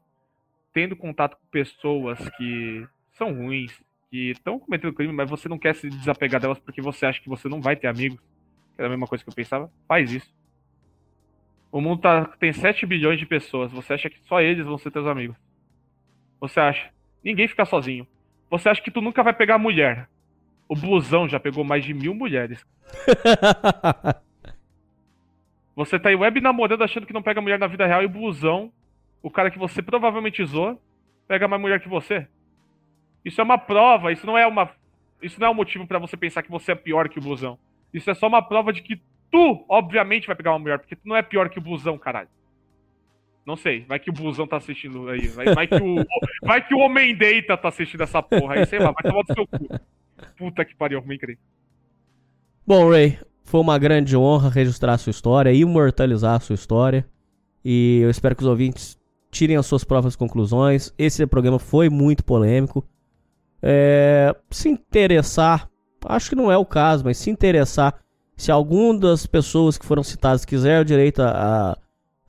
tendo 0.73 0.97
contato 0.97 1.37
com 1.37 1.47
pessoas 1.51 2.19
que 2.37 2.87
são 3.13 3.35
ruins, 3.35 3.79
que 4.11 4.31
estão 4.31 4.59
cometendo 4.59 4.93
crime, 4.93 5.13
mas 5.13 5.29
você 5.29 5.49
não 5.49 5.59
quer 5.59 5.75
se 5.75 5.89
desapegar 5.89 6.41
delas 6.41 6.59
porque 6.59 6.81
você 6.81 7.07
acha 7.07 7.21
que 7.21 7.29
você 7.29 7.49
não 7.49 7.61
vai 7.61 7.77
ter 7.77 7.87
amigos, 7.87 8.19
que 8.19 8.81
era 8.81 8.87
a 8.87 8.91
mesma 8.91 9.07
coisa 9.07 9.23
que 9.23 9.31
eu 9.31 9.35
pensava, 9.35 9.71
faz 9.87 10.13
isso. 10.13 10.35
O 11.71 11.81
mundo 11.81 12.01
tá, 12.01 12.25
tem 12.39 12.53
7 12.53 12.87
bilhões 12.87 13.19
de 13.19 13.27
pessoas, 13.27 13.71
você 13.71 13.93
acha 13.93 14.09
que 14.09 14.19
só 14.27 14.41
eles 14.41 14.65
vão 14.65 14.79
ser 14.79 14.91
teus 14.91 15.07
amigos. 15.07 15.37
Você 16.41 16.59
acha? 16.61 16.91
Ninguém 17.23 17.49
fica 17.49 17.65
sozinho. 17.65 18.07
Você 18.51 18.69
acha 18.69 18.81
que 18.81 18.91
tu 18.91 19.01
nunca 19.01 19.23
vai 19.23 19.35
pegar 19.35 19.59
mulher. 19.59 20.09
O 20.69 20.75
blusão 20.75 21.29
já 21.29 21.39
pegou 21.39 21.65
mais 21.65 21.85
de 21.85 21.93
mil 21.93 22.15
mulheres. 22.15 22.65
Você 25.77 25.97
tá 25.97 26.09
aí 26.09 26.17
web 26.17 26.41
namorando 26.41 26.83
achando 26.83 27.07
que 27.07 27.13
não 27.13 27.23
pega 27.23 27.41
mulher 27.41 27.57
na 27.57 27.69
vida 27.69 27.87
real 27.87 28.03
e 28.03 28.07
o 28.07 28.09
blusão, 28.09 28.73
o 29.23 29.31
cara 29.31 29.49
que 29.49 29.61
você 29.61 29.81
provavelmente 29.81 30.45
zoou, 30.45 30.83
pega 31.29 31.47
mais 31.47 31.63
mulher 31.63 31.79
que 31.79 31.89
você. 31.89 32.27
Isso 33.29 33.43
é 33.43 33.45
uma 33.45 33.59
prova, 33.59 34.11
isso 34.11 34.27
não 34.27 34.39
é 34.39 34.47
uma. 34.47 34.71
Isso 35.23 35.39
não 35.39 35.49
é 35.49 35.51
um 35.51 35.55
motivo 35.55 35.87
pra 35.87 35.99
você 35.99 36.17
pensar 36.17 36.43
que 36.43 36.51
você 36.51 36.73
é 36.73 36.75
pior 36.75 37.11
que 37.11 37.19
o 37.19 37.23
blusão. 37.23 37.59
Isso 37.93 38.11
é 38.11 38.15
só 38.15 38.27
uma 38.27 38.41
prova 38.41 38.73
de 38.73 38.81
que 38.81 39.01
tu, 39.31 39.67
obviamente, 39.69 40.27
vai 40.27 40.35
pegar 40.35 40.53
uma 40.53 40.59
mulher, 40.59 40.79
porque 40.79 40.97
tu 40.97 41.03
não 41.05 41.15
é 41.15 41.21
pior 41.21 41.51
que 41.51 41.59
o 41.59 41.63
blusão, 41.63 41.99
caralho. 41.99 42.29
Não 43.45 43.55
sei, 43.55 43.85
vai 43.87 43.99
que 43.99 44.09
o 44.09 44.13
blusão 44.13 44.47
tá 44.47 44.57
assistindo 44.57 45.11
aí. 45.11 45.27
Vai, 45.29 45.55
vai 45.55 45.67
que, 45.67 45.75
o, 45.75 45.97
vai 46.43 46.67
que 46.67 46.75
o 46.75 46.79
Homem 46.79 47.15
Deita 47.15 47.57
tá 47.57 47.69
assistindo 47.69 48.03
essa 48.03 48.23
porra 48.23 48.55
aí, 48.55 48.67
sei 48.67 48.79
lá, 48.79 48.93
vai 48.93 49.03
tomar 49.03 49.23
do 49.23 49.35
seu 49.35 49.47
cu. 49.47 49.81
Puta 50.37 50.65
que 50.65 50.75
pariu, 50.75 51.03
me 51.03 51.17
incrível. 51.17 51.43
Bom, 52.67 52.89
Ray, 52.89 53.19
foi 53.45 53.61
uma 53.61 53.79
grande 53.79 54.17
honra 54.17 54.49
registrar 54.49 54.95
a 54.95 54.99
sua 54.99 55.11
história, 55.11 55.53
imortalizar 55.53 56.37
a 56.37 56.41
sua 56.41 56.55
história. 56.55 57.07
E 57.65 58.01
eu 58.03 58.11
espero 58.11 58.35
que 58.35 58.43
os 58.43 58.49
ouvintes 58.49 58.99
tirem 59.31 59.57
as 59.57 59.67
suas 59.67 59.85
próprias 59.85 60.17
conclusões. 60.17 60.95
Esse 60.97 61.27
programa 61.27 61.59
foi 61.59 61.91
muito 61.91 62.25
polêmico. 62.25 62.87
É, 63.63 64.35
se 64.51 64.69
interessar, 64.69 65.69
acho 66.05 66.31
que 66.31 66.37
não 66.37 66.51
é 66.51 66.57
o 66.57 66.65
caso, 66.65 67.05
mas 67.05 67.19
se 67.19 67.31
interessar, 67.31 67.95
se 68.37 68.53
algum 68.53 68.97
das 68.97 69.27
pessoas 69.27 69.77
que 69.77 69.85
foram 69.85 70.03
citadas 70.03 70.45
quiser 70.45 70.81
o 70.81 70.85
direito 70.85 71.21
a, 71.23 71.77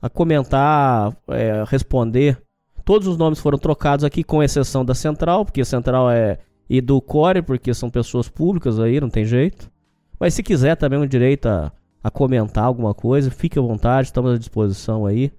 a 0.02 0.08
comentar, 0.08 1.16
é, 1.28 1.64
responder, 1.66 2.40
todos 2.84 3.06
os 3.06 3.16
nomes 3.16 3.38
foram 3.38 3.58
trocados 3.58 4.04
aqui, 4.04 4.24
com 4.24 4.42
exceção 4.42 4.84
da 4.84 4.94
Central, 4.94 5.44
porque 5.44 5.60
a 5.60 5.64
Central 5.64 6.10
é. 6.10 6.38
e 6.68 6.80
do 6.80 7.00
Core, 7.00 7.42
porque 7.42 7.72
são 7.72 7.88
pessoas 7.88 8.28
públicas 8.28 8.80
aí, 8.80 9.00
não 9.00 9.08
tem 9.08 9.24
jeito. 9.24 9.70
Mas 10.18 10.34
se 10.34 10.42
quiser 10.42 10.76
também 10.76 11.00
o 11.00 11.06
direito 11.06 11.46
a, 11.46 11.72
a 12.02 12.10
comentar 12.10 12.64
alguma 12.64 12.92
coisa, 12.92 13.30
fique 13.30 13.58
à 13.58 13.62
vontade, 13.62 14.08
estamos 14.08 14.34
à 14.34 14.38
disposição 14.38 15.06
aí. 15.06 15.32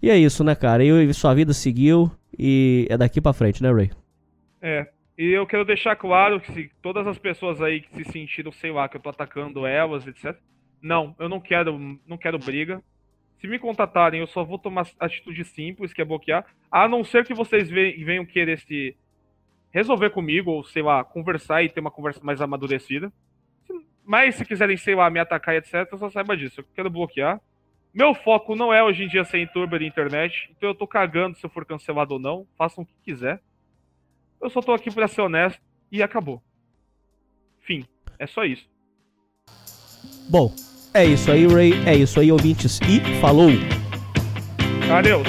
E 0.00 0.10
é 0.10 0.16
isso, 0.16 0.42
né, 0.42 0.54
cara? 0.54 0.84
E 0.84 1.14
sua 1.14 1.34
vida 1.34 1.52
seguiu 1.52 2.10
e 2.38 2.86
é 2.90 2.96
daqui 2.96 3.20
para 3.20 3.32
frente, 3.32 3.62
né, 3.62 3.72
Ray? 3.72 3.90
É, 4.60 4.88
e 5.16 5.30
eu 5.30 5.46
quero 5.46 5.64
deixar 5.64 5.94
claro 5.96 6.40
que 6.40 6.52
se 6.52 6.70
todas 6.82 7.06
as 7.06 7.18
pessoas 7.18 7.62
aí 7.62 7.80
que 7.80 7.94
se 7.94 8.04
sentiram, 8.10 8.50
sei 8.50 8.72
lá, 8.72 8.88
que 8.88 8.96
eu 8.96 9.00
tô 9.00 9.10
atacando 9.10 9.66
elas, 9.66 10.06
etc. 10.06 10.36
Não, 10.82 11.14
eu 11.18 11.28
não 11.28 11.40
quero, 11.40 11.78
não 12.06 12.18
quero 12.18 12.38
briga. 12.38 12.82
Se 13.38 13.46
me 13.46 13.58
contatarem, 13.58 14.20
eu 14.20 14.26
só 14.26 14.42
vou 14.42 14.58
tomar 14.58 14.86
atitude 14.98 15.44
simples, 15.44 15.92
que 15.92 16.02
é 16.02 16.04
bloquear. 16.04 16.44
A 16.70 16.88
não 16.88 17.04
ser 17.04 17.24
que 17.24 17.34
vocês 17.34 17.70
venham 17.70 18.24
querer 18.24 18.58
se 18.58 18.96
resolver 19.70 20.10
comigo, 20.10 20.50
ou 20.50 20.64
sei 20.64 20.82
lá, 20.82 21.04
conversar 21.04 21.62
e 21.62 21.68
ter 21.68 21.80
uma 21.80 21.90
conversa 21.90 22.20
mais 22.22 22.40
amadurecida. 22.40 23.12
Mas 24.04 24.34
se 24.34 24.44
quiserem, 24.44 24.76
sei 24.76 24.94
lá, 24.94 25.08
me 25.10 25.18
atacar, 25.18 25.54
etc., 25.54 25.88
só 25.96 26.10
saiba 26.10 26.36
disso. 26.36 26.60
Eu 26.60 26.64
quero 26.74 26.90
bloquear. 26.90 27.40
Meu 27.92 28.14
foco 28.14 28.56
não 28.56 28.72
é 28.72 28.82
hoje 28.82 29.04
em 29.04 29.08
dia 29.08 29.24
ser 29.24 29.38
youtuber 29.38 29.78
de 29.78 29.86
internet, 29.86 30.50
então 30.50 30.68
eu 30.68 30.74
tô 30.74 30.86
cagando 30.86 31.36
se 31.36 31.46
eu 31.46 31.50
for 31.50 31.64
cancelado 31.64 32.14
ou 32.14 32.20
não. 32.20 32.46
Façam 32.58 32.82
o 32.82 32.86
que 32.86 32.94
quiser. 33.04 33.40
Eu 34.44 34.50
só 34.50 34.60
tô 34.60 34.74
aqui 34.74 34.90
pra 34.90 35.08
ser 35.08 35.22
honesto 35.22 35.58
e 35.90 36.02
acabou. 36.02 36.42
Fim. 37.62 37.82
É 38.18 38.26
só 38.26 38.44
isso. 38.44 38.68
Bom, 40.28 40.54
é 40.92 41.02
isso 41.06 41.32
aí, 41.32 41.46
Ray. 41.46 41.72
É 41.86 41.94
isso 41.94 42.20
aí, 42.20 42.30
ouvintes. 42.30 42.78
E 42.82 43.00
falou! 43.22 43.48
Adeus! 44.94 45.26